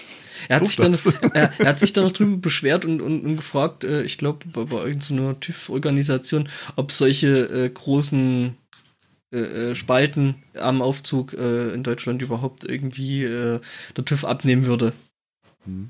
Er 0.50 0.58
hat, 0.58 0.62
Guck 0.62 0.68
sich 0.70 0.78
dann, 0.78 0.92
das. 0.92 1.06
er, 1.34 1.60
er 1.60 1.68
hat 1.70 1.80
sich 1.80 1.94
dann 1.94 2.04
noch 2.04 2.12
drüber 2.12 2.38
beschwert 2.38 2.86
und, 2.86 3.02
und, 3.02 3.22
und 3.26 3.38
gefragt, 3.38 3.84
äh, 3.84 4.04
ich 4.04 4.20
glaube, 4.20 4.46
bei, 4.54 4.66
bei 4.66 4.86
irgendeiner 4.86 5.40
TÜV-Organisation, 5.40 6.48
ob 6.76 6.92
solche 6.92 7.48
äh, 7.50 7.68
großen 7.68 8.56
äh, 9.32 9.74
Spalten 9.74 10.36
am 10.54 10.84
Aufzug 10.84 11.34
in 11.34 11.82
Deutschland 11.82 12.22
überhaupt 12.22 12.66
irgendwie 12.66 13.24
der 13.24 13.62
TÜV 14.06 14.26
abnehmen 14.26 14.68
würde. 14.68 14.94
Hm. 15.66 15.90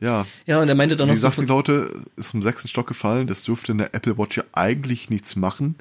Ja, 0.00 0.26
Ja, 0.46 0.60
und 0.60 0.68
er 0.68 0.74
meinte 0.74 0.96
dann 0.96 1.08
noch 1.08 1.16
so 1.16 1.28
die 1.28 1.34
von, 1.34 1.46
Leute 1.46 2.04
ist 2.16 2.28
vom 2.28 2.42
sechsten 2.42 2.68
Stock 2.68 2.86
gefallen, 2.86 3.26
das 3.26 3.42
dürfte 3.44 3.72
in 3.72 3.78
der 3.78 3.94
Apple 3.94 4.16
Watch 4.18 4.36
ja 4.38 4.44
eigentlich 4.52 5.10
nichts 5.10 5.36
machen. 5.36 5.76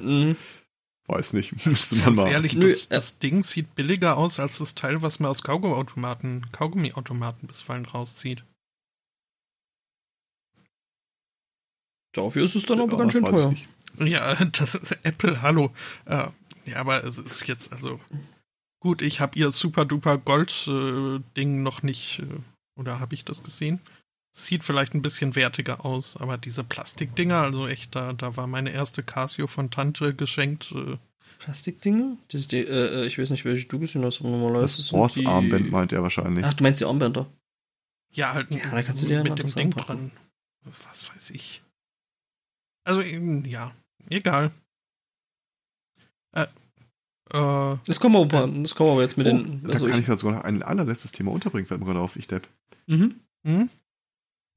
Mhm. 0.00 0.36
Weiß 1.06 1.32
nicht, 1.32 1.66
müsste 1.66 1.96
man 1.96 2.04
Ganz 2.06 2.16
mal. 2.18 2.30
ehrlich, 2.32 2.54
Nö, 2.54 2.68
das, 2.68 2.86
äh. 2.86 2.88
das 2.90 3.18
Ding 3.18 3.42
sieht 3.42 3.74
billiger 3.74 4.16
aus 4.16 4.38
als 4.38 4.58
das 4.58 4.74
Teil, 4.74 5.02
was 5.02 5.18
man 5.18 5.30
aus 5.30 5.42
Kaugummiautomaten, 5.42 6.46
Kaugummiautomaten 6.52 7.48
bisweilen 7.48 7.84
rauszieht. 7.84 8.44
Dafür 12.12 12.44
ist 12.44 12.56
es 12.56 12.64
dann 12.64 12.80
aber 12.80 12.92
Ja, 12.92 12.98
ganz 12.98 13.12
schön 13.12 13.24
teuer. 13.24 13.54
Ja, 13.98 14.34
das 14.46 14.76
ist 14.76 14.92
Apple, 15.04 15.42
hallo. 15.42 15.70
Äh, 16.06 16.28
ja, 16.64 16.76
aber 16.76 17.02
es 17.04 17.18
ist 17.18 17.46
jetzt 17.48 17.72
also 17.72 18.00
gut, 18.80 19.02
ich 19.02 19.20
habe 19.20 19.36
ihr 19.38 19.50
super 19.50 19.84
duper 19.84 20.16
Gold 20.16 20.66
äh, 20.68 21.18
Ding 21.36 21.62
noch 21.64 21.82
nicht 21.82 22.20
äh, 22.20 22.38
oder 22.80 22.98
habe 22.98 23.14
ich 23.14 23.24
das 23.24 23.42
gesehen? 23.44 23.78
Sieht 24.32 24.64
vielleicht 24.64 24.94
ein 24.94 25.02
bisschen 25.02 25.34
wertiger 25.36 25.84
aus, 25.84 26.16
aber 26.16 26.38
diese 26.38 26.64
Plastikdinger, 26.64 27.36
also 27.42 27.66
echt, 27.68 27.94
da, 27.94 28.12
da 28.12 28.36
war 28.36 28.46
meine 28.46 28.70
erste 28.70 29.02
Casio 29.02 29.46
von 29.46 29.70
Tante 29.70 30.14
geschenkt. 30.14 30.72
Äh, 30.72 30.96
Plastikdinge? 31.40 32.16
Das 32.28 32.46
die, 32.48 32.58
äh, 32.58 33.02
äh, 33.02 33.06
ich 33.06 33.18
weiß 33.18 33.30
nicht, 33.30 33.44
welche 33.44 33.66
du 33.66 33.78
gesehen 33.78 34.04
hast, 34.04 34.20
aber 34.20 34.30
normalerweise 34.30 34.76
Das 34.78 34.88
sind 34.88 35.24
die- 35.64 35.70
meint 35.70 35.92
er 35.92 36.02
wahrscheinlich. 36.02 36.44
Ach, 36.44 36.54
du 36.54 36.62
meinst 36.64 36.80
die 36.80 36.84
Armbänder? 36.84 37.26
ja, 38.12 38.34
halt 38.34 38.50
Ja, 38.50 38.70
da 38.70 38.82
kannst 38.82 39.02
du 39.02 39.06
dir 39.06 39.22
mit 39.22 39.38
dem 39.38 39.52
Ding 39.52 39.66
anpacken. 39.72 40.10
dran. 40.64 40.74
Was 40.90 41.08
weiß 41.14 41.30
ich. 41.30 41.62
Also, 42.84 43.00
ja, 43.02 43.72
egal. 44.08 44.50
Äh, 46.32 46.46
äh, 47.32 47.76
Das 47.86 48.00
kommen 48.00 48.14
wir 48.14 48.20
aber, 48.20 48.46
das 48.48 48.74
kommen 48.74 48.96
wir 48.96 49.02
jetzt 49.02 49.16
mit 49.16 49.26
oh, 49.26 49.30
den. 49.30 49.62
da 49.64 49.72
Also 49.72 49.86
kann 49.86 50.00
ich, 50.00 50.06
ja 50.06 50.16
sogar 50.16 50.36
noch 50.36 50.44
ein 50.44 50.62
allerletztes 50.62 51.12
Thema 51.12 51.32
unterbringen, 51.32 51.66
fällt 51.66 51.80
mir 51.80 51.86
gerade 51.86 52.00
auf, 52.00 52.16
ich 52.16 52.28
Depp. 52.28 52.48
mhm. 52.86 53.16
hm? 53.46 53.68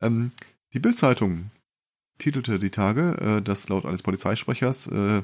Ähm, 0.01 0.31
die 0.73 0.79
Bild-Zeitung 0.79 1.51
titelte 2.17 2.59
die 2.59 2.71
Tage, 2.71 3.17
äh, 3.19 3.41
dass 3.41 3.69
laut 3.69 3.85
eines 3.85 4.03
Polizeisprechers 4.03 4.87
äh, 4.87 5.23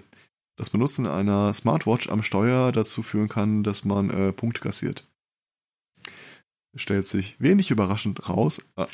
das 0.55 0.69
Benutzen 0.69 1.07
einer 1.07 1.53
Smartwatch 1.53 2.09
am 2.09 2.21
Steuer 2.21 2.71
dazu 2.71 3.01
führen 3.01 3.29
kann, 3.29 3.63
dass 3.63 3.85
man 3.85 4.09
äh, 4.09 4.33
Punkte 4.33 4.61
kassiert. 4.61 5.07
Stellt 6.75 7.05
sich 7.05 7.39
wenig 7.39 7.71
überraschend 7.71 8.27
raus. 8.29 8.61
Äh, 8.75 8.85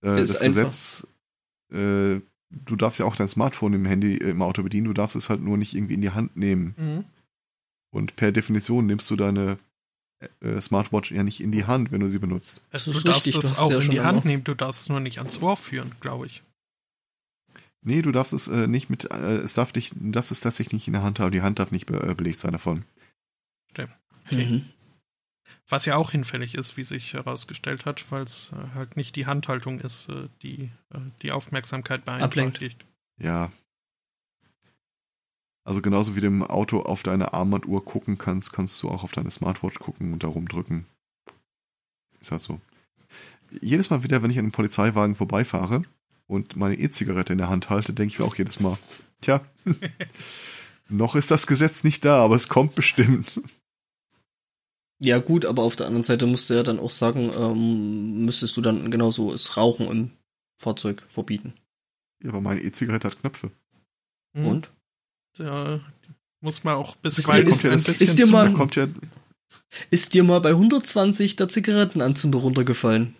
das 0.00 0.40
einfach. 0.40 0.62
Gesetz, 0.62 1.06
äh, 1.72 2.20
du 2.50 2.76
darfst 2.76 3.00
ja 3.00 3.06
auch 3.06 3.16
dein 3.16 3.28
Smartphone 3.28 3.74
im 3.74 3.84
Handy 3.84 4.16
äh, 4.16 4.30
im 4.30 4.42
Auto 4.42 4.62
bedienen, 4.62 4.86
du 4.86 4.92
darfst 4.94 5.16
es 5.16 5.30
halt 5.30 5.42
nur 5.42 5.56
nicht 5.56 5.74
irgendwie 5.74 5.94
in 5.94 6.00
die 6.00 6.10
Hand 6.10 6.36
nehmen. 6.36 6.74
Mhm. 6.76 7.04
Und 7.90 8.16
per 8.16 8.32
Definition 8.32 8.86
nimmst 8.86 9.10
du 9.10 9.16
deine 9.16 9.58
äh, 10.40 10.60
Smartwatch 10.60 11.12
ja 11.12 11.22
nicht 11.22 11.40
in 11.40 11.52
die 11.52 11.64
Hand, 11.64 11.92
wenn 11.92 12.00
du 12.00 12.08
sie 12.08 12.18
benutzt. 12.18 12.60
Das 12.70 12.84
du 12.84 12.92
darfst 12.92 13.26
richtig, 13.26 13.34
du 13.34 13.42
hast 13.42 13.58
auch 13.58 13.70
ja 13.70 13.78
in 13.78 13.90
die 13.90 14.00
Hand 14.00 14.24
nehmen, 14.24 14.44
du 14.44 14.54
darfst 14.54 14.82
es 14.82 14.88
nur 14.88 15.00
nicht 15.00 15.18
ans 15.18 15.40
Ohr 15.40 15.56
führen, 15.56 15.92
glaube 16.00 16.26
ich. 16.26 16.42
Nee, 17.82 18.02
du 18.02 18.12
darfst 18.12 18.32
es 18.32 18.48
äh, 18.48 18.66
nicht 18.66 18.90
mit, 18.90 19.10
äh, 19.10 19.36
es 19.36 19.54
darf 19.54 19.72
dich, 19.72 19.90
du 19.94 20.10
darfst 20.10 20.32
es 20.32 20.40
tatsächlich 20.40 20.74
nicht 20.74 20.86
in 20.88 20.94
der 20.94 21.02
Hand 21.02 21.20
haben, 21.20 21.30
die 21.30 21.42
Hand 21.42 21.58
darf 21.58 21.70
nicht 21.70 21.86
be 21.86 22.00
äh, 22.02 22.14
belegt 22.14 22.40
sein 22.40 22.52
davon. 22.52 22.84
Okay. 23.70 23.86
Mhm. 24.30 24.66
Was 25.70 25.84
ja 25.84 25.96
auch 25.96 26.12
hinfällig 26.12 26.54
ist, 26.54 26.76
wie 26.76 26.84
sich 26.84 27.12
herausgestellt 27.12 27.84
hat, 27.84 28.10
weil 28.10 28.22
es 28.22 28.52
äh, 28.52 28.74
halt 28.74 28.96
nicht 28.96 29.16
die 29.16 29.26
Handhaltung 29.26 29.80
ist, 29.80 30.08
äh, 30.08 30.28
die 30.42 30.70
äh, 30.94 30.98
die 31.22 31.30
Aufmerksamkeit 31.32 32.04
beeinträchtigt. 32.04 32.84
Ja. 33.18 33.52
Also 35.64 35.82
genauso 35.82 36.16
wie 36.16 36.22
du 36.22 36.28
im 36.28 36.42
Auto 36.42 36.80
auf 36.80 37.02
deine 37.02 37.34
Armbanduhr 37.34 37.84
gucken 37.84 38.16
kannst, 38.16 38.54
kannst 38.54 38.82
du 38.82 38.88
auch 38.88 39.04
auf 39.04 39.12
deine 39.12 39.30
Smartwatch 39.30 39.78
gucken 39.78 40.14
und 40.14 40.24
darum 40.24 40.48
drücken. 40.48 40.86
Ist 42.20 42.32
halt 42.32 42.40
so. 42.40 42.58
Jedes 43.60 43.90
Mal 43.90 44.02
wieder, 44.02 44.22
wenn 44.22 44.30
ich 44.30 44.38
an 44.38 44.46
einem 44.46 44.52
Polizeiwagen 44.52 45.14
vorbeifahre 45.14 45.82
und 46.26 46.56
meine 46.56 46.78
E-Zigarette 46.78 47.32
in 47.32 47.38
der 47.38 47.50
Hand 47.50 47.68
halte, 47.68 47.92
denke 47.92 48.12
ich 48.12 48.18
mir 48.18 48.24
auch 48.24 48.36
jedes 48.36 48.60
Mal, 48.60 48.78
tja, 49.20 49.42
noch 50.88 51.14
ist 51.14 51.30
das 51.30 51.46
Gesetz 51.46 51.84
nicht 51.84 52.02
da, 52.04 52.24
aber 52.24 52.36
es 52.36 52.48
kommt 52.48 52.74
bestimmt. 52.74 53.42
Ja, 55.00 55.18
gut, 55.18 55.44
aber 55.46 55.62
auf 55.62 55.76
der 55.76 55.86
anderen 55.86 56.02
Seite 56.02 56.26
musst 56.26 56.50
du 56.50 56.54
ja 56.54 56.62
dann 56.62 56.80
auch 56.80 56.90
sagen, 56.90 57.30
ähm, 57.36 58.24
müsstest 58.24 58.56
du 58.56 58.60
dann 58.60 58.90
genauso 58.90 59.30
das 59.30 59.56
Rauchen 59.56 59.86
im 59.88 60.10
Fahrzeug 60.60 61.04
verbieten. 61.08 61.54
Ja, 62.22 62.30
aber 62.30 62.40
meine 62.40 62.60
E-Zigarette 62.60 63.06
hat 63.08 63.20
Knöpfe. 63.20 63.52
Mhm. 64.36 64.46
Und? 64.46 64.70
Da 65.36 65.80
muss 66.42 66.64
man 66.64 66.74
auch 66.74 66.96
Ist 67.02 67.16
bisweilen 67.16 67.44
dir- 67.46 67.50
ist- 67.52 67.64
ein 67.64 67.72
ist 67.74 67.86
bisschen 67.86 68.16
dir 68.16 68.26
zu- 68.26 68.32
mal- 68.32 68.68
ja, 68.74 68.88
Ist 69.90 70.14
dir 70.14 70.24
mal 70.24 70.40
bei 70.40 70.54
120 70.54 71.36
der 71.36 71.48
Zigarettenanzünder 71.48 72.38
runtergefallen? 72.40 73.14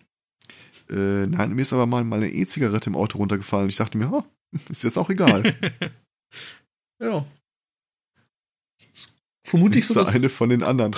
äh, 0.90 1.26
nein, 1.26 1.52
mir 1.55 1.62
ist 1.62 1.73
aber 1.74 1.86
mal 1.86 2.02
meine 2.02 2.31
E-Zigarette 2.32 2.90
im 2.90 2.97
Auto 2.97 3.18
runtergefallen. 3.18 3.68
Ich 3.68 3.76
dachte 3.76 3.98
mir, 3.98 4.10
ha, 4.10 4.24
ist 4.68 4.82
jetzt 4.82 4.97
auch 4.98 5.10
egal. 5.10 5.42
Ja. 7.00 7.24
Vermutlich 9.49 9.85
ist 9.85 9.94
so. 9.94 10.05
eine 10.05 10.28
von 10.28 10.51
den 10.51 10.62
anderen 10.62 10.93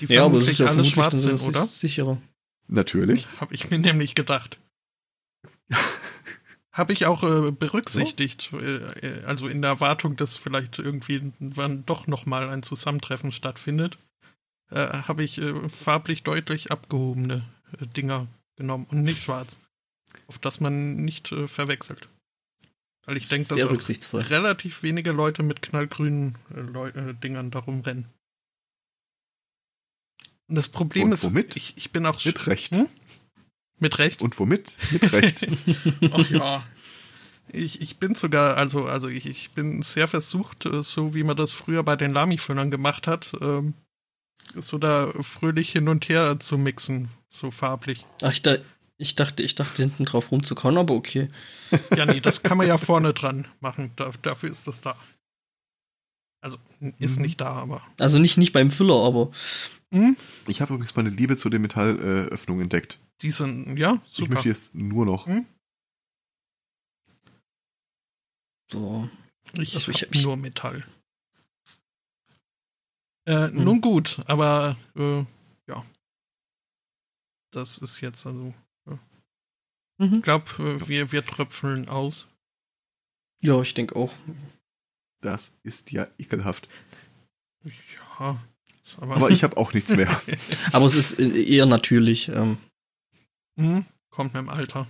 die 0.00 0.06
ja, 0.08 0.24
aber 0.24 0.30
vermutlich 0.30 0.50
ist 0.50 0.58
ja 0.58 0.66
alle 0.66 0.84
schwarz 0.84 1.22
sind, 1.22 1.38
so 1.38 1.48
oder? 1.48 1.64
sicherer. 1.66 2.18
Natürlich. 2.66 3.28
Habe 3.40 3.54
ich 3.54 3.70
mir 3.70 3.78
nämlich 3.78 4.14
gedacht. 4.14 4.58
Habe 6.72 6.92
ich 6.92 7.06
auch 7.06 7.22
äh, 7.24 7.50
berücksichtigt, 7.50 8.52
äh, 8.52 8.76
äh, 8.76 9.24
also 9.24 9.48
in 9.48 9.62
der 9.62 9.70
Erwartung, 9.70 10.16
dass 10.16 10.36
vielleicht 10.36 10.78
irgendwie 10.78 11.32
wann 11.40 11.84
doch 11.86 12.06
nochmal 12.06 12.48
ein 12.50 12.62
Zusammentreffen 12.62 13.32
stattfindet, 13.32 13.98
äh, 14.70 14.86
habe 14.86 15.24
ich 15.24 15.38
äh, 15.38 15.68
farblich 15.68 16.22
deutlich 16.22 16.70
abgehobene 16.70 17.44
äh, 17.80 17.86
Dinger 17.86 18.28
genommen 18.56 18.86
und 18.90 19.02
nicht 19.02 19.22
schwarz, 19.22 19.56
auf 20.28 20.38
das 20.38 20.60
man 20.60 20.96
nicht 20.96 21.32
äh, 21.32 21.48
verwechselt. 21.48 22.08
Weil 23.08 23.16
ich 23.16 23.28
denke, 23.28 23.48
dass 23.48 23.56
relativ 24.12 24.82
wenige 24.82 25.12
Leute 25.12 25.42
mit 25.42 25.62
knallgrünen 25.62 26.36
äh, 26.54 26.60
Leu 26.60 26.88
äh, 26.88 27.14
Dingern 27.14 27.50
darum 27.50 27.80
rennen. 27.80 28.04
Und 30.46 30.56
das 30.56 30.68
Problem 30.68 31.04
Und 31.04 31.12
ist, 31.12 31.24
womit? 31.24 31.56
Ich, 31.56 31.72
ich 31.78 31.90
bin 31.90 32.04
auch 32.04 32.22
Mit 32.22 32.46
Recht. 32.46 32.76
Hm? 32.76 32.86
mit 33.78 33.98
Recht. 33.98 34.20
Und 34.20 34.38
womit? 34.38 34.78
Mit 34.90 35.10
Recht. 35.12 35.46
Ach 36.12 36.28
ja. 36.28 36.66
Ich, 37.50 37.80
ich 37.80 37.96
bin 37.96 38.14
sogar, 38.14 38.58
also, 38.58 38.84
also 38.84 39.08
ich, 39.08 39.24
ich 39.24 39.52
bin 39.52 39.80
sehr 39.80 40.06
versucht, 40.06 40.66
äh, 40.66 40.82
so 40.82 41.14
wie 41.14 41.22
man 41.22 41.38
das 41.38 41.52
früher 41.52 41.82
bei 41.84 41.96
den 41.96 42.12
Lami-Füllern 42.12 42.70
gemacht 42.70 43.06
hat, 43.06 43.32
ähm, 43.40 43.72
so 44.54 44.76
da 44.76 45.10
fröhlich 45.22 45.72
hin 45.72 45.88
und 45.88 46.10
her 46.10 46.38
zu 46.40 46.58
mixen, 46.58 47.08
so 47.30 47.50
farblich. 47.50 48.04
Ach, 48.20 48.32
ich, 48.32 48.42
da, 48.42 48.58
ich 48.98 49.14
dachte, 49.16 49.42
ich 49.42 49.54
dachte 49.54 49.82
hinten 49.82 50.04
drauf 50.04 50.30
rumzukauen, 50.32 50.76
aber 50.76 50.94
okay. 50.94 51.30
Ja, 51.96 52.04
nee, 52.04 52.20
das 52.20 52.42
kann 52.42 52.58
man 52.58 52.66
ja 52.66 52.76
vorne 52.78 53.14
dran 53.14 53.46
machen. 53.60 53.92
Da, 53.96 54.10
dafür 54.22 54.50
ist 54.50 54.66
das 54.66 54.80
da. 54.80 54.96
Also, 56.40 56.58
ist 56.98 57.16
Mhm. 57.16 57.22
nicht 57.22 57.40
da, 57.40 57.50
aber. 57.52 57.86
Also 57.98 58.18
nicht, 58.18 58.36
nicht 58.36 58.52
beim 58.52 58.70
Füller, 58.70 59.02
aber 59.04 59.30
Hm? 59.92 60.16
Ich 60.46 60.60
habe 60.60 60.74
übrigens 60.74 60.94
meine 60.96 61.08
Liebe 61.08 61.34
zu 61.36 61.48
den 61.48 61.62
Metallöffnungen 61.62 62.64
entdeckt. 62.64 63.00
Die 63.22 63.30
sind, 63.30 63.76
ja, 63.78 64.00
Ich 64.06 64.12
super. 64.14 64.34
möchte 64.34 64.48
jetzt 64.50 64.74
nur 64.74 65.06
noch. 65.06 65.26
so. 68.70 69.08
Ich, 69.54 69.74
Also 69.74 69.90
ich- 69.90 70.02
hab 70.02 70.14
ich- 70.14 70.22
nur 70.22 70.36
Metall. 70.36 70.86
Äh, 73.26 73.48
Nun 73.48 73.80
gut, 73.80 74.20
aber 74.26 74.76
äh, 74.94 75.24
ja, 75.66 75.84
das 77.52 77.78
ist 77.78 78.00
jetzt 78.00 78.24
also. 78.26 78.54
Mhm. 79.98 80.14
Ich 80.16 80.22
glaube, 80.22 80.88
wir, 80.88 81.12
wir 81.12 81.24
tröpfeln 81.24 81.88
aus. 81.88 82.26
Ja, 83.40 83.60
ich 83.60 83.74
denke 83.74 83.96
auch. 83.96 84.12
Das 85.20 85.58
ist 85.62 85.90
ja 85.90 86.06
ekelhaft. 86.18 86.68
Ja. 88.18 88.40
Aber, 89.00 89.16
Aber 89.16 89.30
ich 89.30 89.44
habe 89.44 89.56
auch 89.56 89.74
nichts 89.74 89.94
mehr. 89.94 90.08
Aber 90.72 90.86
es 90.86 90.94
ist 90.94 91.18
eher 91.18 91.66
natürlich. 91.66 92.28
Ähm. 92.28 92.58
Hm, 93.58 93.84
kommt 94.10 94.34
mit 94.34 94.42
dem 94.42 94.48
Alter. 94.48 94.86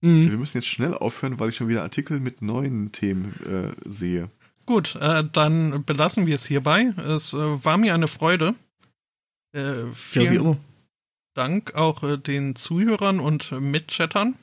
Wir 0.00 0.36
müssen 0.36 0.58
jetzt 0.58 0.68
schnell 0.68 0.94
aufhören, 0.94 1.40
weil 1.40 1.48
ich 1.48 1.56
schon 1.56 1.66
wieder 1.66 1.82
Artikel 1.82 2.20
mit 2.20 2.40
neuen 2.40 2.92
Themen 2.92 3.34
äh, 3.44 3.74
sehe. 3.84 4.30
Gut, 4.64 4.94
äh, 4.94 5.24
dann 5.32 5.84
belassen 5.84 6.26
wir 6.26 6.36
es 6.36 6.46
hierbei. 6.46 6.94
Es 6.98 7.32
äh, 7.32 7.64
war 7.64 7.78
mir 7.78 7.94
eine 7.94 8.06
Freude. 8.06 8.54
Äh, 9.52 9.60
Ja, 9.60 9.88
wie 9.88 9.94
vielen 9.94 10.34
immer. 10.36 10.56
Dank 11.38 11.76
auch 11.76 12.02
äh, 12.02 12.18
den 12.18 12.56
Zuhörern 12.56 13.20
und 13.20 13.52
äh, 13.52 13.60
Mitchattern. 13.60 14.36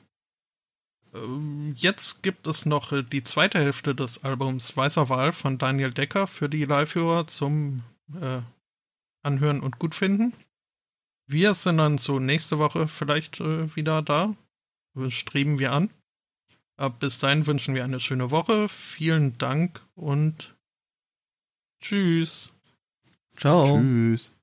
Ähm, 1.14 1.74
Jetzt 1.76 2.22
gibt 2.22 2.46
es 2.46 2.64
noch 2.64 2.90
äh, 2.92 3.02
die 3.02 3.22
zweite 3.22 3.58
Hälfte 3.58 3.94
des 3.94 4.24
Albums 4.24 4.74
Weißer 4.74 5.10
Wahl 5.10 5.32
von 5.32 5.58
Daniel 5.58 5.92
Decker 5.92 6.26
für 6.26 6.48
die 6.48 6.64
Live-Hörer 6.64 7.26
zum 7.26 7.82
äh, 8.18 8.40
Anhören 9.22 9.60
und 9.60 9.78
Gutfinden. 9.78 10.32
Wir 11.28 11.52
sind 11.52 11.76
dann 11.76 11.98
so 11.98 12.18
nächste 12.18 12.58
Woche 12.58 12.88
vielleicht 12.88 13.40
äh, 13.40 13.76
wieder 13.76 14.00
da. 14.00 14.34
Das 14.94 15.12
streben 15.12 15.58
wir 15.58 15.72
an. 15.72 15.90
Bis 16.98 17.18
dahin 17.18 17.46
wünschen 17.46 17.74
wir 17.74 17.84
eine 17.84 18.00
schöne 18.00 18.30
Woche. 18.30 18.68
Vielen 18.68 19.38
Dank 19.38 19.80
und 19.94 20.54
tschüss. 21.80 22.50
Ciao. 23.36 23.78
Tschüss. 23.78 24.35